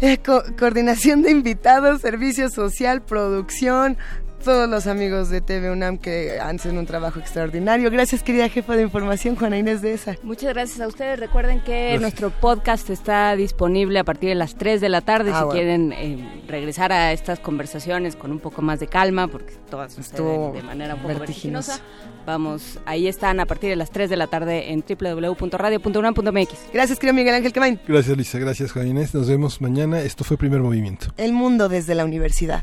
eh, 0.00 0.18
co- 0.18 0.42
coordinación 0.58 1.22
de 1.22 1.30
invitados, 1.30 2.00
servicio 2.02 2.50
social, 2.50 3.02
producción, 3.02 3.96
todos 4.46 4.68
los 4.68 4.86
amigos 4.86 5.28
de 5.28 5.40
TV 5.40 5.70
UNAM 5.72 5.98
que 5.98 6.38
hacen 6.40 6.78
un 6.78 6.86
trabajo 6.86 7.18
extraordinario. 7.18 7.90
Gracias, 7.90 8.22
querida 8.22 8.48
jefa 8.48 8.76
de 8.76 8.82
información, 8.82 9.34
Juana 9.34 9.58
Inés 9.58 9.82
de 9.82 9.92
esa. 9.92 10.14
Muchas 10.22 10.54
gracias 10.54 10.80
a 10.80 10.86
ustedes. 10.86 11.18
Recuerden 11.18 11.60
que 11.64 11.80
Gracias. 11.82 12.00
nuestro 12.00 12.30
podcast 12.30 12.88
está 12.90 13.34
disponible 13.34 13.98
a 13.98 14.04
partir 14.04 14.28
de 14.28 14.36
las 14.36 14.54
3 14.54 14.80
de 14.80 14.88
la 14.88 15.00
tarde 15.00 15.32
Ah, 15.34 15.38
si 15.40 15.44
bueno. 15.46 15.52
quieren 15.52 15.92
eh, 15.92 16.42
regresar 16.46 16.92
a 16.92 17.12
estas 17.12 17.40
conversaciones 17.40 18.14
con 18.14 18.30
un 18.30 18.38
poco 18.38 18.62
más 18.62 18.78
de 18.78 18.86
calma, 18.86 19.26
porque 19.26 19.52
todas 19.68 19.98
Estuvo 19.98 20.32
suceden 20.46 20.52
de 20.52 20.62
manera 20.62 20.94
un 20.94 21.02
poco 21.02 21.18
vertiginosa. 21.18 21.80
Vamos, 22.24 22.78
ahí 22.86 23.08
están 23.08 23.40
a 23.40 23.46
partir 23.46 23.70
de 23.70 23.76
las 23.76 23.90
3 23.90 24.08
de 24.08 24.16
la 24.16 24.28
tarde 24.28 24.70
en 24.72 24.84
www.radio.unam.mx. 24.88 26.54
Gracias, 26.72 26.98
querido 27.00 27.14
Miguel 27.14 27.34
Ángel 27.34 27.52
Quemain. 27.52 27.80
Gracias, 27.88 28.16
Lisa. 28.16 28.38
Gracias, 28.38 28.70
Juan 28.70 28.86
Inés. 28.86 29.12
Nos 29.12 29.28
vemos 29.28 29.60
mañana. 29.60 30.00
Esto 30.02 30.22
fue 30.22 30.36
Primer 30.36 30.60
Movimiento. 30.60 31.08
El 31.16 31.32
mundo 31.32 31.68
desde 31.68 31.96
la 31.96 32.04
universidad. 32.04 32.62